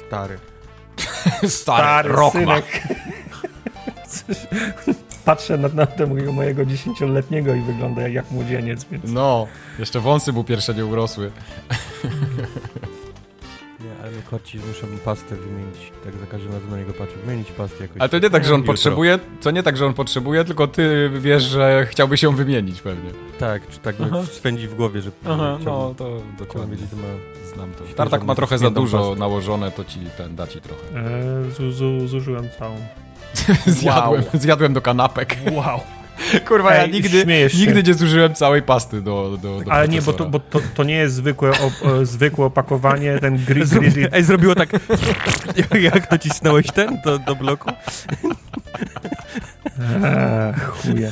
Stary. 0.06 0.38
Stary, 1.48 1.48
Stary 1.48 2.08
Rockman. 2.08 2.62
Patrzę 5.24 5.58
na, 5.58 5.68
na 5.68 5.86
tego 5.86 6.32
mojego 6.32 6.64
dziesięcioletniego 6.64 7.54
i 7.54 7.60
wygląda 7.60 8.02
jak, 8.02 8.12
jak 8.12 8.30
młodzieniec, 8.30 8.84
więc... 8.84 9.04
No, 9.12 9.46
jeszcze 9.78 10.00
wąsy 10.00 10.32
mu 10.32 10.44
pierwsze 10.44 10.74
nie 10.74 10.86
urosły. 10.86 11.30
ale 14.22 14.30
koci 14.30 14.58
muszą 14.58 14.98
pastę 15.04 15.36
wymienić. 15.36 15.92
Tak 16.04 16.14
za 16.14 16.26
każdym 16.26 16.52
razem 16.52 16.70
na 16.70 16.76
niego 16.76 16.92
patrzę. 16.92 17.16
Wymienić 17.24 17.52
pastę 17.52 17.82
jakoś. 17.82 17.96
Ale 18.00 18.08
to 18.08 18.18
nie 18.18 18.30
tak, 18.30 18.44
że 18.44 18.54
on 18.54 18.62
potrzebuje, 18.62 19.18
to 19.42 19.50
nie 19.50 19.62
tak, 19.62 19.76
że 19.76 19.86
on 19.86 19.94
potrzebuje, 19.94 20.44
tylko 20.44 20.66
ty 20.66 21.10
wiesz, 21.18 21.42
że 21.42 21.86
chciałbyś 21.90 22.22
ją 22.22 22.36
wymienić 22.36 22.80
pewnie. 22.80 23.10
Tak, 23.38 23.68
czy 23.68 23.78
tak 23.78 23.96
Aha. 24.04 24.22
spędzi 24.32 24.68
w 24.68 24.74
głowie, 24.74 25.02
że 25.02 25.10
Aha, 25.24 25.58
no 25.64 25.94
to 25.98 26.22
dokładnie. 26.38 26.76
Wiedzieć, 26.76 26.92
ma... 26.92 27.52
Znam 27.54 27.72
to. 27.72 27.84
Tartak 27.96 28.24
ma 28.24 28.34
trochę 28.34 28.58
za 28.58 28.70
dużo 28.70 28.98
pastę. 28.98 29.20
nałożone, 29.20 29.70
to 29.70 29.84
ci 29.84 30.00
ten 30.16 30.36
da 30.36 30.46
ci 30.46 30.60
trochę. 30.60 30.82
Eee, 30.96 32.08
zużyłem 32.08 32.48
całą. 32.58 32.76
zjadłem, 33.66 34.22
wow. 34.22 34.30
zjadłem 34.34 34.72
do 34.72 34.80
kanapek. 34.80 35.36
Wow. 35.52 35.80
Kurwa, 36.48 36.72
Ej, 36.72 36.80
ja 36.80 36.86
nigdy, 36.86 37.26
nigdy 37.54 37.82
nie 37.82 37.94
zużyłem 37.94 38.34
całej 38.34 38.62
pasty 38.62 39.02
do, 39.02 39.38
do, 39.42 39.60
do 39.60 39.72
Ale 39.72 39.88
nie, 39.88 40.02
bo, 40.02 40.12
to, 40.12 40.26
bo 40.26 40.38
to, 40.38 40.60
to 40.74 40.84
nie 40.84 40.94
jest 40.94 41.14
zwykłe, 41.14 41.50
o, 41.50 42.06
zwykłe 42.06 42.46
opakowanie, 42.46 43.18
ten 43.18 43.36
gri, 43.46 43.62
gri, 43.66 44.06
Ej, 44.12 44.24
zrobiło 44.24 44.54
tak, 44.54 44.70
jak 45.92 46.10
nacisnąłeś 46.10 46.66
ten 46.66 46.98
do, 47.04 47.18
do 47.18 47.36
bloku? 47.36 47.70
Eee, 49.80 50.54
chuje. 50.54 51.10